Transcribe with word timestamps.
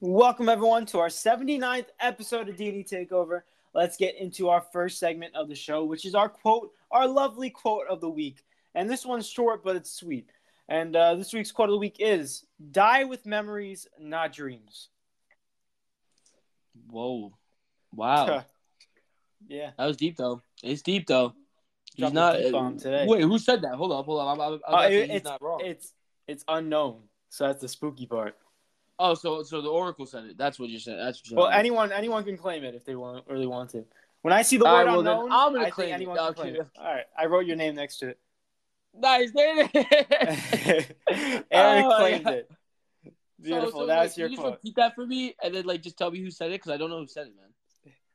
Welcome 0.00 0.48
everyone 0.48 0.86
to 0.86 1.00
our 1.00 1.08
79th 1.08 1.86
episode 1.98 2.48
of 2.48 2.56
D&D 2.56 2.84
Takeover. 2.84 3.42
Let's 3.74 3.96
get 3.96 4.16
into 4.16 4.48
our 4.48 4.60
first 4.60 5.00
segment 5.00 5.34
of 5.34 5.48
the 5.48 5.56
show, 5.56 5.84
which 5.84 6.04
is 6.04 6.14
our 6.14 6.28
quote, 6.28 6.70
our 6.92 7.08
lovely 7.08 7.50
quote 7.50 7.88
of 7.88 8.00
the 8.00 8.10
week. 8.10 8.44
And 8.76 8.88
this 8.88 9.04
one's 9.04 9.26
short, 9.26 9.64
but 9.64 9.74
it's 9.74 9.90
sweet. 9.90 10.30
And 10.68 10.94
uh, 10.94 11.16
this 11.16 11.32
week's 11.32 11.50
quote 11.50 11.68
of 11.68 11.72
the 11.72 11.78
week 11.78 11.96
is 11.98 12.46
Die 12.70 13.02
with 13.04 13.26
memories, 13.26 13.88
not 13.98 14.32
dreams. 14.32 14.88
Whoa. 16.88 17.36
Wow. 17.92 18.44
yeah. 19.48 19.70
that 19.76 19.86
was 19.86 19.96
deep 19.96 20.16
though. 20.16 20.42
It's 20.62 20.82
deep 20.82 21.06
though. 21.06 21.34
He's 21.94 22.00
Dropped 22.02 22.14
not. 22.14 22.36
deep 22.38 22.52
bomb 22.52 22.78
today. 22.78 23.06
Wait, 23.06 23.22
who 23.22 23.38
said 23.38 23.62
that? 23.62 23.74
Hold 23.74 23.92
up, 23.92 24.04
hold 24.04 24.20
up. 24.20 24.28
I'm, 24.38 24.40
I'm, 24.40 24.60
Uh, 24.74 24.88
it- 24.88 25.10
it's, 25.10 25.24
not 25.24 25.40
wrong. 25.42 25.60
it's 25.62 25.92
it's 26.26 26.44
unknown. 26.48 27.02
So 27.28 27.46
that's 27.46 27.60
the 27.60 27.68
spooky 27.68 28.06
part. 28.06 28.36
oh, 28.98 29.14
so 29.14 29.42
so 29.42 29.60
the 29.60 29.68
Oracle 29.68 30.06
said 30.06 30.24
it. 30.24 30.36
That's 30.38 30.58
what 30.58 30.68
you 30.70 30.78
said. 30.78 30.98
That's 30.98 31.22
Well, 31.30 31.50
said. 31.50 31.58
anyone 31.58 31.92
anyone 31.92 32.24
can 32.24 32.36
claim 32.36 32.64
it 32.64 32.74
if 32.74 32.84
they 32.84 32.94
want 32.96 33.24
really 33.28 33.46
want 33.46 33.70
to. 33.70 33.84
When 34.22 34.32
I 34.32 34.42
see 34.42 34.56
the 34.56 34.64
All 34.66 34.72
word 34.74 34.86
right, 34.86 34.90
well, 34.90 35.00
unknown, 35.00 35.32
I'm 35.32 35.52
gonna 35.52 35.66
I 35.66 35.70
claim 35.70 35.98
think 35.98 36.08
it. 36.10 36.16
can 36.16 36.34
claim 36.34 36.54
it. 36.56 36.66
All 36.78 36.84
right, 36.84 37.04
I 37.18 37.26
wrote 37.26 37.44
your 37.46 37.56
name 37.56 37.74
next 37.74 37.98
to 37.98 38.08
it. 38.08 38.18
Nice. 38.96 39.30
Is. 39.30 39.34
Eric 41.50 41.84
Oh, 41.84 41.96
claimed 41.98 42.26
it. 42.28 42.48
So- 42.48 43.10
Beautiful. 43.42 43.80
So, 43.82 43.86
That's 43.86 44.12
like, 44.12 44.16
your 44.18 44.28
can 44.28 44.32
you 44.32 44.38
quote. 44.38 44.52
just 44.54 44.62
repeat 44.64 44.76
that 44.76 44.94
for 44.94 45.04
me, 45.06 45.34
and 45.42 45.54
then 45.54 45.64
like 45.66 45.82
just 45.82 45.98
tell 45.98 46.10
me 46.10 46.20
who 46.20 46.30
said 46.30 46.50
it 46.50 46.54
because 46.62 46.70
I 46.72 46.76
don't 46.78 46.88
know 46.88 47.00
who 47.00 47.06
said 47.06 47.26
it, 47.26 47.34
man. 47.36 47.48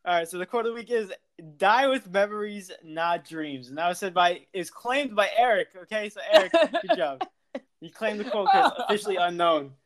All 0.05 0.15
right, 0.15 0.27
so 0.27 0.37
the 0.37 0.45
quote 0.45 0.65
of 0.65 0.71
the 0.71 0.75
week 0.75 0.91
is 0.91 1.11
"Die 1.57 1.87
with 1.87 2.09
memories, 2.09 2.71
not 2.83 3.27
dreams," 3.27 3.69
and 3.69 3.77
that 3.77 3.89
was 3.89 3.99
said 3.99 4.13
by 4.13 4.45
is 4.53 4.71
claimed 4.71 5.15
by 5.15 5.29
Eric. 5.37 5.69
Okay, 5.83 6.09
so 6.09 6.21
Eric, 6.31 6.51
good 6.51 6.97
job. 6.97 7.27
You 7.81 7.89
claimed 7.89 8.19
the 8.19 8.25
quote 8.25 8.49
it's 8.53 8.75
officially 8.77 9.15
unknown. 9.15 9.71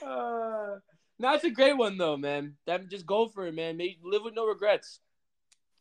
Uh, 0.00 0.78
no, 1.18 1.34
it's 1.34 1.42
a 1.42 1.50
great 1.50 1.76
one 1.76 1.98
though, 1.98 2.16
man. 2.16 2.54
That 2.66 2.88
just 2.88 3.04
go 3.04 3.26
for 3.26 3.48
it, 3.48 3.54
man. 3.54 3.76
Make, 3.76 3.98
live 4.04 4.22
with 4.22 4.36
no 4.36 4.46
regrets. 4.46 5.00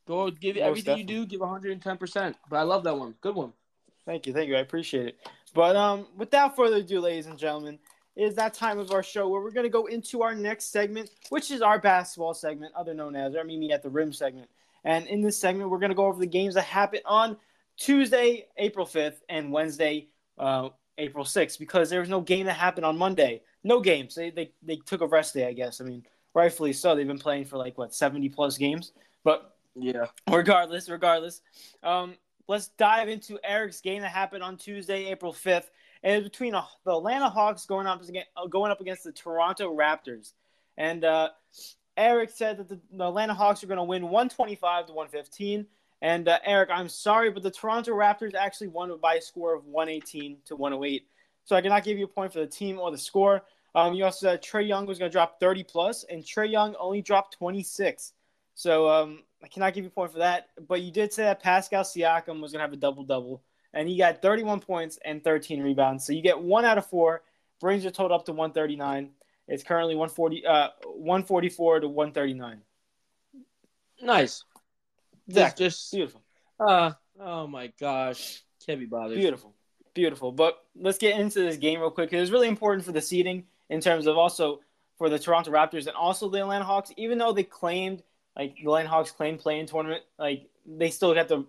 Go 0.08 0.32
give 0.32 0.56
Most 0.56 0.66
everything 0.66 0.98
you 0.98 1.04
do. 1.04 1.26
Give 1.28 1.40
110. 1.40 1.98
percent 1.98 2.36
But 2.50 2.58
I 2.58 2.64
love 2.64 2.84
that 2.86 2.98
one. 2.98 3.14
Good 3.22 3.36
one. 3.36 3.54
Thank 4.08 4.26
you, 4.26 4.34
thank 4.34 4.48
you. 4.48 4.56
I 4.56 4.62
appreciate 4.62 5.06
it. 5.08 5.20
But 5.54 5.76
um, 5.76 6.08
without 6.16 6.56
further 6.56 6.78
ado, 6.78 7.00
ladies 7.00 7.28
and 7.28 7.38
gentlemen, 7.38 7.78
it 8.18 8.24
is 8.24 8.36
that 8.36 8.54
time 8.54 8.80
of 8.80 8.92
our 8.92 9.04
show 9.04 9.30
where 9.30 9.42
we're 9.42 9.52
going 9.52 9.66
to 9.66 9.70
go 9.70 9.86
into 9.86 10.24
our 10.24 10.34
next 10.34 10.72
segment, 10.72 11.12
which 11.30 11.52
is 11.52 11.62
our 11.62 11.78
basketball 11.80 12.34
segment, 12.34 12.74
other 12.76 12.94
known 12.94 13.16
as 13.16 13.36
our 13.36 13.44
Mimi 13.44 13.72
at 13.72 13.84
the 13.84 13.90
Rim 13.90 14.12
segment. 14.12 14.50
And 14.84 15.06
in 15.08 15.22
this 15.22 15.38
segment, 15.38 15.70
we're 15.70 15.80
going 15.80 15.90
to 15.92 15.96
go 15.96 16.08
over 16.08 16.20
the 16.20 16.26
games 16.26 16.56
that 16.56 16.64
happened 16.64 17.04
on 17.06 17.38
Tuesday, 17.78 18.48
April 18.58 18.88
5th, 18.88 19.18
and 19.30 19.52
Wednesday, 19.52 20.08
uh, 20.40 20.70
April 20.98 21.26
6th, 21.26 21.60
because 21.60 21.90
there 21.92 22.00
was 22.00 22.10
no 22.10 22.22
game 22.22 22.48
that 22.48 22.54
happened 22.54 22.86
on 22.86 22.98
Monday. 22.98 23.42
No 23.64 23.80
games. 23.82 24.16
They, 24.16 24.32
they, 24.32 24.52
they 24.64 24.78
took 24.78 25.02
a 25.02 25.08
rest 25.08 25.36
day, 25.36 25.48
I 25.48 25.54
guess. 25.54 25.80
I 25.80 25.84
mean, 25.84 26.04
rightfully 26.34 26.74
so. 26.74 26.96
They've 26.96 27.06
been 27.06 27.20
playing 27.20 27.46
for 27.46 27.58
like, 27.58 27.78
what, 27.78 27.94
70 27.94 28.30
plus 28.30 28.58
games? 28.58 28.94
But 29.24 29.56
Yeah. 29.76 30.08
regardless, 30.28 30.90
regardless, 30.90 31.42
um, 31.84 32.16
let's 32.48 32.70
dive 32.70 33.10
into 33.10 33.38
Eric's 33.44 33.82
game 33.82 34.02
that 34.02 34.12
happened 34.12 34.42
on 34.42 34.58
Tuesday, 34.58 35.06
April 35.12 35.34
fifth, 35.34 35.70
and 36.04 36.24
between 36.24 36.56
uh, 36.56 36.64
the 36.86 36.96
Atlanta 36.96 37.30
Hawks 37.30 37.66
going 37.66 37.88
up 37.88 38.02
against 38.02 38.30
going 38.50 38.72
up 38.72 38.82
against 38.82 39.04
the 39.04 39.12
Toronto 39.12 39.76
Raptors, 39.76 40.34
and 40.78 41.04
uh, 41.04 41.30
Eric 41.96 42.30
said 42.30 42.58
that 42.58 42.70
the, 42.70 42.80
Atlanta 43.04 43.34
Hawks 43.34 43.64
are 43.64 43.68
going 43.68 43.78
to 43.78 43.84
win 43.84 44.10
one 44.10 44.30
twenty 44.30 44.56
five 44.56 44.88
to 44.88 44.94
one 44.94 45.08
fifteen. 45.08 45.66
And 46.02 46.28
uh, 46.28 46.40
Eric, 46.46 46.70
I'm 46.72 46.90
sorry, 46.90 47.32
but 47.32 47.42
the 47.42 47.50
Toronto 47.52 47.92
Raptors 47.92 48.36
actually 48.36 48.68
won 48.68 48.96
by 49.02 49.16
a 49.16 49.22
score 49.22 49.56
of 49.56 49.66
118 49.66 50.38
to 50.46 50.56
108. 50.56 51.08
So 51.44 51.56
I 51.56 51.62
cannot 51.62 51.84
give 51.84 51.98
you 51.98 52.06
a 52.06 52.08
point 52.08 52.32
for 52.32 52.40
the 52.40 52.46
team 52.48 52.78
or 52.78 52.92
the 52.92 52.98
score. 52.98 53.42
Um, 53.74 53.94
you 53.94 54.06
also 54.06 54.28
said 54.28 54.44
Trae 54.44 54.68
Young 54.68 54.86
was 54.86 55.00
going 55.00 55.10
to 55.10 55.14
drop 55.14 55.40
30 55.40 55.64
plus, 55.64 56.04
and 56.04 56.24
Trae 56.24 56.52
Young 56.52 56.76
only 56.80 57.02
dropped 57.02 57.38
26. 57.38 58.14
So 58.54 58.90
um, 58.90 59.24
I 59.44 59.48
cannot 59.48 59.74
give 59.74 59.84
you 59.84 59.90
a 59.90 59.94
point 59.94 60.12
for 60.12 60.20
that. 60.20 60.50
But 60.68 60.82
you 60.82 60.92
did 60.92 61.14
say 61.14 61.24
that 61.24 61.42
Pascal 61.42 61.84
Siakam 61.84 62.42
was 62.42 62.52
going 62.52 62.60
to 62.60 62.66
have 62.66 62.74
a 62.74 62.78
double 62.78 63.04
double, 63.04 63.42
and 63.74 63.88
he 63.88 63.98
got 63.98 64.22
31 64.22 64.60
points 64.62 64.98
and 65.06 65.24
13 65.24 65.62
rebounds. 65.62 66.06
So 66.06 66.14
you 66.14 66.22
get 66.22 66.40
one 66.42 66.66
out 66.66 66.78
of 66.78 66.86
four, 66.86 67.22
brings 67.60 67.84
your 67.84 67.92
total 67.92 68.18
up 68.18 68.26
to 68.26 68.34
139. 68.34 69.10
It's 69.48 69.64
currently 69.64 69.96
140, 69.96 70.46
uh, 70.46 70.70
144 70.86 71.82
to 71.82 71.88
139. 71.88 72.62
Nice. 74.02 74.44
Exactly. 75.28 75.66
Just, 75.66 75.92
Beautiful. 75.92 76.22
uh, 76.60 76.92
oh 77.20 77.48
my 77.48 77.72
gosh, 77.80 78.42
can't 78.66 78.80
be 78.80 78.86
bothered. 78.86 79.18
Beautiful. 79.18 79.54
Beautiful. 79.94 80.32
But 80.32 80.64
let's 80.76 80.98
get 80.98 81.20
into 81.20 81.40
this 81.40 81.58
game 81.58 81.80
real 81.80 81.90
quick. 81.92 82.12
'cause 82.12 82.20
It's 82.22 82.32
really 82.32 82.48
important 82.48 82.86
for 82.86 82.92
the 82.92 83.02
seeding 83.02 83.48
in 83.70 83.82
terms 83.82 84.06
of 84.06 84.18
also 84.18 84.62
for 84.98 85.10
the 85.10 85.18
Toronto 85.20 85.52
Raptors 85.52 85.88
and 85.88 85.96
also 85.96 86.30
the 86.30 86.40
Atlanta 86.42 86.66
Hawks. 86.66 86.92
Even 86.98 87.18
though 87.18 87.32
they 87.34 87.44
claimed, 87.44 88.04
like 88.36 88.56
the 88.56 88.62
Atlanta 88.64 88.90
Hawks 88.90 89.12
claimed 89.12 89.40
playing 89.40 89.66
tournament, 89.66 90.04
like 90.20 90.50
they 90.66 90.90
still 90.92 91.14
get 91.14 91.28
the, 91.28 91.46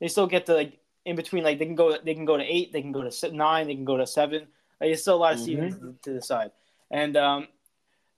they 0.00 0.08
still 0.08 0.26
get 0.26 0.44
the 0.46 0.54
like 0.54 0.78
in 1.08 1.16
between. 1.16 1.42
Like 1.42 1.58
they 1.58 1.66
can 1.66 1.74
go, 1.74 1.96
they 1.98 2.14
can 2.14 2.24
go 2.24 2.36
to 2.36 2.44
eight, 2.44 2.72
they 2.72 2.82
can 2.82 2.92
go 2.92 3.08
to 3.08 3.32
nine, 3.32 3.66
they 3.66 3.74
can 3.74 3.84
go 3.84 3.96
to 3.96 4.06
seven. 4.06 4.40
Like, 4.80 4.90
there's 4.90 5.02
still 5.02 5.16
a 5.16 5.18
lot 5.18 5.34
of 5.34 5.40
seeding 5.40 5.72
to, 5.72 5.94
to 6.02 6.14
decide. 6.14 6.52
And 6.90 7.16
um, 7.16 7.48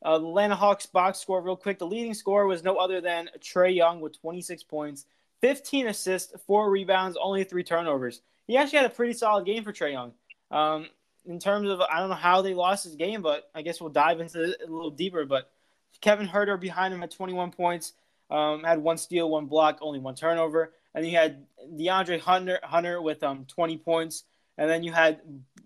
uh, 0.02 0.18
the 0.18 0.26
Atlanta 0.26 0.56
Hawks 0.56 0.86
box 0.86 1.18
score 1.18 1.40
real 1.40 1.56
quick. 1.56 1.78
The 1.78 1.86
leading 1.86 2.14
scorer 2.14 2.46
was 2.46 2.62
no 2.62 2.76
other 2.76 3.00
than 3.00 3.30
Trae 3.38 3.74
Young 3.74 4.00
with 4.00 4.20
26 4.20 4.62
points, 4.64 5.06
15 5.40 5.88
assists, 5.88 6.34
four 6.46 6.70
rebounds, 6.70 7.16
only 7.20 7.44
three 7.44 7.64
turnovers. 7.64 8.20
He 8.46 8.56
actually 8.56 8.78
had 8.78 8.90
a 8.90 8.94
pretty 8.94 9.12
solid 9.12 9.46
game 9.46 9.64
for 9.64 9.72
Trae 9.72 9.92
Young. 9.92 10.12
Um, 10.50 10.88
in 11.26 11.38
terms 11.38 11.70
of, 11.70 11.80
I 11.80 12.00
don't 12.00 12.08
know 12.08 12.14
how 12.14 12.42
they 12.42 12.54
lost 12.54 12.84
this 12.84 12.94
game, 12.94 13.22
but 13.22 13.50
I 13.54 13.62
guess 13.62 13.80
we'll 13.80 13.90
dive 13.90 14.20
into 14.20 14.50
it 14.50 14.62
a 14.66 14.70
little 14.70 14.90
deeper. 14.90 15.24
But 15.24 15.50
Kevin 16.00 16.26
Huerter 16.26 16.58
behind 16.58 16.92
him 16.92 17.02
at 17.02 17.10
21 17.10 17.52
points, 17.52 17.92
um, 18.30 18.64
had 18.64 18.78
one 18.78 18.96
steal, 18.96 19.30
one 19.30 19.46
block, 19.46 19.78
only 19.80 19.98
one 19.98 20.14
turnover. 20.14 20.72
And 20.94 21.06
you 21.06 21.16
had 21.16 21.46
DeAndre 21.74 22.20
Hunter, 22.20 22.58
Hunter 22.62 23.00
with 23.00 23.22
um, 23.22 23.44
20 23.46 23.78
points. 23.78 24.24
And 24.58 24.68
then 24.68 24.82
you 24.82 24.92
had 24.92 25.20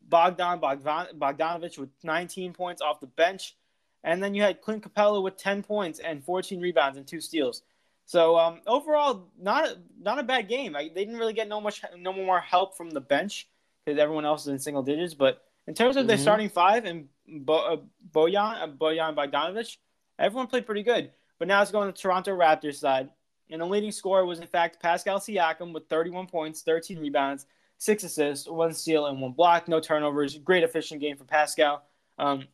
Bogdan 0.08 0.60
Bogdan, 0.60 1.06
Bogdanovich 1.18 1.78
with 1.78 1.90
19 2.02 2.52
points 2.52 2.82
off 2.82 3.00
the 3.00 3.06
bench. 3.06 3.56
And 4.02 4.22
then 4.22 4.34
you 4.34 4.42
had 4.42 4.60
Clint 4.60 4.82
Capela 4.82 5.22
with 5.22 5.36
10 5.38 5.62
points 5.62 5.98
and 5.98 6.22
14 6.22 6.60
rebounds 6.60 6.98
and 6.98 7.06
two 7.06 7.20
steals. 7.20 7.62
So 8.06 8.36
um, 8.36 8.60
overall, 8.66 9.28
not 9.40 9.64
a, 9.66 9.78
not 9.98 10.18
a 10.18 10.22
bad 10.22 10.46
game. 10.46 10.76
I, 10.76 10.90
they 10.94 11.04
didn't 11.06 11.16
really 11.18 11.32
get 11.32 11.48
no 11.48 11.60
much 11.60 11.82
no 11.98 12.12
more 12.12 12.38
help 12.38 12.76
from 12.76 12.90
the 12.90 13.00
bench 13.00 13.48
because 13.84 13.98
everyone 13.98 14.26
else 14.26 14.42
is 14.42 14.48
in 14.48 14.58
single 14.58 14.82
digits. 14.82 15.14
But 15.14 15.42
in 15.66 15.72
terms 15.74 15.96
of 15.96 16.06
their 16.06 16.18
Mhm. 16.18 16.20
starting 16.22 16.48
five 16.50 16.84
and 16.84 17.08
Bo, 17.26 17.54
uh, 17.54 17.76
Bojan 18.12 18.62
uh, 18.62 18.66
Bojan 18.68 19.14
Bogdanovich, 19.16 19.78
everyone 20.18 20.48
played 20.48 20.66
pretty 20.66 20.82
good. 20.82 21.10
But 21.38 21.48
now 21.48 21.62
it's 21.62 21.70
going 21.70 21.88
to 21.88 21.92
the 21.92 21.98
Toronto 21.98 22.36
Raptors 22.36 22.74
side, 22.76 23.08
and 23.50 23.60
the 23.60 23.66
leading 23.66 23.92
scorer 23.92 24.24
was 24.24 24.40
in 24.40 24.46
fact 24.46 24.80
Pascal 24.82 25.18
Siakam 25.18 25.72
with 25.72 25.88
31 25.88 26.26
points, 26.26 26.62
13 26.62 26.98
rebounds, 26.98 27.46
six 27.78 28.04
assists, 28.04 28.48
one 28.48 28.72
steal, 28.72 29.06
and 29.06 29.20
one 29.20 29.32
block. 29.32 29.68
No 29.68 29.80
turnovers. 29.80 30.38
Great 30.38 30.62
efficient 30.62 31.00
game 31.00 31.16
for 31.16 31.24
Pascal. 31.24 31.82
Um, 32.18 32.44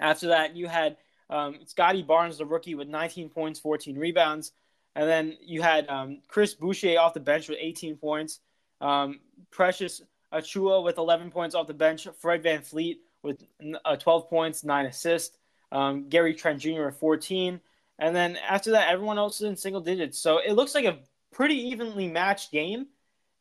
after 0.00 0.28
that, 0.28 0.56
you 0.56 0.66
had 0.66 0.96
um, 1.30 1.58
Scottie 1.66 2.02
Barnes, 2.02 2.38
the 2.38 2.46
rookie, 2.46 2.74
with 2.74 2.88
19 2.88 3.28
points, 3.28 3.60
14 3.60 3.98
rebounds. 3.98 4.52
And 4.96 5.08
then 5.08 5.36
you 5.40 5.62
had 5.62 5.88
um, 5.88 6.20
Chris 6.28 6.54
Boucher 6.54 6.98
off 6.98 7.14
the 7.14 7.20
bench 7.20 7.48
with 7.48 7.58
18 7.60 7.96
points. 7.96 8.40
Um, 8.80 9.20
Precious 9.50 10.02
Achiuwa 10.32 10.84
with 10.84 10.98
11 10.98 11.30
points 11.30 11.54
off 11.54 11.66
the 11.66 11.74
bench. 11.74 12.06
Fred 12.20 12.42
VanVleet 12.42 12.98
with 13.22 13.42
uh, 13.84 13.96
12 13.96 14.28
points, 14.28 14.64
9 14.64 14.86
assists. 14.86 15.38
Um, 15.72 16.08
Gary 16.08 16.34
Trent 16.34 16.60
Jr. 16.60 16.84
with 16.84 16.96
14. 16.98 17.60
And 17.98 18.14
then 18.14 18.36
after 18.36 18.72
that, 18.72 18.88
everyone 18.88 19.18
else 19.18 19.40
is 19.40 19.48
in 19.48 19.56
single 19.56 19.80
digits. 19.80 20.18
So 20.18 20.38
it 20.38 20.52
looks 20.52 20.74
like 20.74 20.84
a 20.84 20.98
pretty 21.32 21.68
evenly 21.68 22.08
matched 22.08 22.50
game. 22.50 22.86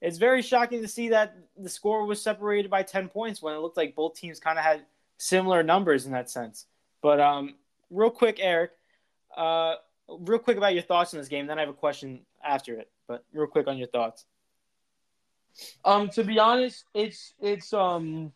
It's 0.02 0.18
very 0.18 0.42
shocking 0.42 0.82
to 0.82 0.88
see 0.88 1.10
that 1.10 1.36
the 1.58 1.70
score 1.70 2.06
was 2.06 2.22
separated 2.22 2.70
by 2.70 2.84
10 2.84 3.10
points 3.10 3.42
when 3.42 3.56
it 3.56 3.60
looked 3.60 3.78
like 3.78 3.96
both 3.96 4.16
teams 4.16 4.40
kind 4.40 4.60
of 4.60 4.66
had 4.66 4.86
similar 5.18 5.64
numbers 5.64 6.06
in 6.06 6.12
that 6.12 6.30
sense. 6.30 6.66
But 7.02 7.20
um, 7.20 7.56
real 7.90 8.10
quick, 8.10 8.40
Eric, 8.42 8.72
uh, 9.36 9.76
real 10.08 10.40
quick 10.40 10.58
about 10.58 10.74
your 10.74 10.84
thoughts 10.84 11.14
on 11.14 11.20
this 11.20 11.30
game. 11.30 11.48
Then 11.48 11.58
I 11.58 11.62
have 11.62 11.70
a 11.70 11.74
question 11.74 12.22
after 12.44 12.78
it. 12.78 12.90
But 13.08 13.24
real 13.34 13.48
quick 13.48 13.68
on 13.68 13.78
your 13.78 13.88
thoughts. 13.88 14.26
Um, 15.86 16.10
to 16.10 16.24
be 16.24 16.40
honest, 16.40 16.86
it's 16.94 17.34
it's 17.40 17.74
um. 17.74 18.32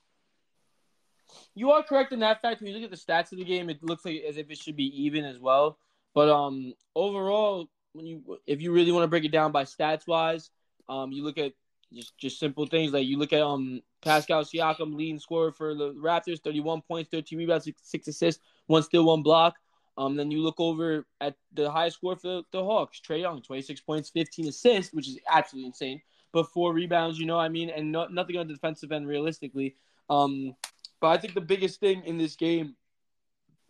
You 1.55 1.71
are 1.71 1.83
correct 1.83 2.13
in 2.13 2.19
that 2.19 2.41
fact. 2.41 2.61
When 2.61 2.69
you 2.69 2.75
look 2.75 2.83
at 2.83 2.91
the 2.91 2.95
stats 2.95 3.31
of 3.31 3.37
the 3.37 3.43
game, 3.43 3.69
it 3.69 3.83
looks 3.83 4.05
like 4.05 4.23
as 4.27 4.37
if 4.37 4.49
it 4.49 4.57
should 4.57 4.75
be 4.75 5.03
even 5.03 5.25
as 5.25 5.39
well. 5.39 5.77
But 6.17 6.29
um, 6.29 6.73
overall, 6.95 7.69
when 7.93 8.07
you 8.07 8.39
if 8.47 8.59
you 8.59 8.71
really 8.71 8.91
want 8.91 9.03
to 9.03 9.07
break 9.07 9.23
it 9.23 9.31
down 9.31 9.51
by 9.51 9.65
stats 9.65 10.07
wise, 10.07 10.49
um, 10.89 11.11
you 11.11 11.23
look 11.23 11.37
at 11.37 11.53
just 11.93 12.17
just 12.17 12.39
simple 12.39 12.65
things 12.65 12.91
like 12.91 13.05
you 13.05 13.19
look 13.19 13.33
at 13.33 13.43
um 13.43 13.83
Pascal 14.01 14.43
Siakam 14.43 14.95
leading 14.95 15.19
scorer 15.19 15.51
for 15.51 15.75
the 15.75 15.93
Raptors, 15.93 16.41
thirty 16.41 16.59
one 16.59 16.81
points, 16.81 17.11
thirteen 17.11 17.37
rebounds, 17.37 17.69
six, 17.83 18.07
assists, 18.07 18.41
one 18.65 18.81
steal, 18.81 19.05
one 19.05 19.21
block. 19.21 19.57
Um, 19.95 20.15
then 20.15 20.31
you 20.31 20.41
look 20.41 20.59
over 20.59 21.05
at 21.21 21.35
the 21.53 21.69
highest 21.69 21.97
score 21.97 22.15
for 22.15 22.27
the, 22.27 22.43
the 22.51 22.63
Hawks, 22.63 22.99
Trae 22.99 23.21
Young, 23.21 23.43
26 23.43 23.81
points, 23.81 24.09
15 24.09 24.47
assists, 24.47 24.93
which 24.93 25.07
is 25.07 25.19
absolutely 25.31 25.67
insane. 25.67 26.01
But 26.31 26.49
four 26.49 26.73
rebounds, 26.73 27.19
you 27.19 27.27
know 27.27 27.37
what 27.37 27.43
I 27.43 27.49
mean? 27.49 27.69
And 27.69 27.91
no, 27.91 28.07
nothing 28.07 28.37
on 28.37 28.47
the 28.47 28.53
defensive 28.53 28.91
end 28.91 29.07
realistically. 29.07 29.75
Um, 30.09 30.55
but 30.99 31.09
I 31.09 31.17
think 31.17 31.35
the 31.35 31.41
biggest 31.41 31.79
thing 31.79 32.03
in 32.05 32.17
this 32.17 32.35
game 32.35 32.75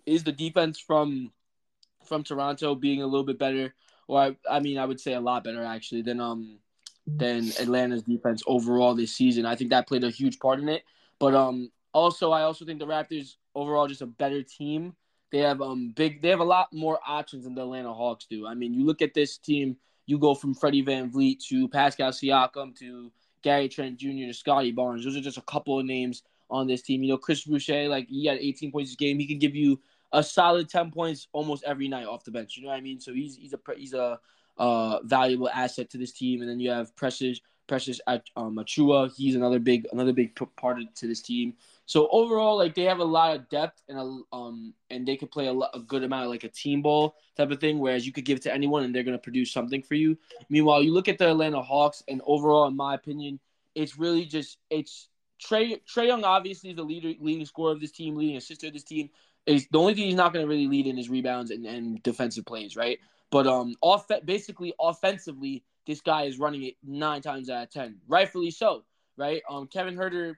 is 0.06 0.24
the 0.24 0.32
defense 0.32 0.80
from 0.80 1.34
from 2.08 2.24
Toronto 2.24 2.76
being 2.76 3.02
a 3.02 3.08
little 3.08 3.26
bit 3.26 3.40
better, 3.40 3.74
or 4.08 4.20
I, 4.20 4.36
I 4.50 4.60
mean, 4.60 4.78
I 4.78 4.86
would 4.86 5.00
say 5.00 5.14
a 5.14 5.20
lot 5.20 5.44
better 5.44 5.64
actually 5.64 6.02
than 6.02 6.20
um 6.20 6.60
than 7.06 7.50
Atlanta's 7.60 8.04
defense 8.04 8.44
overall 8.48 8.94
this 8.94 9.16
season. 9.16 9.46
I 9.46 9.56
think 9.56 9.70
that 9.70 9.88
played 9.88 10.04
a 10.04 10.10
huge 10.10 10.40
part 10.40 10.60
in 10.60 10.70
it. 10.70 10.84
But 11.20 11.34
um 11.34 11.72
also 11.94 12.32
I 12.32 12.44
also 12.44 12.66
think 12.66 12.80
the 12.80 12.86
Raptors 12.88 13.36
overall 13.56 13.88
just 13.88 14.02
a 14.02 14.08
better 14.08 14.44
team. 14.44 14.96
They 15.32 15.40
have 15.40 15.62
um 15.62 15.94
big 15.96 16.22
they 16.22 16.30
have 16.30 16.40
a 16.40 16.46
lot 16.46 16.72
more 16.74 17.00
options 17.06 17.46
than 17.46 17.56
the 17.56 17.62
Atlanta 17.62 17.94
Hawks 17.94 18.26
do. 18.30 18.48
I 18.48 18.54
mean, 18.54 18.74
you 18.74 18.86
look 18.86 19.02
at 19.02 19.14
this 19.14 19.38
team, 19.38 19.78
you 20.06 20.18
go 20.18 20.36
from 20.36 20.54
Freddie 20.54 20.84
VanVleet 20.84 21.44
to 21.48 21.68
Pascal 21.70 22.12
Siakam 22.12 22.78
to 22.80 23.12
Gary 23.42 23.70
Trent 23.70 23.98
Jr. 23.98 24.28
to 24.28 24.34
Scottie 24.34 24.72
Barnes. 24.72 25.04
Those 25.04 25.18
are 25.18 25.22
just 25.22 25.38
a 25.38 25.42
couple 25.44 25.80
of 25.80 25.86
names 25.86 26.24
on 26.50 26.68
this 26.68 26.82
team. 26.82 27.04
You 27.04 27.10
know, 27.10 27.18
Chris 27.18 27.44
Boucher, 27.44 27.88
like 27.88 28.08
he 28.08 28.26
had 28.26 28.38
18 28.38 28.72
points 28.72 28.94
a 28.94 28.96
game. 28.96 29.20
He 29.20 29.28
can 29.28 29.40
give 29.40 29.56
you 29.56 29.80
a 30.12 30.24
solid 30.24 30.70
10 30.70 30.92
points 30.92 31.28
almost 31.34 31.64
every 31.66 31.88
night 31.88 32.06
off 32.06 32.24
the 32.24 32.32
bench. 32.32 32.58
You 32.58 32.64
know 32.64 32.70
what 32.70 32.78
I 32.78 32.82
mean? 32.82 33.00
So 33.00 33.14
he's 33.14 33.36
he's 33.36 33.54
a 33.54 33.60
he's 33.76 33.94
a 33.94 34.20
uh, 34.58 35.00
valuable 35.04 35.50
asset 35.50 35.90
to 35.92 35.98
this 35.98 36.14
team. 36.14 36.42
And 36.42 36.50
then 36.50 36.60
you 36.60 36.72
have 36.72 36.96
Precious 36.96 37.40
Precious 37.68 38.00
um, 38.08 38.56
Achiuwa. 38.56 39.14
He's 39.16 39.36
another 39.36 39.60
big 39.60 39.88
another 39.92 40.14
big 40.14 40.40
part 40.56 40.80
of, 40.80 40.94
to 40.96 41.08
this 41.08 41.22
team. 41.22 41.54
So 41.86 42.08
overall, 42.12 42.58
like 42.58 42.76
they 42.76 42.84
have 42.84 43.00
a 43.00 43.04
lot 43.04 43.36
of 43.36 43.50
depth 43.50 43.82
and 43.88 43.98
a, 43.98 44.36
um 44.36 44.74
and 44.90 45.08
they 45.08 45.18
could 45.18 45.32
play 45.32 45.48
a, 45.48 45.54
a 45.54 45.80
good 45.86 46.04
amount 46.04 46.26
of 46.26 46.32
like 46.32 46.44
a 46.44 46.50
team 46.50 46.82
ball 46.82 47.16
type 47.36 47.52
of 47.52 47.60
thing. 47.60 47.80
Whereas 47.80 48.06
you 48.06 48.14
could 48.14 48.26
give 48.26 48.38
it 48.38 48.44
to 48.44 48.54
anyone 48.54 48.84
and 48.84 48.96
they're 48.96 49.04
gonna 49.04 49.18
produce 49.18 49.52
something 49.52 49.82
for 49.82 49.96
you. 49.96 50.18
Meanwhile, 50.50 50.84
you 50.84 50.94
look 50.94 51.10
at 51.10 51.18
the 51.18 51.30
Atlanta 51.30 51.62
Hawks 51.62 52.04
and 52.08 52.22
overall, 52.26 52.68
in 52.68 52.76
my 52.76 52.96
opinion, 52.96 53.40
it's 53.76 53.98
really 53.98 54.26
just 54.26 54.58
it's 54.70 55.10
Trae 55.44 55.80
Trae 55.86 56.08
Young 56.08 56.24
obviously 56.24 56.72
is 56.72 56.76
the 56.76 56.84
leader 56.84 57.14
leading 57.20 57.46
scorer 57.46 57.74
of 57.74 57.80
this 57.80 57.92
team, 57.92 58.16
leading 58.16 58.38
assist 58.38 58.64
of 58.64 58.74
this 58.74 58.84
team. 58.84 59.10
The 59.48 59.80
only 59.80 59.94
thing 59.94 60.04
he's 60.06 60.16
not 60.16 60.34
going 60.34 60.46
to 60.46 60.50
really 60.50 60.68
lead 60.68 60.88
in 60.88 60.98
is 60.98 61.10
rebounds 61.10 61.52
and, 61.52 61.66
and 61.66 62.04
defensive 62.04 62.46
plays, 62.46 62.76
right? 62.76 63.00
But 63.32 63.48
um, 63.48 63.76
off 63.82 64.06
basically 64.26 64.74
offensively, 64.80 65.64
this 65.86 66.02
guy 66.02 66.24
is 66.24 66.38
running 66.38 66.64
it 66.64 66.76
nine 66.84 67.22
times 67.22 67.50
out 67.50 67.64
of 67.64 67.70
ten, 67.70 67.98
rightfully 68.08 68.52
so, 68.52 68.84
right? 69.16 69.42
Um, 69.50 69.68
Kevin 69.68 69.96
Huerter, 69.96 70.36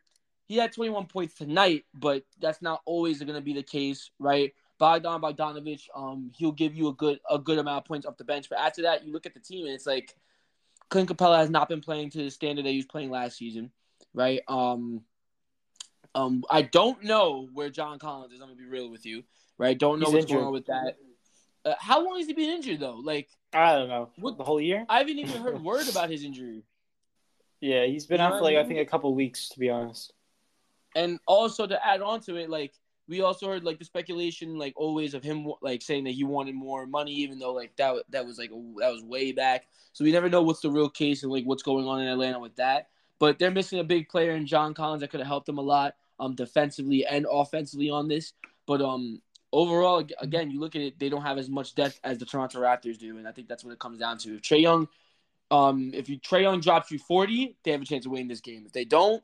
he 0.48 0.58
had 0.58 0.72
21 0.72 1.08
points 1.08 1.36
tonight, 1.36 1.86
but 1.94 2.24
that's 2.40 2.62
not 2.62 2.82
always 2.86 3.20
going 3.22 3.36
to 3.36 3.42
be 3.42 3.54
the 3.54 3.64
case, 3.64 4.12
right? 4.20 4.54
Bogdan 4.80 5.22
Bogdanovich, 5.22 5.88
um, 5.96 6.32
he'll 6.36 6.52
give 6.52 6.74
you 6.74 6.88
a 6.88 6.94
good 6.94 7.20
a 7.30 7.38
good 7.38 7.58
amount 7.58 7.80
of 7.80 7.86
points 7.86 8.08
off 8.08 8.18
the 8.18 8.24
bench, 8.24 8.48
but 8.50 8.60
after 8.60 8.84
that, 8.84 9.06
you 9.06 9.12
look 9.12 9.26
at 9.26 9.34
the 9.34 9.40
team 9.40 9.66
and 9.66 9.76
it's 9.76 9.86
like 9.86 10.16
Clint 10.90 11.10
Capela 11.10 11.38
has 11.38 11.50
not 11.50 11.70
been 11.70 11.82
playing 11.82 12.10
to 12.12 12.24
the 12.24 12.32
standard 12.32 12.66
that 12.66 12.72
he 12.72 12.78
was 12.78 12.86
playing 12.86 13.12
last 13.12 13.38
season, 13.38 13.72
right? 14.14 14.42
Um, 14.48 15.02
um, 16.16 16.44
I 16.50 16.64
don't 16.64 17.04
know 17.04 17.48
where 17.54 17.70
John 17.70 18.00
Collins 18.00 18.34
is. 18.34 18.42
I'm 18.42 18.48
gonna 18.48 18.60
be 18.60 18.66
real 18.66 18.90
with 18.90 19.06
you, 19.06 19.24
right? 19.58 19.78
Don't 19.78 20.00
know 20.00 20.08
He's 20.08 20.14
what's 20.14 20.24
injured. 20.26 20.36
going 20.36 20.48
on 20.48 20.54
with 20.54 20.66
that. 20.68 20.98
Uh, 21.66 21.74
how 21.80 22.04
long 22.04 22.18
has 22.18 22.28
he 22.28 22.34
been 22.34 22.50
injured 22.50 22.80
though? 22.80 23.00
Like 23.04 23.30
I 23.54 23.74
don't 23.74 23.90
know. 23.90 24.10
What 24.18 24.38
the 24.38 24.44
whole 24.44 24.62
year? 24.62 24.86
I 24.90 25.00
haven't 25.00 25.20
even 25.20 25.42
heard 25.42 25.62
word 25.64 25.88
about 25.90 26.10
his 26.10 26.24
injury. 26.24 26.64
Yeah, 27.62 27.86
he's 27.86 28.06
been 28.06 28.20
you 28.20 28.26
out 28.26 28.38
for 28.38 28.42
like 28.42 28.56
I 28.56 28.64
think 28.64 28.80
a 28.80 28.86
couple 28.86 29.14
weeks 29.14 29.50
to 29.50 29.60
be 29.60 29.70
honest. 29.70 30.14
And 30.96 31.20
also 31.28 31.68
to 31.68 31.86
add 31.86 32.02
on 32.02 32.22
to 32.22 32.36
it, 32.38 32.50
like 32.50 32.74
we 33.08 33.22
also 33.22 33.48
heard 33.48 33.64
like 33.64 33.80
the 33.80 33.86
speculation, 33.86 34.58
like 34.58 34.74
always 34.76 35.14
of 35.14 35.24
him 35.24 35.52
like 35.62 35.82
saying 35.82 36.06
that 36.06 36.12
he 36.12 36.24
wanted 36.24 36.56
more 36.56 36.86
money, 36.86 37.12
even 37.14 37.40
though 37.40 37.54
like 37.54 37.76
that 37.76 37.96
that 38.10 38.26
was 38.26 38.38
like 38.38 38.50
that 38.50 38.92
was 38.92 39.04
way 39.04 39.32
back. 39.32 39.68
So 39.94 40.04
we 40.04 40.12
never 40.12 40.30
know 40.30 40.42
what's 40.42 40.62
the 40.62 40.72
real 40.72 40.90
case 40.90 41.24
and 41.24 41.32
like 41.32 41.44
what's 41.44 41.64
going 41.64 41.86
on 41.86 42.02
in 42.02 42.08
Atlanta 42.08 42.40
with 42.40 42.56
that. 42.56 42.88
But 43.19 43.38
they're 43.38 43.51
missing 43.51 43.80
a 43.80 43.83
big 43.83 44.07
player 44.07 44.31
in 44.31 44.48
John 44.48 44.74
Collins 44.74 45.01
that 45.01 45.10
could 45.10 45.19
have 45.19 45.27
helped 45.27 45.45
them 45.45 45.57
a 45.57 45.62
lot, 45.62 45.95
um, 46.19 46.36
defensively 46.36 47.06
and 47.06 47.25
offensively 47.30 47.89
on 47.89 48.07
this. 48.07 48.33
But 48.66 48.81
um, 48.81 49.21
overall, 49.51 50.04
again, 50.19 50.51
you 50.51 50.60
look 50.60 50.75
at 50.75 50.81
it, 50.81 51.00
they 51.00 51.10
don't 51.10 51.24
have 51.24 51.38
as 51.38 51.50
much 51.50 51.75
depth 51.75 52.00
as 52.04 52.18
the 52.18 52.25
Toronto 52.25 52.60
Raptors 52.62 52.98
do, 52.98 53.18
and 53.18 53.27
I 53.27 53.31
think 53.31 53.48
that's 53.48 53.63
what 53.63 53.74
it 53.74 53.80
comes 53.80 54.00
down 54.00 54.19
to. 54.19 54.36
If 54.36 54.42
Trae 54.42 54.62
Young, 54.62 54.88
um, 55.51 55.92
if 55.94 56.07
you 56.07 56.19
Trae 56.19 56.44
Young 56.44 56.62
drops 56.62 56.92
you 56.92 57.00
forty, 57.00 57.57
they 57.63 57.71
have 57.71 57.81
a 57.81 57.86
chance 57.86 58.06
of 58.06 58.12
winning 58.12 58.27
this 58.27 58.42
game. 58.42 58.63
If 58.66 58.71
they 58.71 58.86
don't, 58.86 59.22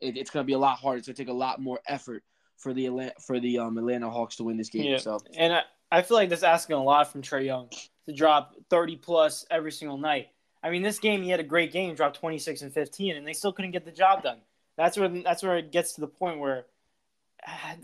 it, 0.00 0.16
it's 0.16 0.30
going 0.30 0.44
to 0.44 0.46
be 0.46 0.52
a 0.52 0.58
lot 0.58 0.78
harder. 0.78 0.98
It's 0.98 1.08
going 1.08 1.16
to 1.16 1.22
take 1.22 1.30
a 1.30 1.32
lot 1.32 1.60
more 1.60 1.80
effort 1.86 2.24
for 2.56 2.74
the 2.74 2.86
Atlanta, 2.86 3.14
for 3.20 3.40
the 3.40 3.60
um, 3.60 3.78
Atlanta 3.78 4.10
Hawks 4.10 4.36
to 4.36 4.44
win 4.44 4.56
this 4.56 4.68
game. 4.68 4.84
Yeah. 4.84 4.98
So, 4.98 5.20
and 5.36 5.54
I, 5.54 5.62
I 5.90 6.02
feel 6.02 6.16
like 6.16 6.28
that's 6.28 6.42
asking 6.42 6.76
a 6.76 6.82
lot 6.82 7.10
from 7.10 7.22
Trae 7.22 7.46
Young 7.46 7.70
to 8.06 8.12
drop 8.12 8.54
thirty 8.68 8.96
plus 8.96 9.46
every 9.50 9.72
single 9.72 9.96
night. 9.96 10.28
I 10.62 10.70
mean, 10.70 10.82
this 10.82 10.98
game 10.98 11.22
he 11.22 11.30
had 11.30 11.40
a 11.40 11.44
great 11.44 11.72
game, 11.72 11.94
dropped 11.94 12.18
twenty 12.18 12.38
six 12.38 12.62
and 12.62 12.72
fifteen, 12.72 13.16
and 13.16 13.26
they 13.26 13.32
still 13.32 13.52
couldn't 13.52 13.70
get 13.70 13.84
the 13.84 13.92
job 13.92 14.22
done. 14.22 14.38
That's 14.76 14.96
where 14.96 15.08
that's 15.08 15.42
where 15.42 15.58
it 15.58 15.72
gets 15.72 15.94
to 15.94 16.00
the 16.00 16.08
point 16.08 16.38
where 16.38 16.66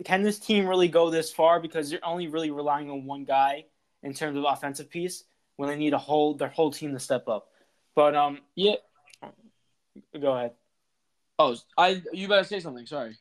can 0.04 0.22
this 0.22 0.38
team 0.38 0.66
really 0.66 0.88
go 0.88 1.10
this 1.10 1.32
far 1.32 1.60
because 1.60 1.90
they're 1.90 2.04
only 2.04 2.28
really 2.28 2.50
relying 2.50 2.90
on 2.90 3.06
one 3.06 3.24
guy 3.24 3.64
in 4.02 4.12
terms 4.12 4.36
of 4.36 4.44
offensive 4.46 4.90
piece 4.90 5.24
when 5.56 5.68
they 5.68 5.76
need 5.76 5.92
a 5.92 5.98
whole 5.98 6.34
their 6.34 6.48
whole 6.48 6.70
team 6.70 6.92
to 6.92 7.00
step 7.00 7.28
up. 7.28 7.48
But 7.94 8.14
um 8.14 8.40
yeah 8.54 8.76
go 10.20 10.34
ahead. 10.34 10.52
Oh, 11.38 11.56
I 11.76 12.02
you 12.12 12.28
better 12.28 12.44
say 12.44 12.60
something. 12.60 12.86
Sorry. 12.86 13.16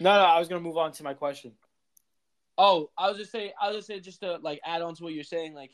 No, 0.00 0.14
no, 0.14 0.20
I 0.20 0.38
was 0.38 0.48
gonna 0.48 0.60
move 0.60 0.76
on 0.76 0.92
to 0.92 1.02
my 1.02 1.14
question. 1.14 1.52
Oh, 2.56 2.90
I 2.96 3.08
was 3.08 3.18
just 3.18 3.30
saying. 3.30 3.52
I 3.60 3.68
was 3.68 3.76
just 3.76 3.88
saying 3.88 4.02
just 4.02 4.20
to 4.20 4.36
like 4.38 4.60
add 4.64 4.82
on 4.82 4.94
to 4.94 5.02
what 5.02 5.12
you're 5.12 5.24
saying. 5.24 5.54
Like, 5.54 5.70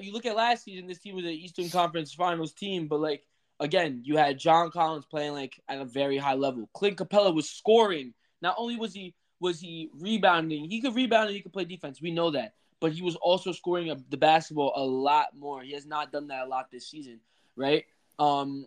you 0.00 0.12
look 0.12 0.26
at 0.26 0.36
last 0.36 0.64
season, 0.64 0.86
this 0.86 0.98
team 0.98 1.16
was 1.16 1.24
an 1.24 1.30
Eastern 1.30 1.68
Conference 1.68 2.12
Finals 2.12 2.52
team, 2.52 2.86
but 2.86 3.00
like 3.00 3.24
again, 3.60 4.00
you 4.04 4.16
had 4.16 4.38
John 4.38 4.70
Collins 4.70 5.06
playing 5.06 5.32
like 5.32 5.60
at 5.68 5.80
a 5.80 5.84
very 5.84 6.18
high 6.18 6.34
level. 6.34 6.68
Clint 6.74 6.96
Capela 6.96 7.34
was 7.34 7.48
scoring. 7.48 8.14
Not 8.40 8.54
only 8.58 8.76
was 8.76 8.94
he 8.94 9.14
was 9.40 9.60
he 9.60 9.90
rebounding, 9.94 10.68
he 10.70 10.80
could 10.80 10.94
rebound 10.94 11.26
and 11.26 11.36
he 11.36 11.42
could 11.42 11.52
play 11.52 11.64
defense. 11.64 12.00
We 12.00 12.10
know 12.10 12.30
that, 12.30 12.54
but 12.80 12.92
he 12.92 13.02
was 13.02 13.16
also 13.16 13.52
scoring 13.52 13.90
a, 13.90 13.96
the 14.10 14.16
basketball 14.16 14.72
a 14.76 14.84
lot 14.84 15.36
more. 15.36 15.62
He 15.62 15.72
has 15.72 15.86
not 15.86 16.12
done 16.12 16.28
that 16.28 16.46
a 16.46 16.48
lot 16.48 16.70
this 16.70 16.86
season, 16.86 17.20
right? 17.56 17.84
Um, 18.18 18.66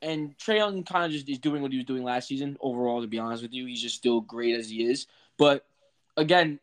and 0.00 0.36
Trae 0.36 0.56
Young 0.56 0.82
kind 0.82 1.04
of 1.04 1.12
just 1.12 1.28
is 1.28 1.38
doing 1.38 1.62
what 1.62 1.70
he 1.70 1.78
was 1.78 1.86
doing 1.86 2.02
last 2.02 2.28
season. 2.28 2.56
Overall, 2.60 3.02
to 3.02 3.08
be 3.08 3.18
honest 3.18 3.42
with 3.42 3.52
you, 3.52 3.66
he's 3.66 3.82
just 3.82 3.96
still 3.96 4.20
great 4.20 4.54
as 4.56 4.68
he 4.68 4.84
is. 4.84 5.06
But 5.38 5.64
again, 6.16 6.58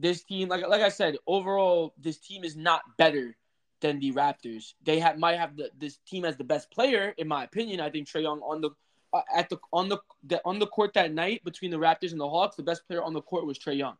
this 0.00 0.22
team, 0.22 0.48
like 0.48 0.66
like 0.66 0.82
I 0.82 0.88
said, 0.88 1.16
overall, 1.26 1.94
this 1.98 2.18
team 2.18 2.44
is 2.44 2.56
not 2.56 2.82
better 2.96 3.36
than 3.80 4.00
the 4.00 4.12
Raptors. 4.12 4.74
They 4.84 4.98
have 4.98 5.18
might 5.18 5.38
have 5.38 5.56
the 5.56 5.70
this 5.78 5.98
team 6.06 6.24
as 6.24 6.36
the 6.36 6.44
best 6.44 6.70
player, 6.70 7.14
in 7.18 7.28
my 7.28 7.44
opinion. 7.44 7.80
I 7.80 7.90
think 7.90 8.08
Trae 8.08 8.22
Young 8.22 8.40
on 8.40 8.60
the 8.60 8.70
uh, 9.12 9.22
at 9.34 9.48
the 9.48 9.58
on 9.72 9.88
the, 9.88 9.98
the 10.24 10.40
on 10.44 10.58
the 10.58 10.66
court 10.66 10.94
that 10.94 11.12
night 11.12 11.44
between 11.44 11.70
the 11.70 11.78
Raptors 11.78 12.12
and 12.12 12.20
the 12.20 12.28
Hawks, 12.28 12.56
the 12.56 12.62
best 12.62 12.86
player 12.86 13.02
on 13.02 13.12
the 13.12 13.22
court 13.22 13.46
was 13.46 13.58
Trae 13.58 13.76
Young, 13.76 13.96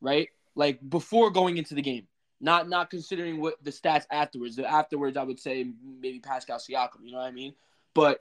right? 0.00 0.28
Like 0.54 0.78
before 0.88 1.30
going 1.30 1.56
into 1.56 1.74
the 1.74 1.82
game, 1.82 2.06
not 2.40 2.68
not 2.68 2.90
considering 2.90 3.40
what 3.40 3.62
the 3.62 3.70
stats 3.70 4.04
afterwards. 4.10 4.56
The 4.56 4.70
afterwards, 4.70 5.16
I 5.16 5.22
would 5.22 5.40
say 5.40 5.66
maybe 6.00 6.20
Pascal 6.20 6.58
Siakam. 6.58 7.04
You 7.04 7.12
know 7.12 7.18
what 7.18 7.26
I 7.26 7.32
mean? 7.32 7.54
But 7.94 8.20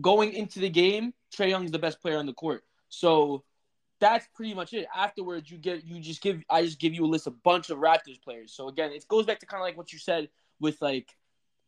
going 0.00 0.32
into 0.32 0.60
the 0.60 0.70
game, 0.70 1.14
Trae 1.34 1.50
Young 1.50 1.64
is 1.64 1.70
the 1.70 1.78
best 1.78 2.00
player 2.00 2.18
on 2.18 2.26
the 2.26 2.34
court. 2.34 2.64
So 2.88 3.44
that's 4.00 4.26
pretty 4.34 4.54
much 4.54 4.72
it. 4.74 4.86
Afterwards, 4.94 5.50
you 5.50 5.58
get 5.58 5.84
you 5.84 6.00
just 6.00 6.20
give 6.20 6.42
I 6.50 6.62
just 6.62 6.78
give 6.78 6.94
you 6.94 7.04
a 7.04 7.06
list 7.06 7.26
of 7.26 7.42
bunch 7.42 7.70
of 7.70 7.78
Raptors 7.78 8.20
players. 8.22 8.52
So 8.52 8.68
again, 8.68 8.92
it 8.92 9.06
goes 9.08 9.26
back 9.26 9.40
to 9.40 9.46
kind 9.46 9.60
of 9.60 9.64
like 9.64 9.76
what 9.76 9.92
you 9.92 9.98
said 9.98 10.28
with 10.60 10.80
like 10.80 11.14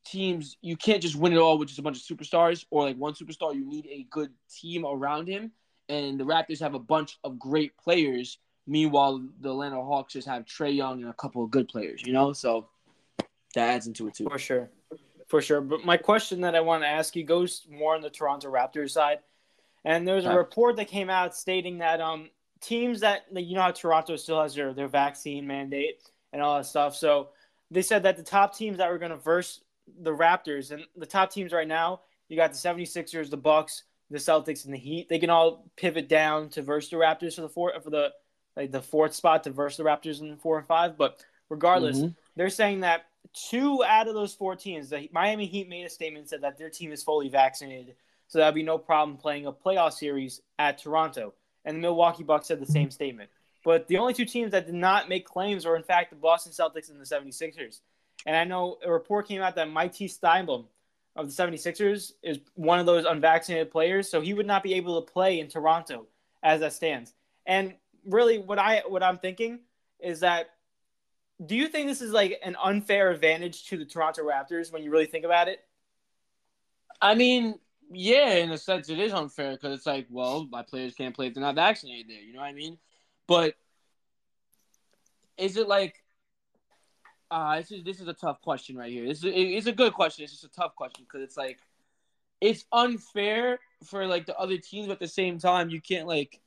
teams, 0.04 0.56
you 0.62 0.76
can't 0.76 1.02
just 1.02 1.16
win 1.16 1.32
it 1.32 1.38
all 1.38 1.58
with 1.58 1.68
just 1.68 1.78
a 1.78 1.82
bunch 1.82 1.98
of 1.98 2.02
superstars 2.02 2.64
or 2.70 2.82
like 2.82 2.96
one 2.96 3.14
superstar. 3.14 3.54
You 3.54 3.64
need 3.64 3.86
a 3.86 4.06
good 4.10 4.30
team 4.50 4.84
around 4.86 5.28
him. 5.28 5.52
And 5.88 6.18
the 6.20 6.24
Raptors 6.24 6.60
have 6.60 6.74
a 6.74 6.78
bunch 6.78 7.18
of 7.24 7.38
great 7.38 7.76
players. 7.78 8.38
Meanwhile, 8.66 9.22
the 9.40 9.50
Atlanta 9.50 9.76
Hawks 9.76 10.12
just 10.12 10.28
have 10.28 10.44
Trae 10.44 10.74
Young 10.74 11.00
and 11.00 11.10
a 11.10 11.14
couple 11.14 11.42
of 11.42 11.50
good 11.50 11.68
players, 11.68 12.02
you 12.04 12.12
know? 12.12 12.32
So 12.32 12.68
that 13.54 13.68
adds 13.68 13.86
into 13.86 14.06
it 14.08 14.14
too. 14.14 14.28
For 14.30 14.38
sure. 14.38 14.70
For 15.28 15.40
sure. 15.40 15.60
But 15.60 15.84
my 15.84 15.96
question 15.96 16.42
that 16.42 16.54
I 16.54 16.60
want 16.60 16.82
to 16.82 16.88
ask 16.88 17.16
you 17.16 17.24
goes 17.24 17.66
more 17.70 17.94
on 17.94 18.02
the 18.02 18.10
Toronto 18.10 18.50
Raptors 18.50 18.90
side. 18.90 19.18
And 19.88 20.06
there's 20.06 20.26
a 20.26 20.36
report 20.36 20.76
that 20.76 20.86
came 20.86 21.08
out 21.08 21.34
stating 21.34 21.78
that 21.78 21.98
um 22.02 22.28
teams 22.60 23.00
that 23.00 23.24
you 23.34 23.54
know 23.54 23.62
how 23.62 23.70
Toronto 23.70 24.16
still 24.16 24.42
has 24.42 24.54
their, 24.54 24.74
their 24.74 24.86
vaccine 24.86 25.46
mandate 25.46 26.02
and 26.32 26.42
all 26.42 26.58
that 26.58 26.66
stuff. 26.66 26.94
So 26.94 27.30
they 27.70 27.80
said 27.80 28.02
that 28.02 28.18
the 28.18 28.22
top 28.22 28.54
teams 28.54 28.76
that 28.78 28.90
were 28.90 28.98
going 28.98 29.12
to 29.12 29.16
verse 29.16 29.62
the 30.02 30.14
Raptors 30.14 30.72
and 30.72 30.84
the 30.94 31.06
top 31.06 31.32
teams 31.32 31.52
right 31.52 31.66
now, 31.66 32.02
you 32.28 32.36
got 32.36 32.52
the 32.52 32.58
76ers, 32.58 33.30
the 33.30 33.38
Bucks, 33.38 33.84
the 34.10 34.18
Celtics, 34.18 34.66
and 34.66 34.74
the 34.74 34.78
Heat. 34.78 35.08
They 35.08 35.18
can 35.18 35.30
all 35.30 35.64
pivot 35.76 36.06
down 36.06 36.50
to 36.50 36.60
verse 36.60 36.90
the 36.90 36.96
Raptors 36.96 37.36
for 37.36 37.42
the 37.42 37.48
four 37.48 37.72
for 37.80 37.88
the 37.88 38.12
like 38.56 38.70
the 38.70 38.82
fourth 38.82 39.14
spot 39.14 39.44
to 39.44 39.50
verse 39.50 39.78
the 39.78 39.84
Raptors 39.84 40.20
in 40.20 40.36
four 40.36 40.58
and 40.58 40.66
five. 40.66 40.98
But 40.98 41.24
regardless, 41.48 41.96
mm-hmm. 41.96 42.12
they're 42.36 42.50
saying 42.50 42.80
that 42.80 43.06
two 43.32 43.82
out 43.84 44.06
of 44.06 44.12
those 44.12 44.34
four 44.34 44.54
teams, 44.54 44.90
the 44.90 45.08
Miami 45.12 45.46
Heat 45.46 45.66
made 45.66 45.86
a 45.86 45.88
statement 45.88 46.28
said 46.28 46.42
that 46.42 46.58
their 46.58 46.68
team 46.68 46.92
is 46.92 47.02
fully 47.02 47.30
vaccinated, 47.30 47.94
so 48.28 48.38
that'd 48.38 48.54
be 48.54 48.62
no 48.62 48.78
problem 48.78 49.16
playing 49.16 49.46
a 49.46 49.52
playoff 49.52 49.94
series 49.94 50.40
at 50.58 50.78
Toronto. 50.78 51.34
And 51.64 51.76
the 51.76 51.80
Milwaukee 51.80 52.22
Bucks 52.22 52.46
said 52.46 52.60
the 52.60 52.66
same 52.66 52.90
statement. 52.90 53.30
But 53.64 53.88
the 53.88 53.98
only 53.98 54.14
two 54.14 54.24
teams 54.24 54.52
that 54.52 54.66
did 54.66 54.74
not 54.74 55.08
make 55.08 55.26
claims 55.26 55.66
were, 55.66 55.76
in 55.76 55.82
fact, 55.82 56.10
the 56.10 56.16
Boston 56.16 56.52
Celtics 56.52 56.90
and 56.90 57.00
the 57.00 57.04
76ers. 57.04 57.80
And 58.26 58.36
I 58.36 58.44
know 58.44 58.78
a 58.84 58.90
report 58.90 59.26
came 59.28 59.42
out 59.42 59.56
that 59.56 59.70
Matisse 59.70 60.18
Thybulle 60.18 60.66
of 61.16 61.34
the 61.34 61.42
76ers 61.42 62.12
is 62.22 62.38
one 62.54 62.78
of 62.78 62.86
those 62.86 63.04
unvaccinated 63.04 63.70
players, 63.70 64.08
so 64.08 64.20
he 64.20 64.34
would 64.34 64.46
not 64.46 64.62
be 64.62 64.74
able 64.74 65.02
to 65.02 65.12
play 65.12 65.40
in 65.40 65.48
Toronto 65.48 66.06
as 66.42 66.60
that 66.60 66.72
stands. 66.72 67.12
And 67.46 67.74
really, 68.04 68.38
what 68.38 68.58
I 68.58 68.82
what 68.86 69.02
I'm 69.02 69.18
thinking 69.18 69.60
is 69.98 70.20
that 70.20 70.50
do 71.44 71.56
you 71.56 71.68
think 71.68 71.88
this 71.88 72.00
is 72.00 72.12
like 72.12 72.40
an 72.42 72.56
unfair 72.62 73.10
advantage 73.10 73.66
to 73.66 73.76
the 73.76 73.84
Toronto 73.84 74.22
Raptors 74.22 74.72
when 74.72 74.82
you 74.82 74.90
really 74.90 75.06
think 75.06 75.24
about 75.24 75.48
it? 75.48 75.64
I 77.00 77.14
mean, 77.14 77.58
yeah, 77.90 78.34
in 78.34 78.50
a 78.50 78.58
sense, 78.58 78.90
it 78.90 78.98
is 78.98 79.12
unfair 79.12 79.52
because 79.52 79.76
it's 79.76 79.86
like, 79.86 80.06
well, 80.10 80.46
my 80.50 80.62
players 80.62 80.94
can't 80.94 81.14
play 81.14 81.28
if 81.28 81.34
they're 81.34 81.42
not 81.42 81.54
vaccinated. 81.54 82.08
There, 82.08 82.20
you 82.20 82.32
know 82.32 82.40
what 82.40 82.46
I 82.46 82.52
mean? 82.52 82.78
But 83.26 83.54
is 85.36 85.56
it 85.56 85.68
like? 85.68 86.02
Uh, 87.30 87.56
this 87.56 87.70
is 87.70 87.84
this 87.84 88.00
is 88.00 88.08
a 88.08 88.14
tough 88.14 88.40
question 88.40 88.76
right 88.76 88.90
here. 88.90 89.06
This 89.06 89.18
is 89.18 89.32
it's 89.34 89.66
a 89.66 89.72
good 89.72 89.92
question. 89.92 90.24
It's 90.24 90.32
just 90.32 90.44
a 90.44 90.60
tough 90.60 90.74
question 90.74 91.04
because 91.04 91.22
it's 91.22 91.36
like 91.36 91.58
it's 92.40 92.64
unfair 92.72 93.58
for 93.84 94.06
like 94.06 94.26
the 94.26 94.36
other 94.36 94.58
teams, 94.58 94.86
but 94.86 94.94
at 94.94 95.00
the 95.00 95.08
same 95.08 95.38
time, 95.38 95.70
you 95.70 95.80
can't 95.80 96.06
like. 96.06 96.40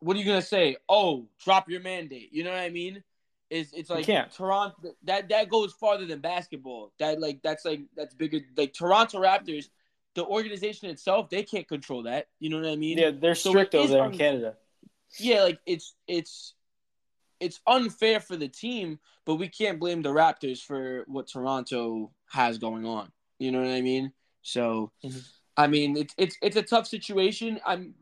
What 0.00 0.16
are 0.16 0.20
you 0.20 0.26
gonna 0.26 0.42
say? 0.42 0.76
Oh, 0.88 1.26
drop 1.42 1.70
your 1.70 1.80
mandate. 1.80 2.32
You 2.32 2.44
know 2.44 2.50
what 2.50 2.60
I 2.60 2.70
mean? 2.70 3.02
Is 3.48 3.72
it's 3.72 3.90
like 3.90 4.06
Toronto 4.34 4.94
that 5.04 5.28
that 5.28 5.48
goes 5.48 5.72
farther 5.72 6.04
than 6.04 6.20
basketball. 6.20 6.92
That 6.98 7.20
like 7.20 7.42
that's 7.42 7.64
like 7.64 7.80
that's 7.96 8.14
bigger. 8.14 8.40
Like 8.56 8.72
Toronto 8.72 9.20
Raptors, 9.20 9.68
the 10.16 10.24
organization 10.24 10.90
itself, 10.90 11.30
they 11.30 11.44
can't 11.44 11.68
control 11.68 12.02
that. 12.02 12.26
You 12.40 12.50
know 12.50 12.58
what 12.58 12.66
I 12.66 12.76
mean? 12.76 12.98
Yeah, 12.98 13.12
they're 13.12 13.36
strict 13.36 13.72
so 13.72 13.80
over 13.80 13.88
there 13.88 14.02
un- 14.02 14.12
in 14.12 14.18
Canada. 14.18 14.54
Yeah, 15.18 15.44
like 15.44 15.60
it's 15.66 15.94
it's 16.08 16.54
it's 17.38 17.60
unfair 17.66 18.18
for 18.18 18.36
the 18.36 18.48
team, 18.48 18.98
but 19.24 19.36
we 19.36 19.48
can't 19.48 19.78
blame 19.78 20.02
the 20.02 20.08
Raptors 20.08 20.60
for 20.60 21.04
what 21.06 21.28
Toronto 21.28 22.10
has 22.30 22.58
going 22.58 22.84
on. 22.84 23.12
You 23.38 23.52
know 23.52 23.60
what 23.60 23.70
I 23.70 23.82
mean? 23.82 24.12
So, 24.42 24.90
mm-hmm. 25.04 25.18
I 25.56 25.66
mean, 25.66 25.96
it's 25.96 26.14
it's 26.18 26.36
it's 26.42 26.56
a 26.56 26.62
tough 26.62 26.86
situation. 26.86 27.60
I'm 27.64 27.94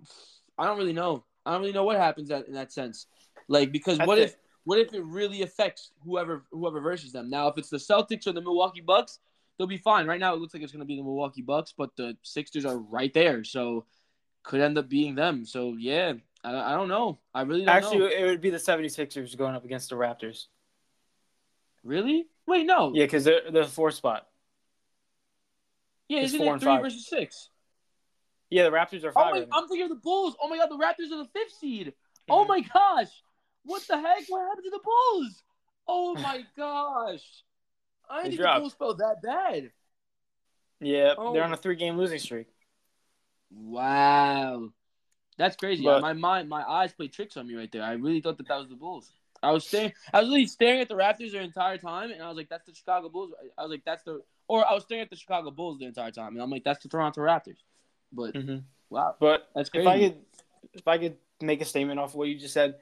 I 0.56 0.64
don't 0.64 0.78
really 0.78 0.92
know. 0.92 1.24
I 1.44 1.52
don't 1.52 1.60
really 1.60 1.72
know 1.72 1.84
what 1.84 1.96
happens 1.96 2.30
in 2.30 2.54
that 2.54 2.72
sense. 2.72 3.06
Like 3.48 3.72
because 3.72 3.98
That's 3.98 4.08
what 4.08 4.18
it. 4.18 4.22
if 4.22 4.36
what 4.64 4.78
if 4.78 4.94
it 4.94 5.04
really 5.04 5.42
affects 5.42 5.90
whoever 6.04 6.44
whoever 6.50 6.80
versus 6.80 7.12
them? 7.12 7.28
Now, 7.28 7.48
if 7.48 7.58
it's 7.58 7.70
the 7.70 7.76
Celtics 7.76 8.26
or 8.26 8.32
the 8.32 8.40
Milwaukee 8.40 8.80
Bucks, 8.80 9.18
they'll 9.58 9.66
be 9.66 9.78
fine. 9.78 10.06
Right 10.06 10.20
now, 10.20 10.34
it 10.34 10.40
looks 10.40 10.54
like 10.54 10.62
it's 10.62 10.72
going 10.72 10.80
to 10.80 10.86
be 10.86 10.96
the 10.96 11.02
Milwaukee 11.02 11.42
Bucks, 11.42 11.74
but 11.76 11.90
the 11.96 12.16
Sixers 12.22 12.64
are 12.64 12.78
right 12.78 13.12
there, 13.12 13.44
so 13.44 13.86
could 14.42 14.60
end 14.60 14.78
up 14.78 14.88
being 14.88 15.14
them. 15.14 15.44
So 15.44 15.74
yeah, 15.78 16.14
I, 16.42 16.72
I 16.72 16.74
don't 16.74 16.88
know. 16.88 17.18
I 17.34 17.42
really 17.42 17.64
don't 17.64 17.74
Actually, 17.74 17.98
know. 18.00 18.06
it 18.06 18.24
would 18.24 18.40
be 18.40 18.50
the 18.50 18.58
76ers 18.58 19.36
going 19.36 19.54
up 19.54 19.64
against 19.64 19.90
the 19.90 19.96
Raptors. 19.96 20.46
Really? 21.82 22.26
Wait, 22.46 22.66
no. 22.66 22.92
Yeah, 22.94 23.04
because 23.04 23.24
they're, 23.24 23.40
they're 23.50 23.64
the 23.64 23.70
fourth 23.70 23.94
spot. 23.94 24.26
Yeah, 26.08 26.20
it's 26.20 26.34
isn't 26.34 26.46
it 26.46 26.60
three 26.60 26.66
five. 26.66 26.82
versus 26.82 27.06
six? 27.06 27.48
Yeah, 28.50 28.64
the 28.64 28.70
Raptors 28.70 29.04
are 29.04 29.12
five. 29.12 29.34
Oh 29.34 29.40
my, 29.40 29.58
I'm 29.58 29.68
thinking 29.68 29.84
of 29.84 29.88
the 29.90 29.96
Bulls. 30.02 30.36
Oh 30.40 30.48
my 30.48 30.58
god, 30.58 30.68
the 30.70 30.76
Raptors 30.76 31.12
are 31.12 31.18
the 31.18 31.28
fifth 31.32 31.54
seed. 31.58 31.88
Mm-hmm. 31.88 32.32
Oh 32.32 32.44
my 32.44 32.60
gosh. 32.60 33.08
What 33.64 33.82
the 33.88 33.96
heck? 33.96 34.24
What 34.28 34.46
happened 34.46 34.64
to 34.64 34.70
the 34.70 34.80
Bulls? 34.84 35.42
Oh 35.88 36.14
my 36.14 36.44
gosh. 36.56 37.24
I 38.08 38.24
didn't 38.24 38.38
think 38.38 38.42
the 38.42 38.60
Bulls 38.60 38.74
felt 38.74 38.98
that 38.98 39.22
bad. 39.22 39.70
Yeah, 40.80 41.14
oh. 41.16 41.32
they're 41.32 41.44
on 41.44 41.52
a 41.52 41.56
three 41.56 41.76
game 41.76 41.96
losing 41.96 42.18
streak. 42.18 42.48
Wow. 43.50 44.70
That's 45.36 45.56
crazy. 45.56 45.84
But, 45.84 46.02
my 46.02 46.12
mind, 46.12 46.48
my 46.48 46.62
eyes 46.62 46.92
played 46.92 47.12
tricks 47.12 47.36
on 47.36 47.46
me 47.46 47.54
right 47.54 47.70
there. 47.70 47.82
I 47.82 47.92
really 47.92 48.20
thought 48.20 48.38
that 48.38 48.48
that 48.48 48.58
was 48.58 48.68
the 48.68 48.76
Bulls. 48.76 49.10
I 49.42 49.50
was 49.50 49.66
staring. 49.66 49.92
I 50.12 50.20
was 50.20 50.28
really 50.28 50.46
staring 50.46 50.80
at 50.80 50.88
the 50.88 50.94
Raptors 50.94 51.32
the 51.32 51.40
entire 51.40 51.76
time, 51.76 52.10
and 52.10 52.22
I 52.22 52.28
was 52.28 52.36
like, 52.36 52.48
"That's 52.48 52.64
the 52.64 52.74
Chicago 52.74 53.08
Bulls." 53.08 53.32
I 53.58 53.62
was 53.62 53.70
like, 53.70 53.84
"That's 53.84 54.02
the," 54.02 54.22
or 54.48 54.68
I 54.68 54.72
was 54.72 54.84
staring 54.84 55.02
at 55.02 55.10
the 55.10 55.16
Chicago 55.16 55.50
Bulls 55.50 55.78
the 55.78 55.86
entire 55.86 56.12
time, 56.12 56.32
and 56.32 56.42
I'm 56.42 56.50
like, 56.50 56.64
"That's 56.64 56.82
the 56.82 56.88
Toronto 56.88 57.20
Raptors." 57.20 57.58
But 58.10 58.34
mm-hmm. 58.34 58.58
wow, 58.88 59.16
but 59.20 59.48
that's 59.54 59.68
crazy. 59.68 59.86
If 59.86 59.92
I 59.92 59.98
could, 59.98 60.16
if 60.72 60.88
I 60.88 60.98
could 60.98 61.16
make 61.42 61.60
a 61.60 61.64
statement 61.66 62.00
off 62.00 62.10
of 62.10 62.14
what 62.14 62.28
you 62.28 62.38
just 62.38 62.54
said, 62.54 62.76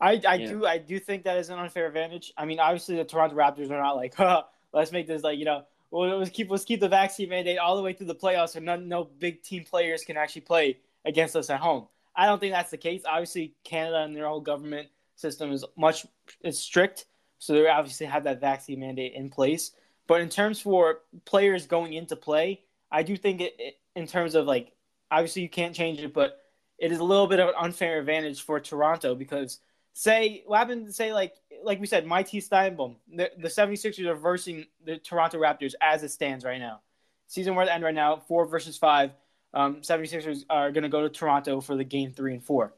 I, 0.00 0.20
I 0.26 0.34
yeah. 0.36 0.46
do 0.46 0.66
I 0.66 0.78
do 0.78 0.98
think 1.00 1.24
that 1.24 1.38
is 1.38 1.50
an 1.50 1.58
unfair 1.58 1.86
advantage. 1.86 2.32
I 2.36 2.44
mean, 2.44 2.60
obviously 2.60 2.96
the 2.96 3.04
Toronto 3.04 3.34
Raptors 3.34 3.70
are 3.70 3.80
not 3.80 3.96
like, 3.96 4.14
huh, 4.16 4.42
let's 4.74 4.92
make 4.92 5.06
this 5.06 5.22
like 5.22 5.38
you 5.38 5.44
know, 5.44 5.64
well, 5.90 6.18
let's 6.18 6.30
keep 6.30 6.50
let's 6.50 6.64
keep 6.64 6.80
the 6.80 6.88
vaccine 6.88 7.28
mandate 7.28 7.58
all 7.58 7.76
the 7.76 7.82
way 7.82 7.92
through 7.92 8.08
the 8.08 8.14
playoffs, 8.14 8.50
so 8.50 8.60
no 8.60 8.76
no 8.76 9.04
big 9.04 9.42
team 9.42 9.64
players 9.64 10.04
can 10.04 10.16
actually 10.16 10.42
play 10.42 10.78
against 11.04 11.36
us 11.36 11.48
at 11.50 11.60
home. 11.60 11.86
I 12.16 12.26
don't 12.26 12.38
think 12.38 12.52
that's 12.52 12.70
the 12.70 12.76
case. 12.76 13.02
Obviously, 13.06 13.54
Canada 13.64 14.02
and 14.02 14.14
their 14.14 14.26
whole 14.26 14.40
government 14.40 14.88
system 15.16 15.52
is 15.52 15.64
much 15.76 16.06
is 16.42 16.58
strict, 16.58 17.06
so 17.38 17.52
they 17.54 17.68
obviously 17.68 18.06
have 18.06 18.24
that 18.24 18.40
vaccine 18.40 18.80
mandate 18.80 19.14
in 19.14 19.30
place. 19.30 19.72
But 20.06 20.20
in 20.20 20.28
terms 20.28 20.60
for 20.60 21.00
players 21.24 21.66
going 21.66 21.94
into 21.94 22.16
play, 22.16 22.62
I 22.90 23.02
do 23.02 23.16
think 23.16 23.40
it, 23.40 23.54
it 23.58 23.78
in 23.96 24.06
terms 24.06 24.34
of 24.34 24.46
like 24.46 24.72
obviously 25.10 25.42
you 25.42 25.48
can't 25.48 25.74
change 25.74 26.00
it, 26.00 26.12
but 26.12 26.40
it 26.78 26.92
is 26.92 26.98
a 26.98 27.04
little 27.04 27.26
bit 27.26 27.40
of 27.40 27.48
an 27.48 27.54
unfair 27.58 27.98
advantage 28.00 28.42
for 28.42 28.60
Toronto 28.60 29.14
because 29.14 29.60
say 29.94 30.42
what 30.46 30.58
happened 30.58 30.86
to 30.86 30.92
say 30.92 31.12
like 31.12 31.34
like 31.64 31.80
we 31.80 31.86
said, 31.86 32.06
Matisse 32.06 32.48
Thybulle, 32.48 32.96
the, 33.12 33.30
the 33.38 33.48
76ers 33.48 34.06
are 34.06 34.14
versing 34.14 34.66
the 34.84 34.98
Toronto 34.98 35.38
Raptors 35.38 35.74
as 35.80 36.02
it 36.02 36.10
stands 36.10 36.44
right 36.44 36.58
now. 36.58 36.80
Season 37.26 37.54
where 37.54 37.66
the 37.66 37.74
end 37.74 37.82
right 37.82 37.94
now, 37.94 38.22
four 38.28 38.46
versus 38.46 38.76
five. 38.76 39.12
Um, 39.52 39.76
76ers 39.76 40.44
are 40.50 40.72
going 40.72 40.82
to 40.82 40.88
go 40.88 41.02
to 41.02 41.08
Toronto 41.08 41.60
for 41.60 41.76
the 41.76 41.84
game 41.84 42.12
three 42.12 42.34
and 42.34 42.42
four. 42.42 42.74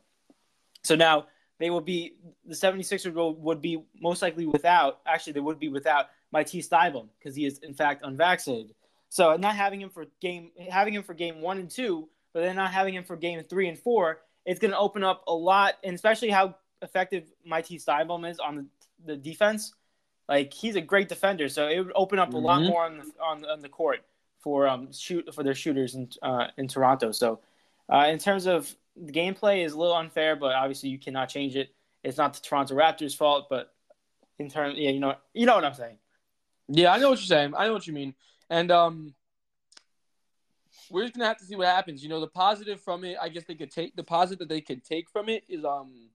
So 0.85 0.95
now 0.95 1.26
they 1.59 1.71
will 1.71 1.81
be 1.81 2.16
the 2.45 2.55
76ers 2.55 3.12
will, 3.12 3.35
would 3.37 3.62
be 3.62 3.83
most 4.00 4.23
likely 4.23 4.47
without 4.47 5.00
actually 5.07 5.33
they 5.33 5.40
would 5.40 5.59
be 5.59 5.69
without 5.69 6.07
Matisse 6.33 6.69
Thybulle 6.69 7.09
because 7.19 7.35
he 7.35 7.47
is 7.47 7.59
in 7.59 7.75
fact 7.75 8.02
unvaccinated. 8.05 8.75
So 9.09 9.37
not 9.37 9.57
having 9.57 9.81
him 9.81 9.90
for 9.90 10.07
game 10.21 10.50
having 10.69 10.95
him 10.95 11.02
for 11.02 11.14
game 11.14 11.40
one 11.40 11.59
and 11.59 11.71
two, 11.71 12.09
but 12.35 12.40
then 12.40 12.57
not 12.57 12.73
having 12.73 12.95
him 12.95 13.05
for 13.05 13.16
game 13.16 13.43
three 13.49 13.69
and 13.69 13.78
four, 13.78 14.21
it's 14.45 14.61
going 14.61 14.73
to 14.73 14.78
open 14.78 15.02
up 15.02 15.25
a 15.26 15.33
lot, 15.33 15.75
and 15.83 15.95
especially 15.95 16.31
how 16.31 16.55
effective 16.83 17.25
Matisse 17.45 17.85
Thybulle 17.85 18.31
is 18.31 18.38
on 18.38 18.57
the, 18.57 18.66
the 19.07 19.17
defense. 19.17 19.73
Like 20.29 20.53
he's 20.53 20.77
a 20.77 20.81
great 20.81 21.09
defender, 21.09 21.49
so 21.49 21.69
it 21.69 21.79
would 21.79 21.93
open 21.95 22.19
up 22.19 22.31
a 22.31 22.33
mm-hmm. 22.33 22.45
lot 22.45 22.63
more 22.63 22.85
on 22.85 22.99
the 22.99 23.05
on, 23.23 23.45
on 23.45 23.61
the 23.61 23.69
court 23.69 24.05
for 24.41 24.67
um 24.67 24.93
shoot 24.93 25.33
for 25.33 25.43
their 25.43 25.55
shooters 25.55 25.95
in 25.95 26.09
uh, 26.23 26.49
in 26.57 26.67
Toronto. 26.67 27.13
So 27.13 27.41
uh, 27.93 28.07
in 28.09 28.19
terms 28.19 28.47
of 28.47 28.75
the 28.97 29.13
gameplay 29.13 29.65
is 29.65 29.73
a 29.73 29.79
little 29.79 29.95
unfair, 29.95 30.37
but 30.37 30.55
obviously 30.55 30.89
you 30.89 30.99
cannot 30.99 31.29
change 31.29 31.55
it. 31.55 31.75
It's 32.03 32.19
not 32.19 32.35
the 32.35 32.41
Toronto 32.41 32.75
Raptors' 32.75 33.17
fault, 33.17 33.47
but 33.49 33.73
in 34.39 34.49
terms, 34.49 34.77
yeah, 34.79 34.91
you 34.91 35.01
know, 35.01 35.15
you 35.35 35.47
know 35.47 35.55
what 35.55 35.65
I'm 35.65 35.75
saying. 35.75 35.99
Yeah, 36.69 36.93
I 36.93 36.99
know 36.99 37.11
what 37.11 37.19
you're 37.19 37.27
saying. 37.27 37.55
I 37.57 37.67
know 37.67 37.73
what 37.73 37.87
you 37.87 37.93
mean, 37.93 38.15
and 38.51 38.71
um, 38.73 39.15
we're 40.91 41.03
just 41.03 41.15
gonna 41.15 41.27
have 41.29 41.39
to 41.39 41.45
see 41.45 41.57
what 41.57 41.69
happens. 41.69 42.03
You 42.03 42.09
know, 42.09 42.21
the 42.21 42.27
positive 42.27 42.81
from 42.81 43.05
it, 43.05 43.17
I 43.21 43.29
guess 43.29 43.45
they 43.45 43.55
could 43.55 43.71
take 43.71 43.95
the 43.95 44.03
positive 44.03 44.41
that 44.41 44.49
they 44.49 44.61
could 44.61 44.85
take 44.85 45.09
from 45.11 45.29
it 45.29 45.45
is 45.49 45.65
um 45.65 46.09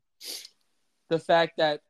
the 1.10 1.20
fact 1.20 1.58
that 1.58 1.82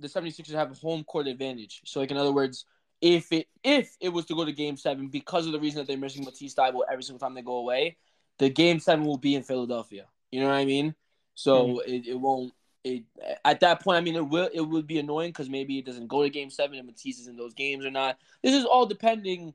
the 0.00 0.08
76ers 0.08 0.52
have 0.52 0.72
a 0.72 0.74
home 0.74 1.04
court 1.04 1.26
advantage. 1.26 1.82
So 1.84 2.00
like 2.00 2.10
in 2.10 2.16
other 2.16 2.32
words, 2.32 2.64
if 3.00 3.32
it 3.32 3.46
if 3.62 3.96
it 4.00 4.10
was 4.10 4.26
to 4.26 4.34
go 4.34 4.44
to 4.44 4.52
game 4.52 4.76
seven 4.76 5.08
because 5.08 5.46
of 5.46 5.52
the 5.52 5.60
reason 5.60 5.78
that 5.78 5.86
they're 5.86 5.96
missing 5.96 6.24
Matisse 6.24 6.54
Thybulle 6.54 6.82
every 6.90 7.02
single 7.02 7.18
time 7.18 7.34
they 7.34 7.42
go 7.42 7.56
away, 7.56 7.96
the 8.38 8.50
game 8.50 8.80
seven 8.80 9.04
will 9.04 9.18
be 9.18 9.34
in 9.34 9.42
Philadelphia. 9.42 10.06
You 10.30 10.40
know 10.40 10.48
what 10.48 10.56
I 10.56 10.64
mean? 10.64 10.94
So 11.34 11.66
mm-hmm. 11.66 11.90
it, 11.90 12.06
it 12.08 12.20
won't 12.20 12.52
it 12.84 13.04
at 13.44 13.60
that 13.60 13.82
point, 13.82 13.98
I 13.98 14.00
mean, 14.00 14.16
it 14.16 14.26
will 14.26 14.48
it 14.52 14.60
would 14.60 14.86
be 14.86 14.98
annoying 14.98 15.30
because 15.30 15.48
maybe 15.48 15.78
it 15.78 15.86
doesn't 15.86 16.08
go 16.08 16.22
to 16.22 16.30
Game 16.30 16.50
Seven 16.50 16.78
and 16.78 16.86
Matisse 16.86 17.20
is 17.20 17.28
in 17.28 17.36
those 17.36 17.54
games 17.54 17.84
or 17.84 17.90
not. 17.90 18.18
This 18.42 18.54
is 18.54 18.64
all 18.64 18.86
depending. 18.86 19.54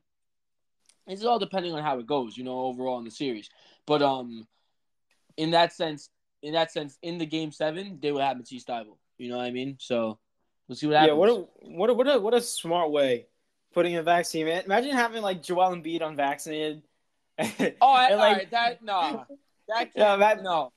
This 1.06 1.20
is 1.20 1.26
all 1.26 1.38
depending 1.38 1.72
on 1.72 1.82
how 1.82 1.98
it 1.98 2.06
goes, 2.06 2.36
you 2.36 2.44
know, 2.44 2.60
overall 2.62 2.98
in 2.98 3.04
the 3.04 3.10
series. 3.10 3.48
But 3.86 4.02
um, 4.02 4.46
in 5.36 5.52
that 5.52 5.72
sense, 5.72 6.10
in 6.42 6.54
that 6.54 6.72
sense, 6.72 6.98
in 7.02 7.18
the 7.18 7.26
Game 7.26 7.52
Seven, 7.52 7.98
they 8.00 8.12
will 8.12 8.20
have 8.20 8.36
Matisse 8.36 8.64
Thybulle. 8.64 8.98
You 9.18 9.30
know 9.30 9.36
what 9.36 9.46
I 9.46 9.50
mean? 9.50 9.76
So 9.80 10.18
we'll 10.68 10.76
see 10.76 10.86
what 10.86 10.96
happens. 10.96 11.10
Yeah, 11.10 11.14
what 11.14 11.28
a 11.28 11.34
what 11.62 11.90
a 11.90 11.94
what 11.94 12.08
a, 12.08 12.20
what 12.20 12.34
a 12.34 12.40
smart 12.40 12.90
way 12.90 13.26
putting 13.76 13.96
a 13.96 14.02
vaccine. 14.02 14.48
Imagine 14.48 14.92
having 14.92 15.22
like 15.22 15.42
Joel 15.42 15.76
Embiid 15.76 16.00
unvaccinated. 16.00 16.82
oh, 17.38 17.92
I, 17.92 18.08
and, 18.08 18.18
like, 18.18 18.50
that 18.50 18.82
no, 18.82 19.26
that 19.68 19.76
can't, 19.76 19.90
yeah, 19.94 20.16
that, 20.16 20.42
no. 20.42 20.72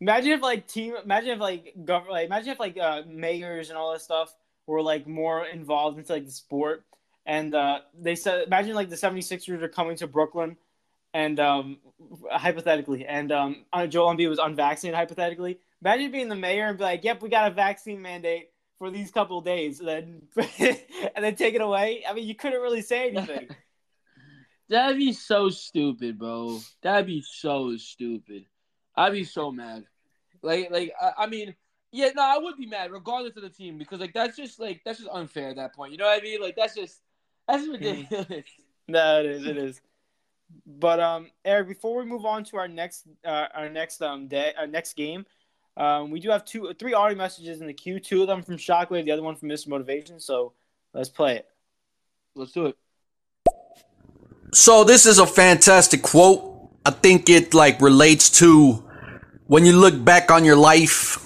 Imagine 0.00 0.32
if 0.32 0.40
like 0.40 0.66
team, 0.66 0.94
imagine 1.04 1.30
if 1.30 1.40
like 1.40 1.74
government, 1.84 2.12
like, 2.12 2.26
imagine 2.26 2.52
if 2.52 2.58
like 2.58 2.78
uh, 2.78 3.02
mayors 3.06 3.68
and 3.68 3.76
all 3.76 3.92
that 3.92 4.00
stuff 4.00 4.34
were 4.66 4.80
like 4.80 5.06
more 5.06 5.44
involved 5.44 5.98
into 5.98 6.12
like 6.12 6.24
the 6.24 6.32
sport. 6.32 6.84
And 7.26 7.54
uh, 7.54 7.80
they 7.98 8.16
said, 8.16 8.46
imagine 8.46 8.74
like 8.74 8.88
the 8.88 8.96
76ers 8.96 9.60
are 9.60 9.68
coming 9.68 9.96
to 9.96 10.06
Brooklyn, 10.06 10.56
and 11.12 11.38
um, 11.38 11.78
hypothetically, 12.30 13.04
and 13.04 13.30
um, 13.30 13.64
uh, 13.72 13.86
Joel 13.86 14.14
Embiid 14.14 14.30
was 14.30 14.38
unvaccinated 14.38 14.96
hypothetically. 14.96 15.58
Imagine 15.82 16.10
being 16.10 16.28
the 16.30 16.36
mayor 16.36 16.68
and 16.68 16.78
be 16.78 16.84
like, 16.84 17.04
"Yep, 17.04 17.20
we 17.22 17.28
got 17.28 17.52
a 17.52 17.54
vaccine 17.54 18.00
mandate 18.00 18.48
for 18.80 18.90
these 18.90 19.12
couple 19.12 19.40
days," 19.42 19.78
and 19.78 19.88
then 19.88 20.22
and 21.14 21.24
then 21.24 21.36
take 21.36 21.54
it 21.54 21.60
away. 21.60 22.02
I 22.08 22.12
mean, 22.14 22.26
you 22.26 22.34
couldn't 22.34 22.60
really 22.60 22.82
say 22.82 23.10
anything. 23.10 23.48
That'd 24.68 24.98
be 24.98 25.12
so 25.12 25.48
stupid, 25.50 26.18
bro. 26.18 26.58
That'd 26.82 27.06
be 27.06 27.22
so 27.22 27.76
stupid. 27.76 28.46
I'd 28.96 29.12
be 29.12 29.24
so 29.24 29.52
mad. 29.52 29.84
Like, 30.42 30.70
like 30.70 30.92
I, 31.00 31.24
I 31.24 31.26
mean, 31.26 31.54
Yeah, 31.92 32.10
no, 32.14 32.22
I 32.22 32.38
would 32.38 32.56
be 32.56 32.66
mad 32.66 32.90
regardless 32.92 33.36
of 33.36 33.42
the 33.42 33.50
team 33.50 33.78
because 33.78 34.00
like 34.00 34.14
that's 34.14 34.36
just 34.36 34.58
like 34.60 34.80
that's 34.84 34.98
just 34.98 35.10
unfair 35.12 35.50
at 35.50 35.56
that 35.56 35.74
point. 35.74 35.92
You 35.92 35.98
know 35.98 36.06
what 36.06 36.20
I 36.20 36.22
mean? 36.22 36.40
Like 36.40 36.56
that's 36.56 36.74
just 36.74 37.00
that's 37.46 37.64
Hmm. 37.64 37.72
ridiculous. 37.72 38.46
No, 38.88 39.20
it 39.20 39.26
is. 39.26 39.46
It 39.46 39.56
is. 39.56 39.80
But 40.66 40.98
um, 40.98 41.30
Eric, 41.44 41.68
before 41.68 41.96
we 41.98 42.04
move 42.04 42.24
on 42.24 42.42
to 42.44 42.56
our 42.56 42.66
next 42.66 43.06
uh, 43.24 43.46
our 43.54 43.68
next 43.68 44.02
um 44.02 44.26
day 44.28 44.52
our 44.58 44.66
next 44.66 44.94
game, 44.94 45.26
um, 45.80 46.10
we 46.10 46.20
do 46.20 46.28
have 46.28 46.44
two 46.44 46.74
three 46.78 46.92
audio 46.92 47.16
messages 47.16 47.62
in 47.62 47.66
the 47.66 47.72
queue. 47.72 47.98
Two 47.98 48.20
of 48.20 48.28
them 48.28 48.42
from 48.42 48.58
Shockwave, 48.58 49.06
the 49.06 49.12
other 49.12 49.22
one 49.22 49.34
from 49.34 49.48
Mr. 49.48 49.68
Motivation. 49.68 50.20
So 50.20 50.52
let's 50.92 51.08
play 51.08 51.36
it. 51.36 51.48
Let's 52.34 52.52
do 52.52 52.66
it. 52.66 52.76
So 54.52 54.84
this 54.84 55.06
is 55.06 55.18
a 55.18 55.26
fantastic 55.26 56.02
quote. 56.02 56.70
I 56.84 56.90
think 56.90 57.30
it 57.30 57.54
like 57.54 57.80
relates 57.80 58.28
to 58.40 58.84
when 59.46 59.64
you 59.64 59.72
look 59.72 60.04
back 60.04 60.30
on 60.30 60.44
your 60.44 60.56
life, 60.56 61.18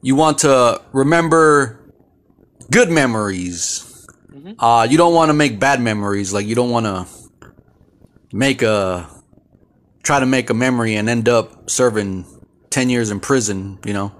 you 0.00 0.16
want 0.16 0.38
to 0.38 0.80
remember 0.92 1.92
good 2.70 2.90
memories. 2.90 3.82
Uh, 4.58 4.86
you 4.88 4.96
don't 4.96 5.12
want 5.12 5.28
to 5.28 5.34
make 5.34 5.60
bad 5.60 5.82
memories. 5.82 6.32
Like 6.32 6.46
you 6.46 6.54
don't 6.54 6.70
want 6.70 6.86
to 6.86 7.06
make 8.32 8.62
a 8.62 9.06
try 10.02 10.18
to 10.18 10.26
make 10.26 10.48
a 10.48 10.54
memory 10.54 10.94
and 10.94 11.10
end 11.10 11.28
up 11.28 11.68
serving 11.68 12.24
10 12.76 12.90
years 12.90 13.10
in 13.10 13.20
prison, 13.20 13.78
you 13.86 13.94
know. 13.94 14.12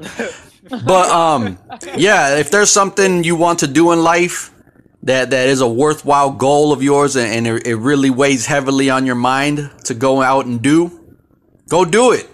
but 0.70 1.10
um 1.10 1.58
yeah, 1.94 2.38
if 2.38 2.50
there's 2.50 2.70
something 2.70 3.22
you 3.22 3.36
want 3.36 3.58
to 3.58 3.66
do 3.66 3.92
in 3.92 4.02
life, 4.02 4.50
that 5.02 5.28
that 5.28 5.46
is 5.48 5.60
a 5.60 5.68
worthwhile 5.68 6.30
goal 6.30 6.72
of 6.72 6.82
yours 6.82 7.16
and, 7.16 7.30
and 7.34 7.46
it, 7.46 7.66
it 7.66 7.76
really 7.76 8.08
weighs 8.08 8.46
heavily 8.46 8.88
on 8.88 9.04
your 9.04 9.14
mind 9.14 9.70
to 9.84 9.92
go 9.92 10.22
out 10.22 10.46
and 10.46 10.62
do 10.62 10.78
go 11.68 11.84
do 11.84 12.12
it. 12.12 12.30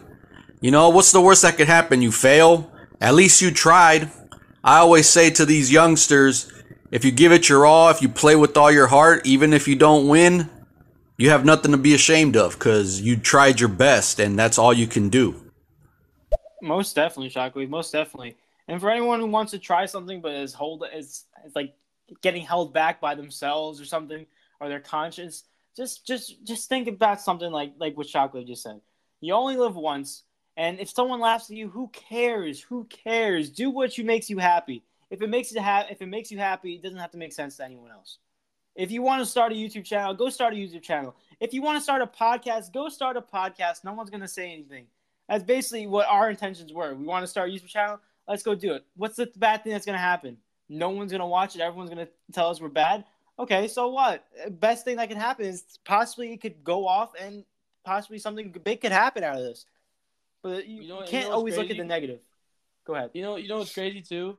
You 0.60 0.70
know 0.70 0.90
what's 0.90 1.10
the 1.10 1.20
worst 1.20 1.42
that 1.42 1.56
could 1.56 1.66
happen? 1.66 2.02
You 2.02 2.12
fail? 2.12 2.70
At 3.00 3.14
least 3.14 3.42
you 3.42 3.50
tried. 3.50 4.08
I 4.62 4.78
always 4.78 5.08
say 5.08 5.28
to 5.30 5.44
these 5.44 5.72
youngsters 5.72 6.52
if 6.92 7.04
you 7.04 7.10
give 7.10 7.32
it 7.32 7.48
your 7.48 7.66
all 7.66 7.90
if 7.90 8.00
you 8.00 8.08
play 8.08 8.36
with 8.36 8.56
all 8.56 8.70
your 8.70 8.86
heart 8.86 9.26
even 9.26 9.52
if 9.52 9.66
you 9.66 9.74
don't 9.74 10.06
win 10.06 10.48
you 11.18 11.30
have 11.30 11.44
nothing 11.44 11.72
to 11.72 11.78
be 11.78 11.94
ashamed 11.94 12.36
of 12.36 12.52
because 12.52 13.00
you 13.00 13.16
tried 13.16 13.58
your 13.58 13.74
best 13.86 14.20
and 14.20 14.38
that's 14.38 14.56
all 14.56 14.72
you 14.72 14.86
can 14.86 15.08
do 15.08 15.42
Most 16.62 16.94
definitely, 16.94 17.30
Shockwave. 17.30 17.68
Most 17.68 17.92
definitely. 17.92 18.36
And 18.68 18.80
for 18.80 18.88
anyone 18.88 19.18
who 19.18 19.26
wants 19.26 19.50
to 19.50 19.58
try 19.58 19.84
something 19.84 20.20
but 20.20 20.32
is 20.32 20.54
hold 20.54 20.84
is 20.94 21.24
is 21.44 21.56
like 21.56 21.74
getting 22.22 22.44
held 22.44 22.72
back 22.72 23.00
by 23.00 23.14
themselves 23.16 23.80
or 23.80 23.84
something 23.84 24.24
or 24.60 24.68
their 24.68 24.80
conscience, 24.80 25.44
just 25.76 26.06
just 26.06 26.44
just 26.46 26.68
think 26.68 26.86
about 26.86 27.20
something 27.20 27.50
like 27.50 27.72
like 27.78 27.96
what 27.96 28.06
Shockwave 28.06 28.46
just 28.46 28.62
said. 28.62 28.80
You 29.20 29.34
only 29.34 29.56
live 29.56 29.74
once, 29.74 30.22
and 30.56 30.78
if 30.78 30.88
someone 30.88 31.18
laughs 31.18 31.50
at 31.50 31.56
you, 31.56 31.68
who 31.68 31.88
cares? 31.88 32.60
Who 32.62 32.84
cares? 32.84 33.50
Do 33.50 33.70
what 33.70 33.98
you 33.98 34.04
makes 34.04 34.30
you 34.30 34.38
happy. 34.38 34.84
If 35.10 35.20
it 35.20 35.28
makes 35.28 35.52
you 35.52 35.60
ha- 35.60 35.86
if 35.90 36.00
it 36.00 36.06
makes 36.06 36.30
you 36.30 36.38
happy, 36.38 36.74
it 36.74 36.82
doesn't 36.82 36.98
have 36.98 37.10
to 37.10 37.18
make 37.18 37.32
sense 37.32 37.56
to 37.56 37.64
anyone 37.64 37.90
else. 37.90 38.18
If 38.76 38.92
you 38.92 39.02
want 39.02 39.20
to 39.20 39.26
start 39.26 39.50
a 39.50 39.56
YouTube 39.56 39.84
channel, 39.84 40.14
go 40.14 40.30
start 40.30 40.54
a 40.54 40.56
YouTube 40.56 40.82
channel. 40.82 41.16
If 41.40 41.52
you 41.52 41.60
want 41.60 41.76
to 41.76 41.82
start 41.82 42.02
a 42.02 42.06
podcast, 42.06 42.72
go 42.72 42.88
start 42.88 43.16
a 43.16 43.20
podcast. 43.20 43.82
No 43.82 43.94
one's 43.94 44.10
gonna 44.10 44.28
say 44.28 44.52
anything. 44.52 44.86
That's 45.32 45.44
basically 45.44 45.86
what 45.86 46.06
our 46.08 46.28
intentions 46.28 46.74
were. 46.74 46.94
We 46.94 47.06
want 47.06 47.22
to 47.22 47.26
start 47.26 47.48
a 47.48 47.52
YouTube 47.52 47.68
channel. 47.68 47.98
Let's 48.28 48.42
go 48.42 48.54
do 48.54 48.74
it. 48.74 48.84
What's 48.96 49.16
the 49.16 49.30
bad 49.36 49.64
thing 49.64 49.72
that's 49.72 49.86
gonna 49.86 49.96
happen? 49.96 50.36
No 50.68 50.90
one's 50.90 51.10
gonna 51.10 51.26
watch 51.26 51.56
it. 51.56 51.62
Everyone's 51.62 51.88
gonna 51.88 52.08
tell 52.34 52.50
us 52.50 52.60
we're 52.60 52.68
bad. 52.68 53.06
Okay, 53.38 53.66
so 53.66 53.88
what? 53.88 54.26
Best 54.60 54.84
thing 54.84 54.96
that 54.96 55.08
can 55.08 55.16
happen 55.16 55.46
is 55.46 55.64
possibly 55.86 56.34
it 56.34 56.42
could 56.42 56.62
go 56.62 56.86
off 56.86 57.12
and 57.18 57.46
possibly 57.82 58.18
something 58.18 58.54
big 58.62 58.82
could 58.82 58.92
happen 58.92 59.24
out 59.24 59.36
of 59.36 59.42
this. 59.42 59.64
But 60.42 60.66
you, 60.66 60.82
You 60.82 60.88
know 60.88 60.96
can't 61.06 61.10
know 61.10 61.16
what's 61.16 61.30
always 61.30 61.56
look 61.56 61.70
at 61.70 61.78
the 61.78 61.84
negative. 61.84 62.20
Go 62.86 62.94
ahead. 62.94 63.12
You 63.14 63.22
know, 63.22 63.36
you 63.36 63.48
know 63.48 63.56
what's 63.56 63.72
crazy 63.72 64.02
too? 64.02 64.36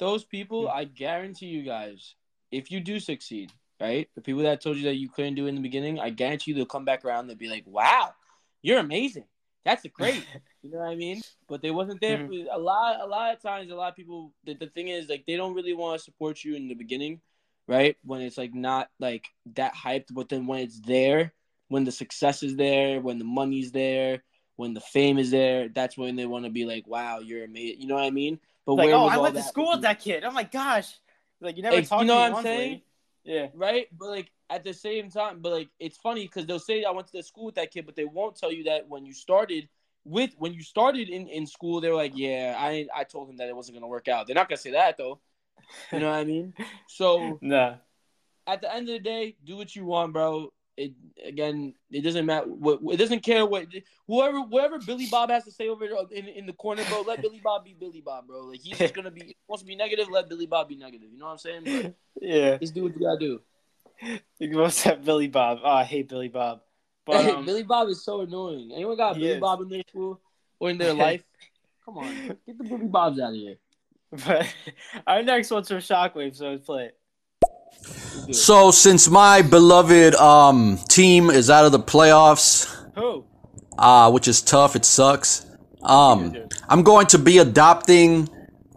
Those 0.00 0.24
people. 0.24 0.68
I 0.68 0.82
guarantee 0.82 1.46
you 1.46 1.62
guys, 1.62 2.16
if 2.50 2.68
you 2.72 2.80
do 2.80 2.98
succeed, 2.98 3.52
right? 3.80 4.08
The 4.16 4.20
people 4.20 4.42
that 4.42 4.60
told 4.60 4.76
you 4.76 4.86
that 4.86 4.96
you 4.96 5.08
couldn't 5.08 5.36
do 5.36 5.46
it 5.46 5.50
in 5.50 5.54
the 5.54 5.60
beginning, 5.60 6.00
I 6.00 6.10
guarantee 6.10 6.50
you 6.50 6.56
they'll 6.56 6.66
come 6.66 6.84
back 6.84 7.04
around. 7.04 7.28
They'll 7.28 7.36
be 7.36 7.48
like, 7.48 7.64
"Wow, 7.64 8.12
you're 8.60 8.80
amazing. 8.80 9.26
That's 9.64 9.86
great." 9.92 10.26
you 10.62 10.70
know 10.70 10.78
what 10.78 10.88
I 10.88 10.94
mean? 10.94 11.22
But 11.48 11.62
they 11.62 11.70
wasn't 11.70 12.00
there 12.00 12.18
Mhm. 12.18 12.46
for 12.46 12.54
a 12.54 12.58
lot. 12.58 13.00
A 13.00 13.06
lot 13.06 13.34
of 13.34 13.42
times, 13.42 13.70
a 13.70 13.74
lot 13.74 13.90
of 13.90 13.96
people. 13.96 14.32
The, 14.44 14.54
the 14.54 14.68
thing 14.68 14.88
is, 14.88 15.08
like, 15.08 15.24
they 15.26 15.36
don't 15.36 15.54
really 15.54 15.74
want 15.74 15.98
to 15.98 16.04
support 16.04 16.44
you 16.44 16.54
in 16.54 16.68
the 16.68 16.74
beginning, 16.74 17.20
right? 17.66 17.96
When 18.04 18.20
it's 18.20 18.38
like 18.38 18.54
not 18.54 18.90
like 18.98 19.26
that 19.54 19.74
hyped, 19.74 20.12
but 20.12 20.28
then 20.28 20.46
when 20.46 20.60
it's 20.60 20.80
there, 20.80 21.32
when 21.68 21.84
the 21.84 21.92
success 21.92 22.42
is 22.42 22.56
there, 22.56 23.00
when 23.00 23.18
the 23.18 23.24
money's 23.24 23.72
there, 23.72 24.22
when 24.56 24.74
the 24.74 24.80
fame 24.80 25.18
is 25.18 25.30
there, 25.30 25.68
that's 25.68 25.96
when 25.96 26.16
they 26.16 26.26
want 26.26 26.44
to 26.44 26.50
be 26.50 26.64
like, 26.64 26.86
"Wow, 26.86 27.20
you're 27.20 27.44
amazing." 27.44 27.80
You 27.80 27.88
know 27.88 27.94
what 27.96 28.04
I 28.04 28.10
mean? 28.10 28.38
But 28.66 28.74
like, 28.74 28.86
where 28.86 28.96
oh, 28.96 29.04
was 29.04 29.12
I 29.12 29.18
went 29.18 29.34
to 29.36 29.42
school 29.42 29.70
with 29.72 29.82
that 29.82 30.00
kid. 30.00 30.24
Oh 30.24 30.30
my 30.30 30.44
gosh. 30.44 30.94
Like 31.40 31.56
you 31.56 31.62
never 31.62 31.82
talked 31.82 32.02
you 32.02 32.06
know 32.06 32.14
to 32.18 32.26
me 32.26 32.30
what 32.30 32.38
I'm 32.38 32.44
saying? 32.44 32.82
Yeah. 33.24 33.46
right? 33.54 33.86
But 33.96 34.08
like 34.08 34.30
at 34.52 34.64
the 34.64 34.74
same 34.74 35.08
time, 35.10 35.38
but 35.40 35.52
like 35.52 35.68
it's 35.80 35.96
funny 35.96 36.24
because 36.24 36.44
they'll 36.46 36.58
say 36.58 36.84
I 36.84 36.90
went 36.90 37.06
to 37.06 37.12
the 37.14 37.22
school 37.22 37.46
with 37.46 37.54
that 37.54 37.70
kid, 37.70 37.86
but 37.86 37.96
they 37.96 38.04
won't 38.04 38.36
tell 38.36 38.52
you 38.52 38.64
that 38.64 38.86
when 38.88 39.06
you 39.06 39.14
started 39.14 39.66
with 40.04 40.34
when 40.36 40.52
you 40.52 40.62
started 40.62 41.08
in 41.08 41.26
in 41.28 41.46
school, 41.46 41.80
they 41.80 41.88
were 41.88 41.96
like, 41.96 42.12
yeah, 42.14 42.54
I 42.58 42.86
I 42.94 43.04
told 43.04 43.30
him 43.30 43.38
that 43.38 43.48
it 43.48 43.56
wasn't 43.56 43.76
gonna 43.76 43.88
work 43.88 44.08
out. 44.08 44.26
They're 44.26 44.34
not 44.34 44.48
gonna 44.48 44.58
say 44.58 44.72
that 44.72 44.98
though. 44.98 45.20
You 45.90 46.00
know 46.00 46.10
what 46.10 46.18
I 46.18 46.24
mean? 46.24 46.52
So 46.86 47.38
Nah. 47.42 47.76
at 48.46 48.60
the 48.60 48.74
end 48.74 48.88
of 48.88 48.94
the 48.94 49.00
day, 49.00 49.36
do 49.44 49.56
what 49.56 49.74
you 49.74 49.86
want, 49.86 50.12
bro. 50.12 50.52
It 50.76 50.92
again, 51.24 51.74
it 51.90 52.02
doesn't 52.02 52.26
matter. 52.26 52.46
What 52.46 52.80
it 52.92 52.96
doesn't 52.98 53.20
care 53.20 53.46
what 53.46 53.66
whoever 54.06 54.40
whatever 54.40 54.78
Billy 54.78 55.06
Bob 55.10 55.30
has 55.30 55.44
to 55.44 55.50
say 55.50 55.68
over 55.68 55.86
there 55.86 55.96
in 56.10 56.28
in 56.28 56.46
the 56.46 56.52
corner, 56.52 56.84
bro. 56.84 57.02
Let 57.02 57.22
Billy 57.22 57.40
Bob 57.42 57.64
be 57.64 57.74
Billy 57.78 58.02
Bob, 58.02 58.26
bro. 58.26 58.40
Like 58.46 58.60
he's 58.60 58.78
just 58.78 58.94
gonna 58.94 59.10
be 59.10 59.34
wants 59.48 59.62
to 59.62 59.66
be 59.66 59.76
negative. 59.76 60.08
Let 60.10 60.28
Billy 60.28 60.46
Bob 60.46 60.68
be 60.68 60.76
negative. 60.76 61.08
You 61.12 61.18
know 61.18 61.26
what 61.26 61.32
I'm 61.32 61.38
saying? 61.38 61.62
But 61.64 61.94
Yeah. 62.20 62.58
just 62.58 62.74
do 62.74 62.84
what 62.84 62.94
you 62.94 63.00
gotta 63.00 63.18
do. 63.18 63.40
You 64.38 64.56
must 64.56 64.82
have 64.82 65.04
Billy 65.04 65.28
Bob. 65.28 65.60
Oh, 65.62 65.70
I 65.70 65.84
hate 65.84 66.08
Billy 66.08 66.28
Bob. 66.28 66.60
But 67.04 67.26
um, 67.26 67.44
Billy 67.44 67.62
Bob 67.62 67.88
is 67.88 68.04
so 68.04 68.20
annoying. 68.20 68.70
Anyone 68.74 68.96
got 68.96 69.14
Billy 69.14 69.30
is. 69.30 69.40
Bob 69.40 69.60
in 69.60 69.68
their 69.68 69.82
school 69.88 70.20
or 70.58 70.70
in 70.70 70.78
their 70.78 70.94
life? 71.06 71.22
Come 71.84 71.98
on, 71.98 72.36
get 72.46 72.58
the 72.58 72.64
Billy 72.64 72.86
Bobs 72.86 73.18
out 73.20 73.30
of 73.30 73.34
here. 73.34 73.56
but 74.26 74.46
our 75.06 75.22
next 75.22 75.50
one's 75.50 75.68
from 75.68 75.78
Shockwave, 75.78 76.36
so 76.36 76.50
let's 76.50 76.64
play 76.66 76.84
it. 76.86 76.98
It. 78.28 78.34
so 78.34 78.70
since 78.70 79.08
my 79.08 79.42
beloved 79.42 80.14
um 80.14 80.78
team 80.88 81.30
is 81.30 81.50
out 81.50 81.64
of 81.64 81.72
the 81.72 81.80
playoffs 81.80 82.72
Who? 82.94 83.24
uh, 83.78 84.10
which 84.10 84.28
is 84.28 84.42
tough. 84.42 84.76
It 84.76 84.84
sucks. 84.84 85.46
Um, 85.82 86.34
I'm 86.68 86.82
going 86.82 87.08
to 87.08 87.18
be 87.18 87.38
adopting 87.38 88.28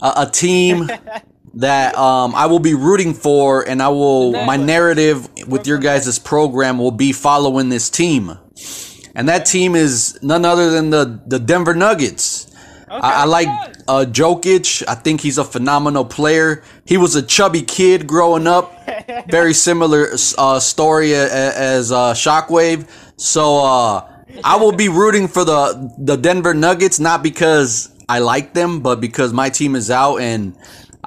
a, 0.01 0.13
a 0.17 0.29
team 0.31 0.89
that 1.55 1.95
um, 1.97 2.35
I 2.35 2.45
will 2.47 2.59
be 2.59 2.73
rooting 2.73 3.13
for, 3.13 3.67
and 3.67 3.81
I 3.81 3.89
will. 3.89 4.31
My 4.31 4.57
narrative 4.57 5.27
with 5.47 5.65
your 5.67 5.77
guys' 5.77 6.19
program 6.19 6.77
will 6.77 6.91
be 6.91 7.11
following 7.11 7.69
this 7.69 7.89
team, 7.89 8.37
and 9.15 9.29
that 9.29 9.45
team 9.45 9.75
is 9.75 10.19
none 10.21 10.45
other 10.45 10.69
than 10.69 10.89
the 10.89 11.21
the 11.25 11.39
Denver 11.39 11.73
Nuggets. 11.73 12.51
I, 12.87 13.23
I 13.23 13.25
like 13.25 13.47
uh, 13.87 14.05
Jokic. 14.07 14.83
I 14.87 14.95
think 14.95 15.21
he's 15.21 15.37
a 15.37 15.43
phenomenal 15.43 16.05
player. 16.05 16.63
He 16.85 16.97
was 16.97 17.15
a 17.15 17.21
chubby 17.21 17.61
kid 17.61 18.05
growing 18.07 18.47
up. 18.47 18.71
Very 19.29 19.53
similar 19.53 20.09
uh, 20.37 20.59
story 20.59 21.13
as 21.15 21.91
uh, 21.91 22.13
Shockwave. 22.13 22.87
So 23.17 23.63
uh, 23.63 24.23
I 24.43 24.57
will 24.57 24.71
be 24.71 24.89
rooting 24.89 25.27
for 25.27 25.43
the 25.43 25.93
the 25.97 26.17
Denver 26.17 26.53
Nuggets, 26.53 26.99
not 26.99 27.23
because 27.23 27.89
I 28.07 28.19
like 28.19 28.53
them, 28.53 28.81
but 28.81 29.01
because 29.01 29.33
my 29.33 29.49
team 29.49 29.75
is 29.75 29.89
out 29.89 30.17
and 30.17 30.55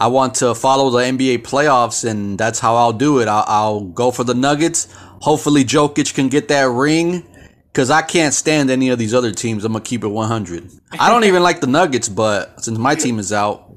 I 0.01 0.07
want 0.07 0.37
to 0.37 0.55
follow 0.55 0.91
the 0.91 0.99
NBA 0.99 1.39
playoffs, 1.39 2.09
and 2.09 2.39
that's 2.39 2.61
how 2.61 2.77
I'll 2.77 2.93
do 2.93 3.19
it. 3.19 3.27
I'll, 3.27 3.45
I'll 3.49 3.81
go 3.81 4.13
for 4.13 4.23
the 4.23 4.33
Nuggets. 4.33 4.87
Hopefully, 5.21 5.65
Jokic 5.65 6.15
can 6.15 6.29
get 6.29 6.49
that 6.49 6.71
ring. 6.71 7.27
Cause 7.75 7.91
I 7.91 8.03
can't 8.03 8.35
stand 8.35 8.71
any 8.71 8.89
of 8.89 8.99
these 8.99 9.15
other 9.15 9.31
teams. 9.31 9.65
I'm 9.65 9.73
gonna 9.73 9.85
keep 9.85 10.03
it 10.03 10.09
100. 10.09 10.73
I 10.99 11.11
don't 11.11 11.25
even 11.25 11.45
like 11.45 11.61
the 11.61 11.69
Nuggets, 11.69 12.09
but 12.09 12.65
since 12.65 12.77
my 12.77 12.97
team 12.97 13.21
is 13.21 13.33
out, 13.33 13.73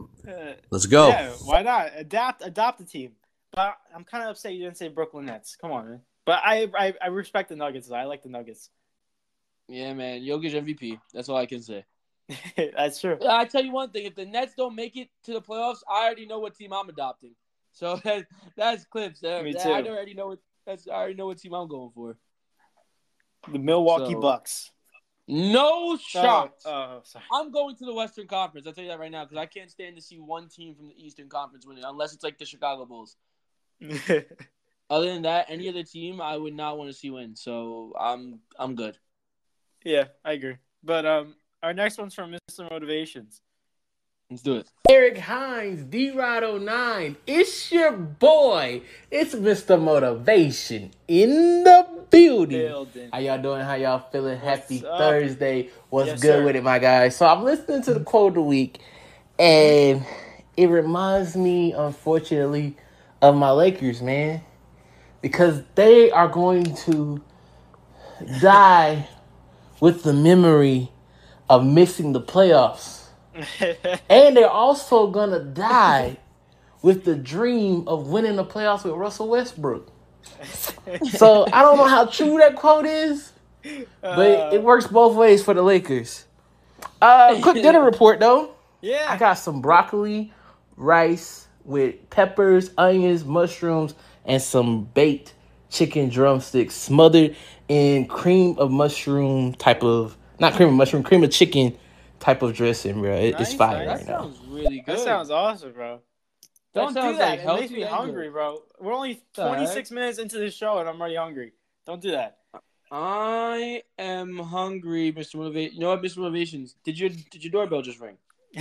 let's 0.72 0.88
go. 0.88 1.10
Yeah, 1.10 1.30
why 1.44 1.62
not? 1.62 1.92
Adapt, 1.96 2.44
adopt 2.44 2.80
the 2.80 2.86
team. 2.86 3.12
But 3.54 3.78
I'm 3.94 4.04
kind 4.04 4.24
of 4.24 4.32
upset 4.32 4.54
you 4.54 4.64
didn't 4.64 4.78
say 4.78 4.88
Brooklyn 4.88 5.26
Nets. 5.26 5.56
Come 5.56 5.72
on, 5.72 5.88
man. 5.88 6.02
But 6.26 6.42
I, 6.44 6.68
I, 6.76 6.94
I 7.00 7.08
respect 7.08 7.50
the 7.50 7.56
Nuggets. 7.56 7.92
I 7.92 8.06
like 8.06 8.24
the 8.24 8.30
Nuggets. 8.30 8.70
Yeah, 9.68 9.94
man, 9.94 10.22
Jokic 10.22 10.54
MVP. 10.54 11.00
That's 11.14 11.30
all 11.30 11.38
I 11.38 11.46
can 11.46 11.62
say. 11.62 11.86
That's 12.76 13.00
true. 13.00 13.18
I 13.28 13.46
tell 13.46 13.64
you 13.64 13.72
one 13.72 13.90
thing: 13.92 14.06
if 14.06 14.16
the 14.16 14.26
Nets 14.26 14.54
don't 14.56 14.76
make 14.76 14.96
it 14.96 15.10
to 15.24 15.34
the 15.34 15.42
playoffs, 15.42 15.80
I 15.90 16.06
already 16.06 16.26
know 16.26 16.40
what 16.40 16.56
team 16.56 16.74
I'm 16.74 16.90
adopting. 16.90 17.36
So 17.74 17.96
that, 18.04 18.26
that's 18.56 18.86
clips. 18.86 19.22
That, 19.22 19.44
Me 19.44 19.54
too. 19.54 19.60
I 19.60 19.82
already 19.82 20.14
know 20.14 20.28
what. 20.28 20.40
That's 20.66 20.88
I 20.88 20.94
already 20.94 21.16
know 21.16 21.28
what 21.28 21.40
team 21.40 21.54
I'm 21.54 21.68
going 21.68 21.92
for. 21.94 22.18
The 23.52 23.60
Milwaukee 23.60 24.14
So- 24.14 24.20
Bucks. 24.20 24.72
No 25.28 25.96
shot. 25.98 26.56
Oh, 26.66 27.02
oh. 27.16 27.20
I'm 27.32 27.52
going 27.52 27.76
to 27.78 27.86
the 27.86 27.94
Western 27.94 28.28
Conference. 28.28 28.68
I'll 28.68 28.74
tell 28.74 28.84
you 28.84 28.90
that 28.90 29.00
right 29.00 29.12
now 29.12 29.24
because 29.24 29.38
I 29.38 29.46
can't 29.46 29.72
stand 29.72 29.96
to 29.96 30.02
see 30.02 30.18
one 30.18 30.50
team 30.50 30.76
from 30.76 30.90
the 30.90 30.96
Eastern 30.98 31.30
Conference 31.30 31.66
win 31.66 31.78
it 31.78 31.86
unless 31.88 32.12
it's 32.14 32.24
like 32.24 32.38
the 32.38 32.46
Chicago 32.46 32.86
Bulls. 32.86 33.16
Other 34.90 35.14
than 35.14 35.22
that, 35.22 35.46
any 35.48 35.70
other 35.70 35.84
team 35.84 36.20
I 36.20 36.36
would 36.36 36.54
not 36.54 36.78
want 36.78 36.90
to 36.90 36.94
see 36.94 37.10
win. 37.12 37.36
So 37.36 37.94
I'm 37.98 38.40
I'm 38.60 38.76
good. 38.76 38.98
yeah, 39.86 40.06
I 40.26 40.34
agree. 40.34 40.58
But 40.84 41.06
um, 41.06 41.36
our 41.64 41.74
next 41.74 41.98
one's 41.98 42.14
from 42.14 42.32
Mr. 42.32 42.70
Motivations. 42.70 43.42
Let's 44.30 44.44
do 44.44 44.58
it. 44.58 44.68
Eric 44.90 45.18
Hines, 45.18 45.84
D 45.84 46.12
Rod 46.12 46.62
09. 46.62 47.18
It's 47.28 47.72
your 47.72 47.92
boy. 47.92 48.82
It's 49.12 49.36
Mr. 49.36 49.82
Motivation 49.82 50.92
in 51.08 51.64
the 51.64 51.86
building. 52.10 52.68
Building. 52.68 53.10
How 53.12 53.20
y'all 53.20 53.42
doing? 53.42 53.62
How 53.62 53.74
y'all 53.76 54.00
feeling? 54.12 54.40
Happy 54.40 54.86
up? 54.86 54.98
Thursday. 54.98 55.70
What's 55.90 56.08
Yes, 56.08 56.22
good 56.22 56.40
sir. 56.40 56.46
with 56.46 56.56
it, 56.56 56.64
my 56.64 56.80
guys? 56.80 57.16
So 57.16 57.26
I'm 57.28 57.44
listening 57.44 57.82
to 57.84 57.94
the 57.94 58.00
quote 58.00 58.30
of 58.30 58.36
the 58.36 58.42
week, 58.42 58.80
and 59.38 60.06
it 60.56 60.68
reminds 60.68 61.36
me, 61.36 61.74
unfortunately, 61.74 62.78
of 63.22 63.36
my 63.36 63.52
Lakers, 63.52 64.02
man. 64.02 64.42
Because 65.22 65.62
they 65.76 66.10
are 66.10 66.28
going 66.28 66.74
to 66.78 67.22
die 68.40 69.08
with 69.80 70.04
the 70.04 70.14
memory 70.14 70.90
of 71.52 71.66
missing 71.68 72.14
the 72.14 72.22
playoffs. 72.22 73.08
And 74.10 74.38
they're 74.38 74.50
also 74.50 75.08
gonna 75.08 75.42
die 75.44 76.18
with 76.84 77.06
the 77.06 77.16
dream 77.16 77.88
of 77.88 78.08
winning 78.10 78.38
the 78.38 78.46
playoffs 78.46 78.86
with 78.86 78.96
Russell 78.96 79.30
Westbrook. 79.30 79.92
So 81.12 81.48
I 81.54 81.64
don't 81.64 81.78
know 81.78 81.88
how 81.88 82.06
true 82.08 82.38
that 82.40 82.56
quote 82.58 82.86
is, 82.88 83.34
but 84.16 84.54
it 84.54 84.64
works 84.64 84.88
both 84.88 85.16
ways 85.18 85.44
for 85.44 85.54
the 85.54 85.64
Lakers. 85.64 86.26
Uh, 87.02 87.40
quick 87.42 87.56
dinner 87.64 87.84
report 87.84 88.20
though. 88.20 88.56
yeah. 88.82 89.06
I 89.10 89.18
got 89.18 89.36
some 89.36 89.62
broccoli, 89.62 90.34
rice 90.78 91.48
with 91.66 92.10
peppers, 92.12 92.72
onions, 92.78 93.26
mushrooms, 93.26 93.96
and 94.26 94.42
some 94.42 94.86
baked 94.86 95.36
chicken 95.70 96.10
drumsticks 96.10 96.76
smothered 96.76 97.36
in 97.70 98.08
cream 98.08 98.58
of 98.60 98.72
mushroom 98.72 99.54
type 99.56 99.84
of 99.84 100.18
not 100.42 100.54
cream 100.56 100.70
of 100.70 100.76
mushroom, 100.76 101.04
cream 101.04 101.24
of 101.24 101.32
chicken 101.32 101.78
type 102.20 102.42
of 102.42 102.54
dressing, 102.54 103.00
bro. 103.02 103.16
It, 103.16 103.30
it's 103.40 103.52
Nice, 103.52 103.54
fire 103.54 103.78
nice. 103.86 103.88
right 103.88 104.08
That 104.08 104.12
now. 104.12 104.20
sounds 104.24 104.40
really 104.50 104.80
good. 104.82 104.98
That 104.98 105.00
sounds 105.00 105.30
awesome, 105.32 105.72
bro. 105.74 106.02
Don't 106.74 106.94
do 106.94 107.02
that. 107.18 107.46
like 107.46 107.58
it 107.58 107.62
makes 107.62 107.72
me 107.72 107.82
hungry, 107.82 108.28
good. 108.28 108.34
bro. 108.34 108.62
We're 108.80 108.94
only 108.94 109.22
The 109.36 109.44
heck? 109.44 109.56
26 109.58 109.92
minutes 109.92 110.20
into 110.20 110.38
the 110.40 110.50
show 110.52 110.80
and 110.80 110.88
I'm 110.90 111.00
already 111.00 111.16
hungry. 111.16 111.54
Don't 111.86 112.02
do 112.02 112.12
that. 112.12 112.38
I 112.92 113.84
am 113.98 114.38
hungry, 114.38 115.14
Mr. 115.14 115.36
Motivation. 115.36 115.74
You 115.76 115.80
know 115.82 115.90
what, 115.90 116.02
Mr. 116.02 116.18
Motivations? 116.18 116.76
Did 116.84 117.00
your 117.00 117.10
did 117.10 117.44
your 117.44 117.52
doorbell 117.52 117.82
just 117.82 118.00
ring? 118.00 118.18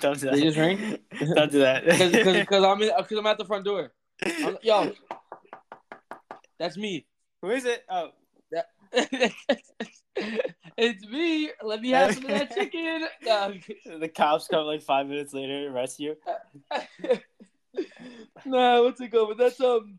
Don't 0.00 0.18
do 0.18 0.26
that. 0.26 0.34
Did 0.34 0.34
it 0.34 0.42
just 0.42 0.58
ring? 0.58 0.98
Don't 1.34 1.50
do 1.52 1.60
that. 1.60 1.84
Because 2.44 2.64
I'm 2.64 2.80
cause 3.04 3.18
I'm 3.18 3.26
at 3.26 3.38
the 3.38 3.44
front 3.44 3.64
door. 3.64 3.92
I'm- 4.24 4.58
yo, 4.62 4.92
that's 6.58 6.76
me. 6.76 7.06
Who 7.40 7.50
is 7.50 7.64
it? 7.64 7.84
Oh, 7.88 8.10
it's 10.76 11.06
me. 11.06 11.50
Let 11.62 11.80
me 11.80 11.90
have 11.90 12.14
some 12.14 12.24
of 12.24 12.30
that 12.30 12.54
chicken. 12.54 13.06
No, 13.24 13.54
the 13.98 14.08
cops 14.08 14.48
come 14.48 14.66
like 14.66 14.82
five 14.82 15.06
minutes 15.06 15.32
later 15.34 15.66
to 15.66 15.74
arrest 15.74 16.00
you. 16.00 16.16
no, 18.44 18.84
what's 18.84 19.00
it 19.00 19.08
go? 19.08 19.26
But 19.26 19.38
that's 19.38 19.60
um, 19.60 19.98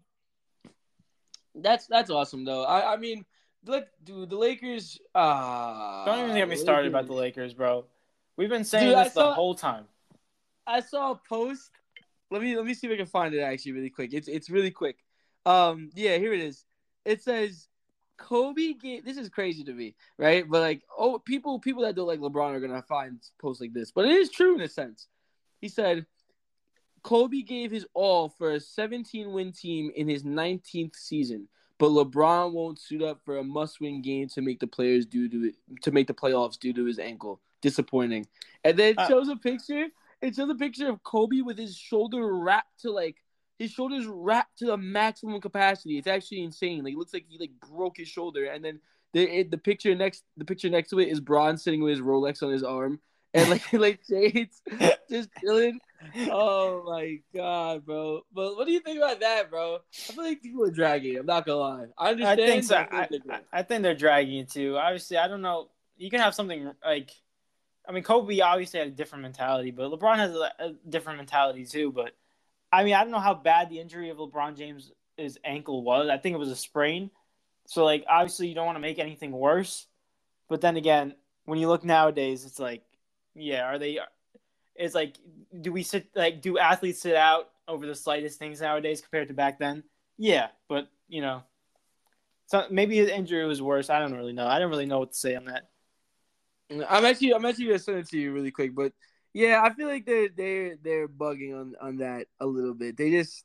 that's 1.55 1.87
that's 1.87 2.09
awesome 2.09 2.45
though. 2.45 2.63
I 2.63 2.93
I 2.93 2.97
mean, 2.97 3.25
look, 3.65 3.85
dude, 4.03 4.29
the 4.29 4.37
Lakers. 4.37 4.99
Uh, 5.13 6.05
Don't 6.05 6.19
even 6.23 6.35
get 6.35 6.49
me 6.49 6.55
started 6.55 6.89
about 6.89 7.07
the 7.07 7.13
Lakers, 7.13 7.53
bro. 7.53 7.85
We've 8.35 8.49
been 8.49 8.65
saying 8.65 8.89
Dude, 8.89 9.05
this 9.05 9.13
the 9.13 9.31
whole 9.31 9.55
time. 9.55 9.85
I 10.65 10.79
saw 10.79 11.11
a 11.11 11.19
post. 11.27 11.71
Let 12.31 12.41
me 12.41 12.55
let 12.55 12.65
me 12.65 12.73
see 12.73 12.87
if 12.87 12.93
I 12.93 12.97
can 12.97 13.05
find 13.05 13.33
it 13.33 13.41
actually 13.41 13.73
really 13.73 13.89
quick. 13.89 14.13
It's 14.13 14.27
it's 14.27 14.49
really 14.49 14.71
quick. 14.71 14.97
Um 15.45 15.91
yeah, 15.93 16.17
here 16.17 16.33
it 16.33 16.39
is. 16.39 16.65
It 17.05 17.21
says 17.21 17.67
Kobe 18.17 18.73
gave 18.73 19.05
this 19.05 19.17
is 19.17 19.29
crazy 19.29 19.63
to 19.63 19.73
me, 19.73 19.95
right? 20.17 20.49
But 20.49 20.61
like 20.61 20.81
oh 20.97 21.19
people 21.19 21.59
people 21.59 21.83
that 21.83 21.95
don't 21.95 22.07
like 22.07 22.19
LeBron 22.19 22.53
are 22.53 22.59
gonna 22.59 22.81
find 22.83 23.19
posts 23.39 23.61
like 23.61 23.73
this. 23.73 23.91
But 23.91 24.05
it 24.05 24.11
is 24.11 24.29
true 24.29 24.55
in 24.55 24.61
a 24.61 24.67
sense. 24.67 25.07
He 25.61 25.69
said 25.69 26.05
Kobe 27.03 27.41
gave 27.41 27.71
his 27.71 27.85
all 27.93 28.29
for 28.29 28.51
a 28.51 28.59
17 28.59 29.31
win 29.31 29.51
team 29.51 29.91
in 29.95 30.07
his 30.07 30.23
19th 30.23 30.95
season, 30.95 31.47
but 31.77 31.89
LeBron 31.89 32.53
won't 32.53 32.79
suit 32.79 33.01
up 33.01 33.21
for 33.25 33.37
a 33.37 33.43
must 33.43 33.81
win 33.81 34.01
game 34.01 34.27
to 34.29 34.41
make 34.41 34.59
the 34.59 34.67
players 34.67 35.05
due 35.05 35.27
to 35.29 35.45
it 35.49 35.55
to 35.81 35.91
make 35.91 36.07
the 36.07 36.13
playoffs 36.13 36.59
due 36.59 36.73
to 36.73 36.85
his 36.85 36.99
ankle. 36.99 37.41
Disappointing. 37.61 38.27
And 38.63 38.77
then 38.77 38.91
it 38.91 38.99
Uh, 38.99 39.07
shows 39.07 39.29
a 39.29 39.35
picture. 39.37 39.87
It 40.21 40.35
shows 40.35 40.49
a 40.49 40.55
picture 40.55 40.89
of 40.89 41.01
Kobe 41.03 41.41
with 41.41 41.57
his 41.57 41.75
shoulder 41.77 42.35
wrapped 42.35 42.81
to 42.81 42.91
like 42.91 43.22
his 43.59 43.71
shoulders 43.71 44.05
wrapped 44.05 44.59
to 44.59 44.65
the 44.65 44.77
maximum 44.77 45.39
capacity. 45.39 45.97
It's 45.97 46.07
actually 46.07 46.43
insane. 46.43 46.83
Like 46.83 46.93
it 46.93 46.97
looks 46.97 47.13
like 47.13 47.25
he 47.27 47.37
like 47.37 47.51
broke 47.69 47.97
his 47.97 48.07
shoulder. 48.07 48.45
And 48.45 48.63
then 48.63 48.79
the 49.13 49.39
it, 49.39 49.51
the 49.51 49.57
picture 49.57 49.93
next 49.95 50.23
the 50.37 50.45
picture 50.45 50.69
next 50.69 50.89
to 50.89 50.99
it 50.99 51.09
is 51.09 51.19
Bron 51.19 51.57
sitting 51.57 51.81
with 51.81 51.91
his 51.91 52.01
Rolex 52.01 52.43
on 52.43 52.51
his 52.51 52.63
arm 52.63 52.99
and 53.33 53.49
like 53.49 53.61
like 53.73 53.99
shades 54.09 54.61
just 55.09 55.29
chilling. 55.41 55.79
Oh 56.29 56.83
my 56.85 57.19
god, 57.33 57.85
bro! 57.85 58.21
But 58.33 58.57
what 58.57 58.67
do 58.67 58.73
you 58.73 58.81
think 58.81 58.97
about 58.97 59.19
that, 59.21 59.49
bro? 59.49 59.75
I 59.75 60.11
feel 60.13 60.23
like 60.23 60.41
people 60.41 60.65
are 60.65 60.71
dragging. 60.71 61.17
I'm 61.17 61.25
not 61.25 61.45
gonna 61.45 61.59
lie. 61.59 61.85
I 61.97 62.11
understand. 62.11 62.41
I 62.41 62.45
think 62.45 62.63
so. 62.63 62.75
I, 62.75 62.83
they're 62.83 62.89
I, 62.91 63.07
dragging. 63.07 63.45
I 63.53 63.63
think 63.63 63.83
they're 63.83 63.95
dragging 63.95 64.45
too. 64.45 64.77
Obviously, 64.77 65.17
I 65.17 65.27
don't 65.27 65.41
know. 65.41 65.69
You 65.97 66.09
can 66.09 66.19
have 66.19 66.35
something 66.35 66.71
like, 66.83 67.11
I 67.87 67.91
mean, 67.91 68.03
Kobe 68.03 68.39
obviously 68.41 68.79
had 68.79 68.89
a 68.89 68.91
different 68.91 69.21
mentality, 69.21 69.71
but 69.71 69.91
LeBron 69.91 70.17
has 70.17 70.35
a, 70.35 70.51
a 70.59 70.73
different 70.89 71.17
mentality 71.17 71.65
too. 71.65 71.91
But 71.91 72.11
I 72.73 72.83
mean, 72.83 72.95
I 72.95 73.03
don't 73.03 73.11
know 73.11 73.19
how 73.19 73.35
bad 73.35 73.69
the 73.69 73.79
injury 73.79 74.09
of 74.09 74.17
LeBron 74.17 74.57
James' 74.57 74.91
his 75.15 75.37
ankle 75.45 75.83
was. 75.83 76.09
I 76.09 76.17
think 76.17 76.33
it 76.33 76.39
was 76.39 76.49
a 76.49 76.55
sprain. 76.55 77.11
So 77.67 77.85
like, 77.85 78.03
obviously, 78.09 78.47
you 78.47 78.55
don't 78.55 78.65
want 78.65 78.77
to 78.77 78.81
make 78.81 78.97
anything 78.97 79.31
worse. 79.31 79.85
But 80.49 80.59
then 80.59 80.75
again, 80.75 81.13
when 81.45 81.59
you 81.59 81.67
look 81.67 81.83
nowadays, 81.83 82.45
it's 82.45 82.59
like, 82.59 82.83
yeah, 83.35 83.63
are 83.63 83.77
they? 83.77 83.99
It's 84.75 84.95
like, 84.95 85.17
do 85.61 85.71
we 85.71 85.83
sit 85.83 86.07
like 86.15 86.41
do 86.41 86.57
athletes 86.57 86.99
sit 86.99 87.15
out 87.15 87.51
over 87.67 87.85
the 87.85 87.93
slightest 87.93 88.39
things 88.39 88.59
nowadays 88.59 89.01
compared 89.01 89.27
to 89.27 89.35
back 89.35 89.59
then? 89.59 89.83
Yeah, 90.17 90.47
but 90.67 90.87
you 91.07 91.21
know, 91.21 91.43
so 92.47 92.65
maybe 92.71 92.97
his 92.97 93.09
injury 93.09 93.45
was 93.45 93.61
worse. 93.61 93.91
I 93.91 93.99
don't 93.99 94.13
really 94.13 94.33
know. 94.33 94.47
I 94.47 94.57
don't 94.57 94.71
really 94.71 94.87
know 94.87 94.97
what 94.97 95.11
to 95.11 95.17
say 95.17 95.35
on 95.35 95.45
that. 95.45 95.69
I'm 96.89 97.05
actually 97.05 97.35
I'm 97.35 97.45
actually 97.45 97.67
gonna 97.67 97.79
send 97.79 97.99
it 97.99 98.09
to 98.09 98.17
you 98.17 98.33
really 98.33 98.51
quick, 98.51 98.73
but 98.73 98.93
yeah, 99.33 99.61
I 99.63 99.73
feel 99.73 99.87
like 99.87 100.05
they're 100.05 100.29
they're 100.29 100.75
they're 100.81 101.07
bugging 101.07 101.59
on 101.59 101.75
on 101.81 101.97
that 101.97 102.27
a 102.39 102.45
little 102.45 102.73
bit. 102.73 102.97
They 102.97 103.11
just 103.11 103.43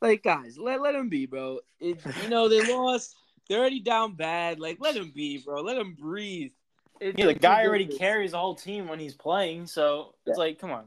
like 0.00 0.22
guys, 0.22 0.58
let 0.58 0.80
let 0.82 0.92
them 0.92 1.08
be, 1.08 1.26
bro. 1.26 1.60
It, 1.80 2.00
you 2.22 2.28
know 2.28 2.48
they 2.48 2.62
lost. 2.72 3.14
They're 3.48 3.60
already 3.60 3.80
down 3.80 4.14
bad. 4.14 4.58
Like 4.60 4.78
let 4.80 4.94
them 4.94 5.12
be, 5.14 5.38
bro. 5.38 5.60
Let 5.62 5.76
them 5.76 5.94
breathe. 5.98 6.52
It's 7.00 7.18
Yeah, 7.18 7.26
the 7.26 7.34
guy 7.34 7.64
already 7.64 7.84
ridiculous. 7.84 7.98
carries 7.98 8.30
the 8.32 8.38
whole 8.38 8.54
team 8.54 8.88
when 8.88 8.98
he's 9.00 9.14
playing, 9.14 9.66
so 9.66 10.14
it's 10.26 10.38
like, 10.38 10.58
come 10.58 10.70
on. 10.70 10.84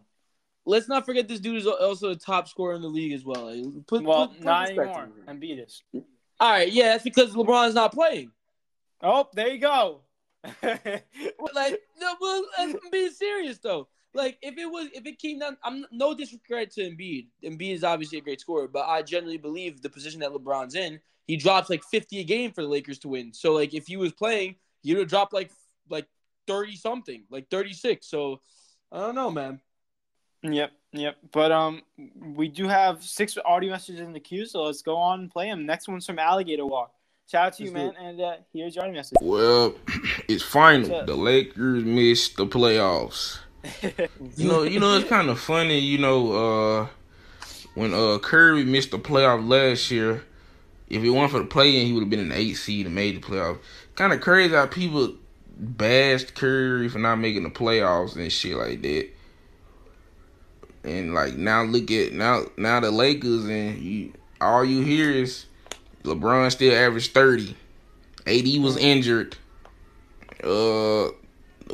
Let's 0.66 0.88
not 0.90 1.06
forget 1.06 1.28
this 1.28 1.40
dude 1.40 1.58
is 1.58 1.68
also 1.68 2.10
a 2.10 2.16
top 2.16 2.48
scorer 2.48 2.74
in 2.76 2.82
the 2.82 2.88
league 2.90 3.14
as 3.14 3.24
well. 3.24 3.54
Like, 3.54 3.86
put, 3.88 4.04
Well, 4.04 4.28
put- 4.30 4.38
put 4.38 4.46
not 4.46 4.70
respect 4.70 4.80
anymore. 4.80 5.10
on 5.28 5.38
him. 5.38 5.40
Embiid. 5.42 6.04
All 6.40 6.50
right, 6.52 6.72
yeah, 6.72 6.90
that's 6.90 7.04
because 7.04 7.34
LeBron's 7.36 7.76
not 7.76 7.94
playing. 7.94 8.32
Oh, 9.02 9.28
there 9.34 9.50
you 9.50 9.60
go. 9.60 10.02
Like 11.54 11.82
no, 12.00 12.16
well, 12.20 12.46
I'm 12.58 12.76
being 12.92 13.12
serious 13.12 13.58
though. 13.60 13.88
Like 14.18 14.40
if 14.42 14.58
it 14.58 14.66
was, 14.66 14.88
if 14.94 15.06
it 15.06 15.20
came 15.20 15.38
down, 15.40 15.58
I'm 15.64 15.86
no 15.92 16.16
disrespect 16.16 16.74
to 16.76 16.82
Embiid. 16.82 17.28
Embiid 17.44 17.76
is 17.76 17.84
obviously 17.84 18.18
a 18.18 18.22
great 18.22 18.42
scorer, 18.42 18.68
but 18.68 18.88
I 18.88 19.04
generally 19.04 19.38
believe 19.38 19.82
the 19.82 19.90
position 19.90 20.20
that 20.22 20.32
LeBron's 20.32 20.74
in, 20.74 21.00
he 21.28 21.38
drops 21.38 21.70
like 21.70 21.84
50 21.84 22.20
a 22.20 22.24
game 22.24 22.52
for 22.52 22.64
the 22.64 22.68
Lakers 22.68 22.98
to 23.00 23.10
win. 23.10 23.32
So 23.32 23.54
like 23.54 23.76
if 23.76 23.86
he 23.86 23.96
was 23.96 24.12
playing, 24.12 24.56
he 24.82 24.94
would 24.94 25.02
have 25.02 25.10
dropped 25.10 25.34
like 25.34 25.52
like 25.88 26.08
30 26.48 26.76
something, 26.78 27.24
like 27.30 27.48
36. 27.52 28.08
So 28.08 28.42
I 28.92 28.98
don't 29.02 29.14
know, 29.14 29.30
man. 29.30 29.62
Yep, 30.42 30.72
yep. 30.94 31.18
But 31.32 31.52
um, 31.52 31.84
we 32.20 32.48
do 32.48 32.68
have 32.68 33.04
six 33.04 33.38
audio 33.46 33.72
messages 33.72 34.02
in 34.02 34.14
the 34.14 34.20
queue, 34.20 34.46
so 34.48 34.64
let's 34.64 34.82
go 34.82 34.96
on 34.96 35.22
and 35.22 35.32
play 35.32 35.48
them. 35.48 35.68
Next 35.68 35.88
one's 35.88 36.08
from 36.08 36.18
Alligator 36.18 36.66
Walk. 36.66 36.92
Shout 37.30 37.48
out 37.48 37.54
to 37.58 37.64
you, 37.66 37.72
man, 37.72 37.94
and 38.00 38.22
uh, 38.22 38.36
here's 38.54 38.76
your 38.76 38.90
message. 38.92 39.18
Well, 39.22 39.76
it's 40.28 40.44
final. 40.44 41.06
The 41.06 41.14
Lakers 41.14 41.84
missed 41.84 42.38
the 42.38 42.48
playoffs. 42.48 43.40
You 44.36 44.48
know, 44.48 44.64
you 44.64 44.80
know, 44.80 44.98
it's 44.98 45.10
kind 45.10 45.30
of 45.30 45.40
funny. 45.40 45.80
You 45.80 45.98
know, 45.98 46.32
uh, 46.32 46.88
when 47.76 47.94
uh 47.94 48.20
Curry 48.20 48.64
missed 48.64 48.92
the 48.92 49.00
playoff 49.00 49.48
last 49.48 49.90
year, 49.92 50.24
if 50.90 51.04
it 51.04 51.10
weren't 51.10 51.32
for 51.32 51.40
the 51.40 51.46
play-in, 51.46 51.86
he 51.86 51.94
would 51.94 52.02
have 52.02 52.10
been 52.10 52.20
an 52.20 52.32
eight 52.32 52.56
seed 52.56 52.86
and 52.86 52.96
made 52.96 53.22
the 53.22 53.26
playoff. 53.26 53.60
Kind 53.96 54.14
of 54.14 54.22
crazy 54.22 54.54
how 54.54 54.68
people 54.68 55.14
bashed 55.60 56.36
Curry 56.36 56.88
for 56.90 57.00
not 57.00 57.18
making 57.18 57.44
the 57.44 57.50
playoffs 57.50 58.16
and 58.16 58.32
shit 58.32 58.56
like 58.56 58.82
that. 58.82 59.10
And 60.84 61.14
like 61.14 61.36
now, 61.36 61.64
look 61.64 61.92
at 61.92 62.14
now 62.14 62.44
now 62.58 62.80
the 62.80 62.92
Lakers 62.92 63.46
and 63.46 63.78
you, 63.80 64.14
all 64.40 64.64
you 64.64 64.82
hear 64.82 65.12
is 65.12 65.46
LeBron 66.04 66.52
still 66.52 66.76
averaged 66.76 67.14
thirty. 67.14 67.56
AD 68.26 68.62
was 68.62 68.78
injured. 68.78 69.38
Uh, 70.44 71.10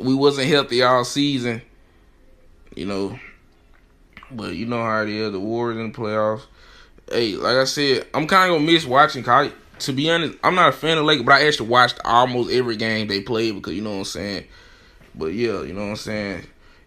we 0.00 0.14
wasn't 0.14 0.48
healthy 0.48 0.82
all 0.82 1.04
season. 1.04 1.62
You 2.74 2.86
know, 2.86 3.18
but 4.30 4.54
you 4.56 4.66
know 4.66 4.82
how 4.82 5.02
it 5.02 5.08
is. 5.08 5.32
The 5.32 5.40
Warriors 5.40 5.80
in 5.80 5.92
the 5.92 5.98
playoffs. 5.98 6.42
Hey, 7.10 7.34
like 7.36 7.56
I 7.56 7.64
said, 7.64 8.06
I'm 8.14 8.26
kind 8.26 8.50
of 8.50 8.56
gonna 8.58 8.72
miss 8.72 8.84
watching. 8.86 9.22
'cause 9.22 9.50
I- 9.50 9.78
to 9.80 9.92
be 9.92 10.08
honest, 10.10 10.38
I'm 10.42 10.54
not 10.54 10.68
a 10.68 10.72
fan 10.72 10.98
of 10.98 11.04
Lakers, 11.04 11.24
but 11.26 11.34
I 11.34 11.46
actually 11.46 11.68
watched 11.68 11.98
almost 12.04 12.50
every 12.50 12.76
game 12.76 13.08
they 13.08 13.20
played 13.20 13.54
because 13.56 13.74
you 13.74 13.82
know 13.82 13.90
what 13.90 13.96
I'm 13.98 14.04
saying. 14.04 14.44
But 15.14 15.26
yeah, 15.26 15.62
you 15.62 15.72
know 15.72 15.82
what 15.82 15.90
I'm 15.90 15.96
saying. 15.96 16.46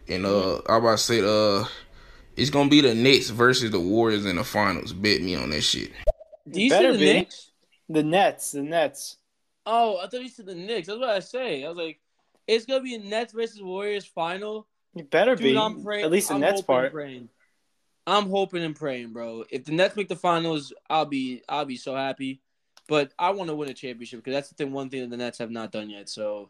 and 0.09 0.25
uh, 0.25 0.55
I 0.69 0.77
about 0.77 0.91
to 0.91 0.97
say 0.99 1.19
uh, 1.21 1.65
it's 2.37 2.49
gonna 2.49 2.69
be 2.69 2.79
the 2.81 2.95
Nets 2.95 3.29
versus 3.29 3.71
the 3.71 3.79
Warriors 3.79 4.25
in 4.25 4.37
the 4.37 4.43
finals. 4.45 4.93
Bet 4.93 5.21
me 5.21 5.35
on 5.35 5.49
that 5.49 5.61
shit. 5.61 5.91
Do 6.49 6.61
you 6.61 6.69
better 6.69 6.93
see 6.93 6.97
the 6.97 7.05
be. 7.05 7.13
Knicks? 7.13 7.51
The 7.89 8.03
Nets, 8.03 8.51
the 8.53 8.61
Nets. 8.63 9.17
Oh, 9.65 9.97
I 9.97 10.07
thought 10.07 10.21
you 10.23 10.29
said 10.29 10.45
the 10.45 10.55
Knicks. 10.55 10.87
That's 10.87 10.97
what 10.99 11.09
I 11.09 11.19
say. 11.19 11.65
I 11.65 11.67
was 11.69 11.77
like, 11.77 11.99
it's 12.47 12.65
gonna 12.65 12.81
be 12.81 12.95
a 12.95 12.99
Nets 12.99 13.33
versus 13.33 13.61
Warriors 13.61 14.05
final. 14.05 14.65
Better 15.03 15.35
Dude, 15.35 15.43
be. 15.43 15.57
I'm 15.57 15.83
praying. 15.83 16.05
At 16.05 16.11
least 16.11 16.29
the 16.29 16.35
I'm 16.35 16.41
Nets 16.41 16.61
part. 16.61 16.91
Praying. 16.91 17.29
I'm 18.07 18.29
hoping 18.29 18.63
and 18.63 18.75
praying, 18.75 19.11
bro. 19.11 19.43
If 19.49 19.65
the 19.65 19.73
Nets 19.73 19.97
make 19.97 20.07
the 20.07 20.15
finals, 20.15 20.71
I'll 20.89 21.05
be 21.05 21.41
I'll 21.49 21.65
be 21.65 21.75
so 21.75 21.93
happy. 21.93 22.41
But 22.87 23.11
I 23.19 23.31
want 23.31 23.49
to 23.49 23.55
win 23.55 23.69
a 23.69 23.73
championship 23.73 24.23
because 24.23 24.33
that's 24.33 24.49
the 24.49 24.55
thing, 24.55 24.71
one 24.71 24.89
thing 24.89 25.01
that 25.01 25.09
the 25.09 25.17
Nets 25.17 25.39
have 25.39 25.51
not 25.51 25.73
done 25.73 25.89
yet. 25.89 26.07
So 26.07 26.49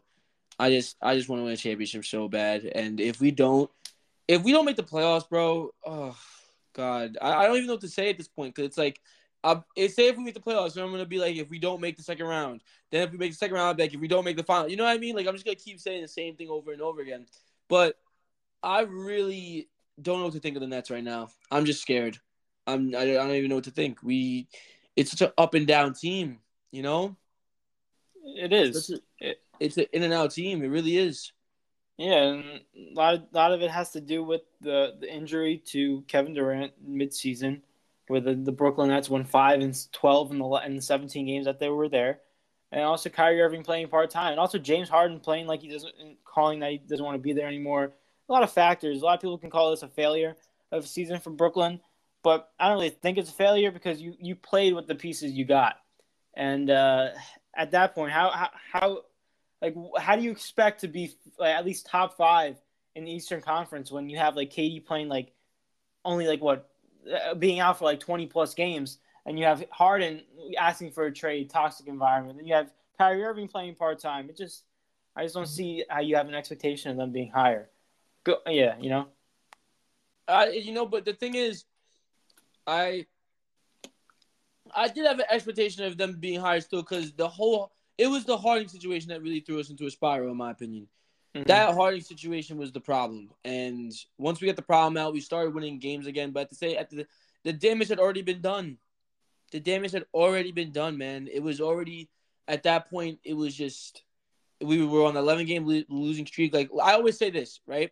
I 0.56 0.70
just 0.70 0.96
I 1.02 1.16
just 1.16 1.28
want 1.28 1.40
to 1.40 1.44
win 1.44 1.54
a 1.54 1.56
championship 1.56 2.04
so 2.04 2.28
bad. 2.28 2.64
And 2.64 3.00
if 3.00 3.20
we 3.20 3.32
don't, 3.32 3.68
if 4.28 4.44
we 4.44 4.52
don't 4.52 4.64
make 4.64 4.76
the 4.76 4.84
playoffs, 4.84 5.28
bro, 5.28 5.74
oh 5.84 6.16
god, 6.74 7.18
I, 7.20 7.32
I 7.32 7.46
don't 7.48 7.56
even 7.56 7.66
know 7.66 7.74
what 7.74 7.80
to 7.82 7.88
say 7.88 8.10
at 8.10 8.16
this 8.16 8.28
point 8.28 8.54
because 8.54 8.68
it's 8.68 8.78
like. 8.78 9.00
Uh, 9.44 9.60
it 9.76 9.94
say 9.94 10.08
if 10.08 10.16
we 10.16 10.24
make 10.24 10.34
the 10.34 10.40
playoffs, 10.40 10.74
then 10.74 10.82
I'm 10.82 10.90
gonna 10.90 11.06
be 11.06 11.20
like, 11.20 11.36
if 11.36 11.48
we 11.48 11.60
don't 11.60 11.80
make 11.80 11.96
the 11.96 12.02
second 12.02 12.26
round, 12.26 12.60
then 12.90 13.04
if 13.04 13.12
we 13.12 13.18
make 13.18 13.30
the 13.30 13.36
second 13.36 13.54
round, 13.54 13.68
I'll 13.68 13.74
be 13.74 13.84
like, 13.84 13.94
if 13.94 14.00
we 14.00 14.08
don't 14.08 14.24
make 14.24 14.36
the 14.36 14.42
final, 14.42 14.68
you 14.68 14.76
know 14.76 14.82
what 14.82 14.90
I 14.90 14.98
mean? 14.98 15.14
Like 15.14 15.28
I'm 15.28 15.34
just 15.34 15.44
gonna 15.44 15.54
keep 15.54 15.78
saying 15.78 16.02
the 16.02 16.08
same 16.08 16.34
thing 16.34 16.48
over 16.48 16.72
and 16.72 16.82
over 16.82 17.00
again. 17.00 17.24
But 17.68 17.96
I 18.62 18.80
really 18.82 19.68
don't 20.00 20.18
know 20.18 20.24
what 20.26 20.34
to 20.34 20.40
think 20.40 20.56
of 20.56 20.60
the 20.60 20.66
Nets 20.66 20.90
right 20.90 21.04
now. 21.04 21.30
I'm 21.50 21.64
just 21.64 21.82
scared. 21.82 22.18
I'm 22.66 22.94
I, 22.94 23.00
I 23.02 23.14
don't 23.14 23.34
even 23.34 23.48
know 23.48 23.56
what 23.56 23.64
to 23.64 23.70
think. 23.70 24.02
We 24.02 24.48
it's 24.96 25.10
such 25.10 25.22
an 25.22 25.32
up 25.38 25.54
and 25.54 25.66
down 25.66 25.94
team, 25.94 26.38
you 26.72 26.82
know? 26.82 27.16
It 28.24 28.52
is. 28.52 28.76
It's, 28.76 28.90
a, 28.90 28.98
It- 29.20 29.40
it's 29.60 29.76
an 29.76 29.86
in 29.92 30.02
and 30.04 30.12
out 30.12 30.30
team. 30.32 30.62
It 30.62 30.68
really 30.68 30.96
is. 30.96 31.32
Yeah, 31.96 32.22
and 32.22 32.44
a 32.76 32.94
lot 32.94 33.14
of, 33.14 33.22
lot 33.32 33.52
of 33.52 33.60
it 33.60 33.72
has 33.72 33.90
to 33.92 34.00
do 34.00 34.22
with 34.22 34.42
the, 34.60 34.94
the 35.00 35.12
injury 35.12 35.60
to 35.66 36.02
Kevin 36.06 36.32
Durant 36.32 36.72
midseason, 36.88 37.60
where 38.06 38.20
the, 38.20 38.34
the 38.36 38.52
Brooklyn 38.52 38.90
Nets 38.90 39.10
won 39.10 39.24
five 39.24 39.60
and 39.60 39.76
twelve 39.92 40.30
in 40.30 40.38
the 40.38 40.46
in 40.64 40.76
the 40.76 40.82
seventeen 40.82 41.26
games 41.26 41.46
that 41.46 41.58
they 41.58 41.68
were 41.68 41.88
there, 41.88 42.20
and 42.70 42.82
also 42.84 43.10
Kyrie 43.10 43.40
Irving 43.40 43.64
playing 43.64 43.88
part 43.88 44.10
time, 44.10 44.30
and 44.30 44.38
also 44.38 44.58
James 44.58 44.88
Harden 44.88 45.18
playing 45.18 45.48
like 45.48 45.60
he 45.60 45.68
doesn't 45.68 45.92
calling 46.24 46.60
that 46.60 46.70
he 46.70 46.78
doesn't 46.78 47.04
want 47.04 47.16
to 47.16 47.22
be 47.22 47.32
there 47.32 47.48
anymore. 47.48 47.92
A 48.28 48.32
lot 48.32 48.42
of 48.42 48.52
factors. 48.52 49.02
A 49.02 49.04
lot 49.04 49.14
of 49.14 49.20
people 49.20 49.38
can 49.38 49.50
call 49.50 49.70
this 49.70 49.82
a 49.82 49.88
failure 49.88 50.36
of 50.70 50.84
a 50.84 50.86
season 50.86 51.18
for 51.20 51.30
Brooklyn, 51.30 51.80
but 52.22 52.50
I 52.58 52.68
don't 52.68 52.76
really 52.76 52.90
think 52.90 53.18
it's 53.18 53.30
a 53.30 53.34
failure 53.34 53.70
because 53.70 54.00
you 54.00 54.14
you 54.20 54.36
played 54.36 54.74
with 54.74 54.86
the 54.86 54.94
pieces 54.94 55.32
you 55.32 55.44
got, 55.44 55.76
and 56.34 56.70
uh, 56.70 57.08
at 57.56 57.70
that 57.70 57.94
point, 57.94 58.12
how 58.12 58.30
how, 58.30 58.50
how 58.72 58.98
like 59.62 59.74
how 59.98 60.16
do 60.16 60.22
you 60.22 60.30
expect 60.30 60.80
to 60.82 60.88
be 60.88 61.14
like, 61.38 61.54
at 61.54 61.64
least 61.64 61.86
top 61.86 62.16
five 62.16 62.56
in 62.94 63.04
the 63.04 63.10
Eastern 63.10 63.40
Conference 63.40 63.90
when 63.90 64.08
you 64.08 64.18
have 64.18 64.36
like 64.36 64.50
KD 64.50 64.84
playing 64.84 65.08
like 65.08 65.32
only 66.04 66.26
like 66.26 66.42
what 66.42 66.68
uh, 67.10 67.34
being 67.34 67.60
out 67.60 67.78
for 67.78 67.84
like 67.84 68.00
20 68.00 68.26
plus 68.26 68.54
games 68.54 68.98
and 69.28 69.38
you 69.38 69.44
have 69.44 69.62
Harden 69.70 70.22
asking 70.58 70.90
for 70.90 71.04
a 71.04 71.12
trade, 71.12 71.50
toxic 71.50 71.86
environment, 71.86 72.38
and 72.38 72.48
you 72.48 72.54
have 72.54 72.70
Kyrie 72.96 73.22
Irving 73.22 73.46
playing 73.46 73.74
part 73.74 74.00
time. 74.00 74.30
It 74.30 74.36
just 74.36 74.64
I 75.14 75.22
just 75.22 75.34
don't 75.34 75.46
see 75.46 75.84
how 75.88 76.00
you 76.00 76.16
have 76.16 76.28
an 76.28 76.34
expectation 76.34 76.90
of 76.90 76.96
them 76.96 77.12
being 77.12 77.30
higher. 77.30 77.68
Go, 78.24 78.36
yeah, 78.46 78.76
you 78.80 78.90
know. 78.90 79.08
I 80.26 80.50
you 80.50 80.72
know, 80.72 80.86
but 80.86 81.04
the 81.04 81.14
thing 81.14 81.34
is, 81.34 81.64
I 82.66 83.06
I 84.74 84.88
did 84.88 85.06
have 85.06 85.18
an 85.18 85.26
expectation 85.30 85.84
of 85.84 85.96
them 85.96 86.16
being 86.18 86.40
higher 86.40 86.60
still 86.60 86.82
because 86.82 87.12
the 87.12 87.28
whole 87.28 87.72
it 87.96 88.06
was 88.06 88.24
the 88.24 88.36
Harden 88.36 88.68
situation 88.68 89.08
that 89.08 89.22
really 89.22 89.40
threw 89.40 89.58
us 89.58 89.70
into 89.70 89.86
a 89.86 89.90
spiral, 89.90 90.30
in 90.30 90.36
my 90.36 90.50
opinion. 90.50 90.86
Mm-hmm. 91.34 91.46
That 91.46 91.74
Harden 91.74 92.00
situation 92.00 92.56
was 92.58 92.72
the 92.72 92.80
problem, 92.80 93.30
and 93.44 93.92
once 94.18 94.40
we 94.40 94.46
got 94.46 94.56
the 94.56 94.62
problem 94.62 94.96
out, 94.96 95.12
we 95.12 95.20
started 95.20 95.54
winning 95.54 95.78
games 95.78 96.06
again. 96.06 96.30
But 96.30 96.50
to 96.50 96.54
say 96.54 96.76
at 96.76 96.90
the 96.90 97.06
the 97.44 97.52
damage 97.52 97.88
had 97.88 97.98
already 97.98 98.22
been 98.22 98.40
done. 98.40 98.78
The 99.52 99.60
damage 99.60 99.92
had 99.92 100.04
already 100.12 100.52
been 100.52 100.72
done, 100.72 100.98
man. 100.98 101.28
It 101.32 101.42
was 101.42 101.60
already 101.60 102.10
at 102.46 102.64
that 102.64 102.90
point. 102.90 103.20
It 103.24 103.34
was 103.34 103.54
just 103.54 104.02
we 104.60 104.84
were 104.84 105.04
on 105.04 105.16
an 105.16 105.22
11 105.22 105.46
game 105.46 105.84
losing 105.88 106.26
streak. 106.26 106.52
Like 106.52 106.70
I 106.82 106.92
always 106.92 107.16
say 107.16 107.30
this, 107.30 107.60
right? 107.66 107.90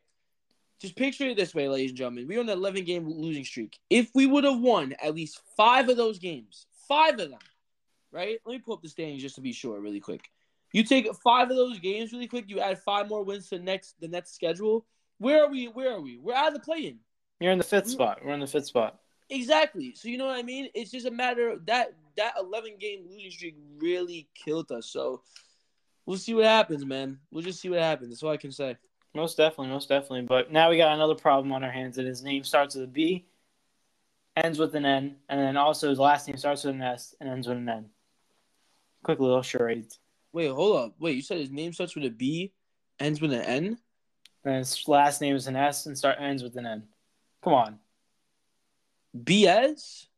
Just 0.80 0.96
picture 0.96 1.26
it 1.26 1.36
this 1.36 1.54
way, 1.54 1.68
ladies 1.68 1.90
and 1.90 1.98
gentlemen. 1.98 2.26
We're 2.28 2.40
on 2.40 2.48
an 2.48 2.58
11 2.58 2.84
game 2.84 3.08
losing 3.08 3.44
streak. 3.44 3.78
If 3.88 4.10
we 4.14 4.26
would 4.26 4.44
have 4.44 4.60
won 4.60 4.94
at 5.02 5.14
least 5.14 5.40
five 5.56 5.88
of 5.88 5.96
those 5.96 6.18
games, 6.18 6.66
five 6.86 7.14
of 7.14 7.30
them, 7.30 7.38
right? 8.12 8.38
Let 8.44 8.52
me 8.52 8.58
pull 8.58 8.74
up 8.74 8.82
the 8.82 8.88
standings 8.88 9.22
just 9.22 9.36
to 9.36 9.40
be 9.40 9.52
sure, 9.52 9.80
really 9.80 10.00
quick. 10.00 10.28
You 10.72 10.84
take 10.84 11.08
five 11.24 11.50
of 11.50 11.56
those 11.56 11.78
games 11.78 12.12
really 12.12 12.26
quick. 12.26 12.44
You 12.48 12.60
add 12.60 12.78
five 12.80 13.08
more 13.08 13.22
wins 13.22 13.48
to 13.48 13.58
the 13.58 13.64
next 13.64 13.94
the 14.00 14.08
next 14.08 14.34
schedule. 14.34 14.84
Where 15.18 15.44
are 15.44 15.48
we? 15.48 15.66
Where 15.68 15.92
are 15.92 16.00
we? 16.00 16.18
We're 16.18 16.34
out 16.34 16.48
of 16.48 16.54
the 16.54 16.60
play-in. 16.60 16.98
You're 17.40 17.52
in 17.52 17.58
the 17.58 17.64
fifth 17.64 17.88
spot. 17.88 18.20
We're 18.22 18.34
in 18.34 18.40
the 18.40 18.46
fifth 18.46 18.66
spot. 18.66 18.98
Exactly. 19.30 19.94
So 19.94 20.08
you 20.08 20.18
know 20.18 20.26
what 20.26 20.38
I 20.38 20.42
mean? 20.42 20.68
It's 20.74 20.90
just 20.90 21.06
a 21.06 21.10
matter 21.10 21.48
of 21.50 21.66
that 21.66 21.94
that 22.16 22.34
11 22.38 22.76
game 22.78 23.06
losing 23.08 23.30
streak 23.30 23.56
really 23.78 24.28
killed 24.34 24.70
us. 24.72 24.86
So 24.86 25.22
we'll 26.04 26.18
see 26.18 26.34
what 26.34 26.44
happens, 26.44 26.84
man. 26.84 27.18
We'll 27.30 27.42
just 27.42 27.60
see 27.60 27.68
what 27.68 27.80
happens. 27.80 28.10
That's 28.10 28.22
all 28.22 28.30
I 28.30 28.36
can 28.36 28.52
say. 28.52 28.76
Most 29.16 29.38
definitely, 29.38 29.68
most 29.68 29.88
definitely. 29.88 30.22
But 30.22 30.52
now 30.52 30.68
we 30.68 30.76
got 30.76 30.92
another 30.92 31.14
problem 31.14 31.50
on 31.50 31.64
our 31.64 31.70
hands. 31.70 31.96
That 31.96 32.04
his 32.04 32.22
name 32.22 32.44
starts 32.44 32.74
with 32.74 32.84
a 32.84 32.86
B, 32.86 33.24
ends 34.36 34.58
with 34.58 34.74
an 34.74 34.84
N, 34.84 35.16
and 35.30 35.40
then 35.40 35.56
also 35.56 35.88
his 35.88 35.98
last 35.98 36.28
name 36.28 36.36
starts 36.36 36.64
with 36.64 36.74
an 36.74 36.82
S 36.82 37.14
and 37.18 37.30
ends 37.30 37.48
with 37.48 37.56
an 37.56 37.66
N. 37.66 37.86
Quick 39.02 39.18
little 39.18 39.40
charade. 39.40 39.86
Wait, 40.34 40.50
hold 40.50 40.76
up. 40.76 40.94
Wait, 40.98 41.16
you 41.16 41.22
said 41.22 41.38
his 41.38 41.50
name 41.50 41.72
starts 41.72 41.94
with 41.94 42.04
a 42.04 42.10
B, 42.10 42.52
ends 43.00 43.22
with 43.22 43.32
an 43.32 43.40
N? 43.40 43.78
And 44.44 44.56
his 44.56 44.86
last 44.86 45.22
name 45.22 45.34
is 45.34 45.46
an 45.46 45.56
S 45.56 45.86
and 45.86 45.96
start 45.96 46.18
ends 46.20 46.42
with 46.42 46.54
an 46.56 46.66
N. 46.66 46.82
Come 47.42 47.54
on, 47.54 47.78
BS? 49.18 50.08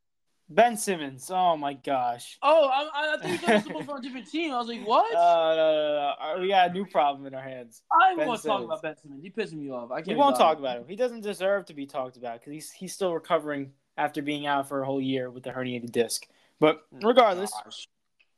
Ben 0.51 0.77
Simmons. 0.77 1.31
Oh 1.31 1.57
my 1.57 1.75
gosh. 1.75 2.39
Oh, 2.43 2.69
I, 2.69 2.89
I, 2.95 3.15
I 3.15 3.17
thought 3.19 3.31
you 3.31 3.47
guys 3.47 3.67
were 3.69 3.85
from 3.85 3.99
a 3.99 4.01
different 4.01 4.31
team. 4.31 4.53
I 4.53 4.59
was 4.59 4.69
like, 4.69 4.87
what? 4.87 5.15
Uh, 5.15 5.55
no, 5.55 5.57
no, 5.57 6.35
no, 6.35 6.35
no. 6.37 6.41
We 6.41 6.49
got 6.49 6.71
a 6.71 6.73
new 6.73 6.87
problem 6.87 7.27
in 7.27 7.35
our 7.35 7.43
hands. 7.43 7.83
I 7.93 8.15
Ben 8.17 8.27
want 8.27 8.41
to 8.41 8.49
talk 8.49 8.65
about 8.65 8.81
Ben 8.81 8.97
Simmons. 8.97 9.23
He 9.23 9.31
pissing 9.31 9.59
me 9.59 9.71
off. 9.71 9.91
I 9.91 9.97
can't. 9.97 10.09
We 10.09 10.15
won't 10.15 10.39
bothered. 10.39 10.57
talk 10.57 10.59
about 10.59 10.79
him. 10.79 10.89
He 10.89 10.97
doesn't 10.97 11.21
deserve 11.21 11.67
to 11.67 11.75
be 11.75 11.87
talked 11.87 12.17
about 12.17 12.41
because 12.41 12.53
he's 12.53 12.71
he's 12.71 12.95
still 12.95 13.13
recovering 13.13 13.73
after 13.99 14.23
being 14.23 14.47
out 14.47 14.69
for 14.69 14.81
a 14.81 14.87
whole 14.87 15.01
year 15.01 15.31
with 15.31 15.43
the 15.43 15.51
herniated 15.51 15.93
disc. 15.93 16.27
But 16.61 16.87
regardless, 17.03 17.53
Gosh. 17.65 17.89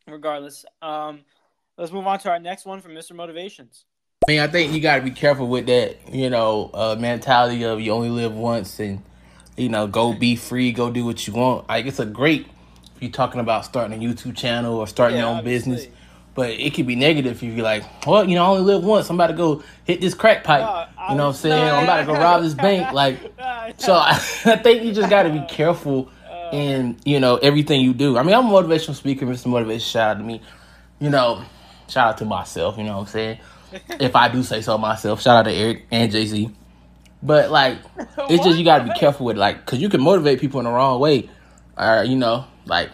regardless, 0.09 0.65
um, 0.83 1.21
let's 1.79 1.93
move 1.93 2.07
on 2.07 2.19
to 2.21 2.31
our 2.31 2.41
next 2.41 2.65
one 2.67 2.81
from 2.81 2.93
Mr. 2.93 3.15
Motivations. 3.15 3.85
I 4.27 4.33
mean, 4.33 4.41
I 4.41 4.49
think 4.49 4.73
you 4.73 4.81
got 4.81 4.97
to 4.97 5.03
be 5.03 5.11
careful 5.11 5.49
with 5.49 5.67
that, 5.67 6.13
you 6.13 6.29
know, 6.29 6.71
uh, 6.75 6.97
mentality 6.99 7.65
of 7.65 7.81
you 7.81 7.93
only 7.93 8.11
live 8.11 8.35
once 8.35 8.79
and, 8.81 9.03
you 9.61 9.69
know, 9.69 9.87
go 9.87 10.13
be 10.15 10.37
free, 10.37 10.73
go 10.73 10.91
do 10.91 11.05
what 11.05 11.27
you 11.27 11.35
want. 11.35 11.69
Like, 11.69 11.87
it's 11.87 12.01
a 12.01 12.07
great, 12.07 12.47
if 12.97 13.03
you're 13.03 13.11
talking 13.11 13.41
about 13.41 13.65
starting 13.65 13.97
a 14.03 14.03
YouTube 14.07 14.37
channel 14.37 14.77
or 14.79 14.87
starting 14.87 15.19
Yeah, 15.19 15.25
your 15.25 15.31
own 15.33 15.39
obviously. 15.39 15.73
business, 15.75 15.95
but 16.35 16.51
it 16.51 16.75
could 16.75 16.87
be 16.87 16.97
negative 16.97 17.33
if 17.33 17.43
you're 17.43 17.63
like, 17.65 17.85
well, 18.07 18.29
you 18.29 18.37
know, 18.37 18.45
I 18.45 18.49
only 18.49 18.63
live 18.63 18.85
once. 18.85 19.11
I'm 19.11 19.17
about 19.17 19.29
to 19.29 19.35
go 19.35 19.63
hit 19.85 20.01
this 20.01 20.15
crack 20.15 20.45
pipe. 20.45 20.63
No, 20.63 21.09
you 21.11 21.17
know 21.17 21.25
what 21.27 21.31
I'm 21.31 21.37
saying? 21.37 21.71
I'm 21.71 21.85
about 21.85 22.01
to 22.01 22.07
go 22.07 22.13
rob 22.15 22.43
this 22.43 22.55
bank. 22.55 22.93
Like, 22.93 23.19
so 23.79 23.95
I, 23.95 24.13
I 24.47 24.57
think 24.57 24.85
you 24.85 24.93
just 24.93 25.11
got 25.11 25.25
to 25.25 25.31
be 25.31 25.45
careful 25.49 26.11
in 26.53 26.99
you 27.05 27.21
know 27.21 27.37
everything 27.37 27.81
you 27.81 27.95
do. 27.95 28.17
I 28.19 28.23
mean, 28.23 28.35
I'm 28.35 28.47
a 28.47 28.51
motivational 28.51 28.95
speaker, 28.95 29.27
Mr. 29.27 29.47
Motivation. 29.47 29.81
Shout 29.87 30.17
out 30.17 30.19
to 30.21 30.25
me. 30.25 30.41
You 31.01 31.11
know, 31.11 31.45
shout 31.89 32.09
out 32.09 32.19
to 32.19 32.25
myself. 32.25 32.79
You 32.79 32.85
know 32.85 32.95
what 32.99 33.03
I'm 33.03 33.07
saying? 33.09 33.39
if 34.01 34.17
I 34.17 34.29
do 34.29 34.43
say 34.43 34.63
so 34.63 34.79
myself, 34.79 35.21
shout 35.23 35.37
out 35.37 35.51
to 35.51 35.53
Eric 35.53 35.87
and 35.91 36.11
Jay 36.11 36.27
Z. 36.27 36.51
But 37.23 37.51
like, 37.51 37.79
it's 38.31 38.45
just 38.45 38.59
you 38.59 38.65
got 38.65 38.79
to 38.79 38.85
be 38.85 38.99
careful 38.99 39.27
with 39.27 39.37
like, 39.37 39.65
cause 39.67 39.79
you 39.79 39.89
can 39.89 40.01
motivate 40.01 40.41
people 40.41 40.61
in 40.61 40.65
the 40.65 40.73
wrong 40.73 41.01
way, 41.01 41.29
or 41.77 42.05
you 42.05 42.17
know, 42.17 42.47
like, 42.67 42.91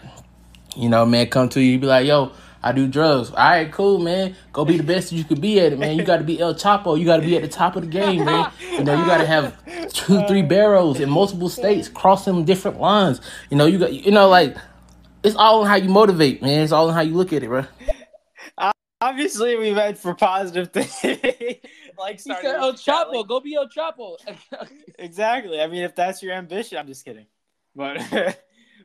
you 0.76 0.88
know, 0.88 1.06
man, 1.06 1.28
come 1.28 1.48
to 1.50 1.60
you, 1.60 1.72
you 1.72 1.78
be 1.78 1.86
like, 1.86 2.06
yo. 2.06 2.32
I 2.62 2.72
do 2.72 2.88
drugs. 2.88 3.30
All 3.30 3.36
right, 3.36 3.70
cool, 3.70 4.00
man. 4.00 4.34
Go 4.52 4.64
be 4.64 4.76
the 4.76 4.82
best 4.82 5.10
that 5.10 5.16
you 5.16 5.22
could 5.22 5.40
be 5.40 5.60
at 5.60 5.72
it, 5.72 5.78
man. 5.78 5.96
You 5.96 6.02
got 6.02 6.16
to 6.16 6.24
be 6.24 6.40
El 6.40 6.52
Chapo. 6.52 6.98
You 6.98 7.04
got 7.04 7.18
to 7.18 7.22
be 7.22 7.36
at 7.36 7.42
the 7.42 7.48
top 7.48 7.76
of 7.76 7.82
the 7.82 7.88
game, 7.88 8.24
man. 8.24 8.50
You 8.60 8.82
know, 8.82 8.98
you 8.98 9.06
got 9.06 9.18
to 9.18 9.26
have 9.26 9.54
two, 9.92 10.16
uh, 10.16 10.26
three 10.26 10.42
barrels 10.42 10.98
in 10.98 11.08
multiple 11.08 11.48
states, 11.48 11.88
crossing 11.88 12.44
different 12.44 12.80
lines. 12.80 13.20
You 13.50 13.56
know, 13.56 13.66
you 13.66 13.78
got, 13.78 13.92
you 13.92 14.10
know, 14.10 14.28
like 14.28 14.56
it's 15.22 15.36
all 15.36 15.60
on 15.60 15.66
how 15.66 15.76
you 15.76 15.88
motivate, 15.88 16.42
man. 16.42 16.62
It's 16.62 16.72
all 16.72 16.88
on 16.88 16.94
how 16.94 17.02
you 17.02 17.14
look 17.14 17.32
at 17.32 17.42
it, 17.42 17.48
bro. 17.48 17.66
Obviously, 19.00 19.56
we 19.56 19.72
meant 19.72 19.98
for 19.98 20.14
positive 20.14 20.72
things, 20.72 21.04
like 21.98 22.16
He 22.16 22.32
said 22.32 22.44
a 22.44 22.58
El 22.58 22.72
Chapo. 22.74 23.12
like- 23.14 23.26
Go 23.28 23.40
be 23.40 23.54
El 23.54 23.68
Chapo. 23.68 24.16
exactly. 24.98 25.60
I 25.60 25.66
mean, 25.66 25.82
if 25.82 25.94
that's 25.94 26.22
your 26.22 26.32
ambition, 26.34 26.78
I'm 26.78 26.86
just 26.86 27.04
kidding. 27.04 27.26
But, 27.74 27.98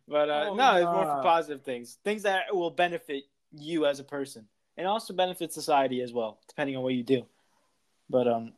but 0.08 0.30
uh, 0.30 0.48
Oh, 0.50 0.56
no, 0.56 0.76
it's 0.76 0.86
more 0.86 1.06
for 1.06 1.22
positive 1.24 1.64
things, 1.64 1.98
things 2.04 2.24
that 2.24 2.54
will 2.54 2.72
benefit 2.72 3.24
you 3.54 3.86
as 3.86 4.00
a 4.00 4.04
person, 4.04 4.48
and 4.78 4.88
also 4.88 5.14
benefit 5.14 5.54
society 5.54 6.02
as 6.02 6.12
well, 6.14 6.40
depending 6.48 6.76
on 6.78 6.84
what 6.84 6.94
you 6.94 7.04
do. 7.04 7.26
But 8.10 8.28
um, 8.28 8.54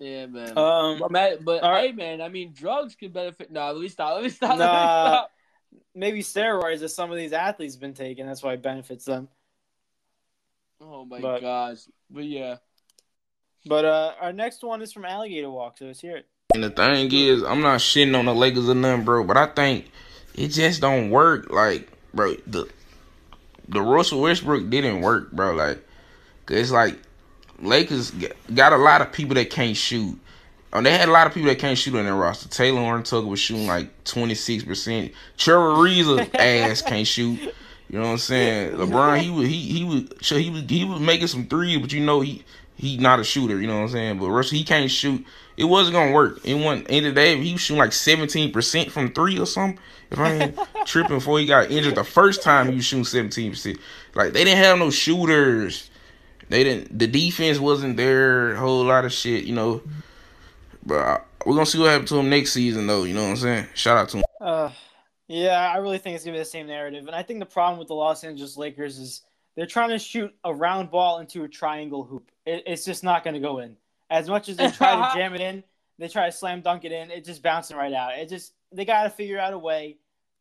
yeah, 0.00 0.26
man. 0.26 0.58
um, 0.58 1.02
but 1.10 1.44
but 1.44 1.62
all 1.62 1.70
right. 1.70 1.90
hey, 1.90 1.92
man. 1.92 2.20
I 2.20 2.28
mean, 2.28 2.52
drugs 2.52 2.94
can 2.96 3.12
benefit. 3.12 3.50
No, 3.52 3.70
let 3.72 3.80
me 3.80 3.88
stop. 3.88 4.14
Let 4.14 4.24
me 4.24 4.30
stop. 4.30 4.50
Let 4.50 4.58
me 4.58 4.64
stop. 4.64 5.30
maybe 5.94 6.20
steroids 6.22 6.80
that 6.80 6.88
some 6.88 7.10
of 7.12 7.16
these 7.16 7.32
athletes 7.32 7.74
have 7.74 7.80
been 7.80 7.94
taking. 7.94 8.26
That's 8.26 8.42
why 8.42 8.54
it 8.54 8.62
benefits 8.62 9.04
them. 9.04 9.28
Oh 10.80 11.04
my 11.04 11.20
But- 11.20 11.40
gosh. 11.40 11.78
But 12.10 12.24
yeah. 12.24 12.56
But 13.66 13.84
uh, 13.84 14.12
our 14.20 14.32
next 14.32 14.62
one 14.62 14.82
is 14.82 14.92
from 14.92 15.04
Alligator 15.04 15.50
Walk, 15.50 15.78
so 15.78 15.86
let's 15.86 16.00
hear 16.00 16.16
it. 16.16 16.26
And 16.52 16.62
the 16.62 16.70
thing 16.70 17.10
is, 17.12 17.42
I'm 17.42 17.62
not 17.62 17.80
shitting 17.80 18.16
on 18.16 18.26
the 18.26 18.34
Lakers 18.34 18.68
or 18.68 18.74
nothing, 18.74 19.04
bro, 19.04 19.24
but 19.24 19.36
I 19.36 19.46
think 19.46 19.90
it 20.34 20.48
just 20.48 20.80
don't 20.80 21.10
work. 21.10 21.50
Like, 21.50 21.90
bro, 22.12 22.34
the 22.46 22.68
the 23.68 23.80
Russell 23.80 24.20
Westbrook 24.20 24.68
didn't 24.68 25.00
work, 25.00 25.32
bro. 25.32 25.54
Like, 25.54 25.84
cause 26.46 26.56
it's 26.58 26.70
like 26.70 26.98
Lakers 27.60 28.12
got 28.54 28.72
a 28.72 28.76
lot 28.76 29.00
of 29.00 29.12
people 29.12 29.34
that 29.34 29.50
can't 29.50 29.76
shoot. 29.76 30.18
And 30.72 30.84
they 30.84 30.96
had 30.96 31.08
a 31.08 31.12
lot 31.12 31.26
of 31.28 31.32
people 31.32 31.48
that 31.48 31.60
can't 31.60 31.78
shoot 31.78 31.94
on 31.94 32.04
their 32.04 32.16
roster. 32.16 32.48
Taylor 32.48 32.80
Horton-Tucker 32.80 33.26
was 33.26 33.38
shooting 33.38 33.68
like 33.68 34.02
26%. 34.04 35.12
Trevor 35.36 35.60
Ariza's 35.60 36.28
ass 36.34 36.82
can't 36.82 37.06
shoot. 37.06 37.38
You 37.88 38.00
know 38.00 38.06
what 38.06 38.08
I'm 38.08 38.18
saying? 38.18 38.72
LeBron, 38.76 39.20
he 39.20 39.30
was 39.30 39.48
he 39.48 39.60
he 39.60 39.84
was 39.84 40.28
he 40.28 40.50
was 40.50 40.62
he 40.68 40.84
was 40.84 41.00
making 41.00 41.28
some 41.28 41.46
threes, 41.46 41.78
but 41.78 41.92
you 41.92 42.04
know 42.04 42.20
he 42.20 42.44
he 42.76 42.96
not 42.96 43.20
a 43.20 43.24
shooter. 43.24 43.60
You 43.60 43.66
know 43.66 43.76
what 43.76 43.82
I'm 43.82 43.88
saying? 43.90 44.18
But 44.18 44.30
Russell, 44.30 44.58
he 44.58 44.64
can't 44.64 44.90
shoot. 44.90 45.24
It 45.56 45.64
wasn't 45.64 45.94
gonna 45.94 46.12
work. 46.12 46.44
It 46.44 46.54
wasn't. 46.54 46.90
End 46.90 47.06
of 47.06 47.14
the 47.14 47.20
day, 47.20 47.40
he 47.40 47.52
was 47.52 47.60
shooting 47.60 47.78
like 47.78 47.92
17 47.92 48.52
percent 48.52 48.90
from 48.90 49.12
three 49.12 49.38
or 49.38 49.46
something. 49.46 49.78
If 50.10 50.18
I 50.18 50.32
ain't 50.32 50.58
tripping 50.86 51.16
before 51.16 51.38
he 51.38 51.46
got 51.46 51.70
injured 51.70 51.94
the 51.94 52.04
first 52.04 52.42
time, 52.42 52.68
he 52.68 52.76
was 52.76 52.84
shooting 52.84 53.04
17 53.04 53.52
percent. 53.52 53.78
Like 54.14 54.32
they 54.32 54.44
didn't 54.44 54.62
have 54.62 54.78
no 54.78 54.90
shooters. 54.90 55.90
They 56.48 56.64
didn't. 56.64 56.98
The 56.98 57.06
defense 57.06 57.58
wasn't 57.58 57.96
there. 57.96 58.52
A 58.52 58.58
whole 58.58 58.84
lot 58.84 59.04
of 59.04 59.12
shit. 59.12 59.44
You 59.44 59.54
know. 59.54 59.82
But 60.86 61.26
we're 61.46 61.54
gonna 61.54 61.66
see 61.66 61.78
what 61.78 61.90
happens 61.90 62.10
to 62.10 62.18
him 62.18 62.28
next 62.28 62.52
season, 62.52 62.86
though. 62.86 63.04
You 63.04 63.14
know 63.14 63.22
what 63.22 63.30
I'm 63.30 63.36
saying? 63.36 63.66
Shout 63.74 63.96
out 63.96 64.08
to 64.10 64.18
him. 64.18 64.24
Uh, 64.40 64.70
yeah, 65.28 65.72
I 65.74 65.78
really 65.78 65.98
think 65.98 66.16
it's 66.16 66.24
gonna 66.24 66.34
be 66.34 66.40
the 66.40 66.44
same 66.44 66.66
narrative, 66.66 67.06
and 67.06 67.16
I 67.16 67.22
think 67.22 67.40
the 67.40 67.46
problem 67.46 67.78
with 67.78 67.88
the 67.88 67.94
Los 67.94 68.24
Angeles 68.24 68.56
Lakers 68.56 68.98
is 68.98 69.22
they're 69.56 69.66
trying 69.66 69.90
to 69.90 69.98
shoot 69.98 70.34
a 70.44 70.52
round 70.54 70.90
ball 70.90 71.18
into 71.20 71.44
a 71.44 71.48
triangle 71.48 72.04
hoop. 72.04 72.30
It, 72.44 72.64
it's 72.66 72.84
just 72.84 73.04
not 73.04 73.24
gonna 73.24 73.40
go 73.40 73.58
in. 73.58 73.76
As 74.10 74.28
much 74.28 74.48
as 74.48 74.56
they 74.56 74.70
try 74.70 74.94
to 74.96 75.14
jam 75.18 75.34
it 75.34 75.40
in, 75.40 75.64
they 75.98 76.08
try 76.08 76.26
to 76.26 76.32
slam 76.32 76.60
dunk 76.60 76.84
it 76.84 76.92
in. 76.92 77.10
It's 77.10 77.26
just 77.26 77.42
bouncing 77.42 77.76
right 77.76 77.92
out. 77.92 78.18
It 78.18 78.28
just 78.28 78.52
they 78.72 78.84
got 78.84 79.04
to 79.04 79.10
figure 79.10 79.38
out 79.38 79.52
a 79.52 79.58
way 79.58 79.98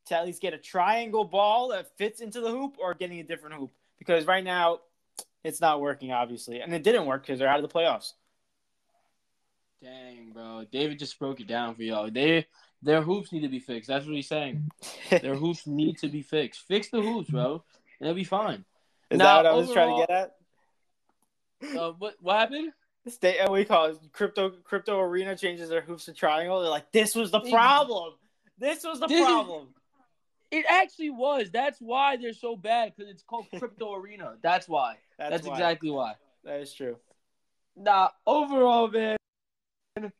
to 0.08 0.18
at 0.18 0.26
least 0.26 0.42
get 0.42 0.54
a 0.54 0.58
triangle 0.58 1.24
ball 1.24 1.70
that 1.70 1.96
fits 1.98 2.20
into 2.20 2.42
the 2.42 2.50
hoop 2.50 2.76
or 2.80 2.94
getting 2.94 3.20
a 3.20 3.24
different 3.24 3.56
hoop 3.56 3.72
because 3.98 4.26
right 4.26 4.44
now 4.44 4.80
it's 5.44 5.62
not 5.62 5.82
working 5.82 6.12
obviously, 6.12 6.62
and 6.62 6.74
it 6.74 6.84
didn't 6.84 7.06
work 7.06 7.24
because 7.24 7.40
they're 7.40 7.48
out 7.48 7.64
of 7.64 7.70
the 7.70 7.74
playoffs. 7.74 8.14
Dang, 9.82 10.32
bro. 10.34 10.66
David 10.72 10.98
just 10.98 11.20
broke 11.20 11.42
it 11.42 11.48
down 11.48 11.76
for 11.76 11.84
y'all. 11.84 12.10
They 12.10 12.48
their 12.82 13.02
hoops 13.02 13.32
need 13.32 13.42
to 13.42 13.50
be 13.50 13.60
fixed. 13.60 13.88
That's 13.88 14.06
what 14.06 14.16
he's 14.16 14.28
saying. 14.28 14.70
their 15.10 15.36
hoops 15.36 15.68
need 15.68 15.98
to 16.00 16.08
be 16.08 16.22
fixed. 16.22 16.68
Fix 16.68 16.90
the 16.90 17.02
hoops, 17.02 17.30
bro. 17.30 17.64
And 18.00 18.10
it'll 18.10 18.16
be 18.16 18.24
fine. 18.24 18.66
Is 19.14 19.20
now, 19.20 19.44
that 19.44 19.44
what 19.44 19.46
I 19.46 19.56
was 19.56 19.70
overall, 19.70 20.06
trying 20.08 20.08
to 20.08 20.08
get 20.08 21.74
at? 21.74 21.78
Uh, 21.78 21.92
what 22.00 22.16
what 22.20 22.40
happened? 22.40 22.74
State 23.08 23.38
what 23.42 23.52
we 23.52 23.66
call 23.66 23.86
it 23.86 23.98
crypto 24.12 24.50
crypto 24.64 25.00
arena 25.00 25.38
changes 25.38 25.70
their 25.70 25.82
hoops 25.82 26.06
to 26.06 26.14
triangle. 26.14 26.62
They're 26.62 26.70
like, 26.72 26.92
this 26.92 27.14
was 27.14 27.30
the 27.30 27.42
problem. 27.42 28.14
This 28.58 28.84
was 28.84 29.00
the 29.00 29.08
this 29.08 29.24
problem. 29.24 29.68
Is, 30.52 30.60
it 30.60 30.66
actually 30.68 31.12
was. 31.12 31.52
That's 31.52 31.80
why 31.80 32.18
they're 32.18 32.34
so 32.34 32.56
bad 32.56 32.94
because 32.96 33.12
it's 33.12 33.24
called 33.24 33.46
crypto 33.60 33.94
arena. 33.94 34.36
That's 34.42 34.68
why. 34.68 34.96
That's, 35.20 35.32
That's 35.32 35.48
why. 35.48 35.54
exactly 35.54 35.92
why. 35.92 36.14
That 36.44 36.60
is 36.60 36.74
true. 36.74 36.98
Nah, 37.76 38.10
overall, 38.26 38.88
man, 38.88 39.18
the 39.96 40.12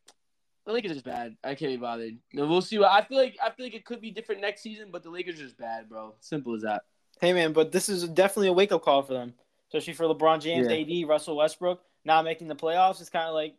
Lakers 0.68 0.92
are 0.92 0.96
just 0.96 1.06
bad. 1.06 1.36
I 1.44 1.56
can't 1.56 1.72
be 1.72 1.78
bothered. 1.78 2.18
we'll 2.34 2.62
see. 2.62 2.78
What, 2.78 2.92
I 2.92 3.02
feel 3.02 3.18
like 3.18 3.38
I 3.42 3.50
feel 3.50 3.66
like 3.66 3.76
it 3.76 3.86
could 3.86 4.02
be 4.02 4.12
different 4.12 4.42
next 4.42 4.62
season, 4.62 4.90
but 4.92 5.02
the 5.02 5.10
Lakers 5.10 5.40
are 5.40 5.44
just 5.44 5.58
bad, 5.58 5.90
bro. 5.90 6.14
Simple 6.20 6.54
as 6.56 6.62
that. 6.62 6.84
Hey 7.22 7.34
man, 7.34 7.54
but 7.54 7.72
this 7.72 7.90
is 7.90 8.08
definitely 8.08 8.50
a 8.50 8.54
wake 8.54 8.72
up 8.72 8.84
call 8.84 9.04
for 9.04 9.14
them, 9.14 9.34
especially 9.70 9.94
for 9.94 10.06
LeBron 10.06 10.42
James, 10.42 10.68
yeah. 10.70 11.04
AD, 11.04 11.10
Russell 11.10 11.38
Westbrook 11.38 11.82
not 12.06 12.26
making 12.26 12.48
the 12.48 12.56
playoffs. 12.56 13.00
It's 13.02 13.10
kind 13.10 13.28
of 13.28 13.34
like, 13.34 13.56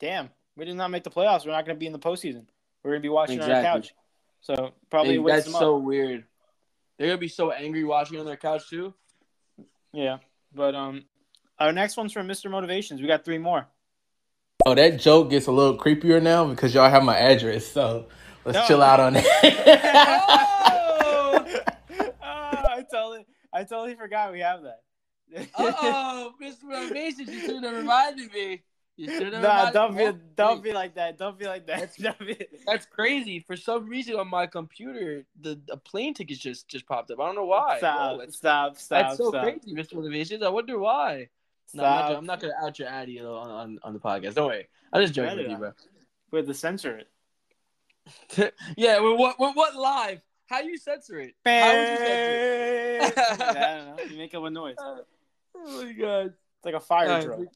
damn, 0.00 0.30
we 0.56 0.64
did 0.64 0.76
not 0.76 0.90
make 0.90 1.04
the 1.04 1.10
playoffs. 1.10 1.44
We're 1.44 1.52
not 1.52 1.64
going 1.64 1.76
to 1.76 1.80
be 1.80 1.86
in 1.86 1.92
the 1.92 1.98
postseason. 1.98 2.46
We're 2.82 2.92
going 2.92 3.02
to 3.02 3.06
be 3.06 3.08
watching 3.08 3.36
exactly. 3.36 3.54
on 3.54 3.64
our 3.64 3.74
couch. 3.74 3.94
So 4.40 4.72
probably 4.90 5.22
that's 5.22 5.50
so 5.50 5.78
weird. 5.78 6.24
They're 6.98 7.08
gonna 7.08 7.18
be 7.18 7.28
so 7.28 7.50
angry 7.50 7.82
watching 7.82 8.20
on 8.20 8.26
their 8.26 8.36
couch 8.36 8.68
too. 8.68 8.92
Yeah, 9.90 10.18
but 10.54 10.74
um, 10.74 11.06
our 11.58 11.72
next 11.72 11.96
one's 11.96 12.12
from 12.12 12.28
Mr. 12.28 12.50
Motivations. 12.50 13.00
We 13.00 13.06
got 13.06 13.24
three 13.24 13.38
more. 13.38 13.66
Oh, 14.66 14.74
that 14.74 15.00
joke 15.00 15.30
gets 15.30 15.46
a 15.46 15.50
little 15.50 15.78
creepier 15.78 16.22
now 16.22 16.46
because 16.46 16.74
y'all 16.74 16.90
have 16.90 17.02
my 17.02 17.16
address. 17.16 17.66
So 17.66 18.06
let's 18.44 18.58
no. 18.58 18.66
chill 18.66 18.82
out 18.82 19.00
on 19.00 19.14
it. 19.16 19.24
oh! 22.94 22.98
oh, 22.98 23.12
I 23.12 23.18
totally, 23.18 23.26
I 23.52 23.64
totally 23.64 23.94
forgot 23.94 24.32
we 24.32 24.40
have 24.40 24.62
that. 24.62 24.80
oh, 25.58 26.32
Mr. 26.40 26.64
Motivations, 26.64 27.28
you 27.28 27.40
should 27.40 27.62
have 27.62 27.74
reminded 27.74 28.32
me. 28.32 28.62
You 28.96 29.10
should 29.10 29.32
have. 29.32 29.42
Nah, 29.42 29.70
don't 29.70 29.96
be, 29.96 30.04
oh, 30.04 30.18
don't 30.36 30.62
be 30.62 30.72
like 30.72 30.94
that. 30.94 31.18
Don't 31.18 31.36
be 31.36 31.46
like 31.46 31.66
that. 31.66 31.90
That's, 31.98 32.24
that's 32.66 32.86
crazy. 32.86 33.40
For 33.40 33.56
some 33.56 33.88
reason 33.88 34.14
on 34.16 34.28
my 34.28 34.46
computer, 34.46 35.24
the, 35.40 35.60
the 35.66 35.76
plane 35.78 36.14
tickets 36.14 36.38
just 36.38 36.68
just 36.68 36.86
popped 36.86 37.10
up. 37.10 37.18
I 37.18 37.26
don't 37.26 37.34
know 37.34 37.46
why. 37.46 37.78
Stop, 37.78 38.18
Whoa, 38.18 38.26
stop, 38.28 38.78
stop. 38.78 39.02
That's 39.02 39.16
so 39.16 39.30
stop. 39.30 39.42
crazy, 39.42 39.74
Mr. 39.74 39.94
Motivations. 39.94 40.42
I 40.44 40.48
wonder 40.48 40.78
why. 40.78 41.28
No, 41.72 41.82
I'm 41.82 41.90
not, 41.90 42.16
I'm 42.18 42.26
not, 42.26 42.40
gonna 42.40 42.54
out 42.62 42.78
your 42.78 42.86
addy 42.86 43.18
on, 43.20 43.26
on, 43.26 43.78
on 43.82 43.92
the 43.94 43.98
podcast. 43.98 44.34
Don't 44.34 44.46
worry. 44.46 44.68
I'm 44.92 45.02
just 45.02 45.14
joking 45.14 45.38
with 45.38 45.50
you, 45.50 45.56
bro. 45.56 45.72
We 46.30 46.38
have 46.38 46.46
to 46.46 46.54
censor 46.54 46.98
it. 46.98 48.54
yeah, 48.76 49.00
we 49.00 49.12
what 49.14 49.38
what 49.38 49.74
live? 49.74 50.20
How 50.46 50.60
you 50.60 50.76
censor 50.76 51.20
it? 51.20 51.34
How 51.44 51.74
would 51.74 51.88
you 51.90 51.96
censor 51.96 52.08
it? 52.08 53.14
I 53.40 53.64
don't 53.64 53.96
know. 53.96 54.04
You 54.04 54.18
make 54.18 54.34
up 54.34 54.44
a 54.44 54.50
noise. 54.50 54.76
oh 54.78 55.04
my 55.54 55.92
god! 55.92 56.26
It's 56.26 56.64
like 56.64 56.74
a 56.74 56.80
fire 56.80 57.08
right, 57.08 57.22
drill. 57.22 57.46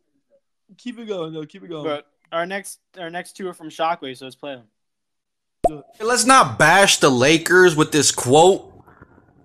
Keep 0.76 0.98
it 0.98 1.06
going, 1.06 1.32
though. 1.32 1.44
Keep 1.44 1.64
it 1.64 1.68
going. 1.68 1.84
But 1.84 2.06
our 2.32 2.46
next 2.46 2.80
our 2.98 3.10
next 3.10 3.36
two 3.36 3.48
are 3.48 3.54
from 3.54 3.70
Shockwave, 3.70 4.16
so 4.16 4.26
let's 4.26 4.36
play 4.36 4.56
them. 4.56 5.84
Let's 6.00 6.24
not 6.24 6.58
bash 6.58 6.98
the 6.98 7.10
Lakers 7.10 7.76
with 7.76 7.92
this 7.92 8.10
quote 8.10 8.72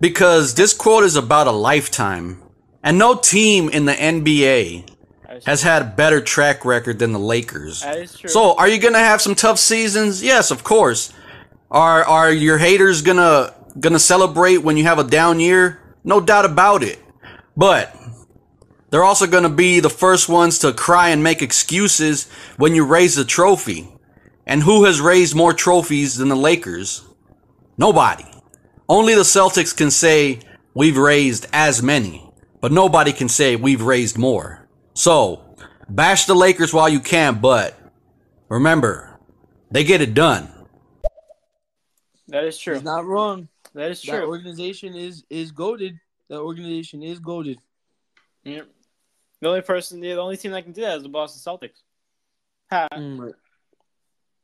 because 0.00 0.54
this 0.54 0.72
quote 0.72 1.04
is 1.04 1.16
about 1.16 1.46
a 1.46 1.52
lifetime. 1.52 2.42
And 2.82 2.98
no 2.98 3.16
team 3.16 3.70
in 3.70 3.86
the 3.86 3.94
NBA 3.94 4.90
has 5.46 5.62
had 5.62 5.82
a 5.82 5.86
better 5.86 6.20
track 6.20 6.64
record 6.64 6.98
than 6.98 7.12
the 7.12 7.18
Lakers. 7.18 7.80
That 7.80 7.96
is 7.96 8.18
true. 8.18 8.28
So, 8.28 8.56
are 8.58 8.68
you 8.68 8.78
going 8.78 8.92
to 8.92 9.00
have 9.00 9.22
some 9.22 9.34
tough 9.34 9.58
seasons? 9.58 10.22
Yes, 10.22 10.50
of 10.50 10.64
course. 10.64 11.12
Are 11.74 12.02
are 12.04 12.32
your 12.32 12.56
haters 12.56 13.02
going 13.02 13.18
to 13.18 13.98
celebrate 13.98 14.58
when 14.58 14.78
you 14.78 14.84
have 14.84 14.98
a 14.98 15.04
down 15.04 15.40
year? 15.40 15.82
No 16.02 16.20
doubt 16.20 16.46
about 16.46 16.82
it. 16.82 16.98
But 17.54 17.94
they're 18.88 19.04
also 19.04 19.26
to 19.26 19.48
be 19.50 19.80
the 19.80 19.90
first 19.90 20.28
ones 20.28 20.58
to 20.60 20.72
cry 20.72 21.10
and 21.10 21.22
make 21.22 21.42
excuses 21.42 22.30
when 22.56 22.74
you 22.74 22.86
raise 22.86 23.16
the 23.16 23.24
trophy. 23.24 23.88
And 24.46 24.62
who 24.62 24.84
has 24.84 25.00
raised 25.00 25.34
more 25.34 25.52
trophies 25.52 26.16
than 26.16 26.28
the 26.28 26.36
Lakers? 26.36 27.04
Nobody. 27.76 28.26
Only 28.88 29.14
the 29.14 29.22
Celtics 29.22 29.76
can 29.76 29.90
say 29.90 30.40
we've 30.74 30.96
raised 30.96 31.46
as 31.52 31.82
many 31.82 32.24
but 32.64 32.72
nobody 32.72 33.12
can 33.12 33.28
say 33.28 33.56
we've 33.56 33.82
raised 33.82 34.16
more. 34.16 34.66
So, 34.94 35.54
bash 35.86 36.24
the 36.24 36.34
Lakers 36.34 36.72
while 36.72 36.88
you 36.88 36.98
can, 36.98 37.38
but 37.38 37.78
remember, 38.48 39.20
they 39.70 39.84
get 39.84 40.00
it 40.00 40.14
done. 40.14 40.48
That 42.34 42.42
is 42.42 42.58
true. 42.58 42.74
He's 42.74 42.82
not 42.82 43.04
wrong. 43.04 43.46
That 43.74 43.92
is 43.92 44.02
true. 44.02 44.16
That 44.18 44.24
organization 44.26 44.96
is 44.96 45.22
is 45.30 45.52
goaded. 45.52 46.00
That 46.28 46.40
organization 46.40 47.00
is 47.00 47.20
goaded. 47.20 47.58
Yeah. 48.42 48.62
The 49.40 49.48
only 49.48 49.60
person, 49.60 50.00
the 50.00 50.14
only 50.14 50.36
team 50.36 50.50
that 50.50 50.64
can 50.64 50.72
do 50.72 50.80
that 50.80 50.96
is 50.96 51.04
the 51.04 51.08
Boston 51.08 51.40
Celtics. 51.40 51.82
Ha. 52.70 52.88
Mm. 52.92 53.34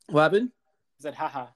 What 0.06 0.22
happened? 0.22 0.50
Is 0.98 1.02
that 1.02 1.16
haha? 1.16 1.48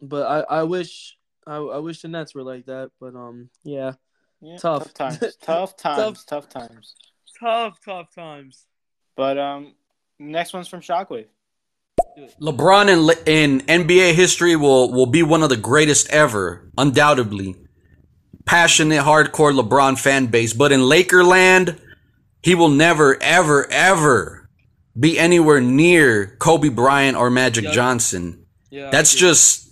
But 0.00 0.26
I, 0.26 0.60
I 0.60 0.62
wish 0.62 1.18
I, 1.46 1.56
I 1.56 1.78
wish 1.80 2.00
the 2.00 2.08
Nets 2.08 2.34
were 2.34 2.42
like 2.42 2.64
that. 2.64 2.92
But 2.98 3.14
um, 3.14 3.50
yeah. 3.62 3.92
Yeah, 4.40 4.56
tough. 4.56 4.84
tough 4.84 4.94
times. 4.94 5.36
tough 5.42 5.76
times. 5.76 6.24
tough, 6.24 6.48
times. 6.48 6.94
Tough, 7.38 7.78
tough 7.84 8.14
times. 8.14 8.64
But 9.16 9.36
um, 9.36 9.74
next 10.18 10.54
one's 10.54 10.68
from 10.68 10.80
Shockwave. 10.80 11.26
LeBron 12.40 12.88
in 13.26 13.60
in 13.60 13.60
NBA 13.60 14.14
history 14.14 14.56
will 14.56 14.92
will 14.92 15.06
be 15.06 15.22
one 15.22 15.42
of 15.42 15.48
the 15.48 15.56
greatest 15.56 16.08
ever, 16.10 16.70
undoubtedly. 16.78 17.56
Passionate, 18.44 19.02
hardcore 19.02 19.58
LeBron 19.58 19.98
fan 19.98 20.26
base, 20.26 20.52
but 20.52 20.70
in 20.70 20.80
Lakerland, 20.80 21.78
he 22.42 22.54
will 22.54 22.68
never, 22.68 23.20
ever, 23.20 23.68
ever 23.70 24.48
be 24.98 25.18
anywhere 25.18 25.60
near 25.60 26.36
Kobe 26.38 26.68
Bryant 26.68 27.16
or 27.16 27.28
Magic 27.28 27.64
yeah. 27.64 27.72
Johnson. 27.72 28.46
Yeah, 28.70 28.90
That's 28.90 29.14
just 29.14 29.66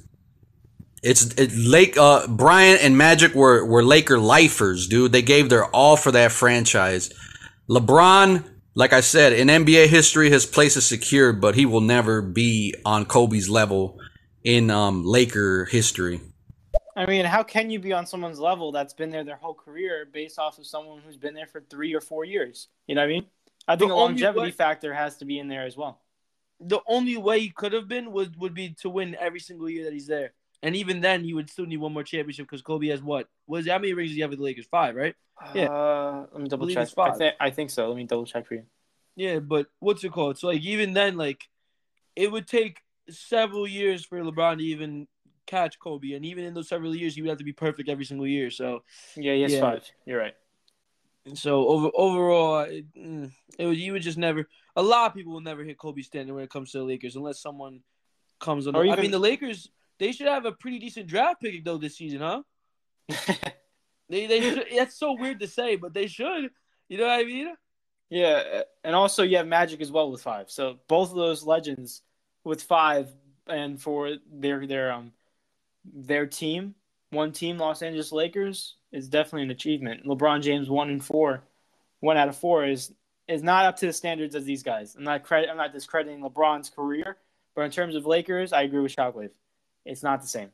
it's 1.05 1.35
it, 1.35 1.53
Lake 1.55 1.97
uh, 1.97 2.27
Bryant 2.27 2.83
and 2.83 2.99
Magic 2.99 3.35
were 3.35 3.65
were 3.65 3.85
Laker 3.85 4.19
lifers, 4.19 4.89
dude. 4.89 5.13
They 5.13 5.23
gave 5.23 5.51
their 5.51 5.67
all 5.67 5.97
for 5.97 6.11
that 6.13 6.33
franchise. 6.33 7.13
LeBron, 7.69 8.45
like 8.75 8.93
I 8.93 9.01
said, 9.01 9.33
in 9.33 9.49
NBA 9.49 9.87
history, 9.87 10.31
his 10.31 10.47
place 10.47 10.77
is 10.77 10.85
secured, 10.87 11.41
but 11.41 11.55
he 11.55 11.67
will 11.67 11.81
never 11.81 12.21
be 12.23 12.75
on 12.85 13.05
Kobe's 13.07 13.49
level 13.49 13.99
in 14.43 14.71
um, 14.71 15.05
Laker 15.05 15.65
history. 15.67 16.21
I 16.97 17.07
mean, 17.07 17.25
how 17.25 17.43
can 17.43 17.71
you 17.71 17.79
be 17.81 17.93
on 17.93 18.07
someone's 18.07 18.39
level 18.39 18.71
that's 18.73 18.93
been 18.95 19.11
there 19.11 19.25
their 19.25 19.37
whole 19.37 19.55
career 19.55 20.07
based 20.13 20.39
off 20.39 20.59
of 20.59 20.67
someone 20.67 21.01
who's 21.05 21.17
been 21.17 21.35
there 21.35 21.47
for 21.47 21.61
three 21.69 21.95
or 21.95 22.01
four 22.01 22.25
years? 22.25 22.69
You 22.87 22.95
know 22.95 23.01
what 23.03 23.07
I 23.07 23.09
mean? 23.09 23.27
I 23.67 23.77
think 23.77 23.89
The 23.89 23.95
a 23.95 23.97
longevity 23.97 24.41
way- 24.47 24.51
factor 24.51 24.93
has 24.93 25.17
to 25.19 25.25
be 25.25 25.39
in 25.39 25.49
there 25.49 25.65
as 25.65 25.77
well. 25.77 26.01
The 26.61 26.81
only 26.87 27.17
way 27.17 27.41
he 27.41 27.51
could 27.51 27.73
have 27.73 27.89
been 27.89 28.13
would 28.13 28.39
would 28.39 28.55
be 28.55 28.71
to 28.81 28.89
win 28.89 29.17
every 29.19 29.41
single 29.41 29.69
year 29.69 29.85
that 29.85 29.93
he's 29.93 30.07
there, 30.07 30.33
and 30.65 30.75
even 30.75 31.03
then 31.03 31.23
he 31.23 31.35
would 31.35 31.51
still 31.51 31.67
need 31.67 31.77
one 31.77 31.93
more 31.93 32.03
championship 32.03 32.47
because 32.47 32.63
Kobe 32.63 32.89
has 32.89 33.03
what? 33.03 33.29
Was 33.47 33.69
how 33.69 33.79
many 33.79 33.93
rings 33.93 34.11
does 34.11 34.17
he 34.17 34.23
have 34.23 34.31
with 34.31 34.39
the 34.39 34.45
Lakers? 34.45 34.67
Five, 34.67 34.97
right? 34.97 35.15
Yeah. 35.55 35.67
Uh, 35.67 36.27
let 36.33 36.43
me 36.43 36.49
double 36.49 36.67
believe 36.67 36.77
check. 36.77 36.89
I, 36.97 37.11
five. 37.11 37.33
I 37.39 37.51
think 37.51 37.71
so. 37.71 37.87
Let 37.89 37.97
me 37.97 38.05
double 38.05 38.25
check 38.25 38.47
for 38.47 38.55
you. 38.55 38.63
Yeah, 39.15 39.41
but 39.41 39.67
what's 39.79 40.03
it 40.05 40.13
called? 40.13 40.39
So 40.39 40.49
like 40.49 40.63
even 40.63 40.95
then, 40.95 41.17
like 41.19 41.49
it 42.17 42.33
would 42.33 42.49
take 42.49 42.81
several 43.11 43.69
years 43.69 44.07
for 44.07 44.19
LeBron 44.19 44.57
to 44.57 44.65
even 44.65 45.07
catch 45.47 45.79
Kobe, 45.79 46.13
and 46.13 46.25
even 46.25 46.45
in 46.45 46.55
those 46.55 46.69
several 46.69 46.95
years, 46.97 47.15
he 47.15 47.21
would 47.21 47.29
have 47.29 47.39
to 47.39 47.45
be 47.45 47.53
perfect 47.53 47.91
every 47.91 48.07
single 48.07 48.27
year. 48.27 48.51
So 48.51 48.83
Yeah, 49.17 49.35
he 49.35 49.43
has 49.43 49.53
Yeah. 49.53 49.61
five. 49.61 49.91
You're 50.07 50.19
right. 50.19 50.35
And 51.27 51.39
so 51.39 51.69
over 51.69 51.91
overall, 51.95 52.61
it, 52.61 52.87
mm, 52.95 53.31
it 53.59 53.67
was 53.67 53.79
you 53.79 53.93
would 53.93 54.03
just 54.03 54.19
never. 54.19 54.49
A 54.77 54.83
lot 54.83 55.09
of 55.09 55.15
people 55.15 55.35
will 55.35 55.41
never 55.41 55.63
hit 55.63 55.79
Kobe's 55.79 56.07
standard 56.07 56.35
when 56.35 56.45
it 56.45 56.51
comes 56.51 56.73
to 56.73 56.79
the 56.79 56.85
Lakers 56.85 57.17
unless 57.17 57.41
someone 57.41 57.81
comes 58.41 58.67
on. 58.67 58.75
Or 58.75 58.87
I 58.87 58.97
mean, 58.97 59.11
the 59.11 59.19
Lakers 59.19 59.69
they 59.99 60.13
should 60.13 60.27
have 60.27 60.45
a 60.45 60.53
pretty 60.53 60.79
decent 60.79 61.07
draft 61.07 61.41
pick 61.41 61.65
though 61.65 61.79
this 61.79 61.97
season, 61.97 62.21
huh? 62.21 62.43
They 64.09 64.27
they 64.27 64.41
should, 64.41 64.67
that's 64.77 64.99
so 64.99 65.17
weird 65.19 65.41
to 65.41 65.49
say, 65.49 65.77
but 65.77 65.95
they 65.95 66.07
should. 66.07 66.51
You 66.89 66.99
know 66.99 67.07
what 67.07 67.21
I 67.21 67.25
mean? 67.25 67.55
yeah, 68.11 68.63
and 68.83 68.95
also 68.95 69.23
you 69.23 69.39
have 69.39 69.47
Magic 69.47 69.81
as 69.81 69.91
well 69.91 70.11
with 70.11 70.23
five. 70.23 70.51
So 70.51 70.79
both 70.89 71.11
of 71.11 71.17
those 71.17 71.45
legends 71.45 72.03
with 72.45 72.63
five, 72.63 73.09
and 73.47 73.81
for 73.81 74.17
their 74.31 74.67
their 74.67 74.93
um 74.93 75.13
their 75.85 76.27
team, 76.27 76.75
one 77.11 77.33
team, 77.33 77.59
Los 77.59 77.83
Angeles 77.83 78.13
Lakers, 78.13 78.77
is 78.93 79.09
definitely 79.09 79.43
an 79.45 79.51
achievement. 79.51 80.05
LeBron 80.07 80.43
James 80.43 80.69
one 80.69 80.91
and 80.91 81.05
four, 81.05 81.43
one 82.01 82.17
out 82.17 82.29
of 82.29 82.37
four 82.37 82.67
is 82.67 82.93
is 83.27 83.43
not 83.43 83.65
up 83.65 83.77
to 83.79 83.87
the 83.87 83.93
standards 83.93 84.35
as 84.35 84.45
these 84.45 84.63
guys. 84.63 84.97
I'm 84.97 85.05
not 85.05 85.25
credit. 85.25 85.49
I'm 85.51 85.57
not 85.57 85.73
discrediting 85.73 86.21
LeBron's 86.21 86.69
career, 86.69 87.17
but 87.57 87.63
in 87.63 87.71
terms 87.71 87.97
of 87.97 88.05
Lakers, 88.05 88.53
I 88.53 88.63
agree 88.63 88.81
with 88.81 88.95
Shockwave. 88.95 89.31
It's 89.85 90.03
not 90.03 90.21
the 90.23 90.29
same. 90.29 90.51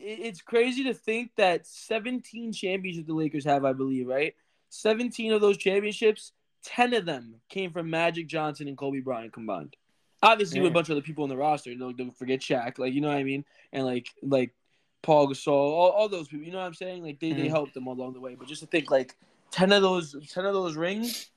it's 0.00 0.40
crazy 0.40 0.84
to 0.84 0.94
think 0.94 1.30
that 1.36 1.66
17 1.66 2.52
championships 2.52 3.06
the 3.06 3.14
Lakers 3.14 3.44
have, 3.44 3.64
I 3.64 3.72
believe, 3.72 4.08
right? 4.08 4.34
17 4.70 5.32
of 5.32 5.40
those 5.40 5.56
championships, 5.58 6.32
10 6.64 6.94
of 6.94 7.04
them 7.06 7.36
came 7.48 7.70
from 7.70 7.88
Magic 7.90 8.26
Johnson 8.26 8.66
and 8.68 8.76
Kobe 8.76 9.00
Bryant 9.00 9.32
combined. 9.32 9.76
Obviously, 10.22 10.60
with 10.60 10.70
a 10.70 10.74
bunch 10.74 10.88
of 10.88 10.92
other 10.92 11.02
people 11.02 11.24
in 11.24 11.30
the 11.30 11.36
roster. 11.36 11.74
Don't, 11.74 11.96
don't 11.96 12.16
forget 12.16 12.40
Shaq, 12.40 12.78
like 12.78 12.94
you 12.94 13.00
know 13.00 13.08
what 13.08 13.18
I 13.18 13.22
mean, 13.22 13.44
and 13.72 13.84
like 13.84 14.08
like 14.22 14.54
Paul 15.02 15.28
Gasol, 15.28 15.52
all, 15.52 15.90
all 15.90 16.08
those 16.08 16.26
people. 16.26 16.44
You 16.46 16.52
know 16.52 16.58
what 16.58 16.64
I'm 16.66 16.74
saying? 16.74 17.02
Like 17.04 17.20
they, 17.20 17.32
they 17.32 17.46
Mhm. 17.46 17.50
helped 17.50 17.74
them 17.74 17.86
along 17.86 18.14
the 18.14 18.20
way. 18.20 18.34
But 18.34 18.48
just 18.48 18.62
to 18.62 18.66
think, 18.66 18.90
like 18.90 19.14
10 19.52 19.70
of 19.72 19.82
those 19.82 20.16
10 20.32 20.46
of 20.46 20.54
those 20.54 20.74
rings 20.74 21.30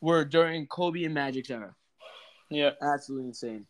were 0.00 0.24
during 0.24 0.66
Kobe 0.68 1.02
and 1.04 1.12
Magic's 1.12 1.50
era. 1.50 1.74
Yeah. 2.50 2.70
Absolutely 2.80 3.26
insane. 3.28 3.66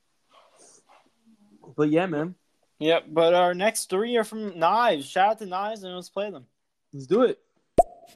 But 1.76 1.90
yeah, 1.90 2.07
man, 2.07 2.34
Yep, 2.80 3.04
but 3.08 3.34
our 3.34 3.54
next 3.54 3.90
three 3.90 4.16
are 4.16 4.24
from 4.24 4.58
Knives. 4.58 5.06
Shout 5.06 5.32
out 5.32 5.38
to 5.40 5.46
Knives 5.46 5.82
and 5.84 5.94
let's 5.94 6.08
play 6.08 6.30
them. 6.30 6.46
let's 6.92 7.06
do 7.06 7.22
it. 7.22 7.38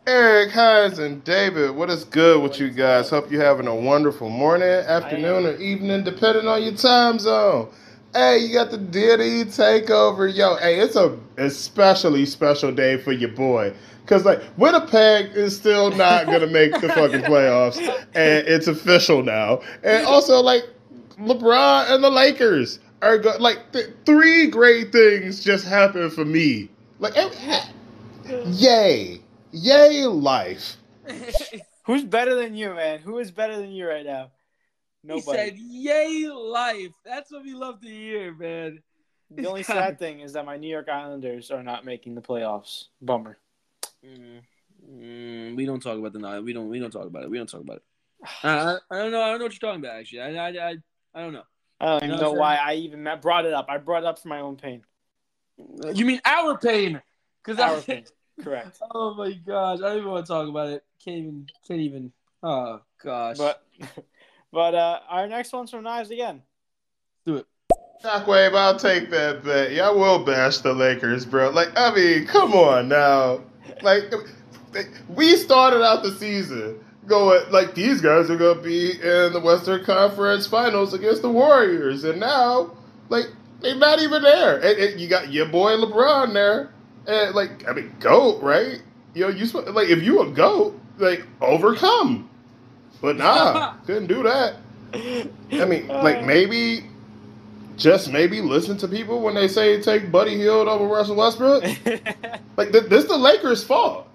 Eric, 0.07 0.51
Hines, 0.53 0.99
and 0.99 1.23
David, 1.23 1.71
what 1.71 1.89
is 1.91 2.05
good 2.05 2.43
with 2.43 2.59
you 2.59 2.71
guys? 2.71 3.11
Hope 3.11 3.31
you're 3.31 3.45
having 3.45 3.67
a 3.67 3.75
wonderful 3.75 4.29
morning, 4.29 4.69
afternoon, 4.69 5.47
or 5.47 5.57
evening, 5.57 6.03
depending 6.03 6.49
on 6.49 6.63
your 6.63 6.75
time 6.75 7.19
zone. 7.19 7.71
Hey, 8.15 8.39
you 8.39 8.53
got 8.53 8.71
the 8.71 8.79
Diddy 8.79 9.45
takeover. 9.45 10.35
Yo, 10.35 10.57
hey, 10.57 10.81
it's 10.81 10.97
a 10.97 11.19
especially 11.37 12.27
special 12.27 12.73
day 12.73 12.97
for 12.97 13.13
your 13.13 13.31
boy. 13.31 13.75
Cause 14.07 14.25
like 14.25 14.43
Winnipeg 14.59 15.35
is 15.35 15.57
still 15.57 15.91
not 15.91 16.27
gonna 16.27 16.47
make 16.47 16.73
the 16.81 16.89
fucking 16.89 17.23
playoffs, 17.23 17.79
and 18.15 18.47
it's 18.47 18.67
official 18.67 19.23
now. 19.23 19.63
And 19.83 20.07
also 20.07 20.41
like 20.41 20.65
LeBron 21.19 21.91
and 21.91 22.05
the 22.05 22.11
Lakers 22.11 22.81
are 23.05 23.19
go- 23.19 23.37
like 23.39 23.73
th- 23.73 23.91
three 24.07 24.49
great 24.49 24.91
things 24.93 25.45
just 25.45 25.65
happened 25.67 26.13
for 26.13 26.25
me. 26.25 26.71
Like, 26.99 27.15
yay, 28.47 29.21
yay, 29.53 30.07
life. 30.07 30.77
Who's 31.87 32.05
better 32.05 32.35
than 32.35 32.55
you, 32.55 32.75
man? 32.75 33.01
Who 33.01 33.19
is 33.19 33.31
better 33.31 33.57
than 33.57 33.71
you 33.73 33.87
right 33.87 34.07
now? 34.07 34.31
He 35.03 35.09
Nobody. 35.09 35.39
said, 35.39 35.59
"Yay, 35.59 36.29
life!" 36.29 36.93
That's 37.05 37.31
what 37.31 37.43
we 37.43 37.53
love 37.53 37.83
to 37.83 37.89
hear, 37.89 38.35
man. 38.35 38.83
the 39.31 39.47
only 39.47 39.63
sad 39.75 39.99
thing 39.99 40.21
is 40.21 40.33
that 40.33 40.47
my 40.47 40.57
New 40.57 40.71
York 40.71 40.89
Islanders 40.89 41.51
are 41.51 41.63
not 41.63 41.85
making 41.85 42.15
the 42.15 42.23
playoffs. 42.23 42.85
Bummer. 43.03 43.37
Mm, 44.03 44.41
mm, 44.91 45.57
we 45.57 45.67
don't 45.67 45.83
talk 45.83 45.99
about 45.99 46.15
the 46.15 46.21
night. 46.21 46.41
We 46.41 46.55
don't. 46.55 46.71
We 46.71 46.79
don't 46.79 46.91
talk 46.91 47.07
about 47.07 47.25
it. 47.25 47.31
We 47.31 47.37
don't 47.37 47.51
talk 47.51 47.61
about 47.61 47.77
it. 47.77 47.83
I, 48.43 48.49
I, 48.49 48.77
I 48.91 48.99
don't 49.03 49.13
know. 49.13 49.21
I 49.21 49.29
don't 49.29 49.41
know 49.41 49.45
what 49.45 49.53
you're 49.53 49.71
talking 49.71 49.85
about. 49.85 49.99
Actually, 49.99 50.23
I, 50.23 50.49
I, 50.49 50.71
I, 50.71 50.77
I 51.15 51.21
don't 51.21 51.35
know. 51.35 51.43
I 51.81 51.87
don't 51.87 52.05
even 52.05 52.17
No, 52.17 52.23
know 52.23 52.33
sir. 52.33 52.39
why 52.39 52.57
I 52.57 52.75
even 52.75 53.09
brought 53.21 53.47
it 53.47 53.53
up. 53.53 53.67
I 53.69 53.79
brought 53.79 54.03
it 54.05 54.07
up 54.07 54.19
for 54.19 54.29
my 54.29 54.41
own 54.41 54.57
pain. 54.57 54.83
You 55.93 56.05
mean 56.05 56.21
our 56.25 56.57
pain? 56.59 57.01
Because 57.43 57.61
Our 57.61 57.77
I. 57.77 57.81
pain. 57.81 58.05
Correct. 58.43 58.79
Oh 58.95 59.15
my 59.15 59.33
gosh! 59.33 59.79
I 59.79 59.83
don't 59.83 59.99
even 59.99 60.11
want 60.11 60.27
to 60.27 60.33
talk 60.33 60.49
about 60.49 60.69
it. 60.69 60.85
Can't 61.05 61.19
even. 61.19 61.47
Can't 61.67 61.81
even. 61.81 62.13
Oh 62.43 62.81
gosh. 63.03 63.39
But 63.39 63.65
but 64.53 64.75
uh, 64.75 65.01
our 65.09 65.27
next 65.29 65.53
one's 65.53 65.71
from 65.71 65.85
Knives 65.85 66.11
again. 66.11 66.43
do 67.25 67.37
it. 67.37 67.47
Shockwave, 68.05 68.55
I'll 68.55 68.79
take 68.79 69.09
that 69.11 69.45
bet. 69.45 69.73
Y'all 69.73 69.99
will 69.99 70.25
bash 70.25 70.59
the 70.59 70.75
Lakers, 70.75 71.25
bro. 71.25 71.49
Like, 71.51 71.69
I 71.77 71.95
mean, 71.95 72.27
come 72.27 72.53
on 72.53 72.89
now. 72.89 73.41
Like, 73.81 74.13
we 75.09 75.37
started 75.37 75.83
out 75.83 76.03
the 76.03 76.13
season 76.13 76.85
going 77.07 77.51
like 77.51 77.75
these 77.75 78.01
guys 78.01 78.31
are 78.31 78.37
gonna 78.37 78.61
be 78.61 78.93
in 78.93 79.33
the 79.33 79.41
Western 79.41 79.85
Conference 79.85 80.47
Finals 80.47 80.95
against 80.95 81.23
the 81.23 81.31
Warriors, 81.31 82.05
and 82.05 82.21
now 82.21 82.71
like 83.09 83.27
they're 83.61 83.77
not 83.77 84.01
even 84.01 84.23
there. 84.23 84.57
And, 84.57 84.79
and 84.79 85.01
you 85.01 85.09
got 85.09 85.33
your 85.33 85.47
boy 85.47 85.73
LeBron 85.73 86.33
there, 86.33 86.73
and 87.07 87.35
like 87.35 87.67
I 87.69 87.73
mean, 87.73 87.95
goat, 88.01 88.43
right? 88.43 88.83
You 89.15 89.23
know, 89.23 89.29
you 89.29 89.47
sp- 89.47 89.73
like 89.73 89.89
if 89.89 90.03
you 90.03 90.21
a 90.23 90.31
goat, 90.31 90.79
like 90.99 91.27
overcome, 91.41 92.29
but 93.01 93.17
nah, 93.17 93.75
couldn't 93.87 94.07
do 94.07 94.23
that. 94.23 94.57
I 94.95 95.65
mean, 95.65 95.89
like 95.89 96.25
maybe, 96.25 96.85
just 97.77 98.11
maybe 98.11 98.41
listen 98.41 98.77
to 98.79 98.89
people 98.89 99.21
when 99.21 99.35
they 99.35 99.49
say 99.49 99.81
take 99.81 100.11
Buddy 100.11 100.37
Hield 100.37 100.69
over 100.69 100.87
Russell 100.87 101.17
Westbrook. 101.17 101.63
like 102.57 102.73
th- 102.73 102.85
this, 102.85 103.05
is 103.05 103.07
the 103.07 103.19
Lakers' 103.19 103.65
fault, 103.65 104.09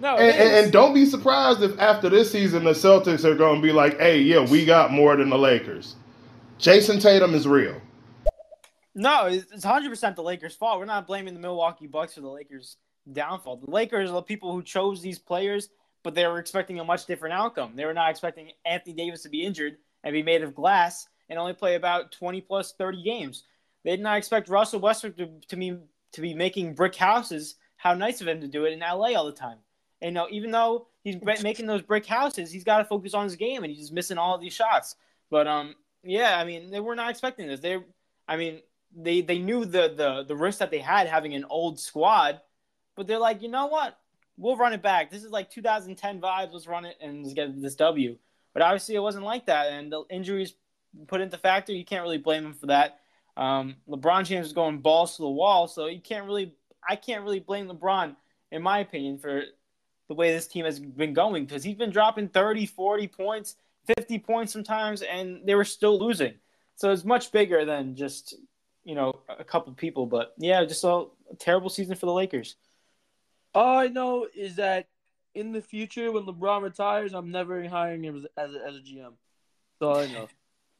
no, 0.00 0.16
and, 0.16 0.36
and, 0.36 0.64
and 0.64 0.72
don't 0.72 0.94
be 0.94 1.04
surprised 1.04 1.62
if 1.62 1.78
after 1.78 2.08
this 2.08 2.32
season 2.32 2.64
the 2.64 2.72
Celtics 2.72 3.24
are 3.24 3.34
going 3.34 3.60
to 3.60 3.62
be 3.62 3.72
like, 3.72 3.98
"Hey, 3.98 4.20
yeah, 4.20 4.44
we 4.44 4.64
got 4.64 4.90
more 4.90 5.16
than 5.16 5.30
the 5.30 5.38
Lakers." 5.38 5.96
Jayson 6.58 7.00
Tatum 7.00 7.34
is 7.34 7.46
real. 7.46 7.80
No, 8.94 9.26
it's 9.26 9.50
it's 9.52 9.64
100% 9.64 10.16
the 10.16 10.22
Lakers' 10.22 10.56
fault. 10.56 10.78
We're 10.78 10.86
not 10.86 11.06
blaming 11.06 11.34
the 11.34 11.40
Milwaukee 11.40 11.86
Bucks 11.86 12.14
for 12.14 12.22
the 12.22 12.28
Lakers' 12.28 12.76
downfall. 13.12 13.58
The 13.58 13.70
Lakers 13.70 14.10
are 14.10 14.14
the 14.14 14.22
people 14.22 14.52
who 14.52 14.62
chose 14.62 15.00
these 15.00 15.18
players, 15.18 15.68
but 16.02 16.14
they 16.14 16.26
were 16.26 16.38
expecting 16.38 16.80
a 16.80 16.84
much 16.84 17.06
different 17.06 17.34
outcome. 17.34 17.76
They 17.76 17.84
were 17.84 17.94
not 17.94 18.10
expecting 18.10 18.52
Anthony 18.64 18.94
Davis 18.94 19.22
to 19.22 19.28
be 19.28 19.44
injured 19.44 19.76
and 20.02 20.12
be 20.12 20.22
made 20.22 20.42
of 20.42 20.54
glass 20.54 21.06
and 21.28 21.38
only 21.38 21.52
play 21.52 21.76
about 21.76 22.12
20 22.12 22.40
plus 22.40 22.72
30 22.72 23.02
games. 23.02 23.44
They 23.84 23.92
did 23.92 24.00
not 24.00 24.18
expect 24.18 24.48
Russell 24.48 24.80
Westbrook 24.80 25.16
to, 25.18 25.28
to 25.48 25.56
be 25.56 25.78
to 26.12 26.20
be 26.20 26.34
making 26.34 26.74
brick 26.74 26.96
houses. 26.96 27.54
How 27.76 27.94
nice 27.94 28.20
of 28.20 28.28
him 28.28 28.40
to 28.40 28.48
do 28.48 28.64
it 28.64 28.72
in 28.72 28.80
LA 28.80 29.14
all 29.14 29.26
the 29.26 29.32
time. 29.32 29.58
And 30.02 30.10
you 30.10 30.14
know, 30.14 30.28
even 30.30 30.50
though 30.50 30.88
he's 31.02 31.16
making 31.42 31.66
those 31.66 31.82
brick 31.82 32.06
houses, 32.06 32.50
he's 32.50 32.64
got 32.64 32.78
to 32.78 32.84
focus 32.84 33.14
on 33.14 33.24
his 33.24 33.36
game, 33.36 33.62
and 33.62 33.70
he's 33.70 33.80
just 33.80 33.92
missing 33.92 34.18
all 34.18 34.34
of 34.34 34.40
these 34.40 34.54
shots. 34.54 34.96
But 35.30 35.46
um, 35.46 35.74
yeah, 36.02 36.38
I 36.38 36.44
mean, 36.44 36.70
they 36.70 36.80
were 36.80 36.94
not 36.94 37.10
expecting 37.10 37.46
this. 37.46 37.60
They, 37.60 37.78
I 38.26 38.36
mean, 38.36 38.60
they 38.96 39.20
they 39.20 39.38
knew 39.38 39.64
the 39.64 39.92
the 39.96 40.24
the 40.26 40.36
risk 40.36 40.58
that 40.58 40.70
they 40.70 40.78
had 40.78 41.06
having 41.06 41.34
an 41.34 41.44
old 41.48 41.78
squad, 41.78 42.40
but 42.96 43.06
they're 43.06 43.18
like, 43.18 43.42
you 43.42 43.48
know 43.48 43.66
what? 43.66 43.98
We'll 44.36 44.56
run 44.56 44.72
it 44.72 44.82
back. 44.82 45.10
This 45.10 45.22
is 45.22 45.30
like 45.30 45.50
2010 45.50 46.20
vibes. 46.20 46.52
Let's 46.52 46.66
run 46.66 46.86
it 46.86 46.96
and 47.00 47.22
let's 47.22 47.34
get 47.34 47.60
this 47.60 47.74
W. 47.76 48.16
But 48.54 48.62
obviously, 48.62 48.94
it 48.94 49.00
wasn't 49.00 49.24
like 49.24 49.46
that, 49.46 49.70
and 49.70 49.92
the 49.92 50.04
injuries 50.10 50.54
put 51.06 51.20
into 51.20 51.38
factor. 51.38 51.72
You 51.72 51.84
can't 51.84 52.02
really 52.02 52.18
blame 52.18 52.44
him 52.44 52.54
for 52.54 52.66
that. 52.66 53.00
Um, 53.36 53.76
LeBron 53.88 54.24
James 54.24 54.46
is 54.46 54.52
going 54.52 54.78
balls 54.78 55.16
to 55.16 55.22
the 55.22 55.28
wall, 55.28 55.68
so 55.68 55.86
you 55.86 56.00
can't 56.00 56.26
really. 56.26 56.54
I 56.88 56.96
can't 56.96 57.22
really 57.22 57.40
blame 57.40 57.68
LeBron, 57.68 58.16
in 58.50 58.62
my 58.62 58.78
opinion, 58.78 59.18
for 59.18 59.42
the 60.10 60.14
way 60.14 60.32
this 60.32 60.48
team 60.48 60.64
has 60.64 60.80
been 60.80 61.14
going 61.14 61.46
because 61.46 61.62
he's 61.62 61.76
been 61.76 61.90
dropping 61.90 62.28
30, 62.28 62.66
40 62.66 63.06
points, 63.06 63.54
50 63.96 64.18
points 64.18 64.52
sometimes, 64.52 65.02
and 65.02 65.38
they 65.46 65.54
were 65.54 65.64
still 65.64 66.00
losing. 66.00 66.34
So 66.74 66.90
it's 66.90 67.04
much 67.04 67.30
bigger 67.30 67.64
than 67.64 67.94
just 67.94 68.34
you 68.82 68.96
know 68.96 69.20
a 69.28 69.44
couple 69.44 69.72
people. 69.72 70.06
But 70.06 70.34
yeah, 70.36 70.64
just 70.64 70.82
a, 70.82 71.04
terrible 71.38 71.70
season 71.70 71.94
for 71.94 72.06
the 72.06 72.12
Lakers. 72.12 72.56
All 73.54 73.78
I 73.78 73.86
know 73.86 74.26
is 74.34 74.56
that 74.56 74.88
in 75.36 75.52
the 75.52 75.60
future, 75.60 76.10
when 76.10 76.24
LeBron 76.24 76.62
retires, 76.62 77.14
I'm 77.14 77.30
never 77.30 77.68
hiring 77.68 78.02
him 78.02 78.16
as, 78.16 78.26
as, 78.36 78.54
a, 78.56 78.66
as 78.66 78.76
a 78.78 78.80
GM. 78.80 79.12
That's 79.78 79.82
all 79.82 79.96
I 79.96 80.06
know. 80.08 80.28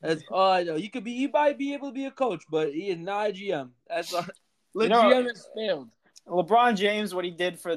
That's 0.03 0.25
all 0.33 0.51
I 0.51 0.65
know. 0.65 0.75
He 0.75 0.89
could 0.89 1.05
be, 1.05 1.15
he 1.15 1.29
might 1.29 1.57
be 1.57 1.73
able 1.73 1.91
to 1.91 1.95
be 1.95 2.07
a 2.07 2.11
coach, 2.11 2.43
but 2.51 2.75
he 2.75 2.89
is 2.89 2.99
not 2.99 3.31
a 3.31 3.33
GM. 3.33 3.71
That's 3.89 4.13
all. 4.13 4.27
The 4.75 4.85
You 4.85 4.89
know- 4.89 5.03
GM 5.03 5.29
has 5.29 5.47
failed. 5.55 5.91
LeBron 6.27 6.77
James, 6.77 7.15
what 7.15 7.25
he 7.25 7.31
did 7.31 7.59
for 7.59 7.77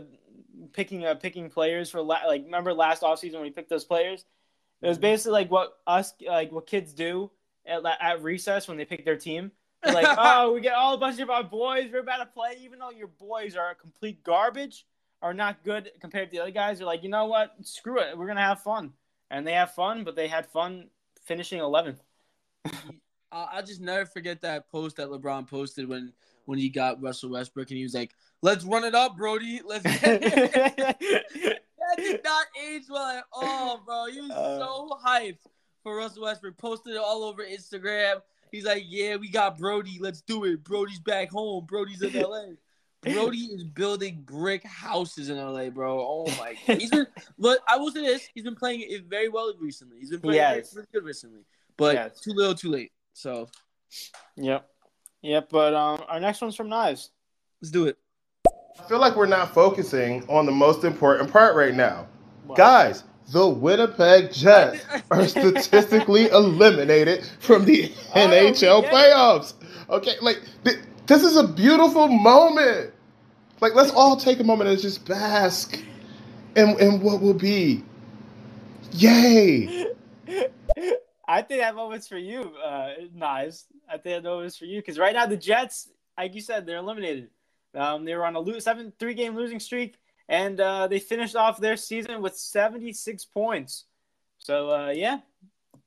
picking 0.71 1.05
uh, 1.05 1.15
picking 1.15 1.49
players 1.49 1.89
for 1.89 2.01
la- 2.01 2.25
like 2.27 2.45
remember 2.45 2.73
last 2.73 3.01
offseason 3.01 3.33
when 3.33 3.43
we 3.43 3.49
picked 3.49 3.69
those 3.69 3.85
players, 3.85 4.25
It 4.81 4.87
was 4.87 4.97
basically 4.97 5.33
like 5.33 5.51
what 5.51 5.73
us 5.87 6.13
like 6.25 6.51
what 6.51 6.67
kids 6.67 6.93
do 6.93 7.31
at, 7.65 7.81
at 7.99 8.23
recess 8.23 8.67
when 8.67 8.77
they 8.77 8.85
pick 8.85 9.05
their 9.05 9.17
team. 9.17 9.51
They're 9.81 9.93
like, 9.93 10.07
oh, 10.17 10.53
we 10.53 10.61
get 10.61 10.73
all 10.73 10.93
a 10.93 10.97
bunch 10.97 11.19
of 11.19 11.29
our 11.29 11.43
boys. 11.43 11.89
We're 11.91 11.99
about 11.99 12.17
to 12.17 12.25
play, 12.25 12.57
even 12.61 12.79
though 12.79 12.91
your 12.91 13.07
boys 13.07 13.55
are 13.55 13.73
complete 13.75 14.23
garbage, 14.23 14.85
are 15.21 15.33
not 15.33 15.63
good 15.63 15.91
compared 15.99 16.29
to 16.29 16.37
the 16.37 16.41
other 16.41 16.51
guys. 16.51 16.77
They're 16.77 16.87
like, 16.87 17.03
you 17.03 17.09
know 17.09 17.25
what? 17.25 17.53
Screw 17.61 17.99
it. 17.99 18.17
We're 18.17 18.27
gonna 18.27 18.41
have 18.41 18.61
fun, 18.61 18.93
and 19.29 19.45
they 19.45 19.53
have 19.53 19.73
fun, 19.73 20.03
but 20.03 20.15
they 20.15 20.27
had 20.27 20.45
fun 20.47 20.89
finishing 21.25 21.59
11th. 21.59 21.99
I'll 23.31 23.63
just 23.63 23.81
never 23.81 24.05
forget 24.05 24.41
that 24.41 24.69
post 24.69 24.97
that 24.97 25.07
LeBron 25.09 25.49
posted 25.49 25.89
when 25.89 26.13
when 26.45 26.59
he 26.59 26.69
got 26.69 27.01
Russell 27.01 27.31
Westbrook, 27.31 27.69
and 27.69 27.77
he 27.77 27.83
was 27.83 27.93
like, 27.93 28.13
"Let's 28.43 28.65
run 28.65 28.83
it 28.83 28.93
up, 28.93 29.17
Brody. 29.17 29.61
Let's." 29.65 29.83
that 31.83 31.95
did 31.97 32.23
not 32.23 32.45
age 32.67 32.83
well 32.89 33.17
at 33.17 33.23
all, 33.31 33.81
bro. 33.85 34.05
He 34.11 34.19
was 34.19 34.31
uh, 34.31 34.59
so 34.59 34.99
hyped 35.03 35.37
for 35.81 35.95
Russell 35.95 36.23
Westbrook. 36.23 36.57
Posted 36.57 36.93
it 36.93 36.99
all 36.99 37.23
over 37.23 37.43
Instagram. 37.43 38.21
He's 38.51 38.65
like, 38.65 38.83
"Yeah, 38.85 39.15
we 39.15 39.29
got 39.29 39.57
Brody. 39.57 39.97
Let's 39.99 40.21
do 40.21 40.43
it. 40.43 40.63
Brody's 40.63 40.99
back 40.99 41.31
home. 41.31 41.65
Brody's 41.65 42.01
in 42.01 42.13
LA." 42.13 42.43
Brody 43.01 43.39
is 43.39 43.63
building 43.65 44.21
brick 44.25 44.63
houses 44.63 45.29
in 45.29 45.37
LA, 45.37 45.69
bro. 45.69 45.99
Oh 45.99 46.25
my! 46.37 46.53
He's 46.53 46.89
been, 46.89 47.07
but 47.37 47.59
I 47.67 47.77
will 47.77 47.91
say 47.91 48.01
this: 48.01 48.27
he's 48.33 48.43
been 48.43 48.55
playing 48.55 48.81
it 48.81 49.05
very 49.09 49.29
well 49.29 49.53
recently. 49.59 49.99
He's 49.99 50.09
been 50.09 50.21
playing 50.21 50.35
yes. 50.37 50.73
very, 50.73 50.85
good 50.93 51.03
recently, 51.03 51.41
but 51.77 51.95
yes. 51.95 52.19
too 52.21 52.31
little, 52.31 52.55
too 52.55 52.69
late. 52.69 52.91
So, 53.13 53.49
yep, 54.37 54.69
yep. 55.21 55.49
But 55.49 55.73
um, 55.73 56.03
our 56.07 56.21
next 56.21 56.41
one's 56.41 56.55
from 56.55 56.69
Knives. 56.69 57.11
Let's 57.61 57.71
do 57.71 57.87
it. 57.87 57.97
I 58.79 58.83
feel 58.85 58.99
like 58.99 59.15
we're 59.15 59.27
not 59.27 59.53
focusing 59.53 60.23
on 60.29 60.45
the 60.45 60.51
most 60.53 60.83
important 60.83 61.31
part 61.31 61.55
right 61.55 61.75
now, 61.75 62.07
guys. 62.55 63.03
The 63.33 63.47
Winnipeg 63.47 64.31
Jets 64.33 64.85
are 65.11 65.27
statistically 65.27 66.27
eliminated 66.29 67.25
from 67.39 67.65
the 67.65 67.91
oh, 68.15 68.19
NHL 68.19 68.89
playoffs. 68.89 69.53
Okay, 69.89 70.15
like 70.21 70.41
th- 70.65 70.79
this 71.07 71.23
is 71.23 71.37
a 71.37 71.47
beautiful 71.47 72.07
moment. 72.07 72.93
Like 73.61 73.75
let's 73.75 73.91
all 73.91 74.17
take 74.17 74.39
a 74.39 74.45
moment 74.45 74.69
and 74.69 74.79
just 74.79 75.05
bask 75.07 75.79
in, 76.55 76.79
in 76.79 77.01
what 77.01 77.21
will 77.21 77.33
be. 77.35 77.83
Yay! 78.93 79.73
I 81.27 81.41
think 81.41 81.61
that 81.61 81.75
moment's 81.75 82.07
for 82.07 82.17
you, 82.17 82.41
uh, 82.63 82.91
Knives. 83.13 83.67
I 83.89 83.93
think 83.97 84.23
that 84.23 84.23
moment's 84.23 84.57
for 84.57 84.65
you 84.65 84.79
because 84.81 84.99
right 84.99 85.13
now 85.15 85.25
the 85.27 85.37
Jets, 85.37 85.89
like 86.17 86.35
you 86.35 86.41
said, 86.41 86.65
they're 86.65 86.77
eliminated. 86.77 87.29
Um, 87.75 88.05
they 88.05 88.15
were 88.15 88.25
on 88.25 88.35
a 88.35 88.39
lo- 88.39 88.59
seven 88.59 88.93
three 88.99 89.13
game 89.13 89.35
losing 89.35 89.59
streak, 89.59 89.97
and 90.29 90.59
uh, 90.59 90.87
they 90.87 90.99
finished 90.99 91.35
off 91.35 91.59
their 91.59 91.77
season 91.77 92.21
with 92.21 92.37
seventy 92.37 92.93
six 92.93 93.25
points. 93.25 93.85
So 94.37 94.71
uh, 94.71 94.91
yeah, 94.91 95.19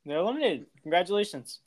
they're 0.05 0.19
eliminated. 0.19 0.67
Congratulations. 0.83 1.61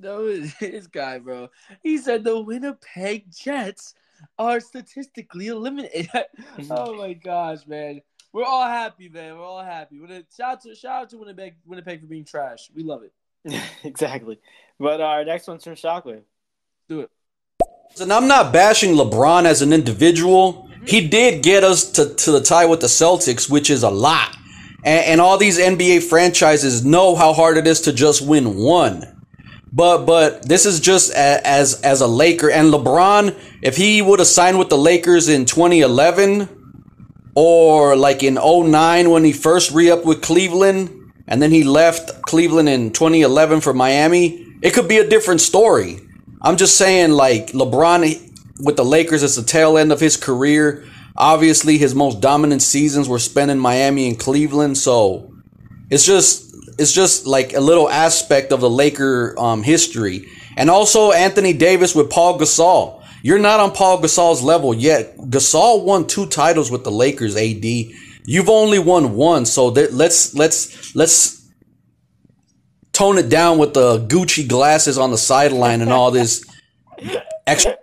No, 0.00 0.40
this 0.60 0.86
guy, 0.86 1.18
bro. 1.18 1.48
He 1.82 1.98
said 1.98 2.24
the 2.24 2.40
Winnipeg 2.40 3.26
Jets 3.30 3.94
are 4.38 4.60
statistically 4.60 5.48
eliminated. 5.48 6.08
oh 6.70 6.94
my 6.94 7.12
gosh, 7.12 7.66
man. 7.66 8.00
We're 8.32 8.44
all 8.44 8.66
happy, 8.66 9.08
man. 9.08 9.36
We're 9.36 9.44
all 9.44 9.64
happy. 9.64 9.98
Shout 10.36 10.52
out 10.52 10.62
to 10.62 10.74
shout 10.74 11.02
out 11.02 11.10
to 11.10 11.18
Winnipeg, 11.18 11.54
Winnipeg 11.64 12.00
for 12.00 12.06
being 12.06 12.24
trash. 12.24 12.70
We 12.74 12.82
love 12.82 13.02
it. 13.02 13.12
exactly. 13.84 14.38
But 14.78 15.00
our 15.00 15.24
next 15.24 15.48
one's 15.48 15.64
from 15.64 15.74
Shockwave. 15.74 16.22
Do 16.88 17.00
it. 17.00 17.10
And 18.00 18.12
I'm 18.12 18.28
not 18.28 18.52
bashing 18.52 18.94
LeBron 18.94 19.44
as 19.44 19.62
an 19.62 19.72
individual. 19.72 20.68
Mm-hmm. 20.70 20.86
He 20.86 21.08
did 21.08 21.42
get 21.42 21.64
us 21.64 21.90
to, 21.92 22.14
to 22.14 22.32
the 22.32 22.40
tie 22.40 22.66
with 22.66 22.80
the 22.80 22.86
Celtics, 22.86 23.50
which 23.50 23.70
is 23.70 23.82
a 23.82 23.90
lot. 23.90 24.36
And, 24.84 25.04
and 25.06 25.20
all 25.20 25.38
these 25.38 25.58
NBA 25.58 26.02
franchises 26.04 26.84
know 26.84 27.14
how 27.14 27.32
hard 27.32 27.56
it 27.56 27.66
is 27.66 27.80
to 27.82 27.92
just 27.92 28.26
win 28.26 28.56
one. 28.56 29.12
But 29.72 30.06
but 30.06 30.48
this 30.48 30.64
is 30.64 30.80
just 30.80 31.10
a, 31.10 31.46
as 31.46 31.80
as 31.82 32.00
a 32.00 32.06
Laker 32.06 32.50
and 32.50 32.72
LeBron. 32.72 33.36
If 33.62 33.76
he 33.76 34.00
would 34.00 34.20
have 34.20 34.28
signed 34.28 34.58
with 34.58 34.70
the 34.70 34.78
Lakers 34.78 35.28
in 35.28 35.44
2011, 35.44 36.48
or 37.34 37.94
like 37.94 38.22
in 38.22 38.34
09 38.34 39.10
when 39.10 39.22
he 39.22 39.32
first 39.32 39.70
re-upped 39.72 40.06
with 40.06 40.22
Cleveland 40.22 41.12
and 41.28 41.42
then 41.42 41.50
he 41.50 41.62
left 41.62 42.22
Cleveland 42.22 42.68
in 42.68 42.90
2011 42.90 43.60
for 43.60 43.74
Miami, 43.74 44.56
it 44.62 44.72
could 44.72 44.88
be 44.88 44.96
a 44.96 45.06
different 45.06 45.40
story. 45.40 46.00
I'm 46.46 46.56
just 46.56 46.78
saying 46.78 47.10
like 47.10 47.48
LeBron 47.48 48.60
with 48.60 48.76
the 48.76 48.84
Lakers 48.84 49.24
it's 49.24 49.34
the 49.34 49.42
tail 49.42 49.76
end 49.76 49.90
of 49.90 49.98
his 49.98 50.16
career. 50.16 50.84
Obviously 51.16 51.76
his 51.76 51.92
most 51.92 52.20
dominant 52.20 52.62
seasons 52.62 53.08
were 53.08 53.18
spent 53.18 53.50
in 53.50 53.58
Miami 53.58 54.06
and 54.06 54.16
Cleveland, 54.16 54.78
so 54.78 55.34
it's 55.90 56.06
just 56.06 56.54
it's 56.78 56.92
just 56.92 57.26
like 57.26 57.54
a 57.54 57.58
little 57.58 57.90
aspect 57.90 58.52
of 58.52 58.60
the 58.60 58.70
Laker 58.70 59.34
um, 59.36 59.64
history. 59.64 60.28
And 60.56 60.70
also 60.70 61.10
Anthony 61.10 61.52
Davis 61.52 61.96
with 61.96 62.10
Paul 62.10 62.38
Gasol. 62.38 63.02
You're 63.24 63.40
not 63.40 63.58
on 63.58 63.72
Paul 63.72 64.00
Gasol's 64.00 64.40
level 64.40 64.72
yet. 64.72 65.16
Gasol 65.16 65.82
won 65.82 66.06
two 66.06 66.26
titles 66.26 66.70
with 66.70 66.84
the 66.84 66.92
Lakers, 66.92 67.36
AD. 67.36 67.64
You've 68.24 68.48
only 68.48 68.78
won 68.78 69.16
one, 69.16 69.46
so 69.46 69.66
let's 69.66 70.32
let's 70.32 70.94
let's 70.94 71.35
tone 72.96 73.18
it 73.18 73.28
down 73.28 73.58
with 73.58 73.74
the 73.74 73.98
Gucci 74.06 74.48
glasses 74.48 74.96
on 74.96 75.10
the 75.10 75.18
sideline 75.18 75.82
and 75.82 75.92
all 75.92 76.10
this 76.10 76.44
extra. 77.46 77.76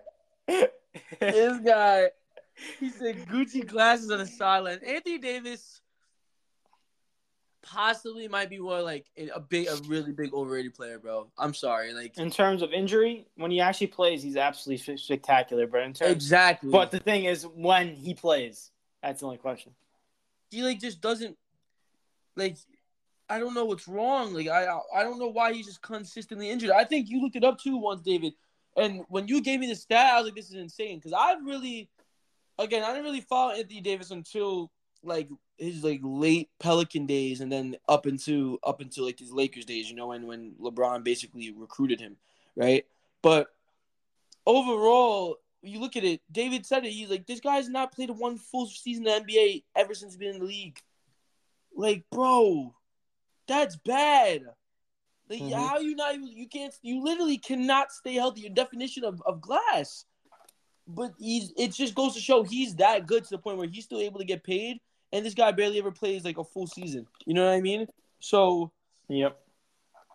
This 1.20 1.60
guy, 1.60 2.10
he 2.80 2.90
said 2.90 3.28
Gucci 3.28 3.66
glasses 3.66 4.10
on 4.10 4.18
the 4.18 4.26
sideline. 4.26 4.80
Anthony 4.86 5.20
Davis 5.20 5.82
possibly 7.62 8.28
might 8.28 8.50
be 8.50 8.60
one 8.60 8.84
like 8.84 9.06
a 9.34 9.40
big, 9.40 9.68
a 9.68 9.76
really 9.88 10.12
big 10.12 10.34
overrated 10.34 10.74
player, 10.74 10.98
bro. 10.98 11.28
I'm 11.38 11.54
sorry, 11.54 11.94
like 11.94 12.18
in 12.18 12.32
terms 12.32 12.64
of 12.64 12.74
injury, 12.74 13.28
when 13.36 13.52
he 13.52 13.62
actually 13.62 13.88
plays, 13.88 14.24
he's 14.24 14.36
absolutely 14.36 14.98
spectacular. 14.98 15.68
But 15.68 15.84
in 15.84 15.94
terms, 15.94 16.12
exactly. 16.12 16.72
But 16.72 16.90
the 16.90 17.00
thing 17.00 17.26
is, 17.26 17.46
when 17.46 17.96
he 17.96 18.16
plays, 18.16 18.72
that's 19.04 19.20
the 19.20 19.28
only 19.28 19.38
question. 19.38 19.74
He 20.50 20.64
like 20.64 20.80
just 20.80 21.02
doesn't 21.02 21.38
like. 22.36 22.58
I 23.30 23.40
don't 23.40 23.54
know 23.54 23.66
what's 23.66 23.88
wrong. 23.88 24.34
Like 24.34 24.48
I, 24.48 24.78
I 24.96 25.04
don't 25.04 25.20
know 25.20 25.28
why 25.28 25.54
he's 25.54 25.66
just 25.66 25.82
consistently 25.82 26.50
injured. 26.50 26.72
I 26.72 26.84
think 26.84 27.10
you 27.10 27.22
looked 27.22 27.36
it 27.36 27.44
up 27.44 27.60
too 27.60 27.78
once, 27.78 28.02
David. 28.02 28.34
And 28.76 29.04
when 29.08 29.28
you 29.28 29.42
gave 29.42 29.60
me 29.60 29.68
the 29.68 29.76
stat, 29.76 30.14
I 30.14 30.18
was 30.18 30.26
like, 30.26 30.36
"This 30.36 30.50
is 30.50 30.56
insane." 30.56 30.98
Because 30.98 31.14
I've 31.14 31.44
really, 31.46 31.90
again, 32.58 32.84
I 32.84 32.88
didn't 32.88 33.06
really 33.06 33.22
follow 33.22 33.54
Anthony 33.54 33.82
Davis 33.82 34.12
until 34.12 34.72
like 35.04 35.30
his 35.58 35.84
like 35.84 36.00
late 36.04 36.50
Pelican 36.60 37.06
days 37.06 37.42
and 37.42 37.52
then 37.52 37.76
up 37.88 38.08
into 38.08 38.60
up 38.64 38.82
into 38.82 39.04
like 39.06 39.20
his 39.20 39.32
Lakers 39.32 39.66
days, 39.66 39.90
you 39.90 39.96
know, 39.96 40.12
and 40.12 40.28
when 40.28 40.54
LeBron 40.62 41.04
basically 41.04 41.52
recruited 41.52 42.00
him, 42.00 42.18
right? 42.56 42.86
But 43.22 43.48
overall, 44.46 45.38
you 45.62 45.80
look 45.80 45.96
at 45.96 46.04
it, 46.04 46.22
David 46.32 46.66
said 46.66 46.86
it, 46.86 46.92
he's 46.92 47.10
like, 47.10 47.26
this 47.26 47.40
guy's 47.40 47.70
not 47.70 47.94
played 47.94 48.10
one 48.10 48.38
full 48.38 48.68
season 48.68 49.08
in 49.08 49.24
the 49.26 49.34
NBA 49.34 49.64
ever 49.76 49.94
since 49.94 50.14
he's 50.14 50.20
been 50.20 50.36
in 50.36 50.40
the 50.40 50.46
league. 50.46 50.80
Like, 51.76 52.04
bro, 52.12 52.76
that's 53.48 53.76
bad. 53.78 54.42
Like, 55.30 55.42
mm-hmm. 55.42 55.54
how 55.54 55.80
you 55.80 55.96
not 55.96 56.16
you 56.22 56.48
can't 56.48 56.74
you 56.82 57.04
literally 57.04 57.38
cannot 57.38 57.92
stay 57.92 58.16
healthy. 58.16 58.42
Your 58.42 58.54
definition 58.54 59.04
of, 59.04 59.22
of 59.26 59.42
glass. 59.42 60.06
But 60.86 61.14
he's 61.18 61.54
it 61.58 61.74
just 61.74 61.96
goes 61.96 62.14
to 62.16 62.20
show 62.20 62.44
he's 62.44 62.76
that 62.76 63.08
good 63.08 63.24
to 63.24 63.30
the 63.30 63.38
point 63.38 63.58
where 63.58 63.68
he's 63.68 63.86
still 63.86 64.02
able 64.02 64.20
to 64.20 64.26
get 64.26 64.44
paid 64.44 64.80
and 65.14 65.24
this 65.24 65.36
guy 65.36 65.52
barely 65.52 65.78
ever 65.78 65.92
plays 65.92 66.26
like 66.26 66.40
a 66.40 66.44
full 66.44 66.68
season. 66.68 67.06
You 67.26 67.36
know 67.36 67.46
what 67.46 67.54
I 67.54 67.62
mean? 67.62 67.86
So, 68.20 68.72
yep, 69.08 69.40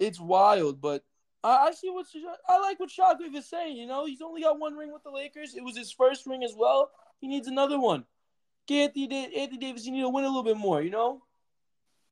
it's 0.01 0.21
wild. 0.21 0.81
But 0.81 1.05
I, 1.43 1.69
I 1.69 1.73
see 1.73 1.89
what 1.89 2.07
I 2.49 2.59
like 2.59 2.81
what 2.81 2.91
Shockwave 2.91 3.35
is 3.35 3.49
saying. 3.49 3.77
You 3.77 3.87
know, 3.87 4.05
he's 4.05 4.21
only 4.21 4.43
got 4.43 4.59
one 4.59 4.75
ring 4.75 4.93
with 4.93 5.05
the 5.05 5.11
Lakers. 5.11 5.55
It 5.55 5.65
was 5.65 5.79
his 5.79 5.93
first 5.93 6.27
ring 6.27 6.43
as 6.43 6.55
well. 6.57 6.91
He 7.21 7.29
needs 7.29 7.47
another 7.47 7.79
one. 7.79 8.05
Get 8.67 8.97
Anthony, 8.97 9.37
Anthony 9.37 9.59
Davis, 9.59 9.87
you 9.87 9.93
need 9.93 10.03
to 10.03 10.09
win 10.09 10.25
a 10.25 10.29
little 10.29 10.43
bit 10.43 10.57
more. 10.57 10.83
You 10.83 10.91
know? 10.91 11.23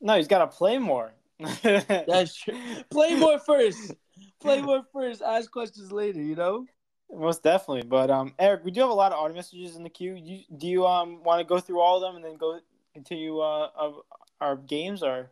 No, 0.00 0.16
he's 0.16 0.28
got 0.28 0.38
to 0.38 0.46
play 0.46 0.78
more. 0.78 1.12
That's 1.62 2.34
true. 2.34 2.58
Play 2.90 3.14
more 3.14 3.38
first. 3.38 3.94
Play 4.40 4.62
more 4.62 4.82
first. 4.92 5.22
Ask 5.22 5.50
questions 5.50 5.92
later. 5.92 6.22
You 6.22 6.34
know. 6.34 6.66
Most 7.12 7.42
definitely, 7.42 7.82
but 7.82 8.10
um, 8.10 8.34
Eric, 8.36 8.64
we 8.64 8.72
do 8.72 8.80
have 8.80 8.90
a 8.90 8.94
lot 8.94 9.12
of 9.12 9.18
audio 9.18 9.36
messages 9.36 9.76
in 9.76 9.84
the 9.84 9.88
queue. 9.88 10.14
You, 10.14 10.40
do 10.56 10.66
you 10.66 10.86
um 10.86 11.22
want 11.22 11.38
to 11.38 11.44
go 11.44 11.60
through 11.60 11.80
all 11.80 11.96
of 11.96 12.02
them 12.02 12.16
and 12.16 12.24
then 12.24 12.36
go 12.36 12.58
continue 12.94 13.38
uh, 13.38 13.68
of 13.76 14.00
our 14.40 14.56
games 14.56 15.02
or? 15.02 15.30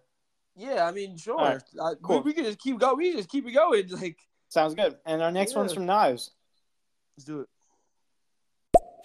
Yeah, 0.57 0.87
I 0.87 0.93
mean, 0.93 1.17
sure. 1.17 1.37
Right, 1.37 1.63
cool. 2.01 2.19
we, 2.19 2.27
we, 2.27 2.33
can 2.33 2.45
just 2.45 2.61
keep 2.61 2.79
going. 2.79 2.97
We 2.97 3.13
just 3.15 3.29
keep 3.29 3.47
it 3.47 3.53
going. 3.53 3.89
Like 3.89 4.19
sounds 4.49 4.75
good. 4.75 4.97
And 5.05 5.21
our 5.21 5.33
next 5.33 5.53
yeah. 5.53 5.59
one's 5.59 5.73
from 5.73 5.87
Knives. 5.87 6.31
Let's 7.17 7.25
do 7.25 7.41
it. 7.41 7.49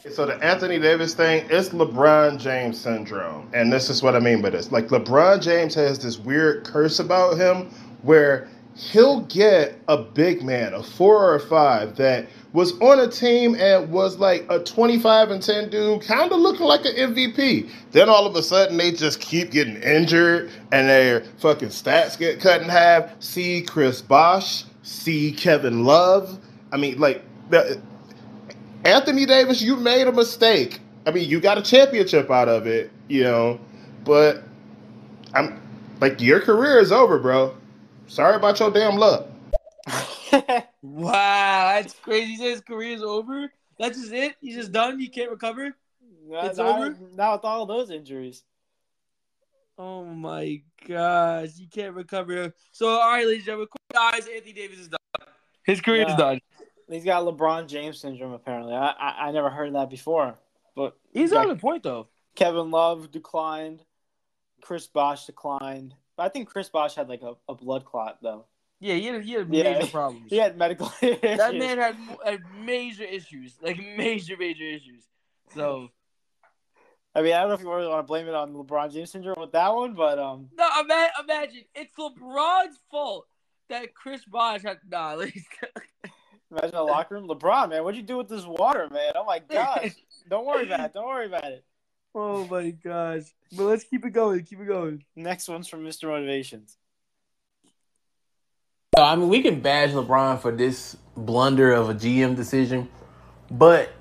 So 0.07 0.25
the 0.25 0.35
Anthony 0.35 0.79
Davis 0.79 1.13
thing 1.13 1.49
is 1.49 1.71
LeBron 1.71 2.39
James 2.39 2.79
syndrome, 2.79 3.49
and 3.53 3.71
this 3.71 3.89
is 3.89 4.01
what 4.01 4.15
I 4.15 4.19
mean 4.19 4.41
by 4.41 4.49
this. 4.49 4.71
Like 4.71 4.87
LeBron 4.87 5.41
James 5.41 5.75
has 5.75 5.99
this 5.99 6.17
weird 6.17 6.63
curse 6.63 6.99
about 6.99 7.35
him 7.35 7.69
where 8.03 8.47
he'll 8.77 9.19
get 9.23 9.77
a 9.89 9.97
big 9.97 10.41
man, 10.41 10.73
a 10.73 10.81
four 10.81 11.21
or 11.21 11.35
a 11.35 11.39
five 11.41 11.97
that 11.97 12.27
was 12.53 12.79
on 12.79 12.99
a 12.99 13.09
team 13.09 13.55
and 13.55 13.91
was 13.91 14.17
like 14.19 14.45
a 14.49 14.59
25 14.59 15.31
and 15.31 15.43
10 15.43 15.69
dude, 15.69 16.01
kind 16.03 16.31
of 16.31 16.39
looking 16.39 16.65
like 16.65 16.85
an 16.85 16.95
MVP. 16.95 17.69
Then 17.91 18.07
all 18.07 18.25
of 18.25 18.37
a 18.37 18.41
sudden 18.41 18.77
they 18.77 18.93
just 18.93 19.19
keep 19.19 19.51
getting 19.51 19.75
injured 19.83 20.49
and 20.71 20.87
their 20.87 21.25
fucking 21.39 21.69
stats 21.69 22.17
get 22.17 22.39
cut 22.39 22.61
in 22.61 22.69
half. 22.69 23.21
See 23.21 23.63
Chris 23.63 24.01
Bosh, 24.01 24.63
see 24.81 25.33
Kevin 25.33 25.83
Love. 25.83 26.39
I 26.71 26.77
mean, 26.77 26.99
like, 26.99 27.21
Anthony 28.85 29.25
Davis, 29.25 29.61
you 29.61 29.75
made 29.75 30.07
a 30.07 30.11
mistake. 30.11 30.79
I 31.05 31.11
mean, 31.11 31.29
you 31.29 31.39
got 31.39 31.57
a 31.57 31.61
championship 31.61 32.29
out 32.29 32.47
of 32.47 32.67
it, 32.67 32.91
you 33.07 33.23
know, 33.23 33.59
but 34.05 34.43
I'm 35.33 35.61
like, 35.99 36.21
your 36.21 36.39
career 36.39 36.79
is 36.79 36.91
over, 36.91 37.19
bro. 37.19 37.55
Sorry 38.07 38.35
about 38.35 38.59
your 38.59 38.71
damn 38.71 38.95
luck. 38.95 39.27
wow, 40.81 41.73
that's 41.75 41.93
crazy. 41.93 42.35
His 42.35 42.61
career 42.61 42.93
is 42.93 43.03
over. 43.03 43.51
That's 43.77 43.99
just 43.99 44.13
it. 44.13 44.35
He's 44.41 44.55
just 44.55 44.71
done. 44.71 44.99
You 44.99 45.09
can't 45.09 45.31
recover. 45.31 45.75
It's 46.31 46.57
not, 46.57 46.79
over. 46.79 46.95
Not 47.15 47.33
with 47.33 47.45
all 47.45 47.65
those 47.65 47.89
injuries. 47.89 48.43
Oh 49.77 50.03
my 50.03 50.61
gosh, 50.87 51.51
you 51.55 51.67
can't 51.67 51.95
recover. 51.95 52.53
So, 52.71 52.89
all 52.89 53.11
right, 53.11 53.25
ladies 53.25 53.39
and 53.39 53.45
gentlemen, 53.45 53.67
guys, 53.93 54.27
Anthony 54.27 54.53
Davis 54.53 54.79
is 54.79 54.87
done. 54.89 55.27
His 55.63 55.81
career 55.81 56.01
yeah. 56.01 56.11
is 56.11 56.15
done. 56.15 56.41
He's 56.89 57.05
got 57.05 57.23
LeBron 57.23 57.67
James 57.67 57.99
syndrome. 57.99 58.33
Apparently, 58.33 58.73
I 58.73 58.89
I, 58.91 59.27
I 59.27 59.31
never 59.31 59.49
heard 59.49 59.75
that 59.75 59.89
before. 59.89 60.37
But 60.75 60.97
he's 61.11 61.33
on 61.33 61.47
the 61.47 61.55
point 61.55 61.83
though. 61.83 62.07
Kevin 62.35 62.71
Love 62.71 63.11
declined. 63.11 63.83
Chris 64.61 64.87
Bosh 64.87 65.25
declined. 65.25 65.93
But 66.15 66.23
I 66.23 66.29
think 66.29 66.49
Chris 66.49 66.69
Bosh 66.69 66.95
had 66.95 67.09
like 67.09 67.21
a, 67.21 67.33
a 67.47 67.55
blood 67.55 67.85
clot 67.85 68.19
though. 68.21 68.45
Yeah, 68.79 68.95
he 68.95 69.05
had 69.05 69.23
he 69.23 69.33
had 69.33 69.53
yeah. 69.53 69.63
major 69.63 69.87
problems. 69.91 70.29
He 70.29 70.37
had 70.37 70.57
medical 70.57 70.91
issues. 71.01 71.21
That 71.21 71.55
man 71.55 71.77
had, 71.77 71.95
had 72.25 72.41
major 72.63 73.03
issues, 73.03 73.57
like 73.61 73.77
major 73.97 74.37
major 74.37 74.63
issues. 74.63 75.03
So, 75.53 75.89
I 77.13 77.21
mean, 77.21 77.33
I 77.33 77.39
don't 77.39 77.49
know 77.49 77.55
if 77.55 77.61
you 77.61 77.73
really 77.73 77.87
want 77.87 77.99
to 77.99 78.07
blame 78.07 78.27
it 78.27 78.33
on 78.33 78.53
LeBron 78.53 78.93
James 78.93 79.11
syndrome 79.11 79.39
with 79.39 79.51
that 79.51 79.73
one, 79.73 79.95
but 79.95 80.19
um. 80.19 80.49
No, 80.57 80.67
imagine, 80.79 81.13
imagine 81.23 81.63
it's 81.75 81.93
LeBron's 81.95 82.79
fault 82.89 83.27
that 83.69 83.93
Chris 83.93 84.23
Bosh 84.25 84.61
had. 84.61 84.79
Nah, 84.89 85.15
least. 85.15 85.47
Imagine 86.51 86.71
the 86.71 86.83
locker 86.83 87.15
room, 87.15 87.27
LeBron, 87.27 87.69
man, 87.69 87.83
what'd 87.83 87.99
you 87.99 88.05
do 88.05 88.17
with 88.17 88.29
this 88.29 88.45
water, 88.45 88.87
man? 88.91 89.13
Oh 89.15 89.25
my 89.25 89.39
gosh! 89.49 89.95
don't 90.29 90.45
worry 90.45 90.65
about 90.65 90.81
it. 90.81 90.93
Don't 90.93 91.07
worry 91.07 91.25
about 91.25 91.45
it. 91.45 91.63
Oh 92.15 92.45
my 92.45 92.71
gosh. 92.71 93.23
But 93.55 93.63
let's 93.63 93.83
keep 93.83 94.05
it 94.05 94.11
going. 94.11 94.43
Keep 94.43 94.61
it 94.61 94.67
going. 94.67 95.03
Next 95.15 95.47
one's 95.47 95.67
from 95.67 95.83
Mr. 95.83 96.05
Motivations. 96.05 96.77
I 98.97 99.15
mean, 99.15 99.29
we 99.29 99.41
can 99.41 99.61
bash 99.61 99.91
LeBron 99.91 100.39
for 100.41 100.51
this 100.51 100.97
blunder 101.15 101.71
of 101.71 101.89
a 101.89 101.93
GM 101.93 102.35
decision, 102.35 102.89
but 103.49 103.93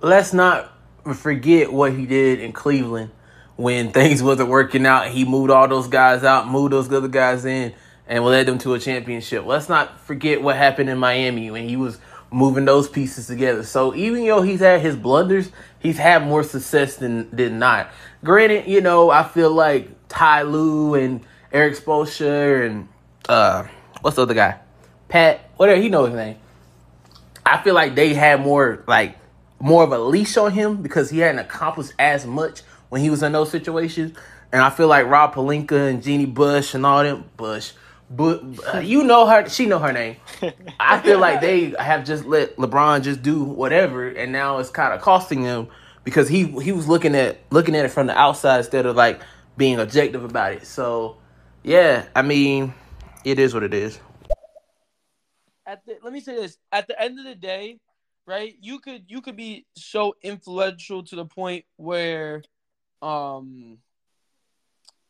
let's 0.00 0.32
not 0.32 0.72
forget 1.14 1.72
what 1.72 1.92
he 1.92 2.06
did 2.06 2.40
in 2.40 2.52
Cleveland 2.52 3.10
when 3.56 3.92
things 3.92 4.22
wasn't 4.22 4.48
working 4.48 4.86
out. 4.86 5.08
He 5.08 5.24
moved 5.24 5.50
all 5.50 5.68
those 5.68 5.88
guys 5.88 6.24
out, 6.24 6.48
moved 6.48 6.72
those 6.72 6.90
other 6.92 7.08
guys 7.08 7.44
in, 7.44 7.74
and 8.08 8.24
led 8.24 8.46
them 8.46 8.58
to 8.58 8.74
a 8.74 8.80
championship. 8.80 9.44
Let's 9.44 9.68
not 9.68 10.00
forget 10.00 10.42
what 10.42 10.56
happened 10.56 10.88
in 10.88 10.98
Miami 10.98 11.50
when 11.50 11.68
he 11.68 11.76
was 11.76 11.98
moving 12.30 12.64
those 12.64 12.88
pieces 12.88 13.26
together. 13.26 13.62
So 13.62 13.94
even 13.94 14.26
though 14.26 14.42
he's 14.42 14.60
had 14.60 14.80
his 14.80 14.96
blunders, 14.96 15.50
he's 15.78 15.98
had 15.98 16.24
more 16.24 16.42
success 16.42 16.96
than 16.96 17.30
than 17.34 17.58
not. 17.58 17.90
Granted, 18.24 18.66
you 18.66 18.80
know, 18.80 19.10
I 19.10 19.22
feel 19.22 19.52
like 19.52 20.08
Ty 20.08 20.42
Lue 20.42 20.94
and 20.94 21.20
Erik 21.52 21.74
Spoelstra 21.74 22.66
and 22.66 22.88
uh 23.28 23.64
what's 24.00 24.16
the 24.16 24.22
other 24.22 24.34
guy? 24.34 24.58
Pat, 25.08 25.50
whatever 25.56 25.80
he 25.80 25.88
knows 25.88 26.08
his 26.08 26.16
name. 26.16 26.36
I 27.44 27.62
feel 27.62 27.74
like 27.74 27.94
they 27.94 28.14
had 28.14 28.40
more 28.40 28.82
like 28.86 29.16
more 29.60 29.84
of 29.84 29.92
a 29.92 29.98
leash 29.98 30.36
on 30.36 30.52
him 30.52 30.82
because 30.82 31.10
he 31.10 31.18
hadn't 31.18 31.40
accomplished 31.40 31.92
as 31.98 32.26
much 32.26 32.62
when 32.88 33.02
he 33.02 33.10
was 33.10 33.22
in 33.22 33.32
those 33.32 33.50
situations. 33.50 34.16
And 34.50 34.62
I 34.62 34.70
feel 34.70 34.88
like 34.88 35.06
Rob 35.06 35.34
Pelinka 35.34 35.90
and 35.90 36.02
Jeannie 36.02 36.24
Bush 36.24 36.74
and 36.74 36.86
all 36.86 37.02
them 37.02 37.24
Bush 37.36 37.72
but 38.10 38.42
uh, 38.74 38.78
you 38.78 39.04
know 39.04 39.26
her. 39.26 39.48
She 39.48 39.66
know 39.66 39.78
her 39.78 39.92
name. 39.92 40.16
I 40.80 41.00
feel 41.00 41.18
like 41.18 41.40
they 41.40 41.74
have 41.78 42.04
just 42.04 42.24
let 42.24 42.56
LeBron 42.56 43.02
just 43.02 43.22
do 43.22 43.42
whatever, 43.44 44.08
and 44.08 44.32
now 44.32 44.58
it's 44.58 44.70
kind 44.70 44.94
of 44.94 45.00
costing 45.00 45.42
him 45.42 45.68
because 46.04 46.28
he 46.28 46.46
he 46.60 46.72
was 46.72 46.88
looking 46.88 47.14
at 47.14 47.38
looking 47.50 47.74
at 47.76 47.84
it 47.84 47.90
from 47.90 48.06
the 48.06 48.18
outside 48.18 48.58
instead 48.58 48.86
of 48.86 48.96
like 48.96 49.20
being 49.56 49.78
objective 49.78 50.24
about 50.24 50.52
it. 50.52 50.66
So 50.66 51.18
yeah, 51.62 52.06
I 52.14 52.22
mean, 52.22 52.72
it 53.24 53.38
is 53.38 53.52
what 53.52 53.62
it 53.62 53.74
is. 53.74 53.98
At 55.66 55.84
the, 55.84 55.98
let 56.02 56.12
me 56.12 56.20
say 56.20 56.34
this: 56.36 56.56
at 56.72 56.88
the 56.88 57.00
end 57.00 57.18
of 57.18 57.26
the 57.26 57.34
day, 57.34 57.78
right? 58.26 58.54
You 58.60 58.78
could 58.78 59.04
you 59.08 59.20
could 59.20 59.36
be 59.36 59.66
so 59.74 60.14
influential 60.22 61.02
to 61.04 61.16
the 61.16 61.26
point 61.26 61.66
where, 61.76 62.42
um, 63.02 63.78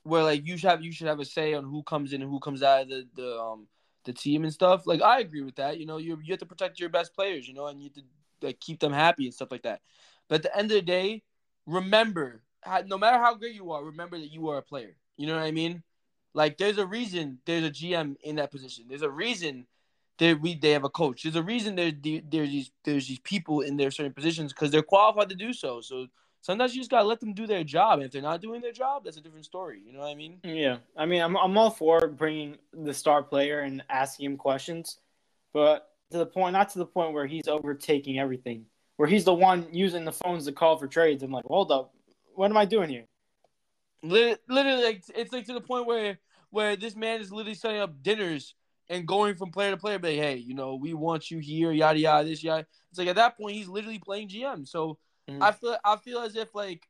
where 0.09 0.23
like 0.23 0.47
you 0.47 0.57
should 0.57 0.71
have 0.71 0.83
you 0.83 0.93
should 0.93 1.07
have 1.07 1.21
a 1.21 1.25
say 1.25 1.55
on 1.55 1.65
who 1.65 1.83
comes 1.83 2.13
in 2.13 2.23
and 2.23 2.31
who 2.31 2.41
comes 2.41 2.63
out 2.63 2.83
of 2.83 2.89
the, 2.89 3.07
the 3.15 3.41
um 3.41 3.69
the 4.05 4.13
team 4.13 4.45
and 4.45 4.53
stuff. 4.53 4.87
Like 4.87 5.03
I 5.03 5.21
agree 5.21 5.43
with 5.43 5.57
that. 5.57 5.79
You 5.79 5.87
know, 5.87 5.99
you 5.99 6.19
you 6.23 6.33
have 6.33 6.41
to 6.41 6.47
protect 6.47 6.81
your 6.81 6.89
best 6.89 7.15
players, 7.15 7.47
you 7.47 7.55
know, 7.55 7.67
and 7.67 7.81
you 7.81 7.91
have 7.91 7.95
to 7.95 8.47
like 8.47 8.61
keep 8.61 8.81
them 8.81 8.93
happy 8.93 9.25
and 9.25 9.35
stuff 9.35 9.51
like 9.51 9.63
that. 9.63 9.81
But 10.29 10.37
at 10.37 10.43
the 10.43 10.57
end 10.57 10.71
of 10.71 10.77
the 10.77 10.83
day, 10.83 11.23
remember, 11.67 12.43
no 12.87 12.99
matter 12.99 13.19
how 13.19 13.35
great 13.35 13.55
you 13.55 13.71
are, 13.73 13.85
remember 13.85 14.19
that 14.19 14.33
you 14.33 14.49
are 14.49 14.59
a 14.59 14.63
player. 14.63 14.97
You 15.17 15.27
know 15.27 15.37
what 15.37 15.45
I 15.45 15.51
mean? 15.51 15.83
Like 16.35 16.59
there's 16.59 16.79
a 16.79 16.87
reason 16.87 17.39
there's 17.45 17.65
a 17.65 17.71
GM 17.71 18.17
in 18.23 18.37
that 18.37 18.51
position. 18.51 18.87
There's 18.89 19.03
a 19.03 19.11
reason 19.11 19.67
that 20.19 20.41
we 20.41 20.55
they 20.55 20.71
have 20.71 20.85
a 20.85 20.91
coach. 20.91 21.23
There's 21.23 21.37
a 21.37 21.43
reason 21.43 21.75
there's 21.75 21.95
there's 22.03 22.51
these 22.51 22.71
there's 22.85 23.09
these 23.09 23.21
people 23.21 23.61
in 23.61 23.77
their 23.77 23.91
certain 23.91 24.13
positions 24.13 24.53
because 24.53 24.71
they're 24.71 24.83
qualified 24.83 25.29
to 25.31 25.35
do 25.35 25.53
so. 25.53 25.81
So 25.81 26.07
sometimes 26.41 26.75
you 26.75 26.81
just 26.81 26.91
gotta 26.91 27.07
let 27.07 27.21
them 27.21 27.35
do 27.35 27.47
their 27.47 27.65
job. 27.65 27.99
And 27.99 28.07
if 28.07 28.13
they're 28.13 28.23
not 28.23 28.41
doing 28.41 28.61
their 28.61 28.73
job, 28.73 29.05
that's 29.05 29.17
a 29.17 29.21
different 29.21 29.45
story. 29.45 29.81
You 29.85 29.93
know 29.93 30.01
what 30.01 30.09
I 30.09 30.15
mean? 30.15 30.39
Yeah, 30.43 30.79
I 30.97 31.07
mean, 31.07 31.23
I'm 31.23 31.37
I'm 31.37 31.57
all 31.57 31.71
for 31.71 32.09
bringing 32.09 32.57
the 32.73 32.95
star 32.95 33.23
player 33.23 33.61
and 33.61 33.83
asking 33.89 34.27
him 34.27 34.37
questions, 34.37 34.99
but 35.53 35.91
to 36.11 36.19
the 36.19 36.27
point, 36.27 36.55
not 36.55 36.71
to 36.71 36.79
the 36.79 36.87
point 36.87 37.13
where 37.13 37.27
he's 37.27 37.49
overtaking 37.49 38.19
everything, 38.19 38.65
where 38.97 39.09
he's 39.09 39.25
the 39.25 39.35
one 39.35 39.67
using 39.73 40.05
the 40.05 40.13
phones 40.13 40.47
to 40.47 40.53
call 40.53 40.77
for 40.79 40.87
trades. 40.87 41.23
I'm 41.23 41.31
like, 41.31 41.45
hold 41.45 41.71
up, 41.71 41.93
what 42.35 42.51
am 42.51 42.57
I 42.57 42.65
doing 42.65 42.89
here? 42.89 43.05
Literally, 44.03 44.85
like, 44.85 45.03
it's 45.15 45.33
like 45.33 45.47
to 45.47 45.53
the 45.53 45.61
point 45.61 45.87
where 45.87 46.19
where 46.51 46.77
this 46.77 46.97
man 46.97 47.21
is 47.21 47.31
literally 47.31 47.55
setting 47.55 47.81
up 47.81 48.03
dinners 48.03 48.55
and 48.89 49.07
going 49.07 49.35
from 49.35 49.51
player 49.51 49.71
to 49.71 49.77
player, 49.77 49.99
but 49.99 50.13
like, 50.13 50.21
hey, 50.21 50.37
you 50.37 50.55
know, 50.55 50.77
we 50.77 50.95
want 50.95 51.31
you 51.31 51.39
here, 51.41 51.73
yada 51.73 51.99
yada, 51.99 52.27
this 52.27 52.43
yada. 52.43 52.67
It's 52.91 52.99
like 52.99 53.09
at 53.09 53.17
that 53.17 53.37
point 53.37 53.57
he's 53.57 53.69
literally 53.69 53.99
playing 53.99 54.29
GM. 54.31 54.67
So 54.67 54.99
Mm-hmm. 55.29 55.43
I 55.43 55.53
feel 55.53 55.77
I 55.85 55.97
feel 55.97 56.21
as 56.21 56.37
if 56.37 56.55
like 56.55 56.89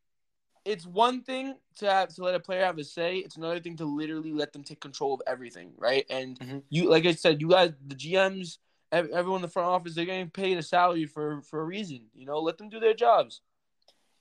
it's 0.64 0.86
one 0.86 1.22
thing 1.22 1.54
to 1.78 1.90
have 1.90 2.14
to 2.14 2.22
let 2.22 2.34
a 2.34 2.40
player 2.40 2.64
have 2.64 2.78
a 2.78 2.84
say. 2.84 3.16
It's 3.16 3.36
another 3.36 3.60
thing 3.60 3.76
to 3.76 3.84
literally 3.84 4.32
let 4.32 4.52
them 4.52 4.62
take 4.62 4.80
control 4.80 5.14
of 5.14 5.22
everything, 5.26 5.72
right? 5.76 6.04
And 6.10 6.38
mm-hmm. 6.38 6.58
you, 6.68 6.90
like 6.90 7.06
I 7.06 7.12
said, 7.12 7.40
you 7.40 7.48
guys, 7.48 7.72
the 7.86 7.94
GMs, 7.94 8.58
everyone 8.92 9.36
in 9.36 9.42
the 9.42 9.48
front 9.48 9.68
office, 9.68 9.94
they're 9.94 10.04
getting 10.04 10.30
paid 10.30 10.58
a 10.58 10.62
salary 10.62 11.06
for 11.06 11.42
for 11.42 11.60
a 11.60 11.64
reason. 11.64 12.02
You 12.14 12.26
know, 12.26 12.38
let 12.40 12.58
them 12.58 12.68
do 12.68 12.80
their 12.80 12.94
jobs. 12.94 13.40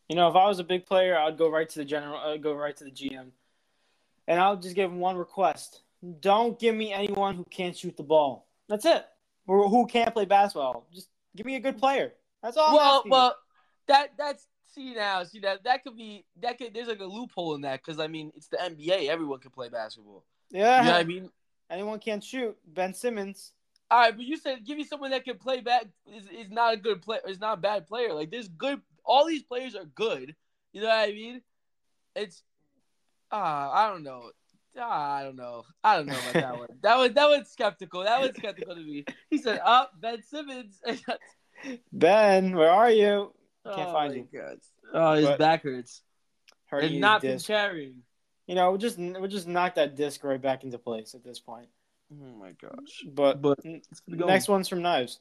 You 0.09 0.15
know, 0.15 0.29
if 0.29 0.35
I 0.35 0.47
was 0.47 0.59
a 0.59 0.63
big 0.63 0.85
player, 0.85 1.17
I'd 1.17 1.37
go 1.37 1.49
right 1.49 1.67
to 1.67 1.79
the 1.79 1.85
general, 1.85 2.17
I'd 2.17 2.41
go 2.41 2.53
right 2.53 2.75
to 2.77 2.85
the 2.85 2.91
GM, 2.91 3.31
and 4.27 4.39
I'll 4.39 4.55
just 4.55 4.75
give 4.75 4.89
him 4.89 4.99
one 4.99 5.17
request: 5.17 5.81
don't 6.19 6.57
give 6.57 6.75
me 6.75 6.93
anyone 6.93 7.35
who 7.35 7.45
can't 7.45 7.75
shoot 7.75 7.97
the 7.97 8.03
ball. 8.03 8.47
That's 8.69 8.85
it. 8.85 9.05
Or 9.47 9.69
who 9.69 9.85
can't 9.87 10.13
play 10.13 10.25
basketball. 10.25 10.87
Just 10.93 11.09
give 11.35 11.45
me 11.45 11.55
a 11.55 11.59
good 11.59 11.77
player. 11.77 12.13
That's 12.43 12.57
all. 12.57 12.75
Well, 12.75 13.03
well, 13.07 13.35
that 13.87 14.11
that's 14.17 14.47
see 14.73 14.93
now 14.93 15.23
see 15.23 15.39
that 15.39 15.63
that 15.63 15.83
could 15.83 15.95
be 15.95 16.25
that 16.41 16.57
could 16.57 16.73
there's 16.73 16.87
like 16.87 16.99
a 16.99 17.05
loophole 17.05 17.55
in 17.55 17.61
that 17.61 17.81
because 17.83 17.99
I 17.99 18.07
mean 18.07 18.31
it's 18.35 18.47
the 18.47 18.57
NBA 18.57 19.09
everyone 19.09 19.39
can 19.39 19.51
play 19.51 19.69
basketball. 19.69 20.23
Yeah, 20.51 20.81
you 20.81 20.87
know 20.87 20.95
I 20.95 21.03
mean 21.03 21.29
anyone 21.69 21.99
can 21.99 22.21
shoot. 22.21 22.55
Ben 22.65 22.93
Simmons. 22.93 23.53
All 23.89 23.99
right, 23.99 24.15
but 24.15 24.25
you 24.25 24.37
said 24.37 24.65
give 24.65 24.77
me 24.77 24.83
someone 24.83 25.11
that 25.11 25.23
can 25.23 25.37
play 25.37 25.61
back 25.61 25.85
is 26.13 26.25
is 26.25 26.49
not 26.49 26.73
a 26.73 26.77
good 26.77 27.01
player. 27.01 27.21
Is 27.27 27.39
not 27.39 27.57
a 27.57 27.61
bad 27.61 27.87
player. 27.87 28.13
Like 28.13 28.31
there's 28.31 28.49
good. 28.49 28.81
All 29.05 29.25
these 29.25 29.43
players 29.43 29.75
are 29.75 29.85
good. 29.85 30.35
You 30.73 30.81
know 30.81 30.89
what 30.89 31.09
I 31.09 31.11
mean? 31.11 31.41
It's 32.15 32.43
ah 33.31 33.69
uh, 33.69 33.73
I 33.73 33.89
don't 33.89 34.03
know. 34.03 34.31
Ah, 34.79 35.15
I 35.15 35.23
don't 35.23 35.35
know. 35.35 35.65
I 35.83 35.97
don't 35.97 36.05
know 36.05 36.13
about 36.13 36.33
that 36.33 36.57
one. 36.57 36.67
That 36.81 36.97
was 36.97 37.13
that 37.13 37.27
was 37.27 37.47
skeptical. 37.49 38.03
That 38.03 38.21
was 38.21 38.31
skeptical 38.35 38.75
to 38.75 38.81
me. 38.81 39.05
He 39.29 39.37
said, 39.37 39.59
"Up, 39.63 39.91
oh, 39.93 39.97
Ben 39.99 40.21
Simmons." 40.23 40.79
ben, 41.91 42.55
where 42.55 42.69
are 42.69 42.91
you? 42.91 43.33
Can't 43.75 43.89
oh 43.89 43.93
find 43.93 44.15
you. 44.15 44.27
God. 44.33 44.57
Oh, 44.93 45.13
his 45.13 45.25
but 45.25 45.39
back 45.39 45.63
hurts. 45.63 46.01
And 46.71 46.99
not 46.99 47.21
from 47.21 47.39
carrying. 47.39 48.03
You 48.47 48.55
know, 48.55 48.69
we'll 48.69 48.79
just 48.79 48.97
we'll 48.97 49.27
just 49.27 49.47
knock 49.47 49.75
that 49.75 49.95
disc 49.95 50.23
right 50.23 50.41
back 50.41 50.63
into 50.63 50.77
place 50.77 51.13
at 51.13 51.23
this 51.23 51.39
point. 51.39 51.67
Oh 52.11 52.35
my 52.37 52.51
gosh! 52.61 53.03
But 53.05 53.41
but 53.41 53.59
next 54.07 54.47
one's 54.47 54.69
from 54.69 54.81
Knives. 54.81 55.19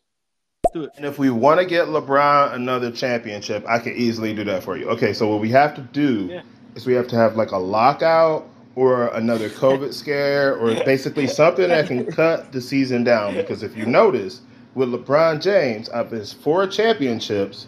Do 0.72 0.84
it. 0.84 0.90
And 0.96 1.04
if 1.04 1.18
we 1.18 1.30
want 1.30 1.60
to 1.60 1.66
get 1.66 1.88
LeBron 1.88 2.54
another 2.54 2.90
championship, 2.90 3.64
I 3.68 3.78
can 3.78 3.94
easily 3.94 4.34
do 4.34 4.44
that 4.44 4.62
for 4.62 4.76
you. 4.76 4.88
Okay, 4.90 5.12
so 5.12 5.28
what 5.28 5.40
we 5.40 5.50
have 5.50 5.74
to 5.74 5.80
do 5.80 6.28
yeah. 6.30 6.42
is 6.74 6.86
we 6.86 6.94
have 6.94 7.08
to 7.08 7.16
have 7.16 7.36
like 7.36 7.50
a 7.50 7.56
lockout 7.56 8.48
or 8.74 9.08
another 9.08 9.48
COVID 9.48 9.92
scare 9.94 10.56
or 10.56 10.74
basically 10.84 11.26
something 11.26 11.68
that 11.68 11.86
can 11.86 12.06
cut 12.06 12.52
the 12.52 12.60
season 12.60 13.04
down. 13.04 13.34
Because 13.34 13.62
if 13.62 13.76
you 13.76 13.86
notice, 13.86 14.42
with 14.74 14.90
LeBron 14.90 15.40
James, 15.40 15.88
of 15.88 16.10
his 16.10 16.32
four 16.32 16.66
championships, 16.66 17.66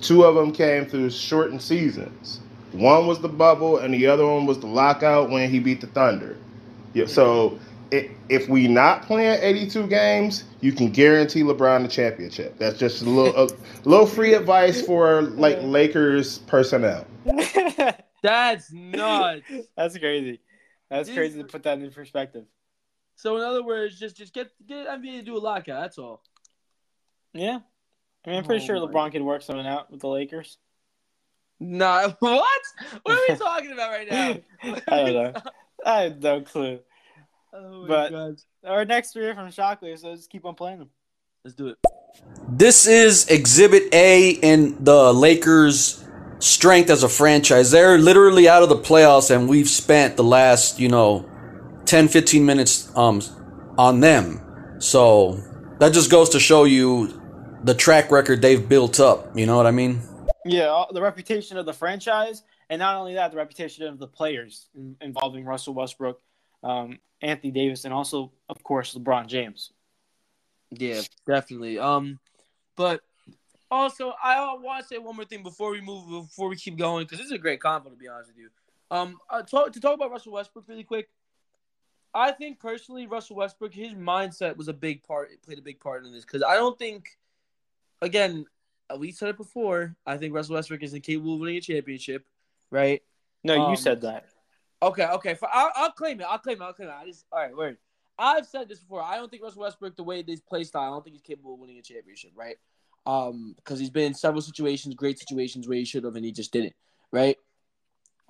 two 0.00 0.24
of 0.24 0.34
them 0.34 0.52
came 0.52 0.86
through 0.86 1.10
shortened 1.10 1.62
seasons. 1.62 2.40
One 2.72 3.06
was 3.06 3.20
the 3.20 3.28
bubble, 3.28 3.78
and 3.78 3.92
the 3.92 4.06
other 4.06 4.26
one 4.26 4.46
was 4.46 4.60
the 4.60 4.66
lockout 4.66 5.30
when 5.30 5.50
he 5.50 5.58
beat 5.58 5.80
the 5.80 5.88
Thunder. 5.88 6.36
Yeah, 6.94 7.06
so 7.06 7.58
if 7.90 8.48
we 8.48 8.68
not 8.68 9.02
playing 9.02 9.40
82 9.42 9.86
games, 9.88 10.44
you 10.60 10.72
can 10.72 10.90
guarantee 10.90 11.42
LeBron 11.42 11.82
the 11.82 11.88
championship. 11.88 12.56
That's 12.58 12.78
just 12.78 13.02
a 13.02 13.10
little 13.10 13.48
a 13.48 13.48
little 13.88 14.06
free 14.06 14.34
advice 14.34 14.80
for 14.80 15.22
like 15.22 15.58
Lakers 15.62 16.38
personnel. 16.38 17.06
That's 18.22 18.72
nuts. 18.72 19.42
That's 19.76 19.98
crazy. 19.98 20.40
That's 20.88 21.10
crazy 21.10 21.40
to 21.40 21.48
put 21.48 21.62
that 21.64 21.78
in 21.78 21.90
perspective. 21.90 22.44
So 23.16 23.36
in 23.36 23.42
other 23.42 23.62
words, 23.62 23.98
just 23.98 24.16
just 24.16 24.32
get 24.32 24.50
get 24.66 24.88
NBA 24.88 25.18
to 25.18 25.22
do 25.22 25.36
a 25.36 25.38
lockout. 25.38 25.82
That's 25.82 25.98
all. 25.98 26.22
Yeah, 27.32 27.60
I 28.24 28.30
mean, 28.30 28.38
I'm 28.38 28.44
pretty 28.44 28.62
oh 28.64 28.66
sure 28.66 28.76
LeBron 28.76 29.12
could 29.12 29.22
work 29.22 29.42
something 29.42 29.66
out 29.66 29.90
with 29.90 30.00
the 30.00 30.08
Lakers. 30.08 30.58
Nah, 31.58 32.08
what? 32.18 32.60
What 33.02 33.18
are 33.18 33.22
we 33.28 33.34
talking 33.38 33.72
about 33.72 33.90
right 33.90 34.10
now? 34.10 34.36
I 34.88 34.96
don't 34.96 35.12
know. 35.14 35.32
I 35.84 36.02
have 36.02 36.22
no 36.22 36.40
clue. 36.42 36.80
Oh 37.52 37.86
but 37.86 38.10
God. 38.10 38.36
our 38.64 38.84
next 38.84 39.12
three 39.12 39.26
are 39.26 39.34
from 39.34 39.50
Shockley, 39.50 39.96
so 39.96 40.10
let's 40.10 40.26
keep 40.26 40.44
on 40.44 40.54
playing 40.54 40.78
them. 40.78 40.90
Let's 41.44 41.54
do 41.54 41.68
it. 41.68 41.78
This 42.48 42.86
is 42.86 43.28
Exhibit 43.28 43.92
A 43.94 44.30
in 44.30 44.82
the 44.84 45.12
Lakers' 45.12 46.04
strength 46.38 46.90
as 46.90 47.02
a 47.02 47.08
franchise. 47.08 47.70
They're 47.70 47.98
literally 47.98 48.48
out 48.48 48.62
of 48.62 48.68
the 48.68 48.76
playoffs, 48.76 49.34
and 49.34 49.48
we've 49.48 49.68
spent 49.68 50.16
the 50.16 50.24
last, 50.24 50.78
you 50.78 50.88
know, 50.88 51.28
10, 51.86 52.08
15 52.08 52.44
minutes 52.44 52.90
um, 52.96 53.22
on 53.78 54.00
them. 54.00 54.76
So 54.78 55.40
that 55.78 55.92
just 55.92 56.10
goes 56.10 56.30
to 56.30 56.40
show 56.40 56.64
you 56.64 57.19
the 57.64 57.74
track 57.74 58.10
record 58.10 58.42
they've 58.42 58.68
built 58.68 59.00
up. 59.00 59.36
You 59.36 59.46
know 59.46 59.56
what 59.56 59.66
I 59.66 59.70
mean? 59.70 60.00
Yeah, 60.44 60.84
the 60.92 61.02
reputation 61.02 61.58
of 61.58 61.66
the 61.66 61.72
franchise, 61.72 62.42
and 62.70 62.78
not 62.78 62.96
only 62.96 63.14
that, 63.14 63.30
the 63.30 63.36
reputation 63.36 63.86
of 63.86 63.98
the 63.98 64.06
players 64.06 64.68
involving 65.00 65.44
Russell 65.44 65.74
Westbrook, 65.74 66.20
um, 66.62 66.98
Anthony 67.20 67.50
Davis, 67.50 67.84
and 67.84 67.92
also, 67.92 68.32
of 68.48 68.62
course, 68.62 68.94
LeBron 68.94 69.26
James. 69.26 69.72
Yeah, 70.70 71.02
definitely. 71.26 71.78
Um, 71.78 72.18
but 72.76 73.02
also, 73.70 74.14
I 74.22 74.54
want 74.54 74.82
to 74.82 74.88
say 74.88 74.98
one 74.98 75.16
more 75.16 75.24
thing 75.24 75.42
before 75.42 75.70
we 75.70 75.80
move, 75.80 76.08
before 76.08 76.48
we 76.48 76.56
keep 76.56 76.78
going, 76.78 77.04
because 77.04 77.18
this 77.18 77.26
is 77.26 77.32
a 77.32 77.38
great 77.38 77.60
convo, 77.60 77.90
to 77.90 77.96
be 77.96 78.08
honest 78.08 78.30
with 78.30 78.38
you. 78.38 78.48
Um, 78.90 79.18
uh, 79.28 79.42
talk, 79.42 79.72
to 79.72 79.80
talk 79.80 79.94
about 79.94 80.10
Russell 80.10 80.32
Westbrook 80.32 80.64
really 80.66 80.84
quick. 80.84 81.08
I 82.14 82.32
think 82.32 82.58
personally, 82.58 83.06
Russell 83.06 83.36
Westbrook, 83.36 83.74
his 83.74 83.92
mindset 83.92 84.56
was 84.56 84.68
a 84.68 84.72
big 84.72 85.02
part, 85.04 85.30
played 85.42 85.58
a 85.58 85.62
big 85.62 85.78
part 85.80 86.04
in 86.04 86.12
this, 86.12 86.24
because 86.24 86.42
I 86.42 86.54
don't 86.54 86.78
think, 86.78 87.18
again, 88.02 88.46
we 88.98 89.12
said 89.12 89.28
it 89.28 89.36
before. 89.36 89.96
I 90.06 90.16
think 90.16 90.34
Russell 90.34 90.54
Westbrook 90.54 90.82
is 90.82 90.94
incapable 90.94 91.34
of 91.34 91.40
winning 91.40 91.56
a 91.56 91.60
championship, 91.60 92.26
right? 92.70 93.02
No, 93.44 93.60
um, 93.60 93.70
you 93.70 93.76
said 93.76 94.00
that. 94.02 94.26
Okay, 94.82 95.04
okay. 95.04 95.36
I'll, 95.52 95.70
I'll, 95.76 95.92
claim 95.92 96.20
it. 96.20 96.26
I'll 96.28 96.38
claim 96.38 96.60
it. 96.60 96.64
I'll 96.64 96.72
claim 96.72 96.88
it. 96.88 96.94
I 96.94 97.04
just 97.04 97.26
all 97.32 97.38
right. 97.38 97.54
Word. 97.54 97.76
I've 98.18 98.46
said 98.46 98.68
this 98.68 98.80
before. 98.80 99.02
I 99.02 99.16
don't 99.16 99.30
think 99.30 99.42
Russell 99.42 99.62
Westbrook, 99.62 99.96
the 99.96 100.02
way 100.02 100.22
this 100.22 100.40
play 100.40 100.64
style, 100.64 100.82
I 100.82 100.94
don't 100.94 101.02
think 101.02 101.14
he's 101.14 101.22
capable 101.22 101.54
of 101.54 101.60
winning 101.60 101.78
a 101.78 101.82
championship, 101.82 102.32
right? 102.34 102.56
Um, 103.06 103.54
because 103.56 103.78
he's 103.78 103.90
been 103.90 104.08
in 104.08 104.14
several 104.14 104.42
situations, 104.42 104.94
great 104.94 105.18
situations 105.18 105.66
where 105.66 105.78
he 105.78 105.86
should 105.86 106.04
have, 106.04 106.16
and 106.16 106.24
he 106.24 106.32
just 106.32 106.52
didn't, 106.52 106.74
right? 107.12 107.36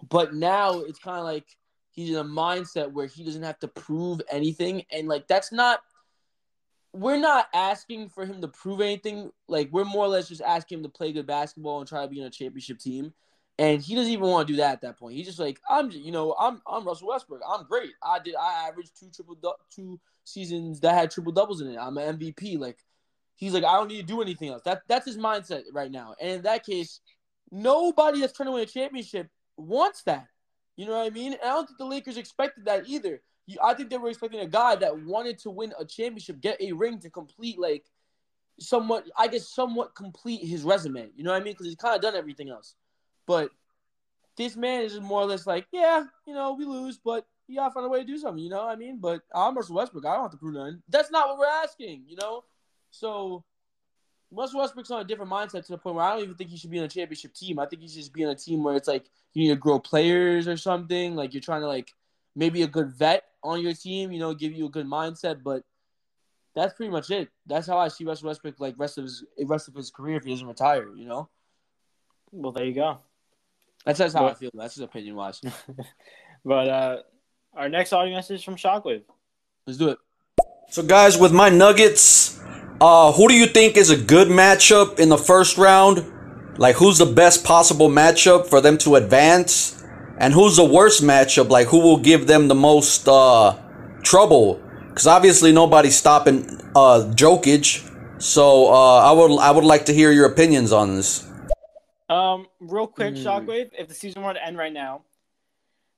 But 0.09 0.33
now 0.33 0.79
it's 0.81 1.01
kind 1.01 1.19
of 1.19 1.25
like 1.25 1.45
he's 1.91 2.11
in 2.11 2.17
a 2.17 2.25
mindset 2.25 2.93
where 2.93 3.07
he 3.07 3.25
doesn't 3.25 3.43
have 3.43 3.59
to 3.61 3.69
prove 3.69 4.21
anything, 4.31 4.85
and 4.93 5.09
like 5.09 5.27
that's 5.27 5.53
not. 5.53 5.81
We're 6.93 7.19
not 7.19 7.47
asking 7.55 8.09
for 8.09 8.27
him 8.27 8.41
to 8.41 8.49
prove 8.49 8.81
anything. 8.81 9.31
Like 9.49 9.69
we're 9.73 9.85
more 9.85 10.05
or 10.05 10.09
less 10.09 10.29
just 10.29 10.43
asking 10.43 10.79
him 10.79 10.83
to 10.85 10.89
play 10.89 11.13
good 11.13 11.27
basketball 11.27 11.79
and 11.79 11.89
try 11.89 12.03
to 12.03 12.09
be 12.09 12.21
in 12.21 12.27
a 12.27 12.31
championship 12.31 12.79
team. 12.79 13.13
And 13.59 13.83
he 13.83 13.95
doesn't 13.95 14.11
even 14.11 14.27
want 14.27 14.49
to 14.49 14.55
do 14.55 14.57
that 14.57 14.73
at 14.73 14.81
that 14.81 14.99
point. 14.99 15.17
He's 15.17 15.27
just 15.27 15.39
like, 15.39 15.61
I'm, 15.69 15.91
you 15.91 16.13
know, 16.13 16.35
I'm, 16.41 16.63
I'm 16.67 16.87
Russell 16.87 17.09
Westbrook. 17.09 17.43
I'm 17.47 17.67
great. 17.67 17.91
I 18.03 18.19
did, 18.19 18.35
I 18.35 18.67
averaged 18.69 18.99
two 18.99 19.11
triple, 19.15 19.37
two 19.71 20.01
seasons 20.25 20.81
that 20.81 20.95
had 20.95 21.11
triple 21.11 21.33
doubles 21.33 21.61
in 21.61 21.69
it. 21.69 21.77
I'm 21.79 21.99
an 21.99 22.19
MVP. 22.19 22.59
Like, 22.59 22.79
he's 23.37 23.53
like, 23.53 23.65
I 23.65 23.75
don't 23.75 23.89
need 23.89 24.01
to 24.01 24.07
do 24.07 24.23
anything 24.23 24.49
else. 24.49 24.63
That, 24.65 24.81
that's 24.89 25.05
his 25.05 25.19
mindset 25.19 25.65
right 25.75 25.91
now. 25.91 26.15
And 26.19 26.31
in 26.31 26.43
that 26.45 26.65
case, 26.65 27.01
nobody 27.51 28.21
that's 28.21 28.33
trying 28.33 28.47
to 28.47 28.53
win 28.53 28.63
a 28.63 28.67
championship 28.67 29.29
wants 29.59 30.05
that. 30.05 30.27
You 30.77 30.87
know 30.87 30.97
what 30.97 31.07
I 31.07 31.11
mean? 31.11 31.33
And 31.35 31.43
I 31.43 31.49
don't 31.49 31.67
think 31.67 31.79
the 31.79 31.85
Lakers 31.85 32.17
expected 32.17 32.65
that 32.65 32.89
either. 32.89 33.21
I 33.63 33.75
think 33.75 33.91
they 33.91 33.99
were 33.99 34.09
expecting 34.09 34.41
a 34.41 34.47
guy 34.47 34.77
that 34.77 35.05
wanted 35.05 35.39
to 35.41 35.51
win 35.51 35.73
a 35.79 35.85
championship, 35.85 36.41
get 36.41 36.61
a 36.61 36.73
ring 36.73 36.99
to 37.01 37.11
complete, 37.11 37.59
like, 37.59 37.85
somewhat, 38.59 39.07
I 39.17 39.29
guess, 39.29 39.49
somewhat 39.49 39.95
complete 39.95 40.45
his 40.45 40.63
resume. 40.63 41.09
You 41.17 41.25
know 41.25 41.33
what 41.33 41.41
I 41.41 41.45
mean? 41.45 41.55
Because 41.55 41.67
he's 41.67 41.77
kind 41.77 41.97
of 41.97 42.03
done 42.03 42.15
everything 42.15 42.51
else. 42.51 42.75
But 43.27 43.51
this 44.37 44.57
man 44.57 44.83
is 44.83 44.99
more 45.01 45.23
or 45.23 45.27
less 45.27 45.47
like, 45.47 45.67
yeah, 45.73 46.05
you 46.27 46.35
know, 46.35 46.55
we 46.55 46.65
lose, 46.65 46.99
but 46.99 47.27
you 47.47 47.57
gotta 47.57 47.73
find 47.73 47.87
a 47.87 47.89
way 47.89 48.01
to 48.01 48.07
do 48.07 48.17
something, 48.17 48.43
you 48.43 48.51
know 48.51 48.65
what 48.65 48.73
I 48.73 48.77
mean? 48.77 48.99
But 48.99 49.23
I'm 49.35 49.57
Russell 49.57 49.77
Westbrook. 49.77 50.07
I 50.07 50.15
don't 50.15 50.23
have 50.23 50.31
to 50.31 50.37
prove 50.37 50.55
nothing. 50.55 50.83
That's 50.89 51.11
not 51.11 51.29
what 51.29 51.39
we're 51.39 51.47
asking, 51.47 52.05
you 52.07 52.17
know? 52.17 52.45
So 52.91 53.45
Russell 54.31 54.61
Westbrook's 54.61 54.91
on 54.91 55.01
a 55.01 55.05
different 55.05 55.31
mindset 55.31 55.67
to 55.67 55.73
the 55.73 55.79
point 55.79 55.97
where 55.97 56.05
I 56.05 56.13
don't 56.15 56.23
even 56.23 56.35
think 56.37 56.51
he 56.51 56.57
should 56.57 56.71
be 56.71 56.79
on 56.79 56.85
a 56.85 56.89
championship 56.89 57.35
team. 57.35 57.59
I 57.59 57.67
think 57.67 57.83
he 57.83 57.89
should 57.89 57.99
just 57.99 58.13
be 58.13 58.25
on 58.25 58.31
a 58.31 58.37
team 58.37 58.63
where 58.63 58.77
it's 58.77 58.89
like 58.89 59.05
you 59.35 59.43
need 59.43 59.51
to 59.51 59.57
grow 59.57 59.79
players 59.79 60.47
or 60.47 60.57
something. 60.57 61.17
Like 61.17 61.35
you're 61.35 61.41
trying 61.41 61.63
to 61.63 61.67
like 61.67 61.93
maybe 62.37 62.63
a 62.63 62.69
good 62.69 62.93
vet 62.93 63.25
on 63.43 63.63
your 63.63 63.75
team, 63.75 64.13
you 64.13 64.19
know, 64.19 64.35
give 64.35 64.53
you 64.53 64.67
a 64.67 64.71
good 64.71 64.87
mindset, 64.87 65.43
but 65.43 65.63
that's 66.55 66.75
pretty 66.75 66.91
much 66.91 67.11
it. 67.11 67.29
That's 67.47 67.67
how 67.67 67.79
I 67.79 67.89
see 67.89 68.05
Russell 68.05 68.29
Westbrook 68.29 68.59
like 68.59 68.75
rest 68.79 68.99
of 68.99 69.05
his 69.05 69.25
rest 69.45 69.69
of 69.69 69.75
his 69.75 69.91
career 69.91 70.17
if 70.17 70.25
he 70.25 70.31
doesn't 70.31 70.47
retire, 70.47 70.89
you 70.95 71.07
know? 71.07 71.29
Well, 72.33 72.53
there 72.53 72.65
you 72.65 72.75
go. 72.75 72.99
That's 73.85 73.99
just 73.99 74.15
how 74.15 74.25
but, 74.25 74.33
I 74.33 74.35
feel. 74.35 74.51
That's 74.55 74.75
his 74.75 74.83
opinion 74.83 75.17
wise. 75.17 75.41
but 76.45 76.69
uh, 76.69 76.97
our 77.55 77.69
next 77.69 77.93
audio 77.93 78.15
message 78.15 78.45
from 78.45 78.57
Shockwave. 78.57 79.03
Let's 79.67 79.79
do 79.79 79.91
it. 79.91 79.99
So, 80.71 80.83
guys, 80.83 81.19
with 81.19 81.33
my 81.33 81.49
Nuggets, 81.49 82.41
uh, 82.81 83.13
who 83.13 83.29
do 83.29 83.35
you 83.35 83.47
think 83.47 83.77
is 83.77 83.91
a 83.91 83.97
good 83.97 84.29
matchup 84.29 84.99
in 84.99 85.09
the 85.09 85.19
first 85.19 85.59
round? 85.59 86.05
Like, 86.59 86.77
who's 86.77 86.99
the 86.99 87.07
best 87.07 87.45
possible 87.45 87.89
matchup 87.89 88.47
for 88.47 88.61
them 88.61 88.79
to 88.79 88.97
advance? 88.97 89.80
And 90.21 90.35
who's 90.35 90.57
the 90.57 90.65
worst 90.65 91.03
matchup? 91.03 91.49
Like, 91.49 91.69
who 91.69 91.81
will 91.81 91.97
give 91.97 92.27
them 92.27 92.49
the 92.49 92.55
most 92.55 93.09
uh, 93.09 93.57
trouble? 94.03 94.61
Because 94.89 95.07
obviously 95.07 95.51
nobody's 95.51 95.97
stopping 95.97 96.61
uh, 96.77 97.11
Jokic. 97.17 97.87
So 98.21 98.71
uh, 98.71 98.99
I 98.99 99.13
would 99.13 99.39
I 99.39 99.51
would 99.51 99.65
like 99.65 99.87
to 99.87 99.95
hear 99.95 100.13
your 100.13 100.27
opinions 100.27 100.73
on 100.73 100.95
this. 100.95 101.27
Um, 102.11 102.49
real 102.61 102.87
quick, 102.87 103.15
mm. 103.15 103.25
Shockwave. 103.25 103.71
If 103.79 103.89
the 103.89 103.95
season 103.95 104.23
were 104.23 104.35
to 104.35 104.47
end 104.47 104.59
right 104.59 104.73
now, 104.73 105.05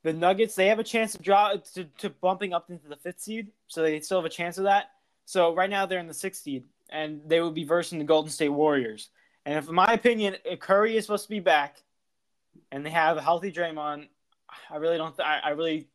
the 0.04 0.12
Nuggets 0.12 0.54
they 0.54 0.68
have 0.68 0.78
a 0.78 0.84
chance 0.84 1.12
to 1.12 1.18
draw 1.18 1.56
to, 1.74 1.84
to 1.98 2.10
bumping 2.10 2.52
up 2.52 2.70
into 2.70 2.86
the 2.86 2.96
fifth 2.96 3.20
seed, 3.20 3.48
so 3.66 3.82
they 3.82 3.98
still 3.98 4.18
have 4.18 4.24
a 4.24 4.28
chance 4.28 4.56
of 4.56 4.64
that. 4.64 4.90
So 5.24 5.52
right 5.52 5.68
now 5.68 5.84
they're 5.84 5.98
in 5.98 6.06
the 6.06 6.14
sixth 6.14 6.44
seed, 6.44 6.62
and 6.90 7.22
they 7.26 7.40
would 7.40 7.54
be 7.54 7.64
versing 7.64 7.98
the 7.98 8.04
Golden 8.04 8.30
State 8.30 8.50
Warriors. 8.50 9.08
And 9.44 9.58
if, 9.58 9.68
in 9.68 9.74
my 9.74 9.92
opinion, 9.92 10.36
Curry 10.60 10.96
is 10.96 11.06
supposed 11.06 11.24
to 11.24 11.30
be 11.30 11.40
back, 11.40 11.82
and 12.70 12.84
they 12.84 12.90
have 12.90 13.16
a 13.16 13.22
healthy 13.22 13.52
Draymond, 13.52 14.08
I 14.70 14.76
really 14.76 14.96
don't. 14.96 15.16
Th- 15.16 15.26
I, 15.26 15.40
I 15.44 15.50
really, 15.50 15.88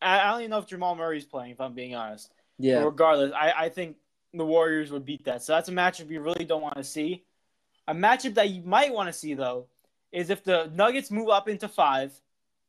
I, 0.00 0.20
I, 0.20 0.30
don't 0.30 0.40
even 0.40 0.50
know 0.50 0.58
if 0.58 0.66
Jamal 0.66 0.94
Murray's 0.94 1.24
playing. 1.24 1.52
If 1.52 1.60
I'm 1.60 1.74
being 1.74 1.94
honest. 1.94 2.30
Yeah. 2.58 2.80
But 2.80 2.86
regardless, 2.86 3.32
I, 3.32 3.52
I 3.56 3.68
think 3.68 3.96
the 4.34 4.44
Warriors 4.44 4.90
would 4.92 5.04
beat 5.04 5.24
that. 5.24 5.42
So 5.42 5.52
that's 5.52 5.68
a 5.68 5.72
matchup 5.72 6.10
you 6.10 6.20
really 6.20 6.44
don't 6.44 6.62
want 6.62 6.76
to 6.76 6.84
see. 6.84 7.24
A 7.88 7.94
matchup 7.94 8.34
that 8.34 8.50
you 8.50 8.62
might 8.62 8.92
want 8.92 9.08
to 9.08 9.12
see 9.12 9.34
though 9.34 9.66
is 10.12 10.30
if 10.30 10.44
the 10.44 10.70
Nuggets 10.74 11.10
move 11.10 11.28
up 11.28 11.48
into 11.48 11.68
five 11.68 12.12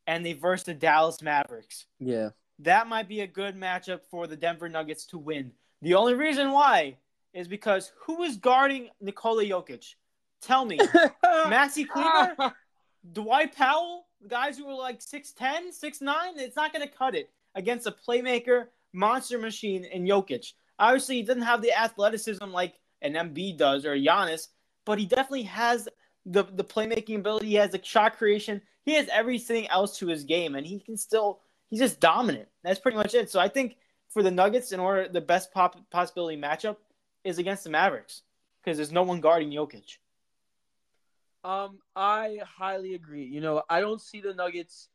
and 0.07 0.25
they 0.25 0.33
verse 0.33 0.63
the 0.63 0.73
Dallas 0.73 1.21
Mavericks. 1.21 1.85
Yeah. 1.99 2.29
That 2.59 2.87
might 2.87 3.07
be 3.07 3.21
a 3.21 3.27
good 3.27 3.55
matchup 3.55 4.01
for 4.09 4.27
the 4.27 4.35
Denver 4.35 4.69
Nuggets 4.69 5.05
to 5.07 5.17
win. 5.17 5.51
The 5.81 5.95
only 5.95 6.13
reason 6.13 6.51
why 6.51 6.97
is 7.33 7.47
because 7.47 7.91
who 8.05 8.23
is 8.23 8.37
guarding 8.37 8.89
Nikola 8.99 9.43
Jokic? 9.43 9.95
Tell 10.41 10.65
me. 10.65 10.77
Maxi 11.25 11.87
Kleber? 11.87 12.53
Dwight 13.13 13.55
Powell? 13.55 14.05
Guys 14.27 14.57
who 14.57 14.67
are 14.67 14.77
like 14.77 14.99
6'10, 14.99 15.69
6'9? 15.69 16.37
It's 16.37 16.55
not 16.55 16.73
going 16.73 16.87
to 16.87 16.93
cut 16.93 17.15
it 17.15 17.31
against 17.55 17.87
a 17.87 17.91
playmaker, 17.91 18.67
monster 18.93 19.39
machine 19.39 19.85
and 19.91 20.07
Jokic. 20.07 20.53
Obviously, 20.79 21.15
he 21.15 21.23
doesn't 21.23 21.41
have 21.41 21.61
the 21.61 21.73
athleticism 21.73 22.45
like 22.45 22.75
an 23.01 23.13
Embiid 23.13 23.57
does 23.57 23.85
or 23.85 23.95
Giannis, 23.95 24.47
but 24.85 24.99
he 24.99 25.05
definitely 25.05 25.43
has 25.43 25.87
the 26.25 26.43
the 26.43 26.63
playmaking 26.63 27.17
ability. 27.17 27.47
He 27.47 27.55
has 27.55 27.71
the 27.71 27.83
shot 27.83 28.17
creation. 28.17 28.61
He 28.83 28.93
has 28.93 29.07
everything 29.11 29.67
else 29.67 29.97
to 29.99 30.07
his 30.07 30.23
game, 30.23 30.55
and 30.55 30.65
he 30.65 30.79
can 30.79 30.97
still 30.97 31.41
he's 31.69 31.79
just 31.79 31.99
dominant. 31.99 32.47
That's 32.63 32.79
pretty 32.79 32.97
much 32.97 33.13
it. 33.13 33.29
So 33.29 33.39
I 33.39 33.47
think 33.47 33.77
for 34.09 34.23
the 34.23 34.31
Nuggets, 34.31 34.71
in 34.71 34.79
order 34.79 35.07
the 35.07 35.21
best 35.21 35.53
pop, 35.53 35.77
possibility 35.89 36.39
matchup 36.39 36.77
is 37.23 37.37
against 37.37 37.63
the 37.63 37.69
Mavericks 37.69 38.21
because 38.63 38.77
there's 38.77 38.91
no 38.91 39.03
one 39.03 39.21
guarding 39.21 39.51
Jokic. 39.51 39.97
Um, 41.43 41.79
I 41.95 42.39
highly 42.45 42.93
agree. 42.95 43.25
You 43.25 43.41
know, 43.41 43.63
I 43.69 43.81
don't 43.81 44.01
see 44.01 44.21
the 44.21 44.33
Nuggets 44.33 44.89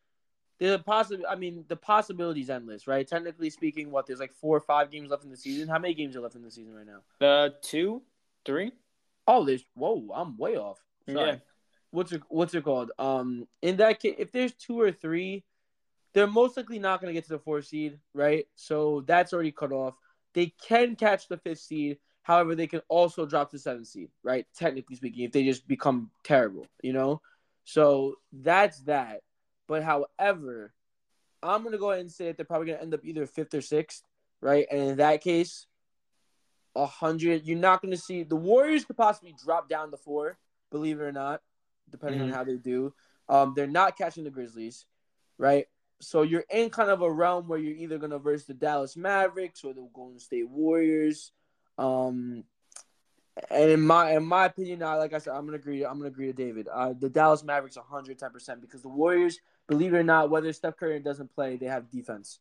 The 0.59 0.79
possible. 0.79 1.25
I 1.29 1.37
mean, 1.37 1.65
the 1.69 1.77
possibilities 1.77 2.49
endless, 2.51 2.87
right? 2.87 3.07
Technically 3.07 3.51
speaking, 3.51 3.91
what 3.91 4.07
there's 4.07 4.21
like 4.21 4.35
four 4.35 4.57
or 4.57 4.61
five 4.61 4.91
games 4.91 5.11
left 5.11 5.25
in 5.25 5.31
the 5.31 5.37
season. 5.37 5.69
How 5.69 5.79
many 5.79 5.95
games 5.95 6.17
are 6.17 6.21
left 6.21 6.35
in 6.37 6.43
the 6.43 6.51
season 6.51 6.75
right 6.75 6.87
now? 6.87 7.27
Uh, 7.27 7.51
two, 7.63 8.03
three. 8.45 8.73
Oh, 9.27 9.45
there's 9.45 9.65
whoa, 9.75 10.09
I'm 10.15 10.37
way 10.39 10.57
off. 10.57 10.79
Sorry. 11.11 11.33
Yeah. 11.33 11.37
What's 11.91 12.13
it 12.13 12.23
what's 12.29 12.55
it 12.55 12.65
called? 12.65 12.91
Um 12.99 13.47
in 13.63 13.77
that 13.79 14.01
case 14.01 14.17
if 14.19 14.33
there's 14.33 14.53
two 14.55 14.81
or 14.81 14.93
three, 14.93 15.45
they're 16.15 16.27
most 16.27 16.57
likely 16.57 16.79
not 16.79 17.01
gonna 17.01 17.13
get 17.13 17.25
to 17.25 17.31
the 17.31 17.39
fourth 17.39 17.67
seed, 17.67 17.99
right? 18.15 18.47
So 18.55 19.03
that's 19.07 19.33
already 19.33 19.53
cut 19.53 19.73
off. 19.73 19.95
They 20.35 20.55
can 20.67 20.97
catch 20.97 21.29
the 21.29 21.39
fifth 21.39 21.61
seed, 21.61 21.99
however, 22.27 22.57
they 22.57 22.67
can 22.67 22.83
also 22.89 23.25
drop 23.25 23.53
to 23.53 23.59
seventh 23.59 23.87
seed, 23.87 24.11
right? 24.25 24.47
Technically 24.53 24.97
speaking, 24.97 25.25
if 25.25 25.31
they 25.31 25.45
just 25.45 25.69
become 25.69 26.11
terrible, 26.25 26.67
you 26.83 26.93
know? 26.93 27.23
So 27.63 28.17
that's 28.33 28.81
that. 28.81 29.21
But 29.69 29.85
however, 29.85 30.73
I'm 31.41 31.63
gonna 31.63 31.79
go 31.79 31.93
ahead 31.93 32.01
and 32.01 32.11
say 32.11 32.27
that 32.27 32.37
they're 32.37 32.45
probably 32.45 32.67
gonna 32.67 32.83
end 32.83 32.95
up 32.95 33.05
either 33.05 33.27
fifth 33.27 33.55
or 33.55 33.61
sixth, 33.61 34.03
right? 34.41 34.67
And 34.73 34.81
in 34.81 34.97
that 34.97 35.21
case, 35.23 35.69
a 36.75 36.85
hundred. 36.85 37.47
You're 37.47 37.59
not 37.59 37.81
going 37.81 37.93
to 37.93 37.97
see 37.97 38.23
the 38.23 38.37
Warriors 38.37 38.85
could 38.85 38.97
possibly 38.99 39.35
drop 39.43 39.69
down 39.69 39.91
to 39.93 39.97
four, 39.97 40.37
believe 40.71 41.01
it 41.01 41.05
or 41.05 41.13
not, 41.13 41.41
depending 41.89 42.21
Mhm. 42.21 42.25
on 42.25 42.31
how 42.31 42.45
they 42.45 42.57
do. 42.57 42.93
Um, 43.29 43.55
they're 43.55 43.67
not 43.67 43.97
catching 43.97 44.25
the 44.25 44.31
Grizzlies, 44.31 44.85
right? 45.39 45.69
So 46.01 46.21
you're 46.21 46.45
in 46.51 46.69
kind 46.69 46.91
of 46.91 47.01
a 47.01 47.11
realm 47.11 47.49
where 47.49 47.59
you're 47.59 47.77
either 47.77 47.97
going 47.97 48.11
to 48.11 48.19
verse 48.19 48.45
the 48.45 48.53
Dallas 48.53 48.95
Mavericks 48.95 49.65
or 49.65 49.73
the 49.73 49.89
Golden 49.95 50.19
State 50.19 50.49
Warriors. 50.51 51.33
Um, 51.79 52.45
and 53.51 53.71
in 53.71 53.81
my 53.81 54.13
in 54.13 54.25
my 54.25 54.47
opinion, 54.47 54.79
now, 54.79 54.99
like 54.99 55.13
I 55.13 55.19
said, 55.19 55.35
I'm 55.35 55.45
gonna 55.45 55.59
agree. 55.59 55.85
I'm 55.85 55.99
gonna 55.99 56.09
agree 56.09 56.27
to 56.27 56.33
David. 56.33 56.69
Uh, 56.73 56.95
the 56.99 57.09
Dallas 57.09 57.45
Mavericks 57.45 57.77
110 57.77 58.31
percent 58.31 58.61
because 58.61 58.83
the 58.83 58.89
Warriors, 58.89 59.39
believe 59.69 59.93
it 59.93 59.99
or 59.99 60.03
not, 60.03 60.31
whether 60.31 60.53
Steph 60.53 60.77
Curry 60.77 61.01
doesn't 61.01 61.35
play, 61.35 61.57
they 61.57 61.67
have 61.67 61.91
defense 61.91 62.41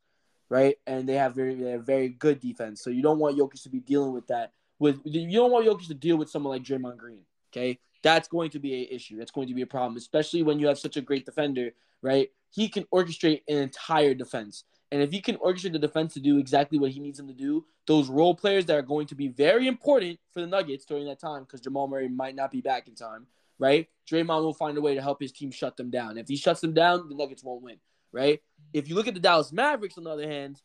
right? 0.49 0.77
And 0.85 1.07
they 1.07 1.15
have 1.15 1.35
very 1.35 1.55
they 1.55 1.71
have 1.71 1.85
very 1.85 2.09
good 2.09 2.39
defense. 2.39 2.81
So 2.81 2.89
you 2.89 3.01
don't 3.01 3.19
want 3.19 3.37
Jokic 3.37 3.63
to 3.63 3.69
be 3.69 3.79
dealing 3.79 4.13
with 4.13 4.27
that. 4.27 4.51
With 4.79 5.01
you 5.05 5.39
don't 5.39 5.51
want 5.51 5.65
Jokic 5.65 5.87
to 5.87 5.93
deal 5.93 6.17
with 6.17 6.29
someone 6.29 6.53
like 6.53 6.63
Draymond 6.63 6.97
Green. 6.97 7.21
Okay, 7.51 7.79
that's 8.01 8.27
going 8.27 8.49
to 8.51 8.59
be 8.59 8.73
a 8.73 8.95
issue. 8.95 9.17
That's 9.17 9.31
going 9.31 9.47
to 9.47 9.53
be 9.53 9.61
a 9.61 9.67
problem, 9.67 9.97
especially 9.97 10.43
when 10.43 10.59
you 10.59 10.67
have 10.67 10.79
such 10.79 10.97
a 10.97 11.01
great 11.01 11.25
defender, 11.25 11.71
right? 12.01 12.29
He 12.51 12.69
can 12.69 12.83
orchestrate 12.93 13.41
an 13.47 13.57
entire 13.57 14.13
defense. 14.13 14.63
And 14.95 15.03
if 15.03 15.11
he 15.11 15.19
can 15.19 15.35
orchestrate 15.39 15.73
the 15.73 15.79
defense 15.79 16.13
to 16.13 16.21
do 16.21 16.37
exactly 16.37 16.79
what 16.79 16.89
he 16.89 17.01
needs 17.01 17.17
them 17.17 17.27
to 17.27 17.33
do, 17.33 17.65
those 17.85 18.07
role 18.07 18.33
players 18.33 18.65
that 18.67 18.77
are 18.77 18.81
going 18.81 19.07
to 19.07 19.15
be 19.15 19.27
very 19.27 19.67
important 19.67 20.17
for 20.31 20.39
the 20.39 20.47
Nuggets 20.47 20.85
during 20.85 21.05
that 21.07 21.19
time, 21.19 21.43
because 21.43 21.59
Jamal 21.59 21.89
Murray 21.89 22.07
might 22.07 22.33
not 22.33 22.49
be 22.49 22.61
back 22.61 22.87
in 22.87 22.95
time, 22.95 23.27
right? 23.59 23.89
Draymond 24.09 24.43
will 24.43 24.53
find 24.53 24.77
a 24.77 24.81
way 24.81 24.95
to 24.95 25.01
help 25.01 25.19
his 25.19 25.33
team 25.33 25.51
shut 25.51 25.75
them 25.75 25.89
down. 25.89 26.17
If 26.17 26.29
he 26.29 26.37
shuts 26.37 26.61
them 26.61 26.73
down, 26.73 27.09
the 27.09 27.15
Nuggets 27.15 27.43
won't 27.43 27.61
win, 27.61 27.75
right? 28.13 28.41
If 28.71 28.87
you 28.87 28.95
look 28.95 29.09
at 29.09 29.15
the 29.15 29.19
Dallas 29.19 29.51
Mavericks, 29.51 29.97
on 29.97 30.05
the 30.05 30.11
other 30.11 30.29
hand, 30.29 30.61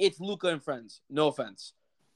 it's 0.00 0.18
Luka 0.18 0.48
and 0.48 0.60
friends. 0.60 1.00
No 1.08 1.28
offense, 1.28 1.74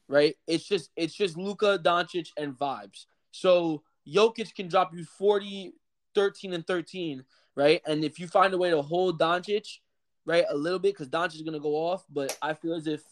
right? 0.08 0.34
It's 0.48 0.64
just 0.64 0.90
it's 0.96 1.14
just 1.14 1.36
Luka, 1.36 1.78
Doncic, 1.80 2.30
and 2.36 2.58
vibes. 2.58 3.06
So 3.30 3.84
Jokic 4.12 4.56
can 4.56 4.66
drop 4.66 4.92
you 4.92 5.04
40, 5.04 5.72
13, 6.16 6.52
and 6.52 6.66
13, 6.66 7.22
right? 7.54 7.80
And 7.86 8.02
if 8.02 8.18
you 8.18 8.26
find 8.26 8.52
a 8.54 8.58
way 8.58 8.70
to 8.70 8.82
hold 8.82 9.20
Doncic, 9.20 9.78
right, 10.26 10.44
a 10.50 10.56
little 10.56 10.78
bit, 10.78 10.92
because 10.94 11.08
Doncic 11.08 11.36
is 11.36 11.42
gonna 11.42 11.60
go 11.60 11.74
off, 11.76 12.04
but 12.12 12.36
I 12.42 12.52
feel 12.52 12.74
as 12.74 12.86
if 12.86 13.02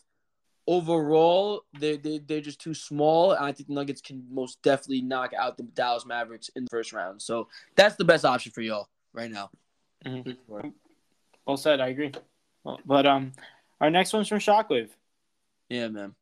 overall 0.66 1.62
they 1.78 1.96
they 1.96 2.18
they're 2.18 2.40
just 2.40 2.60
too 2.60 2.74
small. 2.74 3.32
And 3.32 3.44
I 3.44 3.52
think 3.52 3.68
the 3.68 3.74
Nuggets 3.74 4.00
can 4.00 4.24
most 4.30 4.60
definitely 4.62 5.02
knock 5.02 5.32
out 5.34 5.56
the 5.56 5.62
Dallas 5.62 6.04
Mavericks 6.06 6.50
in 6.56 6.64
the 6.64 6.70
first 6.70 6.92
round. 6.92 7.22
So 7.22 7.48
that's 7.76 7.96
the 7.96 8.04
best 8.04 8.24
option 8.24 8.52
for 8.52 8.60
y'all 8.60 8.88
right 9.12 9.30
now. 9.30 9.50
Mhm. 10.04 10.36
Well 11.46 11.56
said. 11.56 11.80
I 11.80 11.88
agree. 11.88 12.12
Well, 12.64 12.80
but 12.86 13.06
um, 13.06 13.32
our 13.80 13.90
next 13.90 14.12
one's 14.12 14.28
from 14.28 14.38
Shockwave. 14.38 14.88
Yeah, 15.68 15.88
man. 15.88 16.14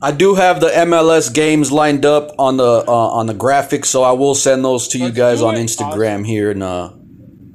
I 0.00 0.10
do 0.12 0.34
have 0.34 0.60
the 0.60 0.68
MLS 0.68 1.32
games 1.32 1.70
lined 1.70 2.06
up 2.06 2.30
on 2.38 2.56
the 2.56 2.84
uh, 2.88 2.92
on 2.92 3.26
the 3.26 3.34
graphics, 3.34 3.86
so 3.86 4.02
I 4.02 4.12
will 4.12 4.34
send 4.34 4.64
those 4.64 4.88
to 4.88 4.98
you 4.98 5.06
Let's 5.06 5.16
guys 5.16 5.42
on 5.42 5.56
it. 5.56 5.64
Instagram 5.64 6.24
here 6.26 6.50
and 6.50 6.62
uh, 6.62 6.92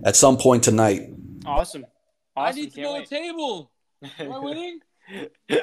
at 0.06 0.16
some 0.16 0.38
point 0.38 0.64
tonight. 0.64 1.10
Awesome. 1.46 1.86
I 2.38 2.52
need 2.52 2.72
to 2.72 2.82
Can't 2.82 2.94
know 2.94 3.00
the 3.00 3.06
table. 3.06 3.72
Am 4.20 4.32
I 4.32 4.40
winning? 4.40 4.80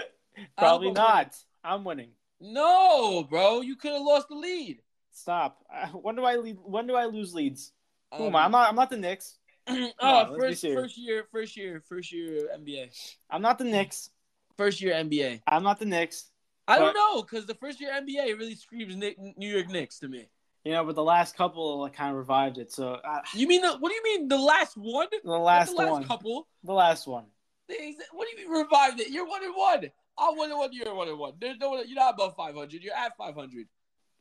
Probably 0.58 0.90
not. 0.90 1.34
I'm 1.62 1.84
winning. 1.84 2.10
No, 2.40 3.24
bro. 3.28 3.60
You 3.60 3.76
could 3.76 3.92
have 3.92 4.02
lost 4.02 4.28
the 4.28 4.34
lead. 4.34 4.82
Stop. 5.12 5.64
Uh, 5.72 5.86
When 5.92 6.16
do 6.16 6.24
I 6.24 6.36
lead? 6.36 6.56
When 6.64 6.86
do 6.86 6.94
I 6.94 7.06
lose 7.06 7.34
leads? 7.34 7.72
Who 8.16 8.24
am 8.26 8.34
Um, 8.34 8.36
I? 8.36 8.44
I'm 8.44 8.50
not. 8.50 8.68
I'm 8.68 8.76
not 8.76 8.90
the 8.90 8.96
Knicks. 8.96 9.38
oh, 9.68 9.86
let's 10.00 10.36
first 10.36 10.62
first 10.62 10.98
year, 10.98 11.24
first 11.32 11.56
year, 11.56 11.82
first 11.88 12.12
year 12.12 12.48
NBA. 12.54 12.90
I'm 13.30 13.42
not 13.42 13.58
the 13.58 13.64
Knicks. 13.64 14.10
First 14.56 14.80
year 14.80 14.94
NBA. 14.94 15.40
I'm 15.46 15.62
not 15.62 15.78
the 15.78 15.86
Knicks. 15.86 16.30
I 16.66 16.78
don't 16.78 16.94
know 16.94 17.22
because 17.22 17.46
the 17.46 17.54
first 17.54 17.80
year 17.80 17.90
NBA 17.92 18.38
really 18.38 18.54
screams 18.54 18.96
Nick, 18.96 19.18
New 19.18 19.48
York 19.48 19.68
Knicks 19.68 19.98
to 20.00 20.08
me. 20.08 20.28
You 20.64 20.72
know, 20.72 20.84
but 20.84 20.94
the 20.94 21.04
last 21.04 21.36
couple 21.36 21.80
like, 21.80 21.92
kind 21.92 22.10
of 22.10 22.16
revived 22.16 22.58
it. 22.58 22.72
So 22.72 22.94
uh, 22.94 23.20
You 23.34 23.46
mean 23.46 23.60
the, 23.60 23.76
what 23.78 23.90
do 23.90 23.94
you 23.94 24.02
mean 24.02 24.28
the 24.28 24.38
last 24.38 24.76
one? 24.76 25.08
the 25.22 25.30
last, 25.30 25.70
the 25.70 25.76
last 25.76 25.90
one. 25.90 26.04
couple. 26.04 26.48
The 26.62 26.72
last 26.72 27.06
one. 27.06 27.24
What 27.66 28.26
do 28.26 28.42
you 28.42 28.48
mean 28.48 28.58
revived 28.60 29.00
it? 29.00 29.10
You're 29.10 29.28
one 29.28 29.44
and 29.44 29.54
one. 29.54 29.90
I'm 30.18 30.36
one 30.36 30.50
and 30.50 30.58
one. 30.58 30.70
You're 30.72 30.94
one 30.94 31.08
and 31.08 31.18
one. 31.18 31.34
There's 31.40 31.58
no 31.58 31.70
one. 31.70 31.84
You're 31.86 31.96
not 31.96 32.14
above 32.14 32.34
500. 32.36 32.82
You're 32.82 32.94
at 32.94 33.16
500. 33.16 33.66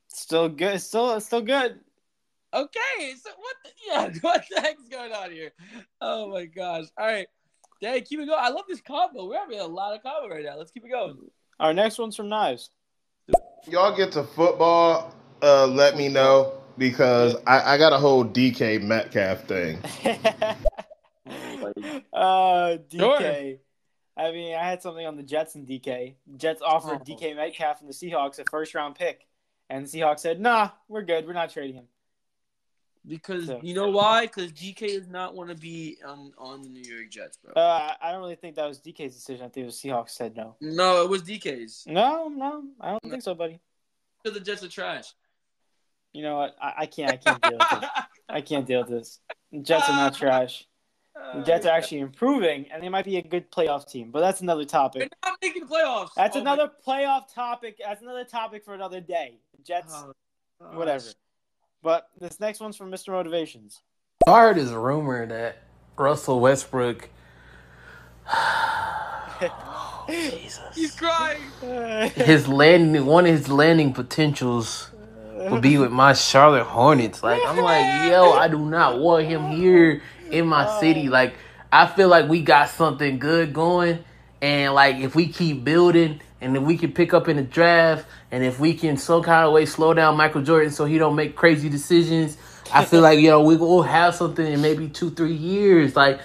Still 0.08 0.50
good. 0.50 0.82
Still, 0.82 1.20
still 1.22 1.42
good. 1.42 1.80
Okay, 2.54 3.16
so 3.20 3.32
what? 3.36 3.56
The, 3.64 3.70
yeah, 3.88 4.10
what 4.22 4.44
the 4.54 4.62
heck's 4.62 4.88
going 4.88 5.12
on 5.12 5.32
here? 5.32 5.52
Oh 6.02 6.30
my 6.30 6.46
gosh! 6.46 6.86
All 7.00 7.08
right, 7.08 7.26
Dang, 7.82 8.02
keep 8.04 8.20
it 8.20 8.28
going. 8.28 8.40
I 8.40 8.50
love 8.50 8.64
this 8.70 8.80
combo. 8.80 9.28
We're 9.28 9.40
having 9.40 9.60
a 9.60 9.66
lot 9.66 9.94
of 9.94 10.04
combo 10.04 10.34
right 10.34 10.46
now. 10.46 10.58
Let's 10.58 10.72
keep 10.72 10.86
it 10.86 10.90
going. 10.90 11.18
Our 11.60 11.74
next 11.74 11.98
one's 11.98 12.16
from 12.16 12.30
Knives. 12.30 12.70
Y'all 13.68 13.96
get 13.96 14.14
to 14.14 14.24
football, 14.24 15.14
uh, 15.44 15.68
let 15.68 15.96
me 15.98 16.08
know 16.10 16.54
because 16.78 17.36
I, 17.46 17.74
I 17.74 17.78
got 17.78 17.94
a 17.94 17.98
whole 17.98 18.26
DK 18.26 18.82
Metcalf 18.82 19.44
thing. 19.46 19.78
uh, 22.14 22.78
DK. 22.90 23.60
I 24.16 24.32
mean, 24.32 24.56
I 24.56 24.64
had 24.64 24.82
something 24.82 25.06
on 25.06 25.16
the 25.18 25.24
Jets 25.24 25.56
and 25.56 25.68
DK. 25.68 26.16
Jets 26.38 26.62
offered 26.62 27.02
Oh. 27.02 27.04
DK 27.04 27.36
Metcalf 27.36 27.82
and 27.82 27.90
the 27.90 27.94
Seahawks 27.94 28.40
a 28.40 28.44
first 28.50 28.76
round 28.76 28.96
pick, 28.96 29.26
and 29.70 29.86
the 29.88 30.00
Seahawks 30.00 30.20
said, 30.20 30.40
"Nah, 30.40 30.70
we're 30.88 31.02
good. 31.02 31.26
We're 31.26 31.34
not 31.34 31.50
trading 31.52 31.76
him." 31.76 31.88
Because 33.06 33.48
So- 33.48 33.60
you 33.62 33.74
know 33.74 33.90
why? 33.90 34.28
Because 34.28 34.52
DK 34.54 34.88
does 35.00 35.08
not 35.10 35.36
want 35.36 35.50
to 35.50 35.56
be 35.56 35.98
on 36.06 36.32
on 36.38 36.62
the 36.62 36.70
New 36.70 36.84
York 36.84 37.10
Jets, 37.10 37.38
bro. 37.38 37.54
Uh, 37.54 37.94
I 38.02 38.12
don't 38.12 38.22
really 38.22 38.36
think 38.36 38.56
that 38.56 38.68
was 38.68 38.80
DK's 38.80 39.14
decision. 39.16 39.46
I 39.46 39.50
think 39.50 39.64
it 39.64 39.66
was 39.66 39.76
Seahawks 39.82 40.12
said 40.12 40.36
no. 40.38 40.56
no, 40.62 41.04
it 41.04 41.10
was 41.10 41.24
DK's. 41.24 41.84
No, 41.88 42.30
no, 42.30 42.64
I 42.80 42.92
don't 42.92 43.10
think 43.10 43.24
so, 43.24 43.34
buddy. 43.34 43.60
Because 44.22 44.38
the 44.38 44.46
Jets 44.46 44.64
are 44.64 44.70
trash. 44.70 45.14
You 46.14 46.22
know 46.24 46.38
what? 46.38 46.56
I, 46.62 46.74
I 46.80 46.86
can't. 46.86 47.12
I 47.12 47.18
can't 47.18 47.42
deal 47.42 47.58
with 47.58 47.82
this. 47.82 47.90
I 48.30 48.42
can't 48.42 48.66
deal 48.66 48.80
with 48.82 48.90
this. 48.90 49.20
The 49.52 49.60
Jets 49.60 49.90
are 49.90 49.96
not 49.96 50.16
trash. 50.16 50.68
The 51.16 51.40
uh, 51.40 51.44
Jets 51.44 51.66
are 51.66 51.70
actually 51.76 52.00
improving, 52.00 52.66
and 52.72 52.82
they 52.82 52.90
might 52.90 53.06
be 53.06 53.18
a 53.18 53.22
good 53.22 53.52
playoff 53.52 53.90
team. 53.90 54.10
But 54.12 54.22
that's 54.22 54.42
another 54.42 54.66
topic. 54.66 55.02
They're 55.02 55.32
not 55.32 55.40
making 55.42 55.68
playoffs. 55.68 56.10
That's 56.16 56.36
Oh 56.36 56.44
my- 56.44 56.54
another 56.54 56.72
playoff 56.88 57.34
topic. 57.34 57.78
That's 57.84 58.02
another 58.02 58.24
topic 58.26 58.64
for 58.66 58.74
another 58.74 59.00
day. 59.02 59.40
Jets, 59.64 59.94
Oh, 59.96 60.14
whatever. 60.78 61.06
But 61.82 62.08
this 62.20 62.40
next 62.40 62.60
one's 62.62 62.78
from 62.78 62.92
Mr. 62.92 63.10
Motivations. 63.10 63.82
I 64.28 64.40
heard 64.42 64.56
this 64.58 64.70
rumor 64.70 65.26
that 65.28 65.58
Russell 65.98 66.40
Westbrook. 66.40 67.10
Jesus. 70.08 70.62
He's 70.76 70.96
crying. 70.96 71.42
His 72.16 72.48
landing, 72.48 73.06
one 73.06 73.26
of 73.26 73.32
his 73.32 73.50
landing 73.50 73.94
potentials 73.94 74.90
would 75.52 75.62
be 75.62 75.78
with 75.78 75.92
my 75.92 76.14
Charlotte 76.14 76.66
Hornets. 76.66 77.24
Like 77.24 77.42
I'm 77.46 77.58
like, 77.58 78.10
yo, 78.10 78.34
I 78.34 78.48
do 78.48 78.60
not 78.60 79.00
want 79.00 79.26
him 79.26 79.52
here 79.52 80.02
in 80.30 80.48
my 80.48 80.80
city. 80.80 81.08
Oh. 81.08 81.12
Like 81.12 81.36
I 81.72 81.88
feel 81.88 82.08
like 82.08 82.30
we 82.30 82.42
got 82.42 82.70
something 82.70 83.20
good 83.20 83.54
going, 83.54 84.04
and 84.42 84.74
like 84.74 84.98
if 84.98 85.16
we 85.16 85.28
keep 85.28 85.64
building, 85.64 86.22
and 86.42 86.56
if 86.56 86.64
we 86.64 86.78
can 86.78 86.92
pick 86.92 87.14
up 87.14 87.28
in 87.28 87.38
the 87.38 87.44
draft, 87.44 88.06
and 88.32 88.44
if 88.44 88.60
we 88.60 88.74
can 88.74 88.98
some 88.98 89.24
kind 89.24 89.46
of 89.46 89.54
way 89.54 89.66
slow 89.66 89.94
down 89.94 90.18
Michael 90.18 90.42
Jordan 90.42 90.72
so 90.72 90.86
he 90.86 90.98
don't 90.98 91.16
make 91.16 91.36
crazy 91.36 91.70
decisions, 91.70 92.38
I 92.74 92.86
feel 92.86 93.02
like 93.10 93.20
yo 93.20 93.44
we 93.44 93.56
will 93.56 93.84
have 93.84 94.16
something 94.16 94.46
in 94.46 94.62
maybe 94.62 94.90
two 94.90 95.12
three 95.12 95.34
years. 95.34 95.96
Like 95.96 96.20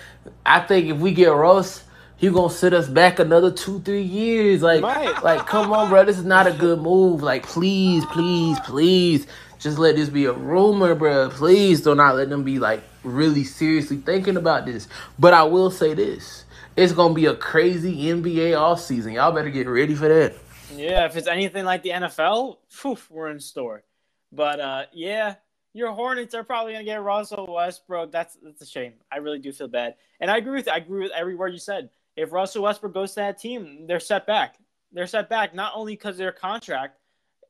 I 0.44 0.60
think 0.60 0.88
if 0.88 0.98
we 0.98 1.12
get 1.12 1.28
Russ. 1.28 1.84
He 2.18 2.28
gonna 2.30 2.50
sit 2.50 2.74
us 2.74 2.88
back 2.88 3.20
another 3.20 3.52
two, 3.52 3.80
three 3.80 4.02
years. 4.02 4.60
Like, 4.60 4.80
Might. 4.80 5.22
like, 5.22 5.46
come 5.46 5.72
on, 5.72 5.88
bro. 5.88 6.04
This 6.04 6.18
is 6.18 6.24
not 6.24 6.48
a 6.48 6.52
good 6.52 6.80
move. 6.80 7.22
Like, 7.22 7.46
please, 7.46 8.04
please, 8.06 8.58
please, 8.60 9.28
just 9.60 9.78
let 9.78 9.94
this 9.94 10.08
be 10.08 10.24
a 10.24 10.32
rumor, 10.32 10.96
bro. 10.96 11.30
Please 11.30 11.80
do 11.80 11.94
not 11.94 12.16
let 12.16 12.28
them 12.28 12.42
be 12.42 12.58
like 12.58 12.82
really 13.04 13.44
seriously 13.44 13.98
thinking 13.98 14.36
about 14.36 14.66
this. 14.66 14.88
But 15.16 15.32
I 15.32 15.44
will 15.44 15.70
say 15.70 15.94
this: 15.94 16.44
it's 16.76 16.92
gonna 16.92 17.14
be 17.14 17.26
a 17.26 17.36
crazy 17.36 17.94
NBA 18.06 18.50
offseason. 18.52 19.14
Y'all 19.14 19.32
better 19.32 19.50
get 19.50 19.68
ready 19.68 19.94
for 19.94 20.08
that. 20.08 20.34
Yeah, 20.74 21.06
if 21.06 21.16
it's 21.16 21.28
anything 21.28 21.64
like 21.64 21.82
the 21.82 21.90
NFL, 21.90 22.58
phew, 22.68 22.98
we're 23.10 23.30
in 23.30 23.38
store. 23.38 23.84
But 24.32 24.58
uh, 24.58 24.82
yeah, 24.92 25.36
your 25.72 25.92
Hornets 25.92 26.34
are 26.34 26.44
probably 26.44 26.72
gonna 26.72 26.84
get 26.84 27.00
Russell 27.00 27.46
Westbrook. 27.48 28.10
That's 28.10 28.36
that's 28.42 28.62
a 28.62 28.66
shame. 28.66 28.94
I 29.10 29.18
really 29.18 29.38
do 29.38 29.52
feel 29.52 29.68
bad, 29.68 29.94
and 30.20 30.30
I 30.30 30.38
agree 30.38 30.56
with 30.56 30.68
I 30.68 30.78
agree 30.78 31.02
with 31.02 31.12
every 31.12 31.36
word 31.36 31.52
you 31.52 31.60
said. 31.60 31.90
If 32.18 32.32
Russell 32.32 32.64
Westbrook 32.64 32.94
goes 32.94 33.10
to 33.10 33.20
that 33.20 33.38
team, 33.38 33.86
they're 33.86 34.00
set 34.00 34.26
back. 34.26 34.56
They're 34.90 35.06
set 35.06 35.28
back 35.28 35.54
not 35.54 35.72
only 35.76 35.92
because 35.92 36.14
of 36.14 36.18
their 36.18 36.32
contract. 36.32 36.98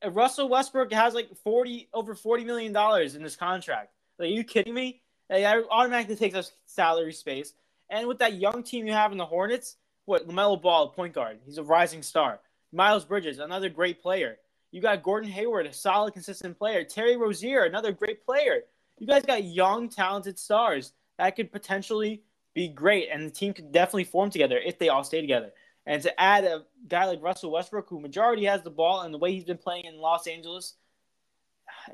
If 0.03 0.15
Russell 0.15 0.51
Westbrook 0.51 0.93
has 0.93 1.15
like 1.15 1.35
forty 1.43 1.89
over 1.95 2.15
forty 2.15 2.45
million 2.45 2.73
dollars 2.73 3.15
in 3.15 3.23
this 3.23 3.35
contract. 3.35 3.95
Like, 4.19 4.27
are 4.27 4.33
you 4.33 4.45
kidding 4.45 4.75
me? 4.75 5.01
Like, 5.31 5.43
that 5.43 5.65
automatically 5.71 6.17
takes 6.17 6.37
up 6.37 6.45
salary 6.67 7.15
space. 7.15 7.55
And 7.89 8.07
with 8.07 8.19
that 8.19 8.35
young 8.35 8.63
team 8.63 8.87
you 8.87 8.93
have 8.93 9.11
in 9.11 9.17
the 9.17 9.25
Hornets, 9.25 9.77
what 10.05 10.29
LaMelo 10.29 10.61
Ball, 10.61 10.91
point 10.91 11.15
guard, 11.15 11.39
he's 11.47 11.57
a 11.57 11.63
rising 11.63 12.03
star. 12.03 12.41
Miles 12.71 13.07
Bridges, 13.07 13.39
another 13.39 13.71
great 13.71 14.03
player. 14.03 14.37
You 14.71 14.83
got 14.83 15.03
Gordon 15.03 15.31
Hayward, 15.31 15.65
a 15.67 15.73
solid, 15.73 16.13
consistent 16.13 16.59
player. 16.59 16.85
Terry 16.85 17.17
Rozier, 17.17 17.65
another 17.65 17.93
great 17.93 18.23
player. 18.23 18.65
You 18.99 19.07
guys 19.07 19.25
got 19.25 19.45
young, 19.45 19.89
talented 19.89 20.39
stars 20.39 20.93
that 21.17 21.37
could 21.37 21.51
potentially 21.51 22.23
be 22.59 22.69
great, 22.69 23.09
and 23.11 23.27
the 23.27 23.31
team 23.31 23.55
could 23.55 23.73
definitely 23.73 24.05
form 24.05 24.31
together 24.31 24.59
if 24.59 24.79
they 24.79 24.89
all 24.89 25.05
stay 25.05 25.21
together. 25.21 25.53
And 25.87 26.03
to 26.03 26.21
add 26.21 26.45
a 26.45 26.65
guy 26.87 27.07
like 27.07 27.23
Russell 27.23 27.53
Westbrook, 27.53 27.89
who 27.89 28.01
majority 28.01 28.45
has 28.45 28.63
the 28.63 28.71
ball, 28.71 29.03
and 29.03 29.15
the 29.15 29.19
way 29.19 29.33
he's 29.33 29.45
been 29.45 29.59
playing 29.59 29.85
in 29.85 29.99
Los 29.99 30.27
Angeles, 30.27 30.75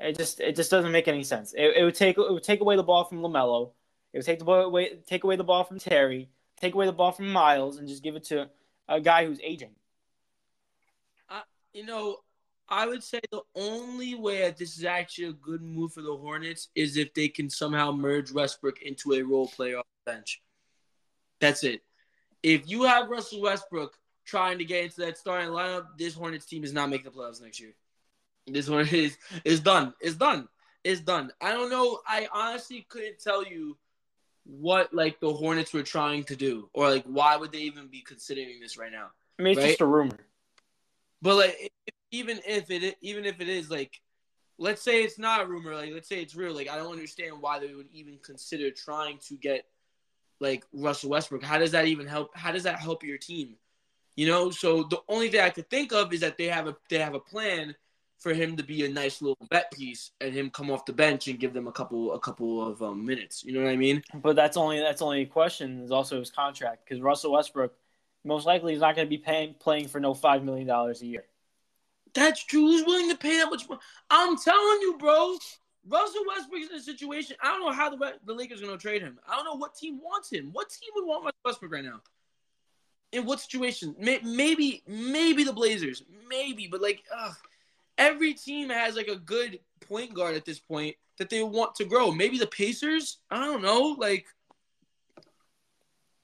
it 0.01 0.17
just 0.17 0.39
it 0.39 0.55
just 0.55 0.71
doesn't 0.71 0.91
make 0.91 1.07
any 1.07 1.23
sense. 1.23 1.53
It, 1.53 1.77
it 1.77 1.83
would 1.83 1.95
take 1.95 2.17
it 2.17 2.31
would 2.31 2.43
take 2.43 2.61
away 2.61 2.75
the 2.75 2.83
ball 2.83 3.03
from 3.03 3.19
LaMelo. 3.19 3.71
It 4.11 4.17
would 4.17 4.25
take 4.25 4.39
the 4.39 4.45
ball 4.45 4.61
away 4.61 4.97
take 5.05 5.23
away 5.23 5.35
the 5.35 5.43
ball 5.43 5.63
from 5.63 5.79
Terry, 5.79 6.29
take 6.59 6.73
away 6.73 6.87
the 6.87 6.93
ball 6.93 7.11
from 7.11 7.31
Miles, 7.31 7.77
and 7.77 7.87
just 7.87 8.03
give 8.03 8.15
it 8.15 8.25
to 8.25 8.49
a 8.89 8.99
guy 8.99 9.25
who's 9.25 9.39
aging. 9.43 9.75
You 11.73 11.85
know, 11.85 12.19
I 12.69 12.87
would 12.87 13.03
say 13.03 13.19
the 13.31 13.41
only 13.53 14.15
way 14.15 14.43
that 14.43 14.57
this 14.57 14.77
is 14.77 14.85
actually 14.85 15.27
a 15.27 15.33
good 15.33 15.61
move 15.61 15.91
for 15.91 16.01
the 16.01 16.15
Hornets 16.15 16.69
is 16.73 16.95
if 16.95 17.13
they 17.13 17.27
can 17.27 17.49
somehow 17.49 17.91
merge 17.91 18.31
Westbrook 18.31 18.81
into 18.81 19.13
a 19.13 19.21
role 19.21 19.49
player 19.49 19.79
off 19.79 19.85
the 20.05 20.13
bench. 20.13 20.41
That's 21.39 21.63
it. 21.63 21.81
If 22.43 22.69
you 22.69 22.83
have 22.83 23.09
Russell 23.09 23.41
Westbrook 23.41 23.97
trying 24.25 24.57
to 24.57 24.65
get 24.65 24.83
into 24.83 25.01
that 25.01 25.17
starting 25.17 25.49
lineup, 25.49 25.85
this 25.97 26.13
Hornets 26.13 26.45
team 26.45 26.63
is 26.63 26.73
not 26.73 26.89
making 26.89 27.05
the 27.05 27.11
playoffs 27.11 27.41
next 27.41 27.59
year. 27.59 27.73
This 28.47 28.69
one 28.69 28.87
is 28.87 29.17
is 29.43 29.59
done. 29.59 29.93
It's 29.99 30.15
done. 30.15 30.47
It's 30.83 31.01
done. 31.01 31.31
I 31.41 31.51
don't 31.51 31.69
know. 31.69 31.99
I 32.07 32.27
honestly 32.31 32.85
couldn't 32.89 33.19
tell 33.19 33.43
you 33.43 33.77
what 34.45 34.93
like 34.93 35.19
the 35.19 35.33
Hornets 35.33 35.73
were 35.73 35.83
trying 35.83 36.23
to 36.25 36.35
do, 36.35 36.69
or 36.73 36.89
like 36.89 37.03
why 37.05 37.35
would 37.35 37.51
they 37.51 37.59
even 37.59 37.87
be 37.87 38.01
considering 38.01 38.59
this 38.61 38.77
right 38.77 38.91
now? 38.91 39.07
I 39.39 39.43
mean, 39.43 39.53
it's 39.53 39.61
right? 39.61 39.67
just 39.69 39.81
a 39.81 39.85
rumor. 39.85 40.19
But 41.21 41.35
like, 41.37 41.71
even 42.11 42.39
if 42.45 42.69
it 42.69 42.97
even 43.01 43.25
if 43.25 43.41
it 43.41 43.49
is 43.49 43.71
like, 43.71 43.99
let's 44.59 44.83
say 44.83 45.03
it's 45.03 45.17
not 45.17 45.41
a 45.41 45.47
rumor. 45.47 45.73
Like, 45.73 45.91
let's 45.91 46.07
say 46.07 46.21
it's 46.21 46.35
real. 46.35 46.53
Like, 46.53 46.69
I 46.69 46.77
don't 46.77 46.91
understand 46.91 47.33
why 47.41 47.57
they 47.57 47.73
would 47.73 47.89
even 47.91 48.19
consider 48.21 48.69
trying 48.69 49.17
to 49.27 49.35
get 49.35 49.65
like 50.39 50.65
Russell 50.73 51.09
Westbrook. 51.09 51.43
How 51.43 51.57
does 51.57 51.71
that 51.71 51.85
even 51.85 52.07
help? 52.07 52.35
How 52.35 52.51
does 52.51 52.63
that 52.63 52.79
help 52.79 53.03
your 53.03 53.17
team? 53.17 53.55
You 54.15 54.27
know. 54.27 54.49
So 54.51 54.83
the 54.83 55.01
only 55.07 55.29
thing 55.29 55.41
I 55.41 55.49
could 55.49 55.69
think 55.69 55.93
of 55.93 56.13
is 56.13 56.21
that 56.21 56.37
they 56.37 56.45
have 56.45 56.67
a 56.67 56.75
they 56.89 56.99
have 56.99 57.13
a 57.13 57.19
plan 57.19 57.75
for 58.17 58.33
him 58.33 58.55
to 58.57 58.63
be 58.63 58.85
a 58.85 58.89
nice 58.89 59.21
little 59.21 59.47
bet 59.49 59.71
piece 59.71 60.11
and 60.21 60.33
him 60.33 60.49
come 60.49 60.71
off 60.71 60.85
the 60.85 60.93
bench 60.93 61.27
and 61.27 61.39
give 61.39 61.53
them 61.53 61.67
a 61.67 61.71
couple 61.71 62.13
a 62.13 62.19
couple 62.19 62.65
of 62.65 62.81
um, 62.81 63.05
minutes. 63.05 63.43
You 63.43 63.53
know 63.53 63.63
what 63.63 63.71
I 63.71 63.75
mean? 63.75 64.01
But 64.13 64.35
that's 64.35 64.57
only 64.57 64.79
that's 64.79 65.01
only 65.01 65.21
a 65.21 65.25
question. 65.25 65.81
Is 65.81 65.91
also 65.91 66.19
his 66.19 66.31
contract 66.31 66.85
because 66.85 67.01
Russell 67.01 67.33
Westbrook 67.33 67.73
most 68.23 68.45
likely 68.45 68.73
is 68.73 68.81
not 68.81 68.95
going 68.95 69.05
to 69.05 69.09
be 69.09 69.17
paying 69.17 69.55
playing 69.59 69.87
for 69.87 69.99
no 69.99 70.13
five 70.13 70.43
million 70.43 70.67
dollars 70.67 71.01
a 71.01 71.05
year. 71.05 71.25
That's 72.13 72.43
true. 72.43 72.61
Who's 72.61 72.85
willing 72.85 73.09
to 73.09 73.17
pay 73.17 73.37
that 73.37 73.49
much? 73.49 73.67
I'm 74.09 74.37
telling 74.37 74.81
you, 74.81 74.95
bro. 74.97 75.37
Russell 75.87 76.23
Westbrook's 76.27 76.69
in 76.71 76.77
a 76.77 76.81
situation. 76.81 77.35
I 77.41 77.47
don't 77.47 77.61
know 77.61 77.71
how 77.71 77.89
the 77.89 78.13
the 78.25 78.33
Lakers 78.33 78.61
are 78.61 78.65
going 78.65 78.77
to 78.77 78.81
trade 78.81 79.01
him. 79.01 79.19
I 79.27 79.35
don't 79.35 79.45
know 79.45 79.55
what 79.55 79.75
team 79.75 79.99
wants 80.01 80.31
him. 80.31 80.49
What 80.51 80.69
team 80.69 80.89
would 80.95 81.05
want 81.05 81.25
Russell 81.25 81.39
Westbrook 81.45 81.71
right 81.71 81.83
now? 81.83 82.01
In 83.11 83.25
what 83.25 83.39
situation? 83.39 83.95
Maybe, 83.99 84.83
maybe 84.87 85.43
the 85.43 85.53
Blazers. 85.53 86.03
Maybe, 86.27 86.67
but 86.67 86.81
like, 86.81 87.03
ugh, 87.15 87.35
every 87.97 88.33
team 88.33 88.69
has 88.69 88.95
like 88.95 89.07
a 89.07 89.15
good 89.15 89.59
point 89.87 90.13
guard 90.13 90.35
at 90.35 90.43
this 90.43 90.59
point 90.59 90.95
that 91.17 91.29
they 91.29 91.43
want 91.43 91.75
to 91.75 91.85
grow. 91.85 92.11
Maybe 92.11 92.37
the 92.37 92.47
Pacers. 92.47 93.19
I 93.29 93.45
don't 93.45 93.61
know. 93.61 93.95
Like, 93.97 94.25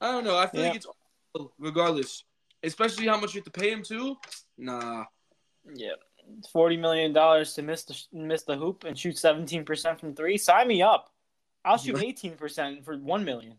I 0.02 0.12
don't 0.12 0.24
know. 0.24 0.38
I 0.38 0.48
feel 0.48 0.62
Yeah. 0.62 0.68
like 0.70 0.78
it's 0.78 0.88
regardless, 1.60 2.24
especially 2.64 3.08
how 3.08 3.20
much 3.20 3.34
you 3.34 3.40
have 3.40 3.46
to 3.46 3.60
pay 3.60 3.72
him 3.72 3.84
too. 3.84 4.18
Nah. 4.58 5.06
Yeah, 5.74 5.94
forty 6.52 6.78
million 6.78 7.14
dollars 7.14 7.54
to 7.56 7.62
miss 7.62 7.84
the 7.84 7.98
miss 8.14 8.44
the 8.44 8.56
hoop 8.56 8.84
and 8.84 8.98
shoot 8.98 9.18
seventeen 9.18 9.64
percent 9.66 10.00
from 10.00 10.14
three. 10.16 10.38
Sign 10.38 10.68
me 10.68 10.82
up. 10.82 11.12
I'll 11.64 11.78
shoot 11.78 12.02
eighteen 12.02 12.36
percent 12.36 12.84
for 12.86 12.98
one 12.98 13.24
million. 13.26 13.56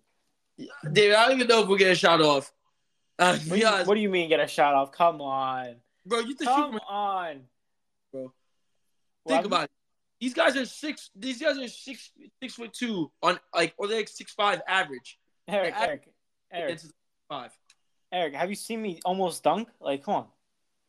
Dude, 0.58 1.14
I 1.14 1.26
don't 1.28 1.36
even 1.36 1.48
know 1.48 1.62
if 1.62 1.68
we'll 1.68 1.78
get 1.78 1.90
a 1.92 1.94
shot 1.94 2.20
off. 2.20 2.52
Uh, 3.18 3.36
What, 3.46 3.54
do 3.54 3.56
you, 3.58 3.66
what 3.84 3.94
do 3.94 4.00
you 4.00 4.08
mean 4.08 4.28
get 4.28 4.40
a 4.40 4.46
shot 4.46 4.74
off? 4.74 4.92
Come 4.92 5.20
on, 5.20 5.76
bro, 6.06 6.20
you 6.20 6.34
think 6.34 6.50
come 6.50 6.78
on, 6.88 7.40
bro. 8.12 8.32
Well, 9.24 9.36
Think 9.36 9.46
about 9.46 9.64
it. 9.64 9.70
These 10.20 10.34
guys 10.34 10.56
are 10.56 10.64
six. 10.66 11.10
These 11.16 11.40
guys 11.40 11.58
are 11.58 11.68
six 11.68 12.10
six 12.40 12.54
foot 12.54 12.72
two 12.72 13.10
on 13.22 13.38
like, 13.54 13.74
or 13.76 13.86
they're 13.88 13.98
like 13.98 14.08
six 14.08 14.32
five 14.32 14.60
average. 14.66 15.18
Eric, 15.48 15.74
I- 15.76 15.86
Eric, 15.86 16.08
Eric, 16.52 16.80
five. 17.28 17.50
Eric. 18.12 18.34
Have 18.34 18.48
you 18.50 18.56
seen 18.56 18.82
me 18.82 19.00
almost 19.04 19.42
dunk? 19.42 19.68
Like, 19.80 20.04
come 20.04 20.14
on, 20.14 20.26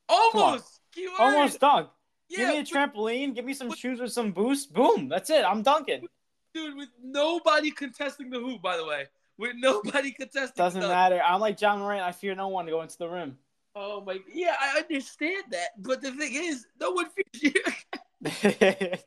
Almost. 0.09 0.79
Keyword. 0.93 1.19
almost 1.19 1.59
dunk. 1.59 1.89
Yeah, 2.29 2.37
Give 2.37 2.49
me 2.49 2.59
a 2.59 2.63
trampoline. 2.63 3.35
Give 3.35 3.45
me 3.45 3.53
some 3.53 3.73
shoes 3.73 3.99
with 3.99 4.11
some 4.11 4.31
boost. 4.31 4.73
Boom. 4.73 5.07
That's 5.09 5.29
it. 5.29 5.43
I'm 5.45 5.61
dunking. 5.61 6.07
dude, 6.53 6.75
with 6.75 6.89
nobody 7.03 7.71
contesting 7.71 8.29
the 8.29 8.39
hoop. 8.39 8.61
By 8.61 8.77
the 8.77 8.85
way, 8.85 9.07
with 9.37 9.53
nobody 9.55 10.11
contesting. 10.11 10.55
Doesn't 10.55 10.81
matter. 10.81 11.21
I'm 11.23 11.41
like 11.41 11.59
Ja 11.59 11.75
Morant. 11.75 12.01
I 12.01 12.11
fear 12.11 12.35
no 12.35 12.47
one 12.47 12.65
to 12.65 12.71
go 12.71 12.81
into 12.81 12.97
the 12.97 13.07
rim. 13.07 13.37
Oh 13.75 14.01
my. 14.01 14.19
Yeah, 14.31 14.55
I 14.59 14.79
understand 14.79 15.43
that, 15.51 15.69
but 15.79 16.01
the 16.01 16.11
thing 16.11 16.33
is, 16.33 16.65
no 16.79 16.91
one 16.91 17.07
fears 17.09 17.43
you. 17.43 17.53
if 18.25 18.99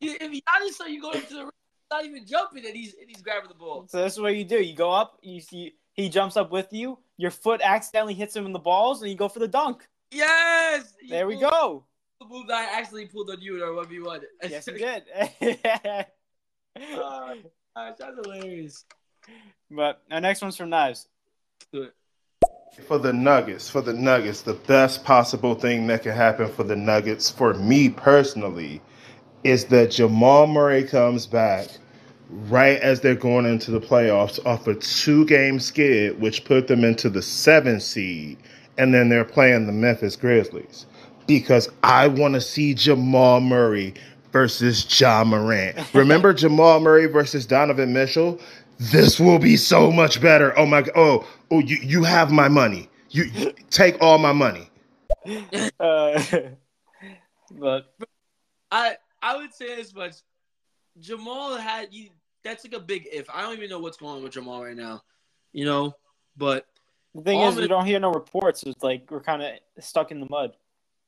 Giannis 0.00 0.72
saw 0.72 0.86
you 0.86 1.02
going 1.02 1.20
to 1.22 1.34
the 1.34 1.40
rim, 1.40 1.50
not 1.90 2.04
even 2.04 2.26
jumping, 2.26 2.64
and 2.66 2.74
he's 2.74 2.94
and 2.94 3.08
he's 3.08 3.22
grabbing 3.22 3.48
the 3.48 3.54
ball. 3.54 3.86
So 3.88 3.98
that's 3.98 4.18
what 4.18 4.34
you 4.36 4.44
do. 4.44 4.62
You 4.62 4.74
go 4.74 4.92
up. 4.92 5.18
You 5.22 5.40
see 5.40 5.74
he 5.92 6.08
jumps 6.08 6.36
up 6.36 6.50
with 6.50 6.72
you. 6.72 6.98
Your 7.16 7.30
foot 7.30 7.60
accidentally 7.62 8.14
hits 8.14 8.36
him 8.36 8.46
in 8.46 8.52
the 8.52 8.58
balls, 8.58 9.02
and 9.02 9.10
you 9.10 9.16
go 9.16 9.28
for 9.28 9.38
the 9.40 9.48
dunk. 9.48 9.88
Yes. 10.10 10.94
He 11.00 11.08
There 11.10 11.26
we 11.26 11.38
go. 11.38 11.84
The 12.20 12.26
move 12.26 12.46
that 12.48 12.68
I 12.68 12.78
actually 12.78 13.06
pulled 13.06 13.30
on 13.30 13.40
you 13.40 13.56
in 13.56 13.62
our 13.62 13.74
one 13.74 13.88
v 13.88 14.00
one. 14.00 14.20
Yes, 14.48 14.66
you 14.66 14.72
did. 14.78 15.02
Uh, 15.14 16.04
gosh, 16.94 17.38
that's 17.98 18.02
hilarious. 18.24 18.84
but 19.70 20.02
our 20.10 20.20
next 20.20 20.42
one's 20.42 20.56
from 20.56 20.70
Knives. 20.70 21.08
Do 21.72 21.82
it. 21.82 21.94
For 22.86 22.98
the 22.98 23.12
Nuggets, 23.12 23.70
for 23.70 23.80
the 23.80 23.92
Nuggets, 23.92 24.42
the 24.42 24.54
best 24.54 25.04
possible 25.04 25.54
thing 25.54 25.86
that 25.86 26.02
can 26.02 26.12
happen 26.12 26.50
for 26.52 26.62
the 26.62 26.76
Nuggets, 26.76 27.30
for 27.30 27.54
me 27.54 27.88
personally, 27.88 28.82
is 29.44 29.66
that 29.66 29.92
Jamal 29.92 30.46
Murray 30.46 30.84
comes 30.84 31.26
back 31.26 31.68
right 32.28 32.78
as 32.80 33.00
they're 33.00 33.14
going 33.14 33.46
into 33.46 33.70
the 33.70 33.80
playoffs 33.80 34.44
off 34.44 34.66
a 34.66 34.74
two 34.74 35.24
game 35.26 35.58
skid, 35.60 36.20
which 36.20 36.44
put 36.44 36.66
them 36.66 36.84
into 36.84 37.08
the 37.08 37.22
seven 37.22 37.80
seed, 37.80 38.38
and 38.78 38.92
then 38.92 39.08
they're 39.08 39.24
playing 39.24 39.66
the 39.66 39.72
Memphis 39.72 40.16
Grizzlies. 40.16 40.86
Because 41.26 41.68
I 41.82 42.06
want 42.06 42.34
to 42.34 42.40
see 42.40 42.72
Jamal 42.74 43.40
Murray 43.40 43.94
versus 44.32 45.00
Ja 45.00 45.24
Morant. 45.24 45.76
Remember 45.94 46.32
Jamal 46.34 46.80
Murray 46.80 47.06
versus 47.06 47.46
Donovan 47.46 47.92
Mitchell? 47.92 48.40
This 48.78 49.18
will 49.18 49.38
be 49.38 49.56
so 49.56 49.90
much 49.90 50.20
better. 50.20 50.56
Oh 50.58 50.66
my 50.66 50.82
god. 50.82 50.92
Oh, 50.94 51.26
oh 51.50 51.60
you, 51.60 51.76
you 51.76 52.04
have 52.04 52.30
my 52.30 52.48
money. 52.48 52.88
You 53.10 53.24
you 53.24 53.54
take 53.70 53.96
all 54.00 54.18
my 54.18 54.32
money. 54.32 54.70
Uh, 55.80 56.20
but 57.58 57.94
I 58.70 58.96
I 59.22 59.36
would 59.36 59.52
say 59.52 59.80
as 59.80 59.94
much. 59.94 60.14
Jamal 61.00 61.56
had 61.56 61.92
you. 61.92 62.10
That's 62.44 62.64
like 62.64 62.74
a 62.74 62.80
big 62.80 63.08
if. 63.12 63.28
I 63.32 63.42
don't 63.42 63.56
even 63.56 63.68
know 63.68 63.80
what's 63.80 63.96
going 63.96 64.16
on 64.16 64.22
with 64.22 64.32
Jamal 64.32 64.62
right 64.62 64.76
now. 64.76 65.02
You 65.52 65.64
know, 65.64 65.94
but 66.36 66.66
the 67.16 67.22
thing 67.22 67.40
All 67.40 67.48
is, 67.48 67.56
the- 67.56 67.62
we 67.62 67.68
don't 67.68 67.86
hear 67.86 68.00
no 68.00 68.12
reports. 68.12 68.62
It's 68.62 68.82
like 68.82 69.10
we're 69.10 69.20
kind 69.20 69.42
of 69.42 69.52
stuck 69.80 70.10
in 70.10 70.20
the 70.20 70.26
mud. 70.30 70.56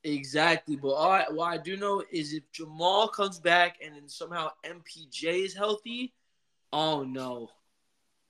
exactly. 0.05 0.77
But 0.77 0.91
all 0.91 1.11
I, 1.11 1.25
what 1.31 1.47
I 1.53 1.59
do 1.59 1.77
know 1.77 2.03
is 2.11 2.33
if 2.33 2.51
Jamal 2.53 3.09
comes 3.09 3.39
back 3.39 3.79
and 3.85 3.95
then 3.95 4.09
somehow 4.09 4.51
MPJ 4.65 5.45
is 5.45 5.55
healthy, 5.55 6.13
oh 6.73 7.03
no. 7.05 7.51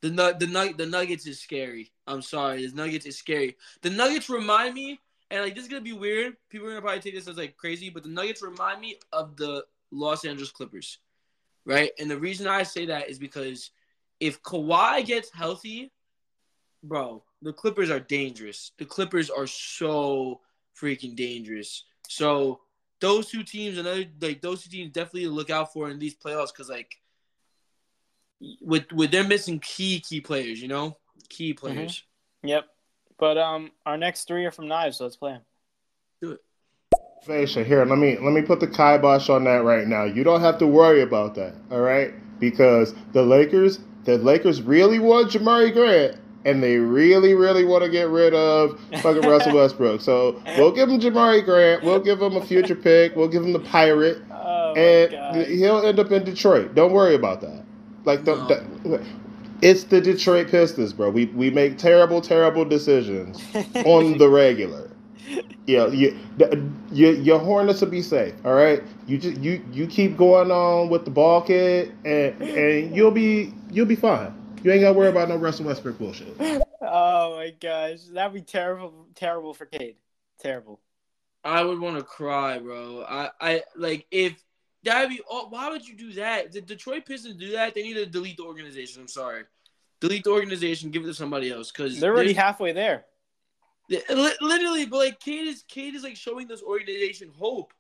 The 0.00 0.10
nug 0.10 0.38
the 0.38 0.46
nug 0.46 0.76
the 0.76 0.86
Nuggets 0.86 1.26
is 1.26 1.40
scary. 1.40 1.92
I'm 2.06 2.22
sorry, 2.22 2.64
the 2.66 2.74
Nuggets 2.76 3.04
is 3.06 3.18
scary. 3.18 3.56
The 3.82 3.90
Nuggets 3.90 4.30
remind 4.30 4.74
me, 4.74 5.00
and 5.30 5.42
like 5.42 5.54
this 5.56 5.64
is 5.64 5.68
gonna 5.68 5.80
be 5.82 5.92
weird. 5.92 6.36
People 6.50 6.68
are 6.68 6.70
gonna 6.70 6.82
probably 6.82 7.00
take 7.00 7.14
this 7.14 7.26
as 7.28 7.36
like 7.36 7.56
crazy, 7.56 7.90
but 7.90 8.02
the 8.04 8.08
Nuggets 8.08 8.40
remind 8.42 8.80
me 8.80 8.98
of 9.12 9.36
the 9.36 9.64
Los 9.90 10.24
Angeles 10.24 10.50
Clippers, 10.52 10.98
right? 11.64 11.90
And 11.98 12.08
the 12.10 12.16
reason 12.18 12.46
I 12.46 12.62
say 12.62 12.86
that 12.86 13.08
is 13.10 13.18
because 13.18 13.70
if 14.20 14.40
Kawhi 14.42 15.04
gets 15.04 15.30
healthy, 15.32 15.90
bro, 16.84 17.24
the 17.42 17.52
Clippers 17.52 17.90
are 17.90 18.00
dangerous. 18.00 18.72
The 18.78 18.84
Clippers 18.84 19.30
are 19.30 19.46
so 19.46 20.40
freaking 20.80 21.16
dangerous. 21.16 21.84
So 22.08 22.60
those 23.00 23.28
two 23.28 23.42
teams, 23.42 23.78
another 23.78 24.04
like 24.20 24.40
those 24.40 24.62
two 24.62 24.70
teams, 24.70 24.92
definitely 24.92 25.28
look 25.28 25.50
out 25.50 25.72
for 25.72 25.90
in 25.90 25.98
these 25.98 26.16
playoffs 26.16 26.48
because 26.48 26.68
like 26.68 26.96
with 28.60 28.90
with 28.92 29.10
them 29.10 29.28
missing 29.28 29.60
key 29.60 30.00
key 30.00 30.20
players, 30.20 30.60
you 30.60 30.68
know, 30.68 30.96
key 31.28 31.52
players. 31.52 32.04
Mm-hmm. 32.42 32.48
Yep. 32.48 32.64
But 33.18 33.38
um, 33.38 33.72
our 33.84 33.96
next 33.96 34.28
three 34.28 34.44
are 34.44 34.50
from 34.50 34.68
Knives, 34.68 34.98
so 34.98 35.04
let's 35.04 35.16
play 35.16 35.32
them. 35.32 35.42
Do 36.22 36.32
it. 36.32 36.40
Fasha, 37.26 37.64
here, 37.64 37.84
let 37.84 37.98
me 37.98 38.16
let 38.20 38.32
me 38.32 38.42
put 38.42 38.60
the 38.60 38.66
kibosh 38.66 39.28
on 39.28 39.44
that 39.44 39.64
right 39.64 39.86
now. 39.86 40.04
You 40.04 40.22
don't 40.22 40.40
have 40.40 40.58
to 40.58 40.66
worry 40.66 41.02
about 41.02 41.34
that, 41.34 41.54
all 41.70 41.80
right? 41.80 42.12
Because 42.38 42.94
the 43.12 43.22
Lakers, 43.22 43.80
the 44.04 44.18
Lakers 44.18 44.62
really 44.62 45.00
want 45.00 45.32
Jerami 45.32 45.72
Grant, 45.72 46.16
and 46.48 46.62
they 46.62 46.78
really, 46.78 47.34
really 47.34 47.64
want 47.64 47.84
to 47.84 47.90
get 47.90 48.08
rid 48.08 48.32
of 48.34 48.80
fucking 49.02 49.22
Russell 49.22 49.54
Westbrook. 49.54 50.00
So 50.00 50.42
we'll 50.56 50.72
give 50.72 50.88
him 50.88 50.98
Jerami 50.98 51.44
Grant, 51.44 51.82
we'll 51.82 52.00
give 52.00 52.22
him 52.22 52.36
a 52.36 52.44
future 52.44 52.74
pick, 52.74 53.14
we'll 53.14 53.28
give 53.28 53.44
him 53.44 53.52
the 53.52 53.60
Pirate, 53.60 54.22
Oh, 54.30 54.74
and 54.74 55.10
God. 55.10 55.46
he'll 55.46 55.86
end 55.86 55.98
up 55.98 56.10
in 56.10 56.24
Detroit. 56.24 56.74
Don't 56.74 56.92
worry 56.92 57.14
about 57.14 57.40
that. 57.42 57.64
Like 58.04 58.24
the, 58.24 58.34
the 58.84 59.04
it's 59.60 59.84
the 59.84 60.00
Detroit 60.00 60.48
Pistons, 60.48 60.92
bro. 60.92 61.10
We 61.10 61.26
we 61.26 61.50
make 61.50 61.78
terrible, 61.78 62.20
terrible 62.20 62.64
decisions 62.64 63.42
on 63.84 64.18
the 64.18 64.28
regular. 64.28 64.90
Yeah, 65.66 65.88
you, 65.88 66.18
your 66.90 67.12
your 67.12 67.38
Hornets 67.38 67.80
will 67.82 67.90
be 67.90 68.00
safe. 68.00 68.34
All 68.44 68.54
right, 68.54 68.82
you 69.06 69.18
just 69.18 69.38
you 69.40 69.62
you 69.72 69.86
keep 69.86 70.16
going 70.16 70.50
on 70.50 70.88
with 70.88 71.04
the 71.04 71.10
ball 71.10 71.42
kid, 71.42 71.92
and 72.04 72.40
and 72.40 72.96
you'll 72.96 73.10
be 73.10 73.52
you'll 73.70 73.86
be 73.86 73.96
fine. 73.96 74.32
You 74.62 74.72
ain't 74.72 74.80
gotta 74.80 74.98
worry 74.98 75.08
about 75.08 75.28
no 75.28 75.36
Russell 75.36 75.66
Westbrook 75.66 75.98
bullshit. 75.98 76.36
Oh 76.80 77.36
my 77.36 77.50
gosh, 77.60 78.02
that'd 78.12 78.32
be 78.32 78.40
terrible, 78.40 79.08
terrible 79.16 79.52
for 79.52 79.66
Cade. 79.66 79.96
Terrible. 80.40 80.80
I 81.44 81.62
would 81.62 81.78
want 81.80 81.96
to 81.98 82.04
cry, 82.04 82.58
bro. 82.60 83.04
I, 83.06 83.30
I 83.40 83.62
like 83.76 84.06
if 84.12 84.42
that'd 84.84 85.10
be. 85.10 85.20
Oh, 85.28 85.48
why 85.48 85.68
would 85.70 85.86
you 85.86 85.96
do 85.96 86.12
that? 86.14 86.52
The 86.52 86.60
Detroit 86.60 87.04
Pistons 87.04 87.34
do 87.34 87.50
that? 87.52 87.74
They 87.74 87.82
need 87.82 87.94
to 87.94 88.06
delete 88.06 88.36
the 88.36 88.44
organization. 88.44 89.02
I'm 89.02 89.08
sorry, 89.08 89.42
delete 90.00 90.24
the 90.24 90.30
organization. 90.30 90.90
Give 90.90 91.02
it 91.02 91.06
to 91.06 91.14
somebody 91.14 91.50
else 91.50 91.72
because 91.72 91.98
They're 92.00 92.14
already 92.14 92.32
halfway 92.32 92.72
there. 92.72 93.04
literally. 93.90 94.86
But 94.86 94.98
like, 94.98 95.20
Cade 95.20 95.48
is 95.48 95.64
Cade 95.68 95.94
is 95.94 96.04
like 96.04 96.16
showing 96.16 96.46
this 96.46 96.62
organization 96.62 97.32
hope. 97.36 97.74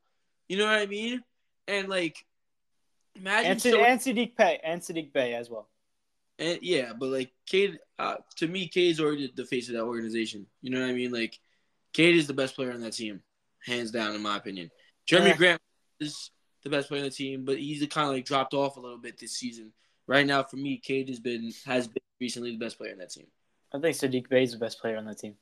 You 0.48 0.58
know 0.58 0.66
what 0.66 0.74
I 0.78 0.86
mean? 0.86 1.22
And 1.68 1.88
like, 1.88 2.24
imagine 3.14 3.52
And, 3.52 3.62
showing- 3.62 3.84
and 3.84 4.00
Sadiq 4.00 4.36
Bey, 4.36 4.60
and 4.62 4.80
Sadiq 4.82 5.12
Bey 5.12 5.34
as 5.34 5.48
well. 5.48 5.68
And 6.38 6.58
yeah, 6.62 6.92
but 6.98 7.08
like 7.08 7.32
Cade, 7.46 7.78
uh, 7.98 8.16
to 8.36 8.46
me, 8.46 8.68
Cade's 8.68 9.00
already 9.00 9.32
the 9.34 9.44
face 9.44 9.68
of 9.68 9.74
that 9.74 9.82
organization. 9.82 10.46
You 10.62 10.70
know 10.70 10.80
what 10.80 10.90
I 10.90 10.92
mean? 10.92 11.12
Like, 11.12 11.38
Cade 11.92 12.16
is 12.16 12.26
the 12.26 12.34
best 12.34 12.54
player 12.54 12.72
on 12.72 12.80
that 12.80 12.92
team, 12.92 13.22
hands 13.64 13.90
down, 13.90 14.14
in 14.14 14.22
my 14.22 14.36
opinion. 14.36 14.70
Jeremy 15.06 15.30
Yeah. 15.30 15.36
Grant 15.36 15.62
is 16.00 16.30
the 16.62 16.70
best 16.70 16.88
player 16.88 17.00
on 17.00 17.08
the 17.08 17.14
team, 17.14 17.44
but 17.44 17.58
he's 17.58 17.84
kind 17.88 18.08
of 18.08 18.14
like 18.14 18.24
dropped 18.24 18.54
off 18.54 18.76
a 18.76 18.80
little 18.80 18.98
bit 18.98 19.18
this 19.18 19.32
season. 19.32 19.72
Right 20.06 20.26
now, 20.26 20.42
for 20.42 20.56
me, 20.56 20.78
Cade 20.78 21.08
has 21.08 21.18
been 21.20 21.52
has 21.66 21.88
been 21.88 22.02
recently 22.20 22.52
the 22.52 22.58
best 22.58 22.78
player 22.78 22.92
on 22.92 22.98
that 22.98 23.10
team. 23.10 23.26
I 23.72 23.78
think 23.78 23.96
Sadiq 23.96 24.28
Bey 24.28 24.44
is 24.44 24.52
the 24.52 24.58
best 24.58 24.80
player 24.80 24.96
on 24.96 25.04
that 25.06 25.18
team. 25.18 25.34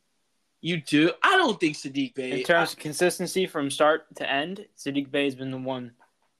You 0.61 0.81
do? 0.81 1.13
I 1.23 1.37
don't 1.37 1.61
think 1.61 1.77
Sadiq 1.77 2.15
Bey. 2.15 2.41
In 2.41 2.43
terms 2.43 2.73
of 2.73 2.79
consistency 2.79 3.47
from 3.47 3.71
start 3.71 4.07
to 4.17 4.29
end, 4.29 4.67
Sadiq 4.77 5.11
Bey 5.11 5.25
has 5.25 5.35
been 5.35 5.51
the 5.51 5.59
one 5.59 5.93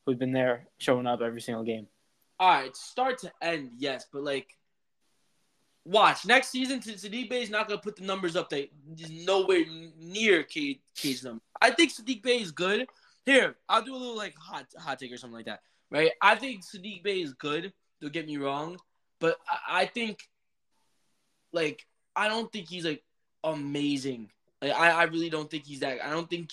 who's 0.05 0.17
been 0.17 0.33
there 0.33 0.67
showing 0.79 1.07
up 1.07 1.21
every 1.21 1.41
single 1.41 1.65
game. 1.65 1.87
All 2.39 2.49
right, 2.51 2.77
start 2.77 3.19
to 3.21 3.33
end, 3.41 3.71
yes, 3.79 4.07
but 4.13 4.23
like, 4.23 4.57
watch 5.87 6.27
next 6.27 6.49
season. 6.49 6.81
Sadiq 6.81 7.31
Bey 7.31 7.43
is 7.43 7.51
not 7.51 7.69
gonna 7.69 7.81
put 7.81 7.97
the 7.97 8.05
numbers 8.05 8.37
up 8.37 8.53
is 8.53 9.11
nowhere 9.11 9.65
near 9.99 10.43
Cade, 10.43 10.81
Cade's 10.95 11.25
number. 11.25 11.41
I 11.63 11.71
think 11.71 11.93
Sadiq 11.93 12.23
Bey 12.23 12.41
is 12.41 12.53
good. 12.53 12.87
Here, 13.25 13.57
I'll 13.69 13.83
do 13.83 13.95
a 13.95 13.97
little 13.97 14.17
like 14.17 14.35
hot 14.37 14.67
hot 14.79 14.99
take 14.99 15.13
or 15.13 15.17
something 15.17 15.37
like 15.37 15.47
that, 15.47 15.61
right? 15.91 16.11
I 16.21 16.35
think 16.35 16.63
Sadiq 16.63 17.03
Bey 17.03 17.23
is 17.23 17.33
good. 17.33 17.73
Don't 18.03 18.13
get 18.13 18.27
me 18.27 18.37
wrong, 18.37 18.77
but 19.19 19.39
I, 19.49 19.83
I 19.83 19.87
think, 19.87 20.29
like, 21.53 21.87
I 22.15 22.29
don't 22.29 22.53
think 22.53 22.69
he's 22.69 22.85
like 22.85 23.03
amazing. 23.43 24.31
Like, 24.61 24.73
I, 24.73 24.91
I 24.91 25.03
really 25.05 25.31
don't 25.31 25.51
think 25.51 25.65
he's 25.65 25.81
that. 25.81 26.05
I 26.05 26.11
don't 26.11 26.29
think 26.29 26.51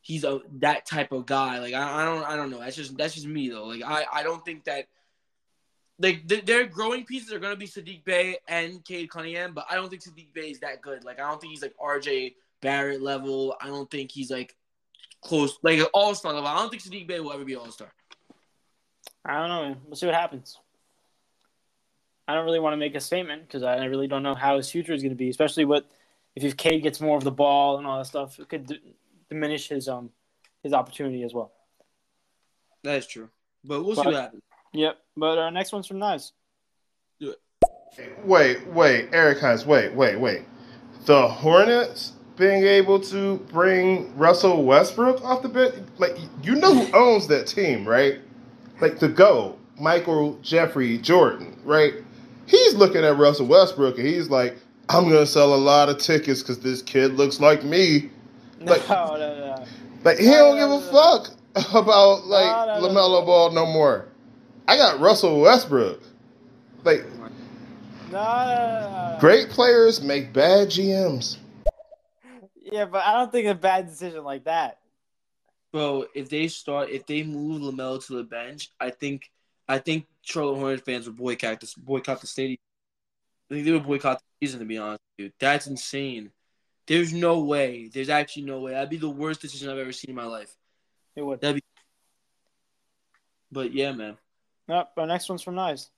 he's 0.00 0.24
a 0.24 0.40
that 0.60 0.86
type 0.86 1.12
of 1.12 1.26
guy. 1.26 1.58
Like, 1.58 1.74
I, 1.74 2.02
I 2.02 2.04
don't, 2.06 2.24
I 2.24 2.36
don't 2.36 2.50
know. 2.50 2.60
That's 2.60 2.76
just 2.76 2.96
that's 2.96 3.14
just 3.14 3.26
me 3.26 3.50
though. 3.50 3.66
Like, 3.66 3.82
I, 3.84 4.06
I 4.10 4.22
don't 4.22 4.44
think 4.44 4.64
that 4.64 4.86
like 5.98 6.26
their 6.26 6.66
growing 6.66 7.04
pieces 7.04 7.32
are 7.32 7.38
gonna 7.38 7.56
be 7.56 7.66
Sadiq 7.66 8.04
Bey 8.04 8.38
and 8.46 8.84
Cade 8.84 9.10
Cunningham, 9.10 9.52
but 9.52 9.66
I 9.68 9.74
don't 9.74 9.88
think 9.88 10.02
Sadiq 10.02 10.32
Bey 10.32 10.50
is 10.50 10.60
that 10.60 10.80
good. 10.80 11.04
Like 11.04 11.18
I 11.18 11.28
don't 11.28 11.40
think 11.40 11.52
he's 11.52 11.62
like 11.62 11.74
RJ 11.82 12.34
Barrett 12.60 13.02
level. 13.02 13.56
I 13.60 13.66
don't 13.66 13.90
think 13.90 14.10
he's 14.12 14.30
like 14.30 14.54
close 15.22 15.58
like 15.62 15.78
an 15.80 15.86
all 15.92 16.14
star 16.14 16.32
level. 16.32 16.48
I 16.48 16.56
don't 16.56 16.70
think 16.70 16.82
Sadiq 16.82 17.06
Bey 17.06 17.20
will 17.20 17.32
ever 17.32 17.44
be 17.44 17.56
all 17.56 17.70
star. 17.70 17.92
I 19.24 19.34
don't 19.40 19.48
know. 19.48 19.62
man. 19.62 19.76
We'll 19.86 19.96
see 19.96 20.06
what 20.06 20.14
happens. 20.14 20.58
I 22.28 22.34
don't 22.34 22.44
really 22.44 22.60
want 22.60 22.74
to 22.74 22.78
make 22.78 22.94
a 22.94 23.00
statement 23.00 23.42
because 23.42 23.62
I 23.62 23.84
really 23.86 24.06
don't 24.06 24.22
know 24.22 24.34
how 24.34 24.56
his 24.58 24.70
future 24.70 24.92
is 24.92 25.02
going 25.02 25.10
to 25.12 25.16
be, 25.16 25.30
especially 25.30 25.64
with 25.64 25.84
if 26.36 26.44
if 26.44 26.56
Cade 26.56 26.82
gets 26.82 27.00
more 27.00 27.16
of 27.16 27.24
the 27.24 27.30
ball 27.30 27.78
and 27.78 27.86
all 27.86 27.98
that 27.98 28.04
stuff. 28.04 28.38
It 28.38 28.48
could 28.48 28.66
d- 28.66 28.80
diminish 29.30 29.68
his 29.68 29.88
um 29.88 30.10
his 30.62 30.72
opportunity 30.72 31.22
as 31.22 31.34
well. 31.34 31.52
That 32.84 32.98
is 32.98 33.06
true. 33.06 33.30
But 33.64 33.82
we'll 33.82 33.96
see 33.96 34.02
what 34.02 34.14
happens. 34.14 34.42
Yep. 34.72 34.98
But 35.16 35.38
our 35.38 35.50
next 35.50 35.72
one's 35.72 35.86
from 35.86 35.98
Nice. 35.98 36.32
Wait, 38.24 38.66
wait, 38.68 39.08
Eric 39.12 39.40
Hines, 39.40 39.66
wait, 39.66 39.92
wait, 39.94 40.16
wait. 40.20 40.42
The 41.06 41.26
Hornets 41.26 42.12
being 42.36 42.64
able 42.64 43.00
to 43.00 43.38
bring 43.50 44.16
Russell 44.16 44.62
Westbrook 44.64 45.24
off 45.24 45.42
the 45.42 45.48
bench, 45.48 45.74
like 45.98 46.16
you 46.42 46.54
know 46.54 46.74
who 46.74 46.96
owns 46.96 47.26
that 47.28 47.46
team, 47.48 47.88
right? 47.88 48.20
Like 48.80 49.00
the 49.00 49.08
GO, 49.08 49.58
Michael 49.80 50.38
Jeffrey 50.42 50.98
Jordan, 50.98 51.58
right? 51.64 51.94
He's 52.46 52.74
looking 52.74 53.04
at 53.04 53.16
Russell 53.18 53.46
Westbrook 53.46 53.98
and 53.98 54.06
he's 54.06 54.30
like, 54.30 54.56
I'm 54.88 55.04
gonna 55.04 55.26
sell 55.26 55.54
a 55.54 55.56
lot 55.56 55.88
of 55.88 55.98
tickets 55.98 56.40
because 56.42 56.60
this 56.60 56.82
kid 56.82 57.14
looks 57.14 57.40
like 57.40 57.64
me. 57.64 58.10
Like- 58.60 58.88
no, 58.88 59.16
no, 59.16 59.38
no. 59.38 59.64
Like 60.04 60.18
he 60.18 60.26
don't 60.26 60.56
give 60.56 60.70
a 60.70 60.80
fuck 60.92 61.30
about 61.74 62.26
like 62.26 62.44
LaMelo. 62.80 63.26
Ball 63.26 63.50
no 63.50 63.66
more. 63.66 64.06
I 64.68 64.76
got 64.76 65.00
Russell 65.00 65.40
Westbrook. 65.40 66.02
Like 66.84 67.02
no. 68.12 69.16
great 69.18 69.48
players 69.48 70.02
make 70.02 70.34
bad 70.34 70.68
GMs. 70.68 71.38
Yeah, 72.54 72.84
but 72.84 73.02
I 73.02 73.14
don't 73.14 73.32
think 73.32 73.46
a 73.46 73.54
bad 73.54 73.86
decision 73.86 74.24
like 74.24 74.44
that. 74.44 74.78
Bro, 75.72 76.06
if 76.14 76.28
they 76.28 76.48
start 76.48 76.90
if 76.90 77.06
they 77.06 77.22
move 77.22 77.62
LaMelo 77.62 78.04
to 78.06 78.16
the 78.16 78.24
bench, 78.24 78.70
I 78.78 78.90
think 78.90 79.30
I 79.66 79.78
think 79.78 80.06
Charlotte 80.20 80.58
Hornets 80.58 80.82
fans 80.82 81.06
would 81.06 81.16
boycott 81.16 81.60
this 81.60 81.74
boycott 81.74 82.20
the 82.20 82.26
stadium. 82.26 82.58
I 83.50 83.54
think 83.54 83.64
they 83.64 83.72
would 83.72 83.86
boycott 83.86 84.18
the 84.18 84.46
season 84.46 84.60
to 84.60 84.66
be 84.66 84.76
honest 84.76 85.00
with 85.16 85.26
you. 85.26 85.32
That's 85.40 85.66
insane. 85.66 86.30
There's 86.86 87.14
no 87.14 87.40
way. 87.40 87.88
There's 87.92 88.10
actually 88.10 88.44
no 88.44 88.60
way. 88.60 88.72
That'd 88.72 88.90
be 88.90 88.98
the 88.98 89.08
worst 89.08 89.40
decision 89.40 89.70
I've 89.70 89.78
ever 89.78 89.92
seen 89.92 90.10
in 90.10 90.16
my 90.16 90.24
life. 90.24 90.54
It 91.16 91.22
would. 91.22 91.40
That'd 91.40 91.56
be 91.56 91.62
But 93.50 93.72
yeah, 93.72 93.92
man. 93.92 94.18
Nope. 94.68 94.88
Our 94.96 95.06
next 95.06 95.28
one's 95.28 95.42
from 95.42 95.54
Nice. 95.54 95.90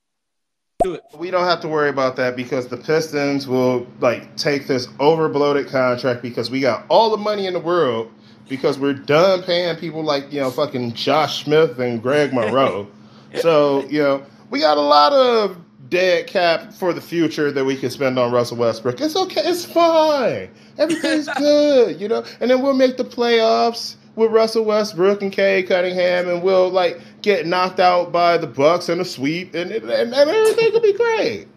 Do 0.83 0.95
it. 0.95 1.03
We 1.19 1.31
don't 1.31 1.45
have 1.45 1.61
to 1.61 1.69
worry 1.69 1.91
about 1.91 2.17
that 2.17 2.37
because 2.37 2.69
the 2.69 2.77
Pistons 2.77 3.47
will 3.47 3.87
like 4.01 4.37
take 4.37 4.67
this 4.67 4.87
overbloated 4.99 5.69
contract 5.69 6.23
because 6.23 6.51
we 6.51 6.61
got 6.61 6.87
all 6.89 7.11
the 7.11 7.19
money 7.19 7.47
in 7.47 7.53
the 7.53 7.61
world 7.61 8.11
because 8.49 8.79
we're 8.79 8.95
done 8.95 9.43
paying 9.43 9.77
people 9.77 10.03
like 10.03 10.33
you 10.33 10.41
know 10.41 10.51
fucking 10.51 10.95
Josh 10.95 11.45
Smith 11.45 11.79
and 11.79 12.03
Greg 12.03 12.33
Monroe. 12.33 12.89
so 13.41 13.85
you 13.89 14.01
know 14.01 14.25
we 14.49 14.61
got 14.61 14.79
a 14.79 14.81
lot 14.81 15.13
of 15.13 15.59
dead 15.91 16.27
cap 16.27 16.73
for 16.73 16.95
the 16.95 17.01
future 17.01 17.53
that 17.53 17.65
we 17.65 17.77
can 17.77 17.91
spend 17.91 18.19
on 18.19 18.33
Russell 18.33 18.57
Westbrook. 18.57 19.01
It's 19.01 19.17
okay. 19.17 19.43
It's 19.45 19.67
fine. 19.67 20.49
Everything's 20.79 21.29
good. 21.37 22.01
You 22.01 22.09
know, 22.09 22.25
and 22.41 22.51
then 22.51 22.63
we'll 22.63 22.73
make 22.73 22.97
the 22.97 23.05
playoffs 23.05 23.97
with 24.21 24.31
Russell 24.33 24.65
Westbrook 24.65 25.23
and 25.23 25.33
Cade 25.33 25.67
Cunningham, 25.67 26.29
and 26.29 26.43
we'll 26.43 26.69
like 26.69 27.01
get 27.23 27.47
knocked 27.47 27.81
out 27.81 28.13
by 28.13 28.37
the 28.37 28.47
Bucks 28.47 28.91
in 28.91 29.01
a 29.01 29.05
sweep, 29.05 29.55
and 29.55 29.73
and, 29.73 29.91
and 29.91 30.15
everything 30.15 30.73
will 30.73 30.81
be 30.81 30.93
great. 30.93 31.49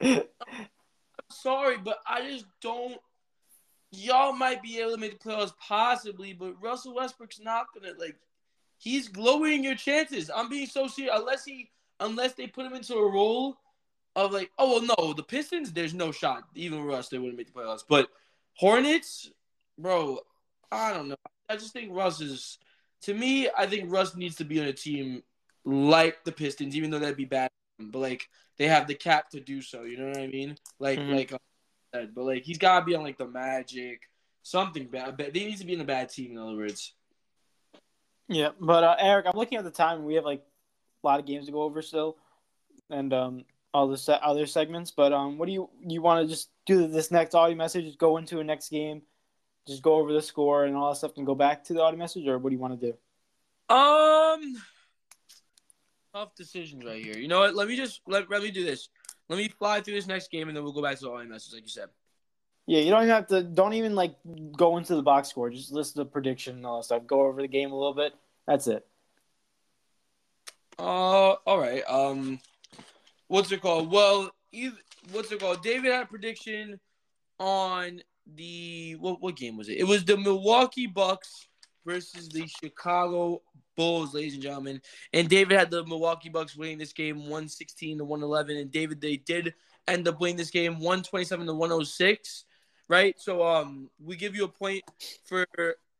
I'm 0.00 0.24
sorry, 1.30 1.76
but 1.76 1.98
I 2.06 2.28
just 2.28 2.46
don't. 2.62 2.98
Y'all 3.90 4.32
might 4.32 4.62
be 4.62 4.80
able 4.80 4.92
to 4.92 4.96
make 4.96 5.20
the 5.20 5.28
playoffs 5.28 5.52
possibly, 5.60 6.32
but 6.32 6.60
Russell 6.60 6.94
Westbrook's 6.94 7.40
not 7.40 7.66
gonna 7.74 7.92
like. 7.98 8.16
He's 8.78 9.14
lowering 9.16 9.62
your 9.62 9.74
chances. 9.74 10.30
I'm 10.34 10.48
being 10.48 10.66
so 10.66 10.86
serious. 10.86 11.14
Unless 11.14 11.44
he, 11.44 11.70
unless 12.00 12.32
they 12.34 12.46
put 12.46 12.64
him 12.64 12.74
into 12.74 12.94
a 12.94 13.12
role 13.12 13.58
of 14.16 14.32
like, 14.32 14.50
oh 14.58 14.80
well, 14.80 14.94
no, 14.98 15.12
the 15.12 15.22
Pistons, 15.22 15.72
there's 15.72 15.94
no 15.94 16.12
shot. 16.12 16.44
Even 16.54 16.82
Russ, 16.82 17.08
they 17.08 17.18
wouldn't 17.18 17.36
make 17.36 17.52
the 17.52 17.60
playoffs. 17.60 17.84
But 17.86 18.08
Hornets, 18.54 19.30
bro, 19.76 20.20
I 20.70 20.92
don't 20.92 21.08
know. 21.08 21.16
I 21.48 21.56
just 21.56 21.72
think 21.72 21.90
Russ 21.94 22.20
is. 22.20 22.58
To 23.02 23.14
me, 23.14 23.48
I 23.56 23.66
think 23.66 23.92
Russ 23.92 24.16
needs 24.16 24.36
to 24.36 24.44
be 24.44 24.60
on 24.60 24.66
a 24.66 24.72
team 24.72 25.22
like 25.64 26.24
the 26.24 26.32
Pistons, 26.32 26.76
even 26.76 26.90
though 26.90 26.98
that'd 26.98 27.16
be 27.16 27.24
bad. 27.24 27.48
But 27.78 28.00
like 28.00 28.28
they 28.56 28.66
have 28.66 28.86
the 28.88 28.94
cap 28.94 29.30
to 29.30 29.40
do 29.40 29.62
so. 29.62 29.82
You 29.84 29.98
know 29.98 30.08
what 30.08 30.18
I 30.18 30.26
mean? 30.26 30.56
Like 30.80 30.98
Mhm. 30.98 31.14
like 31.14 31.32
but 31.92 32.24
like 32.24 32.42
he's 32.42 32.58
gotta 32.58 32.84
be 32.84 32.94
on 32.94 33.02
like 33.02 33.16
the 33.18 33.26
Magic, 33.28 34.02
something 34.42 34.86
bad. 34.88 35.16
But 35.16 35.32
They 35.32 35.44
need 35.44 35.58
to 35.58 35.64
be 35.64 35.74
in 35.74 35.80
a 35.80 35.84
bad 35.84 36.08
team. 36.10 36.32
In 36.32 36.38
other 36.38 36.56
words. 36.56 36.92
Yeah, 38.28 38.50
but 38.60 38.84
uh, 38.84 38.96
Eric, 38.98 39.26
I'm 39.26 39.38
looking 39.38 39.58
at 39.58 39.64
the 39.64 39.70
time. 39.70 40.04
We 40.04 40.14
have 40.14 40.24
like 40.24 40.42
a 41.02 41.06
lot 41.06 41.20
of 41.20 41.24
games 41.26 41.46
to 41.46 41.52
go 41.52 41.62
over 41.62 41.80
still, 41.80 42.18
and 42.90 43.12
um, 43.14 43.44
all 43.72 43.88
the 43.88 43.96
se- 43.96 44.18
other 44.22 44.44
segments. 44.46 44.90
But 44.90 45.12
um, 45.14 45.38
what 45.38 45.46
do 45.46 45.52
you 45.52 45.70
you 45.86 46.02
want 46.02 46.26
to 46.26 46.28
just 46.28 46.50
do 46.66 46.86
this 46.88 47.10
next 47.10 47.34
audio 47.34 47.56
message? 47.56 47.86
Just 47.86 47.98
go 47.98 48.18
into 48.18 48.40
a 48.40 48.44
next 48.44 48.68
game, 48.70 49.02
just 49.68 49.82
go 49.82 49.94
over 49.94 50.12
the 50.12 50.22
score 50.22 50.64
and 50.64 50.74
all 50.74 50.90
that 50.90 50.96
stuff, 50.96 51.12
and 51.16 51.26
go 51.26 51.34
back 51.34 51.62
to 51.64 51.74
the 51.74 51.82
audio 51.82 51.98
message, 51.98 52.26
or 52.26 52.38
what 52.38 52.50
do 52.50 52.56
you 52.56 52.60
want 52.60 52.80
to 52.80 52.86
do? 52.86 53.74
Um, 53.74 54.56
tough 56.14 56.34
decisions 56.34 56.84
right 56.84 57.04
here. 57.04 57.16
You 57.16 57.28
know 57.28 57.40
what? 57.40 57.54
Let 57.54 57.68
me 57.68 57.76
just 57.76 58.00
let 58.06 58.28
let 58.30 58.42
me 58.42 58.50
do 58.50 58.64
this. 58.64 58.88
Let 59.28 59.36
me 59.36 59.48
fly 59.48 59.80
through 59.80 59.94
this 59.94 60.06
next 60.06 60.30
game, 60.30 60.48
and 60.48 60.56
then 60.56 60.64
we'll 60.64 60.72
go 60.72 60.82
back 60.82 60.98
to 60.98 61.04
the 61.04 61.10
audio 61.10 61.28
message, 61.28 61.52
like 61.52 61.62
you 61.62 61.68
said. 61.68 61.90
Yeah, 62.66 62.80
you 62.80 62.90
don't 62.90 63.02
even 63.02 63.14
have 63.14 63.26
to. 63.28 63.42
Don't 63.42 63.74
even 63.74 63.94
like 63.94 64.16
go 64.56 64.78
into 64.78 64.94
the 64.94 65.02
box 65.02 65.28
score. 65.28 65.50
Just 65.50 65.72
list 65.72 65.94
the 65.94 66.04
prediction 66.04 66.56
and 66.56 66.66
all 66.66 66.78
that 66.78 66.84
stuff. 66.84 67.06
Go 67.06 67.22
over 67.22 67.40
the 67.40 67.48
game 67.48 67.72
a 67.72 67.76
little 67.76 67.94
bit. 67.94 68.14
That's 68.46 68.66
it. 68.66 68.86
Uh, 70.78 71.32
all 71.32 71.58
right. 71.58 71.82
Um, 71.88 72.40
what's 73.26 73.52
it 73.52 73.60
called? 73.60 73.90
Well, 73.90 74.30
either, 74.52 74.76
what's 75.12 75.32
it 75.32 75.40
called? 75.40 75.62
David 75.62 75.92
had 75.92 76.02
a 76.04 76.06
prediction 76.06 76.78
on 77.38 78.02
the 78.34 78.96
what 79.00 79.20
what 79.20 79.36
game 79.36 79.56
was 79.56 79.68
it? 79.68 79.78
It 79.78 79.84
was 79.84 80.04
the 80.04 80.16
Milwaukee 80.16 80.86
Bucks 80.86 81.48
versus 81.84 82.28
the 82.28 82.46
Chicago 82.46 83.42
Bulls, 83.76 84.14
ladies 84.14 84.34
and 84.34 84.42
gentlemen. 84.42 84.82
And 85.12 85.28
David 85.28 85.58
had 85.58 85.70
the 85.70 85.84
Milwaukee 85.84 86.28
Bucks 86.28 86.56
winning 86.56 86.78
this 86.78 86.92
game 86.92 87.20
116 87.20 87.98
to 87.98 88.04
111. 88.04 88.56
And 88.56 88.70
David, 88.70 89.00
they 89.00 89.16
did 89.16 89.54
end 89.86 90.06
up 90.08 90.20
winning 90.20 90.36
this 90.36 90.50
game 90.50 90.74
127 90.74 91.46
to 91.46 91.54
106. 91.54 92.44
Right? 92.88 93.14
So 93.18 93.46
um 93.46 93.90
we 94.02 94.16
give 94.16 94.34
you 94.34 94.44
a 94.44 94.48
point 94.48 94.82
for 95.24 95.46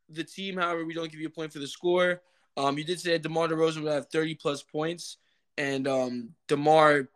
the 0.09 0.23
team, 0.23 0.57
however, 0.57 0.85
we 0.85 0.93
don't 0.93 1.11
give 1.11 1.21
you 1.21 1.27
a 1.27 1.31
point 1.31 1.53
for 1.53 1.59
the 1.59 1.67
score. 1.67 2.21
Um, 2.57 2.77
you 2.77 2.83
did 2.83 2.99
say 2.99 3.11
that 3.11 3.21
DeMar 3.21 3.47
DeRozan 3.47 3.83
would 3.83 3.93
have 3.93 4.09
30 4.09 4.35
plus 4.35 4.63
points, 4.63 5.17
and 5.57 5.87
um, 5.87 6.29
DeMar, 6.47 7.07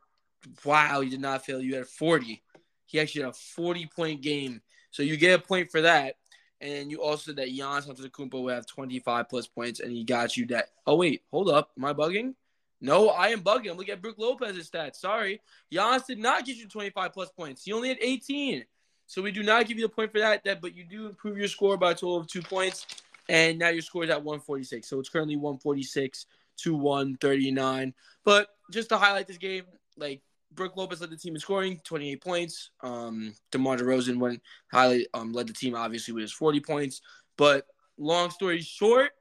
wow, 0.63 1.01
you 1.01 1.09
did 1.09 1.21
not 1.21 1.45
fail. 1.45 1.61
You 1.61 1.75
had 1.75 1.87
40. 1.87 2.41
He 2.85 2.99
actually 2.99 3.23
had 3.23 3.31
a 3.31 3.33
40 3.33 3.89
point 3.95 4.21
game, 4.21 4.61
so 4.93 5.03
you 5.03 5.17
get 5.17 5.37
a 5.37 5.43
point 5.43 5.69
for 5.69 5.81
that. 5.81 6.15
And 6.61 6.89
you 6.89 7.01
also 7.01 7.23
said 7.31 7.35
that 7.35 7.49
Giannis 7.49 7.89
Antetokounmpo 7.89 8.41
would 8.43 8.53
have 8.53 8.65
25 8.65 9.27
plus 9.27 9.47
points, 9.47 9.81
and 9.81 9.91
he 9.91 10.05
got 10.05 10.37
you 10.37 10.45
that. 10.45 10.69
Oh 10.87 10.95
wait, 10.95 11.23
hold 11.29 11.49
up, 11.49 11.71
am 11.77 11.83
I 11.83 11.91
bugging? 11.91 12.35
No, 12.79 13.09
I 13.09 13.27
am 13.29 13.41
bugging. 13.41 13.71
I'm 13.71 13.77
looking 13.77 13.93
at 13.93 14.01
Brook 14.01 14.17
Lopez's 14.17 14.69
stats. 14.69 14.95
Sorry, 14.95 15.41
Giannis 15.73 16.05
did 16.05 16.19
not 16.19 16.45
get 16.45 16.55
you 16.55 16.69
25 16.69 17.11
plus 17.11 17.29
points. 17.31 17.65
He 17.65 17.73
only 17.73 17.89
had 17.89 17.97
18. 17.99 18.63
So 19.07 19.21
we 19.21 19.33
do 19.33 19.43
not 19.43 19.67
give 19.67 19.77
you 19.77 19.85
a 19.85 19.89
point 19.89 20.13
for 20.13 20.19
that. 20.19 20.45
That, 20.45 20.61
but 20.61 20.73
you 20.73 20.85
do 20.85 21.07
improve 21.07 21.37
your 21.37 21.49
score 21.49 21.75
by 21.75 21.91
a 21.91 21.93
total 21.93 22.17
of 22.17 22.27
two 22.27 22.41
points 22.41 22.85
and 23.29 23.57
now 23.57 23.69
your 23.69 23.81
score 23.81 24.03
is 24.03 24.09
at 24.09 24.23
146. 24.23 24.87
So 24.87 24.99
it's 24.99 25.09
currently 25.09 25.35
146 25.35 26.25
to 26.57 26.75
139. 26.75 27.93
But 28.23 28.49
just 28.71 28.89
to 28.89 28.97
highlight 28.97 29.27
this 29.27 29.37
game, 29.37 29.63
like 29.97 30.21
Brook 30.55 30.75
Lopez 30.75 31.01
led 31.01 31.09
the 31.09 31.17
team 31.17 31.35
in 31.35 31.39
scoring, 31.39 31.79
28 31.83 32.21
points. 32.21 32.69
Um, 32.81 33.33
DeMar 33.51 33.77
DeRozan 33.77 34.17
went 34.17 34.41
highly 34.71 35.07
um, 35.13 35.33
led 35.33 35.47
the 35.47 35.53
team 35.53 35.75
obviously 35.75 36.13
with 36.13 36.21
his 36.21 36.33
40 36.33 36.59
points. 36.61 37.01
But 37.37 37.65
long 37.97 38.29
story 38.29 38.61
short, 38.61 39.11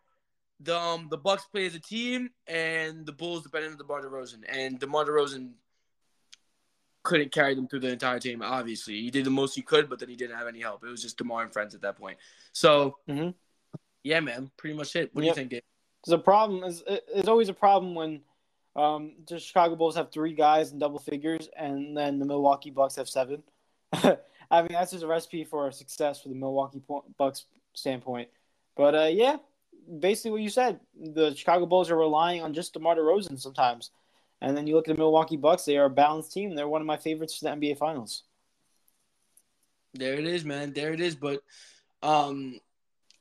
the 0.60 0.78
um, 0.78 1.08
the 1.10 1.18
Bucks 1.18 1.44
play 1.46 1.66
as 1.66 1.74
a 1.74 1.80
team, 1.80 2.30
and 2.46 3.06
the 3.06 3.12
Bulls 3.12 3.42
depended 3.42 3.72
on 3.72 3.78
DeMar 3.78 4.02
DeRozan, 4.02 4.44
and 4.48 4.78
DeMar 4.78 5.04
DeRozan 5.04 5.52
couldn't 7.02 7.32
carry 7.32 7.54
them 7.54 7.66
through 7.66 7.80
the 7.80 7.88
entire 7.88 8.20
team. 8.20 8.42
Obviously, 8.42 9.00
he 9.00 9.10
did 9.10 9.24
the 9.24 9.30
most 9.30 9.56
he 9.56 9.62
could, 9.62 9.90
but 9.90 9.98
then 9.98 10.08
he 10.08 10.14
didn't 10.14 10.36
have 10.36 10.46
any 10.46 10.60
help. 10.60 10.84
It 10.84 10.90
was 10.90 11.02
just 11.02 11.18
DeMar 11.18 11.42
and 11.42 11.52
friends 11.52 11.74
at 11.74 11.82
that 11.82 11.96
point. 11.96 12.18
So. 12.52 12.98
Mm-hmm. 13.08 13.30
Yeah, 14.04 14.18
man, 14.18 14.50
pretty 14.56 14.76
much 14.76 14.96
it. 14.96 15.14
What 15.14 15.24
yep. 15.24 15.34
do 15.34 15.40
you 15.40 15.42
think, 15.42 15.50
Dave? 15.50 15.62
There's 16.04 16.18
a 16.18 16.22
problem. 16.22 16.64
Is 16.64 16.82
there's 17.14 17.28
always 17.28 17.48
a 17.48 17.54
problem 17.54 17.94
when 17.94 18.22
um, 18.74 19.12
the 19.28 19.38
Chicago 19.38 19.76
Bulls 19.76 19.96
have 19.96 20.10
three 20.10 20.34
guys 20.34 20.72
in 20.72 20.78
double 20.78 20.98
figures, 20.98 21.48
and 21.56 21.96
then 21.96 22.18
the 22.18 22.24
Milwaukee 22.24 22.70
Bucks 22.70 22.96
have 22.96 23.08
seven. 23.08 23.42
I 23.92 24.62
mean, 24.62 24.72
that's 24.72 24.92
just 24.92 25.04
a 25.04 25.06
recipe 25.06 25.44
for 25.44 25.70
success 25.72 26.22
for 26.22 26.28
the 26.28 26.34
Milwaukee 26.34 26.82
Bucks 27.18 27.46
standpoint. 27.74 28.28
But 28.76 28.94
uh, 28.94 29.10
yeah, 29.12 29.36
basically 29.98 30.30
what 30.32 30.42
you 30.42 30.50
said. 30.50 30.80
The 30.98 31.34
Chicago 31.34 31.66
Bulls 31.66 31.90
are 31.90 31.96
relying 31.96 32.42
on 32.42 32.54
just 32.54 32.72
DeMar 32.72 32.96
DeRozan 32.96 33.40
sometimes, 33.40 33.90
and 34.40 34.56
then 34.56 34.66
you 34.66 34.74
look 34.74 34.88
at 34.88 34.96
the 34.96 35.00
Milwaukee 35.00 35.36
Bucks. 35.36 35.64
They 35.64 35.76
are 35.76 35.86
a 35.86 35.90
balanced 35.90 36.32
team. 36.32 36.54
They're 36.54 36.68
one 36.68 36.80
of 36.80 36.86
my 36.86 36.96
favorites 36.96 37.38
for 37.38 37.44
the 37.44 37.50
NBA 37.56 37.78
Finals. 37.78 38.24
There 39.94 40.14
it 40.14 40.26
is, 40.26 40.44
man. 40.44 40.72
There 40.72 40.92
it 40.94 41.00
is. 41.00 41.14
But 41.14 41.42
um, 42.02 42.58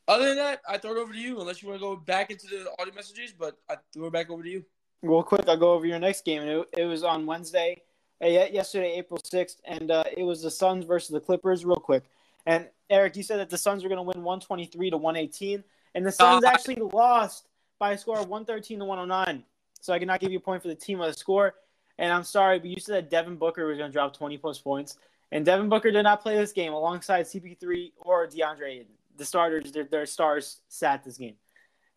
other 0.07 0.29
than 0.29 0.37
that, 0.37 0.61
I 0.67 0.77
throw 0.77 0.91
it 0.91 0.97
over 0.97 1.11
to 1.11 1.19
you, 1.19 1.41
unless 1.41 1.61
you 1.61 1.67
want 1.67 1.81
to 1.81 1.85
go 1.85 1.95
back 1.95 2.31
into 2.31 2.47
the 2.47 2.71
audio 2.79 2.93
messages, 2.93 3.33
but 3.37 3.57
I 3.69 3.75
throw 3.93 4.07
it 4.07 4.13
back 4.13 4.29
over 4.29 4.43
to 4.43 4.49
you. 4.49 4.63
Real 5.01 5.23
quick, 5.23 5.47
I'll 5.47 5.57
go 5.57 5.73
over 5.73 5.85
your 5.85 5.99
next 5.99 6.25
game. 6.25 6.43
It, 6.43 6.67
it 6.77 6.85
was 6.85 7.03
on 7.03 7.25
Wednesday, 7.25 7.81
uh, 8.23 8.27
yesterday, 8.27 8.93
April 8.97 9.19
6th, 9.19 9.57
and 9.65 9.89
uh, 9.89 10.03
it 10.15 10.23
was 10.23 10.41
the 10.41 10.51
Suns 10.51 10.85
versus 10.85 11.09
the 11.09 11.19
Clippers, 11.19 11.65
real 11.65 11.77
quick. 11.77 12.03
And 12.45 12.67
Eric, 12.89 13.15
you 13.15 13.23
said 13.23 13.39
that 13.39 13.49
the 13.49 13.57
Suns 13.57 13.83
were 13.83 13.89
going 13.89 13.97
to 13.97 14.03
win 14.03 14.23
123 14.23 14.91
to 14.91 14.97
118, 14.97 15.63
and 15.95 16.05
the 16.05 16.11
Suns 16.11 16.43
actually 16.43 16.75
lost 16.75 17.47
by 17.79 17.93
a 17.93 17.97
score 17.97 18.19
of 18.19 18.27
113 18.29 18.79
to 18.79 18.85
109. 18.85 19.43
So 19.79 19.93
I 19.93 19.99
cannot 19.99 20.19
give 20.19 20.31
you 20.31 20.37
a 20.37 20.41
point 20.41 20.61
for 20.61 20.67
the 20.67 20.75
team 20.75 21.01
of 21.01 21.07
the 21.07 21.17
score. 21.17 21.55
And 21.97 22.13
I'm 22.13 22.23
sorry, 22.23 22.59
but 22.59 22.69
you 22.69 22.79
said 22.79 22.95
that 22.95 23.09
Devin 23.09 23.37
Booker 23.37 23.65
was 23.65 23.77
going 23.77 23.89
to 23.89 23.93
drop 23.93 24.15
20 24.15 24.37
plus 24.37 24.59
points. 24.59 24.97
And 25.31 25.45
Devin 25.45 25.69
Booker 25.69 25.91
did 25.91 26.03
not 26.03 26.21
play 26.21 26.37
this 26.37 26.51
game 26.51 26.73
alongside 26.73 27.25
CP3 27.25 27.93
or 27.97 28.27
DeAndre 28.27 28.69
Ayton 28.69 28.87
the 29.21 29.25
starters, 29.25 29.71
their, 29.71 29.83
their 29.83 30.05
stars 30.05 30.61
sat 30.67 31.03
this 31.03 31.17
game. 31.17 31.35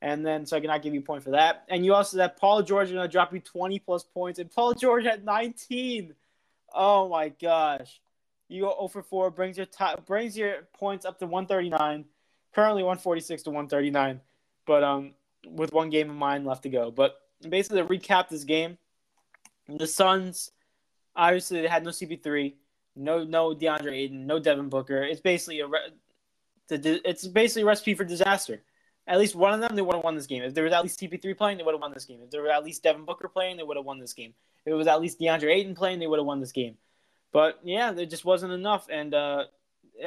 And 0.04 0.24
then, 0.24 0.44
so 0.44 0.58
I 0.58 0.60
cannot 0.60 0.82
give 0.82 0.92
you 0.92 1.00
a 1.00 1.02
point 1.02 1.24
for 1.24 1.30
that. 1.30 1.64
And 1.66 1.82
you 1.82 1.94
also 1.94 2.18
said 2.18 2.36
Paul 2.36 2.62
George 2.62 2.88
is 2.88 2.92
going 2.92 3.08
to 3.08 3.10
drop 3.10 3.32
you 3.32 3.40
20 3.40 3.78
plus 3.78 4.04
points, 4.04 4.38
and 4.38 4.50
Paul 4.50 4.74
George 4.74 5.04
had 5.04 5.24
19. 5.24 6.14
Oh 6.74 7.08
my 7.08 7.30
gosh. 7.30 8.02
You 8.48 8.64
go 8.64 8.74
0 8.76 8.88
for 8.88 9.02
4, 9.02 9.30
brings 9.30 9.56
your 9.56 9.64
top, 9.64 10.04
brings 10.04 10.36
your 10.36 10.68
points 10.74 11.06
up 11.06 11.18
to 11.20 11.26
139. 11.26 12.04
Currently 12.54 12.82
146 12.82 13.44
to 13.44 13.50
139, 13.50 14.20
but 14.66 14.84
um, 14.84 15.14
with 15.48 15.72
one 15.72 15.88
game 15.88 16.10
of 16.10 16.16
mine 16.16 16.44
left 16.44 16.64
to 16.64 16.68
go. 16.68 16.90
But 16.90 17.18
basically, 17.48 17.80
to 17.80 17.88
recap 17.88 18.28
this 18.28 18.44
game, 18.44 18.76
the 19.66 19.86
Suns 19.86 20.50
obviously 21.16 21.62
they 21.62 21.68
had 21.68 21.82
no 21.82 21.90
CP3, 21.90 22.52
no 22.94 23.24
no 23.24 23.54
DeAndre 23.54 23.92
Ayton, 23.92 24.26
no 24.26 24.38
Devin 24.38 24.68
Booker. 24.68 25.02
It's 25.02 25.20
basically 25.20 25.60
a 25.60 25.68
it's 26.68 27.26
basically 27.26 27.62
a 27.62 27.66
recipe 27.66 27.94
for 27.94 28.04
disaster. 28.04 28.62
At 29.06 29.18
least 29.18 29.34
one 29.34 29.52
of 29.52 29.60
them, 29.60 29.76
they 29.76 29.82
would 29.82 29.96
have 29.96 30.04
won 30.04 30.14
this 30.14 30.26
game. 30.26 30.42
If 30.42 30.54
there 30.54 30.64
was 30.64 30.72
at 30.72 30.82
least 30.82 30.98
CP3 30.98 31.36
playing, 31.36 31.58
they 31.58 31.64
would 31.64 31.74
have 31.74 31.80
won 31.80 31.92
this 31.92 32.06
game. 32.06 32.20
If 32.24 32.30
there 32.30 32.42
was 32.42 32.50
at 32.50 32.64
least 32.64 32.82
Devin 32.82 33.04
Booker 33.04 33.28
playing, 33.28 33.58
they 33.58 33.62
would 33.62 33.76
have 33.76 33.84
won 33.84 33.98
this 33.98 34.14
game. 34.14 34.32
If 34.64 34.72
it 34.72 34.74
was 34.74 34.86
at 34.86 35.00
least 35.00 35.20
DeAndre 35.20 35.54
Ayton 35.54 35.74
playing, 35.74 35.98
they 35.98 36.06
would 36.06 36.18
have 36.18 36.26
won 36.26 36.40
this 36.40 36.52
game. 36.52 36.76
But 37.30 37.60
yeah, 37.62 37.92
there 37.92 38.06
just 38.06 38.24
wasn't 38.24 38.52
enough. 38.52 38.86
And 38.90 39.12
uh, 39.12 39.44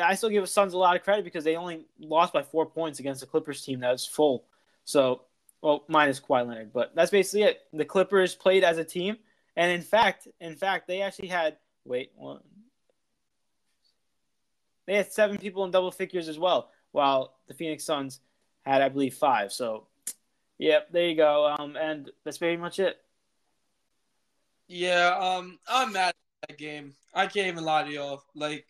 I 0.01 0.15
still 0.15 0.29
give 0.29 0.43
the 0.43 0.47
Suns 0.47 0.73
a 0.73 0.77
lot 0.77 0.95
of 0.95 1.03
credit 1.03 1.25
because 1.25 1.43
they 1.43 1.55
only 1.55 1.85
lost 1.99 2.33
by 2.33 2.41
four 2.41 2.65
points 2.65 2.99
against 2.99 3.21
the 3.21 3.27
Clippers 3.27 3.63
team 3.63 3.81
that 3.81 3.91
was 3.91 4.05
full. 4.05 4.45
So, 4.83 5.21
well, 5.61 5.83
minus 5.87 6.19
Kawhi 6.19 6.47
Leonard. 6.47 6.73
But 6.73 6.95
that's 6.95 7.11
basically 7.11 7.43
it. 7.43 7.61
The 7.73 7.85
Clippers 7.85 8.33
played 8.33 8.63
as 8.63 8.79
a 8.79 8.83
team. 8.83 9.17
And 9.55 9.71
in 9.71 9.81
fact, 9.81 10.27
in 10.39 10.55
fact, 10.55 10.87
they 10.87 11.01
actually 11.01 11.27
had, 11.27 11.57
wait, 11.83 12.11
one, 12.15 12.39
they 14.87 14.95
had 14.95 15.11
seven 15.11 15.37
people 15.37 15.65
in 15.65 15.71
double 15.71 15.91
figures 15.91 16.29
as 16.29 16.39
well, 16.39 16.71
while 16.91 17.35
the 17.47 17.53
Phoenix 17.53 17.83
Suns 17.83 18.21
had, 18.67 18.81
I 18.81 18.89
believe, 18.89 19.13
five. 19.13 19.51
So, 19.51 19.87
yep, 20.57 20.89
there 20.91 21.07
you 21.07 21.15
go. 21.15 21.55
Um, 21.57 21.75
and 21.75 22.09
that's 22.23 22.37
pretty 22.37 22.57
much 22.57 22.79
it. 22.79 22.97
Yeah, 24.67 25.17
um, 25.19 25.59
I'm 25.67 25.93
mad 25.93 26.09
at 26.43 26.49
that 26.49 26.57
game. 26.57 26.93
I 27.13 27.27
can't 27.27 27.47
even 27.47 27.63
lie 27.63 27.83
to 27.83 27.91
y'all. 27.91 28.23
Like, 28.35 28.67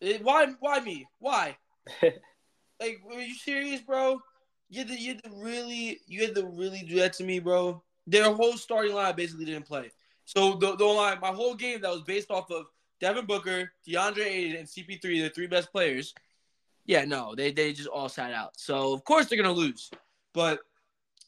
it, 0.00 0.22
why, 0.22 0.46
why 0.60 0.80
me? 0.80 1.06
Why? 1.18 1.56
like, 2.02 3.00
are 3.10 3.20
you 3.20 3.34
serious, 3.34 3.80
bro? 3.80 4.20
You 4.68 4.80
had, 4.80 4.88
to, 4.88 4.94
you 4.94 5.14
had 5.14 5.24
to 5.24 5.30
really, 5.34 6.00
you 6.06 6.24
had 6.24 6.34
to 6.36 6.46
really 6.46 6.84
do 6.88 6.96
that 6.96 7.12
to 7.14 7.24
me, 7.24 7.38
bro. 7.38 7.82
Their 8.06 8.32
whole 8.32 8.56
starting 8.56 8.94
line 8.94 9.16
basically 9.16 9.44
didn't 9.46 9.66
play. 9.66 9.90
So 10.26 10.54
the 10.54 10.76
the 10.76 10.84
line, 10.84 11.18
my 11.20 11.28
whole 11.28 11.54
game 11.54 11.80
that 11.80 11.90
was 11.90 12.02
based 12.02 12.30
off 12.30 12.50
of 12.50 12.66
Devin 13.00 13.26
Booker, 13.26 13.72
DeAndre 13.88 14.26
Ayton, 14.26 14.56
and 14.56 14.66
CP3, 14.68 15.00
the 15.22 15.30
three 15.30 15.46
best 15.46 15.70
players. 15.70 16.14
Yeah, 16.86 17.04
no, 17.04 17.34
they 17.34 17.52
they 17.52 17.72
just 17.72 17.88
all 17.88 18.08
sat 18.08 18.32
out. 18.32 18.58
So 18.58 18.92
of 18.92 19.04
course 19.04 19.26
they're 19.26 19.40
gonna 19.40 19.52
lose. 19.52 19.90
But 20.32 20.60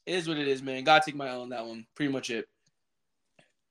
it 0.06 0.14
is 0.14 0.28
what 0.28 0.38
it 0.38 0.48
is, 0.48 0.62
man. 0.62 0.84
Gotta 0.84 1.04
take 1.04 1.16
my 1.16 1.28
L 1.28 1.42
on 1.42 1.50
that 1.50 1.66
one. 1.66 1.86
Pretty 1.94 2.12
much 2.12 2.30
it. 2.30 2.48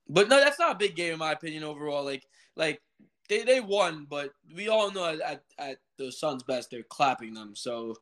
But 0.09 0.29
no, 0.29 0.39
that's 0.39 0.59
not 0.59 0.75
a 0.75 0.77
big 0.77 0.95
game 0.95 1.13
in 1.13 1.19
my 1.19 1.31
opinion 1.31 1.63
overall. 1.63 2.03
Like 2.03 2.25
like 2.55 2.81
they, 3.29 3.43
they 3.43 3.59
won, 3.59 4.05
but 4.09 4.31
we 4.55 4.69
all 4.69 4.91
know 4.91 5.05
at, 5.05 5.43
at 5.57 5.77
the 5.97 6.11
Suns' 6.11 6.43
best 6.43 6.69
they're 6.69 6.83
clapping 6.83 7.33
them. 7.33 7.55
So 7.55 7.95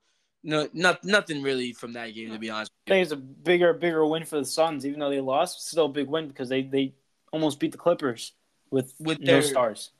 no, 0.43 0.67
not 0.73 1.03
nothing 1.03 1.41
really 1.41 1.73
from 1.73 1.93
that 1.93 2.13
game 2.13 2.31
to 2.31 2.39
be 2.39 2.49
honest. 2.49 2.71
I 2.87 2.91
think 2.91 3.03
it's 3.03 3.11
a 3.11 3.17
bigger 3.17 3.73
bigger 3.73 4.05
win 4.05 4.25
for 4.25 4.37
the 4.37 4.45
Suns, 4.45 4.85
even 4.85 4.99
though 4.99 5.09
they 5.09 5.21
lost. 5.21 5.67
Still 5.67 5.85
a 5.85 5.89
big 5.89 6.07
win 6.07 6.27
because 6.27 6.49
they 6.49 6.63
they 6.63 6.93
almost 7.31 7.59
beat 7.59 7.71
the 7.71 7.77
Clippers 7.77 8.33
with 8.71 8.93
with 8.99 9.23
their 9.23 9.41
no 9.41 9.41
stars. 9.41 9.91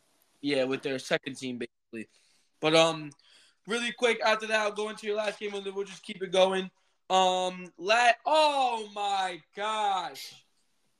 Yeah, 0.42 0.66
with 0.66 0.84
their 0.84 1.00
second 1.00 1.36
team 1.36 1.60
basically. 1.60 2.10
But 2.60 2.76
um, 2.76 3.12
really 3.68 3.92
quick 3.92 4.20
after 4.26 4.48
that, 4.48 4.62
I'll 4.62 4.72
go 4.72 4.90
into 4.90 5.08
your 5.08 5.16
last 5.16 5.40
game 5.40 5.54
and 5.54 5.66
then 5.66 5.74
we'll 5.76 5.86
just 5.86 6.04
keep 6.04 6.22
it 6.22 6.32
going. 6.32 6.70
Um, 7.10 7.68
let 7.78 8.18
oh 8.26 8.90
my 8.96 9.40
gosh. 9.56 10.34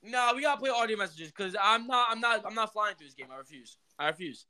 No, 0.02 0.32
we 0.36 0.42
gotta 0.42 0.60
play 0.60 0.70
audio 0.70 0.96
messages 0.96 1.32
because 1.32 1.56
I'm 1.60 1.86
not 1.86 2.08
I'm 2.10 2.20
not 2.20 2.44
I'm 2.46 2.54
not 2.54 2.72
flying 2.72 2.94
through 2.96 3.06
this 3.06 3.14
game. 3.14 3.26
I 3.32 3.38
refuse. 3.38 3.78
I 3.98 4.08
refuse. 4.08 4.46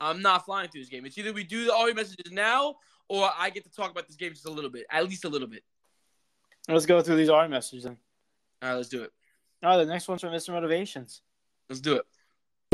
I'm 0.00 0.22
not 0.22 0.44
flying 0.44 0.68
through 0.68 0.82
this 0.82 0.90
game. 0.90 1.06
It's 1.06 1.16
either 1.18 1.32
we 1.32 1.44
do 1.44 1.64
the 1.64 1.72
audio 1.74 1.94
messages 1.94 2.30
now 2.30 2.76
or 3.08 3.30
I 3.36 3.50
get 3.50 3.64
to 3.64 3.70
talk 3.70 3.90
about 3.90 4.06
this 4.06 4.16
game 4.16 4.32
just 4.32 4.46
a 4.46 4.50
little 4.50 4.70
bit. 4.70 4.86
At 4.90 5.08
least 5.08 5.24
a 5.24 5.28
little 5.28 5.48
bit. 5.48 5.64
Let's 6.68 6.86
go 6.86 7.00
through 7.00 7.16
these 7.16 7.30
audio 7.30 7.48
messages 7.48 7.84
then. 7.84 7.96
All 8.62 8.68
right, 8.68 8.74
let's 8.74 8.88
do 8.88 9.02
it. 9.02 9.12
Oh, 9.62 9.78
the 9.78 9.86
next 9.86 10.06
one's 10.06 10.20
from 10.20 10.32
Mr. 10.32 10.50
Motivations. 10.50 11.22
Let's 11.68 11.80
do 11.80 11.96
it. 11.96 12.06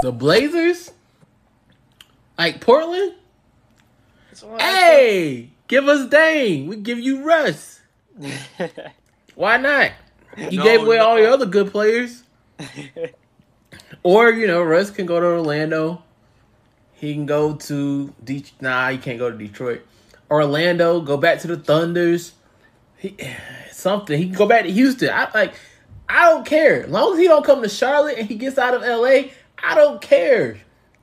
The 0.02 0.12
Blazers? 0.12 0.92
Like 2.36 2.60
Portland? 2.60 3.14
Hey, 4.58 5.50
give 5.68 5.88
us 5.88 6.08
Dame. 6.08 6.66
We 6.66 6.76
give 6.76 6.98
you 6.98 7.24
Russ. 7.24 7.80
Why 9.34 9.56
not? 9.56 9.92
You 10.50 10.58
No, 10.58 10.64
gave 10.64 10.82
away 10.82 10.96
no. 10.96 11.06
all 11.08 11.18
your 11.18 11.30
other 11.30 11.46
good 11.46 11.70
players. 11.70 12.22
Or, 14.02 14.30
you 14.30 14.46
know, 14.46 14.62
Russ 14.62 14.90
can 14.90 15.06
go 15.06 15.18
to 15.18 15.26
Orlando. 15.26 16.02
He 16.92 17.14
can 17.14 17.26
go 17.26 17.54
to 17.54 18.12
De- 18.22 18.44
nah, 18.60 18.90
he 18.90 18.98
can't 18.98 19.18
go 19.18 19.30
to 19.30 19.36
Detroit. 19.36 19.84
Orlando, 20.30 21.00
go 21.00 21.16
back 21.16 21.40
to 21.40 21.46
the 21.48 21.56
Thunders. 21.56 22.32
He, 22.98 23.16
something. 23.72 24.16
He 24.18 24.26
can 24.26 24.34
go 24.34 24.46
back 24.46 24.64
to 24.64 24.70
Houston. 24.70 25.10
I 25.10 25.30
like 25.32 25.54
I 26.08 26.30
don't 26.30 26.44
care. 26.46 26.84
As 26.84 26.90
long 26.90 27.14
as 27.14 27.18
he 27.18 27.26
don't 27.26 27.44
come 27.44 27.62
to 27.62 27.68
Charlotte 27.68 28.18
and 28.18 28.28
he 28.28 28.34
gets 28.36 28.58
out 28.58 28.74
of 28.74 28.82
LA, 28.82 29.30
I 29.62 29.74
don't 29.74 30.00
care. 30.02 30.58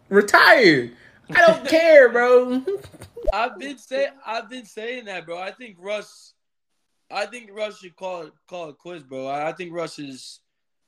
Retired. 0.09 0.91
I 1.31 1.41
don't 1.41 1.67
care, 1.67 2.09
bro. 2.09 2.63
I've 3.33 3.57
been 3.57 3.77
say 3.77 4.07
I've 4.25 4.49
been 4.49 4.65
saying 4.65 5.05
that, 5.05 5.25
bro. 5.25 5.37
I 5.37 5.51
think 5.51 5.77
Russ 5.79 6.33
I 7.09 7.25
think 7.25 7.49
Russ 7.53 7.79
should 7.79 7.95
call 7.95 8.23
it 8.23 8.33
call 8.47 8.69
it 8.69 8.77
quits, 8.77 9.03
bro. 9.03 9.27
I, 9.27 9.49
I 9.49 9.51
think 9.53 9.73
Russ 9.73 9.99
is 9.99 10.39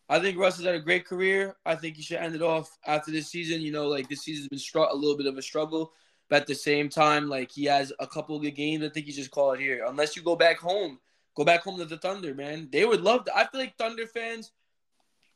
I 0.09 0.19
think 0.19 0.37
Russ 0.37 0.57
has 0.57 0.65
had 0.65 0.75
a 0.75 0.79
great 0.79 1.05
career. 1.05 1.55
I 1.65 1.75
think 1.75 1.95
he 1.95 2.03
should 2.03 2.17
end 2.17 2.35
it 2.35 2.41
off 2.41 2.77
after 2.85 3.11
this 3.11 3.29
season. 3.29 3.61
You 3.61 3.71
know, 3.71 3.87
like 3.87 4.09
this 4.09 4.21
season's 4.21 4.49
been 4.49 4.59
str- 4.59 4.79
a 4.79 4.95
little 4.95 5.17
bit 5.17 5.27
of 5.27 5.37
a 5.37 5.41
struggle, 5.41 5.93
but 6.29 6.41
at 6.41 6.47
the 6.47 6.55
same 6.55 6.89
time, 6.89 7.29
like 7.29 7.51
he 7.51 7.65
has 7.65 7.91
a 7.99 8.07
couple 8.07 8.35
of 8.35 8.41
good 8.41 8.51
games. 8.51 8.83
I 8.83 8.89
think 8.89 9.07
you 9.07 9.13
just 9.13 9.31
call 9.31 9.53
it 9.53 9.59
here. 9.59 9.85
Unless 9.87 10.15
you 10.15 10.23
go 10.23 10.35
back 10.35 10.59
home, 10.59 10.99
go 11.35 11.43
back 11.43 11.61
home 11.63 11.77
to 11.79 11.85
the 11.85 11.97
Thunder, 11.97 12.33
man. 12.33 12.69
They 12.71 12.85
would 12.85 13.01
love 13.01 13.25
to. 13.25 13.35
I 13.35 13.47
feel 13.47 13.61
like 13.61 13.77
Thunder 13.77 14.07
fans 14.07 14.51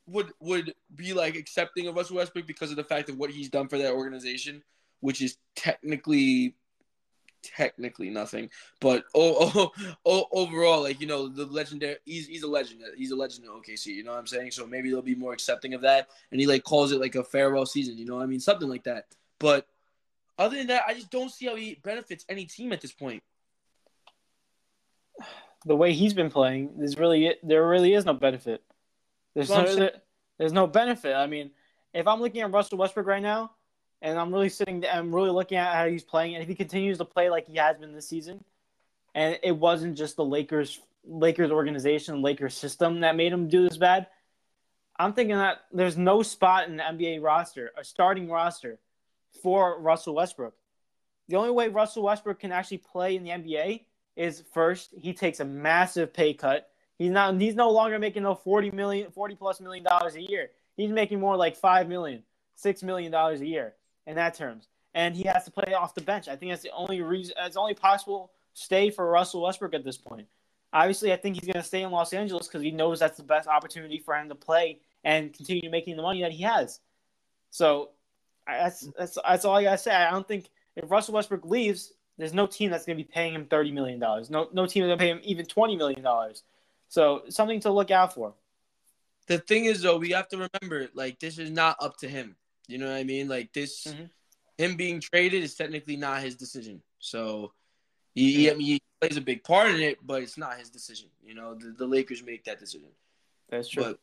would 0.06 0.32
would 0.40 0.74
be 0.96 1.14
like 1.14 1.36
accepting 1.36 1.88
of 1.88 1.96
Russell 1.96 2.18
Westbrook 2.18 2.48
because 2.48 2.72
of 2.72 2.78
the 2.78 2.84
fact 2.84 3.10
of 3.10 3.18
what 3.18 3.32
he's 3.32 3.50
done 3.50 3.68
for 3.68 3.78
that 3.78 3.94
organization, 3.94 4.64
which 5.02 5.22
is 5.22 5.38
technically 5.56 6.56
technically 7.56 8.10
nothing. 8.10 8.50
But 8.80 9.06
oh, 9.16 9.72
oh, 9.76 9.94
oh, 10.06 10.26
overall, 10.32 10.84
like 10.84 11.00
you 11.00 11.08
know, 11.08 11.28
the 11.28 11.46
legendary 11.46 11.98
he's 12.06 12.28
he's 12.28 12.44
a 12.44 12.48
legend. 12.48 12.82
He's 12.98 13.12
a 13.12 13.16
legend 13.16 13.46
in 13.46 13.52
OKC. 13.52 13.88
You 13.88 14.04
know 14.04 14.12
what 14.12 14.20
I'm 14.20 14.28
saying? 14.28 14.52
So 14.52 14.66
maybe 14.66 14.90
they'll 14.90 15.02
be 15.02 15.16
more 15.16 15.34
accepting 15.34 15.74
of 15.74 15.82
that, 15.82 16.10
and 16.32 16.40
he 16.40 16.48
like 16.48 16.64
calls 16.64 16.92
it 16.92 17.00
like 17.00 17.16
a 17.16 17.24
farewell 17.24 17.66
season. 17.66 17.98
You 17.98 18.06
know 18.06 18.16
what 18.16 18.24
I 18.24 18.28
mean? 18.28 18.40
Something 18.40 18.70
like 18.70 18.84
that. 18.84 19.06
But 19.40 19.68
other 20.38 20.58
than 20.58 20.68
that, 20.68 20.84
I 20.88 20.94
just 20.94 21.12
don't 21.12 21.32
see 21.32 21.48
how 21.48 21.56
he 21.56 21.80
benefits 21.84 22.26
any 22.30 22.46
team 22.46 22.74
at 22.74 22.82
this 22.82 22.92
point. 22.92 23.24
the 25.66 25.76
way 25.76 25.94
he's 25.94 26.14
been 26.14 26.30
playing, 26.30 26.72
there's 26.78 26.98
really 26.98 27.36
there 27.44 27.68
really 27.68 27.94
is 27.94 28.06
no 28.06 28.14
benefit. 28.14 28.64
There's 29.34 29.50
no, 29.50 29.90
there's 30.40 30.54
no 30.54 30.66
benefit. 30.66 31.16
I 31.16 31.28
mean, 31.28 31.52
if 31.94 32.08
I'm 32.08 32.22
looking 32.22 32.42
at 32.42 32.52
Russell 32.52 32.78
Westbrook 32.78 33.06
right 33.06 33.22
now, 33.22 33.52
and 34.02 34.20
I'm 34.20 34.32
really 34.32 34.50
sitting, 34.50 34.84
I'm 34.92 35.14
really 35.14 35.32
looking 35.32 35.58
at 35.58 35.76
how 35.76 35.88
he's 35.88 36.04
playing, 36.04 36.36
and 36.36 36.44
if 36.44 36.50
he 36.50 36.56
continues 36.56 36.98
to 37.00 37.06
play 37.06 37.30
like 37.30 37.48
he 37.48 37.56
has 37.58 37.78
been 37.78 37.94
this 37.94 38.08
season, 38.08 38.44
and 39.16 39.40
it 39.44 39.54
wasn't 39.54 39.98
just 39.98 40.16
the 40.16 40.26
Lakers 40.26 40.80
Lakers 41.10 41.52
organization, 41.52 42.22
Lakers 42.22 42.54
system 42.54 43.00
that 43.00 43.16
made 43.16 43.32
him 43.32 43.48
do 43.48 43.68
this 43.68 43.78
bad. 43.78 44.08
I'm 45.00 45.14
thinking 45.14 45.38
that 45.38 45.62
there's 45.72 45.98
no 45.98 46.22
spot 46.22 46.68
in 46.68 46.78
the 46.78 46.84
NBA 46.84 47.24
roster, 47.24 47.72
a 47.78 47.84
starting 47.84 48.30
roster, 48.30 48.80
for 49.42 49.80
Russell 49.80 50.16
Westbrook. 50.16 50.54
The 51.30 51.38
only 51.38 51.52
way 51.52 51.68
Russell 51.68 52.04
Westbrook 52.04 52.40
can 52.40 52.52
actually 52.52 52.80
play 52.80 53.16
in 53.16 53.24
the 53.24 53.30
NBA 53.30 53.86
is 54.16 54.44
first 54.54 54.94
he 54.98 55.14
takes 55.14 55.40
a 55.40 55.46
massive 55.46 56.14
pay 56.14 56.34
cut. 56.34 56.70
He's 56.98 57.12
not 57.12 57.40
he's 57.40 57.56
no 57.56 57.72
longer 57.72 58.00
making 58.00 58.24
no 58.24 58.36
40 58.36 58.72
million 58.72 59.12
40 59.12 59.36
plus 59.36 59.62
million 59.62 59.84
dollars 59.84 60.16
a 60.16 60.22
year. 60.22 60.52
He's 60.76 60.92
making 60.92 61.20
more 61.20 61.36
like 61.36 61.56
5 61.56 61.88
million, 61.88 62.24
6 62.56 62.84
million 62.84 63.12
dollars 63.12 63.42
a 63.42 63.48
year 63.48 63.74
in 64.08 64.16
that 64.16 64.34
terms. 64.34 64.68
And 64.96 65.16
he 65.16 65.28
has 65.28 65.46
to 65.46 65.52
play 65.52 65.76
off 65.76 65.94
the 65.94 66.02
bench. 66.02 66.28
I 66.28 66.36
think 66.36 66.52
that's 66.52 66.64
the 66.64 66.72
only 66.72 67.02
reason 67.04 67.36
that's 67.38 67.54
the 67.54 67.60
only 67.60 67.76
possible 67.76 68.32
stay 68.56 68.90
for 68.90 69.08
Russell 69.08 69.44
Westbrook 69.44 69.76
at 69.76 69.84
this 69.84 69.98
point. 69.98 70.28
Obviously, 70.74 71.14
I 71.14 71.18
think 71.18 71.36
he's 71.36 71.46
going 71.46 71.62
to 71.62 71.68
stay 71.68 71.84
in 71.84 71.92
Los 71.92 72.14
Angeles 72.14 72.48
cuz 72.48 72.64
he 72.64 72.72
knows 72.72 73.00
that's 73.00 73.18
the 73.18 73.24
best 73.24 73.48
opportunity 73.48 74.00
for 74.00 74.16
him 74.16 74.30
to 74.30 74.36
play 74.36 74.80
and 75.04 75.32
continue 75.32 75.70
making 75.70 75.96
the 75.96 76.02
money 76.02 76.22
that 76.22 76.32
he 76.32 76.42
has. 76.42 76.80
So, 77.52 77.92
that's 78.48 78.88
that's 78.98 79.18
that's 79.24 79.46
all 79.46 79.56
I 79.56 79.64
got 79.64 79.72
to 79.74 79.78
say. 79.78 79.94
I 79.94 80.10
don't 80.10 80.28
think 80.28 80.50
if 80.76 80.90
Russell 80.90 81.14
Westbrook 81.14 81.46
leaves, 81.46 81.94
there's 82.18 82.34
no 82.34 82.48
team 82.48 82.72
that's 82.72 82.86
going 82.86 82.98
to 82.98 83.04
be 83.04 83.10
paying 83.10 83.34
him 83.34 83.46
thirty 83.46 83.72
million 83.72 84.00
dollars. 84.00 84.30
No, 84.30 84.50
no 84.52 84.66
team 84.66 84.84
is 84.84 84.88
going 84.88 84.98
to 84.98 85.04
pay 85.04 85.12
him 85.12 85.22
even 85.24 85.46
twenty 85.46 85.76
million 85.76 86.02
dollars. 86.02 86.44
So 86.88 87.24
something 87.30 87.60
to 87.62 87.72
look 87.72 87.92
out 87.92 88.14
for. 88.14 88.34
The 89.28 89.38
thing 89.38 89.66
is, 89.66 89.82
though, 89.82 89.98
we 89.98 90.12
have 90.12 90.30
to 90.30 90.50
remember, 90.62 90.88
like, 90.94 91.20
this 91.20 91.38
is 91.38 91.52
not 91.52 91.76
up 91.82 91.98
to 91.98 92.08
him. 92.08 92.38
You 92.68 92.78
know 92.78 92.88
what 92.88 92.98
I 92.98 93.04
mean? 93.04 93.28
Like, 93.28 93.54
this, 93.54 93.86
Mhm. 93.88 94.10
him 94.58 94.76
being 94.76 95.00
traded 95.00 95.44
is 95.44 95.56
technically 95.56 95.96
not 95.98 96.22
his 96.22 96.36
decision. 96.36 96.82
So, 97.00 97.54
he, 98.14 98.34
he, 98.34 98.52
I 98.52 98.56
mean, 98.56 98.68
he 98.68 98.82
plays 99.00 99.18
a 99.18 99.22
big 99.22 99.44
part 99.44 99.70
in 99.70 99.80
it, 99.82 100.00
but 100.06 100.22
it's 100.24 100.38
not 100.38 100.58
his 100.58 100.70
decision. 100.70 101.10
You 101.26 101.34
know, 101.36 101.54
the, 101.56 101.72
the 101.78 101.86
Lakers 101.86 102.24
make 102.24 102.44
that 102.46 102.60
decision. 102.60 102.90
That's 103.50 103.70
true. 103.70 103.84
But, 103.84 104.00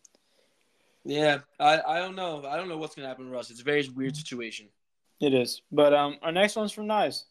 yeah, 1.04 1.40
I, 1.60 1.80
I 1.86 1.98
don't 1.98 2.14
know. 2.16 2.46
I 2.46 2.56
don't 2.56 2.68
know 2.68 2.78
what's 2.78 2.94
going 2.94 3.04
to 3.04 3.08
happen 3.08 3.26
to 3.26 3.30
Russ. 3.30 3.50
It's 3.50 3.60
a 3.60 3.64
very 3.64 3.86
weird 3.88 4.16
situation. 4.16 4.66
it 5.20 5.34
is. 5.34 5.60
But 5.70 5.92
um, 5.92 6.16
our 6.22 6.32
next 6.32 6.56
one's 6.56 6.72
from 6.72 6.86
Nice. 6.86 7.24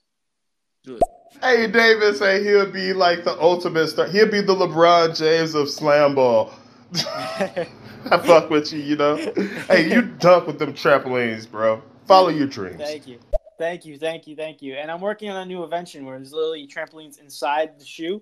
Do 0.83 0.97
it. 0.97 1.01
Hey, 1.41 1.65
David 1.67 2.15
say 2.17 2.43
he'll 2.43 2.69
be 2.71 2.93
like 2.93 3.23
the 3.23 3.39
ultimate 3.41 3.87
star. 3.87 4.07
He'll 4.07 4.29
be 4.29 4.41
the 4.41 4.53
LeBron 4.53 5.17
James 5.17 5.55
of 5.55 5.69
slam 5.69 6.13
ball. 6.13 6.53
I 8.11 8.17
fuck 8.17 8.49
with 8.49 8.71
you, 8.73 8.79
you 8.79 8.95
know. 8.95 9.15
Hey, 9.67 9.93
you 9.93 10.01
dunk 10.01 10.47
with 10.47 10.59
them 10.59 10.73
trampolines, 10.73 11.49
bro. 11.49 11.81
Follow 12.05 12.29
your 12.29 12.47
dreams. 12.47 12.77
Thank 12.77 13.07
you, 13.07 13.19
thank 13.57 13.85
you, 13.85 13.97
thank 13.97 14.27
you, 14.27 14.35
thank 14.35 14.61
you. 14.61 14.75
And 14.75 14.91
I'm 14.91 15.01
working 15.01 15.29
on 15.29 15.37
a 15.37 15.45
new 15.45 15.63
invention 15.63 16.05
where 16.05 16.17
there's 16.17 16.33
literally 16.33 16.67
trampolines 16.67 17.19
inside 17.19 17.79
the 17.79 17.85
shoe. 17.85 18.21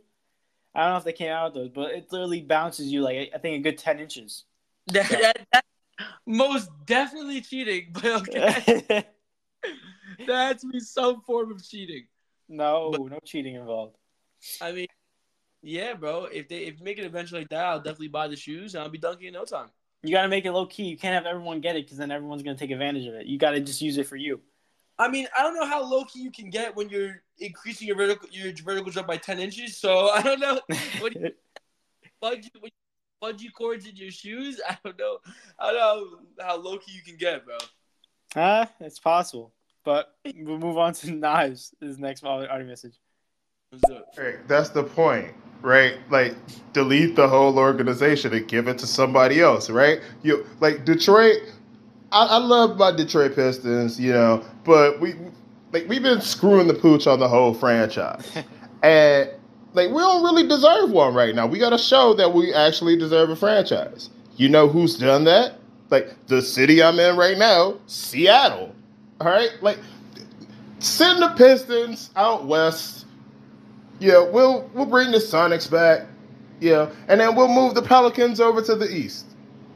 I 0.74 0.84
don't 0.84 0.92
know 0.92 0.98
if 0.98 1.04
they 1.04 1.14
came 1.14 1.32
out 1.32 1.54
with 1.54 1.64
those, 1.64 1.70
but 1.70 1.92
it 1.92 2.12
literally 2.12 2.42
bounces 2.42 2.88
you 2.92 3.02
like 3.02 3.32
I 3.34 3.38
think 3.38 3.60
a 3.60 3.70
good 3.70 3.78
ten 3.78 4.00
inches. 4.00 4.46
That, 4.88 5.10
that, 5.10 5.38
that, 5.54 5.66
most 6.26 6.70
definitely 6.86 7.42
cheating, 7.42 7.90
but 7.92 8.06
okay. 8.06 8.84
that 10.28 10.28
has 10.28 10.62
to 10.62 10.68
be 10.68 10.80
some 10.80 11.22
form 11.22 11.52
of 11.52 11.64
cheating. 11.64 12.08
no, 12.50 12.90
no 12.90 13.20
cheating 13.24 13.56
involved. 13.56 13.96
I 14.60 14.72
mean, 14.72 14.88
yeah, 15.62 15.94
bro. 15.94 16.26
If 16.26 16.48
they 16.48 16.60
if 16.60 16.80
you 16.80 16.84
make 16.84 16.98
an 17.00 17.06
adventure 17.06 17.38
like 17.38 17.50
that, 17.50 17.66
I'll 17.66 17.80
definitely 17.80 18.10
buy 18.10 18.28
the 18.28 18.36
shoes 18.36 18.76
and 18.76 18.84
I'll 18.84 18.90
be 18.90 18.98
dunking 18.98 19.28
in 19.28 19.34
no 19.34 19.46
time. 19.46 19.68
You 20.04 20.12
got 20.12 20.24
to 20.24 20.28
make 20.28 20.46
it 20.46 20.52
low 20.52 20.66
key. 20.66 20.86
You 20.86 20.98
can't 20.98 21.14
have 21.14 21.26
everyone 21.26 21.62
get 21.62 21.76
it 21.76 21.86
because 21.86 21.98
then 21.98 22.12
everyone's 22.12 22.42
gonna 22.44 22.58
take 22.58 22.72
advantage 22.72 23.06
of 23.08 23.14
it. 23.16 23.28
You 23.28 23.38
got 23.38 23.52
to 23.52 23.60
just 23.60 23.82
use 23.82 23.98
it 23.98 24.08
for 24.08 24.16
you. 24.16 24.42
I 24.98 25.08
mean, 25.08 25.28
I 25.38 25.42
don't 25.44 25.56
know 25.56 25.66
how 25.66 25.84
low 25.84 26.04
key 26.06 26.22
you 26.22 26.32
can 26.32 26.50
get 26.50 26.76
when 26.76 26.90
you're 26.90 27.22
increasing 27.40 27.88
your 27.88 27.98
vertical 27.98 28.28
your 28.32 28.54
vertical 28.64 28.92
jump 28.92 29.08
by 29.08 29.18
ten 29.18 29.40
inches. 29.40 29.78
So 29.78 30.10
I 30.14 30.22
don't 30.22 30.40
know. 30.40 30.60
What 31.00 31.14
do 31.14 31.20
you 31.20 31.32
bungee, 32.24 32.50
what- 32.60 32.72
bungee 33.24 33.54
cords 33.54 33.88
in 33.88 33.96
your 33.96 34.12
shoes? 34.12 34.60
I 34.70 34.78
don't 34.84 34.98
know. 34.98 35.18
I 35.60 35.72
don't 35.72 35.78
know 36.38 36.46
how 36.46 36.58
low 36.58 36.78
key 36.78 36.94
you 36.94 37.02
can 37.02 37.18
get, 37.18 37.46
bro. 37.46 37.58
Ah, 38.36 38.70
it's 38.80 39.00
possible. 39.00 39.54
But 39.84 40.16
we'll 40.36 40.60
move 40.60 40.78
on 40.78 40.94
to 40.94 41.12
knives. 41.12 41.74
This 41.80 41.98
next 41.98 42.24
audio 42.24 42.66
message. 42.66 43.00
Let's 43.72 43.84
do 43.88 43.96
it. 43.96 44.22
Right, 44.22 44.48
that's 44.48 44.70
the 44.70 44.84
point, 44.84 45.34
right? 45.62 45.98
Like, 46.10 46.36
delete 46.74 47.16
the 47.16 47.28
whole 47.28 47.58
organization 47.60 48.34
and 48.34 48.48
give 48.48 48.68
it 48.68 48.78
to 48.80 48.88
somebody 48.88 49.42
else, 49.42 49.70
right? 49.70 50.00
You 50.24 50.46
like 50.60 50.86
Detroit. 50.86 51.38
I, 52.12 52.26
I 52.26 52.38
love 52.38 52.78
my 52.78 52.92
Detroit 52.92 53.36
Pistons, 53.36 54.00
you 54.00 54.14
know, 54.14 54.44
but 54.64 55.00
we 55.00 55.16
like 55.72 55.88
we've 55.88 56.04
been 56.04 56.22
screwing 56.22 56.68
the 56.68 56.74
pooch 56.74 57.08
on 57.08 57.20
the 57.20 57.28
whole 57.28 57.54
franchise, 57.54 58.30
and 58.84 59.30
like 59.74 59.90
we 59.90 59.98
don't 59.98 60.24
really 60.24 60.48
deserve 60.48 60.92
one 60.92 61.14
right 61.14 61.34
now. 61.34 61.48
We 61.48 61.60
got 61.60 61.70
to 61.72 61.78
show 61.78 62.14
that 62.16 62.34
we 62.34 62.54
actually 62.54 62.98
deserve 62.98 63.30
a 63.30 63.36
franchise. 63.36 64.10
You 64.38 64.50
know 64.50 64.68
who's 64.68 64.98
done 64.98 65.24
that? 65.26 65.56
Like 65.90 66.16
the 66.28 66.42
city 66.42 66.82
I'm 66.82 67.00
in 67.00 67.18
right 67.18 67.38
now, 67.38 67.78
Seattle. 67.88 68.74
All 69.20 69.28
right, 69.28 69.52
like 69.62 69.78
send 70.80 71.22
the 71.22 71.30
Pistons 71.30 72.12
out 72.16 72.46
west. 72.46 73.06
Yeah, 74.02 74.28
we'll 74.28 74.68
we'll 74.74 74.88
bring 74.88 75.12
the 75.12 75.20
Sonics 75.20 75.70
back. 75.70 76.08
Yeah, 76.60 76.90
and 77.08 77.22
then 77.22 77.36
we'll 77.36 77.48
move 77.48 77.76
the 77.76 77.84
Pelicans 77.84 78.40
over 78.40 78.62
to 78.64 78.76
the 78.76 78.92
east. 78.92 79.28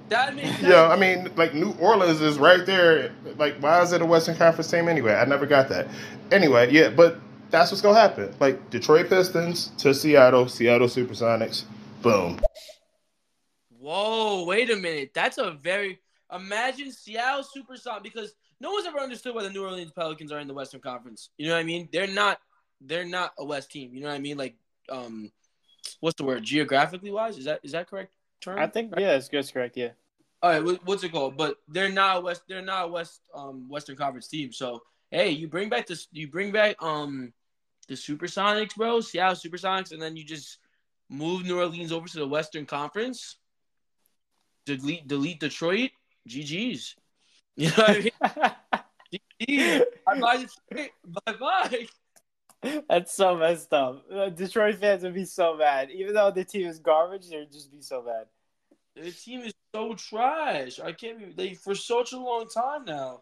That 0.10 0.36
makes 0.36 0.50
sense. 0.50 0.64
Yeah, 0.64 0.88
I 0.88 0.96
mean, 0.96 1.32
like 1.36 1.54
New 1.54 1.76
Orleans 1.80 2.22
is 2.22 2.40
right 2.40 2.66
there. 2.66 3.14
Like, 3.38 3.58
why 3.60 3.82
is 3.84 3.94
it 3.94 4.02
a 4.02 4.06
Western 4.06 4.36
Conference 4.36 4.70
team 4.70 4.90
anyway? 4.90 5.14
I 5.14 5.26
never 5.26 5.46
got 5.46 5.70
that. 5.70 5.88
Anyway, 6.32 6.72
yeah, 6.72 6.90
but 6.90 7.20
that's 7.52 7.72
what's 7.72 7.82
gonna 7.82 8.00
happen. 8.00 8.34
Like 8.40 8.72
Detroit 8.72 9.10
Pistons 9.10 9.68
to 9.78 9.94
Seattle, 9.94 10.50
Seattle 10.50 10.88
Supersonics, 10.88 11.66
boom. 12.02 12.40
Whoa, 13.78 14.44
wait 14.46 14.72
a 14.72 14.76
minute. 14.76 15.12
That's 15.14 15.38
a 15.38 15.52
very 15.52 16.00
imagine 16.34 16.92
Seattle 16.92 17.44
Supersonics 17.44 18.02
because 18.02 18.34
no 18.60 18.72
one's 18.72 18.88
ever 18.88 19.00
understood 19.00 19.36
why 19.36 19.44
the 19.44 19.52
New 19.52 19.64
Orleans 19.64 19.92
Pelicans 19.92 20.32
are 20.32 20.40
in 20.40 20.48
the 20.48 20.54
Western 20.56 20.82
Conference. 20.82 21.30
You 21.38 21.48
know 21.48 21.54
what 21.54 21.60
I 21.60 21.64
mean? 21.64 21.90
They're 21.92 22.08
not 22.08 22.40
they're 22.82 23.06
not 23.06 23.34
a 23.38 23.46
West 23.46 23.72
team. 23.72 23.94
You 23.94 24.02
know 24.02 24.08
what 24.08 24.16
I 24.16 24.20
mean? 24.20 24.38
Like 24.38 24.56
um 24.90 25.32
what's 26.00 26.18
the 26.18 26.24
word? 26.24 26.44
Geographically 26.44 27.12
wise? 27.12 27.38
Is 27.38 27.46
that 27.46 27.60
is 27.64 27.72
that 27.72 27.90
correct 27.90 28.14
term? 28.42 28.60
I 28.60 28.68
think 28.68 28.94
yeah, 28.98 29.16
it's 29.16 29.30
good, 29.30 29.52
correct, 29.52 29.78
yeah. 29.78 29.90
All 30.42 30.52
right, 30.52 30.64
what, 30.64 30.86
what's 30.86 31.04
it 31.04 31.12
called? 31.12 31.38
But 31.38 31.58
they're 31.68 31.90
not 31.90 32.18
a 32.18 32.22
West 32.22 32.44
they're 32.48 32.62
not 32.62 32.86
a 32.86 32.88
West 32.88 33.22
um 33.34 33.68
Western 33.70 33.96
Conference 33.96 34.28
team. 34.28 34.52
So 34.52 34.84
hey, 35.12 35.32
you 35.32 35.48
bring 35.48 35.70
back 35.70 35.88
this 35.88 36.08
you 36.12 36.28
bring 36.28 36.52
back 36.52 36.76
um 36.82 37.34
the 37.88 37.96
Supersonics, 37.96 38.76
bro, 38.76 39.02
Seattle 39.02 39.36
Supersonics, 39.36 39.92
and 39.92 40.02
then 40.02 40.16
you 40.16 40.24
just 40.24 40.58
move 41.10 41.46
New 41.46 41.60
Orleans 41.60 41.92
over 41.92 42.08
to 42.08 42.20
the 42.20 42.28
Western 42.28 42.66
Conference. 42.66 43.38
Delete 44.66 45.08
delete 45.08 45.40
Detroit. 45.40 45.92
GG's. 46.30 46.96
You 47.58 47.70
know 47.70 47.76
what 47.78 47.90
I 47.90 48.54
mean? 49.48 49.82
GG's. 50.12 50.58
Bye 51.06 51.34
bye. 51.40 51.88
Bye 52.66 52.78
bye. 52.78 52.84
That's 52.90 53.14
so 53.14 53.36
messed 53.38 53.72
up. 53.74 54.04
Uh, 54.14 54.30
Detroit 54.30 54.76
fans 54.76 55.04
would 55.04 55.14
be 55.14 55.26
so 55.26 55.56
mad. 55.58 55.90
Even 55.92 56.14
though 56.14 56.32
the 56.32 56.44
team 56.44 56.68
is 56.68 56.80
garbage, 56.80 57.30
they'd 57.30 57.52
just 57.52 57.72
be 57.72 57.82
so 57.82 58.04
mad. 58.04 58.26
The 58.96 59.12
team 59.12 59.42
is 59.42 59.54
so 59.74 59.94
trash. 59.96 60.80
I 60.80 60.92
can't 60.94 61.20
be 61.20 61.34
they 61.36 61.54
for 61.54 61.76
such 61.76 62.14
a 62.14 62.18
long 62.18 62.48
time 62.48 62.86
now. 62.86 63.22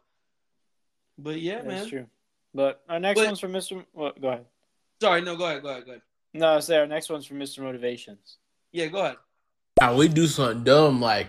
But 1.17 1.39
yeah, 1.41 1.55
That's 1.61 1.67
man. 1.67 1.89
true. 1.89 2.05
But 2.53 2.81
our 2.89 2.99
next 2.99 3.19
But- 3.19 3.27
one's 3.27 3.39
from 3.39 3.53
Mr. 3.53 3.83
Well, 3.93 4.13
go 4.19 4.27
ahead. 4.29 4.45
Sorry, 5.01 5.21
no, 5.21 5.35
go 5.35 5.45
ahead, 5.45 5.61
go 5.63 5.69
ahead, 5.69 5.85
go 5.85 5.91
ahead. 5.91 6.01
No, 6.33 6.59
say 6.59 6.77
our 6.77 6.87
next 6.87 7.09
one's 7.09 7.25
from 7.25 7.39
Mr. 7.39 7.59
Motivations. 7.59 8.37
Yeah, 8.71 8.87
go 8.87 8.99
ahead. 8.99 9.17
Now 9.81 9.95
we 9.95 10.07
do 10.07 10.27
something 10.27 10.63
dumb 10.63 11.01
like 11.01 11.27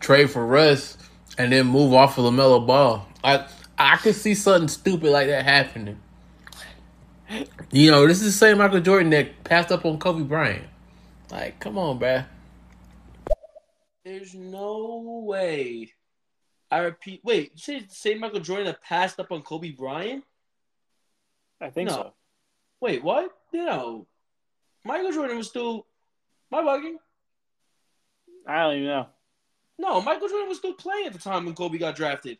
trade 0.00 0.30
for 0.30 0.44
Russ 0.46 0.98
and 1.38 1.52
then 1.52 1.66
move 1.66 1.94
off 1.94 2.18
of 2.18 2.24
LaMelo 2.24 2.64
Ball. 2.66 3.06
I 3.24 3.46
I 3.78 3.96
could 3.96 4.14
see 4.14 4.34
something 4.34 4.68
stupid 4.68 5.10
like 5.10 5.26
that 5.28 5.44
happening. 5.44 5.98
You 7.72 7.90
know, 7.90 8.06
this 8.06 8.20
is 8.20 8.26
the 8.26 8.38
same 8.46 8.58
Michael 8.58 8.80
Jordan 8.80 9.10
that 9.10 9.44
passed 9.44 9.72
up 9.72 9.84
on 9.84 9.98
Kobe 9.98 10.22
Bryant. 10.22 10.66
Like, 11.30 11.58
come 11.58 11.78
on, 11.78 11.98
bruh. 11.98 12.26
There's 14.04 14.34
no 14.34 15.22
way. 15.26 15.92
I 16.70 16.78
repeat. 16.78 17.20
Wait, 17.24 17.52
you 17.54 17.58
say 17.58 17.86
same 17.88 18.20
Michael 18.20 18.40
Jordan 18.40 18.66
that 18.66 18.82
passed 18.82 19.18
up 19.18 19.32
on 19.32 19.42
Kobe 19.42 19.70
Bryant? 19.70 20.24
I 21.60 21.70
think 21.70 21.88
No. 21.88 21.94
so. 21.94 22.14
Wait, 22.80 23.02
what? 23.02 23.30
No. 23.52 24.06
Michael 24.84 25.12
Jordan 25.12 25.38
was 25.38 25.48
still. 25.48 25.86
My 26.50 26.60
bugging? 26.62 26.96
I 28.46 28.62
don't 28.62 28.74
even 28.74 28.86
know. 28.86 29.06
No, 29.78 30.00
Michael 30.02 30.28
Jordan 30.28 30.48
was 30.48 30.58
still 30.58 30.74
playing 30.74 31.06
at 31.06 31.12
the 31.14 31.18
time 31.18 31.46
when 31.46 31.54
Kobe 31.54 31.78
got 31.78 31.96
drafted. 31.96 32.38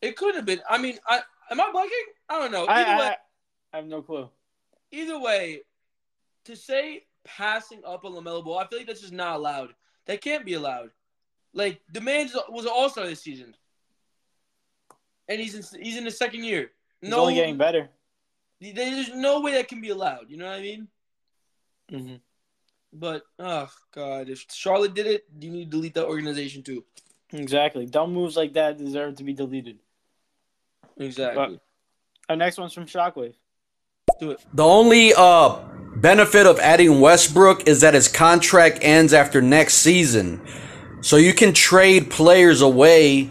It 0.00 0.16
could 0.16 0.34
have 0.34 0.44
been. 0.44 0.60
I 0.68 0.78
mean, 0.78 0.98
I 1.06 1.20
am 1.50 1.60
I 1.60 1.70
bugging? 1.74 2.12
I 2.28 2.38
don't 2.38 2.52
know. 2.52 2.64
I, 2.66 2.82
Either 2.82 2.98
way, 3.00 3.08
I, 3.08 3.16
I 3.72 3.76
have 3.76 3.86
no 3.86 4.02
clue. 4.02 4.28
either 4.90 5.18
way, 5.18 5.60
to 6.44 6.56
say 6.56 7.04
passing 7.24 7.80
up 7.86 8.04
a 8.04 8.08
LaMelo 8.08 8.44
Ball, 8.44 8.58
I 8.58 8.66
feel 8.66 8.78
like 8.78 8.86
that's 8.88 9.00
just 9.00 9.12
not 9.12 9.36
allowed. 9.36 9.74
That 10.06 10.20
can't 10.20 10.44
be 10.44 10.54
allowed. 10.54 10.90
Like 11.54 11.80
the 11.92 12.00
man 12.00 12.28
was 12.48 12.64
an 12.64 12.70
All 12.74 12.88
Star 12.88 13.06
this 13.06 13.20
season, 13.20 13.54
and 15.28 15.40
he's 15.40 15.54
in 15.54 15.80
he's 15.82 15.96
in 15.96 16.04
his 16.04 16.16
second 16.18 16.44
year. 16.44 16.70
He's 17.00 17.10
no, 17.10 17.20
only 17.20 17.34
getting 17.34 17.58
better. 17.58 17.88
there's 18.60 19.14
no 19.14 19.40
way 19.40 19.52
that 19.52 19.68
can 19.68 19.80
be 19.80 19.90
allowed. 19.90 20.30
You 20.30 20.36
know 20.38 20.46
what 20.46 20.58
I 20.58 20.62
mean? 20.62 20.88
Mm-hmm. 21.90 22.14
But 22.94 23.22
oh 23.38 23.70
god, 23.94 24.28
if 24.28 24.46
Charlotte 24.50 24.94
did 24.94 25.06
it, 25.06 25.24
you 25.40 25.50
need 25.50 25.64
to 25.66 25.70
delete 25.76 25.94
that 25.94 26.06
organization 26.06 26.62
too. 26.62 26.84
Exactly. 27.32 27.86
Dumb 27.86 28.12
moves 28.12 28.36
like 28.36 28.54
that 28.54 28.78
deserve 28.78 29.16
to 29.16 29.24
be 29.24 29.32
deleted. 29.32 29.78
Exactly. 30.98 31.60
Our 32.28 32.36
next 32.36 32.58
one's 32.58 32.72
from 32.72 32.86
Shockwave. 32.86 33.34
Do 34.20 34.30
it. 34.32 34.44
The 34.54 34.64
only 34.64 35.12
uh 35.14 35.58
benefit 35.96 36.46
of 36.46 36.58
adding 36.60 37.00
Westbrook 37.00 37.68
is 37.68 37.80
that 37.82 37.94
his 37.94 38.08
contract 38.08 38.78
ends 38.82 39.12
after 39.12 39.42
next 39.42 39.74
season. 39.74 40.40
So 41.00 41.16
you 41.16 41.34
can 41.34 41.52
trade 41.52 42.10
players 42.10 42.60
away 42.60 43.30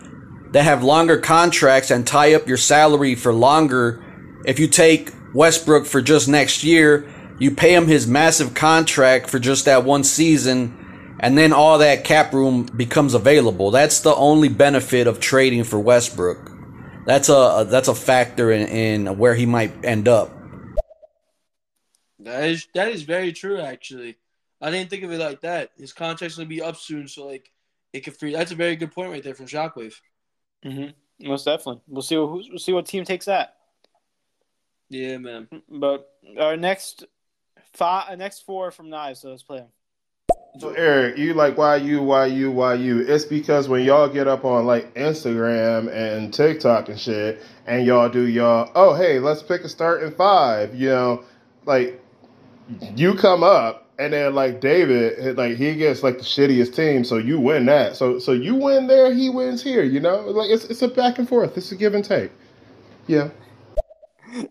that 0.52 0.64
have 0.64 0.84
longer 0.84 1.18
contracts 1.18 1.92
and 1.92 2.06
tie 2.06 2.34
up 2.34 2.48
your 2.48 2.58
salary 2.58 3.16
for 3.16 3.34
longer. 3.34 4.04
If 4.46 4.60
you 4.60 4.68
take 4.68 5.12
Westbrook 5.34 5.86
for 5.86 6.02
just 6.02 6.28
next 6.28 6.64
year, 6.64 7.10
you 7.40 7.52
pay 7.52 7.74
him 7.74 7.88
his 7.88 8.06
massive 8.06 8.54
contract 8.54 9.30
for 9.30 9.40
just 9.40 9.66
that 9.66 9.86
one 9.86 10.04
season, 10.04 11.16
and 11.20 11.38
then 11.38 11.54
all 11.54 11.78
that 11.80 12.04
cap 12.04 12.34
room 12.34 12.66
becomes 12.76 13.14
available. 13.14 13.72
That's 13.72 14.02
the 14.02 14.14
only 14.14 14.50
benefit 14.50 15.08
of 15.08 15.20
trading 15.20 15.64
for 15.64 15.80
Westbrook. 15.80 16.51
That's 17.06 17.30
a 17.30 17.66
that's 17.68 17.88
a 17.88 17.96
factor 17.96 18.52
in, 18.52 18.68
in 18.68 19.18
where 19.18 19.34
he 19.34 19.46
might 19.46 19.74
end 19.84 20.08
up. 20.08 20.32
That 22.20 22.44
is 22.44 22.68
that 22.76 22.90
is 22.90 23.02
very 23.04 23.34
true. 23.34 23.60
Actually, 23.60 24.18
I 24.62 24.70
didn't 24.70 24.90
think 24.90 25.04
of 25.04 25.12
it 25.12 25.20
like 25.20 25.42
that. 25.42 25.72
His 25.78 25.94
contract's 25.94 26.38
gonna 26.38 26.48
be 26.48 26.62
up 26.62 26.78
soon, 26.78 27.08
so 27.08 27.26
like 27.26 27.52
it 27.94 28.02
could 28.02 28.18
free. 28.18 28.34
That's 28.34 28.52
a 28.52 28.56
very 28.56 28.76
good 28.76 28.92
point 28.92 29.12
right 29.12 29.24
there 29.24 29.34
from 29.34 29.48
Shockwave. 29.48 29.96
Mm-hmm. 30.64 31.28
Most 31.28 31.46
definitely. 31.46 31.82
We'll 31.88 32.02
see. 32.04 32.16
Who, 32.16 32.44
we'll 32.50 32.60
see 32.60 32.74
what 32.74 32.86
team 32.86 33.04
takes 33.04 33.26
that. 33.26 33.56
Yeah, 34.90 35.18
man. 35.18 35.48
But 35.70 36.08
our 36.40 36.58
next 36.58 37.06
five, 37.74 38.18
next 38.18 38.46
four 38.46 38.72
from 38.72 38.90
Knives. 38.90 39.22
So 39.22 39.30
let's 39.30 39.44
play 39.44 39.60
them. 39.60 39.70
So 40.60 40.70
Eric, 40.72 41.18
you 41.18 41.34
like 41.34 41.58
why 41.58 41.78
you, 41.78 42.04
why 42.04 42.28
you, 42.28 42.52
why 42.52 42.76
you? 42.76 43.00
It's 43.00 43.26
because 43.26 43.68
when 43.68 43.84
y'all 43.84 44.08
get 44.08 44.28
up 44.28 44.46
on 44.46 44.66
like 44.66 44.94
Instagram 44.96 45.92
and 45.92 46.34
TikTok 46.34 46.90
and 46.90 47.00
shit, 47.00 47.42
and 47.66 47.86
y'all 47.86 48.10
do 48.10 48.28
y'all, 48.28 48.70
oh 48.76 48.94
hey, 48.94 49.20
let's 49.20 49.42
pick 49.42 49.62
a 49.62 49.70
starting 49.70 50.12
five. 50.12 50.76
You 50.76 50.90
know, 50.90 51.24
like 51.66 52.00
you 52.96 53.16
come 53.16 53.44
up 53.44 53.90
and 53.98 54.14
then 54.14 54.36
like 54.36 54.62
David, 54.62 55.38
like 55.38 55.58
he 55.58 55.76
gets 55.76 56.04
like 56.04 56.18
the 56.18 56.24
shittiest 56.24 56.76
team, 56.76 57.04
so 57.04 57.18
you 57.18 57.40
win 57.40 57.66
that. 57.68 57.96
So 57.96 58.20
so 58.20 58.32
you 58.32 58.56
win 58.56 58.88
there, 58.88 59.14
he 59.14 59.30
wins 59.30 59.64
here. 59.64 59.84
You 59.84 60.00
know, 60.00 60.20
like 60.22 60.50
it's 60.50 60.66
it's 60.66 60.82
a 60.82 60.88
back 60.88 61.18
and 61.18 61.28
forth. 61.28 61.58
It's 61.58 61.72
a 61.72 61.76
give 61.76 61.94
and 61.94 62.06
take. 62.06 62.32
Yeah. 63.08 63.30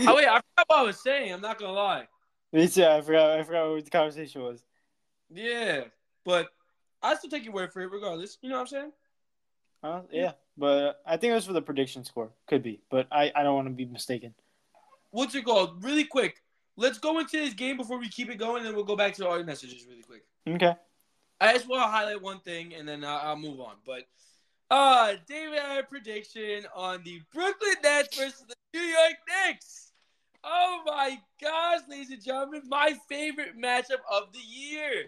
Oh 0.00 0.16
wait, 0.16 0.26
I 0.26 0.40
forgot 0.40 0.66
what 0.66 0.78
I 0.80 0.82
was 0.82 1.00
saying. 1.00 1.32
I'm 1.32 1.40
not 1.40 1.56
gonna 1.56 1.72
lie. 1.72 2.08
Me 2.58 2.68
too. 2.68 2.84
I 2.84 3.00
forgot. 3.00 3.36
I 3.36 3.42
forgot 3.42 3.68
what 3.68 3.84
the 3.84 3.90
conversation 3.90 4.40
was. 4.40 4.62
Yeah, 5.28 5.84
but 6.24 6.50
I 7.02 7.16
still 7.16 7.28
take 7.28 7.44
your 7.44 7.52
word 7.52 7.72
for 7.72 7.80
it, 7.80 7.90
regardless. 7.90 8.38
You 8.42 8.48
know 8.48 8.54
what 8.54 8.60
I'm 8.60 8.66
saying? 8.68 8.92
Uh, 9.82 10.00
yeah, 10.12 10.32
but 10.56 11.02
I 11.04 11.16
think 11.16 11.32
it 11.32 11.34
was 11.34 11.46
for 11.46 11.52
the 11.52 11.60
prediction 11.60 12.04
score. 12.04 12.30
Could 12.46 12.62
be, 12.62 12.80
but 12.90 13.08
I, 13.10 13.32
I 13.34 13.42
don't 13.42 13.56
want 13.56 13.66
to 13.66 13.74
be 13.74 13.86
mistaken. 13.86 14.34
What's 15.10 15.34
it 15.34 15.44
called? 15.44 15.82
Really 15.82 16.04
quick. 16.04 16.42
Let's 16.76 16.98
go 16.98 17.18
into 17.18 17.38
this 17.38 17.54
game 17.54 17.76
before 17.76 17.98
we 17.98 18.08
keep 18.08 18.30
it 18.30 18.36
going, 18.36 18.58
and 18.58 18.66
then 18.66 18.76
we'll 18.76 18.84
go 18.84 18.94
back 18.94 19.14
to 19.14 19.28
our 19.28 19.42
messages 19.42 19.84
really 19.88 20.02
quick. 20.02 20.24
Okay. 20.46 20.76
I 21.40 21.54
just 21.54 21.68
want 21.68 21.82
to 21.82 21.88
highlight 21.88 22.22
one 22.22 22.38
thing, 22.38 22.72
and 22.74 22.88
then 22.88 23.04
I'll, 23.04 23.30
I'll 23.30 23.36
move 23.36 23.58
on. 23.58 23.74
But 23.84 24.04
uh, 24.70 25.14
David 25.26 25.58
I 25.58 25.74
had 25.74 25.84
a 25.84 25.88
prediction 25.88 26.66
on 26.72 27.02
the 27.02 27.20
Brooklyn 27.32 27.74
Nets 27.82 28.16
versus 28.16 28.44
the 28.48 28.54
New 28.78 28.84
York 28.84 29.14
Knicks. 29.28 29.90
Oh 30.46 30.82
my 30.84 31.18
gosh, 31.40 31.80
ladies 31.88 32.10
and 32.10 32.22
gentlemen, 32.22 32.62
my 32.68 32.94
favorite 33.08 33.58
matchup 33.58 34.02
of 34.12 34.32
the 34.32 34.40
year. 34.40 35.06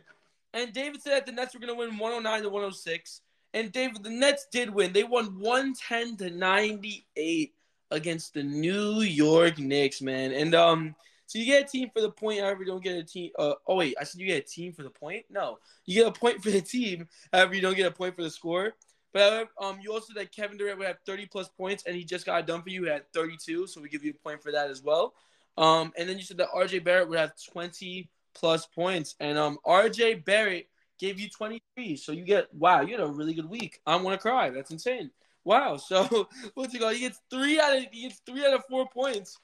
And 0.55 0.73
David 0.73 1.03
said 1.03 1.13
that 1.13 1.27
the 1.27 1.33
Nets 1.33 1.55
were 1.55 1.61
going 1.61 1.73
to 1.73 1.79
win 1.79 1.99
109 1.99 2.43
to 2.43 2.49
106. 2.49 3.21
And 3.53 3.71
David, 3.71 4.03
the 4.03 4.11
Nets 4.11 4.47
did 4.51 4.71
win. 4.71 4.95
They 4.95 5.05
won 5.05 5.39
110 5.39 6.17
to 6.19 6.31
98 6.31 7.53
against 7.91 8.35
the 8.35 8.43
New 8.43 9.03
York 9.03 9.59
Knicks, 9.59 10.01
man. 10.01 10.33
And 10.33 10.55
um, 10.55 10.95
so 11.27 11.39
you 11.39 11.45
get 11.45 11.65
a 11.65 11.69
team 11.69 11.91
for 11.93 12.01
the 12.01 12.11
point. 12.11 12.41
However, 12.41 12.61
you 12.61 12.67
don't 12.67 12.83
get 12.83 12.97
a 12.97 13.05
team. 13.05 13.31
Uh, 13.39 13.55
oh 13.67 13.77
wait, 13.77 13.95
I 14.01 14.05
said 14.05 14.21
you 14.21 14.27
get 14.27 14.45
a 14.45 14.47
team 14.47 14.73
for 14.73 14.85
the 14.85 14.91
point. 14.91 15.27
No, 15.29 15.59
you 15.85 16.03
get 16.03 16.09
a 16.09 16.19
point 16.19 16.43
for 16.43 16.51
the 16.51 16.63
team. 16.63 17.09
However, 17.33 17.55
you 17.55 17.61
don't 17.61 17.77
get 17.77 17.87
a 17.87 17.95
point 17.95 18.17
for 18.17 18.23
the 18.23 18.31
score. 18.31 18.75
But 19.17 19.49
um, 19.59 19.79
you 19.81 19.95
also 19.95 20.13
that 20.13 20.31
Kevin 20.31 20.59
Durant 20.59 20.77
would 20.77 20.89
have 20.89 20.99
30 21.07 21.25
plus 21.25 21.49
points, 21.49 21.85
and 21.87 21.97
he 21.97 22.05
just 22.05 22.27
got 22.27 22.47
done 22.47 22.61
for 22.61 22.69
you 22.69 22.91
at 22.91 23.11
32, 23.15 23.67
so 23.67 23.81
we 23.81 23.89
give 23.89 24.05
you 24.05 24.11
a 24.11 24.23
point 24.23 24.43
for 24.43 24.53
that 24.53 24.69
as 24.69 24.83
well. 24.83 25.15
Um, 25.57 25.95
and 25.97 26.07
then 26.07 26.19
you 26.19 26.23
said 26.23 26.37
that 26.37 26.51
RJ 26.55 26.85
Barrett 26.85 27.09
would 27.09 27.19
have 27.19 27.33
20 27.51 28.11
plus 28.35 28.67
points, 28.67 29.15
and 29.19 29.39
um, 29.39 29.57
RJ 29.67 30.27
Barrett 30.27 30.69
gave 30.99 31.19
you 31.19 31.31
23, 31.31 31.97
so 31.97 32.13
you 32.13 32.25
get 32.25 32.53
wow, 32.53 32.83
you 32.83 32.91
had 32.91 33.01
a 33.01 33.07
really 33.07 33.33
good 33.33 33.49
week. 33.49 33.81
I 33.87 33.97
want 33.97 34.21
to 34.21 34.21
cry. 34.21 34.51
That's 34.51 34.71
insane. 34.71 35.11
Wow. 35.45 35.79
So 35.89 36.29
what's 36.53 36.75
he 36.75 36.79
got? 36.79 36.93
He 36.93 37.01
gets 37.01 37.19
three 37.31 37.59
out 37.59 37.75
of 37.75 37.87
he 37.91 38.03
gets 38.03 38.21
three 38.27 38.45
out 38.45 38.53
of 38.53 38.65
four 38.69 38.87
points, 38.87 39.39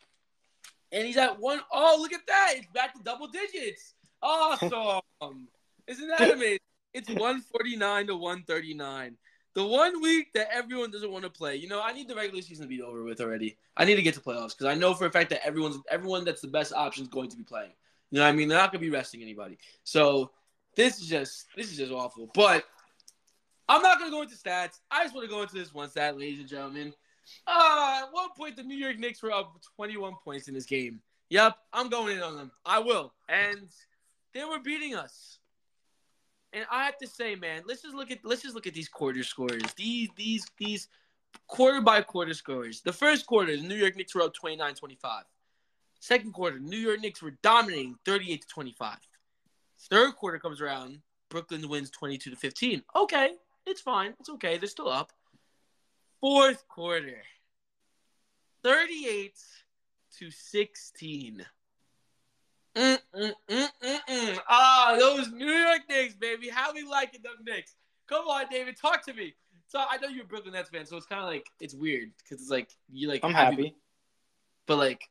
and 0.92 1.06
he's 1.06 1.16
at 1.16 1.40
one 1.40 1.60
oh 1.72 1.96
look 1.98 2.12
at 2.12 2.26
that! 2.26 2.52
It's 2.56 2.66
back 2.74 2.92
to 2.92 3.02
double 3.02 3.28
digits. 3.28 3.94
Awesome. 4.22 5.48
Isn't 5.88 6.08
that 6.08 6.30
amazing? 6.30 6.58
It's 6.94 7.08
149 7.08 8.06
to 8.06 8.16
139. 8.16 9.16
The 9.54 9.64
one 9.64 10.00
week 10.00 10.32
that 10.32 10.48
everyone 10.52 10.90
doesn't 10.90 11.10
want 11.10 11.24
to 11.24 11.30
play. 11.30 11.56
You 11.56 11.68
know, 11.68 11.82
I 11.82 11.92
need 11.92 12.08
the 12.08 12.14
regular 12.14 12.42
season 12.42 12.64
to 12.64 12.68
be 12.68 12.82
over 12.82 13.02
with 13.02 13.20
already. 13.20 13.56
I 13.76 13.84
need 13.84 13.96
to 13.96 14.02
get 14.02 14.14
to 14.14 14.20
playoffs 14.20 14.56
because 14.56 14.66
I 14.66 14.74
know 14.74 14.94
for 14.94 15.06
a 15.06 15.10
fact 15.10 15.30
that 15.30 15.44
everyone's 15.46 15.78
everyone 15.90 16.24
that's 16.24 16.40
the 16.40 16.48
best 16.48 16.72
option 16.72 17.02
is 17.02 17.08
going 17.08 17.30
to 17.30 17.36
be 17.36 17.44
playing. 17.44 17.72
You 18.10 18.20
know 18.20 18.26
I 18.26 18.32
mean? 18.32 18.48
They're 18.48 18.58
not 18.58 18.72
going 18.72 18.82
to 18.82 18.90
be 18.90 18.94
resting 18.94 19.22
anybody. 19.22 19.58
So 19.84 20.30
this 20.76 21.00
is 21.00 21.08
just 21.08 21.46
this 21.56 21.70
is 21.70 21.76
just 21.76 21.92
awful. 21.92 22.30
But 22.34 22.64
I'm 23.68 23.82
not 23.82 23.98
going 23.98 24.10
to 24.10 24.14
go 24.14 24.22
into 24.22 24.34
stats. 24.34 24.80
I 24.90 25.04
just 25.04 25.14
want 25.14 25.28
to 25.28 25.34
go 25.34 25.42
into 25.42 25.54
this 25.54 25.72
one 25.72 25.88
stat, 25.90 26.18
ladies 26.18 26.40
and 26.40 26.48
gentlemen. 26.48 26.94
Uh, 27.46 28.02
at 28.02 28.12
one 28.12 28.30
point, 28.36 28.56
the 28.56 28.62
New 28.62 28.76
York 28.76 28.98
Knicks 28.98 29.22
were 29.22 29.32
up 29.32 29.54
21 29.76 30.14
points 30.24 30.48
in 30.48 30.54
this 30.54 30.66
game. 30.66 31.00
Yep, 31.30 31.56
I'm 31.72 31.88
going 31.88 32.16
in 32.16 32.22
on 32.22 32.36
them. 32.36 32.50
I 32.66 32.80
will. 32.80 33.14
And 33.28 33.68
they 34.34 34.44
were 34.44 34.58
beating 34.58 34.94
us. 34.94 35.38
And 36.52 36.66
I 36.70 36.84
have 36.84 36.98
to 36.98 37.06
say, 37.06 37.34
man, 37.34 37.62
let's 37.66 37.82
just 37.82 37.94
look 37.94 38.10
at 38.10 38.18
let's 38.24 38.42
just 38.42 38.54
look 38.54 38.66
at 38.66 38.74
these 38.74 38.88
quarter 38.88 39.22
scores. 39.22 39.62
These 39.76 40.10
these 40.16 40.46
these 40.58 40.88
quarter 41.46 41.80
by 41.80 42.02
quarter 42.02 42.34
scores. 42.34 42.82
The 42.82 42.92
first 42.92 43.26
quarter, 43.26 43.56
the 43.56 43.62
New 43.62 43.74
York 43.74 43.96
Knicks 43.96 44.14
were 44.14 44.22
up 44.22 44.34
29-25. 44.34 45.22
Second 46.00 46.32
quarter, 46.32 46.58
New 46.58 46.76
York 46.76 47.00
Knicks 47.00 47.22
were 47.22 47.34
dominating 47.42 47.96
38 48.04 48.42
to 48.42 48.48
25. 48.48 48.96
Third 49.90 50.16
quarter 50.16 50.38
comes 50.38 50.60
around, 50.60 51.00
Brooklyn 51.30 51.68
wins 51.68 51.90
22 51.90 52.30
to 52.30 52.36
15. 52.36 52.82
Okay, 52.96 53.30
it's 53.66 53.80
fine. 53.80 54.14
It's 54.20 54.28
okay. 54.30 54.58
They're 54.58 54.68
still 54.68 54.88
up. 54.88 55.12
Fourth 56.20 56.66
quarter, 56.68 57.22
38 58.62 59.34
to 60.18 60.30
16. 60.30 61.46
Mm, 62.74 62.98
mm, 63.14 63.32
mm, 63.50 63.68
mm, 63.84 63.98
mm. 64.08 64.38
Ah, 64.48 64.96
those 64.98 65.30
New 65.30 65.50
York 65.50 65.82
Knicks, 65.88 66.14
baby. 66.14 66.48
How 66.48 66.72
we 66.72 66.82
liking 66.84 67.20
them 67.22 67.44
Knicks? 67.44 67.74
Come 68.06 68.26
on, 68.26 68.46
David, 68.50 68.76
talk 68.76 69.04
to 69.06 69.14
me. 69.14 69.34
So 69.68 69.78
I 69.78 69.96
know 69.98 70.08
you're 70.08 70.24
a 70.24 70.26
Brooklyn 70.26 70.54
Nets 70.54 70.70
fan, 70.70 70.86
so 70.86 70.96
it's 70.96 71.06
kind 71.06 71.20
of 71.20 71.26
like 71.26 71.46
it's 71.60 71.74
weird 71.74 72.10
because 72.18 72.40
it's 72.40 72.50
like 72.50 72.70
you 72.92 73.08
like. 73.08 73.24
I'm 73.24 73.32
happy, 73.32 73.74
but 74.66 74.76
like 74.76 75.08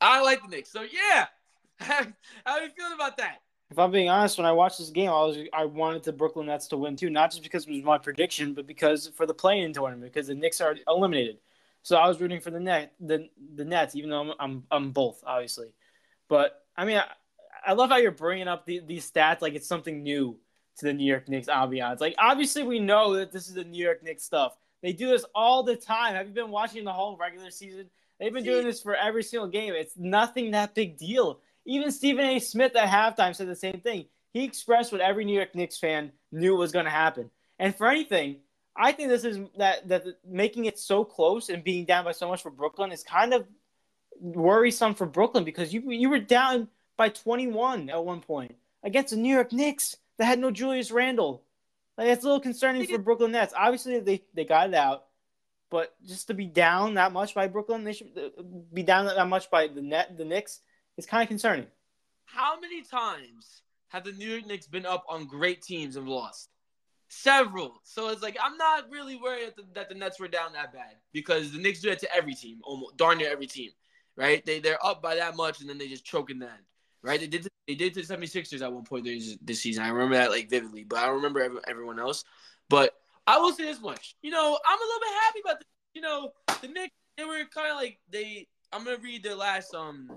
I 0.00 0.20
like 0.20 0.42
the 0.42 0.48
Knicks. 0.48 0.70
So 0.70 0.82
yeah, 0.82 1.26
how, 1.78 2.06
how 2.44 2.52
are 2.52 2.62
you 2.62 2.70
feeling 2.76 2.94
about 2.94 3.16
that? 3.18 3.42
If 3.70 3.78
I'm 3.78 3.92
being 3.92 4.08
honest, 4.08 4.36
when 4.36 4.46
I 4.46 4.52
watched 4.52 4.78
this 4.78 4.90
game, 4.90 5.10
I 5.10 5.22
was 5.22 5.38
I 5.52 5.64
wanted 5.64 6.02
the 6.02 6.12
Brooklyn 6.12 6.46
Nets 6.46 6.66
to 6.68 6.76
win 6.76 6.96
too, 6.96 7.08
not 7.08 7.30
just 7.30 7.42
because 7.42 7.66
it 7.66 7.72
was 7.72 7.82
my 7.82 7.98
prediction, 7.98 8.52
but 8.52 8.66
because 8.66 9.08
for 9.16 9.26
the 9.26 9.34
play-in 9.34 9.72
tournament, 9.72 10.12
because 10.12 10.26
the 10.26 10.34
Knicks 10.34 10.60
are 10.60 10.76
eliminated. 10.88 11.38
So 11.82 11.96
I 11.96 12.08
was 12.08 12.20
rooting 12.20 12.40
for 12.40 12.50
the 12.50 12.60
net 12.60 12.92
the 13.00 13.28
the 13.54 13.64
Nets, 13.64 13.94
even 13.94 14.10
though 14.10 14.20
I'm 14.20 14.32
I'm, 14.40 14.62
I'm 14.70 14.90
both 14.90 15.22
obviously. 15.26 15.72
But 16.28 16.59
I 16.76 16.84
mean, 16.84 16.98
I, 16.98 17.06
I 17.66 17.72
love 17.72 17.90
how 17.90 17.96
you're 17.96 18.10
bringing 18.10 18.48
up 18.48 18.66
the, 18.66 18.80
these 18.86 19.10
stats 19.10 19.42
like 19.42 19.54
it's 19.54 19.66
something 19.66 20.02
new 20.02 20.38
to 20.78 20.86
the 20.86 20.92
New 20.92 21.04
York 21.04 21.28
Knicks. 21.28 21.48
Honest. 21.48 22.00
Like 22.00 22.14
obviously 22.18 22.62
we 22.62 22.78
know 22.78 23.14
that 23.14 23.32
this 23.32 23.48
is 23.48 23.54
the 23.54 23.64
New 23.64 23.82
York 23.82 24.02
Knicks 24.02 24.24
stuff. 24.24 24.56
They 24.82 24.92
do 24.92 25.08
this 25.08 25.24
all 25.34 25.62
the 25.62 25.76
time. 25.76 26.14
Have 26.14 26.26
you 26.26 26.32
been 26.32 26.50
watching 26.50 26.84
the 26.84 26.92
whole 26.92 27.16
regular 27.16 27.50
season? 27.50 27.90
They've 28.18 28.32
been 28.32 28.44
doing 28.44 28.66
this 28.66 28.82
for 28.82 28.94
every 28.94 29.22
single 29.22 29.48
game. 29.48 29.74
It's 29.74 29.96
nothing 29.96 30.50
that 30.50 30.74
big 30.74 30.98
deal. 30.98 31.40
Even 31.66 31.90
Stephen 31.90 32.24
A. 32.24 32.38
Smith 32.38 32.76
at 32.76 32.88
halftime 32.88 33.34
said 33.34 33.48
the 33.48 33.56
same 33.56 33.80
thing. 33.80 34.06
He 34.32 34.44
expressed 34.44 34.92
what 34.92 35.00
every 35.00 35.24
New 35.24 35.34
York 35.34 35.54
Knicks 35.54 35.78
fan 35.78 36.12
knew 36.30 36.56
was 36.56 36.72
going 36.72 36.84
to 36.84 36.90
happen. 36.90 37.30
And 37.58 37.74
for 37.74 37.88
anything, 37.88 38.36
I 38.76 38.92
think 38.92 39.08
this 39.08 39.24
is 39.24 39.38
that 39.58 39.88
that 39.88 40.04
making 40.24 40.66
it 40.66 40.78
so 40.78 41.04
close 41.04 41.48
and 41.48 41.64
being 41.64 41.84
down 41.84 42.04
by 42.04 42.12
so 42.12 42.28
much 42.28 42.42
for 42.42 42.50
Brooklyn 42.50 42.92
is 42.92 43.02
kind 43.02 43.34
of 43.34 43.46
worrisome 44.20 44.94
for 44.94 45.06
Brooklyn 45.06 45.44
because 45.44 45.72
you 45.72 45.90
you 45.90 46.10
were 46.10 46.18
down 46.18 46.68
by 46.96 47.08
21 47.08 47.90
at 47.90 48.04
one 48.04 48.20
point 48.20 48.54
against 48.82 49.10
the 49.10 49.16
New 49.16 49.32
York 49.32 49.52
Knicks 49.52 49.96
that 50.18 50.26
had 50.26 50.38
no 50.38 50.50
Julius 50.50 50.90
Randle. 50.90 51.42
Like 51.96 52.08
it's 52.08 52.22
a 52.22 52.26
little 52.26 52.40
concerning 52.40 52.86
for 52.86 52.98
Brooklyn 52.98 53.32
Nets. 53.32 53.54
Obviously, 53.56 53.98
they 54.00 54.22
they 54.34 54.44
got 54.44 54.68
it 54.68 54.74
out, 54.74 55.06
but 55.70 55.94
just 56.06 56.28
to 56.28 56.34
be 56.34 56.46
down 56.46 56.94
that 56.94 57.12
much 57.12 57.34
by 57.34 57.48
Brooklyn, 57.48 57.84
they 57.84 57.92
should 57.92 58.10
uh, 58.16 58.42
be 58.72 58.82
down 58.82 59.06
that 59.06 59.28
much 59.28 59.50
by 59.50 59.66
the 59.66 59.82
net 59.82 60.16
the 60.16 60.24
Knicks 60.24 60.60
is 60.96 61.06
kind 61.06 61.22
of 61.22 61.28
concerning. 61.28 61.66
How 62.24 62.60
many 62.60 62.82
times 62.82 63.62
have 63.88 64.04
the 64.04 64.12
New 64.12 64.28
York 64.28 64.46
Knicks 64.46 64.66
been 64.66 64.86
up 64.86 65.04
on 65.08 65.26
great 65.26 65.62
teams 65.62 65.96
and 65.96 66.08
lost? 66.08 66.48
Several. 67.08 67.80
So 67.82 68.08
it's 68.10 68.22
like 68.22 68.36
I'm 68.42 68.56
not 68.56 68.90
really 68.90 69.16
worried 69.16 69.48
that 69.48 69.56
the, 69.56 69.64
that 69.74 69.88
the 69.88 69.94
Nets 69.94 70.20
were 70.20 70.28
down 70.28 70.52
that 70.52 70.72
bad 70.72 70.94
because 71.12 71.52
the 71.52 71.58
Knicks 71.58 71.80
do 71.80 71.90
that 71.90 71.98
to 72.00 72.14
every 72.14 72.34
team, 72.34 72.60
almost 72.62 72.96
darn 72.96 73.18
near 73.18 73.30
every 73.30 73.46
team, 73.46 73.70
right? 74.20 74.44
They 74.44 74.60
they're 74.60 74.84
up 74.84 75.02
by 75.02 75.16
that 75.16 75.36
much 75.36 75.60
and 75.60 75.68
then 75.68 75.78
they 75.78 75.88
just 75.88 76.04
choke 76.04 76.30
in 76.30 76.38
the 76.38 76.46
end, 76.46 76.62
right? 77.02 77.18
They 77.18 77.26
did 77.26 77.48
they 77.66 77.74
did 77.74 77.94
to 77.94 78.02
the 78.02 78.14
76ers 78.14 78.62
at 78.62 78.72
one 78.72 78.84
point 78.84 79.04
this, 79.04 79.60
season. 79.60 79.82
I 79.82 79.88
remember 79.88 80.16
that 80.16 80.30
like 80.30 80.50
vividly, 80.50 80.84
but 80.84 80.98
I 80.98 81.06
don't 81.06 81.16
remember 81.16 81.42
every, 81.42 81.58
everyone 81.66 81.98
else. 81.98 82.24
But 82.68 82.94
I 83.26 83.38
will 83.38 83.52
say 83.52 83.64
this 83.64 83.80
much, 83.80 84.16
you 84.22 84.30
know, 84.30 84.58
I'm 84.68 84.78
a 84.78 84.84
little 84.84 85.00
bit 85.00 85.22
happy 85.22 85.40
about 85.44 85.58
the, 85.60 85.66
you 85.94 86.00
know, 86.02 86.32
the 86.60 86.68
Knicks. 86.68 86.94
They 87.16 87.24
were 87.24 87.44
kind 87.52 87.70
of 87.70 87.76
like 87.76 87.98
they. 88.10 88.46
I'm 88.72 88.84
gonna 88.84 88.98
read 88.98 89.22
their 89.22 89.34
last 89.34 89.74
um. 89.74 90.10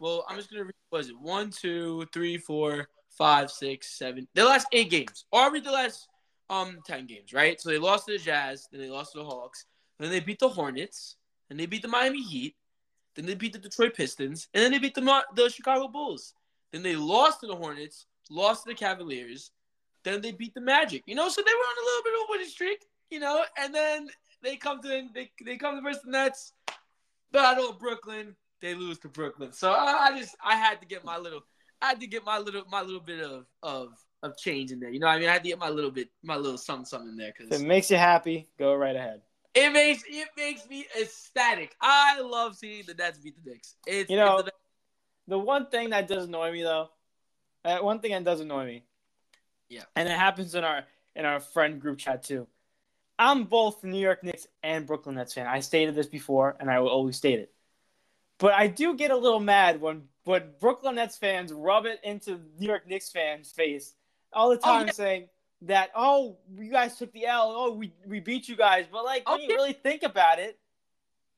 Well, 0.00 0.24
I'm 0.28 0.36
just 0.36 0.50
gonna 0.50 0.64
read. 0.64 0.74
Was 0.92 1.08
it 1.08 1.18
one, 1.18 1.50
two, 1.50 2.06
three, 2.12 2.36
four? 2.36 2.88
five, 3.20 3.50
six, 3.50 3.98
seven. 3.98 4.26
The 4.34 4.44
last 4.44 4.66
eight 4.72 4.90
games. 4.90 5.24
Or 5.30 5.52
read 5.52 5.64
the 5.64 5.72
last 5.72 6.08
um 6.48 6.78
ten 6.86 7.06
games, 7.06 7.32
right? 7.32 7.60
So 7.60 7.68
they 7.68 7.78
lost 7.78 8.06
to 8.06 8.12
the 8.12 8.18
Jazz, 8.18 8.66
then 8.72 8.80
they 8.80 8.88
lost 8.88 9.12
to 9.12 9.18
the 9.18 9.24
Hawks, 9.24 9.66
then 9.98 10.10
they 10.10 10.20
beat 10.20 10.38
the 10.38 10.48
Hornets, 10.48 11.16
then 11.48 11.58
they 11.58 11.66
beat 11.66 11.82
the 11.82 11.88
Miami 11.88 12.22
Heat, 12.22 12.56
then 13.14 13.26
they 13.26 13.34
beat 13.34 13.52
the 13.52 13.58
Detroit 13.58 13.94
Pistons, 13.94 14.48
and 14.54 14.62
then 14.62 14.72
they 14.72 14.78
beat 14.78 14.94
the 14.94 15.24
the 15.34 15.48
Chicago 15.48 15.88
Bulls. 15.88 16.34
Then 16.72 16.82
they 16.82 16.96
lost 16.96 17.40
to 17.40 17.46
the 17.46 17.56
Hornets, 17.56 18.06
lost 18.30 18.64
to 18.64 18.70
the 18.70 18.74
Cavaliers, 18.74 19.50
then 20.04 20.20
they 20.20 20.32
beat 20.32 20.54
the 20.54 20.60
Magic. 20.60 21.02
You 21.06 21.14
know, 21.14 21.28
so 21.28 21.42
they 21.42 21.52
were 21.52 21.58
on 21.58 21.82
a 21.82 21.86
little 21.86 22.02
bit 22.04 22.12
of 22.14 22.20
a 22.20 22.30
winning 22.30 22.48
streak, 22.48 22.86
you 23.10 23.20
know, 23.20 23.44
and 23.58 23.74
then 23.74 24.08
they 24.42 24.56
come 24.56 24.80
to 24.82 25.08
they 25.14 25.30
they 25.44 25.56
come 25.56 25.76
to 25.76 25.82
versus 25.82 26.02
the 26.04 26.10
Nets, 26.10 26.52
battle 27.32 27.70
of 27.70 27.78
Brooklyn, 27.78 28.36
they 28.60 28.74
lose 28.74 28.98
to 29.00 29.08
Brooklyn. 29.08 29.52
So 29.52 29.72
I, 29.72 30.08
I 30.10 30.18
just 30.18 30.36
I 30.44 30.56
had 30.56 30.80
to 30.80 30.86
get 30.86 31.04
my 31.04 31.18
little 31.18 31.40
I 31.82 31.88
had 31.88 32.00
to 32.00 32.06
get 32.06 32.24
my 32.24 32.38
little 32.38 32.64
my 32.70 32.82
little 32.82 33.00
bit 33.00 33.20
of 33.20 33.46
of 33.62 33.92
of 34.22 34.36
change 34.36 34.70
in 34.70 34.80
there. 34.80 34.90
You 34.90 35.00
know 35.00 35.06
I 35.06 35.18
mean? 35.18 35.28
I 35.28 35.32
had 35.32 35.42
to 35.42 35.48
get 35.48 35.58
my 35.58 35.70
little 35.70 35.90
bit 35.90 36.08
my 36.22 36.36
little 36.36 36.58
something 36.58 36.84
something 36.84 37.10
in 37.10 37.16
there 37.16 37.32
because 37.36 37.60
it 37.60 37.66
makes 37.66 37.90
you 37.90 37.96
happy, 37.96 38.48
go 38.58 38.74
right 38.74 38.96
ahead. 38.96 39.22
It 39.54 39.72
makes 39.72 40.04
it 40.06 40.28
makes 40.36 40.68
me 40.68 40.86
ecstatic. 41.00 41.74
I 41.80 42.20
love 42.20 42.56
seeing 42.56 42.84
the 42.86 42.94
Nets 42.94 43.18
beat 43.18 43.34
the 43.42 43.50
Knicks. 43.50 43.74
It's, 43.86 44.08
you 44.08 44.16
know, 44.16 44.38
it's 44.38 44.46
the, 44.46 44.52
the 45.28 45.38
one 45.38 45.66
thing 45.66 45.90
that 45.90 46.06
does 46.06 46.26
annoy 46.26 46.52
me 46.52 46.62
though, 46.62 46.88
uh, 47.64 47.78
one 47.78 47.98
thing 47.98 48.12
that 48.12 48.24
does 48.24 48.40
annoy 48.40 48.66
me, 48.66 48.84
yeah, 49.68 49.82
and 49.96 50.08
it 50.08 50.16
happens 50.16 50.54
in 50.54 50.62
our 50.62 50.84
in 51.16 51.24
our 51.24 51.40
friend 51.40 51.80
group 51.80 51.98
chat 51.98 52.22
too. 52.22 52.46
I'm 53.18 53.44
both 53.44 53.84
New 53.84 53.98
York 53.98 54.22
Knicks 54.22 54.46
and 54.62 54.86
Brooklyn 54.86 55.16
Nets 55.16 55.34
fan. 55.34 55.46
I 55.46 55.60
stated 55.60 55.94
this 55.94 56.06
before, 56.06 56.56
and 56.58 56.70
I 56.70 56.78
will 56.78 56.88
always 56.88 57.16
state 57.16 57.40
it. 57.40 57.52
But 58.38 58.54
I 58.54 58.68
do 58.68 58.96
get 58.96 59.10
a 59.10 59.16
little 59.16 59.40
mad 59.40 59.80
when 59.80 60.04
when 60.24 60.44
Brooklyn 60.60 60.94
Nets 60.94 61.16
fans 61.16 61.52
rub 61.52 61.86
it 61.86 62.00
into 62.04 62.40
New 62.58 62.68
York 62.68 62.86
Knicks 62.86 63.10
fans' 63.10 63.50
face 63.50 63.94
all 64.32 64.50
the 64.50 64.58
oh, 64.58 64.60
time, 64.60 64.82
oh, 64.82 64.86
yeah. 64.86 64.92
saying 64.92 65.28
that 65.62 65.90
oh 65.94 66.38
you 66.56 66.70
guys 66.70 66.96
took 66.96 67.12
the 67.12 67.26
L, 67.26 67.52
oh 67.56 67.72
we 67.72 67.92
we 68.06 68.20
beat 68.20 68.48
you 68.48 68.56
guys. 68.56 68.86
But 68.90 69.04
like 69.04 69.28
when 69.28 69.40
you 69.40 69.48
really 69.48 69.72
think 69.72 70.02
about 70.02 70.38
it, 70.38 70.58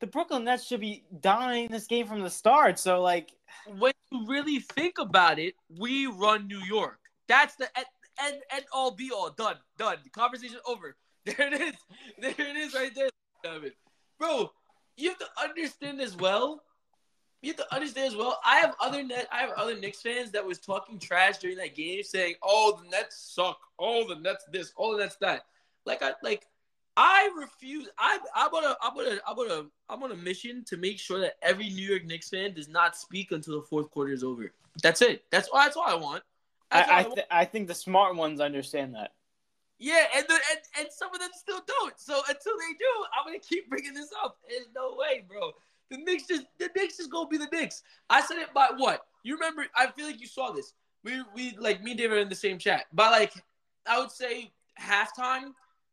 the 0.01 0.07
Brooklyn 0.07 0.44
Nets 0.44 0.66
should 0.66 0.81
be 0.81 1.05
dominating 1.20 1.70
this 1.70 1.86
game 1.86 2.07
from 2.07 2.23
the 2.23 2.31
start. 2.31 2.78
So 2.78 3.01
like 3.01 3.31
when 3.78 3.93
you 4.11 4.27
really 4.27 4.61
think 4.61 4.99
about 4.99 5.39
it, 5.39 5.55
we 5.78 6.07
run 6.07 6.47
New 6.47 6.61
York. 6.61 6.99
That's 7.28 7.57
the 7.57 7.69
end 7.77 8.40
end 8.51 8.65
all 8.73 8.93
be 8.93 9.11
all 9.11 9.31
done 9.31 9.57
done. 9.78 9.99
Conversation 10.12 10.59
over. 10.66 10.97
There 11.24 11.36
it 11.39 11.61
is. 11.61 11.74
There 12.19 12.35
it 12.36 12.57
is 12.57 12.74
right 12.74 12.93
there. 12.97 13.11
Bro. 14.19 14.51
You 14.97 15.11
have 15.11 15.19
to 15.19 15.28
understand 15.40 16.01
as 16.01 16.16
well 16.16 16.65
you 17.43 17.48
have 17.48 17.56
to 17.56 17.74
understand 17.74 18.06
as 18.06 18.16
well. 18.16 18.40
I 18.44 18.59
have 18.59 18.74
other 18.81 19.02
net, 19.02 19.28
I 19.32 19.39
have 19.39 19.51
other 19.56 19.77
Knicks 19.77 20.01
fans 20.01 20.31
that 20.31 20.47
was 20.47 20.59
talking 20.59 20.98
trash 20.98 21.39
during 21.39 21.56
that 21.59 21.74
game, 21.74 22.02
saying, 22.05 22.36
"Oh, 22.43 22.81
the 22.81 22.89
Nets 22.89 23.16
suck. 23.35 23.59
Oh, 23.78 24.06
the 24.09 24.14
Nets 24.14 24.44
this. 24.51 24.73
Oh, 24.78 24.97
the 24.97 25.02
Nets 25.02 25.16
that." 25.16 25.44
Like 25.85 26.02
I 26.02 26.12
like, 26.23 26.47
I 26.97 27.31
refuse. 27.36 27.89
I 27.98 28.19
I'm 28.35 28.51
on 28.55 28.64
a 28.64 28.77
I'm 28.81 28.97
on 28.97 29.06
a 29.06 29.20
I'm 29.27 29.39
on 29.39 29.51
a 29.51 29.93
I'm 29.93 30.02
on 30.05 30.12
a 30.12 30.16
mission 30.16 30.64
to 30.66 30.77
make 30.77 31.01
sure 31.01 31.19
that 31.19 31.35
every 31.43 31.69
New 31.69 31.89
York 31.89 32.05
Knicks 32.05 32.31
fan 32.31 32.55
does 32.55 32.69
not 32.69 32.97
speak 32.97 33.32
until 33.32 33.60
the 33.60 33.66
fourth 33.66 33.90
quarter 33.90 34.12
is 34.12 34.23
over. 34.23 34.52
That's 34.81 35.02
it. 35.02 35.24
That's 35.32 35.48
all. 35.48 35.59
That's 35.59 35.77
all 35.77 35.86
I 35.86 35.94
want. 35.94 36.23
That's 36.70 36.89
I 36.89 37.01
I, 37.01 37.02
th- 37.02 37.27
I 37.31 37.44
think 37.44 37.66
the 37.66 37.74
smart 37.74 38.14
ones 38.14 38.40
understand 38.40 38.94
that. 38.94 39.12
Yeah, 39.78 40.05
and, 40.14 40.24
the, 40.28 40.35
and 40.35 40.60
and 40.78 40.89
some 40.93 41.12
of 41.12 41.19
them 41.19 41.31
still 41.35 41.60
don't. 41.66 41.98
So 41.98 42.14
until 42.28 42.52
they 42.56 42.73
do, 42.78 43.05
I'm 43.19 43.27
gonna 43.27 43.40
keep 43.40 43.69
bringing 43.69 43.94
this 43.94 44.12
up. 44.23 44.39
There's 44.48 44.69
no 44.77 44.94
way, 44.97 45.24
bro. 45.27 45.51
The 45.93 45.98
Knicks 45.98 46.27
just 46.27 46.47
the 46.59 46.70
Knicks 46.74 46.97
just 46.97 47.10
gonna 47.10 47.28
be 47.28 47.36
the 47.36 47.48
Knicks. 47.52 47.82
I 48.09 48.23
said 48.23 48.39
it 48.39 48.55
by 48.55 48.70
what? 48.78 49.02
You 49.24 49.35
remember? 49.35 49.66
I 49.77 49.89
feel 49.89 50.06
like 50.06 50.23
you 50.23 50.27
saw 50.27 50.51
this. 50.51 50.73
We 51.05 51.23
we 51.35 51.55
like 51.59 51.82
me 51.82 51.90
and 51.90 51.98
David 51.98 52.16
are 52.16 52.20
in 52.20 52.31
the 52.31 52.35
same 52.35 52.56
chat. 52.56 52.86
By 52.94 53.10
like 53.10 53.35
I 53.86 54.01
would 54.01 54.10
say 54.10 54.51
halftime. 54.81 55.52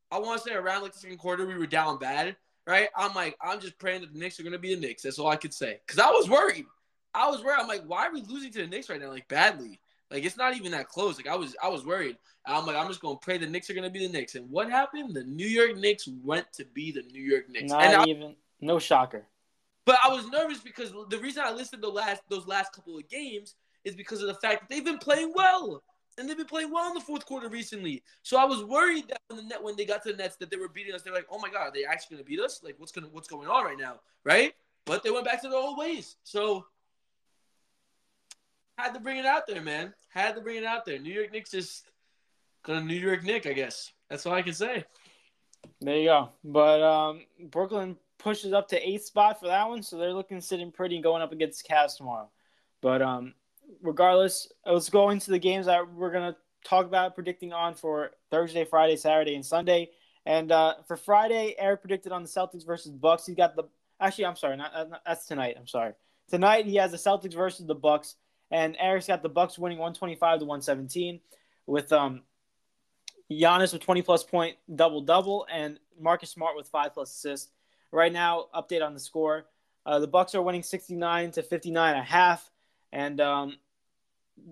I 0.09 0.19
want 0.19 0.41
to 0.41 0.49
say 0.49 0.55
around 0.55 0.83
like 0.83 0.93
the 0.93 0.99
second 0.99 1.17
quarter, 1.17 1.45
we 1.45 1.57
were 1.57 1.67
down 1.67 1.99
bad, 1.99 2.37
right? 2.65 2.87
I'm 2.95 3.13
like, 3.13 3.37
I'm 3.41 3.59
just 3.59 3.77
praying 3.77 4.01
that 4.01 4.13
the 4.13 4.17
Knicks 4.17 4.39
are 4.39 4.43
gonna 4.43 4.57
be 4.57 4.73
the 4.73 4.79
Knicks. 4.79 5.03
That's 5.03 5.19
all 5.19 5.27
I 5.27 5.35
could 5.35 5.53
say. 5.53 5.81
Cause 5.85 5.99
I 5.99 6.09
was 6.09 6.29
worried. 6.29 6.65
I 7.13 7.29
was 7.29 7.43
worried. 7.43 7.59
I'm 7.59 7.67
like, 7.67 7.83
why 7.85 8.07
are 8.07 8.13
we 8.13 8.21
losing 8.21 8.53
to 8.53 8.61
the 8.61 8.67
Knicks 8.67 8.89
right 8.89 9.01
now? 9.01 9.09
Like 9.09 9.27
badly. 9.27 9.81
Like 10.09 10.23
it's 10.23 10.37
not 10.37 10.55
even 10.55 10.71
that 10.71 10.87
close. 10.87 11.17
Like 11.17 11.27
I 11.27 11.35
was 11.35 11.57
I 11.61 11.67
was 11.67 11.85
worried. 11.85 12.15
I'm 12.45 12.65
like 12.65 12.77
I'm 12.77 12.87
just 12.87 13.01
gonna 13.01 13.17
pray 13.17 13.37
the 13.37 13.47
Knicks 13.47 13.69
are 13.69 13.73
gonna 13.73 13.89
be 13.89 14.07
the 14.07 14.13
Knicks. 14.13 14.35
And 14.35 14.49
what 14.49 14.69
happened? 14.69 15.13
The 15.13 15.25
New 15.25 15.47
York 15.47 15.75
Knicks 15.75 16.07
went 16.23 16.51
to 16.53 16.63
be 16.73 16.93
the 16.93 17.03
New 17.11 17.21
York 17.21 17.49
Knicks. 17.49 17.69
Not 17.69 17.83
and 17.83 17.95
I, 17.97 18.05
even 18.05 18.35
no 18.61 18.79
shocker. 18.79 19.25
But 19.85 19.97
I 20.03 20.09
was 20.09 20.27
nervous 20.27 20.59
because 20.59 20.93
the 21.09 21.19
reason 21.19 21.43
I 21.45 21.51
listed 21.51 21.81
the 21.81 21.89
last 21.89 22.21
those 22.29 22.47
last 22.47 22.73
couple 22.73 22.97
of 22.97 23.07
games 23.09 23.55
is 23.83 23.95
because 23.95 24.21
of 24.21 24.27
the 24.27 24.35
fact 24.35 24.61
that 24.61 24.69
they've 24.69 24.85
been 24.85 24.97
playing 24.97 25.33
well. 25.35 25.83
And 26.17 26.27
they've 26.27 26.35
been 26.35 26.47
playing 26.47 26.69
well 26.69 26.89
in 26.89 26.93
the 26.93 26.99
fourth 26.99 27.25
quarter 27.25 27.47
recently. 27.47 28.03
So 28.23 28.37
I 28.37 28.43
was 28.43 28.61
worried 28.65 29.07
that 29.07 29.21
when 29.29 29.37
the 29.37 29.43
net 29.43 29.63
when 29.63 29.77
they 29.77 29.85
got 29.85 30.03
to 30.03 30.11
the 30.11 30.17
Nets 30.17 30.35
that 30.37 30.51
they 30.51 30.57
were 30.57 30.67
beating 30.67 30.93
us, 30.93 31.01
they 31.01 31.11
were 31.11 31.15
like, 31.15 31.27
oh 31.31 31.39
my 31.39 31.49
god, 31.49 31.69
are 31.69 31.71
they 31.71 31.85
actually 31.85 32.17
gonna 32.17 32.25
beat 32.25 32.41
us? 32.41 32.59
Like 32.61 32.75
what's 32.77 32.91
gonna 32.91 33.07
what's 33.11 33.29
going 33.29 33.47
on 33.47 33.63
right 33.63 33.77
now? 33.79 34.01
Right? 34.25 34.53
But 34.85 35.01
they 35.01 35.11
went 35.11 35.25
back 35.25 35.41
to 35.43 35.47
their 35.47 35.57
old 35.57 35.77
ways. 35.77 36.17
So 36.23 36.65
had 38.77 38.93
to 38.93 38.99
bring 38.99 39.17
it 39.17 39.25
out 39.25 39.47
there, 39.47 39.61
man. 39.61 39.93
Had 40.09 40.35
to 40.35 40.41
bring 40.41 40.57
it 40.57 40.65
out 40.65 40.85
there. 40.85 40.99
New 40.99 41.13
York 41.13 41.31
Knicks 41.31 41.51
just 41.51 41.85
gonna 42.63 42.81
New 42.81 42.95
York 42.95 43.23
Nick, 43.23 43.45
I 43.47 43.53
guess. 43.53 43.91
That's 44.09 44.25
all 44.25 44.33
I 44.33 44.41
can 44.41 44.53
say. 44.53 44.83
There 45.81 45.95
you 45.95 46.05
go. 46.05 46.29
But 46.43 46.81
um, 46.81 47.25
Brooklyn 47.49 47.97
pushes 48.19 48.53
up 48.53 48.67
to 48.67 48.87
eighth 48.87 49.05
spot 49.05 49.39
for 49.39 49.47
that 49.47 49.67
one, 49.67 49.81
so 49.81 49.97
they're 49.97 50.13
looking 50.13 50.41
sitting 50.41 50.71
pretty 50.71 50.95
and 50.95 51.03
going 51.03 51.21
up 51.21 51.31
against 51.31 51.63
the 51.63 51.73
Cavs 51.73 51.97
tomorrow. 51.97 52.29
But 52.81 53.01
um, 53.01 53.33
regardless, 53.81 54.51
let's 54.65 54.89
go 54.89 55.09
into 55.09 55.31
the 55.31 55.39
games 55.39 55.65
that 55.65 55.91
we're 55.91 56.11
gonna 56.11 56.35
talk 56.63 56.85
about 56.85 57.15
predicting 57.15 57.53
on 57.53 57.73
for 57.73 58.11
Thursday, 58.29 58.65
Friday, 58.65 58.95
Saturday, 58.95 59.35
and 59.35 59.45
Sunday. 59.45 59.89
And 60.25 60.51
uh, 60.51 60.75
for 60.87 60.97
Friday, 60.97 61.55
Eric 61.57 61.81
predicted 61.81 62.11
on 62.11 62.21
the 62.21 62.29
Celtics 62.29 62.65
versus 62.65 62.91
Bucks. 62.91 63.25
He 63.25 63.33
got 63.33 63.55
the 63.55 63.63
actually, 63.99 64.25
I'm 64.25 64.35
sorry, 64.35 64.57
not, 64.57 64.89
not 64.89 65.01
that's 65.05 65.25
tonight. 65.25 65.55
I'm 65.57 65.67
sorry. 65.67 65.93
Tonight 66.29 66.65
he 66.65 66.75
has 66.75 66.91
the 66.91 66.97
Celtics 66.97 67.33
versus 67.33 67.65
the 67.65 67.75
Bucks, 67.75 68.15
and 68.51 68.75
Eric's 68.79 69.07
got 69.07 69.23
the 69.23 69.29
Bucks 69.29 69.57
winning 69.57 69.79
125 69.79 70.39
to 70.39 70.45
117 70.45 71.19
with 71.65 71.91
um 71.91 72.21
Giannis 73.31 73.73
with 73.73 73.81
20 73.81 74.01
plus 74.01 74.23
point 74.23 74.57
double 74.73 75.01
double 75.01 75.47
and 75.51 75.79
Marcus 75.99 76.31
Smart 76.31 76.55
with 76.55 76.67
five 76.67 76.93
plus 76.93 77.11
assists. 77.11 77.51
Right 77.91 78.13
now, 78.13 78.45
update 78.53 78.85
on 78.85 78.93
the 78.93 78.99
score: 78.99 79.45
uh, 79.85 79.99
the 79.99 80.07
Bucks 80.07 80.35
are 80.35 80.41
winning 80.41 80.63
69 80.63 81.31
to 81.31 81.43
59 81.43 81.89
and 81.93 81.99
a 81.99 82.03
half, 82.03 82.49
and 82.91 83.19
um, 83.19 83.57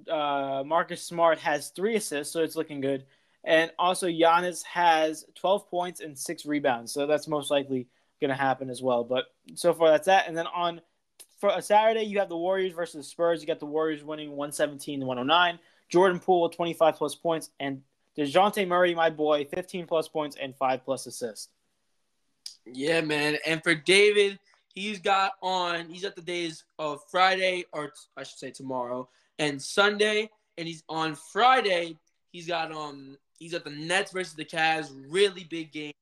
uh, 0.09 0.63
Marcus 0.65 1.01
Smart 1.01 1.39
has 1.39 1.69
three 1.69 1.95
assists, 1.95 2.33
so 2.33 2.41
it's 2.41 2.55
looking 2.55 2.81
good. 2.81 3.05
And 3.43 3.71
also, 3.79 4.07
Giannis 4.07 4.63
has 4.63 5.25
12 5.35 5.69
points 5.69 6.01
and 6.01 6.17
six 6.17 6.45
rebounds, 6.45 6.91
so 6.91 7.07
that's 7.07 7.27
most 7.27 7.51
likely 7.51 7.87
going 8.19 8.29
to 8.29 8.35
happen 8.35 8.69
as 8.69 8.81
well. 8.81 9.03
But 9.03 9.25
so 9.55 9.73
far, 9.73 9.89
that's 9.89 10.07
that. 10.07 10.27
And 10.27 10.37
then 10.37 10.47
on 10.47 10.81
for 11.39 11.51
a 11.55 11.61
Saturday, 11.61 12.03
you 12.03 12.19
have 12.19 12.29
the 12.29 12.37
Warriors 12.37 12.73
versus 12.73 13.05
the 13.05 13.09
Spurs. 13.09 13.41
You 13.41 13.47
got 13.47 13.59
the 13.59 13.65
Warriors 13.65 14.03
winning 14.03 14.31
117 14.31 15.01
to 15.01 15.05
109. 15.05 15.59
Jordan 15.89 16.19
Poole 16.19 16.49
25 16.49 16.95
plus 16.95 17.15
points, 17.15 17.51
and 17.59 17.81
Dejounte 18.17 18.67
Murray, 18.67 18.93
my 18.95 19.09
boy, 19.09 19.45
15 19.45 19.87
plus 19.87 20.07
points 20.07 20.35
and 20.35 20.55
five 20.55 20.83
plus 20.83 21.05
assists. 21.05 21.49
Yeah, 22.73 23.01
man. 23.01 23.37
And 23.45 23.63
for 23.63 23.75
David, 23.75 24.39
he's 24.73 24.99
got 24.99 25.33
on. 25.41 25.89
He's 25.89 26.03
at 26.03 26.15
the 26.15 26.21
days 26.21 26.63
of 26.79 27.01
Friday, 27.09 27.65
or 27.73 27.91
I 28.15 28.23
should 28.23 28.39
say 28.39 28.51
tomorrow, 28.51 29.09
and 29.39 29.61
Sunday. 29.61 30.29
And 30.57 30.67
he's 30.67 30.83
on 30.89 31.15
Friday. 31.15 31.97
He's 32.31 32.47
got 32.47 32.71
um. 32.71 33.17
He's 33.39 33.53
at 33.53 33.63
the 33.63 33.69
Nets 33.69 34.11
versus 34.11 34.33
the 34.33 34.45
Cavs. 34.45 34.91
Really 35.09 35.43
big 35.43 35.71
game 35.71 35.93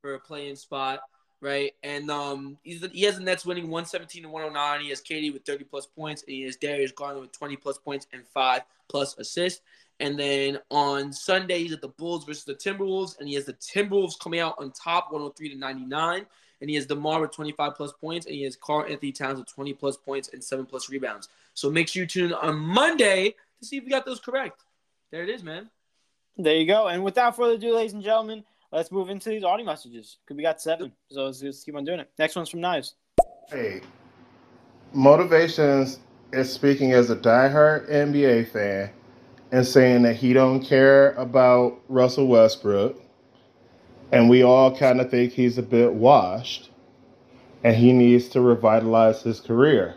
for 0.00 0.14
a 0.14 0.20
playing 0.20 0.54
spot, 0.54 1.00
right? 1.40 1.72
And 1.82 2.10
um, 2.10 2.58
he's 2.62 2.86
he 2.92 3.02
has 3.02 3.16
the 3.16 3.24
Nets 3.24 3.44
winning 3.44 3.64
117 3.64 4.22
to 4.22 4.28
109. 4.28 4.80
He 4.80 4.90
has 4.90 5.00
KD 5.00 5.32
with 5.32 5.44
30 5.44 5.64
plus 5.64 5.86
points, 5.86 6.22
and 6.22 6.32
he 6.32 6.42
has 6.42 6.56
Darius 6.56 6.92
Garland 6.92 7.22
with 7.22 7.32
20 7.32 7.56
plus 7.56 7.78
points 7.78 8.06
and 8.12 8.22
five 8.32 8.62
plus 8.88 9.18
assists. 9.18 9.62
And 10.04 10.18
then 10.18 10.58
on 10.70 11.14
Sunday, 11.14 11.60
he's 11.60 11.72
at 11.72 11.80
the 11.80 11.88
Bulls 11.88 12.26
versus 12.26 12.44
the 12.44 12.54
Timberwolves, 12.54 13.18
and 13.18 13.26
he 13.26 13.34
has 13.36 13.46
the 13.46 13.54
Timberwolves 13.54 14.18
coming 14.18 14.38
out 14.38 14.54
on 14.58 14.70
top, 14.70 15.10
103 15.10 15.48
to 15.48 15.56
99. 15.56 16.26
And 16.60 16.68
he 16.68 16.76
has 16.76 16.84
DeMar 16.84 17.22
with 17.22 17.32
25 17.32 17.74
plus 17.74 17.92
points, 17.92 18.26
and 18.26 18.34
he 18.34 18.42
has 18.42 18.54
Karl-Anthony 18.54 19.12
Towns 19.12 19.38
with 19.38 19.48
20 19.48 19.72
plus 19.72 19.96
points 19.96 20.28
and 20.34 20.44
seven 20.44 20.66
plus 20.66 20.90
rebounds. 20.90 21.30
So 21.54 21.70
make 21.70 21.88
sure 21.88 22.02
you 22.02 22.06
tune 22.06 22.26
in 22.26 22.32
on 22.34 22.58
Monday 22.58 23.34
to 23.58 23.66
see 23.66 23.78
if 23.78 23.84
we 23.84 23.90
got 23.90 24.04
those 24.04 24.20
correct. 24.20 24.60
There 25.10 25.22
it 25.22 25.30
is, 25.30 25.42
man. 25.42 25.70
There 26.36 26.54
you 26.54 26.66
go. 26.66 26.88
And 26.88 27.02
without 27.02 27.34
further 27.34 27.54
ado, 27.54 27.74
ladies 27.74 27.94
and 27.94 28.02
gentlemen, 28.02 28.44
let's 28.72 28.92
move 28.92 29.08
into 29.08 29.30
these 29.30 29.42
audio 29.42 29.64
messages 29.64 30.18
because 30.22 30.36
we 30.36 30.42
got 30.42 30.60
seven. 30.60 30.92
So 31.10 31.24
let's 31.24 31.40
just 31.40 31.64
keep 31.64 31.76
on 31.76 31.84
doing 31.86 32.00
it. 32.00 32.10
Next 32.18 32.36
one's 32.36 32.50
from 32.50 32.60
Knives. 32.60 32.92
Hey, 33.48 33.80
Motivations 34.92 36.00
is 36.34 36.52
speaking 36.52 36.92
as 36.92 37.08
a 37.08 37.16
diehard 37.16 37.90
NBA 37.90 38.48
fan 38.48 38.90
and 39.54 39.64
saying 39.64 40.02
that 40.02 40.16
he 40.16 40.32
don't 40.32 40.64
care 40.64 41.12
about 41.12 41.80
Russell 41.88 42.26
Westbrook, 42.26 43.00
and 44.10 44.28
we 44.28 44.42
all 44.42 44.76
kind 44.76 45.00
of 45.00 45.12
think 45.12 45.32
he's 45.32 45.58
a 45.58 45.62
bit 45.62 45.94
washed, 45.94 46.70
and 47.62 47.76
he 47.76 47.92
needs 47.92 48.26
to 48.30 48.40
revitalize 48.40 49.22
his 49.22 49.40
career. 49.40 49.94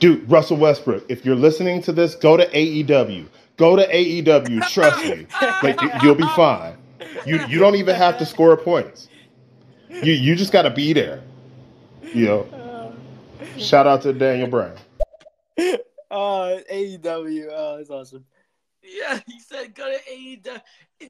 Dude, 0.00 0.30
Russell 0.30 0.56
Westbrook, 0.56 1.04
if 1.10 1.22
you're 1.22 1.36
listening 1.36 1.82
to 1.82 1.92
this, 1.92 2.14
go 2.14 2.38
to 2.38 2.48
AEW. 2.48 3.26
Go 3.58 3.76
to 3.76 3.86
AEW. 3.86 4.66
Trust 4.70 5.04
me, 5.04 5.26
like 5.62 5.78
you, 5.82 5.90
you'll 6.02 6.14
be 6.14 6.28
fine. 6.34 6.78
You 7.26 7.44
you 7.48 7.58
don't 7.58 7.74
even 7.74 7.94
have 7.94 8.16
to 8.16 8.24
score 8.24 8.56
points. 8.56 9.10
You 9.90 10.14
you 10.14 10.34
just 10.34 10.50
got 10.50 10.62
to 10.62 10.70
be 10.70 10.94
there. 10.94 11.22
You 12.14 12.24
know. 12.24 12.92
Shout 13.58 13.86
out 13.86 14.00
to 14.02 14.14
Daniel 14.14 14.48
Bryan. 14.48 14.78
Uh, 16.08 16.14
oh, 16.14 16.60
AEW. 16.72 17.48
Oh, 17.50 17.54
uh, 17.54 17.76
that's 17.78 17.90
awesome. 17.90 18.24
Yeah, 18.86 19.20
he 19.26 19.40
said 19.40 19.74
go 19.74 19.90
to 19.90 19.98
AEW. 20.10 20.60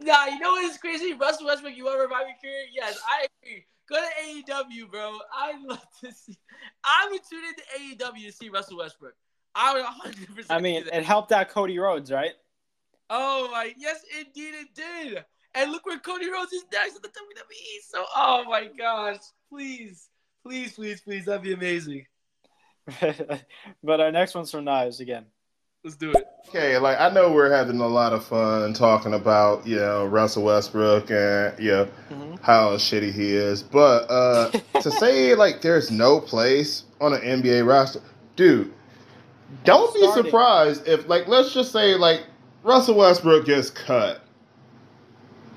Nah, 0.02 0.26
you 0.26 0.38
know 0.38 0.52
what 0.52 0.64
is 0.64 0.78
crazy? 0.78 1.12
Russell 1.12 1.46
Westbrook, 1.46 1.76
you 1.76 1.84
want 1.84 1.96
to 1.96 2.02
revive 2.02 2.26
your 2.26 2.36
career? 2.40 2.66
Yes, 2.72 2.98
I 3.08 3.26
agree. 3.42 3.66
Go 3.88 3.96
to 3.96 4.52
AEW, 4.52 4.90
bro. 4.90 5.18
I'd 5.36 5.60
love 5.62 5.86
to 6.04 6.12
see. 6.12 6.36
I 6.84 7.08
would 7.10 7.20
tune 7.28 7.42
into 7.44 8.04
AEW 8.04 8.26
to 8.26 8.32
see 8.32 8.48
Russell 8.48 8.78
Westbrook. 8.78 9.14
I 9.54 9.74
would 9.74 9.82
100. 9.82 10.26
percent 10.28 10.50
I 10.50 10.60
mean, 10.60 10.84
it 10.92 11.04
helped 11.04 11.32
out 11.32 11.48
Cody 11.48 11.78
Rhodes, 11.78 12.10
right? 12.10 12.32
Oh 13.08 13.48
my, 13.52 13.72
yes, 13.78 14.00
indeed 14.18 14.54
it 14.54 14.68
did. 14.74 15.24
And 15.54 15.70
look 15.70 15.86
where 15.86 15.98
Cody 15.98 16.30
Rhodes 16.30 16.52
is 16.52 16.64
next 16.72 16.96
at 16.96 17.02
the 17.02 17.08
WWE. 17.08 17.78
So, 17.88 18.04
oh 18.14 18.44
my 18.48 18.68
gosh, 18.76 19.20
please, 19.48 20.08
please, 20.44 20.74
please, 20.74 21.00
please, 21.00 21.24
that'd 21.24 21.42
be 21.42 21.54
amazing. 21.54 22.06
but 23.82 24.00
our 24.00 24.12
next 24.12 24.34
one's 24.34 24.50
from 24.50 24.64
Knives 24.64 25.00
again. 25.00 25.26
Let's 25.86 25.94
do 25.94 26.10
it. 26.10 26.26
Okay, 26.48 26.78
like 26.78 26.98
I 26.98 27.10
know 27.10 27.30
we're 27.30 27.52
having 27.52 27.78
a 27.78 27.86
lot 27.86 28.12
of 28.12 28.24
fun 28.24 28.72
talking 28.72 29.14
about 29.14 29.64
you 29.64 29.76
know 29.76 30.04
Russell 30.04 30.42
Westbrook 30.42 31.12
and 31.12 31.56
you 31.60 31.70
know 31.70 31.88
Mhm. 32.10 32.38
how 32.42 32.70
shitty 32.76 33.12
he 33.12 33.32
is, 33.32 33.62
but 33.62 34.10
uh, 34.10 34.50
to 34.80 34.90
say 34.90 35.36
like 35.36 35.62
there's 35.62 35.92
no 35.92 36.18
place 36.18 36.82
on 37.00 37.12
an 37.14 37.20
NBA 37.20 37.64
roster, 37.64 38.00
dude, 38.34 38.72
don't 39.62 39.94
be 39.94 40.08
surprised 40.08 40.88
if 40.88 41.08
like 41.08 41.28
let's 41.28 41.54
just 41.54 41.70
say 41.70 41.94
like 41.94 42.24
Russell 42.64 42.96
Westbrook 42.96 43.46
gets 43.46 43.70
cut. 43.70 44.22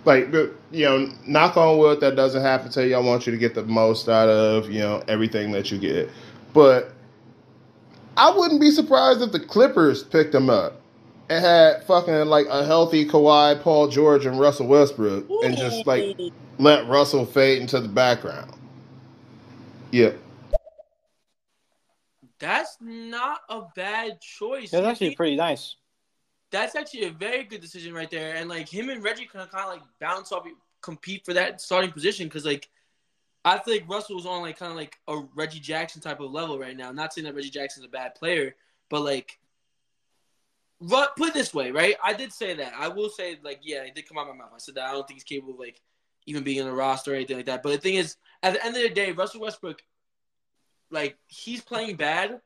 Like 0.05 0.31
you 0.31 0.85
know, 0.85 1.11
knock 1.25 1.57
on 1.57 1.79
wood 1.79 2.01
that 2.01 2.15
doesn't 2.15 2.43
happen 2.43 2.69
to 2.73 2.87
you. 2.87 2.95
I 2.95 2.99
want 2.99 3.25
you 3.25 3.31
to 3.31 3.37
get 3.39 3.55
the 3.55 3.63
most 3.63 4.07
out 4.07 4.29
of 4.29 4.69
you 4.69 4.81
know 4.81 5.01
everything 5.07 5.51
that 5.53 5.71
you 5.71 5.79
get, 5.79 6.07
but 6.53 6.93
I 8.19 8.31
wouldn't 8.35 8.59
be 8.59 8.69
surprised 8.69 9.21
if 9.21 9.31
the 9.31 9.39
Clippers 9.39 10.03
picked 10.03 10.35
him 10.35 10.49
up 10.49 10.81
and 11.29 11.43
had 11.43 11.85
fucking 11.85 12.25
like 12.25 12.47
a 12.49 12.65
healthy 12.65 13.05
Kawhi, 13.05 13.61
Paul 13.61 13.87
George, 13.87 14.25
and 14.25 14.37
Russell 14.37 14.67
Westbrook, 14.67 15.25
and 15.43 15.55
just 15.55 15.87
like 15.87 16.17
let 16.57 16.85
Russell 16.87 17.25
fade 17.25 17.61
into 17.61 17.79
the 17.79 17.87
background. 17.87 18.51
Yeah, 19.91 20.11
That's 22.39 22.77
not 22.81 23.39
a 23.49 23.61
bad 23.73 24.19
choice. 24.21 24.71
That's 24.71 24.85
actually 24.85 25.15
pretty 25.15 25.37
nice. 25.37 25.77
That's 26.51 26.75
actually 26.75 27.05
a 27.05 27.11
very 27.11 27.45
good 27.45 27.61
decision 27.61 27.93
right 27.93 28.11
there. 28.11 28.35
And 28.35 28.49
like 28.49 28.67
him 28.67 28.89
and 28.89 29.01
Reggie 29.01 29.25
can 29.27 29.45
kind 29.47 29.65
of 29.65 29.69
like 29.69 29.81
bounce 30.01 30.31
off, 30.33 30.45
compete 30.81 31.23
for 31.25 31.33
that 31.35 31.61
starting 31.61 31.91
position 31.91 32.27
because 32.27 32.45
like 32.45 32.67
I 33.45 33.57
think 33.57 33.89
Russell 33.89 34.15
was 34.15 34.25
on 34.25 34.41
like 34.41 34.59
kind 34.59 34.71
of 34.71 34.77
like 34.77 34.97
a 35.07 35.21
Reggie 35.33 35.59
Jackson 35.59 36.01
type 36.01 36.19
of 36.19 36.31
level 36.31 36.59
right 36.59 36.75
now. 36.75 36.91
Not 36.91 37.13
saying 37.13 37.25
that 37.25 37.35
Reggie 37.35 37.49
Jackson's 37.49 37.85
a 37.85 37.89
bad 37.89 38.15
player, 38.15 38.55
but 38.89 39.01
like, 39.01 39.39
put 40.81 41.29
it 41.29 41.33
this 41.33 41.53
way, 41.53 41.71
right? 41.71 41.95
I 42.03 42.13
did 42.13 42.33
say 42.33 42.53
that. 42.55 42.73
I 42.77 42.89
will 42.89 43.09
say 43.09 43.39
like, 43.43 43.59
yeah, 43.63 43.83
it 43.83 43.95
did 43.95 44.07
come 44.07 44.17
out 44.17 44.29
of 44.29 44.35
my 44.35 44.43
mouth. 44.43 44.51
I 44.53 44.59
said 44.59 44.75
that 44.75 44.89
I 44.89 44.91
don't 44.91 45.07
think 45.07 45.15
he's 45.19 45.23
capable 45.23 45.53
of 45.53 45.59
like 45.59 45.81
even 46.25 46.43
being 46.43 46.59
in 46.59 46.65
the 46.65 46.71
roster 46.71 47.13
or 47.13 47.15
anything 47.15 47.37
like 47.37 47.45
that. 47.47 47.63
But 47.63 47.71
the 47.71 47.77
thing 47.77 47.95
is, 47.95 48.17
at 48.43 48.53
the 48.53 48.65
end 48.65 48.75
of 48.75 48.83
the 48.83 48.89
day, 48.89 49.11
Russell 49.11 49.41
Westbrook, 49.41 49.81
like 50.91 51.17
he's 51.27 51.61
playing 51.61 51.95
bad, 51.95 52.41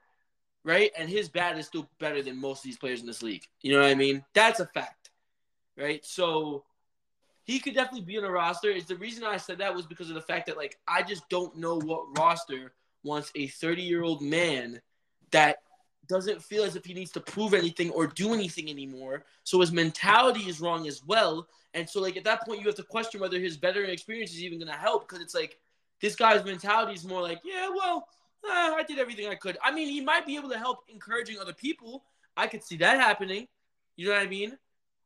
right? 0.63 0.91
And 0.97 1.09
his 1.09 1.27
bad 1.27 1.57
is 1.57 1.67
still 1.67 1.89
better 1.99 2.21
than 2.21 2.39
most 2.39 2.59
of 2.59 2.65
these 2.65 2.77
players 2.77 3.01
in 3.01 3.07
this 3.07 3.23
league. 3.23 3.43
You 3.61 3.73
know 3.73 3.81
what 3.81 3.89
I 3.89 3.95
mean? 3.95 4.23
That's 4.33 4.59
a 4.59 4.67
fact, 4.67 5.09
right? 5.77 6.05
So 6.05 6.65
he 7.43 7.59
could 7.59 7.73
definitely 7.73 8.05
be 8.05 8.17
on 8.17 8.23
a 8.23 8.31
roster. 8.31 8.69
Is 8.69 8.85
the 8.85 8.95
reason 8.95 9.23
I 9.23 9.37
said 9.37 9.57
that 9.57 9.75
was 9.75 9.85
because 9.85 10.09
of 10.09 10.15
the 10.15 10.21
fact 10.21 10.47
that 10.47 10.57
like 10.57 10.79
I 10.87 11.03
just 11.03 11.27
don't 11.29 11.55
know 11.57 11.79
what 11.79 12.17
roster 12.17 12.73
wants 13.03 13.31
a 13.35 13.47
30 13.47 13.81
year 13.81 14.03
old 14.03 14.21
man 14.21 14.81
that 15.31 15.57
doesn't 16.07 16.43
feel 16.43 16.63
as 16.63 16.75
if 16.75 16.85
he 16.85 16.93
needs 16.93 17.11
to 17.11 17.19
prove 17.19 17.53
anything 17.53 17.89
or 17.91 18.07
do 18.07 18.33
anything 18.33 18.69
anymore. 18.69 19.23
So 19.43 19.59
his 19.61 19.71
mentality 19.71 20.41
is 20.41 20.59
wrong 20.61 20.87
as 20.87 21.03
well. 21.03 21.47
And 21.73 21.89
so, 21.89 22.01
like 22.01 22.17
at 22.17 22.23
that 22.25 22.45
point, 22.45 22.59
you 22.59 22.67
have 22.67 22.75
to 22.75 22.83
question 22.83 23.19
whether 23.19 23.39
his 23.39 23.55
veteran 23.55 23.89
experience 23.89 24.31
is 24.31 24.43
even 24.43 24.59
to 24.59 24.71
help 24.71 25.07
because 25.07 25.23
it's 25.23 25.33
like 25.33 25.57
this 26.01 26.15
guy's 26.15 26.43
mentality 26.45 26.93
is 26.93 27.05
more 27.05 27.21
like, 27.21 27.39
yeah, 27.43 27.69
well, 27.73 28.07
eh, 28.45 28.49
I 28.75 28.83
did 28.87 28.99
everything 28.99 29.27
I 29.27 29.35
could. 29.35 29.57
I 29.63 29.71
mean, 29.71 29.89
he 29.89 30.01
might 30.01 30.25
be 30.25 30.35
able 30.35 30.49
to 30.49 30.57
help 30.57 30.79
encouraging 30.89 31.39
other 31.39 31.53
people. 31.53 32.03
I 32.35 32.47
could 32.47 32.63
see 32.63 32.77
that 32.77 32.99
happening. 32.99 33.47
You 33.95 34.07
know 34.07 34.13
what 34.13 34.21
I 34.21 34.27
mean? 34.27 34.57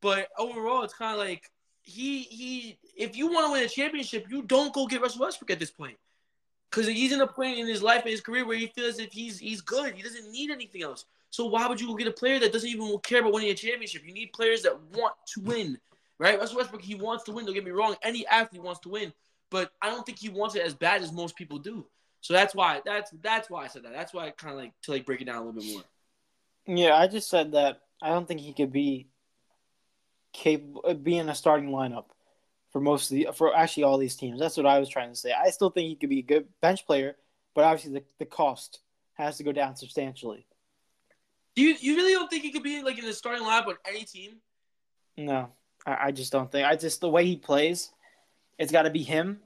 But 0.01 0.29
overall, 0.37 0.83
it's 0.83 0.93
kind 0.93 1.13
of 1.13 1.25
like 1.25 1.49
he 1.87 2.23
he. 2.23 2.77
If 2.95 3.15
you 3.15 3.31
want 3.31 3.47
to 3.47 3.51
win 3.53 3.63
a 3.63 3.67
championship, 3.69 4.27
you 4.29 4.41
don't 4.41 4.73
go 4.73 4.85
get 4.87 5.01
Russell 5.01 5.21
Westbrook 5.21 5.51
at 5.51 5.59
this 5.59 5.71
point 5.71 5.97
because 6.69 6.87
he's 6.87 7.13
in 7.13 7.21
a 7.21 7.27
point 7.27 7.57
in 7.57 7.67
his 7.67 7.81
life 7.81 8.01
and 8.01 8.11
his 8.11 8.21
career 8.21 8.45
where 8.45 8.57
he 8.57 8.67
feels 8.67 8.99
if 8.99 9.11
he's 9.11 9.39
he's 9.39 9.61
good. 9.61 9.95
He 9.95 10.03
doesn't 10.03 10.31
need 10.31 10.51
anything 10.51 10.83
else. 10.83 11.05
So 11.29 11.45
why 11.45 11.67
would 11.67 11.79
you 11.79 11.87
go 11.87 11.95
get 11.95 12.07
a 12.07 12.11
player 12.11 12.39
that 12.39 12.53
doesn't 12.53 12.69
even 12.69 12.97
care 12.99 13.21
about 13.21 13.33
winning 13.33 13.51
a 13.51 13.53
championship? 13.53 14.03
You 14.05 14.13
need 14.13 14.33
players 14.33 14.63
that 14.63 14.77
want 14.93 15.13
to 15.33 15.41
win, 15.41 15.79
right? 16.19 16.39
Russell 16.39 16.57
Westbrook, 16.57 16.81
he 16.81 16.95
wants 16.95 17.23
to 17.25 17.31
win. 17.31 17.45
Don't 17.45 17.53
get 17.53 17.65
me 17.65 17.71
wrong. 17.71 17.95
Any 18.03 18.25
athlete 18.27 18.63
wants 18.63 18.81
to 18.81 18.89
win, 18.89 19.13
but 19.49 19.71
I 19.81 19.89
don't 19.89 20.05
think 20.05 20.19
he 20.19 20.29
wants 20.29 20.55
it 20.55 20.63
as 20.65 20.73
bad 20.73 21.01
as 21.01 21.11
most 21.11 21.35
people 21.35 21.57
do. 21.57 21.85
So 22.21 22.33
that's 22.33 22.53
why 22.53 22.81
that's 22.85 23.11
that's 23.21 23.49
why 23.49 23.63
I 23.63 23.67
said 23.67 23.83
that. 23.83 23.93
That's 23.93 24.13
why 24.13 24.27
I 24.27 24.31
kind 24.31 24.53
of 24.53 24.59
like 24.59 24.73
to 24.83 24.91
like 24.91 25.05
break 25.05 25.21
it 25.21 25.25
down 25.25 25.35
a 25.35 25.45
little 25.45 25.61
bit 25.61 25.71
more. 25.71 25.83
Yeah, 26.65 26.95
I 26.97 27.07
just 27.07 27.29
said 27.29 27.53
that 27.53 27.81
I 28.01 28.09
don't 28.09 28.27
think 28.27 28.41
he 28.41 28.53
could 28.53 28.73
be 28.73 29.07
capable 30.37 30.81
of 30.81 30.97
uh, 30.97 30.99
being 30.99 31.27
a 31.29 31.35
starting 31.35 31.71
lineup 31.71 32.05
for 32.71 32.79
most 32.79 33.11
of 33.11 33.17
the 33.17 33.27
for 33.33 33.55
actually 33.55 33.83
all 33.83 33.97
these 33.97 34.15
teams. 34.15 34.39
That's 34.39 34.55
what 34.55 34.65
I 34.65 34.79
was 34.79 34.87
trying 34.87 35.09
to 35.09 35.15
say. 35.15 35.33
I 35.33 35.49
still 35.49 35.69
think 35.69 35.89
he 35.89 35.95
could 35.95 36.09
be 36.09 36.19
a 36.19 36.23
good 36.23 36.47
bench 36.61 36.85
player, 36.85 37.15
but 37.55 37.63
obviously 37.63 37.93
the, 37.93 38.03
the 38.19 38.25
cost 38.25 38.79
has 39.15 39.37
to 39.37 39.43
go 39.43 39.51
down 39.51 39.75
substantially. 39.75 40.45
Do 41.55 41.63
you 41.63 41.75
you 41.79 41.95
really 41.95 42.13
don't 42.13 42.29
think 42.29 42.43
he 42.43 42.51
could 42.51 42.63
be 42.63 42.83
like 42.83 42.99
in 42.99 43.05
the 43.05 43.13
starting 43.13 43.43
lineup 43.43 43.67
on 43.67 43.75
any 43.87 44.03
team? 44.03 44.37
No, 45.17 45.49
I, 45.85 45.97
I 46.07 46.11
just 46.11 46.31
don't 46.31 46.51
think. 46.51 46.67
I 46.67 46.75
just 46.75 47.01
the 47.01 47.09
way 47.09 47.25
he 47.25 47.35
plays, 47.35 47.91
it's 48.59 48.71
got 48.71 48.83
to 48.83 48.91
be 48.91 49.03
him 49.03 49.39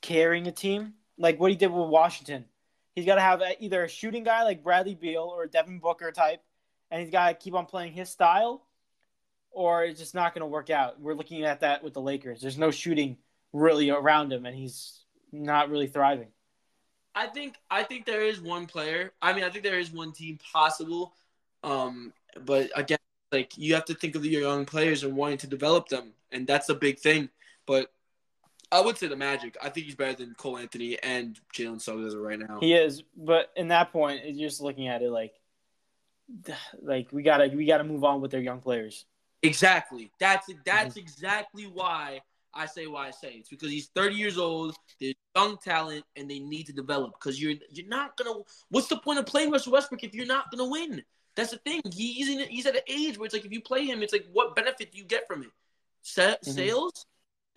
carrying 0.00 0.46
a 0.46 0.52
team 0.52 0.94
like 1.18 1.38
what 1.38 1.50
he 1.50 1.56
did 1.56 1.70
with 1.70 1.90
Washington. 1.90 2.46
He's 2.94 3.04
got 3.04 3.16
to 3.16 3.20
have 3.20 3.42
either 3.60 3.84
a 3.84 3.88
shooting 3.88 4.24
guy 4.24 4.44
like 4.44 4.64
Bradley 4.64 4.94
Beal 4.94 5.22
or 5.22 5.46
Devin 5.46 5.78
Booker 5.78 6.10
type, 6.10 6.40
and 6.90 7.02
he's 7.02 7.10
got 7.10 7.28
to 7.28 7.34
keep 7.34 7.54
on 7.54 7.66
playing 7.66 7.92
his 7.92 8.08
style, 8.08 8.62
or 9.50 9.84
it's 9.84 9.98
just 9.98 10.14
not 10.14 10.34
going 10.34 10.42
to 10.42 10.46
work 10.46 10.70
out. 10.70 11.00
We're 11.00 11.14
looking 11.14 11.44
at 11.44 11.60
that 11.60 11.82
with 11.82 11.94
the 11.94 12.00
Lakers. 12.00 12.40
There's 12.40 12.58
no 12.58 12.70
shooting 12.70 13.16
really 13.52 13.90
around 13.90 14.32
him, 14.32 14.46
and 14.46 14.56
he's 14.56 15.00
not 15.32 15.70
really 15.70 15.86
thriving. 15.86 16.28
I 17.14 17.26
think 17.26 17.56
I 17.70 17.82
think 17.82 18.06
there 18.06 18.22
is 18.22 18.40
one 18.40 18.66
player. 18.66 19.12
I 19.20 19.32
mean, 19.32 19.44
I 19.44 19.50
think 19.50 19.64
there 19.64 19.78
is 19.78 19.90
one 19.90 20.12
team 20.12 20.38
possible, 20.52 21.14
um, 21.64 22.12
but 22.44 22.70
again, 22.76 22.98
like 23.32 23.58
you 23.58 23.74
have 23.74 23.84
to 23.86 23.94
think 23.94 24.14
of 24.14 24.24
your 24.24 24.42
young 24.42 24.64
players 24.64 25.02
and 25.02 25.16
wanting 25.16 25.38
to 25.38 25.46
develop 25.46 25.88
them, 25.88 26.12
and 26.30 26.46
that's 26.46 26.68
a 26.68 26.74
big 26.74 26.98
thing. 26.98 27.28
But 27.66 27.90
I 28.70 28.80
would 28.80 28.98
say 28.98 29.08
the 29.08 29.16
Magic. 29.16 29.56
I 29.62 29.68
think 29.68 29.86
he's 29.86 29.94
better 29.94 30.14
than 30.14 30.34
Cole 30.34 30.58
Anthony 30.58 30.98
and 31.02 31.38
Jalen 31.54 31.80
Suggs 31.80 32.14
right 32.14 32.38
now. 32.38 32.58
He 32.60 32.74
is, 32.74 33.02
but 33.16 33.50
in 33.56 33.68
that 33.68 33.92
point, 33.92 34.24
you're 34.24 34.48
just 34.48 34.60
looking 34.60 34.88
at 34.88 35.02
it 35.02 35.10
like, 35.10 35.34
like 36.82 37.08
we 37.12 37.22
gotta 37.22 37.48
we 37.48 37.66
gotta 37.66 37.84
move 37.84 38.04
on 38.04 38.20
with 38.20 38.30
their 38.30 38.40
young 38.40 38.60
players. 38.60 39.04
Exactly. 39.42 40.10
That's 40.18 40.50
that's 40.64 40.90
mm-hmm. 40.90 40.98
exactly 40.98 41.64
why 41.64 42.20
I 42.54 42.66
say 42.66 42.86
why 42.86 43.08
I 43.08 43.10
say 43.10 43.34
it's 43.34 43.48
because 43.48 43.70
he's 43.70 43.88
30 43.94 44.14
years 44.14 44.38
old. 44.38 44.74
They're 45.00 45.14
young 45.36 45.58
talent, 45.58 46.04
and 46.16 46.30
they 46.30 46.40
need 46.40 46.64
to 46.66 46.72
develop. 46.72 47.12
Because 47.12 47.40
you're 47.40 47.54
you're 47.70 47.88
not 47.88 48.16
gonna. 48.16 48.34
What's 48.70 48.88
the 48.88 48.98
point 48.98 49.18
of 49.18 49.26
playing 49.26 49.50
Russell 49.50 49.72
Westbrook 49.72 50.02
if 50.02 50.14
you're 50.14 50.26
not 50.26 50.50
gonna 50.50 50.68
win? 50.68 51.02
That's 51.36 51.52
the 51.52 51.58
thing. 51.58 51.82
He's 51.92 52.28
in, 52.28 52.48
he's 52.48 52.66
at 52.66 52.74
an 52.74 52.82
age 52.88 53.16
where 53.16 53.26
it's 53.26 53.34
like 53.34 53.44
if 53.44 53.52
you 53.52 53.60
play 53.60 53.84
him, 53.86 54.02
it's 54.02 54.12
like 54.12 54.26
what 54.32 54.56
benefit 54.56 54.90
do 54.92 54.98
you 54.98 55.04
get 55.04 55.26
from 55.28 55.42
it? 55.42 55.50
Sa- 56.02 56.22
mm-hmm. 56.22 56.50
Sales 56.50 57.06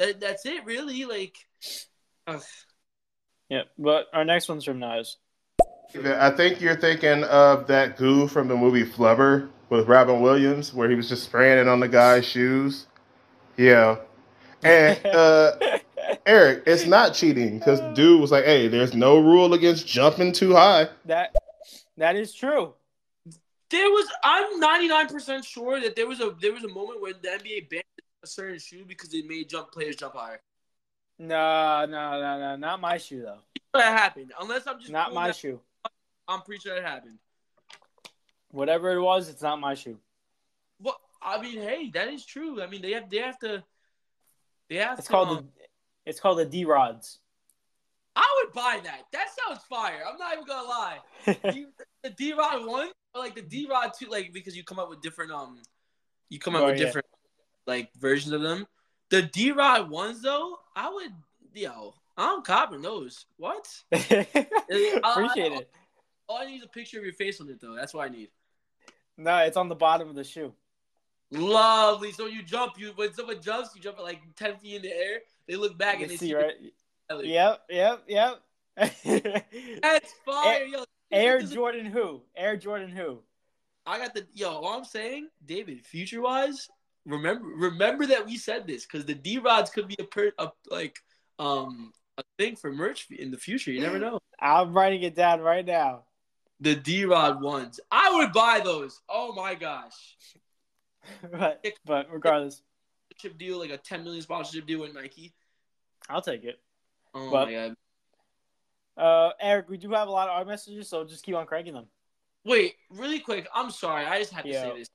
that, 0.01 0.19
that's 0.19 0.45
it, 0.45 0.65
really. 0.65 1.05
Like, 1.05 1.37
ugh. 2.27 2.41
yeah. 3.49 3.63
But 3.77 4.07
our 4.13 4.25
next 4.25 4.49
one's 4.49 4.65
from 4.65 4.79
Nas. 4.79 5.17
I 5.95 6.31
think 6.31 6.61
you're 6.61 6.75
thinking 6.75 7.23
of 7.25 7.67
that 7.67 7.97
goo 7.97 8.27
from 8.27 8.47
the 8.47 8.55
movie 8.55 8.85
Flubber 8.85 9.49
with 9.71 9.87
Robin 9.87 10.19
Williams, 10.19 10.73
where 10.73 10.89
he 10.89 10.95
was 10.95 11.09
just 11.09 11.23
spraying 11.23 11.57
it 11.57 11.67
on 11.67 11.79
the 11.79 11.87
guy's 11.87 12.25
shoes. 12.25 12.87
Yeah. 13.57 13.95
And 14.63 15.03
uh, 15.05 15.53
Eric, 16.25 16.63
it's 16.67 16.85
not 16.85 17.13
cheating 17.13 17.57
because 17.57 17.79
dude 17.95 18.21
was 18.21 18.31
like, 18.31 18.43
"Hey, 18.45 18.67
there's 18.67 18.93
no 18.93 19.17
rule 19.17 19.53
against 19.53 19.87
jumping 19.87 20.33
too 20.33 20.53
high." 20.53 20.89
That 21.05 21.35
that 21.97 22.15
is 22.15 22.33
true. 22.33 22.73
There 23.69 23.89
was, 23.89 24.07
I'm 24.21 24.59
99 24.59 25.07
percent 25.07 25.45
sure 25.45 25.79
that 25.79 25.95
there 25.95 26.05
was 26.05 26.19
a 26.19 26.35
there 26.39 26.53
was 26.53 26.65
a 26.65 26.69
moment 26.69 27.01
where 27.01 27.13
the 27.13 27.29
NBA 27.29 27.69
banned 27.69 27.83
a 28.21 28.27
certain 28.27 28.59
shoe 28.59 28.83
because 28.85 29.09
they 29.09 29.21
made 29.21 29.49
jump 29.49 29.71
players 29.71 29.95
jump 29.95 30.15
higher. 30.15 30.41
No, 31.17 31.85
no, 31.85 32.19
no, 32.19 32.39
no, 32.39 32.55
not 32.57 32.81
my 32.81 32.97
shoe 32.97 33.21
though. 33.21 33.39
That 33.73 33.97
happened. 33.97 34.33
Unless 34.39 34.67
I'm 34.67 34.79
just 34.79 34.91
not 34.91 35.13
my 35.13 35.27
that, 35.27 35.35
shoe. 35.37 35.61
I'm 36.27 36.41
pretty 36.41 36.59
sure 36.61 36.75
it 36.75 36.83
happened. 36.83 37.17
Whatever 38.51 38.91
it 38.91 39.01
was, 39.01 39.29
it's 39.29 39.41
not 39.41 39.59
my 39.59 39.73
shoe. 39.73 39.97
Well, 40.79 40.99
I 41.21 41.41
mean, 41.41 41.57
hey, 41.57 41.89
that 41.93 42.07
is 42.09 42.25
true. 42.25 42.61
I 42.61 42.67
mean, 42.67 42.81
they 42.81 42.91
have 42.91 43.09
they 43.09 43.17
have 43.17 43.39
to. 43.39 43.63
They 44.69 44.77
have 44.77 44.99
it's 44.99 45.07
to. 45.07 45.13
Called 45.13 45.29
um, 45.29 45.35
the, 45.37 45.43
it's 46.05 46.19
called 46.19 46.39
the 46.39 46.45
D 46.45 46.65
rods. 46.65 47.19
I 48.15 48.43
would 48.43 48.53
buy 48.53 48.79
that. 48.83 49.03
That 49.13 49.27
sounds 49.39 49.61
fire. 49.69 50.01
I'm 50.07 50.17
not 50.17 50.33
even 50.33 50.45
gonna 50.45 50.67
lie. 50.67 50.97
the 52.03 52.09
D 52.09 52.33
rod 52.33 52.65
one, 52.65 52.89
or 53.15 53.21
like 53.21 53.35
the 53.35 53.41
D 53.41 53.67
rod 53.69 53.91
two, 53.97 54.09
like 54.09 54.33
because 54.33 54.55
you 54.55 54.63
come 54.63 54.79
up 54.79 54.89
with 54.89 55.01
different 55.01 55.31
um, 55.31 55.59
you 56.29 56.39
come 56.39 56.55
up 56.55 56.63
oh, 56.63 56.65
with 56.67 56.79
yeah. 56.79 56.85
different 56.85 57.07
like 57.67 57.89
versions 57.99 58.33
of 58.33 58.41
them. 58.41 58.65
The 59.09 59.21
D 59.21 59.51
Rod 59.51 59.89
ones 59.89 60.21
though, 60.21 60.57
I 60.75 60.89
would 60.89 61.11
yo, 61.53 61.93
I'm 62.17 62.41
copping 62.41 62.81
those. 62.81 63.25
What? 63.37 63.67
Appreciate 63.91 65.51
it. 65.51 65.69
All 66.27 66.37
I 66.37 66.45
need 66.45 66.57
is 66.57 66.63
a 66.63 66.69
picture 66.69 66.97
of 66.97 67.03
your 67.03 67.13
face 67.13 67.41
on 67.41 67.49
it 67.49 67.59
though. 67.61 67.75
That's 67.75 67.93
what 67.93 68.09
I 68.09 68.09
need. 68.09 68.29
No, 69.21 69.37
it's 69.37 69.57
on 69.57 69.69
the 69.69 69.75
bottom 69.75 70.09
of 70.09 70.15
the 70.15 70.23
shoe. 70.23 70.53
Lovely. 71.31 72.11
So 72.11 72.25
you 72.25 72.43
jump, 72.43 72.73
you 72.77 72.91
when 72.95 73.13
someone 73.13 73.41
jumps, 73.41 73.69
you 73.75 73.81
jump 73.81 73.97
at 73.97 74.03
like 74.03 74.21
ten 74.35 74.57
feet 74.57 74.77
in 74.77 74.81
the 74.81 74.91
air. 74.91 75.19
They 75.47 75.55
look 75.55 75.77
back 75.77 76.01
and 76.01 76.09
they 76.09 76.17
see, 76.17 76.29
see 76.29 76.35
right. 76.35 76.53
Yep, 77.09 77.61
yep, 77.69 78.03
yep. 78.07 78.41
That's 78.77 80.13
fire, 80.25 80.61
Air, 80.61 80.65
yo. 80.65 80.83
Air 81.11 81.41
Jordan 81.41 81.85
who? 81.85 82.21
Air 82.35 82.57
Jordan 82.57 82.89
who? 82.89 83.19
I 83.85 83.99
got 83.99 84.13
the 84.13 84.25
yo. 84.33 84.49
All 84.49 84.77
I'm 84.77 84.85
saying, 84.85 85.29
David, 85.45 85.85
future 85.85 86.21
wise, 86.21 86.67
remember 87.05 87.45
remember 87.45 88.05
that 88.07 88.25
we 88.25 88.37
said 88.37 88.65
this 88.65 88.85
because 88.85 89.05
the 89.05 89.13
D 89.13 89.37
rods 89.37 89.69
could 89.69 89.87
be 89.87 89.95
a, 89.99 90.03
per, 90.03 90.31
a 90.37 90.49
like 90.69 90.99
um 91.37 91.91
a 92.17 92.23
thing 92.37 92.55
for 92.55 92.71
merch 92.71 93.09
in 93.11 93.31
the 93.31 93.37
future. 93.37 93.71
You 93.71 93.81
never 93.81 93.99
know. 93.99 94.19
I'm 94.39 94.73
writing 94.73 95.03
it 95.03 95.15
down 95.15 95.41
right 95.41 95.65
now. 95.65 96.03
The 96.61 96.75
D 96.75 97.05
Rod 97.05 97.41
ones, 97.41 97.79
I 97.91 98.15
would 98.15 98.31
buy 98.33 98.61
those. 98.63 99.01
Oh 99.09 99.33
my 99.33 99.55
gosh! 99.55 100.15
but 101.31 101.65
but 101.85 102.07
regardless, 102.11 102.61
chip 103.17 103.37
deal 103.37 103.59
like 103.59 103.71
a 103.71 103.77
10 103.77 104.03
million 104.03 104.21
sponsorship 104.21 104.67
deal 104.67 104.79
with 104.79 104.93
Nike. 104.93 105.33
I'll 106.09 106.21
take 106.21 106.43
it. 106.43 106.59
Oh 107.13 107.31
but, 107.31 107.47
my 107.47 107.53
god. 107.53 107.75
Uh, 108.97 109.31
Eric, 109.41 109.69
we 109.69 109.77
do 109.77 109.91
have 109.91 110.07
a 110.07 110.11
lot 110.11 110.29
of 110.29 110.35
our 110.35 110.45
messages, 110.45 110.89
so 110.89 111.03
just 111.03 111.23
keep 111.23 111.35
on 111.35 111.45
cranking 111.45 111.73
them. 111.73 111.87
Wait, 112.45 112.75
really 112.89 113.19
quick. 113.19 113.47
I'm 113.53 113.71
sorry. 113.71 114.05
I 114.05 114.19
just 114.19 114.33
have 114.33 114.45
to 114.45 114.53
say 114.53 114.73
this 114.77 114.89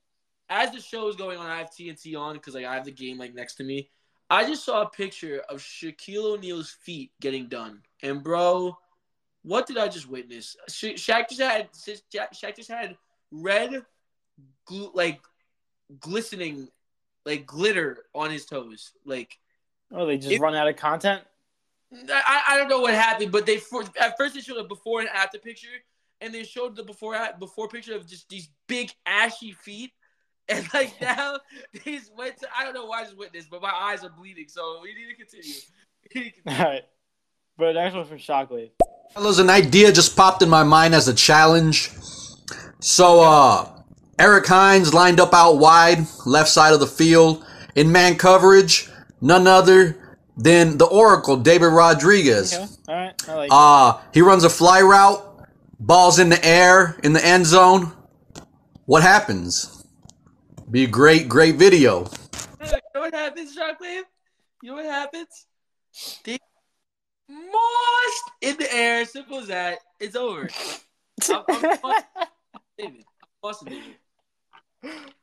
as 0.49 0.73
the 0.73 0.81
show 0.81 1.09
is 1.09 1.17
going 1.17 1.39
on, 1.39 1.47
I 1.47 1.59
have 1.59 1.71
TNT 1.71 2.19
on 2.19 2.35
because 2.35 2.55
like 2.55 2.65
I 2.65 2.75
have 2.75 2.85
the 2.85 2.93
game 2.93 3.19
like 3.19 3.35
next 3.35 3.57
to 3.57 3.65
me. 3.65 3.91
I 4.29 4.47
just 4.47 4.65
saw 4.65 4.83
a 4.83 4.91
picture 4.91 5.43
of 5.49 5.59
Shaquille 5.59 6.35
O'Neal's 6.35 6.71
feet 6.71 7.13
getting 7.21 7.49
done, 7.49 7.83
and 8.03 8.23
bro, 8.23 8.77
what 9.47 9.67
did 9.67 9.79
I 9.79 9.87
just 9.87 10.09
witness? 10.09 10.57
Sha- 10.69 10.95
Shaq 10.95 11.29
just 11.29 11.41
had 11.41 11.73
Shaq 11.73 12.57
just 12.57 12.69
had 12.69 12.97
red, 13.31 13.85
gl- 14.69 14.95
like 14.95 15.21
glistening, 16.01 16.69
like 17.25 17.47
glitter 17.47 18.07
on 18.13 18.31
his 18.31 18.45
toes. 18.45 18.93
Like, 19.05 19.39
oh, 19.93 20.05
they 20.05 20.19
just 20.19 20.33
it, 20.33 20.41
run 20.41 20.57
out 20.57 20.67
of 20.67 20.75
content. 20.75 21.23
I, 22.11 22.43
I 22.49 22.57
don't 22.57 22.69
know 22.69 22.81
what 22.81 22.95
happened, 22.95 23.31
but 23.31 23.47
they 23.47 23.59
for, 23.59 23.85
at 24.01 24.17
first 24.19 24.35
they 24.35 24.41
showed 24.41 24.59
a 24.59 24.65
before 24.65 24.99
and 25.01 25.09
after 25.11 25.39
picture, 25.39 25.69
and 26.21 26.35
they 26.35 26.43
showed 26.43 26.75
the 26.75 26.83
before 26.83 27.17
before 27.39 27.69
picture 27.69 27.95
of 27.95 28.05
just 28.05 28.29
these 28.29 28.49
big 28.67 28.91
ashy 29.07 29.53
feet 29.53 29.93
and 30.49 30.67
like 30.75 30.93
now 31.01 31.39
these 31.85 32.11
went 32.17 32.37
to, 32.39 32.49
I 32.57 32.65
don't 32.65 32.75
know 32.75 32.87
why 32.87 33.03
I 33.03 33.05
just 33.05 33.17
witnessed, 33.17 33.51
but 33.51 33.63
my 33.63 33.71
eyes 33.73 34.05
are 34.05 34.11
bleeding, 34.11 34.47
so 34.49 34.81
we 34.83 34.95
need 34.95 35.09
to 35.11 35.15
continue. 35.15 35.55
Need 35.55 35.63
to 36.03 36.09
continue. 36.09 36.33
All 36.47 36.73
right. 36.73 36.85
But 37.59 37.73
next 37.73 37.95
one 37.95 38.05
from 38.05 38.19
Shockwave. 38.19 38.71
Fellas, 39.15 39.39
an 39.39 39.51
idea 39.51 39.93
just 39.93 40.17
popped 40.17 40.43
in 40.43 40.49
my 40.49 40.63
mind 40.63 40.95
as 40.95 41.09
a 41.09 41.15
challenge. 41.15 41.91
So 42.81 43.21
uh 43.21 43.71
Eric 44.19 44.47
Hines 44.47 44.95
lined 44.95 45.21
up 45.21 45.35
out 45.35 45.59
wide, 45.59 46.07
left 46.25 46.49
side 46.49 46.73
of 46.73 46.81
the 46.81 46.87
field, 46.87 47.45
in 47.75 47.93
man 47.93 48.17
coverage, 48.17 48.89
none 49.21 49.47
other 49.47 49.99
than 50.37 50.79
the 50.79 50.87
Oracle, 50.87 51.37
David 51.37 51.69
Rodriguez. 51.69 52.55
Okay. 52.55 52.67
All 52.89 52.95
right. 52.95 53.29
I 53.29 53.35
like 53.35 53.49
uh, 53.53 53.99
he 54.13 54.23
runs 54.23 54.45
a 54.45 54.51
fly 54.51 54.81
route, 54.81 55.23
balls 55.79 56.19
in 56.19 56.29
the 56.29 56.45
air 56.45 56.99
in 57.03 57.13
the 57.13 57.25
end 57.25 57.47
zone. 57.47 57.93
what 58.87 59.03
happens? 59.03 59.85
Be 60.71 60.85
a 60.85 60.89
great, 60.89 61.29
great 61.29 61.57
video. 61.57 62.09
You 62.61 62.73
know 62.95 63.01
what 63.03 63.15
happens, 63.15 63.57
Shockwave? 63.57 64.03
You 64.63 64.71
know 64.71 64.77
what 64.77 64.87
happens? 64.87 65.47
They 66.25 66.39
moist 67.47 68.25
in 68.41 68.57
the 68.57 68.75
air. 68.75 69.05
Simple 69.05 69.39
as 69.39 69.49
that. 69.49 69.79
It's 70.01 70.17
over. 70.17 70.49
I'm, 71.31 71.45
I'm, 71.49 72.03
David. 72.79 73.05
Awesome, 73.43 73.69
David. 73.69 73.97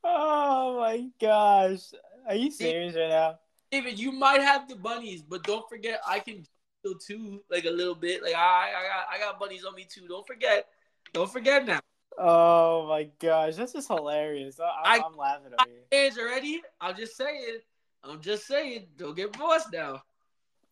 oh 0.04 0.80
my 0.80 1.08
gosh. 1.20 1.92
Are 2.28 2.36
you 2.36 2.52
serious 2.52 2.96
right 2.96 3.10
now? 3.10 3.40
David, 3.72 4.00
you 4.00 4.12
might 4.12 4.42
have 4.42 4.68
the 4.68 4.76
bunnies, 4.76 5.22
but 5.22 5.44
don't 5.44 5.68
forget 5.68 6.00
I 6.08 6.20
can 6.20 6.46
do 6.84 6.98
too, 7.06 7.44
like 7.50 7.66
a 7.66 7.70
little 7.70 7.96
bit. 7.96 8.22
Like 8.22 8.36
I, 8.36 8.70
I 8.70 8.84
got, 8.84 9.06
I 9.14 9.20
got 9.20 9.40
bunnies 9.40 9.66
on 9.66 9.76
me 9.76 9.88
too. 9.90 10.08
Don't 10.08 10.26
forget. 10.26 10.68
Don't 11.14 11.32
forget 11.32 11.66
now. 11.66 11.80
Oh 12.18 12.88
my 12.88 13.10
gosh, 13.20 13.56
this 13.56 13.74
is 13.74 13.88
hilarious. 13.88 14.60
I, 14.60 14.98
am 14.98 15.18
laughing 15.18 15.54
over 15.60 15.70
here. 15.70 15.82
Hands 15.92 16.18
already. 16.18 16.62
I'm 16.80 16.96
just 16.96 17.18
saying. 17.18 17.60
I'm 18.04 18.22
just 18.22 18.46
saying. 18.46 18.88
Don't 18.98 19.16
get 19.16 19.38
bossed 19.38 19.72
now. 19.74 20.04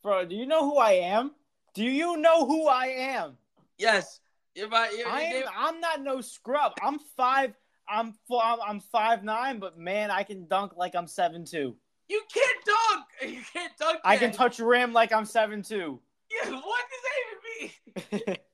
Bro, 0.04 0.26
do 0.26 0.36
you 0.36 0.46
know 0.46 0.70
who 0.70 0.78
I 0.78 0.94
am? 0.94 1.32
Do 1.74 1.84
you 1.84 2.18
know 2.18 2.46
who 2.46 2.68
I 2.68 2.88
am? 2.88 3.38
Yes. 3.78 4.20
If 4.56 4.74
I, 4.74 4.88
if, 4.92 5.08
I 5.08 5.22
am, 5.22 5.44
I'm 5.56 5.80
not 5.80 6.04
no 6.04 6.20
scrub. 6.22 6.74
I'm 6.84 7.00
five. 7.16 7.54
I'm 7.88 8.14
I'm 8.30 8.80
five 8.80 9.24
nine, 9.24 9.60
but 9.60 9.78
man, 9.78 10.12
I 10.12 10.24
can 10.24 10.48
dunk 10.48 10.74
like 10.76 10.96
I'm 10.96 11.08
seven 11.08 11.46
two. 11.46 11.76
you 12.10 12.22
can't 12.34 12.58
dunk. 12.66 13.06
You 13.34 13.42
can't 13.54 13.72
dunk. 13.78 14.00
I 14.04 14.18
can 14.18 14.32
touch 14.32 14.60
rim 14.60 14.94
like 14.94 15.14
I'm 15.14 15.26
seven 15.26 15.62
two. 15.64 16.00
Yeah, 16.32 16.50
what 16.52 16.86
does 16.90 17.02
that 17.04 18.08
even 18.08 18.22
mean? 18.28 18.38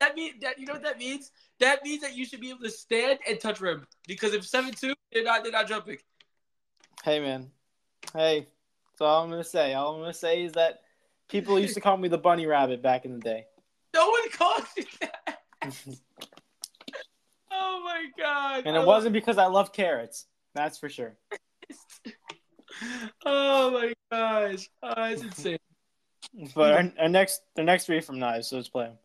That 0.00 0.16
means 0.16 0.34
that 0.40 0.58
you 0.58 0.66
know 0.66 0.72
what 0.72 0.82
that 0.82 0.98
means? 0.98 1.30
That 1.60 1.84
means 1.84 2.02
that 2.02 2.14
you 2.16 2.24
should 2.26 2.40
be 2.40 2.50
able 2.50 2.64
to 2.64 2.70
stand 2.70 3.20
and 3.26 3.38
touch 3.38 3.60
rim. 3.60 3.86
Because 4.08 4.34
if 4.34 4.44
seven 4.44 4.72
two, 4.72 4.94
they're 5.12 5.22
not 5.22 5.44
they're 5.44 5.52
not 5.52 5.68
jumping. 5.68 5.98
hey 7.04 7.20
man, 7.20 7.50
hey, 8.14 8.48
So 8.98 9.04
all 9.04 9.22
I'm 9.22 9.30
gonna 9.30 9.44
say. 9.44 9.74
All 9.74 9.94
I'm 9.94 10.00
gonna 10.00 10.12
say 10.12 10.42
is 10.42 10.52
that 10.54 10.81
people 11.32 11.58
used 11.58 11.74
to 11.74 11.80
call 11.80 11.96
me 11.96 12.08
the 12.08 12.18
bunny 12.18 12.46
rabbit 12.46 12.82
back 12.82 13.04
in 13.04 13.14
the 13.14 13.20
day. 13.20 13.46
No 13.94 14.08
one 14.08 14.30
calls 14.30 14.64
you 14.74 14.84
that. 15.02 15.38
oh 17.52 17.82
my 17.84 18.06
god. 18.18 18.62
And 18.64 18.74
I 18.74 18.80
it 18.80 18.86
wasn't 18.86 19.12
because 19.12 19.36
I 19.36 19.44
love 19.48 19.70
carrots. 19.70 20.24
That's 20.54 20.78
for 20.78 20.88
sure. 20.88 21.16
Oh 23.26 23.70
my 23.70 23.92
gosh. 24.10 24.70
Oh, 24.82 24.94
that's 24.96 25.20
insane. 25.20 25.58
But 26.54 26.72
our, 26.72 26.92
our 27.02 27.08
next, 27.10 27.42
our 27.58 27.64
next 27.64 27.84
three 27.84 28.00
from 28.00 28.18
knives. 28.18 28.48
So 28.48 28.56
let's 28.56 28.70
play 28.70 28.86
them. 28.86 28.96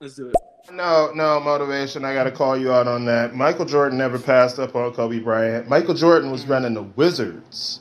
Let's 0.00 0.16
do 0.16 0.28
it. 0.28 0.36
No, 0.72 1.12
no 1.14 1.38
motivation. 1.38 2.06
I 2.06 2.14
got 2.14 2.24
to 2.24 2.30
call 2.30 2.56
you 2.56 2.72
out 2.72 2.88
on 2.88 3.04
that. 3.04 3.34
Michael 3.34 3.66
Jordan 3.66 3.98
never 3.98 4.18
passed 4.18 4.58
up 4.58 4.74
on 4.74 4.94
Kobe 4.94 5.18
Bryant. 5.18 5.68
Michael 5.68 5.94
Jordan 5.94 6.30
was 6.30 6.42
mm-hmm. 6.42 6.52
running 6.52 6.74
the 6.74 6.82
Wizards 6.82 7.80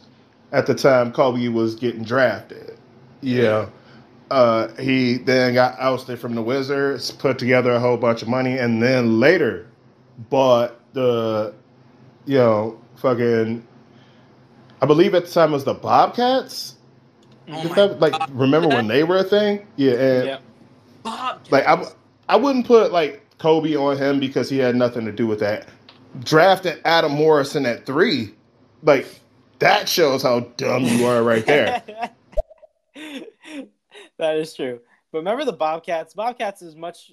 at 0.52 0.66
the 0.66 0.76
time 0.76 1.14
Kobe 1.14 1.48
was 1.48 1.76
getting 1.76 2.04
drafted. 2.04 2.78
Yeah. 3.22 3.70
Uh, 4.32 4.68
he 4.76 5.18
then 5.18 5.54
got 5.56 5.80
ousted 5.80 6.20
from 6.20 6.36
the 6.36 6.42
Wizards, 6.42 7.10
put 7.12 7.40
together 7.40 7.72
a 7.72 7.80
whole 7.80 7.98
bunch 7.98 8.22
of 8.22 8.28
money, 8.28 8.58
and 8.58 8.82
then 8.82 9.20
later 9.20 9.68
bought 10.30 10.76
the, 10.94 11.54
you 12.26 12.38
know, 12.38 12.80
fucking. 12.98 13.66
I 14.82 14.86
believe 14.86 15.14
at 15.16 15.26
the 15.26 15.32
time 15.32 15.50
it 15.50 15.54
was 15.54 15.64
the 15.66 15.74
Bobcats. 15.74 16.76
Oh 17.52 17.68
that- 17.74 18.00
like, 18.00 18.14
remember 18.32 18.68
when 18.70 18.88
they 18.88 19.04
were 19.04 19.18
a 19.18 19.24
thing? 19.24 19.66
Yeah, 19.76 19.94
and 19.94 20.26
Yep. 20.26 20.42
Bob. 21.04 21.40
like 21.50 21.66
I, 21.66 21.84
I 22.28 22.36
wouldn't 22.36 22.68
put 22.68 22.92
like 22.92 23.26
Kobe 23.40 23.76
on 23.76 23.98
him 23.98 24.20
because 24.20 24.50
he 24.50 24.58
had 24.60 24.76
nothing 24.76 25.06
to 25.06 25.12
do 25.12 25.26
with 25.26 25.40
that. 25.40 25.68
Drafting 26.24 26.78
Adam 26.86 27.12
Morrison 27.14 27.66
at 27.66 27.86
three, 27.86 28.34
like 28.84 29.08
that 29.60 29.90
shows 29.90 30.22
how 30.24 30.42
dumb 30.58 30.84
you 30.86 31.06
are 31.08 31.24
right 31.24 31.46
there. 31.46 31.82
that 34.20 34.38
is 34.38 34.54
true. 34.54 34.80
But 35.12 35.20
remember 35.20 35.44
the 35.44 35.54
Bobcats? 35.54 36.14
Bobcats 36.14 36.62
is 36.62 36.76
much, 36.76 37.12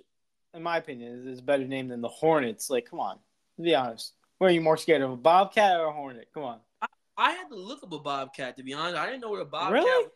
in 0.52 0.62
my 0.62 0.76
opinion, 0.76 1.26
is, 1.26 1.38
a 1.38 1.42
better 1.42 1.66
name 1.66 1.88
than 1.88 2.02
the 2.02 2.08
Hornets. 2.08 2.68
Like, 2.68 2.88
come 2.88 3.00
on, 3.00 3.18
be 3.60 3.74
honest. 3.74 4.12
What 4.38 4.50
are 4.50 4.52
you 4.52 4.60
more 4.60 4.76
scared 4.76 5.00
of, 5.00 5.10
a 5.10 5.16
Bobcat 5.16 5.80
or 5.80 5.86
a 5.86 5.92
Hornet? 5.92 6.28
Come 6.34 6.42
on. 6.42 6.60
I 7.16 7.30
had 7.30 7.48
to 7.48 7.56
look 7.56 7.82
up 7.82 7.92
a 7.92 7.98
bobcat 7.98 8.58
to 8.58 8.62
be 8.62 8.74
honest. 8.74 8.96
I 8.96 9.06
didn't 9.06 9.22
know 9.22 9.30
what 9.30 9.40
a 9.40 9.46
bobcat. 9.46 9.72
Really? 9.72 10.04
was. 10.04 10.12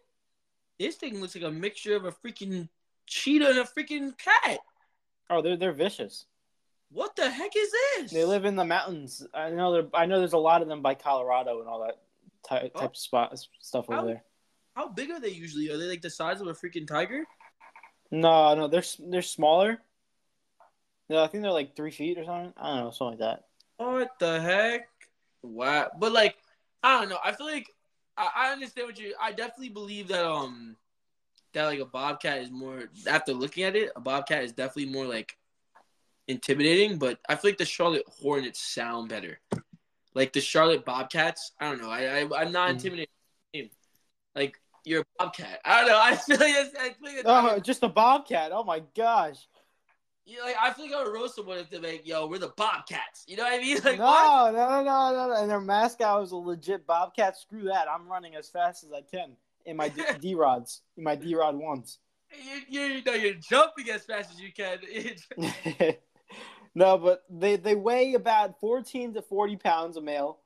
This 0.78 0.96
thing 0.96 1.20
looks 1.20 1.34
like 1.34 1.44
a 1.44 1.50
mixture 1.50 1.96
of 1.96 2.04
a 2.04 2.12
freaking 2.12 2.68
cheetah 3.06 3.48
and 3.48 3.58
a 3.58 3.64
freaking 3.64 4.16
cat. 4.18 4.58
Oh, 5.30 5.40
they're 5.42 5.56
they're 5.56 5.72
vicious. 5.72 6.26
What 6.90 7.14
the 7.16 7.30
heck 7.30 7.52
is 7.56 7.70
this? 7.70 8.10
They 8.10 8.24
live 8.24 8.44
in 8.44 8.56
the 8.56 8.64
mountains. 8.64 9.24
I 9.32 9.50
know. 9.50 9.72
They're, 9.72 9.86
I 9.94 10.06
know. 10.06 10.18
There's 10.18 10.32
a 10.32 10.38
lot 10.38 10.60
of 10.60 10.68
them 10.68 10.82
by 10.82 10.94
Colorado 10.94 11.60
and 11.60 11.68
all 11.68 11.80
that 11.84 11.96
oh. 11.96 12.48
type, 12.48 12.74
type 12.74 12.82
Oh. 12.82 12.86
of 12.86 12.96
spot 12.96 13.38
stuff 13.60 13.88
over 13.88 14.06
there. 14.06 14.24
How 14.80 14.88
big 14.88 15.10
are 15.10 15.20
they 15.20 15.28
usually? 15.28 15.70
Are 15.70 15.76
they 15.76 15.84
like 15.84 16.00
the 16.00 16.08
size 16.08 16.40
of 16.40 16.46
a 16.46 16.54
freaking 16.54 16.86
tiger? 16.86 17.26
No, 18.10 18.54
no, 18.54 18.66
they're 18.66 18.82
they're 18.98 19.20
smaller. 19.20 19.82
Yeah, 21.10 21.22
I 21.22 21.26
think 21.26 21.42
they're 21.42 21.52
like 21.52 21.76
three 21.76 21.90
feet 21.90 22.16
or 22.16 22.24
something. 22.24 22.54
I 22.56 22.68
don't 22.68 22.84
know, 22.84 22.90
something 22.90 23.18
like 23.20 23.38
that. 23.38 23.44
What 23.76 24.08
the 24.18 24.40
heck? 24.40 24.88
Wow. 25.42 25.90
But 25.98 26.12
like, 26.12 26.36
I 26.82 26.98
don't 26.98 27.10
know. 27.10 27.18
I 27.22 27.32
feel 27.32 27.44
like 27.46 27.66
I, 28.16 28.30
I 28.34 28.52
understand 28.52 28.88
what 28.88 28.98
you. 28.98 29.14
I 29.20 29.32
definitely 29.32 29.68
believe 29.68 30.08
that 30.08 30.24
um 30.24 30.76
that 31.52 31.66
like 31.66 31.80
a 31.80 31.84
bobcat 31.84 32.38
is 32.38 32.50
more. 32.50 32.84
After 33.06 33.34
looking 33.34 33.64
at 33.64 33.76
it, 33.76 33.92
a 33.94 34.00
bobcat 34.00 34.44
is 34.44 34.52
definitely 34.52 34.94
more 34.94 35.04
like 35.04 35.36
intimidating. 36.26 36.98
But 36.98 37.18
I 37.28 37.34
feel 37.34 37.50
like 37.50 37.58
the 37.58 37.66
Charlotte 37.66 38.04
Hornets 38.08 38.62
sound 38.62 39.10
better. 39.10 39.40
Like 40.14 40.32
the 40.32 40.40
Charlotte 40.40 40.86
Bobcats. 40.86 41.52
I 41.60 41.68
don't 41.68 41.82
know. 41.82 41.90
I, 41.90 42.22
I 42.22 42.40
I'm 42.40 42.50
not 42.50 42.70
Mhm. 42.70 42.72
intimidated. 42.72 43.08
Like 44.34 44.60
you're 44.84 45.02
a 45.02 45.04
bobcat. 45.18 45.60
I 45.64 45.80
don't 45.80 45.88
know. 45.88 45.98
I 46.02 46.16
feel 46.16 46.36
like 46.38 46.54
it's, 46.54 46.76
I 46.76 46.82
feel 46.84 46.94
like 47.02 47.14
it's, 47.14 47.22
Oh, 47.26 47.58
just 47.58 47.82
a 47.82 47.88
bobcat. 47.88 48.52
Oh 48.52 48.64
my 48.64 48.82
gosh. 48.96 49.46
Yeah, 50.26 50.42
like 50.44 50.56
I 50.60 50.72
feel 50.72 50.86
like 50.86 50.94
I 50.94 51.02
would 51.02 51.12
roast 51.12 51.34
someone 51.34 51.58
if 51.58 51.70
they're 51.70 51.80
like, 51.80 52.06
"Yo, 52.06 52.26
we're 52.26 52.38
the 52.38 52.52
Bobcats." 52.56 53.24
You 53.26 53.36
know 53.36 53.44
what 53.44 53.54
I 53.54 53.58
mean? 53.58 53.78
Like, 53.84 53.98
no, 53.98 54.04
what? 54.04 54.52
no, 54.52 54.82
no, 54.82 55.12
no, 55.12 55.28
no. 55.28 55.42
And 55.42 55.50
their 55.50 55.60
mascot 55.60 56.20
was 56.20 56.30
a 56.32 56.36
legit 56.36 56.86
bobcat. 56.86 57.36
Screw 57.36 57.64
that. 57.64 57.88
I'm 57.88 58.06
running 58.06 58.36
as 58.36 58.48
fast 58.48 58.84
as 58.84 58.92
I 58.92 59.00
can 59.00 59.32
in 59.66 59.76
my 59.76 59.88
D- 59.88 60.04
D-rods, 60.20 60.82
in 60.96 61.04
my 61.04 61.16
D-rod 61.16 61.56
ones. 61.56 61.98
You, 62.68 62.82
you, 62.82 63.02
know, 63.04 63.14
you're 63.14 63.34
jumping 63.34 63.90
as 63.90 64.04
fast 64.04 64.30
as 64.30 64.40
you 64.40 64.52
can. 64.52 64.78
no, 66.74 66.96
but 66.96 67.24
they 67.28 67.56
they 67.56 67.74
weigh 67.74 68.14
about 68.14 68.60
14 68.60 69.14
to 69.14 69.22
40 69.22 69.56
pounds 69.56 69.96
a 69.96 70.00
male, 70.00 70.38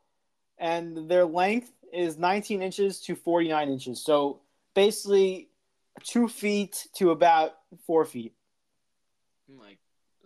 and 0.56 1.10
their 1.10 1.26
length 1.26 1.72
is 1.94 2.18
19 2.18 2.62
inches 2.62 3.00
to 3.02 3.14
49 3.14 3.68
inches. 3.68 4.02
So 4.04 4.40
basically, 4.74 5.48
two 6.02 6.28
feet 6.28 6.86
to 6.96 7.10
about 7.10 7.52
four 7.86 8.04
feet. 8.04 8.34
I'm 9.48 9.58
like, 9.58 9.78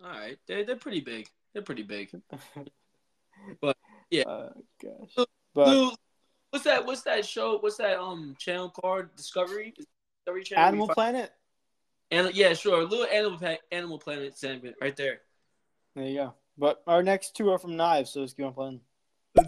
all 0.03 0.09
right, 0.09 0.37
they're 0.47 0.63
they're 0.65 0.75
pretty 0.75 1.01
big. 1.01 1.27
They're 1.53 1.61
pretty 1.63 1.83
big. 1.83 2.11
But 3.61 3.77
yeah. 4.11 4.23
Uh, 4.23 4.49
gosh. 4.83 5.25
But 5.55 5.95
what's 6.49 6.65
that? 6.65 6.85
What's 6.85 7.03
that 7.03 7.25
show? 7.25 7.57
What's 7.59 7.77
that 7.77 7.97
um 7.97 8.35
channel 8.37 8.69
called? 8.69 9.15
Discovery. 9.15 9.73
Discovery 10.25 10.43
Channel. 10.43 10.65
Animal 10.65 10.87
We 10.87 10.93
Planet. 10.93 11.31
find- 12.11 12.27
Ani- 12.27 12.35
yeah, 12.37 12.53
sure. 12.53 12.81
A 12.81 12.83
little 12.83 13.05
Animal 13.05 13.57
Animal 13.71 13.97
Planet 13.97 14.37
segment 14.37 14.75
right 14.81 14.95
there. 14.95 15.21
There 15.95 16.05
you 16.05 16.15
go. 16.15 16.33
But 16.57 16.83
our 16.85 17.01
next 17.01 17.35
two 17.37 17.49
are 17.49 17.57
from 17.57 17.77
Knives, 17.77 18.09
so 18.11 18.19
let's 18.19 18.33
keep 18.33 18.45
on 18.45 18.53
playing. 18.53 18.81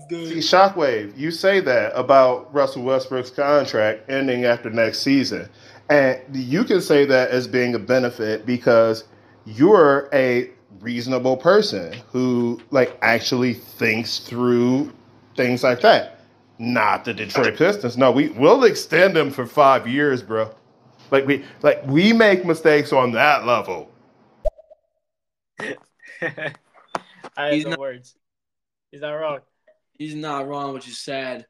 See, 0.09 0.39
Shockwave, 0.39 1.17
you 1.17 1.31
say 1.31 1.59
that 1.61 1.91
about 1.95 2.53
Russell 2.53 2.83
Westbrook's 2.83 3.29
contract 3.29 4.09
ending 4.09 4.45
after 4.45 4.69
next 4.69 4.99
season. 4.99 5.49
And 5.89 6.21
you 6.33 6.63
can 6.63 6.81
say 6.81 7.05
that 7.05 7.31
as 7.31 7.47
being 7.47 7.75
a 7.75 7.79
benefit 7.79 8.45
because 8.45 9.03
you're 9.45 10.09
a 10.13 10.49
reasonable 10.79 11.37
person 11.37 11.93
who 12.11 12.61
like 12.71 12.97
actually 13.01 13.53
thinks 13.53 14.19
through 14.19 14.91
things 15.35 15.63
like 15.63 15.81
that. 15.81 16.19
Not 16.59 17.05
the 17.05 17.13
Detroit 17.13 17.57
Pistons. 17.57 17.97
No, 17.97 18.11
we 18.11 18.29
will 18.29 18.63
extend 18.63 19.15
them 19.15 19.31
for 19.31 19.45
five 19.45 19.87
years, 19.87 20.21
bro. 20.21 20.53
Like 21.09 21.25
we 21.25 21.43
like 21.61 21.85
we 21.87 22.13
make 22.13 22.45
mistakes 22.45 22.93
on 22.93 23.11
that 23.11 23.45
level. 23.45 23.91
I 25.59 27.55
have 27.55 27.65
no 27.65 27.75
words. 27.77 28.15
He's 28.91 29.01
not 29.01 29.13
wrong. 29.13 29.39
He's 30.01 30.15
not 30.15 30.47
wrong, 30.47 30.73
which 30.73 30.87
is 30.87 30.97
sad. 30.97 31.45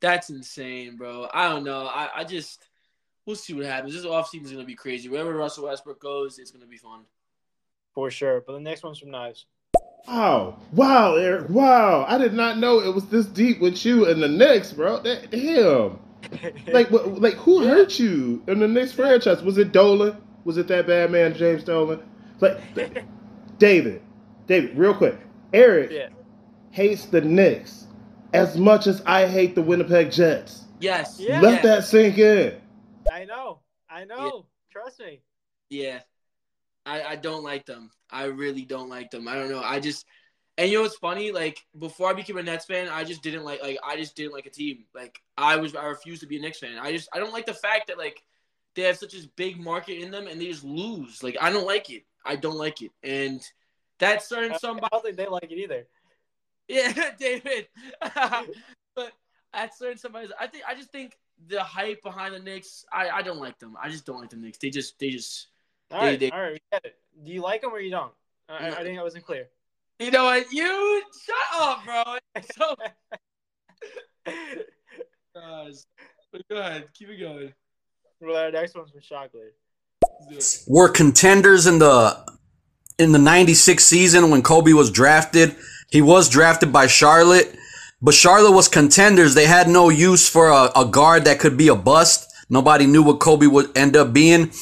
That's 0.00 0.30
insane, 0.30 0.96
bro. 0.96 1.28
I 1.34 1.48
don't 1.48 1.64
know. 1.64 1.86
I, 1.86 2.10
I 2.18 2.22
just 2.22 2.68
we'll 3.26 3.34
see 3.34 3.54
what 3.54 3.64
happens. 3.64 3.92
This 3.92 4.04
offseason 4.04 4.44
is 4.44 4.52
gonna 4.52 4.62
be 4.62 4.76
crazy. 4.76 5.08
Wherever 5.08 5.34
Russell 5.34 5.64
Westbrook 5.64 6.00
goes, 6.00 6.38
it's 6.38 6.52
gonna 6.52 6.66
be 6.66 6.76
fun. 6.76 7.00
For 7.92 8.08
sure. 8.08 8.40
But 8.46 8.52
the 8.52 8.60
next 8.60 8.84
one's 8.84 9.00
from 9.00 9.10
Knives. 9.10 9.46
Wow, 10.06 10.60
wow, 10.70 11.16
Eric, 11.16 11.48
wow! 11.48 12.04
I 12.06 12.18
did 12.18 12.34
not 12.34 12.58
know 12.58 12.78
it 12.78 12.94
was 12.94 13.06
this 13.06 13.26
deep 13.26 13.60
with 13.60 13.84
you 13.84 14.08
and 14.08 14.22
the 14.22 14.28
Knicks, 14.28 14.72
bro. 14.72 15.00
That, 15.00 15.32
damn. 15.32 15.98
Like, 16.72 16.88
what, 16.92 17.20
like 17.20 17.34
who 17.34 17.66
hurt 17.66 17.98
you 17.98 18.44
in 18.46 18.60
the 18.60 18.68
Knicks 18.68 18.92
franchise? 18.92 19.42
Was 19.42 19.58
it 19.58 19.72
Dolan? 19.72 20.16
Was 20.44 20.56
it 20.56 20.68
that 20.68 20.86
bad 20.86 21.10
man 21.10 21.34
James 21.34 21.64
Dolan? 21.64 22.00
Like, 22.38 22.60
David, 23.58 24.02
David, 24.46 24.78
real 24.78 24.94
quick, 24.94 25.18
Eric, 25.52 25.90
yeah. 25.90 26.08
Hates 26.72 27.04
the 27.04 27.20
Knicks 27.20 27.86
as 28.32 28.56
much 28.56 28.86
as 28.86 29.02
I 29.06 29.26
hate 29.26 29.54
the 29.54 29.62
Winnipeg 29.62 30.10
Jets. 30.10 30.64
Yes. 30.80 31.16
Yeah. 31.20 31.40
Let 31.40 31.62
that 31.62 31.84
sink 31.84 32.18
in. 32.18 32.56
I 33.12 33.24
know. 33.24 33.60
I 33.88 34.04
know. 34.04 34.46
Trust 34.72 34.98
me. 34.98 35.20
Yeah. 35.70 36.00
I, 36.84 37.02
I 37.02 37.16
don't 37.16 37.44
like 37.44 37.66
them. 37.66 37.90
I 38.10 38.24
really 38.24 38.62
don't 38.62 38.88
like 38.88 39.10
them. 39.10 39.28
I 39.28 39.34
don't 39.34 39.50
know. 39.50 39.62
I 39.62 39.78
just 39.78 40.06
and 40.58 40.70
you 40.70 40.78
know 40.78 40.82
what's 40.82 40.96
funny? 40.96 41.30
Like 41.30 41.58
before 41.78 42.10
I 42.10 42.14
became 42.14 42.36
a 42.38 42.42
Nets 42.42 42.64
fan, 42.64 42.88
I 42.88 43.04
just 43.04 43.22
didn't 43.22 43.44
like 43.44 43.62
like 43.62 43.78
I 43.84 43.96
just 43.96 44.16
didn't 44.16 44.32
like 44.32 44.46
a 44.46 44.50
team. 44.50 44.84
Like 44.94 45.20
I 45.36 45.56
was 45.56 45.76
I 45.76 45.84
refused 45.86 46.22
to 46.22 46.26
be 46.26 46.38
a 46.38 46.40
Knicks 46.40 46.58
fan. 46.58 46.78
I 46.78 46.90
just 46.90 47.08
I 47.12 47.18
don't 47.18 47.32
like 47.32 47.46
the 47.46 47.54
fact 47.54 47.88
that 47.88 47.98
like 47.98 48.22
they 48.74 48.82
have 48.82 48.96
such 48.96 49.14
a 49.14 49.28
big 49.36 49.60
market 49.60 50.02
in 50.02 50.10
them 50.10 50.26
and 50.26 50.40
they 50.40 50.46
just 50.46 50.64
lose. 50.64 51.22
Like 51.22 51.36
I 51.40 51.50
don't 51.50 51.66
like 51.66 51.90
it. 51.90 52.04
I 52.24 52.36
don't 52.36 52.56
like 52.56 52.82
it. 52.82 52.90
And 53.02 53.40
that's 53.98 54.28
certain 54.28 54.52
I 54.52 54.56
somebody 54.58 54.88
don't 54.90 55.04
think 55.04 55.16
they 55.16 55.26
like 55.26 55.50
it 55.50 55.58
either. 55.58 55.86
Yeah, 56.72 57.10
David. 57.18 57.68
but 58.94 59.12
at 59.52 59.76
certain 59.76 59.98
somebody 59.98 60.28
I 60.40 60.46
think 60.46 60.64
I 60.66 60.74
just 60.74 60.90
think 60.90 61.16
the 61.48 61.62
hype 61.62 62.02
behind 62.02 62.34
the 62.34 62.38
Knicks, 62.38 62.84
I, 62.92 63.08
I 63.10 63.22
don't 63.22 63.38
like 63.40 63.58
them. 63.58 63.76
I 63.80 63.88
just 63.90 64.06
don't 64.06 64.20
like 64.20 64.30
the 64.30 64.36
Knicks. 64.36 64.58
They 64.58 64.70
just 64.70 64.98
they 64.98 65.10
just 65.10 65.48
All 65.90 66.00
They- 66.00 66.06
right. 66.06 66.20
they- 66.20 66.30
all 66.30 66.40
right. 66.40 66.52
We 66.52 66.60
get 66.72 66.84
it. 66.84 66.96
Do 67.24 67.32
you 67.32 67.42
like 67.42 67.60
them 67.60 67.72
or 67.72 67.80
you 67.80 67.90
don't? 67.90 68.12
I, 68.48 68.70
No. 68.70 68.76
I 68.76 68.82
think 68.82 68.96
that 68.96 69.04
wasn't 69.04 69.24
clear. 69.26 69.48
You 69.98 70.10
know 70.10 70.24
what? 70.24 70.50
You 70.52 71.02
shut 71.26 71.60
up, 71.60 71.84
bro. 71.84 72.18
So 72.56 72.74
gosh. 75.34 75.74
But 76.32 76.48
go 76.48 76.56
ahead, 76.56 76.88
keep 76.94 77.10
it 77.10 77.18
going. 77.18 77.52
well, 78.20 78.36
our 78.36 78.50
next 78.50 78.74
one's 78.74 78.90
from 78.90 79.00
Shockley. 79.02 79.48
Let's 80.30 80.66
were 80.66 80.88
contenders 80.88 81.66
in 81.66 81.78
the 81.78 82.24
in 82.98 83.12
the 83.12 83.18
96 83.18 83.84
season 83.84 84.30
when 84.30 84.42
Kobe 84.42 84.72
was 84.72 84.90
drafted. 84.90 85.54
He 85.92 86.00
was 86.00 86.30
drafted 86.30 86.72
by 86.72 86.86
Charlotte, 86.86 87.54
but 88.00 88.14
Charlotte 88.14 88.52
was 88.52 88.66
contenders. 88.66 89.34
They 89.34 89.44
had 89.44 89.68
no 89.68 89.90
use 89.90 90.26
for 90.26 90.48
a, 90.48 90.70
a 90.74 90.86
guard 90.86 91.26
that 91.26 91.38
could 91.38 91.58
be 91.58 91.68
a 91.68 91.74
bust. 91.76 92.32
Nobody 92.48 92.86
knew 92.86 93.02
what 93.02 93.20
Kobe 93.20 93.46
would 93.46 93.76
end 93.76 93.94
up 93.94 94.14
being. 94.14 94.52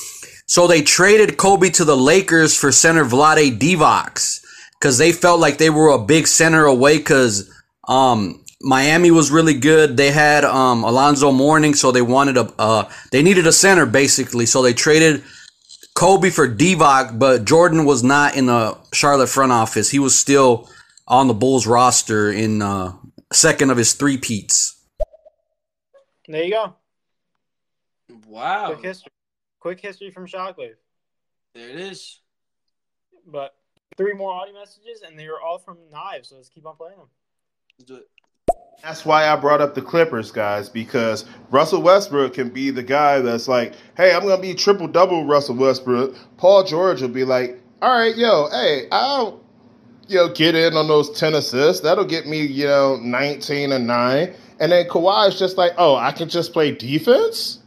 So 0.47 0.67
they 0.67 0.83
traded 0.83 1.37
Kobe 1.37 1.71
to 1.71 1.85
the 1.85 1.97
Lakers 1.97 2.57
for 2.57 2.73
center 2.73 3.05
Vlade 3.05 3.61
Divac 3.61 4.41
because 4.75 4.99
they 4.99 5.13
felt 5.13 5.39
like 5.39 5.59
they 5.59 5.71
were 5.71 5.91
a 5.91 6.05
big 6.05 6.27
center 6.27 6.65
away 6.65 6.99
because 6.99 7.49
um, 7.87 8.45
Miami 8.61 9.13
was 9.13 9.31
really 9.31 9.55
good. 9.55 9.97
They 9.97 10.11
had 10.11 10.45
um, 10.45 10.83
Alonzo 10.83 11.31
Mourning, 11.31 11.75
so 11.75 11.93
they 11.93 12.03
wanted 12.03 12.39
a 12.39 12.53
uh, 12.59 12.91
they 13.13 13.23
needed 13.23 13.47
a 13.47 13.53
center 13.53 13.87
basically. 13.87 14.47
So 14.47 14.63
they 14.63 14.75
traded 14.75 15.23
Kobe 15.95 16.31
for 16.31 16.49
Divac, 16.49 17.21
but 17.21 17.45
Jordan 17.45 17.85
was 17.85 18.03
not 18.03 18.35
in 18.35 18.47
the 18.47 18.77
Charlotte 18.93 19.29
front 19.29 19.53
office. 19.53 19.91
He 19.91 20.01
was 20.01 20.19
still 20.19 20.69
on 21.11 21.27
the 21.27 21.35
Bulls 21.35 21.67
roster 21.67 22.31
in 22.31 22.63
uh, 22.63 22.93
second 23.33 23.71
of 23.71 23.77
his 23.77 23.93
three 23.93 24.17
peats. 24.17 24.81
There 26.27 26.45
you 26.45 26.53
go. 26.53 26.75
Wow. 28.27 28.69
Quick 28.73 28.85
history. 28.85 29.13
Quick 29.59 29.81
history 29.81 30.11
from 30.13 30.27
Shockley. 30.27 30.71
There 31.55 31.69
it 31.69 31.77
is. 31.77 32.21
But 33.27 33.57
three 33.97 34.15
more 34.15 34.33
audio 34.33 34.55
messages, 34.55 35.03
and 35.07 35.19
they 35.19 35.27
are 35.27 35.41
all 35.41 35.59
from 35.59 35.79
Knives. 35.93 36.29
So 36.29 36.37
let's 36.37 36.49
keep 36.49 36.65
on 36.65 36.77
playing 36.77 36.97
them. 36.97 37.09
Let's 37.79 37.89
do 37.91 37.97
it. 37.97 38.09
That's 38.83 39.05
why 39.05 39.29
I 39.29 39.37
brought 39.37 39.61
up 39.61 39.75
the 39.75 39.83
Clippers, 39.83 40.31
guys, 40.31 40.69
because 40.69 41.27
Russell 41.51 41.83
Westbrook 41.83 42.33
can 42.33 42.49
be 42.49 42.71
the 42.71 42.83
guy 42.83 43.19
that's 43.19 43.47
like, 43.47 43.75
hey, 43.97 44.15
I'm 44.15 44.23
gonna 44.23 44.41
be 44.41 44.55
triple 44.55 44.89
double 44.89 45.27
Russell 45.27 45.57
Westbrook. 45.57 46.17
Paul 46.39 46.65
George 46.65 47.03
will 47.03 47.09
be 47.09 47.25
like, 47.25 47.61
all 47.83 47.91
right, 47.91 48.17
yo, 48.17 48.49
hey, 48.51 48.87
I'll 48.91 49.45
you 50.11 50.17
know 50.17 50.29
get 50.29 50.55
in 50.55 50.77
on 50.77 50.89
those 50.89 51.11
ten 51.19 51.35
assists. 51.35 51.83
That'll 51.83 52.05
get 52.05 52.27
me, 52.27 52.45
you 52.45 52.67
know, 52.67 52.97
19 52.97 53.73
and 53.73 53.87
nine. 53.87 54.35
And 54.59 54.73
then 54.73 54.87
Kawhi's 54.89 55.39
just 55.39 55.57
like, 55.57 55.73
oh, 55.79 55.95
I 55.97 56.13
can 56.13 56.29
just 56.29 56.53
play 56.53 56.73
defense. 56.73 57.61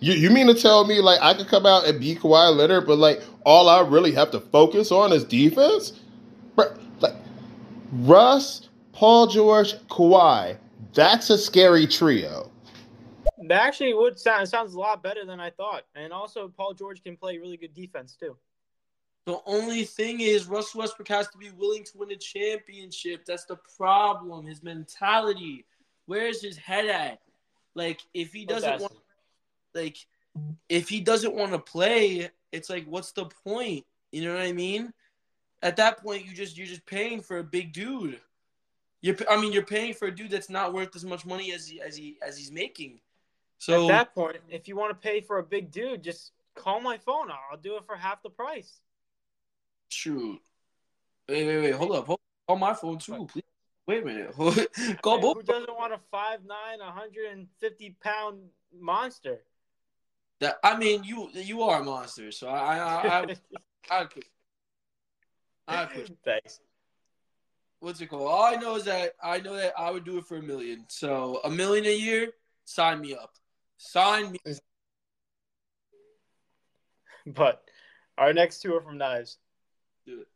You 0.00 0.12
you 0.12 0.30
mean 0.30 0.46
to 0.46 0.54
tell 0.54 0.84
me 0.84 1.00
like 1.00 1.20
I 1.22 1.34
could 1.34 1.48
come 1.48 1.64
out 1.64 1.86
and 1.86 1.98
be 1.98 2.14
Kawhi 2.14 2.54
Leonard, 2.54 2.86
but 2.86 2.98
like 2.98 3.22
all 3.44 3.68
I 3.68 3.80
really 3.80 4.12
have 4.12 4.30
to 4.32 4.40
focus 4.40 4.92
on 4.92 5.12
is 5.12 5.24
defense? 5.24 5.92
But, 6.54 6.78
Like 7.00 7.14
Russ, 7.92 8.68
Paul 8.92 9.26
George, 9.28 9.74
Kawhi. 9.88 10.58
That's 10.92 11.30
a 11.30 11.38
scary 11.38 11.86
trio. 11.86 12.50
That 13.48 13.62
actually 13.62 13.94
would 13.94 14.18
sound 14.18 14.48
sounds 14.48 14.74
a 14.74 14.78
lot 14.78 15.02
better 15.02 15.24
than 15.24 15.40
I 15.40 15.50
thought. 15.50 15.84
And 15.94 16.12
also, 16.12 16.48
Paul 16.48 16.74
George 16.74 17.02
can 17.02 17.16
play 17.16 17.38
really 17.38 17.56
good 17.56 17.74
defense 17.74 18.16
too. 18.18 18.36
The 19.26 19.40
only 19.44 19.84
thing 19.84 20.20
is 20.20 20.46
Russell 20.46 20.80
Westbrook 20.80 21.08
has 21.08 21.26
to 21.28 21.38
be 21.38 21.50
willing 21.50 21.82
to 21.82 21.98
win 21.98 22.12
a 22.12 22.16
championship. 22.16 23.24
That's 23.26 23.44
the 23.44 23.58
problem. 23.76 24.46
His 24.46 24.62
mentality. 24.62 25.64
Where's 26.06 26.40
his 26.40 26.56
head 26.56 26.86
at? 26.86 27.18
Like 27.74 28.00
if 28.14 28.32
he 28.32 28.46
doesn't 28.46 28.80
want 28.80 28.92
like 29.74 29.98
if 30.68 30.88
he 30.88 31.00
doesn't 31.00 31.34
want 31.34 31.52
to 31.52 31.58
play, 31.58 32.30
it's 32.52 32.70
like 32.70 32.86
what's 32.86 33.10
the 33.12 33.26
point? 33.26 33.84
You 34.12 34.24
know 34.24 34.34
what 34.34 34.42
I 34.42 34.52
mean? 34.52 34.92
At 35.60 35.76
that 35.76 36.00
point 36.02 36.24
you 36.24 36.32
just 36.32 36.56
you're 36.56 36.66
just 36.66 36.86
paying 36.86 37.20
for 37.20 37.38
a 37.38 37.44
big 37.44 37.72
dude. 37.72 38.20
You're 39.00 39.16
I 39.28 39.40
mean 39.40 39.52
you're 39.52 39.64
paying 39.64 39.92
for 39.92 40.06
a 40.06 40.14
dude 40.14 40.30
that's 40.30 40.48
not 40.48 40.72
worth 40.72 40.94
as 40.94 41.04
much 41.04 41.26
money 41.26 41.52
as 41.52 41.66
he 41.66 41.80
as 41.82 41.96
he 41.96 42.16
as 42.26 42.38
he's 42.38 42.52
making. 42.52 43.00
So 43.58 43.84
At 43.84 43.88
that 43.88 44.14
point, 44.14 44.36
if 44.48 44.68
you 44.68 44.76
want 44.76 44.90
to 44.90 45.08
pay 45.08 45.20
for 45.20 45.38
a 45.38 45.42
big 45.42 45.72
dude, 45.72 46.04
just 46.04 46.30
call 46.54 46.80
my 46.80 46.96
phone. 46.96 47.28
I'll 47.50 47.58
do 47.58 47.76
it 47.76 47.84
for 47.84 47.96
half 47.96 48.22
the 48.22 48.30
price. 48.30 48.80
Shoot. 49.88 50.40
Wait, 51.28 51.46
wait, 51.46 51.62
wait. 51.62 51.74
Hold 51.74 51.92
up. 51.92 52.06
Hold 52.06 52.20
on 52.48 52.60
my 52.60 52.74
phone 52.74 52.98
too, 52.98 53.26
please. 53.26 53.42
Wait 53.86 54.02
a 54.02 54.06
minute. 54.06 54.34
Call 55.02 55.20
both. 55.20 55.36
Who 55.36 55.42
doesn't 55.42 55.76
want 55.76 55.92
a 55.92 56.00
5'9", 56.12 56.40
150 56.78 57.96
pound 58.02 58.40
monster? 58.76 59.42
That 60.40 60.58
I 60.62 60.76
mean, 60.76 61.04
you 61.04 61.30
you 61.32 61.62
are 61.62 61.80
a 61.80 61.84
monster, 61.84 62.30
so 62.30 62.48
I 62.48 62.76
I 62.76 62.78
I, 62.78 63.20
I, 63.20 63.26
I 63.90 64.04
quit. 64.04 64.24
I 65.68 65.84
quit. 65.86 66.10
Thanks. 66.24 66.60
What's 67.80 68.00
it 68.00 68.08
called? 68.08 68.28
All 68.28 68.42
I 68.42 68.56
know 68.56 68.76
is 68.76 68.84
that 68.84 69.12
I 69.22 69.38
know 69.40 69.56
that 69.56 69.72
I 69.78 69.90
would 69.90 70.04
do 70.04 70.18
it 70.18 70.26
for 70.26 70.36
a 70.36 70.42
million. 70.42 70.84
So 70.88 71.40
a 71.44 71.50
million 71.50 71.86
a 71.86 71.94
year, 71.94 72.32
sign 72.64 73.00
me 73.00 73.14
up. 73.14 73.34
Sign 73.76 74.32
me. 74.32 74.38
But 77.28 77.64
our 78.16 78.32
next 78.32 78.60
two 78.62 78.72
are 78.76 78.80
from 78.80 78.98
Knives. 78.98 79.38
Do 80.06 80.20
it. 80.20 80.28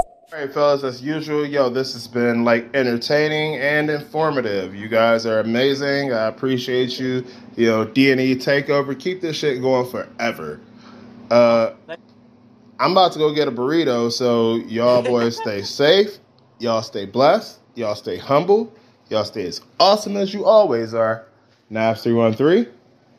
All 0.00 0.40
right, 0.40 0.52
fellas, 0.52 0.82
as 0.82 1.00
usual, 1.00 1.46
yo, 1.46 1.68
this 1.68 1.92
has 1.92 2.08
been 2.08 2.44
like 2.44 2.74
entertaining 2.74 3.54
and 3.60 3.88
informative. 3.88 4.74
You 4.74 4.88
guys 4.88 5.24
are 5.24 5.38
amazing. 5.38 6.12
I 6.12 6.26
appreciate 6.26 6.98
you. 6.98 7.24
You 7.54 7.66
know, 7.66 7.84
D 7.84 8.10
and 8.10 8.20
E 8.20 8.34
takeover. 8.34 8.98
Keep 8.98 9.20
this 9.20 9.36
shit 9.36 9.62
going 9.62 9.88
forever. 9.88 10.58
Uh, 11.30 11.74
I'm 12.80 12.90
about 12.90 13.12
to 13.12 13.20
go 13.20 13.32
get 13.32 13.46
a 13.46 13.52
burrito, 13.52 14.10
so 14.10 14.56
y'all 14.66 15.02
boys 15.02 15.36
stay 15.42 15.62
safe. 15.62 16.18
Y'all 16.58 16.82
stay 16.82 17.06
blessed. 17.06 17.60
Y'all 17.76 17.94
stay 17.94 18.16
humble. 18.16 18.72
Y'all 19.08 19.24
stay 19.24 19.46
as 19.46 19.60
awesome 19.78 20.16
as 20.16 20.34
you 20.34 20.44
always 20.44 20.94
are. 20.94 21.26
One 21.70 22.34
three 22.34 22.66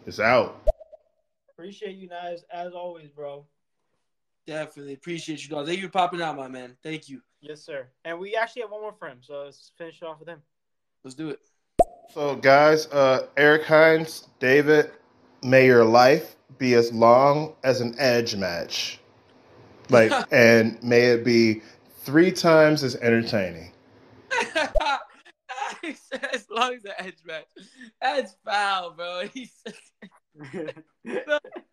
is 0.05 0.19
out. 0.19 0.69
Appreciate 1.49 1.95
you, 1.95 2.09
Knives, 2.09 2.43
as 2.51 2.73
always, 2.73 3.09
bro. 3.09 3.45
Definitely 4.47 4.93
appreciate 4.93 5.43
you, 5.43 5.49
dog. 5.49 5.65
Thank 5.67 5.79
you 5.79 5.87
for 5.87 5.91
popping 5.91 6.21
out, 6.21 6.37
my 6.37 6.47
man. 6.47 6.77
Thank 6.81 7.09
you. 7.09 7.21
Yes, 7.41 7.61
sir. 7.61 7.87
And 8.05 8.17
we 8.17 8.33
actually 8.33 8.61
have 8.61 8.71
one 8.71 8.79
more 8.79 8.95
for 8.97 9.09
him, 9.09 9.19
so 9.21 9.43
let's 9.43 9.73
finish 9.77 10.01
it 10.01 10.05
off 10.05 10.19
with 10.19 10.29
him. 10.29 10.41
Let's 11.03 11.15
do 11.15 11.29
it. 11.29 11.39
So, 12.13 12.37
guys, 12.37 12.87
uh, 12.87 13.27
Eric 13.35 13.65
Hines, 13.65 14.29
David, 14.39 14.91
may 15.43 15.65
your 15.65 15.83
life 15.83 16.37
be 16.57 16.75
as 16.75 16.93
long 16.93 17.55
as 17.65 17.81
an 17.81 17.93
edge 17.99 18.37
match. 18.37 19.01
Like, 19.89 20.13
and 20.31 20.81
may 20.81 21.07
it 21.07 21.25
be 21.25 21.61
three 21.99 22.31
times 22.31 22.83
as 22.83 22.95
entertaining. 22.95 23.73
As 26.33 26.47
long 26.49 26.73
as 26.73 26.83
the 26.83 26.99
edge 27.01 27.17
match. 27.25 27.45
That's 28.01 28.35
foul, 28.43 28.91
bro. 28.91 29.23
He 29.33 29.49
said, 29.65 30.83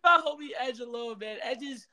my 0.03 0.21
homie 0.25 0.49
Edge 0.59 0.79
alone, 0.79 1.19
man. 1.19 1.37
Edge 1.43 1.61
is 1.61 1.87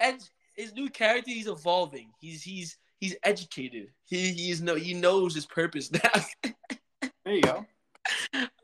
Edge. 0.00 0.22
His 0.54 0.72
new 0.72 0.88
character, 0.88 1.30
he's 1.30 1.48
evolving. 1.48 2.10
He's 2.20 2.42
he's 2.42 2.78
he's 3.00 3.16
educated. 3.24 3.88
He 4.04 4.32
he's 4.32 4.62
no 4.62 4.76
he 4.76 4.94
knows 4.94 5.34
his 5.34 5.46
purpose 5.46 5.90
now. 5.92 6.52
There 7.24 7.34
you 7.34 7.40
go. 7.40 7.64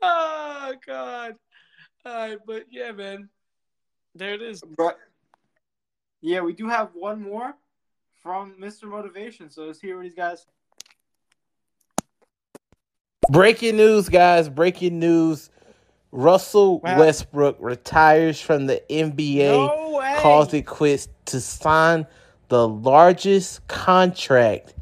oh 0.03 0.73
god. 0.85 1.35
All 2.05 2.13
right, 2.13 2.37
but 2.45 2.65
yeah, 2.69 2.91
man. 2.91 3.27
There 4.13 4.35
it 4.35 4.41
is. 4.41 4.61
But 4.77 4.99
yeah, 6.21 6.41
we 6.41 6.53
do 6.53 6.67
have 6.67 6.89
one 6.93 7.23
more 7.23 7.55
from 8.21 8.55
Mr. 8.61 8.83
Motivation. 8.83 9.49
So 9.49 9.63
let's 9.63 9.79
hear 9.79 9.97
what 9.97 10.05
he's 10.05 10.13
got. 10.13 10.37
Breaking 13.31 13.77
news, 13.77 14.09
guys. 14.09 14.49
Breaking 14.49 14.99
news. 14.99 15.49
Russell 16.11 16.79
Wow. 16.79 16.99
Westbrook 16.99 17.57
retires 17.59 18.39
from 18.41 18.65
the 18.67 18.81
NBA. 18.89 19.51
No 19.51 20.19
calls 20.21 20.53
it 20.53 20.63
quits 20.65 21.07
to 21.25 21.39
sign 21.39 22.05
the 22.49 22.67
largest 22.67 23.65
contract 23.67 24.73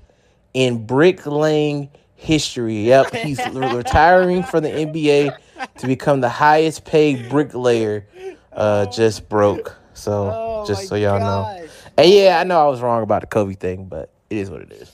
in 0.54 0.86
bricklaying 0.86 1.90
history. 2.16 2.88
Yep, 2.88 3.14
he's 3.14 3.40
retiring 3.54 4.44
from 4.44 4.64
the 4.64 4.70
NBA 4.70 5.38
to 5.78 5.88
become 5.88 6.22
the 6.22 6.30
highest 6.30 6.86
paid 6.86 7.30
bricklayer. 7.30 8.08
Uh, 8.52 8.88
just 8.88 9.30
broke. 9.30 9.76
So 9.94 10.32
Oh 10.34 10.66
just 10.66 10.88
so 10.88 10.96
y'all 10.96 11.20
know. 11.20 11.68
And 11.98 12.10
yeah, 12.10 12.40
I 12.40 12.44
know 12.44 12.66
I 12.66 12.70
was 12.70 12.82
wrong 12.82 13.04
about 13.04 13.22
the 13.22 13.28
Kobe 13.28 13.54
thing, 13.54 13.86
but 13.86 14.14
it 14.30 14.38
is 14.38 14.50
what 14.50 14.62
it 14.62 14.72
is. 14.72 14.92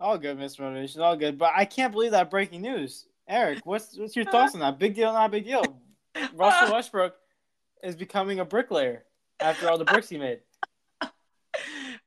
All 0.00 0.18
good, 0.18 0.38
Mr. 0.38 0.60
Motivation. 0.60 1.00
All 1.00 1.16
good. 1.16 1.38
But 1.38 1.52
I 1.56 1.64
can't 1.64 1.92
believe 1.92 2.10
that 2.10 2.30
breaking 2.30 2.62
news. 2.62 3.06
Eric, 3.28 3.64
what's 3.64 3.96
what's 3.98 4.14
your 4.16 4.24
thoughts 4.26 4.54
uh, 4.54 4.58
on 4.58 4.60
that? 4.60 4.78
Big 4.78 4.94
deal, 4.94 5.12
not 5.12 5.26
a 5.26 5.28
big 5.30 5.44
deal. 5.44 5.62
Russell 6.34 6.68
uh, 6.68 6.72
Westbrook 6.72 7.14
is 7.82 7.96
becoming 7.96 8.40
a 8.40 8.44
bricklayer 8.44 9.04
after 9.40 9.68
all 9.68 9.78
the 9.78 9.84
bricks 9.84 10.08
he 10.08 10.18
made. 10.18 10.40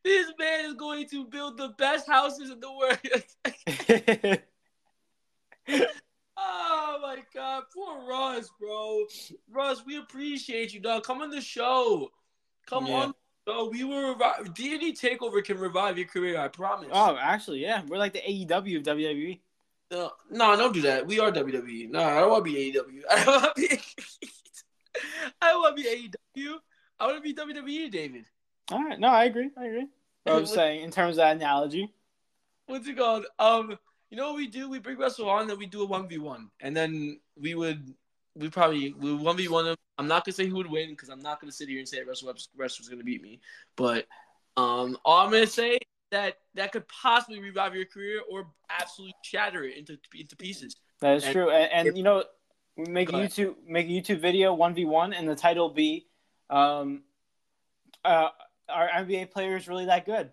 This 0.03 0.27
man 0.39 0.65
is 0.65 0.73
going 0.75 1.07
to 1.09 1.25
build 1.25 1.57
the 1.57 1.69
best 1.77 2.07
houses 2.07 2.49
in 2.49 2.59
the 2.61 2.71
world. 2.71 4.39
oh 6.37 6.99
my 7.01 7.17
god, 7.33 7.63
poor 7.73 8.07
Russ, 8.07 8.49
bro. 8.59 9.03
Russ, 9.51 9.83
we 9.85 9.97
appreciate 9.97 10.73
you, 10.73 10.79
dog. 10.79 11.03
Come 11.03 11.21
on 11.21 11.29
the 11.29 11.41
show. 11.41 12.09
Come 12.67 12.85
Yeah. 12.87 12.93
on. 12.95 13.13
So 13.47 13.69
we 13.69 13.83
will 13.83 14.09
revive. 14.13 14.53
D&D 14.53 14.93
Takeover 14.93 15.43
can 15.43 15.57
revive 15.57 15.97
your 15.97 16.07
career. 16.07 16.37
I 16.39 16.47
promise. 16.49 16.89
oh, 16.91 17.17
actually, 17.19 17.59
yeah, 17.61 17.81
we're 17.87 17.97
like 17.97 18.13
the 18.13 18.19
AEW 18.19 18.77
of 18.77 18.83
WWE. 18.83 19.39
No, 19.91 20.11
no, 20.29 20.55
don't 20.57 20.73
do 20.73 20.81
that. 20.81 21.07
We 21.07 21.19
are 21.19 21.31
WWE. 21.31 21.89
No, 21.89 22.03
I 22.03 22.19
don't 22.19 22.29
want 22.31 22.45
to 22.45 22.51
be 22.51 22.73
AEW. 22.73 23.01
I 23.09 23.23
don't 23.23 23.41
want 23.41 23.55
to 23.55 23.61
be. 23.61 23.79
I 25.41 25.51
don't 25.51 25.61
want 25.61 25.77
to 25.77 25.83
be 25.83 25.89
AEW. 26.37 26.55
I 26.99 27.05
want 27.05 27.17
to 27.17 27.21
be 27.21 27.33
WWE, 27.33 27.91
David. 27.91 28.25
All 28.71 28.83
right, 28.83 28.99
no, 28.99 29.07
I 29.07 29.25
agree. 29.25 29.49
I 29.57 29.65
agree. 29.65 29.87
But 30.25 30.33
I'm 30.33 30.39
What- 30.41 30.49
saying 30.49 30.81
in 30.83 30.91
terms 30.91 31.13
of 31.13 31.17
that 31.17 31.35
analogy. 31.37 31.93
What's 32.65 32.85
it 32.87 32.97
called? 32.97 33.25
Um, 33.39 33.77
you 34.09 34.17
know 34.17 34.27
what 34.27 34.35
we 34.37 34.47
do? 34.47 34.69
We 34.69 34.79
bring 34.79 34.97
Russell 34.97 35.29
on, 35.29 35.47
then 35.47 35.57
we 35.57 35.67
do 35.67 35.83
a 35.83 35.85
one 35.85 36.07
v 36.07 36.17
one, 36.17 36.49
and 36.59 36.75
then 36.75 37.19
we 37.39 37.55
would 37.55 37.93
we 38.35 38.49
probably 38.49 38.91
we 38.93 39.13
one 39.15 39.37
v 39.37 39.47
one. 39.47 39.73
I'm 39.97 40.07
not 40.07 40.25
gonna 40.25 40.33
say 40.35 40.47
who 40.47 40.55
would 40.57 40.69
win 40.69 40.89
because 40.89 41.07
I'm 41.07 41.21
not 41.21 41.39
gonna 41.39 41.51
sit 41.53 41.69
here 41.69 41.79
and 41.79 41.87
say 41.87 42.03
Russell 42.03 42.27
Westbrook's 42.57 42.89
gonna 42.89 43.03
beat 43.05 43.21
me. 43.21 43.39
But 43.77 44.05
um, 44.57 44.97
all 45.05 45.25
I'm 45.25 45.31
gonna 45.31 45.47
say 45.47 45.79
that 46.11 46.37
that 46.55 46.71
could 46.71 46.87
possibly 46.87 47.39
revive 47.39 47.75
your 47.75 47.85
career 47.85 48.21
or 48.29 48.47
absolutely 48.69 49.15
shatter 49.23 49.63
it 49.63 49.77
into 49.77 49.97
into 50.17 50.35
pieces. 50.35 50.75
That 51.01 51.15
is 51.17 51.23
And- 51.23 51.33
true. 51.33 51.49
And, 51.49 51.87
and 51.87 51.97
you 51.97 52.03
know, 52.03 52.23
make 52.77 53.09
a. 53.09 53.13
YouTube 53.13 53.55
make 53.67 53.87
a 53.87 53.89
YouTube 53.89 54.19
video 54.21 54.53
one 54.53 54.73
v 54.73 54.85
one, 54.85 55.13
and 55.13 55.27
the 55.27 55.35
title 55.35 55.69
be, 55.69 56.07
um, 56.49 57.03
uh, 58.05 58.29
are 58.69 58.89
NBA 58.89 59.31
players 59.31 59.67
really 59.67 59.85
that 59.85 60.05
good? 60.05 60.31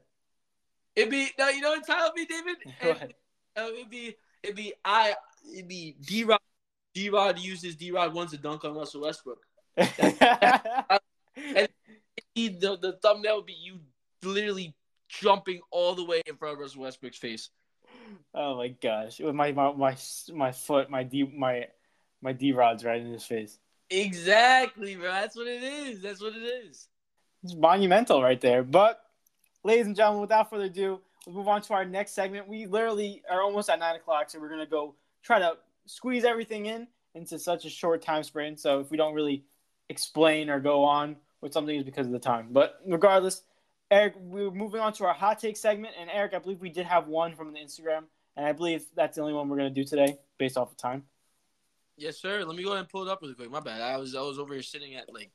It'd 0.96 1.10
be 1.10 1.28
no, 1.38 1.48
you 1.48 1.60
know 1.60 1.70
what 1.70 1.86
title 1.86 2.10
be, 2.14 2.24
David? 2.26 2.56
Go 2.82 2.90
ahead. 2.90 3.14
Uh, 3.56 3.68
it'd 3.74 3.90
be 3.90 4.16
it'd 4.42 4.56
be 4.56 4.72
I 4.84 5.14
it'd 5.52 5.68
be 5.68 5.96
D 6.00 6.24
Rod 6.24 6.40
D 6.94 7.10
Rod 7.10 7.38
uses 7.38 7.76
D 7.76 7.90
Rod 7.90 8.14
once 8.14 8.30
to 8.30 8.38
dunk 8.38 8.64
on 8.64 8.74
Russell 8.74 9.02
Westbrook. 9.02 9.38
and 9.76 9.90
the 12.36 12.78
the 12.80 12.98
thumbnail 13.02 13.36
would 13.36 13.46
be 13.46 13.54
you 13.54 13.80
literally 14.22 14.74
jumping 15.08 15.60
all 15.70 15.94
the 15.94 16.04
way 16.04 16.22
in 16.26 16.36
front 16.36 16.54
of 16.54 16.60
Russell 16.60 16.82
Westbrook's 16.82 17.18
face. 17.18 17.50
oh 18.34 18.56
my 18.56 18.68
gosh! 18.68 19.20
With 19.20 19.34
my 19.34 19.52
my 19.52 19.72
my, 19.72 19.96
my 20.32 20.52
foot, 20.52 20.90
my 20.90 21.02
D 21.02 21.24
my 21.24 21.68
my 22.22 22.32
D 22.32 22.52
rods 22.52 22.84
right 22.84 23.00
in 23.00 23.12
his 23.12 23.24
face. 23.24 23.58
Exactly, 23.90 24.96
bro. 24.96 25.10
That's 25.10 25.36
what 25.36 25.46
it 25.46 25.62
is. 25.62 26.00
That's 26.00 26.20
what 26.20 26.34
it 26.34 26.42
is. 26.42 26.88
It's 27.42 27.54
monumental 27.54 28.22
right 28.22 28.40
there. 28.40 28.62
But, 28.62 29.00
ladies 29.62 29.86
and 29.86 29.94
gentlemen, 29.94 30.22
without 30.22 30.48
further 30.48 30.64
ado, 30.64 31.00
we'll 31.26 31.36
move 31.36 31.48
on 31.48 31.60
to 31.62 31.74
our 31.74 31.84
next 31.84 32.12
segment. 32.12 32.48
We 32.48 32.66
literally 32.66 33.22
are 33.30 33.42
almost 33.42 33.68
at 33.68 33.78
nine 33.78 33.96
o'clock, 33.96 34.30
so 34.30 34.40
we're 34.40 34.48
gonna 34.48 34.66
go 34.66 34.94
try 35.22 35.38
to 35.38 35.58
squeeze 35.86 36.24
everything 36.24 36.66
in 36.66 36.88
into 37.14 37.38
such 37.38 37.64
a 37.66 37.70
short 37.70 38.02
time 38.02 38.22
span. 38.22 38.56
So 38.56 38.80
if 38.80 38.90
we 38.90 38.96
don't 38.96 39.14
really 39.14 39.44
explain 39.88 40.48
or 40.48 40.60
go 40.60 40.84
on 40.84 41.16
with 41.40 41.52
something, 41.52 41.76
it's 41.76 41.84
because 41.84 42.06
of 42.06 42.12
the 42.12 42.18
time. 42.18 42.48
But 42.50 42.80
regardless, 42.86 43.42
Eric, 43.90 44.14
we're 44.16 44.50
moving 44.50 44.80
on 44.80 44.92
to 44.94 45.04
our 45.06 45.14
hot 45.14 45.38
take 45.38 45.56
segment. 45.56 45.94
And 46.00 46.10
Eric, 46.10 46.34
I 46.34 46.38
believe 46.38 46.60
we 46.60 46.70
did 46.70 46.86
have 46.86 47.06
one 47.06 47.34
from 47.34 47.52
the 47.52 47.58
Instagram, 47.60 48.04
and 48.36 48.46
I 48.46 48.52
believe 48.52 48.84
that's 48.96 49.16
the 49.16 49.22
only 49.22 49.34
one 49.34 49.48
we're 49.48 49.56
gonna 49.56 49.70
do 49.70 49.84
today, 49.84 50.18
based 50.38 50.56
off 50.56 50.70
of 50.72 50.76
time. 50.76 51.04
Yes, 51.96 52.18
sir. 52.18 52.44
Let 52.44 52.56
me 52.56 52.64
go 52.64 52.70
ahead 52.70 52.80
and 52.80 52.88
pull 52.88 53.06
it 53.06 53.10
up 53.10 53.20
really 53.22 53.34
quick. 53.34 53.50
My 53.50 53.60
bad. 53.60 53.80
I 53.80 53.96
was 53.98 54.14
I 54.14 54.20
was 54.22 54.38
over 54.38 54.52
here 54.54 54.62
sitting 54.62 54.94
at 54.96 55.12
like 55.12 55.30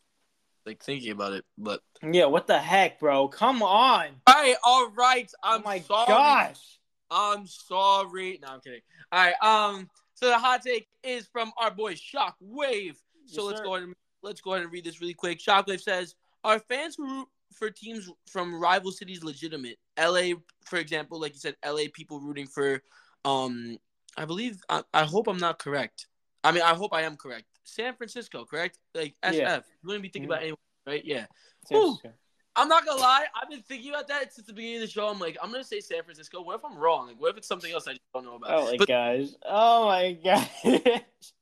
like 0.65 0.83
thinking 0.83 1.11
about 1.11 1.33
it, 1.33 1.45
but 1.57 1.81
Yeah, 2.03 2.25
what 2.25 2.47
the 2.47 2.59
heck, 2.59 2.99
bro? 2.99 3.27
Come 3.29 3.63
on! 3.63 4.09
all 4.27 4.35
right, 4.35 4.55
all 4.63 4.89
right. 4.91 5.31
I'm 5.41 5.61
oh 5.61 5.63
my 5.63 5.79
sorry. 5.79 6.07
gosh! 6.07 6.79
I'm 7.09 7.47
sorry. 7.47 8.39
No, 8.41 8.49
I'm 8.49 8.59
kidding. 8.59 8.81
All 9.11 9.25
right. 9.25 9.35
Um. 9.41 9.89
So 10.15 10.27
the 10.27 10.37
hot 10.37 10.61
take 10.63 10.89
is 11.01 11.27
from 11.27 11.53
our 11.57 11.71
boy 11.71 11.93
Shockwave. 11.93 12.95
So 13.25 13.43
Yes, 13.43 13.43
let's 13.43 13.59
sir. 13.59 13.63
go 13.63 13.75
ahead 13.75 13.87
and 13.87 13.95
let's 14.21 14.41
go 14.41 14.51
ahead 14.53 14.63
and 14.63 14.73
read 14.73 14.83
this 14.83 14.99
really 14.99 15.13
quick. 15.13 15.39
Shockwave 15.39 15.79
says, 15.81 16.15
"Are 16.43 16.59
fans 16.59 16.95
who 16.97 17.25
for 17.59 17.69
teams 17.69 18.09
from 18.27 18.59
rival 18.59 18.91
cities 18.91 19.23
legitimate? 19.23 19.77
LA, 19.99 20.35
for 20.65 20.77
example, 20.77 21.19
like 21.19 21.33
you 21.33 21.39
said, 21.39 21.55
LA 21.63 21.83
people 21.93 22.19
rooting 22.19 22.47
for, 22.47 22.81
um, 23.25 23.77
I 24.17 24.25
believe. 24.25 24.61
I, 24.69 24.81
I 24.93 25.03
hope 25.03 25.27
I'm 25.27 25.37
not 25.37 25.59
correct. 25.59 26.07
I 26.43 26.51
mean, 26.53 26.63
I 26.63 26.73
hope 26.73 26.93
I 26.93 27.01
am 27.03 27.17
correct. 27.17 27.45
San 27.65 27.93
Francisco, 27.95 28.45
correct? 28.45 28.79
Like 28.95 29.15
SF. 29.23 29.33
Yeah. 29.35 29.55
You 29.57 29.61
wouldn't 29.83 30.03
be 30.03 30.09
thinking 30.09 30.29
Mhm. 30.29 30.33
about 30.33 30.41
anyone, 30.41 30.57
right? 30.87 31.05
Yeah. 31.05 31.25
San 32.57 32.65
Ooh. 32.65 32.69
Francisco. 32.69 32.69
I'm 32.69 32.69
not 32.69 32.85
gonna 32.85 33.01
lie. 33.01 33.25
I've 33.41 33.49
been 33.49 33.61
thinking 33.61 33.89
about 33.89 34.07
that 34.07 34.33
since 34.33 34.47
the 34.47 34.53
beginning 34.53 34.77
of 34.77 34.81
the 34.81 34.87
show. 34.87 35.07
I'm 35.07 35.19
like, 35.19 35.37
I'm 35.41 35.51
gonna 35.51 35.63
say 35.63 35.79
San 35.79 36.03
Francisco. 36.03 36.41
What 36.41 36.55
if 36.55 36.65
I'm 36.65 36.77
wrong? 36.77 37.07
Like, 37.07 37.19
what 37.19 37.31
if 37.31 37.37
it's 37.37 37.47
something 37.47 37.71
else 37.71 37.87
I 37.87 37.91
just 37.91 38.01
don't 38.13 38.25
know 38.25 38.35
about? 38.35 38.49
Oh 38.51 38.65
my 38.65 38.77
but 38.77 38.87
gosh! 38.87 39.27
Oh 39.45 39.85
my 39.85 40.13
gosh! 40.13 40.49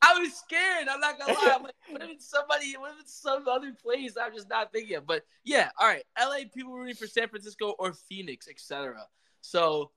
I 0.02 0.20
was 0.20 0.34
scared. 0.34 0.88
I'm 0.90 1.00
not 1.00 1.20
gonna 1.20 1.34
lie. 1.34 1.54
I'm 1.56 1.64
like, 1.64 1.76
what 1.90 2.02
if 2.04 2.10
it's 2.10 2.30
somebody? 2.30 2.74
What 2.78 2.92
if 2.96 3.02
it's 3.02 3.14
some 3.14 3.48
other 3.48 3.72
place 3.72 4.16
I'm 4.22 4.34
just 4.34 4.50
not 4.50 4.72
thinking 4.72 4.98
of? 4.98 5.08
But 5.08 5.24
yeah, 5.44 5.70
all 5.80 5.88
right. 5.88 6.04
LA 6.20 6.48
people 6.54 6.74
rooting 6.74 6.96
for 6.96 7.08
San 7.08 7.28
Francisco 7.28 7.76
or 7.80 7.94
Phoenix, 7.94 8.48
etc. 8.48 9.06
So, 9.42 9.92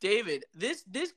David, 0.00 0.44
this 0.54 0.84
this 0.90 1.14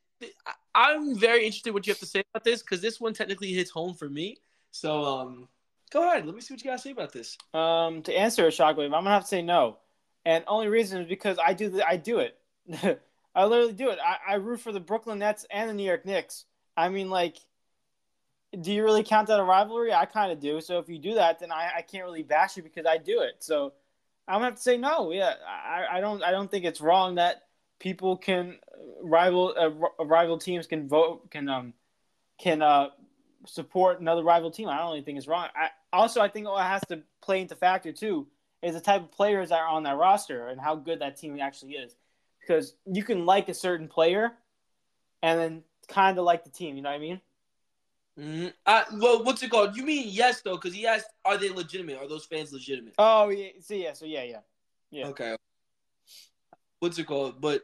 I'm 0.73 1.17
very 1.17 1.45
interested 1.45 1.73
what 1.73 1.85
you 1.87 1.91
have 1.91 1.99
to 1.99 2.05
say 2.05 2.23
about 2.33 2.43
this 2.43 2.61
because 2.61 2.81
this 2.81 2.99
one 2.99 3.13
technically 3.13 3.51
hits 3.51 3.71
home 3.71 3.93
for 3.93 4.09
me. 4.09 4.37
So, 4.71 5.03
um, 5.03 5.47
go 5.91 6.07
ahead. 6.07 6.25
Let 6.25 6.35
me 6.35 6.41
see 6.41 6.53
what 6.53 6.63
you 6.63 6.69
gotta 6.69 6.81
say 6.81 6.91
about 6.91 7.11
this. 7.11 7.37
um, 7.53 8.01
to 8.03 8.13
answer 8.13 8.45
a 8.45 8.49
shockwave, 8.49 8.85
I'm 8.85 8.91
gonna 8.91 9.11
have 9.11 9.23
to 9.23 9.27
say 9.27 9.41
no, 9.41 9.77
and 10.25 10.43
only 10.47 10.67
reason 10.67 11.01
is 11.01 11.07
because 11.07 11.37
I 11.43 11.53
do 11.53 11.69
the, 11.69 11.87
I 11.87 11.97
do 11.97 12.19
it. 12.19 12.37
I 13.35 13.45
literally 13.45 13.73
do 13.73 13.89
it. 13.89 13.99
I, 14.03 14.33
I 14.33 14.35
root 14.35 14.61
for 14.61 14.71
the 14.71 14.79
Brooklyn 14.79 15.19
Nets 15.19 15.45
and 15.51 15.69
the 15.69 15.73
New 15.73 15.83
York 15.83 16.05
Knicks. 16.05 16.45
I 16.77 16.87
mean, 16.89 17.09
like, 17.09 17.37
do 18.61 18.71
you 18.71 18.83
really 18.83 19.03
count 19.03 19.27
that 19.27 19.39
a 19.39 19.43
rivalry? 19.43 19.93
I 19.93 20.05
kind 20.05 20.31
of 20.31 20.39
do. 20.39 20.61
So 20.61 20.79
if 20.79 20.87
you 20.87 20.97
do 20.97 21.15
that, 21.15 21.39
then 21.39 21.51
I, 21.51 21.71
I 21.77 21.81
can't 21.81 22.05
really 22.05 22.23
bash 22.23 22.55
you 22.55 22.63
because 22.63 22.85
I 22.85 22.97
do 22.97 23.21
it. 23.21 23.35
So 23.39 23.73
I'm 24.27 24.35
gonna 24.35 24.45
have 24.45 24.55
to 24.55 24.61
say 24.61 24.77
no. 24.77 25.11
Yeah, 25.11 25.33
I, 25.47 25.97
I 25.97 26.01
don't 26.01 26.23
I 26.23 26.31
don't 26.31 26.49
think 26.49 26.65
it's 26.65 26.79
wrong 26.81 27.15
that 27.15 27.43
people 27.79 28.15
can 28.17 28.57
rival 29.03 29.53
uh, 29.57 30.03
rival 30.05 30.37
teams 30.37 30.65
can 30.65 30.87
vote 30.87 31.29
can 31.29 31.49
um 31.49 31.73
can 32.39 32.61
uh 32.61 32.87
support 33.45 33.99
another 33.99 34.23
rival 34.23 34.51
team. 34.51 34.67
I 34.69 34.77
don't 34.77 35.03
think 35.05 35.17
it's 35.17 35.27
wrong. 35.27 35.47
I 35.55 35.69
also 35.93 36.21
I 36.21 36.27
think 36.27 36.47
what 36.47 36.65
has 36.65 36.81
to 36.89 37.01
play 37.21 37.41
into 37.41 37.55
factor 37.55 37.91
too 37.91 38.27
is 38.61 38.73
the 38.73 38.81
type 38.81 39.01
of 39.01 39.11
players 39.11 39.49
that 39.49 39.59
are 39.59 39.67
on 39.67 39.83
that 39.83 39.97
roster 39.97 40.47
and 40.47 40.59
how 40.59 40.75
good 40.75 40.99
that 40.99 41.17
team 41.17 41.39
actually 41.39 41.73
is. 41.73 41.95
Because 42.39 42.75
you 42.85 43.03
can 43.03 43.25
like 43.25 43.49
a 43.49 43.53
certain 43.53 43.87
player 43.87 44.33
and 45.23 45.39
then 45.39 45.63
kind 45.87 46.17
of 46.17 46.25
like 46.25 46.43
the 46.43 46.49
team. 46.49 46.75
You 46.75 46.83
know 46.83 46.89
what 46.89 46.95
I 46.95 46.99
mean? 46.99 47.21
Mm-hmm. 48.19 48.47
Uh, 48.65 48.83
well, 48.93 49.23
what's 49.23 49.43
it 49.43 49.51
called? 49.51 49.75
You 49.75 49.83
mean 49.83 50.07
yes 50.07 50.41
though? 50.41 50.55
Because 50.55 50.73
he 50.73 50.87
asked, 50.87 51.07
"Are 51.25 51.37
they 51.37 51.49
legitimate? 51.49 51.97
Are 51.97 52.07
those 52.07 52.25
fans 52.25 52.53
legitimate?" 52.53 52.93
Oh 52.97 53.29
yeah. 53.29 53.49
So 53.59 53.73
yeah. 53.73 53.93
So 53.93 54.05
yeah. 54.05 54.23
Yeah. 54.23 54.39
Yeah. 54.89 55.07
Okay. 55.07 55.35
What's 56.79 56.97
it 56.97 57.07
called? 57.07 57.41
But 57.41 57.63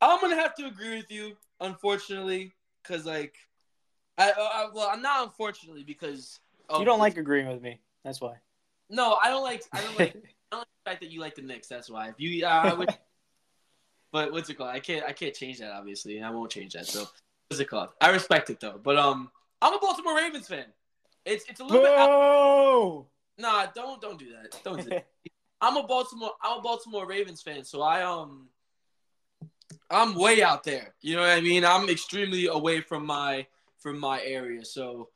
I'm 0.00 0.20
gonna 0.20 0.36
have 0.36 0.54
to 0.56 0.66
agree 0.66 0.96
with 0.96 1.10
you, 1.10 1.36
unfortunately, 1.60 2.52
because 2.82 3.04
like, 3.04 3.34
I, 4.18 4.30
I 4.30 4.68
well, 4.72 4.88
I'm 4.92 5.02
not 5.02 5.24
unfortunately 5.24 5.84
because 5.84 6.40
of- 6.68 6.80
You 6.80 6.84
don't 6.84 6.98
like 6.98 7.16
agreeing 7.16 7.48
with 7.48 7.62
me. 7.62 7.80
That's 8.04 8.20
why. 8.20 8.34
No, 8.90 9.18
I 9.22 9.28
don't 9.28 9.42
like. 9.42 9.64
I 9.72 9.80
don't 9.80 9.98
like. 9.98 10.14
I 10.52 10.56
don't 10.56 10.60
like 10.60 10.68
the 10.84 10.90
fact 10.90 11.00
that 11.00 11.10
you 11.10 11.20
like 11.20 11.34
the 11.34 11.42
Knicks. 11.42 11.68
That's 11.68 11.88
why. 11.88 12.08
If 12.08 12.16
you, 12.18 12.44
uh, 12.44 12.48
I 12.48 12.74
would. 12.74 12.90
but 14.12 14.32
what's 14.32 14.50
it 14.50 14.54
called? 14.58 14.70
I 14.70 14.80
can't. 14.80 15.04
I 15.06 15.12
can't 15.12 15.34
change 15.34 15.58
that. 15.60 15.72
Obviously, 15.72 16.18
and 16.18 16.26
I 16.26 16.30
won't 16.30 16.50
change 16.50 16.74
that. 16.74 16.86
So 16.86 17.06
what's 17.48 17.60
it 17.60 17.68
called? 17.68 17.90
I 18.00 18.10
respect 18.10 18.50
it 18.50 18.60
though. 18.60 18.78
But 18.82 18.98
um, 18.98 19.30
I'm 19.62 19.74
a 19.74 19.78
Baltimore 19.78 20.16
Ravens 20.16 20.48
fan. 20.48 20.66
It's 21.24 21.44
it's 21.48 21.60
a 21.60 21.64
little 21.64 21.82
bit. 21.82 21.96
Boo! 21.96 23.06
Nah, 23.38 23.66
don't 23.74 24.00
don't 24.00 24.18
do 24.18 24.32
that. 24.32 24.58
Don't 24.62 24.82
do 24.82 24.90
that. 24.90 25.06
I'm 25.60 25.76
a 25.76 25.84
Baltimore 25.84 26.32
I'm 26.42 26.58
a 26.58 26.62
Baltimore 26.62 27.06
Ravens 27.06 27.40
fan, 27.40 27.64
so 27.64 27.82
I 27.82 28.02
um 28.02 28.48
I'm 29.90 30.14
way 30.14 30.42
out 30.42 30.64
there. 30.64 30.94
You 31.00 31.16
know 31.16 31.22
what 31.22 31.30
I 31.30 31.40
mean? 31.40 31.64
I'm 31.64 31.88
extremely 31.88 32.46
away 32.46 32.80
from 32.80 33.06
my 33.06 33.46
from 33.82 33.98
my 33.98 34.22
area. 34.22 34.64
So 34.64 35.08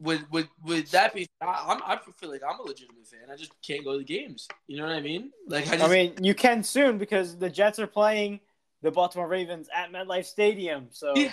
with 0.00 0.22
with 0.30 0.48
with 0.64 0.90
that 0.90 1.14
being 1.14 1.26
I, 1.40 1.64
I'm 1.68 1.82
I 1.84 1.98
feel 2.16 2.30
like 2.30 2.42
I'm 2.48 2.58
a 2.60 2.62
legitimate 2.62 3.06
fan. 3.06 3.30
I 3.32 3.36
just 3.36 3.52
can't 3.62 3.84
go 3.84 3.92
to 3.92 3.98
the 3.98 4.04
games. 4.04 4.48
You 4.66 4.78
know 4.78 4.86
what 4.86 4.96
I 4.96 5.00
mean? 5.00 5.30
Like 5.48 5.68
I 5.68 5.76
just 5.76 5.84
I 5.84 5.88
mean, 5.88 6.14
you 6.22 6.34
can 6.34 6.62
soon 6.62 6.98
because 6.98 7.36
the 7.36 7.50
Jets 7.50 7.78
are 7.78 7.86
playing 7.86 8.40
the 8.82 8.90
Baltimore 8.90 9.28
Ravens 9.28 9.68
at 9.74 9.92
MetLife 9.92 10.24
Stadium. 10.24 10.88
So 10.90 11.14
Yeah. 11.16 11.32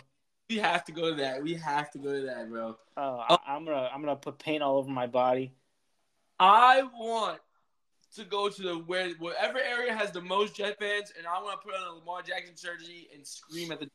We 0.49 0.57
have 0.57 0.83
to 0.85 0.91
go 0.91 1.09
to 1.09 1.15
that. 1.15 1.41
We 1.41 1.53
have 1.55 1.89
to 1.91 1.97
go 1.97 2.11
to 2.13 2.25
that, 2.25 2.49
bro. 2.49 2.77
uh, 2.97 3.23
I, 3.29 3.37
I'm 3.47 3.63
gonna 3.65 3.89
I'm 3.93 4.01
gonna 4.01 4.17
put 4.17 4.37
paint 4.37 4.61
all 4.61 4.77
over 4.77 4.91
my 4.91 5.07
body. 5.07 5.53
I 6.37 6.83
want 6.83 7.39
to 8.15 8.25
go 8.25 8.49
to 8.49 8.61
the 8.61 8.75
where 8.75 9.11
wherever 9.19 9.57
area 9.57 9.93
has 9.95 10.11
the 10.11 10.21
most 10.21 10.55
Jet 10.55 10.77
fans, 10.79 11.13
and 11.17 11.25
I 11.25 11.41
want 11.41 11.61
to 11.61 11.65
put 11.65 11.75
on 11.75 11.87
a 11.87 11.99
Lamar 11.99 12.21
Jackson 12.21 12.55
jersey 12.61 13.07
and 13.15 13.25
scream 13.25 13.71
at 13.71 13.79
the 13.79 13.89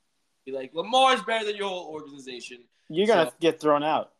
be 0.50 0.56
like 0.56 0.74
Lamar's 0.74 1.22
better 1.22 1.44
than 1.44 1.56
your 1.56 1.68
whole 1.68 1.88
organization. 1.92 2.58
You're 2.88 3.06
gonna 3.06 3.30
So- 3.30 3.36
get 3.40 3.60
thrown 3.60 3.82
out. 3.82 4.12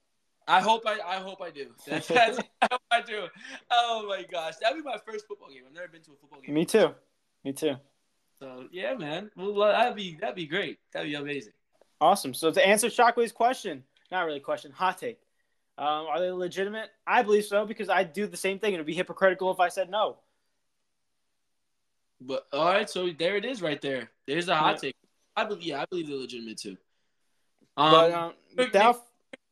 I 0.47 0.61
hope 0.61 0.83
I 0.87 0.99
I 1.07 1.17
hope 1.17 1.43
I 1.43 1.51
do. 1.51 1.75
That's, 1.87 2.09
that's 2.09 2.39
I 2.63 2.69
hope 2.71 2.81
I 2.91 3.03
do. 3.03 3.27
Oh 3.71 4.07
my 4.09 4.23
gosh, 4.31 4.55
that'd 4.63 4.77
be 4.77 4.83
my 4.83 4.97
first 5.07 5.27
football 5.27 5.49
game. 5.51 5.63
I've 5.67 5.75
never 5.75 5.89
been 5.89 6.01
to 6.03 6.13
a 6.13 6.17
football 6.17 6.41
game. 6.41 6.55
Me 6.55 6.65
too. 6.65 6.95
Me 7.45 7.53
too. 7.53 7.75
So 8.39 8.67
yeah, 8.73 8.95
man. 8.95 9.31
Well, 9.37 9.55
that'd 9.55 9.95
be 9.97 10.17
that'd 10.21 10.37
be 10.37 10.47
great. 10.47 10.79
That'd 10.93 11.11
be 11.11 11.15
amazing. 11.17 11.53
Awesome. 12.01 12.33
So 12.33 12.51
to 12.51 12.67
answer 12.67 12.87
Shockwave's 12.89 13.33
question, 13.33 13.83
not 14.11 14.23
really 14.25 14.39
a 14.39 14.41
question, 14.41 14.71
hot 14.73 14.99
take. 14.99 15.19
Um, 15.77 16.07
are 16.09 16.19
they 16.21 16.31
legitimate? 16.31 16.91
I 17.07 17.23
believe 17.23 17.45
so 17.45 17.67
because 17.67 17.89
I'd 17.89 18.13
do 18.13 18.27
the 18.27 18.37
same 18.37 18.59
thing. 18.59 18.75
It'd 18.75 18.87
be 18.87 18.95
hypocritical 18.95 19.51
if 19.53 19.61
I 19.61 19.69
said 19.69 19.91
no. 19.91 20.17
But 22.21 22.47
all 22.53 22.67
right, 22.73 22.89
so 22.89 23.11
there 23.11 23.37
it 23.37 23.45
is, 23.45 23.61
right 23.63 23.81
there. 23.81 24.11
There's 24.27 24.49
a 24.49 24.57
hot 24.57 24.77
Yeah. 24.77 24.81
take. 24.91 24.97
I 25.39 25.45
believe, 25.45 25.63
yeah, 25.63 25.83
I 25.83 25.85
believe 25.89 26.09
they're 26.09 26.17
legitimate 26.17 26.59
too. 26.59 26.77
Um, 27.77 27.91
But 27.93 28.13
um, 28.13 28.33
New- 28.57 28.71
that, 28.71 28.97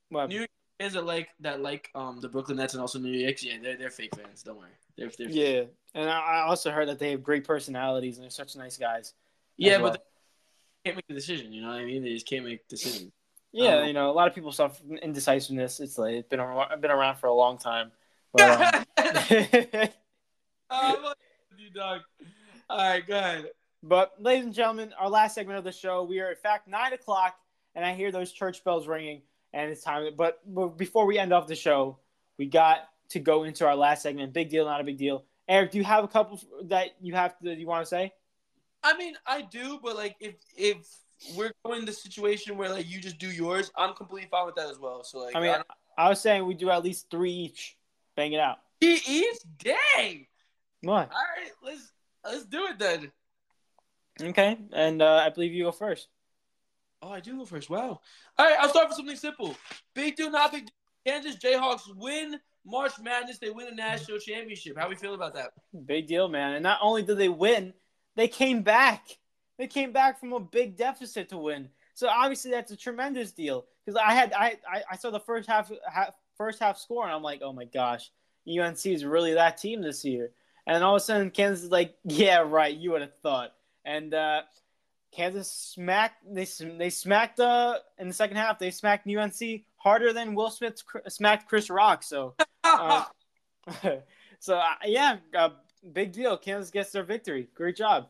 what? 0.09 0.29
New 0.29 0.39
York 0.39 0.51
fans 0.81 0.95
that 0.95 1.07
like 1.07 1.29
that 1.41 1.63
like 1.63 1.91
um 1.95 2.21
the 2.21 2.29
Brooklyn 2.29 2.59
Nets 2.59 2.75
and 2.75 2.81
also 2.81 2.99
New 2.99 3.13
York, 3.13 3.43
yeah, 3.43 3.55
they're 3.63 3.77
they're 3.77 3.91
fake 3.91 4.15
fans. 4.17 4.43
Don't 4.43 4.59
worry, 4.59 4.71
they're 4.97 5.11
they're 5.17 5.29
yeah, 5.29 5.63
and 5.95 6.11
I 6.11 6.41
also 6.41 6.71
heard 6.71 6.89
that 6.89 6.99
they 6.99 7.13
have 7.13 7.23
great 7.23 7.45
personalities 7.45 8.17
and 8.17 8.25
they're 8.25 8.31
such 8.31 8.57
nice 8.57 8.77
guys. 8.77 9.15
yeah, 9.57 9.79
well. 9.79 9.93
but 9.93 10.07
they 10.85 10.91
can't 10.91 10.97
make 10.97 11.05
a 11.09 11.15
decision. 11.15 11.53
You 11.53 11.63
know 11.63 11.69
what 11.69 11.79
I 11.79 11.85
mean? 11.85 12.03
They 12.03 12.15
just 12.15 12.29
can't 12.29 12.45
make 12.45 12.67
decisions. 12.69 13.13
Yeah, 13.53 13.77
Um, 13.77 13.87
you 13.87 13.93
know, 13.95 14.11
a 14.11 14.13
lot 14.13 14.29
of 14.29 14.35
people 14.35 14.53
suffer 14.53 14.75
from 14.75 14.97
indecisiveness. 14.99 15.81
It's 15.81 15.97
like 15.97 16.15
it's 16.15 16.29
been 16.29 16.41
around, 16.41 16.81
been 16.81 16.91
around 16.91 17.17
for 17.17 17.29
a 17.29 17.33
long 17.35 17.57
time. 17.57 17.91
But, 18.33 18.75
um, 18.75 18.85
oh, 20.71 21.15
you 21.57 21.71
dog. 21.71 22.03
All 22.69 22.77
right, 22.77 23.07
go 23.07 23.17
ahead. 23.17 23.51
But, 23.89 24.15
ladies 24.19 24.45
and 24.45 24.55
gentlemen, 24.55 24.93
our 24.99 25.09
last 25.09 25.35
segment 25.35 25.59
of 25.59 25.65
the 25.65 25.73
show, 25.73 26.05
we 26.05 26.21
are 26.21 26.31
in 26.31 26.37
fact 26.37 26.69
nine 26.69 26.93
o'clock, 26.93 27.37
and 27.75 27.85
I 27.85 27.95
hear 27.95 28.11
those 28.11 28.33
church 28.33 28.65
bells 28.65 28.87
ringing, 28.87 29.23
and 29.53 29.71
it's 29.71 29.83
time. 29.83 30.09
But, 30.17 30.41
before 30.77 31.07
we 31.07 31.19
end 31.19 31.33
off 31.33 31.47
the 31.47 31.55
show, 31.55 31.99
we 32.39 32.47
got 32.47 32.89
to 33.11 33.21
go 33.21 33.45
into 33.45 33.67
our 33.67 33.77
last 33.77 34.03
segment. 34.03 34.33
Big 34.33 34.51
deal, 34.51 34.65
not 34.65 34.81
a 34.81 34.85
big 34.85 34.99
deal. 34.99 35.25
Eric, 35.49 35.71
do 35.71 35.79
you 35.79 35.85
have 35.85 36.03
a 36.05 36.09
couple 36.09 36.41
that 36.65 36.97
you 37.01 37.15
have 37.15 37.39
to 37.39 37.55
you 37.55 37.67
want 37.67 37.85
to 37.85 37.89
say? 37.89 38.13
I 38.83 38.97
mean, 38.97 39.15
I 39.27 39.43
do, 39.43 39.79
but 39.83 39.97
like 39.97 40.17
if 40.21 40.35
if 40.57 40.77
we're 41.37 41.53
going 41.65 41.81
in 41.81 41.87
the 41.87 41.93
situation 41.93 42.57
where 42.57 42.69
like 42.69 42.89
you 42.89 43.01
just 43.01 43.19
do 43.19 43.31
yours, 43.31 43.71
I'm 43.77 43.95
completely 43.95 44.29
fine 44.29 44.47
with 44.47 44.57
that 44.57 44.69
as 44.69 44.79
well. 44.79 45.05
So 45.05 45.19
like, 45.21 45.37
I 45.37 45.41
mean, 45.41 45.53
don't- 45.53 45.67
I 45.97 46.09
was 46.09 46.21
saying 46.21 46.45
we 46.45 46.55
do 46.55 46.71
at 46.71 46.83
least 46.83 47.11
three 47.11 47.33
each. 47.33 47.77
Bang 48.17 48.33
it 48.33 48.41
out. 48.41 48.59
each 48.81 49.39
dang. 49.59 50.27
What? 50.83 51.11
All 51.11 51.23
right, 51.37 51.53
let's 51.63 51.93
let's 52.25 52.45
do 52.45 52.67
it 52.67 52.79
then. 52.79 53.13
Okay, 54.23 54.59
and 54.73 55.03
uh, 55.03 55.23
I 55.25 55.31
believe 55.31 55.53
you 55.53 55.65
go 55.65 55.73
first. 55.73 56.09
Oh, 57.03 57.11
I 57.11 57.21
do 57.21 57.37
go 57.37 57.45
first. 57.45 57.69
Wow. 57.69 58.01
All 58.39 58.47
right, 58.47 58.57
I'll 58.59 58.69
start 58.69 58.89
with 58.89 58.97
something 58.97 59.17
simple. 59.17 59.55
Big 59.95 60.17
deal, 60.17 60.31
not 60.31 60.53
big 60.53 60.67
deal. 60.67 60.73
Kansas 61.07 61.37
Jayhawks 61.37 61.95
win 61.95 62.41
March 62.65 62.99
Madness. 63.01 63.39
They 63.39 63.51
win 63.51 63.69
a 63.69 63.75
national 63.75 64.19
championship. 64.19 64.77
How 64.77 64.89
we 64.89 64.97
feel 64.97 65.15
about 65.15 65.35
that? 65.35 65.51
Big 65.87 66.09
deal, 66.09 66.29
man. 66.29 66.55
And 66.55 66.63
not 66.63 66.81
only 66.83 67.03
did 67.03 67.19
they 67.19 67.29
win, 67.29 67.73
they 68.17 68.27
came 68.27 68.63
back. 68.63 69.07
They 69.59 69.69
came 69.69 69.93
back 69.93 70.19
from 70.19 70.33
a 70.33 70.41
big 70.41 70.77
deficit 70.77 71.29
to 71.29 71.39
win. 71.39 71.69
So 71.95 72.09
obviously 72.09 72.51
that's 72.51 72.73
a 72.73 72.77
tremendous 72.77 73.31
deal. 73.31 73.67
Because 73.85 74.01
I 74.05 74.15
had 74.15 74.33
I, 74.33 74.57
I 74.69 74.83
I 74.91 74.97
saw 74.97 75.11
the 75.11 75.21
first 75.21 75.49
half, 75.49 75.71
half 75.91 76.15
first 76.37 76.59
half 76.59 76.77
score 76.79 77.05
and 77.05 77.13
I'm 77.13 77.23
like, 77.23 77.41
oh 77.43 77.53
my 77.53 77.65
gosh, 77.65 78.11
UNC 78.49 78.85
is 78.85 79.05
really 79.05 79.35
that 79.35 79.59
team 79.59 79.81
this 79.81 80.05
year. 80.05 80.33
And 80.67 80.83
all 80.83 80.97
of 80.97 81.03
a 81.03 81.05
sudden 81.05 81.31
Kansas 81.31 81.65
is 81.65 81.71
like, 81.71 81.95
yeah, 82.05 82.39
right, 82.39 82.75
you 82.75 82.91
would 82.91 83.03
have 83.03 83.17
thought. 83.23 83.53
And 83.87 84.13
uh, 84.13 84.43
Kansas 85.13 85.51
smacked 85.51 86.23
they 86.31 86.47
they 86.77 86.91
smacked 86.91 87.41
uh 87.41 87.79
in 87.99 88.09
the 88.09 88.15
second 88.15 88.37
half 88.37 88.59
they 88.59 88.71
smacked 88.71 89.09
UNC 89.09 89.63
harder 89.77 90.13
than 90.13 90.35
Will 90.35 90.51
Smith 90.51 90.83
smacked 91.09 91.49
Chris 91.49 91.71
Rock. 91.71 92.03
So 92.03 92.35
uh, 92.65 93.05
so 94.39 94.57
uh, 94.57 94.75
yeah, 94.85 95.17
uh, 95.35 95.51
big 95.93 96.13
deal. 96.13 96.37
Kansas 96.37 96.71
gets 96.71 96.91
their 96.91 97.05
victory. 97.05 97.49
Great 97.55 97.77
job. 97.77 98.09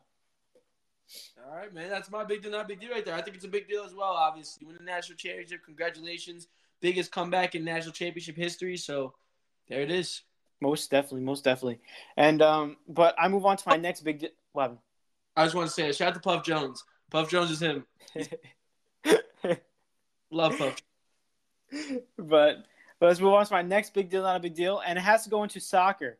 All 1.46 1.56
right, 1.56 1.72
man. 1.72 1.88
That's 1.88 2.10
my 2.10 2.24
big 2.24 2.42
deal, 2.42 2.50
not 2.50 2.66
big 2.66 2.80
deal 2.80 2.90
right 2.90 3.04
there. 3.04 3.14
I 3.14 3.22
think 3.22 3.36
it's 3.36 3.44
a 3.44 3.48
big 3.48 3.68
deal 3.68 3.84
as 3.84 3.94
well. 3.94 4.10
Obviously, 4.10 4.62
you 4.62 4.66
win 4.66 4.76
the 4.76 4.84
national 4.84 5.16
championship. 5.16 5.64
Congratulations, 5.64 6.48
biggest 6.80 7.12
comeback 7.12 7.54
in 7.54 7.64
national 7.64 7.92
championship 7.92 8.36
history. 8.36 8.76
So 8.76 9.14
there 9.68 9.82
it 9.82 9.90
is. 9.92 10.22
Most 10.60 10.90
definitely, 10.90 11.20
most 11.20 11.44
definitely. 11.44 11.78
And 12.16 12.42
um, 12.42 12.78
but 12.88 13.14
I 13.16 13.28
move 13.28 13.46
on 13.46 13.56
to 13.58 13.68
my 13.68 13.76
next 13.76 14.00
big. 14.00 14.20
Di- 14.20 14.30
what 14.52 14.62
happened? 14.62 14.80
I 15.36 15.44
just 15.44 15.54
want 15.54 15.68
to 15.68 15.74
say, 15.74 15.88
a 15.88 15.92
shout 15.92 16.08
out 16.08 16.14
to 16.14 16.20
Puff 16.20 16.44
Jones. 16.44 16.82
Puff 17.10 17.28
Jones 17.30 17.50
is 17.50 17.60
him. 17.60 17.84
Love 20.30 20.56
Puff. 20.58 20.76
but 22.18 22.64
but 22.98 23.06
let's 23.06 23.20
move 23.20 23.34
on 23.34 23.44
to 23.44 23.52
my 23.52 23.62
next 23.62 23.92
big 23.92 24.08
deal, 24.08 24.22
not 24.22 24.36
a 24.36 24.40
big 24.40 24.54
deal, 24.54 24.80
and 24.84 24.98
it 24.98 25.02
has 25.02 25.24
to 25.24 25.30
go 25.30 25.42
into 25.42 25.60
soccer. 25.60 26.16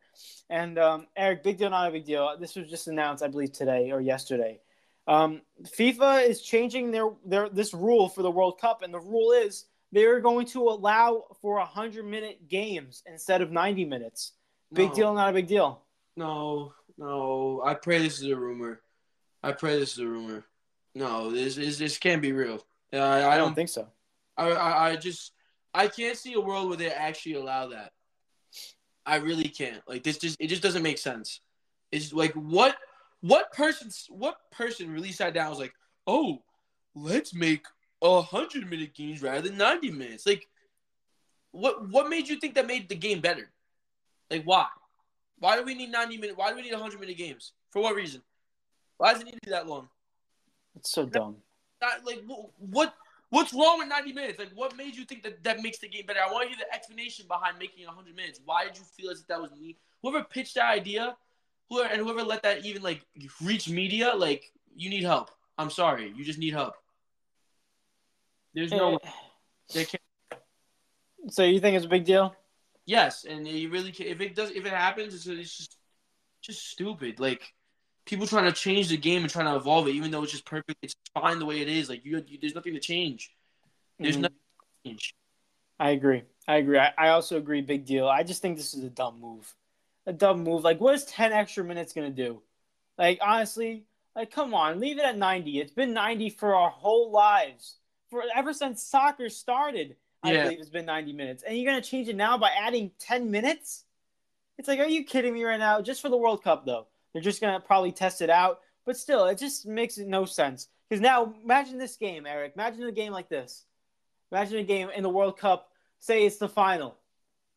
And 0.49 0.77
um, 0.77 1.07
Eric, 1.15 1.43
big 1.43 1.57
deal, 1.57 1.69
not 1.71 1.87
a 1.87 1.91
big 1.91 2.05
deal. 2.05 2.35
This 2.39 2.55
was 2.55 2.69
just 2.69 2.87
announced, 2.87 3.23
I 3.23 3.27
believe, 3.27 3.51
today 3.51 3.91
or 3.91 3.99
yesterday. 3.99 4.59
Um, 5.07 5.41
FIFA 5.63 6.27
is 6.27 6.41
changing 6.41 6.91
their 6.91 7.09
their 7.25 7.49
this 7.49 7.73
rule 7.73 8.09
for 8.09 8.21
the 8.21 8.31
World 8.31 8.59
Cup, 8.61 8.81
and 8.83 8.93
the 8.93 8.99
rule 8.99 9.31
is 9.31 9.65
they 9.91 10.05
are 10.05 10.19
going 10.19 10.45
to 10.47 10.63
allow 10.63 11.23
for 11.41 11.59
hundred 11.61 12.05
minute 12.05 12.47
games 12.47 13.03
instead 13.07 13.41
of 13.41 13.51
ninety 13.51 13.85
minutes. 13.85 14.33
Big 14.71 14.89
No. 14.89 14.95
deal, 14.95 15.13
not 15.13 15.29
a 15.29 15.33
big 15.33 15.47
deal. 15.47 15.81
No, 16.17 16.73
no. 16.97 17.61
I 17.65 17.73
pray 17.73 17.99
this 17.99 18.19
is 18.21 18.27
a 18.29 18.35
rumor. 18.35 18.81
I 19.47 19.53
pray 19.53 19.79
this 19.79 19.93
is 19.93 19.99
a 19.99 20.05
rumor. 20.05 20.43
No, 20.93 21.31
this 21.31 21.55
this, 21.55 21.77
this 21.77 21.97
can't 21.97 22.21
be 22.21 22.33
real. 22.33 22.65
Uh, 22.91 22.97
I, 22.97 23.19
I, 23.21 23.33
I 23.35 23.37
don't 23.37 23.55
think 23.55 23.69
so. 23.69 23.87
I, 24.35 24.49
I 24.49 24.89
I 24.89 24.95
just 24.97 25.31
I 25.73 25.87
can't 25.87 26.17
see 26.17 26.33
a 26.33 26.41
world 26.41 26.67
where 26.67 26.75
they 26.75 26.89
actually 26.89 27.35
allow 27.35 27.67
that. 27.69 27.93
I 29.05 29.15
really 29.17 29.47
can't. 29.47 29.81
Like 29.87 30.03
this 30.03 30.17
just 30.17 30.35
it 30.41 30.47
just 30.47 30.61
doesn't 30.61 30.83
make 30.83 30.97
sense. 30.97 31.39
It's 31.93 32.11
like 32.11 32.33
what 32.33 32.75
what 33.21 33.53
person 33.53 33.89
what 34.09 34.35
person 34.51 34.91
really 34.91 35.13
sat 35.13 35.33
down 35.33 35.45
and 35.45 35.51
was 35.51 35.59
like, 35.59 35.73
oh, 36.07 36.43
let's 36.93 37.33
make 37.33 37.65
a 38.01 38.21
hundred 38.21 38.69
minute 38.69 38.95
games 38.95 39.21
rather 39.21 39.47
than 39.47 39.57
ninety 39.57 39.91
minutes. 39.91 40.25
Like 40.25 40.45
what 41.51 41.87
what 41.87 42.09
made 42.09 42.27
you 42.27 42.37
think 42.37 42.55
that 42.55 42.67
made 42.67 42.89
the 42.89 42.95
game 42.95 43.21
better? 43.21 43.49
Like 44.29 44.43
why? 44.43 44.65
Why 45.39 45.55
do 45.55 45.63
we 45.63 45.73
need 45.73 45.89
ninety 45.89 46.17
minute 46.17 46.37
why 46.37 46.49
do 46.49 46.57
we 46.57 46.63
need 46.63 46.73
hundred 46.73 46.99
minute 46.99 47.17
games? 47.17 47.53
For 47.71 47.81
what 47.81 47.95
reason? 47.95 48.21
Why 48.97 49.13
does 49.13 49.21
it 49.21 49.25
need 49.25 49.33
to 49.33 49.39
be 49.43 49.51
that 49.51 49.67
long? 49.67 49.87
It's 50.75 50.91
so 50.91 51.05
dumb. 51.05 51.37
not 51.81 52.05
like 52.05 52.23
what, 52.25 52.49
what 52.59 52.93
what's 53.29 53.53
wrong 53.53 53.79
with 53.79 53.87
90 53.87 54.13
minutes 54.13 54.39
like 54.39 54.49
what 54.55 54.75
made 54.77 54.95
you 54.95 55.03
think 55.05 55.21
that 55.23 55.43
that 55.43 55.61
makes 55.61 55.79
the 55.79 55.87
game 55.87 56.05
better 56.05 56.19
i 56.25 56.31
want 56.31 56.43
to 56.43 56.49
hear 56.49 56.57
the 56.57 56.73
explanation 56.73 57.25
behind 57.27 57.57
making 57.59 57.85
100 57.85 58.15
minutes 58.15 58.39
why 58.45 58.63
did 58.65 58.77
you 58.77 58.83
feel 58.83 59.09
as 59.11 59.19
if 59.21 59.27
that 59.27 59.41
was 59.41 59.51
me? 59.51 59.75
whoever 60.01 60.23
pitched 60.23 60.55
that 60.55 60.69
idea 60.71 61.15
whoever 61.69 61.89
and 61.93 62.01
whoever 62.01 62.23
let 62.23 62.41
that 62.43 62.63
even 62.65 62.81
like 62.81 63.01
reach 63.43 63.69
media 63.69 64.13
like 64.15 64.51
you 64.75 64.89
need 64.89 65.03
help 65.03 65.29
i'm 65.57 65.69
sorry 65.69 66.13
you 66.15 66.23
just 66.23 66.39
need 66.39 66.53
help 66.53 66.73
there's 68.53 68.71
no 68.71 68.93
Eh, 68.93 69.09
there 69.73 69.85
So 71.29 71.43
you 71.43 71.59
think 71.59 71.75
it's 71.75 71.85
a 71.85 71.89
big 71.89 72.05
deal? 72.05 72.33
yes 72.85 73.25
and 73.25 73.45
you 73.47 73.69
really 73.69 73.91
can't. 73.91 74.09
if 74.09 74.21
it 74.21 74.35
does 74.35 74.51
if 74.51 74.65
it 74.65 74.71
happens 74.73 75.13
it's, 75.13 75.27
it's 75.27 75.57
just 75.57 75.77
just 76.41 76.65
stupid 76.69 77.19
like 77.19 77.53
people 78.07 78.25
trying 78.27 78.45
to 78.45 78.51
change 78.51 78.89
the 78.89 78.97
game 78.97 79.21
and 79.21 79.29
trying 79.31 79.45
to 79.45 79.55
evolve 79.55 79.87
it 79.87 79.91
even 79.91 80.11
though 80.11 80.23
it's 80.23 80.31
just 80.31 80.45
perfect 80.45 80.77
it's 80.81 80.95
fine 81.13 81.39
the 81.39 81.45
way 81.45 81.61
it 81.61 81.67
is 81.67 81.89
like 81.89 82.03
you, 82.05 82.23
you 82.27 82.37
there's 82.41 82.55
nothing 82.55 82.73
to 82.73 82.79
change 82.79 83.31
there's 83.99 84.15
Mhm. 84.15 84.21
nothing 84.23 84.37
to 84.83 84.89
change 84.89 85.13
I 85.79 85.91
agree. 85.91 86.23
I 86.47 86.55
agree. 86.55 86.79
I, 86.79 86.93
I 86.97 87.09
also 87.09 87.37
agree. 87.37 87.61
Big 87.61 87.85
deal. 87.85 88.07
I 88.07 88.23
just 88.23 88.41
think 88.41 88.57
this 88.57 88.73
is 88.73 88.83
a 88.83 88.89
dumb 88.89 89.19
move. 89.21 89.53
A 90.07 90.13
dumb 90.13 90.43
move. 90.43 90.63
Like, 90.63 90.79
what 90.79 90.95
is 90.95 91.05
ten 91.05 91.31
extra 91.33 91.63
minutes 91.63 91.93
gonna 91.93 92.09
do? 92.09 92.41
Like, 92.97 93.19
honestly, 93.21 93.85
like, 94.15 94.31
come 94.31 94.53
on, 94.53 94.79
leave 94.79 94.97
it 94.97 95.05
at 95.05 95.17
ninety. 95.17 95.59
It's 95.59 95.71
been 95.71 95.93
ninety 95.93 96.29
for 96.29 96.55
our 96.55 96.69
whole 96.69 97.11
lives. 97.11 97.75
For 98.09 98.23
ever 98.33 98.53
since 98.53 98.81
soccer 98.81 99.29
started, 99.29 99.97
I 100.23 100.33
Yeah. 100.33 100.43
believe 100.43 100.59
it's 100.59 100.69
been 100.69 100.85
ninety 100.85 101.13
minutes. 101.13 101.43
And 101.43 101.55
you're 101.57 101.69
gonna 101.69 101.81
change 101.83 102.07
it 102.09 102.15
now 102.15 102.37
by 102.37 102.49
adding 102.49 102.91
ten 102.97 103.29
minutes? 103.29 103.83
It's 104.57 104.67
like, 104.67 104.79
are 104.79 104.87
you 104.87 105.03
kidding 105.03 105.33
me 105.33 105.43
right 105.43 105.59
now? 105.59 105.81
Just 105.81 106.01
for 106.01 106.09
the 106.09 106.17
World 106.17 106.43
Cup, 106.43 106.65
though. 106.65 106.87
They're 107.17 107.23
just 107.23 107.41
gonna 107.41 107.59
probably 107.59 107.91
test 107.91 108.21
it 108.21 108.29
out. 108.29 108.59
But 108.85 108.95
still, 108.95 109.25
it 109.25 109.39
just 109.39 109.65
makes 109.65 109.97
no 109.97 110.25
sense. 110.25 110.67
Because 110.87 111.01
now, 111.01 111.33
imagine 111.43 111.79
this 111.79 111.95
game, 111.95 112.27
Eric. 112.27 112.53
Imagine 112.53 112.83
a 112.83 112.91
game 112.91 113.11
like 113.11 113.27
this. 113.27 113.65
Imagine 114.31 114.59
a 114.59 114.63
game 114.63 114.91
in 114.95 115.01
the 115.01 115.09
World 115.09 115.39
Cup. 115.39 115.71
Say 115.97 116.27
it's 116.27 116.37
the 116.37 116.47
final, 116.47 116.95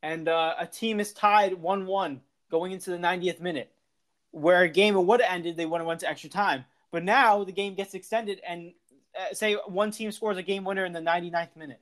and 0.03 0.29
uh, 0.29 0.55
a 0.59 0.67
team 0.67 0.99
is 0.99 1.13
tied 1.13 1.53
one-one 1.53 2.23
going 2.51 2.73
into 2.73 2.91
the 2.91 2.97
90th 2.97 3.39
minute, 3.39 3.71
where 4.31 4.63
a 4.63 4.69
game 4.69 4.95
would 4.95 5.21
have 5.21 5.31
ended. 5.31 5.59
They 5.59 5.67
would 5.67 5.79
have 5.79 5.87
went 5.87 6.01
to 6.01 6.09
extra 6.09 6.31
time. 6.31 6.65
But 6.91 7.05
now 7.05 7.45
the 7.45 7.53
game 7.53 7.75
gets 7.75 7.93
extended, 7.93 8.41
and 8.49 8.73
uh, 9.15 9.35
say 9.35 9.57
one 9.67 9.91
team 9.91 10.11
scores 10.11 10.39
a 10.39 10.43
game 10.43 10.65
winner 10.65 10.87
in 10.87 10.95
the 10.95 11.01
99th 11.01 11.55
minute. 11.55 11.81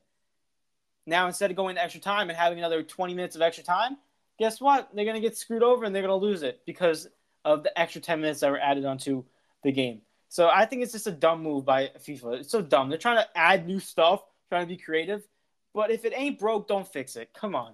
Now 1.07 1.29
instead 1.29 1.51
of 1.51 1.57
going 1.57 1.77
to 1.77 1.83
extra 1.83 2.01
time 2.01 2.29
and 2.29 2.37
having 2.37 2.59
another 2.59 2.83
20 2.83 3.15
minutes 3.15 3.37
of 3.37 3.43
extra 3.43 3.63
time, 3.63 3.97
guess 4.39 4.61
what? 4.61 4.89
They're 4.95 5.05
going 5.05 5.21
to 5.21 5.27
get 5.27 5.37
screwed 5.37 5.63
over 5.63 5.85
and 5.85 5.95
they're 5.95 6.03
going 6.03 6.21
to 6.21 6.27
lose 6.27 6.43
it 6.43 6.61
because 6.67 7.09
of 7.49 7.63
the 7.63 7.79
extra 7.79 8.01
10 8.01 8.21
minutes 8.21 8.41
that 8.41 8.51
were 8.51 8.61
added 8.61 8.85
onto 8.85 9.25
the 9.65 9.73
game. 9.73 10.03
So 10.29 10.51
I 10.51 10.67
think 10.67 10.83
it's 10.83 10.93
just 10.93 11.07
a 11.07 11.13
dumb 11.13 11.43
move 11.43 11.65
by 11.65 11.91
FIFA. 11.99 12.41
It's 12.41 12.51
so 12.51 12.61
dumb. 12.61 12.91
They're 12.91 12.99
trying 12.99 13.17
to 13.17 13.29
add 13.35 13.67
new 13.67 13.81
stuff, 13.81 14.23
trying 14.51 14.65
to 14.65 14.69
be 14.69 14.77
creative. 14.77 15.27
But 15.73 15.91
if 15.91 16.05
it 16.05 16.13
ain't 16.15 16.39
broke, 16.39 16.69
don't 16.69 16.87
fix 16.87 17.17
it. 17.17 17.33
Come 17.33 17.55
on. 17.55 17.73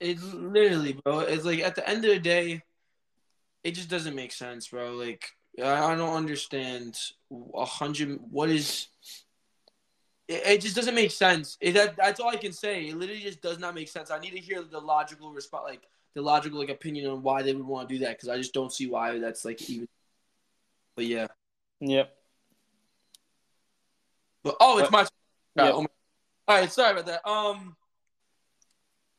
It's 0.00 0.22
literally, 0.32 0.94
bro. 0.94 1.20
It's 1.20 1.44
like 1.44 1.60
at 1.60 1.74
the 1.74 1.86
end 1.86 2.04
of 2.06 2.10
the 2.10 2.18
day, 2.18 2.62
it 3.62 3.72
just 3.72 3.90
doesn't 3.90 4.16
make 4.16 4.32
sense, 4.32 4.68
bro. 4.68 4.94
Like 4.94 5.26
I 5.62 5.94
don't 5.94 6.16
understand 6.16 6.98
a 7.54 7.64
hundred. 7.64 8.18
What 8.30 8.48
is? 8.48 8.88
It, 10.28 10.62
just 10.62 10.74
doesn't 10.74 10.94
make 10.94 11.10
sense. 11.10 11.58
It, 11.60 11.72
that, 11.72 11.96
that's 11.96 12.18
all 12.18 12.30
I 12.30 12.36
can 12.36 12.52
say. 12.52 12.86
It 12.88 12.96
literally 12.96 13.20
just 13.20 13.42
does 13.42 13.58
not 13.58 13.74
make 13.74 13.88
sense. 13.88 14.10
I 14.10 14.18
need 14.18 14.30
to 14.30 14.38
hear 14.38 14.62
the 14.62 14.80
logical 14.80 15.30
response, 15.30 15.64
like 15.66 15.82
the 16.14 16.22
logical 16.22 16.58
like 16.58 16.68
opinion 16.68 17.10
on 17.10 17.22
why 17.22 17.42
they 17.42 17.54
would 17.54 17.66
want 17.66 17.88
to 17.88 17.94
do 17.94 18.04
that, 18.04 18.16
because 18.16 18.28
I 18.28 18.36
just 18.36 18.54
don't 18.54 18.72
see 18.72 18.86
why 18.88 19.18
that's 19.18 19.44
like 19.44 19.68
even. 19.68 19.88
But 20.96 21.06
yeah. 21.06 21.26
Yep. 21.80 22.14
But 24.44 24.56
oh, 24.60 24.78
it's 24.78 24.90
my. 24.90 25.06
Yeah. 25.56 25.72
Oh 25.72 25.86
all 26.48 26.58
right, 26.58 26.72
sorry 26.72 26.92
about 26.92 27.06
that. 27.06 27.28
Um, 27.28 27.76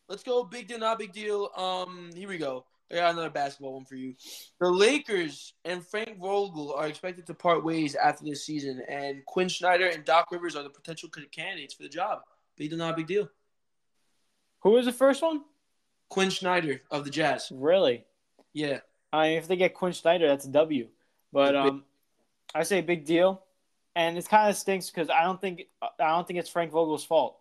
let's 0.10 0.24
go. 0.24 0.44
Big 0.44 0.68
deal, 0.68 0.80
not 0.80 1.00
big 1.00 1.14
deal. 1.14 1.50
Um, 1.56 2.10
here 2.14 2.28
we 2.28 2.38
go. 2.38 2.66
I 2.92 2.96
got 2.96 3.14
another 3.14 3.30
basketball 3.30 3.74
one 3.74 3.86
for 3.86 3.96
you. 3.96 4.14
The 4.60 4.70
Lakers 4.70 5.54
and 5.66 5.86
Frank 5.88 6.20
Vogel 6.20 6.74
are 6.74 6.88
expected 6.88 7.26
to 7.28 7.34
part 7.34 7.64
ways 7.64 7.96
after 7.96 8.26
this 8.26 8.46
season, 8.46 8.84
and 8.90 9.26
Quin 9.26 9.50
Snyder 9.50 9.88
and 9.88 10.04
Doc 10.04 10.32
Rivers 10.32 10.56
are 10.56 10.64
the 10.64 10.70
potential 10.70 11.10
candidates 11.32 11.74
for 11.74 11.84
the 11.84 11.90
job. 11.90 12.20
Big 12.58 12.70
deal, 12.70 12.78
not 12.78 12.98
big 12.98 13.08
deal. 13.08 13.30
Who 14.60 14.72
was 14.72 14.86
the 14.86 14.92
first 14.92 15.22
one? 15.22 15.42
Quin 16.14 16.30
Snyder 16.30 16.80
of 16.92 17.06
the 17.06 17.10
Jazz. 17.10 17.52
Really? 17.52 18.06
Yeah. 18.54 18.82
I 19.12 19.30
mean, 19.30 19.38
if 19.40 19.48
they 19.48 19.56
get 19.56 19.74
Quin 19.74 19.94
Snyder, 19.94 20.28
that's 20.28 20.46
a 20.46 20.50
W. 20.50 20.88
But 21.32 21.56
um, 21.56 21.84
I 22.54 22.62
say 22.62 22.82
big 22.82 23.04
deal, 23.04 23.42
and 23.96 24.16
it 24.16 24.30
kind 24.30 24.48
of 24.48 24.56
stinks 24.56 24.92
because 24.92 25.10
I 25.10 25.24
don't 25.24 25.42
think 25.42 25.64
I 25.82 25.90
don't 25.98 26.28
think 26.28 26.38
it's 26.38 26.50
Frank 26.50 26.72
Vogel's 26.72 27.04
fault. 27.04 27.40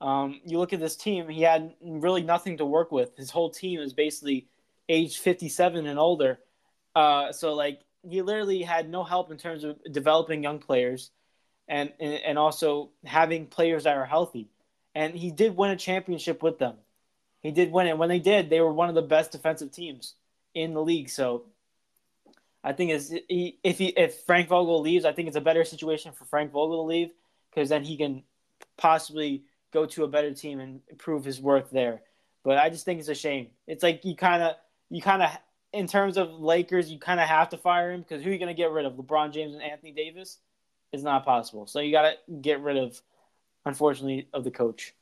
Um, 0.00 0.40
you 0.44 0.58
look 0.58 0.72
at 0.72 0.80
this 0.80 0.96
team; 0.96 1.28
he 1.28 1.42
had 1.42 1.74
really 1.80 2.22
nothing 2.22 2.56
to 2.56 2.64
work 2.64 2.90
with. 2.90 3.16
His 3.16 3.30
whole 3.30 3.50
team 3.50 3.78
is 3.78 3.92
basically 3.92 4.48
age 4.88 5.18
57 5.18 5.86
and 5.86 5.98
older. 5.98 6.40
Uh, 6.96 7.30
so 7.30 7.54
like 7.54 7.82
he 8.02 8.20
literally 8.20 8.62
had 8.62 8.90
no 8.90 9.04
help 9.04 9.30
in 9.30 9.38
terms 9.38 9.62
of 9.62 9.78
developing 9.92 10.42
young 10.42 10.58
players, 10.58 11.12
and 11.68 11.92
and 12.00 12.36
also 12.36 12.90
having 13.04 13.46
players 13.46 13.84
that 13.84 13.96
are 13.96 14.06
healthy. 14.06 14.48
And 14.96 15.14
he 15.14 15.30
did 15.30 15.56
win 15.56 15.70
a 15.70 15.76
championship 15.76 16.42
with 16.42 16.58
them. 16.58 16.78
He 17.46 17.52
did 17.52 17.72
win 17.72 17.86
it. 17.86 17.98
When 17.98 18.08
they 18.08 18.18
did, 18.18 18.50
they 18.50 18.60
were 18.60 18.72
one 18.72 18.88
of 18.88 18.94
the 18.94 19.02
best 19.02 19.32
defensive 19.32 19.72
teams 19.72 20.14
in 20.54 20.74
the 20.74 20.82
league. 20.82 21.08
So 21.08 21.44
I 22.64 22.72
think 22.72 22.90
is 22.90 23.14
if 23.28 23.78
he 23.78 23.86
if 23.88 24.20
Frank 24.22 24.48
Vogel 24.48 24.80
leaves, 24.80 25.04
I 25.04 25.12
think 25.12 25.28
it's 25.28 25.36
a 25.36 25.40
better 25.40 25.64
situation 25.64 26.12
for 26.12 26.24
Frank 26.24 26.50
Vogel 26.52 26.82
to 26.82 26.88
leave 26.88 27.10
because 27.50 27.68
then 27.68 27.84
he 27.84 27.96
can 27.96 28.24
possibly 28.76 29.44
go 29.72 29.86
to 29.86 30.04
a 30.04 30.08
better 30.08 30.34
team 30.34 30.58
and 30.58 30.80
prove 30.98 31.24
his 31.24 31.40
worth 31.40 31.70
there. 31.70 32.02
But 32.42 32.58
I 32.58 32.70
just 32.70 32.84
think 32.84 32.98
it's 32.98 33.08
a 33.08 33.14
shame. 33.14 33.48
It's 33.68 33.84
like 33.84 34.04
you 34.04 34.16
kind 34.16 34.42
of 34.42 34.56
you 34.90 35.00
kind 35.00 35.22
of 35.22 35.30
in 35.72 35.86
terms 35.86 36.16
of 36.16 36.40
Lakers, 36.40 36.90
you 36.90 36.98
kind 36.98 37.20
of 37.20 37.28
have 37.28 37.50
to 37.50 37.58
fire 37.58 37.92
him 37.92 38.00
because 38.00 38.24
who 38.24 38.30
are 38.30 38.32
you 38.32 38.38
going 38.40 38.54
to 38.54 38.60
get 38.60 38.72
rid 38.72 38.86
of? 38.86 38.94
LeBron 38.94 39.32
James 39.32 39.54
and 39.54 39.62
Anthony 39.62 39.92
Davis? 39.92 40.38
It's 40.92 41.04
not 41.04 41.24
possible. 41.24 41.66
So 41.66 41.78
you 41.78 41.92
got 41.92 42.10
to 42.10 42.32
get 42.40 42.60
rid 42.60 42.78
of, 42.78 43.00
unfortunately, 43.64 44.28
of 44.32 44.42
the 44.42 44.50
coach. 44.50 44.94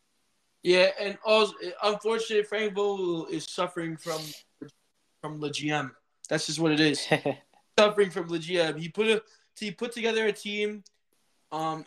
Yeah, 0.64 0.88
and 0.98 1.18
also 1.26 1.52
unfortunately, 1.82 2.42
Frank 2.44 2.72
Vogel 2.72 3.26
is 3.26 3.44
suffering 3.44 3.98
from 3.98 4.20
from 5.20 5.38
the 5.38 5.50
GM. 5.50 5.90
That's 6.28 6.46
just 6.46 6.58
what 6.58 6.72
it 6.72 6.80
is. 6.80 7.06
suffering 7.78 8.10
from 8.10 8.28
the 8.28 8.38
GM. 8.38 8.80
He 8.80 8.88
put 8.88 9.06
a 9.06 9.22
he 9.60 9.70
put 9.70 9.92
together 9.92 10.26
a 10.26 10.32
team. 10.32 10.82
Um, 11.52 11.84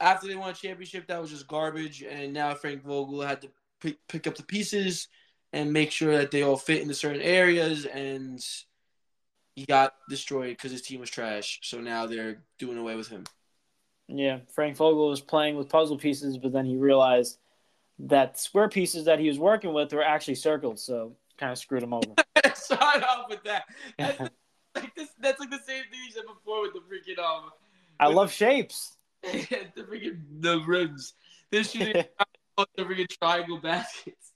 after 0.00 0.26
they 0.26 0.36
won 0.36 0.50
a 0.50 0.54
championship, 0.54 1.06
that 1.08 1.20
was 1.20 1.30
just 1.30 1.46
garbage, 1.46 2.02
and 2.02 2.32
now 2.32 2.54
Frank 2.54 2.82
Vogel 2.82 3.20
had 3.20 3.42
to 3.42 3.50
pick, 3.80 3.98
pick 4.08 4.26
up 4.26 4.36
the 4.36 4.42
pieces 4.42 5.08
and 5.52 5.72
make 5.72 5.90
sure 5.90 6.16
that 6.16 6.30
they 6.30 6.42
all 6.42 6.56
fit 6.56 6.80
into 6.80 6.94
certain 6.94 7.22
areas, 7.22 7.84
and 7.84 8.44
he 9.54 9.66
got 9.66 9.94
destroyed 10.08 10.50
because 10.50 10.72
his 10.72 10.82
team 10.82 11.00
was 11.00 11.10
trash. 11.10 11.60
So 11.62 11.80
now 11.80 12.06
they're 12.06 12.42
doing 12.58 12.78
away 12.78 12.96
with 12.96 13.08
him. 13.08 13.24
Yeah, 14.08 14.38
Frank 14.54 14.76
Vogel 14.76 15.10
was 15.10 15.20
playing 15.20 15.56
with 15.56 15.68
puzzle 15.68 15.98
pieces, 15.98 16.38
but 16.38 16.52
then 16.52 16.64
he 16.64 16.76
realized 16.76 17.38
that 18.00 18.38
square 18.38 18.68
pieces 18.68 19.04
that 19.06 19.18
he 19.18 19.28
was 19.28 19.38
working 19.38 19.72
with 19.72 19.92
were 19.92 20.04
actually 20.04 20.36
circles, 20.36 20.82
so 20.82 21.16
kind 21.36 21.52
of 21.52 21.58
screwed 21.58 21.82
him 21.82 21.92
over. 21.92 22.14
Start 22.54 23.02
off 23.02 23.26
with 23.28 23.42
that. 23.44 23.64
That's, 23.98 24.20
like 24.74 24.94
this, 24.94 25.08
that's 25.18 25.40
like 25.40 25.50
the 25.50 25.58
same 25.58 25.82
thing 25.90 26.00
you 26.06 26.12
said 26.12 26.24
before 26.26 26.62
with 26.62 26.72
the 26.72 26.80
freaking 26.80 27.18
um. 27.18 27.50
I 27.98 28.06
love 28.06 28.30
shapes. 28.30 28.96
the 29.22 29.82
freaking 29.90 30.20
the 30.40 30.62
rims. 30.66 31.14
This 31.50 31.72
shooting 31.72 32.04
the 32.76 32.84
freaking 32.84 33.08
triangle 33.08 33.58
baskets. 33.58 34.32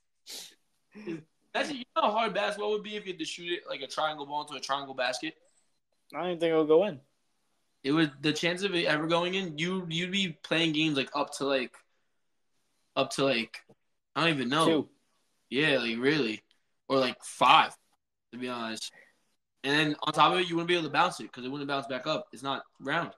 Actually, 1.54 1.78
you 1.78 1.84
know 1.94 2.02
how 2.02 2.10
hard 2.10 2.34
basketball 2.34 2.72
would 2.72 2.82
be 2.82 2.96
if 2.96 3.06
you 3.06 3.12
had 3.12 3.18
to 3.18 3.24
shoot 3.24 3.52
it 3.52 3.62
like 3.68 3.82
a 3.82 3.86
triangle 3.86 4.26
ball 4.26 4.42
into 4.42 4.54
a 4.54 4.60
triangle 4.60 4.94
basket. 4.94 5.34
I 6.14 6.26
don't 6.26 6.40
think 6.40 6.52
it 6.52 6.56
would 6.56 6.68
go 6.68 6.86
in. 6.86 7.00
It 7.84 7.92
would 7.92 8.12
the 8.20 8.32
chance 8.32 8.62
of 8.62 8.74
it 8.74 8.86
ever 8.86 9.06
going 9.06 9.34
in. 9.34 9.58
You 9.58 9.86
you'd 9.88 10.12
be 10.12 10.36
playing 10.42 10.72
games 10.72 10.96
like 10.96 11.10
up 11.14 11.32
to 11.38 11.44
like, 11.44 11.72
up 12.96 13.10
to 13.12 13.24
like, 13.24 13.60
I 14.14 14.20
don't 14.22 14.34
even 14.34 14.48
know. 14.48 14.66
Two. 14.66 14.88
Yeah, 15.50 15.78
like 15.78 15.98
really, 15.98 16.40
or 16.88 16.98
like 16.98 17.22
five, 17.22 17.76
to 18.32 18.38
be 18.38 18.48
honest. 18.48 18.90
And 19.64 19.78
then 19.78 19.96
on 20.02 20.12
top 20.12 20.32
of 20.32 20.40
it, 20.40 20.48
you 20.48 20.56
wouldn't 20.56 20.68
be 20.68 20.74
able 20.74 20.86
to 20.86 20.92
bounce 20.92 21.20
it 21.20 21.24
because 21.24 21.44
it 21.44 21.50
wouldn't 21.50 21.68
bounce 21.68 21.86
back 21.86 22.06
up. 22.06 22.28
It's 22.32 22.42
not 22.42 22.62
round. 22.80 23.12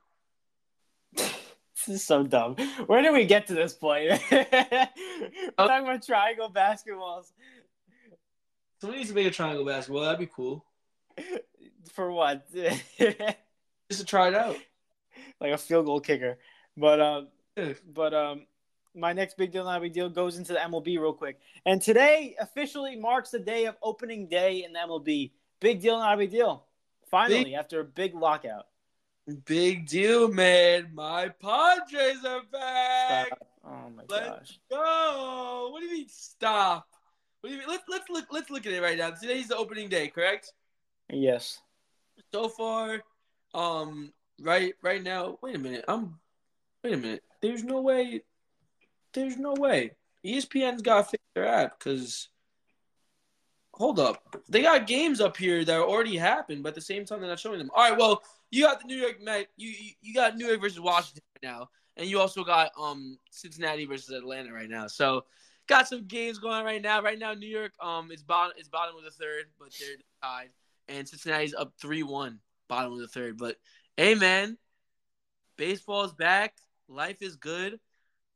this 1.15 1.33
is 1.87 2.05
so 2.05 2.23
dumb. 2.23 2.55
Where 2.85 3.01
did 3.01 3.13
we 3.13 3.25
get 3.25 3.47
to 3.47 3.53
this 3.53 3.73
point? 3.73 4.21
We're 4.31 4.47
talking 5.57 5.87
about 5.87 6.05
triangle 6.05 6.51
basketballs. 6.51 7.31
Somebody 8.81 8.99
needs 8.99 9.09
to 9.09 9.15
make 9.15 9.27
a 9.27 9.31
triangle 9.31 9.65
basketball. 9.65 10.03
That'd 10.03 10.19
be 10.19 10.27
cool. 10.27 10.65
For 11.93 12.11
what? 12.11 12.45
Just 12.53 14.01
to 14.01 14.05
try 14.05 14.27
it 14.27 14.35
out. 14.35 14.57
Like 15.39 15.53
a 15.53 15.57
field 15.57 15.85
goal 15.85 16.01
kicker. 16.01 16.37
But 16.77 16.99
um, 16.99 17.27
but 17.93 18.13
um, 18.13 18.45
my 18.95 19.13
next 19.13 19.37
big 19.37 19.51
deal, 19.51 19.65
not 19.65 19.77
a 19.77 19.81
big 19.81 19.93
deal, 19.93 20.09
goes 20.09 20.37
into 20.37 20.53
the 20.53 20.59
MLB 20.59 20.99
real 20.99 21.13
quick. 21.13 21.39
And 21.65 21.81
today 21.81 22.35
officially 22.39 22.95
marks 22.95 23.31
the 23.31 23.39
day 23.39 23.65
of 23.65 23.75
opening 23.81 24.27
day 24.27 24.63
in 24.63 24.73
the 24.73 24.79
MLB. 24.79 25.31
Big 25.59 25.81
deal, 25.81 25.97
not 25.97 26.13
a 26.13 26.17
big 26.17 26.31
deal. 26.31 26.65
Finally, 27.09 27.45
big, 27.45 27.53
after 27.53 27.79
a 27.79 27.83
big 27.83 28.15
lockout. 28.15 28.67
Big 29.45 29.87
deal, 29.87 30.27
man. 30.27 30.89
My 30.93 31.29
Padres 31.29 32.23
are 32.25 32.43
back. 32.51 33.27
Stop. 33.27 33.47
Oh 33.65 33.89
my 33.95 34.03
let's 34.09 34.29
gosh. 34.29 34.59
Go. 34.69 35.69
What 35.71 35.79
do 35.79 35.87
you 35.87 35.93
mean 35.93 36.07
stop? 36.09 36.87
What 37.41 37.49
do 37.49 37.53
you 37.53 37.59
mean? 37.59 37.69
Let's 37.69 37.83
let's 37.87 38.09
look 38.09 38.25
let's 38.31 38.49
look 38.49 38.65
at 38.65 38.73
it 38.73 38.81
right 38.81 38.97
now. 38.97 39.11
Today's 39.11 39.47
the 39.47 39.57
opening 39.57 39.89
day, 39.89 40.07
correct? 40.07 40.53
Yes. 41.09 41.59
So 42.31 42.49
far, 42.49 43.01
um, 43.53 44.13
right 44.41 44.73
right 44.81 45.01
now. 45.01 45.39
Wait 45.41 45.55
a 45.55 45.59
minute. 45.59 45.85
I'm. 45.87 46.19
Wait 46.83 46.93
a 46.93 46.97
minute. 46.97 47.23
There's 47.41 47.63
no 47.63 47.81
way. 47.81 48.21
There's 49.15 49.37
no 49.37 49.53
way. 49.53 49.91
ESPN's 50.25 50.81
got 50.81 50.97
to 50.97 51.03
fix 51.03 51.23
their 51.33 51.47
app 51.47 51.79
because 51.79 52.29
hold 53.73 53.99
up. 53.99 54.21
They 54.49 54.61
got 54.61 54.87
games 54.87 55.21
up 55.21 55.37
here 55.37 55.63
that 55.63 55.79
already 55.79 56.17
happened, 56.17 56.63
but 56.63 56.69
at 56.69 56.75
the 56.75 56.81
same 56.81 57.05
time 57.05 57.19
they're 57.19 57.29
not 57.29 57.39
showing 57.39 57.59
them. 57.59 57.71
All 57.73 57.89
right, 57.89 57.97
well, 57.97 58.21
you 58.51 58.63
got 58.63 58.81
the 58.81 58.87
New 58.87 58.97
York 58.97 59.21
Met. 59.21 59.47
You 59.57 59.69
you, 59.69 59.91
you 60.01 60.13
got 60.13 60.35
New 60.37 60.47
York 60.47 60.61
versus 60.61 60.79
Washington 60.79 61.23
right 61.35 61.49
now, 61.49 61.69
and 61.97 62.07
you 62.07 62.19
also 62.19 62.43
got 62.43 62.71
um 62.79 63.17
Cincinnati 63.31 63.85
versus 63.85 64.09
Atlanta 64.09 64.51
right 64.51 64.69
now. 64.69 64.87
So 64.87 65.25
got 65.67 65.87
some 65.87 66.05
games 66.05 66.39
going 66.39 66.55
on 66.55 66.65
right 66.65 66.81
now. 66.81 67.01
Right 67.01 67.19
now, 67.19 67.33
New 67.33 67.47
York 67.47 67.73
um 67.81 68.11
is 68.11 68.23
bottom 68.23 68.53
is 68.59 68.67
bottom 68.67 68.95
of 68.97 69.03
the 69.03 69.11
third, 69.11 69.45
but 69.59 69.69
they're 69.79 69.97
tied, 70.21 70.49
and 70.87 71.07
Cincinnati's 71.07 71.53
up 71.53 71.73
three 71.79 72.03
one, 72.03 72.39
bottom 72.67 72.93
of 72.93 72.99
the 72.99 73.07
third. 73.07 73.37
But 73.37 73.57
hey, 73.97 74.15
man, 74.15 74.57
baseball's 75.57 76.13
back. 76.13 76.55
Life 76.87 77.21
is 77.21 77.35
good. 77.35 77.79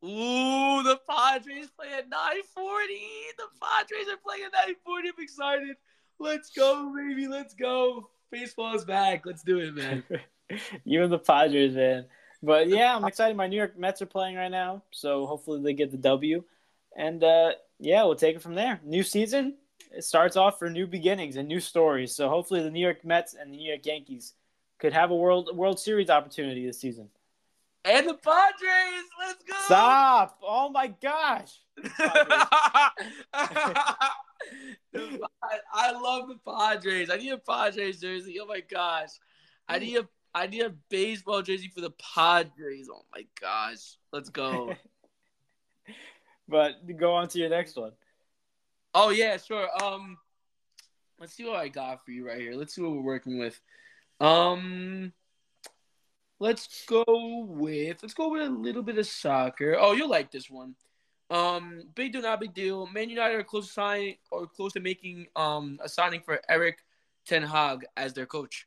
Ooh, 0.02 0.82
the 0.82 0.98
Padres 1.08 1.68
play 1.76 1.88
at 1.96 2.08
940. 2.08 2.94
The 3.36 3.44
Padres 3.60 4.08
are 4.08 4.16
playing 4.16 4.44
at 4.44 4.52
940. 4.52 5.08
I'm 5.08 5.14
excited. 5.22 5.76
Let's 6.18 6.50
go, 6.50 6.94
baby. 6.96 7.26
Let's 7.28 7.54
go. 7.54 8.08
Baseball 8.30 8.74
is 8.74 8.84
back. 8.84 9.26
Let's 9.26 9.42
do 9.42 9.58
it, 9.58 9.74
man. 9.74 10.02
you 10.84 11.02
and 11.02 11.12
the 11.12 11.18
Padres, 11.18 11.74
man. 11.74 12.06
But 12.42 12.68
yeah, 12.68 12.96
I'm 12.96 13.04
excited. 13.04 13.36
My 13.36 13.46
New 13.46 13.56
York 13.56 13.78
Mets 13.78 14.00
are 14.00 14.06
playing 14.06 14.36
right 14.36 14.50
now, 14.50 14.82
so 14.90 15.26
hopefully 15.26 15.60
they 15.62 15.74
get 15.74 15.90
the 15.90 15.98
W. 15.98 16.42
And 16.96 17.22
uh, 17.22 17.52
yeah, 17.78 18.02
we'll 18.04 18.14
take 18.14 18.36
it 18.36 18.42
from 18.42 18.54
there. 18.54 18.80
New 18.82 19.02
season. 19.02 19.56
It 19.92 20.04
starts 20.04 20.36
off 20.36 20.58
for 20.58 20.70
new 20.70 20.86
beginnings 20.86 21.36
and 21.36 21.48
new 21.48 21.60
stories. 21.60 22.14
So 22.14 22.28
hopefully 22.28 22.62
the 22.62 22.70
New 22.70 22.80
York 22.80 23.04
Mets 23.04 23.34
and 23.34 23.52
the 23.52 23.56
New 23.56 23.68
York 23.68 23.84
Yankees 23.84 24.34
could 24.78 24.92
have 24.92 25.10
a 25.10 25.16
world 25.16 25.54
World 25.54 25.78
Series 25.78 26.08
opportunity 26.08 26.64
this 26.66 26.80
season. 26.80 27.08
And 27.84 28.08
the 28.08 28.14
Padres, 28.14 29.04
let's 29.18 29.42
go! 29.44 29.54
Stop! 29.64 30.38
Oh 30.42 30.68
my 30.70 30.88
gosh! 30.88 31.60
I 35.72 35.92
love 35.92 36.28
the 36.28 36.38
Padres. 36.44 37.08
I 37.10 37.16
need 37.16 37.32
a 37.32 37.38
Padres 37.38 38.00
jersey. 38.00 38.38
Oh 38.40 38.46
my 38.46 38.60
gosh, 38.60 39.10
I 39.68 39.78
need 39.78 39.96
a 39.96 40.08
I 40.34 40.46
need 40.46 40.62
a 40.62 40.74
baseball 40.90 41.42
jersey 41.42 41.70
for 41.74 41.80
the 41.80 41.92
Padres. 42.14 42.88
Oh 42.92 43.04
my 43.12 43.24
gosh, 43.40 43.96
let's 44.12 44.28
go. 44.28 44.74
but 46.48 46.74
go 46.98 47.14
on 47.14 47.28
to 47.28 47.38
your 47.38 47.48
next 47.48 47.76
one. 47.76 47.92
Oh 48.94 49.10
yeah, 49.10 49.38
sure. 49.38 49.68
Um, 49.82 50.18
let's 51.18 51.34
see 51.34 51.44
what 51.44 51.56
I 51.56 51.68
got 51.68 52.04
for 52.04 52.10
you 52.10 52.26
right 52.26 52.38
here. 52.38 52.54
Let's 52.54 52.74
see 52.74 52.82
what 52.82 52.92
we're 52.92 53.00
working 53.00 53.38
with. 53.38 53.60
Um, 54.20 55.12
let's 56.40 56.84
go 56.86 57.04
with 57.46 58.02
let's 58.02 58.14
go 58.14 58.30
with 58.30 58.42
a 58.42 58.50
little 58.50 58.82
bit 58.82 58.98
of 58.98 59.06
soccer. 59.06 59.76
Oh, 59.78 59.92
you'll 59.92 60.10
like 60.10 60.32
this 60.32 60.50
one. 60.50 60.74
Um, 61.30 61.84
big 61.94 62.12
deal, 62.12 62.22
not 62.22 62.40
big 62.40 62.54
deal. 62.54 62.86
Man 62.86 63.08
United 63.08 63.36
are 63.36 63.44
close 63.44 63.68
to 63.68 63.72
signing 63.72 64.16
or 64.32 64.48
close 64.48 64.72
to 64.72 64.80
making 64.80 65.26
um 65.36 65.78
a 65.82 65.88
signing 65.88 66.20
for 66.20 66.40
Erik 66.48 66.78
Ten 67.26 67.42
Hag 67.42 67.84
as 67.96 68.14
their 68.14 68.26
coach. 68.26 68.66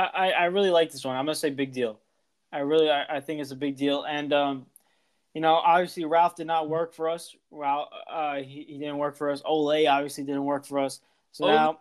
I, 0.00 0.30
I 0.30 0.44
really 0.44 0.70
like 0.70 0.92
this 0.92 1.04
one. 1.04 1.16
I'm 1.16 1.24
gonna 1.24 1.34
say 1.34 1.50
big 1.50 1.72
deal. 1.72 1.98
I 2.52 2.60
really 2.60 2.88
I, 2.88 3.16
I 3.16 3.20
think 3.20 3.40
it's 3.40 3.50
a 3.50 3.56
big 3.56 3.76
deal, 3.76 4.04
and 4.04 4.32
um, 4.32 4.66
you 5.34 5.40
know, 5.40 5.54
obviously 5.54 6.04
Ralf 6.04 6.36
did 6.36 6.46
not 6.46 6.68
work 6.68 6.94
for 6.94 7.08
us. 7.08 7.34
Ralf, 7.50 7.88
uh, 8.10 8.36
he, 8.36 8.64
he 8.68 8.78
didn't 8.78 8.98
work 8.98 9.16
for 9.16 9.30
us. 9.30 9.42
Ole 9.44 9.88
obviously 9.88 10.24
didn't 10.24 10.44
work 10.44 10.64
for 10.64 10.78
us. 10.78 11.00
So 11.32 11.44
Ole. 11.44 11.50
now, 11.50 11.80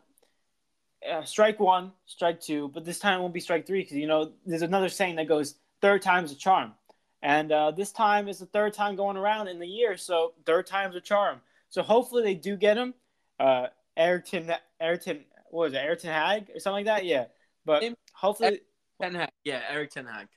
uh, 1.09 1.23
strike 1.23 1.59
one, 1.59 1.91
strike 2.05 2.41
two, 2.41 2.69
but 2.73 2.85
this 2.85 2.99
time 2.99 3.19
it 3.19 3.21
won't 3.21 3.33
be 3.33 3.39
strike 3.39 3.67
three 3.67 3.81
because 3.81 3.97
you 3.97 4.07
know 4.07 4.31
there's 4.45 4.61
another 4.61 4.89
saying 4.89 5.15
that 5.17 5.27
goes 5.27 5.55
third 5.81 6.01
time's 6.01 6.31
a 6.31 6.35
charm. 6.35 6.73
And 7.21 7.51
uh, 7.51 7.71
this 7.71 7.91
time 7.91 8.27
is 8.27 8.39
the 8.39 8.45
third 8.45 8.73
time 8.73 8.95
going 8.95 9.17
around 9.17 9.47
in 9.47 9.59
the 9.59 9.67
year, 9.67 9.97
so 9.97 10.33
third 10.45 10.67
time's 10.67 10.95
a 10.95 11.01
charm. 11.01 11.41
So 11.69 11.81
hopefully 11.81 12.23
they 12.23 12.35
do 12.35 12.55
get 12.55 12.77
him. 12.77 12.93
Uh, 13.39 13.67
Ayrton, 13.97 14.51
Ayrton, 14.79 15.25
what 15.49 15.65
was 15.65 15.73
it, 15.73 15.77
Ayrton 15.77 16.11
Hag 16.11 16.49
or 16.53 16.59
something 16.59 16.85
like 16.85 16.97
that? 16.97 17.05
Yeah. 17.05 17.25
But 17.65 17.83
hopefully, 18.13 18.61
Ten 19.01 19.15
Hag. 19.15 19.29
Yeah, 19.43 19.61
Ten 19.91 20.05
Hag. 20.05 20.27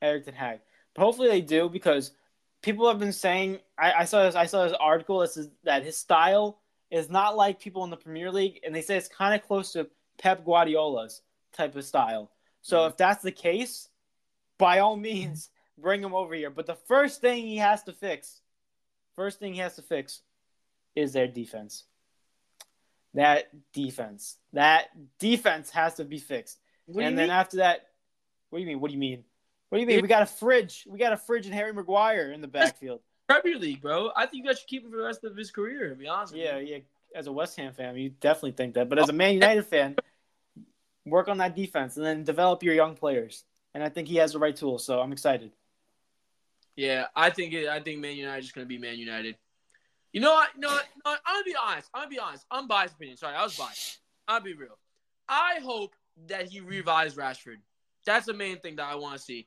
Ten 0.00 0.34
Hag. 0.34 0.60
But 0.94 1.02
hopefully 1.02 1.28
they 1.28 1.40
do 1.40 1.68
because 1.68 2.12
people 2.62 2.88
have 2.88 2.98
been 2.98 3.12
saying. 3.12 3.58
I, 3.76 3.92
I 3.92 4.04
saw 4.04 4.24
this. 4.24 4.34
I 4.34 4.46
saw 4.46 4.64
this 4.64 4.76
article 4.78 5.18
that 5.20 5.30
says 5.30 5.50
that 5.64 5.84
his 5.84 5.96
style 5.96 6.60
is 6.90 7.10
not 7.10 7.36
like 7.36 7.60
people 7.60 7.84
in 7.84 7.90
the 7.90 7.96
Premier 7.96 8.32
League, 8.32 8.60
and 8.64 8.74
they 8.74 8.80
say 8.80 8.96
it's 8.96 9.08
kind 9.08 9.34
of 9.34 9.46
close 9.46 9.72
to 9.72 9.88
Pep 10.18 10.44
Guardiola's 10.44 11.22
type 11.52 11.76
of 11.76 11.84
style. 11.84 12.30
So 12.62 12.78
mm-hmm. 12.78 12.90
if 12.90 12.96
that's 12.96 13.22
the 13.22 13.32
case, 13.32 13.88
by 14.58 14.80
all 14.80 14.96
means, 14.96 15.50
bring 15.78 16.02
him 16.02 16.14
over 16.14 16.34
here. 16.34 16.50
But 16.50 16.66
the 16.66 16.74
first 16.74 17.20
thing 17.20 17.46
he 17.46 17.58
has 17.58 17.82
to 17.84 17.92
fix, 17.92 18.40
first 19.16 19.38
thing 19.38 19.54
he 19.54 19.60
has 19.60 19.76
to 19.76 19.82
fix, 19.82 20.22
is 20.94 21.12
their 21.12 21.28
defense. 21.28 21.84
That 23.14 23.48
defense. 23.72 24.36
That 24.52 24.88
defense 25.18 25.70
has 25.70 25.94
to 25.94 26.04
be 26.04 26.18
fixed. 26.18 26.58
and 26.88 26.96
then 26.96 27.16
mean? 27.16 27.30
after 27.30 27.58
that, 27.58 27.86
what 28.50 28.58
do 28.58 28.62
you 28.62 28.68
mean? 28.68 28.80
What 28.80 28.88
do 28.88 28.94
you 28.94 29.00
mean? 29.00 29.24
What 29.68 29.78
do 29.78 29.80
you 29.82 29.86
mean? 29.86 30.02
we 30.02 30.08
got 30.08 30.22
a 30.22 30.26
fridge. 30.26 30.86
We 30.88 30.98
got 30.98 31.12
a 31.12 31.16
fridge 31.16 31.46
and 31.46 31.54
Harry 31.54 31.72
Maguire 31.72 32.32
in 32.32 32.40
the 32.40 32.48
backfield. 32.48 33.00
Premier 33.28 33.58
League, 33.58 33.82
bro. 33.82 34.10
I 34.16 34.26
think 34.26 34.42
you 34.42 34.48
guys 34.48 34.58
should 34.58 34.68
keep 34.68 34.84
him 34.84 34.90
for 34.90 34.96
the 34.96 35.04
rest 35.04 35.24
of 35.24 35.36
his 35.36 35.50
career. 35.50 35.90
To 35.90 35.94
be 35.94 36.08
honest. 36.08 36.34
Yeah, 36.34 36.58
yeah. 36.58 36.78
As 37.14 37.26
a 37.26 37.32
West 37.32 37.56
Ham 37.56 37.72
fan, 37.72 37.96
you 37.96 38.10
definitely 38.10 38.52
think 38.52 38.74
that. 38.74 38.88
But 38.88 38.98
as 38.98 39.08
a 39.08 39.12
Man 39.12 39.34
United 39.34 39.66
fan, 39.66 39.96
work 41.10 41.28
on 41.28 41.38
that 41.38 41.56
defense 41.56 41.96
and 41.96 42.04
then 42.04 42.24
develop 42.24 42.62
your 42.62 42.74
young 42.74 42.94
players. 42.94 43.44
And 43.74 43.82
I 43.82 43.88
think 43.88 44.08
he 44.08 44.16
has 44.16 44.32
the 44.32 44.38
right 44.38 44.56
tools, 44.56 44.84
so 44.84 45.00
I'm 45.00 45.12
excited. 45.12 45.52
Yeah, 46.76 47.06
I 47.14 47.30
think 47.30 47.52
it, 47.54 47.68
I 47.68 47.80
think 47.80 48.00
Man 48.00 48.16
United 48.16 48.44
is 48.44 48.52
going 48.52 48.64
to 48.64 48.68
be 48.68 48.78
Man 48.78 48.98
United. 48.98 49.36
You 50.12 50.20
know 50.20 50.32
what? 50.32 50.50
No, 50.56 50.68
no, 50.70 50.78
I'm 51.04 51.18
gonna 51.26 51.44
be 51.44 51.54
honest. 51.54 51.90
I'm 51.92 52.02
gonna 52.02 52.10
be 52.10 52.18
honest. 52.18 52.46
I'm 52.50 52.66
biased 52.66 52.94
opinion. 52.94 53.16
Sorry, 53.18 53.34
I 53.34 53.42
was 53.42 53.56
biased. 53.56 53.98
I'll 54.26 54.40
be 54.40 54.54
real. 54.54 54.78
I 55.28 55.58
hope 55.62 55.94
that 56.28 56.48
he 56.48 56.60
revives 56.60 57.14
Rashford. 57.14 57.58
That's 58.06 58.26
the 58.26 58.32
main 58.32 58.58
thing 58.58 58.76
that 58.76 58.86
I 58.86 58.94
want 58.94 59.18
to 59.18 59.22
see. 59.22 59.46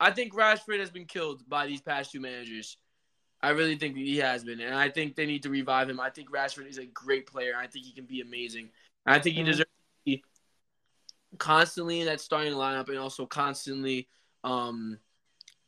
I 0.00 0.10
think 0.10 0.34
Rashford 0.34 0.80
has 0.80 0.90
been 0.90 1.04
killed 1.04 1.48
by 1.48 1.66
these 1.66 1.80
past 1.80 2.10
two 2.10 2.20
managers. 2.20 2.76
I 3.42 3.50
really 3.50 3.76
think 3.76 3.96
he 3.96 4.18
has 4.18 4.44
been, 4.44 4.60
and 4.60 4.74
I 4.74 4.90
think 4.90 5.14
they 5.14 5.26
need 5.26 5.44
to 5.44 5.50
revive 5.50 5.88
him. 5.88 6.00
I 6.00 6.10
think 6.10 6.30
Rashford 6.30 6.68
is 6.68 6.78
a 6.78 6.86
great 6.86 7.26
player. 7.26 7.54
I 7.56 7.66
think 7.66 7.84
he 7.84 7.92
can 7.92 8.04
be 8.04 8.20
amazing. 8.20 8.70
I 9.06 9.18
think 9.18 9.36
he 9.36 9.42
mm-hmm. 9.42 9.52
deserves 9.52 9.70
constantly 11.38 12.00
in 12.00 12.06
that 12.06 12.20
starting 12.20 12.54
lineup 12.54 12.88
and 12.88 12.98
also 12.98 13.26
constantly 13.26 14.08
um, 14.44 14.98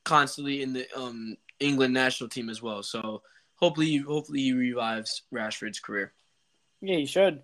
constantly 0.04 0.62
in 0.62 0.72
the 0.72 0.86
um, 0.96 1.36
England 1.60 1.94
national 1.94 2.28
team 2.28 2.48
as 2.50 2.62
well. 2.62 2.82
So 2.82 3.22
hopefully, 3.56 3.98
hopefully 3.98 4.40
he 4.40 4.52
revives 4.52 5.22
Rashford's 5.32 5.80
career. 5.80 6.12
Yeah, 6.80 6.96
he 6.96 7.06
should. 7.06 7.42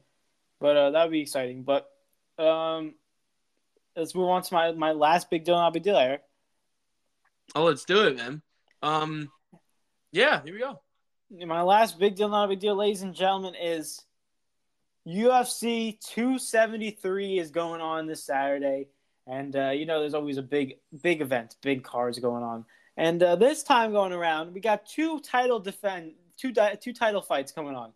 But 0.60 0.76
uh, 0.76 0.90
that 0.90 1.04
would 1.04 1.12
be 1.12 1.20
exciting. 1.20 1.62
But 1.62 1.88
um, 2.38 2.94
let's 3.96 4.14
move 4.14 4.28
on 4.28 4.42
to 4.42 4.54
my, 4.54 4.72
my 4.72 4.92
last 4.92 5.30
big 5.30 5.44
deal, 5.44 5.54
not 5.54 5.68
a 5.68 5.72
big 5.72 5.84
deal, 5.84 5.96
Eric. 5.96 6.22
Oh, 7.54 7.64
let's 7.64 7.84
do 7.84 8.02
it, 8.06 8.16
man. 8.16 8.42
Um, 8.82 9.30
yeah, 10.12 10.42
here 10.44 10.54
we 10.54 10.60
go. 10.60 10.80
My 11.46 11.62
last 11.62 11.98
big 11.98 12.16
deal, 12.16 12.28
not 12.28 12.44
a 12.44 12.48
big 12.48 12.60
deal, 12.60 12.74
ladies 12.74 13.02
and 13.02 13.14
gentlemen, 13.14 13.54
is 13.54 14.04
UFC 15.08 15.98
273 16.00 17.38
is 17.38 17.50
going 17.50 17.80
on 17.80 18.06
this 18.06 18.24
Saturday. 18.24 18.88
And 19.26 19.56
uh, 19.56 19.70
you 19.70 19.86
know, 19.86 20.00
there's 20.00 20.14
always 20.14 20.36
a 20.36 20.42
big, 20.42 20.74
big 21.02 21.22
event, 21.22 21.56
big 21.62 21.82
cards 21.82 22.18
going 22.18 22.42
on. 22.42 22.64
And 22.96 23.22
uh, 23.22 23.36
this 23.36 23.62
time 23.62 23.92
going 23.92 24.12
around, 24.12 24.52
we 24.52 24.60
got 24.60 24.86
two 24.86 25.20
title 25.20 25.60
defend, 25.60 26.12
two 26.36 26.52
di- 26.52 26.76
two 26.76 26.92
title 26.92 27.22
fights 27.22 27.52
coming 27.52 27.74
on. 27.74 27.92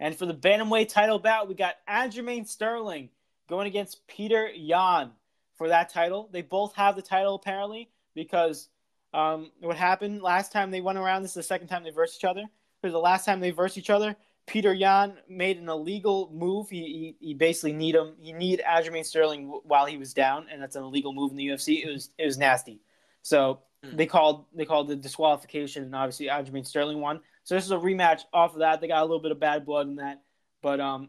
And 0.00 0.16
for 0.16 0.26
the 0.26 0.34
bantamweight 0.34 0.88
title 0.88 1.18
bout, 1.18 1.48
we 1.48 1.54
got 1.54 1.76
Aljamain 1.88 2.46
Sterling 2.46 3.10
going 3.48 3.66
against 3.66 4.06
Peter 4.08 4.48
Yan 4.48 5.12
for 5.56 5.68
that 5.68 5.90
title. 5.90 6.28
They 6.32 6.42
both 6.42 6.74
have 6.74 6.96
the 6.96 7.02
title 7.02 7.36
apparently 7.36 7.90
because 8.14 8.68
um, 9.14 9.50
what 9.60 9.76
happened 9.76 10.20
last 10.20 10.52
time 10.52 10.70
they 10.70 10.80
went 10.80 10.98
around. 10.98 11.22
This 11.22 11.32
is 11.32 11.36
the 11.36 11.42
second 11.44 11.68
time 11.68 11.84
they 11.84 11.90
versed 11.90 12.18
each 12.18 12.24
other. 12.24 12.44
Because 12.82 12.92
the 12.92 12.98
last 12.98 13.24
time 13.24 13.40
they 13.40 13.50
versed 13.50 13.78
each 13.78 13.90
other, 13.90 14.16
Peter 14.46 14.72
Yan 14.72 15.14
made 15.28 15.58
an 15.58 15.68
illegal 15.68 16.30
move. 16.32 16.70
He, 16.70 17.16
he, 17.20 17.26
he 17.28 17.34
basically 17.34 17.72
need 17.72 17.96
him. 17.96 18.14
He 18.20 18.32
need 18.32 18.62
Aljamain 18.66 19.04
Sterling 19.04 19.60
while 19.64 19.86
he 19.86 19.98
was 19.98 20.14
down, 20.14 20.46
and 20.50 20.62
that's 20.62 20.76
an 20.76 20.84
illegal 20.84 21.12
move 21.12 21.32
in 21.32 21.36
the 21.36 21.46
UFC. 21.48 21.84
It 21.84 21.92
was 21.92 22.10
it 22.16 22.24
was 22.24 22.38
nasty. 22.38 22.80
So 23.22 23.60
mm. 23.84 23.96
they 23.96 24.06
called 24.06 24.46
they 24.54 24.64
called 24.64 24.88
the 24.88 24.96
disqualification, 24.96 25.82
and 25.82 25.94
obviously 25.94 26.26
Aljamain 26.26 26.64
Sterling 26.64 27.00
won. 27.00 27.20
So 27.42 27.56
this 27.56 27.64
is 27.64 27.72
a 27.72 27.76
rematch 27.76 28.22
off 28.32 28.54
of 28.54 28.60
that. 28.60 28.80
They 28.80 28.88
got 28.88 29.00
a 29.00 29.04
little 29.04 29.20
bit 29.20 29.32
of 29.32 29.40
bad 29.40 29.66
blood 29.66 29.88
in 29.88 29.96
that, 29.96 30.22
but 30.62 30.78
um, 30.78 31.08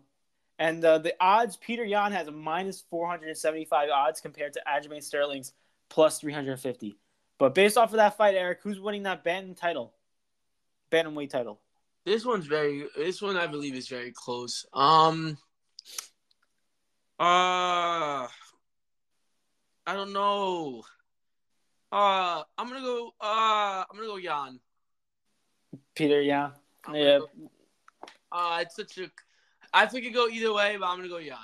and 0.58 0.84
uh, 0.84 0.98
the 0.98 1.14
odds 1.20 1.58
Peter 1.58 1.86
Yan 1.86 2.12
has 2.12 2.28
a 2.28 2.32
minus 2.32 2.84
four 2.90 3.08
hundred 3.08 3.30
and 3.30 3.38
seventy 3.38 3.66
five 3.66 3.90
odds 3.90 4.20
compared 4.20 4.54
to 4.54 4.62
Aljamain 4.68 5.04
Sterling's 5.04 5.54
plus 5.90 6.20
three 6.20 6.34
hundred 6.34 6.54
and 6.54 6.62
fifty. 6.62 6.98
But 7.38 7.54
based 7.54 7.78
off 7.78 7.92
of 7.92 7.98
that 7.98 8.18
fight, 8.18 8.34
Eric, 8.34 8.60
who's 8.64 8.80
winning 8.80 9.04
that 9.04 9.24
bantam 9.24 9.54
title, 9.54 9.94
bantamweight 10.92 11.30
title? 11.30 11.60
This 12.08 12.26
one's 12.26 12.48
very. 12.48 12.86
This 12.96 13.22
one 13.22 13.36
I 13.36 13.48
believe 13.48 13.76
is 13.76 13.90
very 13.90 14.14
close. 14.14 14.66
Um. 14.74 15.38
Uh. 17.20 18.28
I 19.86 19.94
don't 19.94 20.14
know. 20.14 20.84
Uh, 21.92 22.44
I'm 22.58 22.70
gonna 22.70 22.80
go. 22.80 23.08
Uh, 23.20 23.84
I'm 23.90 23.96
gonna 23.98 24.08
go 24.08 24.16
Yan. 24.16 24.62
Peter, 25.96 26.22
yeah, 26.22 26.52
yeah. 26.94 27.20
Go, 27.20 27.28
uh, 28.32 28.60
it's 28.62 28.78
such 28.78 29.00
a. 29.00 29.12
I 29.74 29.86
think 29.86 30.06
it 30.06 30.08
could 30.08 30.16
go 30.16 30.28
either 30.30 30.54
way, 30.54 30.78
but 30.80 30.88
I'm 30.88 30.96
gonna 30.96 31.10
go 31.10 31.18
Yan. 31.18 31.38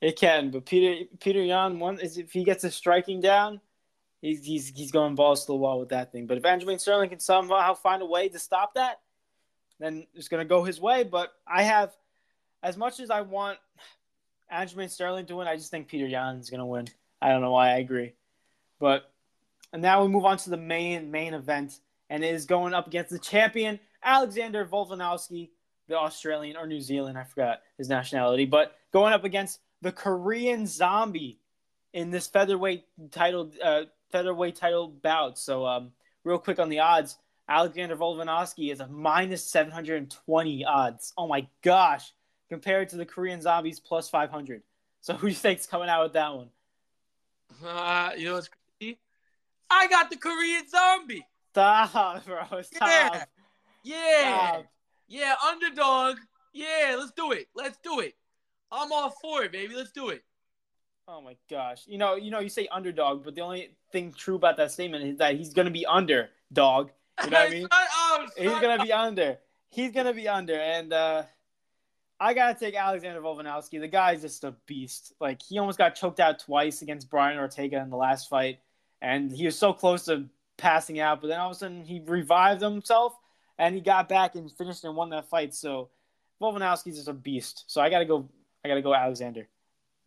It 0.00 0.18
can, 0.18 0.50
but 0.50 0.66
Peter 0.66 1.04
Peter 1.20 1.40
Yan 1.40 1.78
one 1.78 2.00
is 2.00 2.18
if 2.18 2.32
he 2.32 2.42
gets 2.42 2.64
a 2.64 2.70
striking 2.70 3.20
down, 3.20 3.60
he's 4.20 4.44
he's 4.44 4.72
he's 4.74 4.90
going 4.90 5.14
balls 5.14 5.42
to 5.42 5.52
the 5.52 5.56
wall 5.56 5.78
with 5.78 5.90
that 5.90 6.10
thing. 6.10 6.26
But 6.26 6.38
if 6.38 6.42
Aljamain 6.42 6.80
Sterling 6.80 7.10
can 7.10 7.20
somehow 7.20 7.74
find 7.74 8.02
a 8.02 8.06
way 8.06 8.28
to 8.28 8.40
stop 8.40 8.74
that, 8.74 9.01
then 9.82 10.06
it's 10.14 10.28
going 10.28 10.44
to 10.44 10.48
go 10.48 10.64
his 10.64 10.80
way. 10.80 11.04
But 11.04 11.32
I 11.46 11.62
have, 11.62 11.92
as 12.62 12.76
much 12.76 13.00
as 13.00 13.10
I 13.10 13.22
want 13.22 13.58
Aljamain 14.52 14.90
Sterling 14.90 15.26
to 15.26 15.36
win, 15.36 15.48
I 15.48 15.56
just 15.56 15.70
think 15.70 15.88
Peter 15.88 16.06
Yan 16.06 16.36
is 16.36 16.50
going 16.50 16.60
to 16.60 16.66
win. 16.66 16.86
I 17.20 17.28
don't 17.28 17.40
know 17.40 17.52
why 17.52 17.70
I 17.70 17.78
agree. 17.78 18.12
But 18.78 19.10
and 19.72 19.80
now 19.80 20.02
we 20.02 20.08
move 20.08 20.24
on 20.24 20.36
to 20.38 20.50
the 20.50 20.56
main 20.56 21.10
main 21.10 21.34
event, 21.34 21.78
and 22.10 22.22
it 22.22 22.34
is 22.34 22.46
going 22.46 22.74
up 22.74 22.86
against 22.86 23.10
the 23.10 23.18
champion 23.18 23.80
Alexander 24.02 24.64
Volkanovski, 24.64 25.50
the 25.88 25.96
Australian 25.96 26.56
or 26.56 26.66
New 26.66 26.80
Zealand, 26.80 27.18
I 27.18 27.24
forgot 27.24 27.60
his 27.78 27.88
nationality, 27.88 28.46
but 28.46 28.76
going 28.92 29.12
up 29.12 29.24
against 29.24 29.60
the 29.80 29.92
Korean 29.92 30.66
Zombie 30.66 31.38
in 31.92 32.10
this 32.10 32.26
featherweight 32.26 32.84
title 33.10 33.52
uh, 33.62 33.82
featherweight 34.10 34.56
title 34.56 34.88
bout. 34.88 35.38
So 35.38 35.66
um, 35.66 35.92
real 36.24 36.38
quick 36.38 36.58
on 36.58 36.68
the 36.68 36.80
odds, 36.80 37.18
Alexander 37.48 37.96
Volkanovski 37.96 38.72
is 38.72 38.80
a 38.80 38.88
minus 38.88 39.44
720 39.44 40.64
odds. 40.64 41.12
Oh 41.18 41.26
my 41.26 41.46
gosh, 41.62 42.12
compared 42.48 42.88
to 42.90 42.96
the 42.96 43.06
Korean 43.06 43.40
Zombies 43.40 43.80
plus 43.80 44.08
500. 44.08 44.62
So 45.00 45.14
who 45.14 45.26
do 45.26 45.28
you 45.28 45.34
think's 45.34 45.66
coming 45.66 45.88
out 45.88 46.04
with 46.04 46.12
that 46.12 46.34
one? 46.34 46.48
Uh, 47.64 48.10
you 48.16 48.26
know 48.26 48.34
what's 48.34 48.48
crazy? 48.78 48.98
I 49.68 49.88
got 49.88 50.10
the 50.10 50.16
Korean 50.16 50.68
zombie. 50.68 51.26
Stop, 51.50 52.24
bro. 52.24 52.62
Stop. 52.62 52.88
Yeah. 52.88 53.24
Yeah. 53.82 54.48
Stop. 54.48 54.66
Yeah, 55.08 55.34
underdog. 55.46 56.16
Yeah, 56.52 56.96
let's 56.98 57.12
do 57.12 57.32
it. 57.32 57.48
Let's 57.54 57.78
do 57.82 58.00
it. 58.00 58.14
I'm 58.70 58.92
all 58.92 59.10
for 59.20 59.42
it, 59.42 59.52
baby. 59.52 59.74
Let's 59.74 59.92
do 59.92 60.08
it. 60.10 60.22
Oh 61.08 61.20
my 61.20 61.36
gosh. 61.50 61.82
You 61.86 61.98
know, 61.98 62.14
you 62.14 62.30
know, 62.30 62.40
you 62.40 62.48
say 62.48 62.68
underdog, 62.70 63.24
but 63.24 63.34
the 63.34 63.40
only 63.40 63.74
thing 63.90 64.12
true 64.12 64.36
about 64.36 64.56
that 64.58 64.70
statement 64.70 65.04
is 65.04 65.18
that 65.18 65.36
he's 65.36 65.52
gonna 65.52 65.70
be 65.70 65.84
under 65.84 66.30
dog. 66.52 66.90
You 67.24 67.30
know 67.30 67.38
what 67.38 67.48
I 67.48 67.50
mean? 67.50 67.66
Up, 67.70 68.30
He's 68.36 68.60
gonna 68.60 68.82
be 68.82 68.92
under. 68.92 69.38
He's 69.68 69.92
gonna 69.92 70.14
be 70.14 70.28
under, 70.28 70.54
and 70.54 70.92
uh, 70.92 71.22
I 72.20 72.34
gotta 72.34 72.58
take 72.58 72.74
Alexander 72.74 73.20
Volkanovski. 73.20 73.80
The 73.80 73.88
guy's 73.88 74.22
just 74.22 74.44
a 74.44 74.54
beast. 74.66 75.12
Like 75.20 75.42
he 75.42 75.58
almost 75.58 75.78
got 75.78 75.94
choked 75.94 76.20
out 76.20 76.38
twice 76.38 76.82
against 76.82 77.10
Brian 77.10 77.38
Ortega 77.38 77.80
in 77.80 77.90
the 77.90 77.96
last 77.96 78.28
fight, 78.28 78.60
and 79.00 79.32
he 79.32 79.46
was 79.46 79.58
so 79.58 79.72
close 79.72 80.04
to 80.06 80.26
passing 80.56 81.00
out, 81.00 81.20
but 81.20 81.28
then 81.28 81.40
all 81.40 81.50
of 81.50 81.56
a 81.56 81.58
sudden 81.58 81.84
he 81.84 82.00
revived 82.06 82.62
himself 82.62 83.16
and 83.58 83.74
he 83.74 83.80
got 83.80 84.08
back 84.08 84.34
and 84.34 84.50
finished 84.52 84.84
and 84.84 84.94
won 84.94 85.10
that 85.10 85.28
fight. 85.28 85.54
So 85.54 85.90
Volkanovski's 86.40 86.96
just 86.96 87.08
a 87.08 87.12
beast. 87.12 87.64
So 87.66 87.80
I 87.80 87.90
gotta 87.90 88.04
go. 88.04 88.28
I 88.64 88.68
gotta 88.68 88.82
go 88.82 88.94
Alexander. 88.94 89.48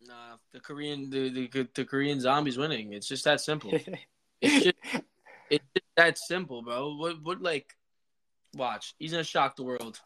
Nah, 0.06 0.36
the 0.52 0.60
Korean, 0.60 1.10
the, 1.10 1.28
the 1.28 1.68
the 1.74 1.84
Korean 1.84 2.20
zombies 2.20 2.58
winning. 2.58 2.92
It's 2.92 3.08
just 3.08 3.24
that 3.24 3.40
simple. 3.40 3.72
It's 4.42 4.64
just, 4.64 4.76
it's 5.48 5.64
just 5.74 5.85
that 5.96 6.18
simple, 6.18 6.62
bro. 6.62 6.94
What 6.96 7.22
what 7.22 7.42
like? 7.42 7.74
Watch, 8.54 8.94
he's 8.98 9.10
gonna 9.10 9.24
shock 9.24 9.56
the 9.56 9.64
world. 9.64 10.00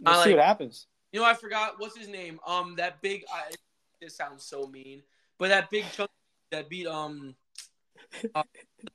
We'll 0.00 0.14
I 0.14 0.22
see 0.24 0.30
like- 0.30 0.38
what 0.38 0.46
happens. 0.46 0.86
You 1.12 1.20
know, 1.20 1.26
I 1.26 1.34
forgot 1.34 1.74
what's 1.78 1.96
his 1.96 2.08
name. 2.08 2.38
Um, 2.46 2.74
that 2.76 3.00
big. 3.00 3.24
I, 3.32 3.52
this 4.00 4.16
sounds 4.16 4.44
so 4.44 4.66
mean, 4.66 5.02
but 5.38 5.48
that 5.48 5.70
big 5.70 5.84
chunk 5.92 6.10
that 6.50 6.68
beat 6.68 6.86
um, 6.86 7.34
uh, 8.34 8.42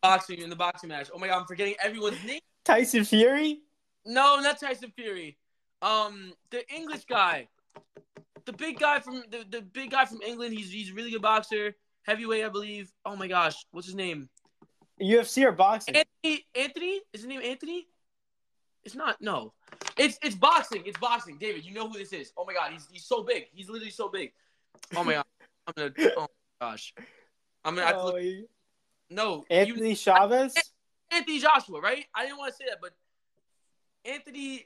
boxing 0.01 0.39
in 0.41 0.49
the 0.49 0.55
boxing 0.55 0.89
match. 0.89 1.09
Oh 1.13 1.17
my 1.17 1.27
god, 1.27 1.39
I'm 1.39 1.45
forgetting 1.47 1.75
everyone's 1.83 2.23
name. 2.23 2.41
Tyson 2.63 3.03
Fury. 3.05 3.61
No, 4.05 4.39
not 4.39 4.59
Tyson 4.59 4.91
Fury. 4.95 5.37
Um, 5.81 6.33
the 6.51 6.63
English 6.73 7.05
guy, 7.05 7.47
the 8.45 8.53
big 8.53 8.79
guy 8.79 8.99
from 8.99 9.23
the, 9.31 9.43
the 9.49 9.61
big 9.61 9.91
guy 9.91 10.05
from 10.05 10.21
England. 10.21 10.53
He's 10.53 10.71
he's 10.71 10.91
a 10.91 10.93
really 10.93 11.11
good 11.11 11.23
boxer, 11.23 11.75
heavyweight, 12.03 12.45
I 12.45 12.49
believe. 12.49 12.91
Oh 13.03 13.15
my 13.15 13.27
gosh, 13.27 13.55
what's 13.71 13.87
his 13.87 13.95
name? 13.95 14.29
UFC 15.01 15.43
or 15.45 15.51
boxing? 15.51 15.95
Anthony. 15.95 16.45
Anthony 16.55 17.01
is 17.13 17.21
his 17.21 17.25
name 17.25 17.41
Anthony? 17.43 17.87
It's 18.83 18.95
not. 18.95 19.21
No, 19.21 19.53
it's 19.97 20.17
it's 20.23 20.35
boxing. 20.35 20.83
It's 20.85 20.97
boxing. 20.97 21.37
David, 21.37 21.63
you 21.65 21.73
know 21.73 21.87
who 21.89 21.97
this 21.97 22.13
is? 22.13 22.31
Oh 22.37 22.45
my 22.45 22.53
god, 22.53 22.71
he's 22.71 22.87
he's 22.91 23.05
so 23.05 23.23
big. 23.23 23.45
He's 23.53 23.69
literally 23.69 23.91
so 23.91 24.09
big. 24.09 24.31
Oh 24.95 25.03
my 25.03 25.13
god, 25.13 25.25
I'm 25.67 25.73
gonna. 25.77 26.11
Oh 26.17 26.21
my 26.59 26.67
gosh, 26.71 26.93
I'm 27.63 27.75
gonna. 27.75 27.95
Oh, 27.95 28.05
look, 28.07 28.19
he- 28.21 28.45
no, 29.09 29.43
Anthony 29.49 29.89
you, 29.89 29.95
Chavez. 29.95 30.55
Anthony 31.11 31.39
Joshua, 31.39 31.81
right? 31.81 32.05
I 32.15 32.23
didn't 32.25 32.37
want 32.37 32.53
to 32.53 32.57
say 32.57 32.65
that, 32.69 32.79
but 32.81 32.91
Anthony. 34.05 34.65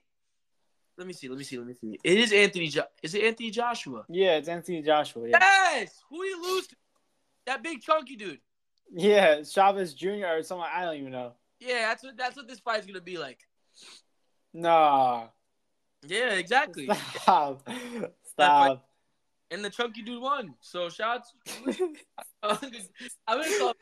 Let 0.98 1.08
me 1.08 1.14
see. 1.14 1.28
Let 1.28 1.38
me 1.38 1.44
see. 1.44 1.58
Let 1.58 1.68
me 1.68 1.74
see. 1.74 2.00
It 2.04 2.18
is 2.18 2.32
Anthony. 2.32 2.68
Jo- 2.70 2.84
is 3.04 3.16
it 3.16 3.24
Anthony 3.26 3.52
Joshua? 3.52 4.06
Yeah, 4.08 4.38
it's 4.38 4.48
Anthony 4.48 4.82
Joshua. 4.82 5.28
Yeah, 5.28 5.40
Yes. 5.42 6.02
Who 6.10 6.24
did 6.24 6.36
he 6.38 6.42
lose 6.42 6.68
to? 6.68 6.76
That 7.48 7.62
big 7.64 7.82
chunky 7.82 8.16
dude. 8.16 8.40
Yeah, 8.94 9.42
Chavez 9.44 9.94
Jr. 9.94 10.26
or 10.38 10.44
someone 10.44 10.70
I 10.74 10.84
don't 10.86 10.96
even 10.98 11.12
know. 11.12 11.34
Yeah, 11.60 11.88
that's 11.90 12.04
what 12.04 12.18
that's 12.18 12.36
what 12.36 12.48
this 12.48 12.60
fight's 12.60 12.86
gonna 12.86 13.02
be 13.02 13.18
like. 13.18 13.40
Nah, 14.54 15.28
Yeah, 16.08 16.34
exactly. 16.34 16.90
stop, 17.22 17.68
stop. 18.32 18.88
And 19.52 19.64
the 19.64 19.70
chunky 19.70 20.02
dude 20.02 20.22
won. 20.22 20.56
So 20.62 20.90
shots. 20.90 21.34
I'm 22.44 22.58
gonna 23.28 23.58
call 23.60 23.74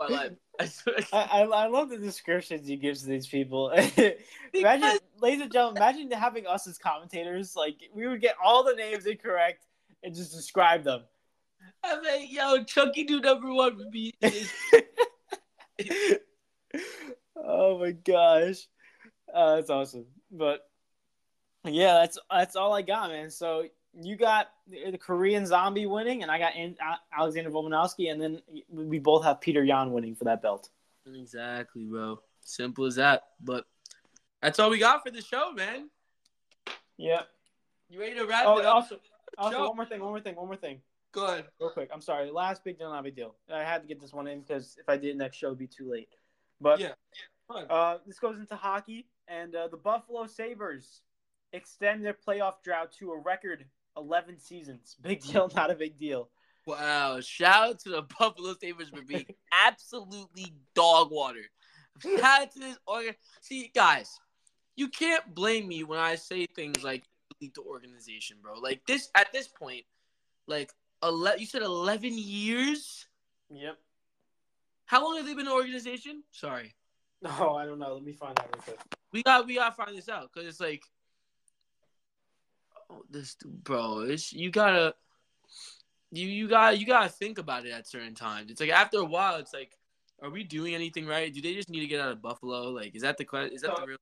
my 0.00 0.06
life. 0.08 0.32
I. 1.12 1.28
I, 1.32 1.42
I 1.42 1.66
love 1.66 1.90
the 1.90 1.98
descriptions 1.98 2.66
he 2.66 2.76
gives 2.76 3.02
to 3.02 3.08
these 3.08 3.26
people. 3.26 3.70
imagine, 3.70 4.14
Because- 4.52 5.00
ladies 5.20 5.40
and 5.42 5.52
gentlemen, 5.52 5.82
imagine 5.82 6.10
having 6.12 6.46
us 6.46 6.66
as 6.66 6.78
commentators. 6.78 7.54
Like 7.56 7.76
we 7.94 8.06
would 8.06 8.20
get 8.20 8.36
all 8.42 8.64
the 8.64 8.74
names 8.74 9.06
incorrect 9.06 9.64
and 10.02 10.14
just 10.14 10.32
describe 10.32 10.84
them. 10.84 11.02
I'm 11.84 12.02
like, 12.02 12.32
yo, 12.32 12.64
chunky 12.64 13.04
dude 13.04 13.22
number 13.24 13.52
one 13.52 13.76
would 13.78 13.90
be. 13.90 14.12
Oh 17.36 17.78
my 17.78 17.90
gosh, 17.92 18.66
uh, 19.32 19.56
that's 19.56 19.70
awesome. 19.70 20.06
But 20.30 20.60
yeah, 21.64 21.94
that's 21.94 22.18
that's 22.30 22.56
all 22.56 22.72
I 22.72 22.82
got, 22.82 23.10
man. 23.10 23.30
So 23.30 23.64
you 23.92 24.16
got 24.16 24.48
the 24.68 24.96
Korean 24.98 25.44
Zombie 25.46 25.86
winning, 25.86 26.22
and 26.22 26.30
I 26.30 26.38
got 26.38 26.52
Alexander 27.16 27.50
Volkanovski, 27.50 28.10
and 28.10 28.20
then 28.20 28.40
we 28.70 28.98
both 28.98 29.24
have 29.24 29.40
Peter 29.40 29.62
Yan 29.62 29.92
winning 29.92 30.14
for 30.14 30.24
that 30.24 30.42
belt. 30.42 30.70
exactly, 31.06 31.84
bro. 31.84 32.20
Simple 32.40 32.86
as 32.86 32.96
that. 32.96 33.24
But 33.40 33.66
that's 34.40 34.58
all 34.58 34.70
we 34.70 34.78
got 34.78 35.02
for 35.04 35.10
the 35.10 35.22
show, 35.22 35.52
man. 35.52 35.90
Yeah. 36.96 37.22
You 37.90 38.00
ready 38.00 38.14
to 38.14 38.24
wrap 38.24 38.44
Oh, 38.46 38.58
it 38.58 38.64
up? 38.64 38.74
also, 38.74 39.00
also 39.36 39.66
one 39.68 39.76
more 39.76 39.86
thing, 39.86 40.00
one 40.00 40.10
more 40.10 40.20
thing, 40.20 40.34
one 40.36 40.46
more 40.46 40.56
thing. 40.56 40.80
Go 41.14 41.26
ahead. 41.26 41.46
real 41.60 41.70
quick. 41.70 41.90
I'm 41.92 42.00
sorry. 42.00 42.30
Last 42.30 42.64
big 42.64 42.78
deal, 42.78 42.90
not 42.90 43.00
a 43.00 43.02
big 43.04 43.16
deal. 43.16 43.36
I 43.52 43.60
had 43.60 43.82
to 43.82 43.88
get 43.88 44.00
this 44.00 44.12
one 44.12 44.26
in 44.26 44.40
because 44.40 44.76
if 44.80 44.88
I 44.88 44.96
did 44.96 45.16
next 45.16 45.36
show, 45.36 45.46
it'd 45.48 45.58
be 45.58 45.66
too 45.66 45.90
late. 45.90 46.08
But 46.60 46.80
Yeah. 46.80 46.92
Ahead. 47.50 47.66
uh, 47.70 47.98
this 48.06 48.18
goes 48.18 48.38
into 48.38 48.56
hockey, 48.56 49.06
and 49.28 49.54
uh, 49.54 49.68
the 49.68 49.76
Buffalo 49.76 50.26
Sabres 50.26 51.02
extend 51.52 52.04
their 52.04 52.14
playoff 52.14 52.54
drought 52.64 52.90
to 52.98 53.12
a 53.12 53.18
record 53.18 53.64
11 53.96 54.38
seasons. 54.40 54.96
Big 55.02 55.22
deal, 55.22 55.50
not 55.54 55.70
a 55.70 55.74
big 55.74 55.96
deal. 55.96 56.30
Wow! 56.66 57.20
Shout 57.20 57.68
out 57.70 57.78
to 57.80 57.90
the 57.90 58.02
Buffalo 58.18 58.54
Sabres 58.60 58.88
for 58.88 59.02
being 59.02 59.26
absolutely 59.66 60.54
dog 60.74 61.10
water. 61.10 61.42
Shout 62.02 62.42
out 62.42 62.52
to 62.52 62.58
this 62.58 62.78
organ. 62.86 63.14
See, 63.42 63.70
guys, 63.74 64.18
you 64.74 64.88
can't 64.88 65.34
blame 65.34 65.68
me 65.68 65.84
when 65.84 65.98
I 65.98 66.16
say 66.16 66.46
things 66.46 66.82
like 66.82 67.04
delete 67.38 67.54
the 67.54 67.60
organization, 67.60 68.38
bro. 68.42 68.54
Like 68.58 68.80
this 68.86 69.10
at 69.14 69.32
this 69.32 69.46
point, 69.46 69.84
like 70.48 70.72
ele- 71.04 71.38
you 71.38 71.46
said 71.46 71.62
eleven 71.62 72.12
years. 72.16 73.06
Yep. 73.50 73.78
How 74.86 75.02
long 75.04 75.16
have 75.16 75.26
they 75.26 75.34
been 75.34 75.46
an 75.46 75.52
organization? 75.52 76.22
Sorry, 76.32 76.74
No, 77.22 77.30
oh, 77.40 77.54
I 77.54 77.64
don't 77.66 77.78
know. 77.78 77.94
Let 77.94 78.04
me 78.04 78.12
find 78.12 78.38
out 78.38 78.48
real 78.54 78.62
quick. 78.62 78.80
we 79.12 79.22
got 79.22 79.46
we 79.46 79.54
gotta 79.54 79.74
find 79.74 79.96
this 79.96 80.08
out 80.08 80.30
because 80.32 80.48
it's 80.48 80.60
like, 80.60 80.82
oh, 82.90 83.02
this 83.10 83.36
bro, 83.44 84.00
it's 84.00 84.32
you 84.32 84.50
gotta. 84.50 84.94
You 86.10 86.28
you 86.28 86.48
got 86.48 86.78
you 86.78 86.86
gotta 86.86 87.08
think 87.08 87.38
about 87.38 87.66
it 87.66 87.72
at 87.72 87.88
certain 87.88 88.14
times. 88.14 88.50
It's 88.50 88.60
like 88.60 88.70
after 88.70 88.98
a 88.98 89.04
while, 89.04 89.36
it's 89.36 89.52
like, 89.52 89.72
are 90.22 90.30
we 90.30 90.44
doing 90.44 90.74
anything 90.74 91.06
right? 91.06 91.32
Do 91.32 91.40
they 91.40 91.54
just 91.54 91.68
need 91.68 91.80
to 91.80 91.86
get 91.88 92.00
out 92.00 92.12
of 92.12 92.22
Buffalo? 92.22 92.70
Like, 92.70 92.94
is 92.94 93.02
that 93.02 93.16
the 93.18 93.24
que- 93.24 93.50
is 93.52 93.62
that 93.62 93.74
the 93.74 93.84
real? 93.86 93.96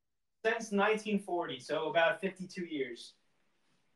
Since 0.45 0.73
1940, 0.73 1.61
so 1.61 1.89
about 1.89 2.20
52 2.20 2.65
years. 2.66 3.15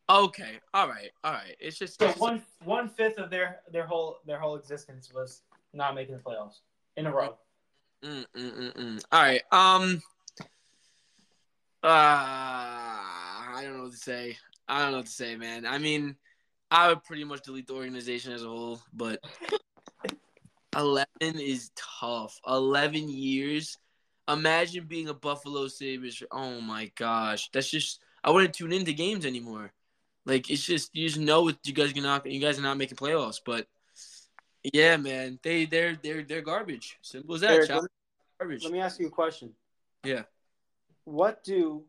Okay, 0.09 0.61
all 0.73 0.89
right, 0.89 1.11
all 1.25 1.33
right. 1.33 1.57
It's 1.59 1.79
just 1.79 1.99
So 1.99 2.09
one 2.19 2.41
one 2.65 2.89
fifth 2.89 3.19
of 3.19 3.29
their 3.29 3.61
their 3.73 3.87
whole 3.87 4.19
their 4.25 4.39
whole 4.39 4.55
existence 4.55 5.13
was 5.13 5.43
not 5.73 5.97
making 5.97 6.17
the 6.17 6.23
playoffs 6.23 6.61
in 6.97 7.07
a 7.07 7.13
row. 7.13 7.37
Mm, 8.05 8.25
mm, 8.37 8.53
mm, 8.53 8.73
mm. 8.75 9.05
All 9.11 9.23
right. 9.23 9.43
Um. 9.51 10.03
Uh, 11.83 11.89
I 11.89 13.61
don't 13.63 13.77
know 13.77 13.83
what 13.85 13.93
to 13.93 13.99
say. 13.99 14.37
I 14.69 14.83
don't 14.83 14.93
know 14.93 14.97
what 14.99 15.07
to 15.07 15.13
say, 15.13 15.37
man. 15.37 15.67
I 15.67 15.79
mean, 15.79 16.17
I 16.71 16.89
would 16.89 17.05
pretty 17.05 17.25
much 17.25 17.43
delete 17.43 17.67
the 17.67 17.75
organization 17.75 18.33
as 18.33 18.45
a 18.45 18.49
whole, 18.49 18.81
but 18.93 19.21
eleven 20.77 21.07
is 21.23 21.71
tough. 21.75 22.39
Eleven 22.47 23.09
years. 23.09 23.77
Imagine 24.29 24.87
being 24.87 25.09
a 25.09 25.15
Buffalo 25.15 25.67
Sabres. 25.67 26.23
Oh 26.31 26.61
my 26.61 26.93
gosh, 26.95 27.51
that's 27.53 27.71
just. 27.71 28.01
I 28.23 28.31
wouldn't 28.31 28.55
tune 28.55 28.73
into 28.73 28.93
games 28.93 29.25
anymore. 29.25 29.73
Like 30.27 30.51
it's 30.51 30.63
just 30.63 30.95
you 30.95 31.07
just 31.09 31.21
know 31.21 31.43
what 31.43 31.57
you 31.65 31.73
guys 31.73 31.97
are 31.97 32.01
not 32.01 32.27
you 32.27 32.41
guys 32.41 32.59
are 32.59 32.63
not 32.63 32.77
making 32.77 32.97
playoffs, 32.97 33.41
but 33.45 33.67
yeah, 34.73 34.97
man, 34.97 35.39
they 35.43 35.67
they're 35.67 35.97
they're 36.03 36.25
they're 36.25 36.43
garbage. 36.43 36.99
Simple 37.01 37.37
as 37.37 37.43
that. 37.43 37.53
Eric, 37.53 37.69
let, 37.71 37.85
garbage. 38.41 38.65
let 38.65 38.73
me 38.73 38.81
ask 38.81 38.99
you 38.99 39.07
a 39.07 39.11
question. 39.11 39.53
Yeah. 40.05 40.23
What 41.05 41.45
do 41.45 41.85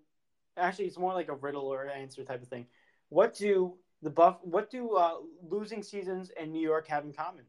actually 0.56 0.86
it's 0.86 1.00
more 1.00 1.16
like 1.16 1.30
a 1.30 1.36
riddle 1.36 1.66
or 1.66 1.88
answer 1.88 2.24
type 2.24 2.44
of 2.44 2.48
thing. 2.48 2.68
What 3.10 3.34
do 3.34 3.74
the 4.04 4.12
buff 4.12 4.38
what 4.44 4.70
do 4.70 4.96
uh, 4.96 5.16
losing 5.50 5.82
seasons 5.82 6.32
and 6.40 6.52
New 6.52 6.62
York 6.62 6.88
have 6.90 7.06
in 7.06 7.14
common? 7.14 7.46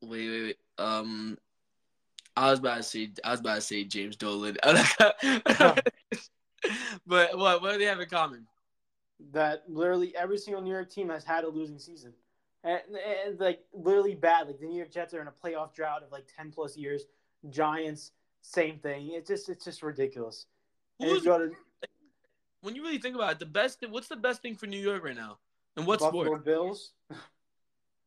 Wait, 0.00 0.28
wait, 0.28 0.42
wait. 0.42 0.56
Um, 0.78 1.36
I 2.36 2.50
was 2.50 2.58
about 2.58 2.78
to 2.78 2.82
say 2.82 3.10
I 3.22 3.32
was 3.32 3.40
about 3.40 3.56
to 3.56 3.60
say 3.60 3.84
James 3.84 4.16
Dolan, 4.16 4.56
but 7.06 7.36
what 7.36 7.60
what 7.60 7.72
do 7.72 7.78
they 7.78 7.84
have 7.84 8.00
in 8.00 8.08
common? 8.08 8.46
That 9.30 9.64
literally 9.68 10.14
every 10.16 10.38
single 10.38 10.62
New 10.62 10.72
York 10.72 10.90
team 10.90 11.08
has 11.10 11.24
had 11.24 11.44
a 11.44 11.48
losing 11.48 11.78
season. 11.78 12.12
And, 12.64 12.80
and, 13.26 13.40
like 13.40 13.60
literally 13.72 14.14
bad. 14.14 14.46
Like 14.46 14.58
the 14.60 14.66
New 14.66 14.76
York 14.76 14.90
Jets 14.90 15.14
are 15.14 15.20
in 15.20 15.28
a 15.28 15.32
playoff 15.32 15.74
drought 15.74 16.02
of 16.02 16.12
like 16.12 16.24
ten 16.36 16.50
plus 16.50 16.76
years. 16.76 17.04
Giants, 17.50 18.12
same 18.40 18.78
thing. 18.78 19.10
It's 19.12 19.28
just 19.28 19.48
it's 19.48 19.64
just 19.64 19.82
ridiculous. 19.82 20.46
Who's 21.00 21.24
to 21.24 21.50
when 22.60 22.76
you 22.76 22.82
really 22.82 22.98
think 22.98 23.16
about 23.16 23.32
it, 23.32 23.38
the 23.38 23.46
best 23.46 23.84
what's 23.88 24.08
the 24.08 24.16
best 24.16 24.42
thing 24.42 24.54
for 24.54 24.66
New 24.66 24.78
York 24.78 25.04
right 25.04 25.16
now? 25.16 25.38
And 25.76 25.86
what 25.86 26.00
Buffalo 26.00 26.24
sport? 26.24 26.44
Bills. 26.44 26.92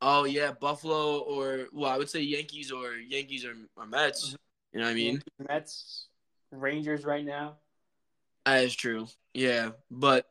Oh 0.02 0.24
yeah, 0.24 0.52
Buffalo 0.52 1.20
or 1.20 1.68
well, 1.72 1.90
I 1.90 1.98
would 1.98 2.10
say 2.10 2.20
Yankees 2.20 2.70
or 2.70 2.94
Yankees 2.94 3.44
or, 3.44 3.54
or 3.76 3.86
Mets. 3.86 4.28
Mm-hmm. 4.28 4.36
You 4.72 4.80
know 4.80 4.86
what 4.86 4.92
I 4.92 4.94
mean? 4.94 5.22
Mets, 5.48 6.06
Rangers 6.50 7.04
right 7.04 7.24
now. 7.24 7.56
That 8.44 8.64
is 8.64 8.74
true. 8.74 9.08
Yeah, 9.34 9.70
but 9.90 10.28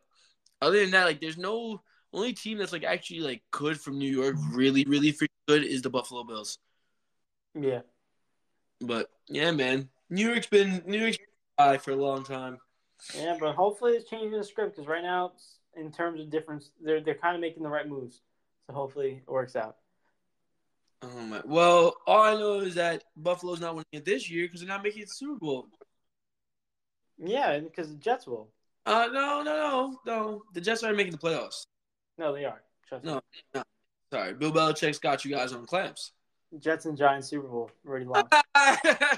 other 0.61 0.79
than 0.79 0.91
that, 0.91 1.05
like, 1.05 1.21
there's 1.21 1.37
no 1.37 1.81
only 2.15 2.33
team 2.33 2.57
that's 2.57 2.71
like 2.71 2.83
actually 2.83 3.19
like 3.19 3.43
good 3.51 3.79
from 3.79 3.97
New 3.97 4.09
York, 4.09 4.35
really, 4.51 4.85
really 4.85 5.11
freaking 5.11 5.27
good 5.47 5.63
is 5.63 5.81
the 5.81 5.89
Buffalo 5.89 6.23
Bills. 6.23 6.57
Yeah. 7.53 7.81
But 8.81 9.09
yeah, 9.27 9.51
man, 9.51 9.89
New 10.09 10.29
York's 10.29 10.47
been 10.47 10.81
New 10.85 10.99
York's 10.99 11.17
high 11.59 11.77
for 11.77 11.91
a 11.91 11.95
long 11.95 12.23
time. 12.23 12.57
Yeah, 13.15 13.35
but 13.39 13.55
hopefully 13.55 13.93
it's 13.93 14.09
changing 14.09 14.31
the 14.31 14.43
script 14.43 14.75
because 14.75 14.87
right 14.87 15.03
now, 15.03 15.33
in 15.75 15.91
terms 15.91 16.19
of 16.19 16.29
difference, 16.29 16.71
they're 16.81 17.01
they're 17.01 17.15
kind 17.15 17.35
of 17.35 17.41
making 17.41 17.63
the 17.63 17.69
right 17.69 17.87
moves. 17.87 18.21
So 18.67 18.73
hopefully 18.73 19.21
it 19.27 19.31
works 19.31 19.55
out. 19.55 19.77
Oh 21.01 21.19
my! 21.21 21.41
Well, 21.45 21.95
all 22.07 22.21
I 22.21 22.33
know 22.33 22.59
is 22.61 22.75
that 22.75 23.03
Buffalo's 23.15 23.59
not 23.59 23.75
winning 23.75 23.85
it 23.91 24.05
this 24.05 24.29
year 24.29 24.45
because 24.45 24.61
they're 24.61 24.69
not 24.69 24.83
making 24.83 25.03
it 25.03 25.11
Super 25.11 25.37
Bowl. 25.39 25.67
Yeah, 27.17 27.59
because 27.59 27.89
the 27.89 27.95
Jets 27.95 28.27
will. 28.27 28.49
Uh, 28.85 29.07
no, 29.11 29.41
no, 29.41 29.43
no, 29.43 29.99
no. 30.05 30.43
The 30.53 30.61
Jets 30.61 30.83
aren't 30.83 30.97
making 30.97 31.13
the 31.13 31.17
playoffs. 31.17 31.65
No, 32.17 32.33
they 32.33 32.45
are. 32.45 32.61
Trust 32.87 33.03
No, 33.03 33.15
me. 33.15 33.21
no. 33.55 33.63
Sorry, 34.11 34.33
Bill 34.33 34.51
Belichick's 34.51 34.99
got 34.99 35.25
you 35.25 35.31
guys 35.31 35.53
on 35.53 35.65
clamps. 35.65 36.11
Jets 36.59 36.85
and 36.85 36.97
Giants 36.97 37.27
Super 37.27 37.47
Bowl 37.47 37.71
already 37.85 38.05
lost. 38.05 38.27
I 38.55 39.17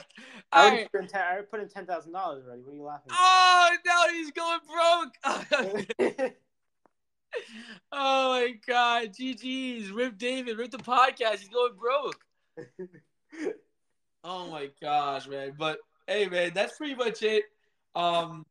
already 0.54 0.78
right. 0.78 0.92
put 0.92 1.02
in 1.02 1.08
ten, 1.08 1.22
I 1.22 1.32
already 1.32 1.48
put 1.52 1.60
in 1.60 1.70
ten 1.70 1.86
thousand 1.86 2.14
dollars 2.14 2.46
already. 2.46 2.62
What 2.64 2.74
are 2.74 2.76
you 2.76 2.84
laughing? 2.84 3.12
Oh 3.12 3.70
no, 3.86 4.14
he's 4.14 4.32
going 4.32 4.60
broke. 4.66 6.34
oh 7.92 8.30
my 8.32 8.54
god, 8.66 9.10
GG's, 9.14 9.92
Rip 9.92 10.18
David, 10.18 10.58
Rip 10.58 10.72
the 10.72 10.78
podcast. 10.78 11.40
He's 11.40 11.50
going 11.50 11.74
broke. 11.76 12.20
Oh 14.24 14.50
my 14.52 14.70
gosh, 14.82 15.26
man. 15.28 15.54
But 15.58 15.78
hey, 16.06 16.28
man, 16.28 16.52
that's 16.54 16.78
pretty 16.78 16.96
much 16.96 17.24
it. 17.24 17.46
Um, 17.96 18.46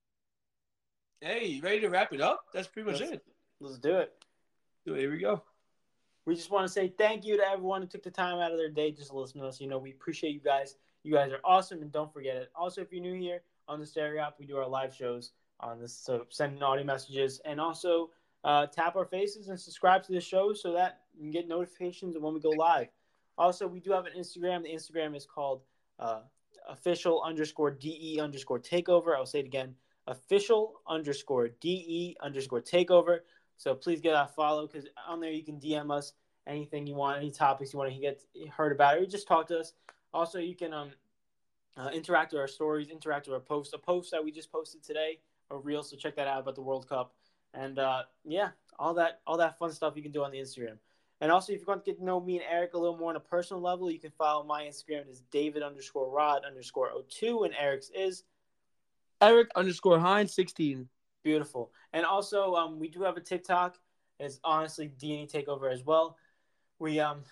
hey, 1.20 1.46
you 1.46 1.62
ready 1.62 1.80
to 1.80 1.88
wrap 1.88 2.12
it 2.12 2.20
up? 2.20 2.44
That's 2.52 2.68
pretty 2.68 2.90
much 2.90 3.00
Yes. 3.00 3.12
it. 3.12 3.24
Let's 3.60 3.78
do 3.78 3.96
it. 3.98 4.12
So 4.84 4.94
here 4.94 5.10
we 5.10 5.18
go. 5.18 5.42
We 6.26 6.34
just 6.34 6.50
want 6.50 6.66
to 6.66 6.72
say 6.72 6.88
thank 6.88 7.24
you 7.24 7.36
to 7.36 7.48
everyone 7.48 7.82
who 7.82 7.88
took 7.88 8.02
the 8.02 8.10
time 8.10 8.38
out 8.38 8.50
of 8.50 8.58
their 8.58 8.68
day 8.68 8.90
just 8.90 9.10
to 9.10 9.18
listen 9.18 9.40
to 9.40 9.46
us. 9.46 9.60
You 9.60 9.68
know, 9.68 9.78
we 9.78 9.90
appreciate 9.90 10.32
you 10.32 10.40
guys. 10.40 10.76
You 11.04 11.12
guys 11.12 11.30
are 11.32 11.40
awesome, 11.44 11.82
and 11.82 11.92
don't 11.92 12.12
forget 12.12 12.36
it. 12.36 12.50
Also, 12.54 12.80
if 12.80 12.92
you're 12.92 13.00
new 13.00 13.14
here 13.14 13.42
on 13.68 13.78
the 13.78 13.86
Stereo 13.86 14.22
app, 14.22 14.38
we 14.38 14.46
do 14.46 14.56
our 14.56 14.68
live 14.68 14.92
shows 14.94 15.32
on 15.60 15.80
this. 15.80 15.96
So 15.96 16.26
send 16.28 16.56
in 16.56 16.62
audio 16.62 16.84
messages, 16.84 17.40
and 17.44 17.60
also 17.60 18.10
uh, 18.42 18.66
tap 18.66 18.96
our 18.96 19.04
faces 19.04 19.48
and 19.48 19.58
subscribe 19.58 20.02
to 20.04 20.12
the 20.12 20.20
show 20.20 20.52
so 20.52 20.72
that 20.72 21.02
you 21.14 21.22
can 21.22 21.30
get 21.30 21.48
notifications 21.48 22.16
of 22.16 22.22
when 22.22 22.34
we 22.34 22.40
go 22.40 22.50
live. 22.50 22.88
Also, 23.38 23.66
we 23.66 23.80
do 23.80 23.92
have 23.92 24.06
an 24.06 24.12
Instagram. 24.18 24.64
The 24.64 24.70
Instagram 24.70 25.16
is 25.16 25.26
called 25.26 25.62
uh, 26.00 26.22
official 26.68 27.22
underscore 27.22 27.70
de 27.70 28.18
underscore 28.20 28.58
takeover. 28.58 29.14
I'll 29.14 29.26
say 29.26 29.38
it 29.40 29.46
again: 29.46 29.76
official 30.06 30.80
underscore 30.86 31.48
de 31.60 32.16
underscore 32.20 32.60
takeover. 32.60 33.20
So 33.56 33.74
please 33.74 34.00
get 34.00 34.14
a 34.14 34.28
follow 34.36 34.66
because 34.66 34.86
on 35.06 35.20
there 35.20 35.30
you 35.30 35.44
can 35.44 35.58
DM 35.58 35.90
us 35.90 36.12
anything 36.46 36.86
you 36.86 36.94
want, 36.94 37.18
any 37.18 37.30
topics 37.30 37.72
you 37.72 37.78
want 37.78 37.92
to 37.92 37.98
get 37.98 38.22
heard 38.50 38.72
about, 38.72 38.98
or 38.98 39.06
just 39.06 39.26
talk 39.26 39.48
to 39.48 39.58
us. 39.58 39.72
Also, 40.12 40.38
you 40.38 40.54
can 40.54 40.72
um, 40.72 40.90
uh, 41.76 41.90
interact 41.92 42.32
with 42.32 42.40
our 42.40 42.48
stories, 42.48 42.88
interact 42.88 43.26
with 43.26 43.34
our 43.34 43.40
posts. 43.40 43.74
A 43.74 43.78
post 43.78 44.10
that 44.12 44.22
we 44.22 44.30
just 44.30 44.50
posted 44.52 44.82
today, 44.82 45.18
a 45.50 45.56
reel. 45.56 45.82
So 45.82 45.96
check 45.96 46.16
that 46.16 46.26
out 46.26 46.40
about 46.40 46.54
the 46.54 46.62
World 46.62 46.88
Cup, 46.88 47.14
and 47.54 47.78
uh, 47.78 48.02
yeah, 48.24 48.50
all 48.78 48.94
that 48.94 49.20
all 49.26 49.36
that 49.38 49.58
fun 49.58 49.72
stuff 49.72 49.94
you 49.96 50.02
can 50.02 50.12
do 50.12 50.24
on 50.24 50.30
the 50.30 50.38
Instagram. 50.38 50.78
And 51.20 51.32
also, 51.32 51.52
if 51.52 51.60
you 51.60 51.66
want 51.66 51.84
to 51.84 51.90
get 51.90 51.98
to 51.98 52.04
know 52.04 52.20
me 52.20 52.36
and 52.36 52.44
Eric 52.50 52.74
a 52.74 52.78
little 52.78 52.96
more 52.96 53.08
on 53.08 53.16
a 53.16 53.20
personal 53.20 53.62
level, 53.62 53.90
you 53.90 53.98
can 53.98 54.10
follow 54.10 54.44
my 54.44 54.64
Instagram 54.64 55.02
It 55.02 55.08
is 55.08 55.22
David 55.30 55.62
underscore 55.62 56.10
Rod 56.10 56.42
underscore 56.46 56.90
02, 57.08 57.44
and 57.44 57.54
Eric's 57.58 57.90
is 57.94 58.24
Eric 59.20 59.48
underscore 59.56 59.98
Hines 59.98 60.34
sixteen. 60.34 60.88
Beautiful. 61.22 61.72
And 61.92 62.04
also, 62.06 62.54
um, 62.54 62.78
we 62.78 62.88
do 62.88 63.02
have 63.02 63.16
a 63.16 63.20
TikTok. 63.20 63.76
It's 64.20 64.38
honestly 64.44 64.88
D&E 64.88 65.26
Takeover 65.26 65.72
as 65.72 65.84
well. 65.84 66.16
We 66.78 67.00
um, 67.00 67.22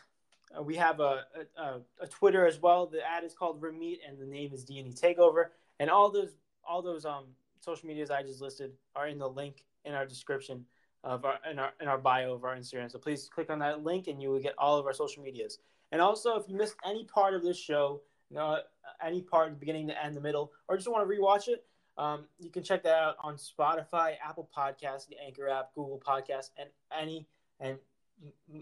uh, 0.56 0.62
we 0.62 0.74
have 0.76 1.00
a, 1.00 1.24
a 1.56 1.80
a 2.00 2.06
Twitter 2.08 2.46
as 2.46 2.60
well. 2.60 2.86
The 2.86 3.06
ad 3.06 3.24
is 3.24 3.34
called 3.34 3.60
Remeet, 3.60 3.98
and 4.06 4.18
the 4.18 4.26
name 4.26 4.52
is 4.52 4.64
D&E 4.64 4.92
Takeover. 4.92 5.46
And 5.78 5.90
all 5.90 6.10
those 6.10 6.36
all 6.66 6.82
those 6.82 7.04
um 7.04 7.26
social 7.60 7.86
medias 7.86 8.10
I 8.10 8.22
just 8.22 8.40
listed 8.40 8.72
are 8.94 9.08
in 9.08 9.18
the 9.18 9.28
link 9.28 9.64
in 9.84 9.94
our 9.94 10.06
description 10.06 10.64
of 11.02 11.24
our 11.24 11.38
in 11.50 11.58
our 11.58 11.72
in 11.80 11.88
our 11.88 11.98
bio 11.98 12.32
of 12.34 12.44
our 12.44 12.56
Instagram. 12.56 12.90
So 12.90 12.98
please 12.98 13.28
click 13.32 13.50
on 13.50 13.58
that 13.60 13.84
link, 13.84 14.08
and 14.08 14.20
you 14.20 14.30
will 14.30 14.40
get 14.40 14.54
all 14.58 14.78
of 14.78 14.86
our 14.86 14.92
social 14.92 15.22
medias. 15.22 15.58
And 15.92 16.00
also, 16.00 16.36
if 16.36 16.48
you 16.48 16.56
missed 16.56 16.76
any 16.84 17.04
part 17.04 17.34
of 17.34 17.42
this 17.42 17.58
show, 17.58 18.00
you 18.30 18.36
know, 18.36 18.58
any 19.04 19.22
part, 19.22 19.50
the 19.50 19.56
beginning, 19.56 19.86
the 19.86 20.02
end, 20.02 20.16
the 20.16 20.20
middle, 20.20 20.52
or 20.68 20.76
just 20.76 20.88
want 20.88 21.08
to 21.08 21.16
rewatch 21.16 21.46
it, 21.48 21.64
um, 21.96 22.24
you 22.38 22.50
can 22.50 22.62
check 22.62 22.82
that 22.82 22.94
out 22.94 23.16
on 23.20 23.36
Spotify, 23.36 24.14
Apple 24.26 24.48
Podcasts, 24.56 25.06
the 25.06 25.16
Anchor 25.24 25.48
app, 25.48 25.74
Google 25.74 26.02
Podcasts, 26.04 26.50
and 26.58 26.68
any 26.96 27.26
and 27.60 27.78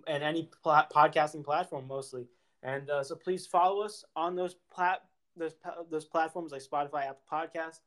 and 0.07 0.23
any 0.23 0.51
podcasting 0.65 1.44
platform 1.44 1.86
mostly. 1.86 2.27
And 2.62 2.91
uh, 2.91 3.02
so 3.02 3.15
please 3.15 3.47
follow 3.47 3.83
us 3.83 4.05
on 4.17 4.36
those 4.36 4.57
plat 4.73 5.02
those 5.36 5.55
those 5.91 6.05
platforms 6.05 6.52
like 6.52 6.62
Spotify, 6.62 7.09
Apple 7.09 7.23
Podcasts, 7.31 7.81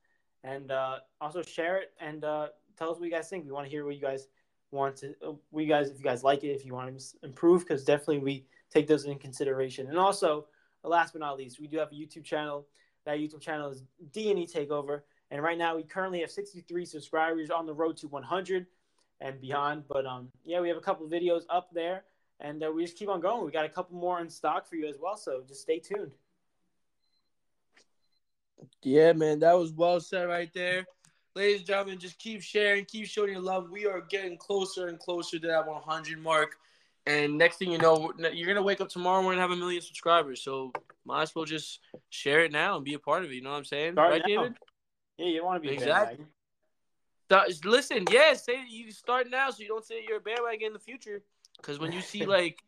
and 0.44 0.72
uh, 0.72 0.98
also 1.22 1.42
share 1.42 1.78
it 1.78 1.94
and 2.00 2.24
uh, 2.24 2.48
tell 2.78 2.92
us 2.92 2.98
what 2.98 3.06
you 3.06 3.12
guys 3.12 3.30
think. 3.30 3.46
We 3.46 3.52
want 3.52 3.66
to 3.66 3.72
hear 3.72 3.86
what 3.86 3.96
you 3.96 4.02
guys 4.02 4.28
want 4.72 4.96
to. 4.98 5.14
Uh, 5.26 5.34
we 5.52 5.66
guys, 5.66 5.90
if 5.90 5.98
you 5.98 6.04
guys 6.04 6.24
like 6.24 6.44
it, 6.44 6.50
if 6.50 6.66
you 6.66 6.74
want 6.74 6.98
to 7.00 7.06
improve, 7.24 7.62
because 7.62 7.84
definitely 7.84 8.20
we 8.20 8.46
take 8.72 8.88
those 8.88 9.06
in 9.06 9.18
consideration. 9.20 9.88
And 9.88 9.98
also, 9.98 10.48
last 10.84 11.14
but 11.14 11.20
not 11.20 11.38
least, 11.38 11.60
we 11.60 11.68
do 11.68 11.78
have 11.78 11.92
a 11.92 11.96
YouTube 11.96 12.24
channel. 12.24 12.68
That 13.06 13.20
YouTube 13.20 13.42
channel 13.42 13.70
is 13.70 13.84
D 14.12 14.32
and 14.32 14.40
E 14.40 14.48
Takeover. 14.48 15.02
And 15.32 15.42
right 15.42 15.58
now, 15.58 15.76
we 15.76 15.84
currently 15.84 16.22
have 16.22 16.32
63 16.32 16.86
subscribers 16.86 17.50
on 17.50 17.66
the 17.66 17.74
road 17.74 17.98
to 17.98 18.08
100 18.08 18.68
and 19.22 19.42
beyond. 19.42 19.84
But 19.88 20.06
um, 20.06 20.30
yeah, 20.44 20.62
we 20.62 20.68
have 20.68 20.78
a 20.78 20.82
couple 20.82 21.08
videos 21.08 21.44
up 21.50 21.70
there, 21.74 22.04
and 22.40 22.64
uh, 22.64 22.72
we 22.72 22.84
just 22.84 22.98
keep 22.98 23.10
on 23.10 23.22
going. 23.22 23.46
We 23.46 23.52
got 23.52 23.66
a 23.66 23.70
couple 23.70 23.98
more 23.98 24.20
in 24.22 24.30
stock 24.30 24.68
for 24.68 24.76
you 24.76 24.88
as 24.88 24.98
well, 25.02 25.18
so 25.18 25.44
just 25.48 25.62
stay 25.62 25.80
tuned. 25.80 26.12
Yeah, 28.84 29.14
man, 29.14 29.40
that 29.40 29.58
was 29.58 29.72
well 29.72 30.00
said 30.00 30.28
right 30.28 30.52
there. 30.54 30.86
Ladies 31.36 31.60
and 31.60 31.68
gentlemen, 31.68 32.00
just 32.00 32.18
keep 32.18 32.42
sharing, 32.42 32.86
keep 32.86 33.08
showing 33.08 33.32
your 33.32 33.42
love. 33.42 33.70
We 33.70 33.86
are 33.86 34.02
getting 34.02 34.38
closer 34.38 34.88
and 34.88 34.98
closer 34.98 35.38
to 35.38 35.48
that 35.48 35.68
100 35.68 36.20
mark. 36.20 36.56
And 37.08 37.38
next 37.38 37.58
thing 37.58 37.72
you 37.72 37.78
know, 37.78 38.12
you're 38.34 38.48
gonna 38.48 38.64
wake 38.64 38.82
up 38.82 38.90
tomorrow 38.90 39.30
and 39.30 39.40
have 39.40 39.52
a 39.52 39.56
million 39.56 39.82
subscribers. 39.82 40.42
So 40.42 40.72
might 41.06 41.24
as 41.24 41.36
well 41.36 41.46
just 41.46 41.82
share 42.10 42.46
it 42.46 42.52
now 42.52 42.78
and 42.78 42.86
be 42.86 42.94
a 42.94 43.00
part 43.00 43.24
of 43.24 43.32
it. 43.32 43.36
You 43.36 43.42
know 43.42 43.52
what 43.52 43.58
I'm 43.58 43.66
saying, 43.66 43.94
Start 43.94 44.12
right, 44.12 44.22
now. 44.28 44.44
David? 44.44 44.58
Yeah, 45.18 45.28
you 45.28 45.46
want 45.46 45.62
to 45.62 45.68
be 45.68 45.74
Exactly. 45.74 46.18
bandwagon. 46.18 46.28
Start- 47.26 47.66
Listen, 47.66 48.06
yeah, 48.12 48.34
say 48.34 48.64
you 48.68 48.92
start 48.92 49.30
now 49.30 49.50
so 49.50 49.64
you 49.64 49.68
don't 49.70 49.86
say 49.86 50.04
you're 50.08 50.18
a 50.18 50.22
bandwagon 50.22 50.68
in 50.68 50.74
the 50.74 50.80
future. 50.80 51.24
Because 51.58 51.80
when 51.80 51.92
you 51.92 52.02
see 52.02 52.26
like, 52.26 52.62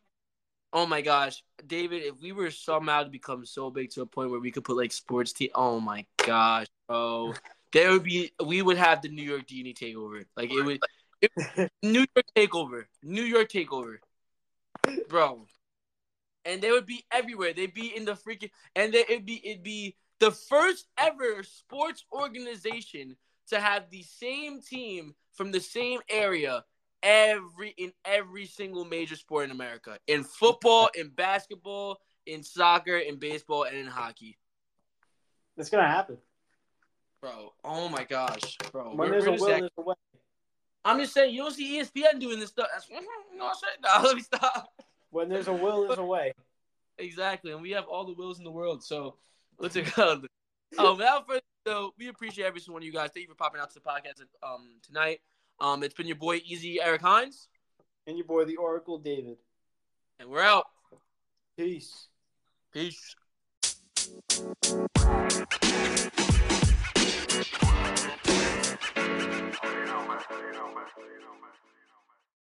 oh 0.73 0.85
my 0.85 1.01
gosh, 1.01 1.43
David, 1.65 2.03
if 2.03 2.19
we 2.19 2.31
were 2.31 2.51
somehow 2.51 3.03
to 3.03 3.09
become 3.09 3.45
so 3.45 3.69
big 3.69 3.91
to 3.91 4.01
a 4.01 4.05
point 4.05 4.31
where 4.31 4.39
we 4.39 4.51
could 4.51 4.63
put 4.63 4.77
like 4.77 4.91
sports 4.91 5.33
team, 5.33 5.49
oh 5.53 5.79
my 5.79 6.05
gosh, 6.25 6.67
bro, 6.87 7.33
there 7.71 7.91
would 7.91 8.03
be 8.03 8.31
we 8.43 8.61
would 8.61 8.77
have 8.77 9.01
the 9.01 9.09
New 9.09 9.23
York 9.23 9.45
D&E 9.45 9.73
takeover. 9.73 10.25
Like 10.35 10.51
it 10.51 10.61
would, 10.61 10.79
it, 11.21 11.71
New 11.83 12.05
York 12.15 12.25
takeover, 12.35 12.85
New 13.03 13.23
York 13.23 13.49
takeover, 13.49 13.97
bro. 15.07 15.45
And 16.45 16.61
they 16.61 16.71
would 16.71 16.85
be 16.85 17.03
everywhere. 17.11 17.53
They'd 17.53 17.73
be 17.73 17.93
in 17.95 18.05
the 18.05 18.13
freaking, 18.13 18.51
and 18.73 18.93
they, 18.93 19.01
it'd 19.01 19.25
be 19.25 19.41
it'd 19.45 19.63
be 19.63 19.95
the 20.19 20.31
first 20.31 20.87
ever 20.97 21.43
sports 21.43 22.05
organization 22.11 23.15
to 23.49 23.59
have 23.59 23.89
the 23.89 24.03
same 24.03 24.61
team 24.61 25.13
from 25.33 25.51
the 25.51 25.59
same 25.59 25.99
area 26.09 26.63
every 27.03 27.73
in 27.77 27.93
every 28.05 28.45
single 28.45 28.85
major 28.85 29.15
sport 29.15 29.45
in 29.45 29.51
America. 29.51 29.97
In 30.07 30.23
football, 30.23 30.89
in 30.95 31.09
basketball, 31.09 31.99
in 32.25 32.43
soccer, 32.43 32.97
in 32.97 33.17
baseball, 33.17 33.63
and 33.63 33.77
in 33.77 33.87
hockey. 33.87 34.37
It's 35.55 35.69
gonna 35.69 35.87
happen. 35.87 36.17
Bro, 37.21 37.53
oh 37.63 37.89
my 37.89 38.03
gosh, 38.03 38.57
bro. 38.71 38.93
When 38.95 39.09
there's 39.09 39.25
a 39.25 39.31
will, 39.31 39.45
there's 39.45 39.69
a 39.77 39.81
way. 39.81 39.95
I'm 40.85 40.99
just 40.99 41.13
saying, 41.13 41.33
you 41.33 41.41
don't 41.41 41.53
see 41.53 41.79
ESPN 41.79 42.19
doing 42.19 42.39
this 42.39 42.49
stuff. 42.49 42.67
That's, 42.71 42.87
you 42.89 42.95
know 42.95 43.45
what 43.45 43.49
I'm 43.49 43.55
saying? 43.55 44.01
Nah, 44.01 44.01
let 44.07 44.15
me 44.15 44.21
stop. 44.21 44.71
When 45.09 45.29
there's 45.29 45.47
a 45.47 45.53
will, 45.53 45.87
there's 45.87 45.99
a 45.99 46.05
way. 46.05 46.33
Exactly, 46.99 47.51
and 47.51 47.61
we 47.61 47.71
have 47.71 47.85
all 47.85 48.05
the 48.05 48.13
wills 48.13 48.37
in 48.37 48.43
the 48.43 48.51
world. 48.51 48.83
So 48.83 49.15
let's 49.59 49.75
go. 49.75 50.21
Oh, 50.77 50.95
without 50.95 51.25
further 51.27 51.41
ado, 51.65 51.91
we 51.97 52.09
appreciate 52.09 52.45
every 52.45 52.59
single 52.59 52.73
one 52.73 52.81
of 52.83 52.85
you 52.85 52.91
guys. 52.91 53.09
Thank 53.13 53.27
you 53.27 53.29
for 53.33 53.35
popping 53.37 53.61
out 53.61 53.69
to 53.71 53.75
the 53.75 53.79
podcast 53.81 54.21
um 54.43 54.79
tonight. 54.85 55.19
Um, 55.59 55.81
it's 55.83 55.93
been 55.93 56.07
your 56.07 56.17
boy 56.17 56.41
Easy 56.45 56.79
Eric 56.81 57.01
Hines, 57.01 57.47
And 58.05 58.17
your 58.17 58.27
boy, 58.27 58.45
the 58.45 58.57
Oracle 58.57 58.99
David. 58.99 59.37
and 60.19 60.29
we're 60.29 60.41
out. 60.41 60.65
Peace. 61.57 62.09
Peace. 62.73 63.15
You 68.47 69.85
know, 69.85 70.07
man. 70.07 70.19
You 70.31 70.51
know, 70.53 70.67
man. 70.73 70.87
You 70.97 71.19
know, 71.21 71.35
man. 71.41 71.51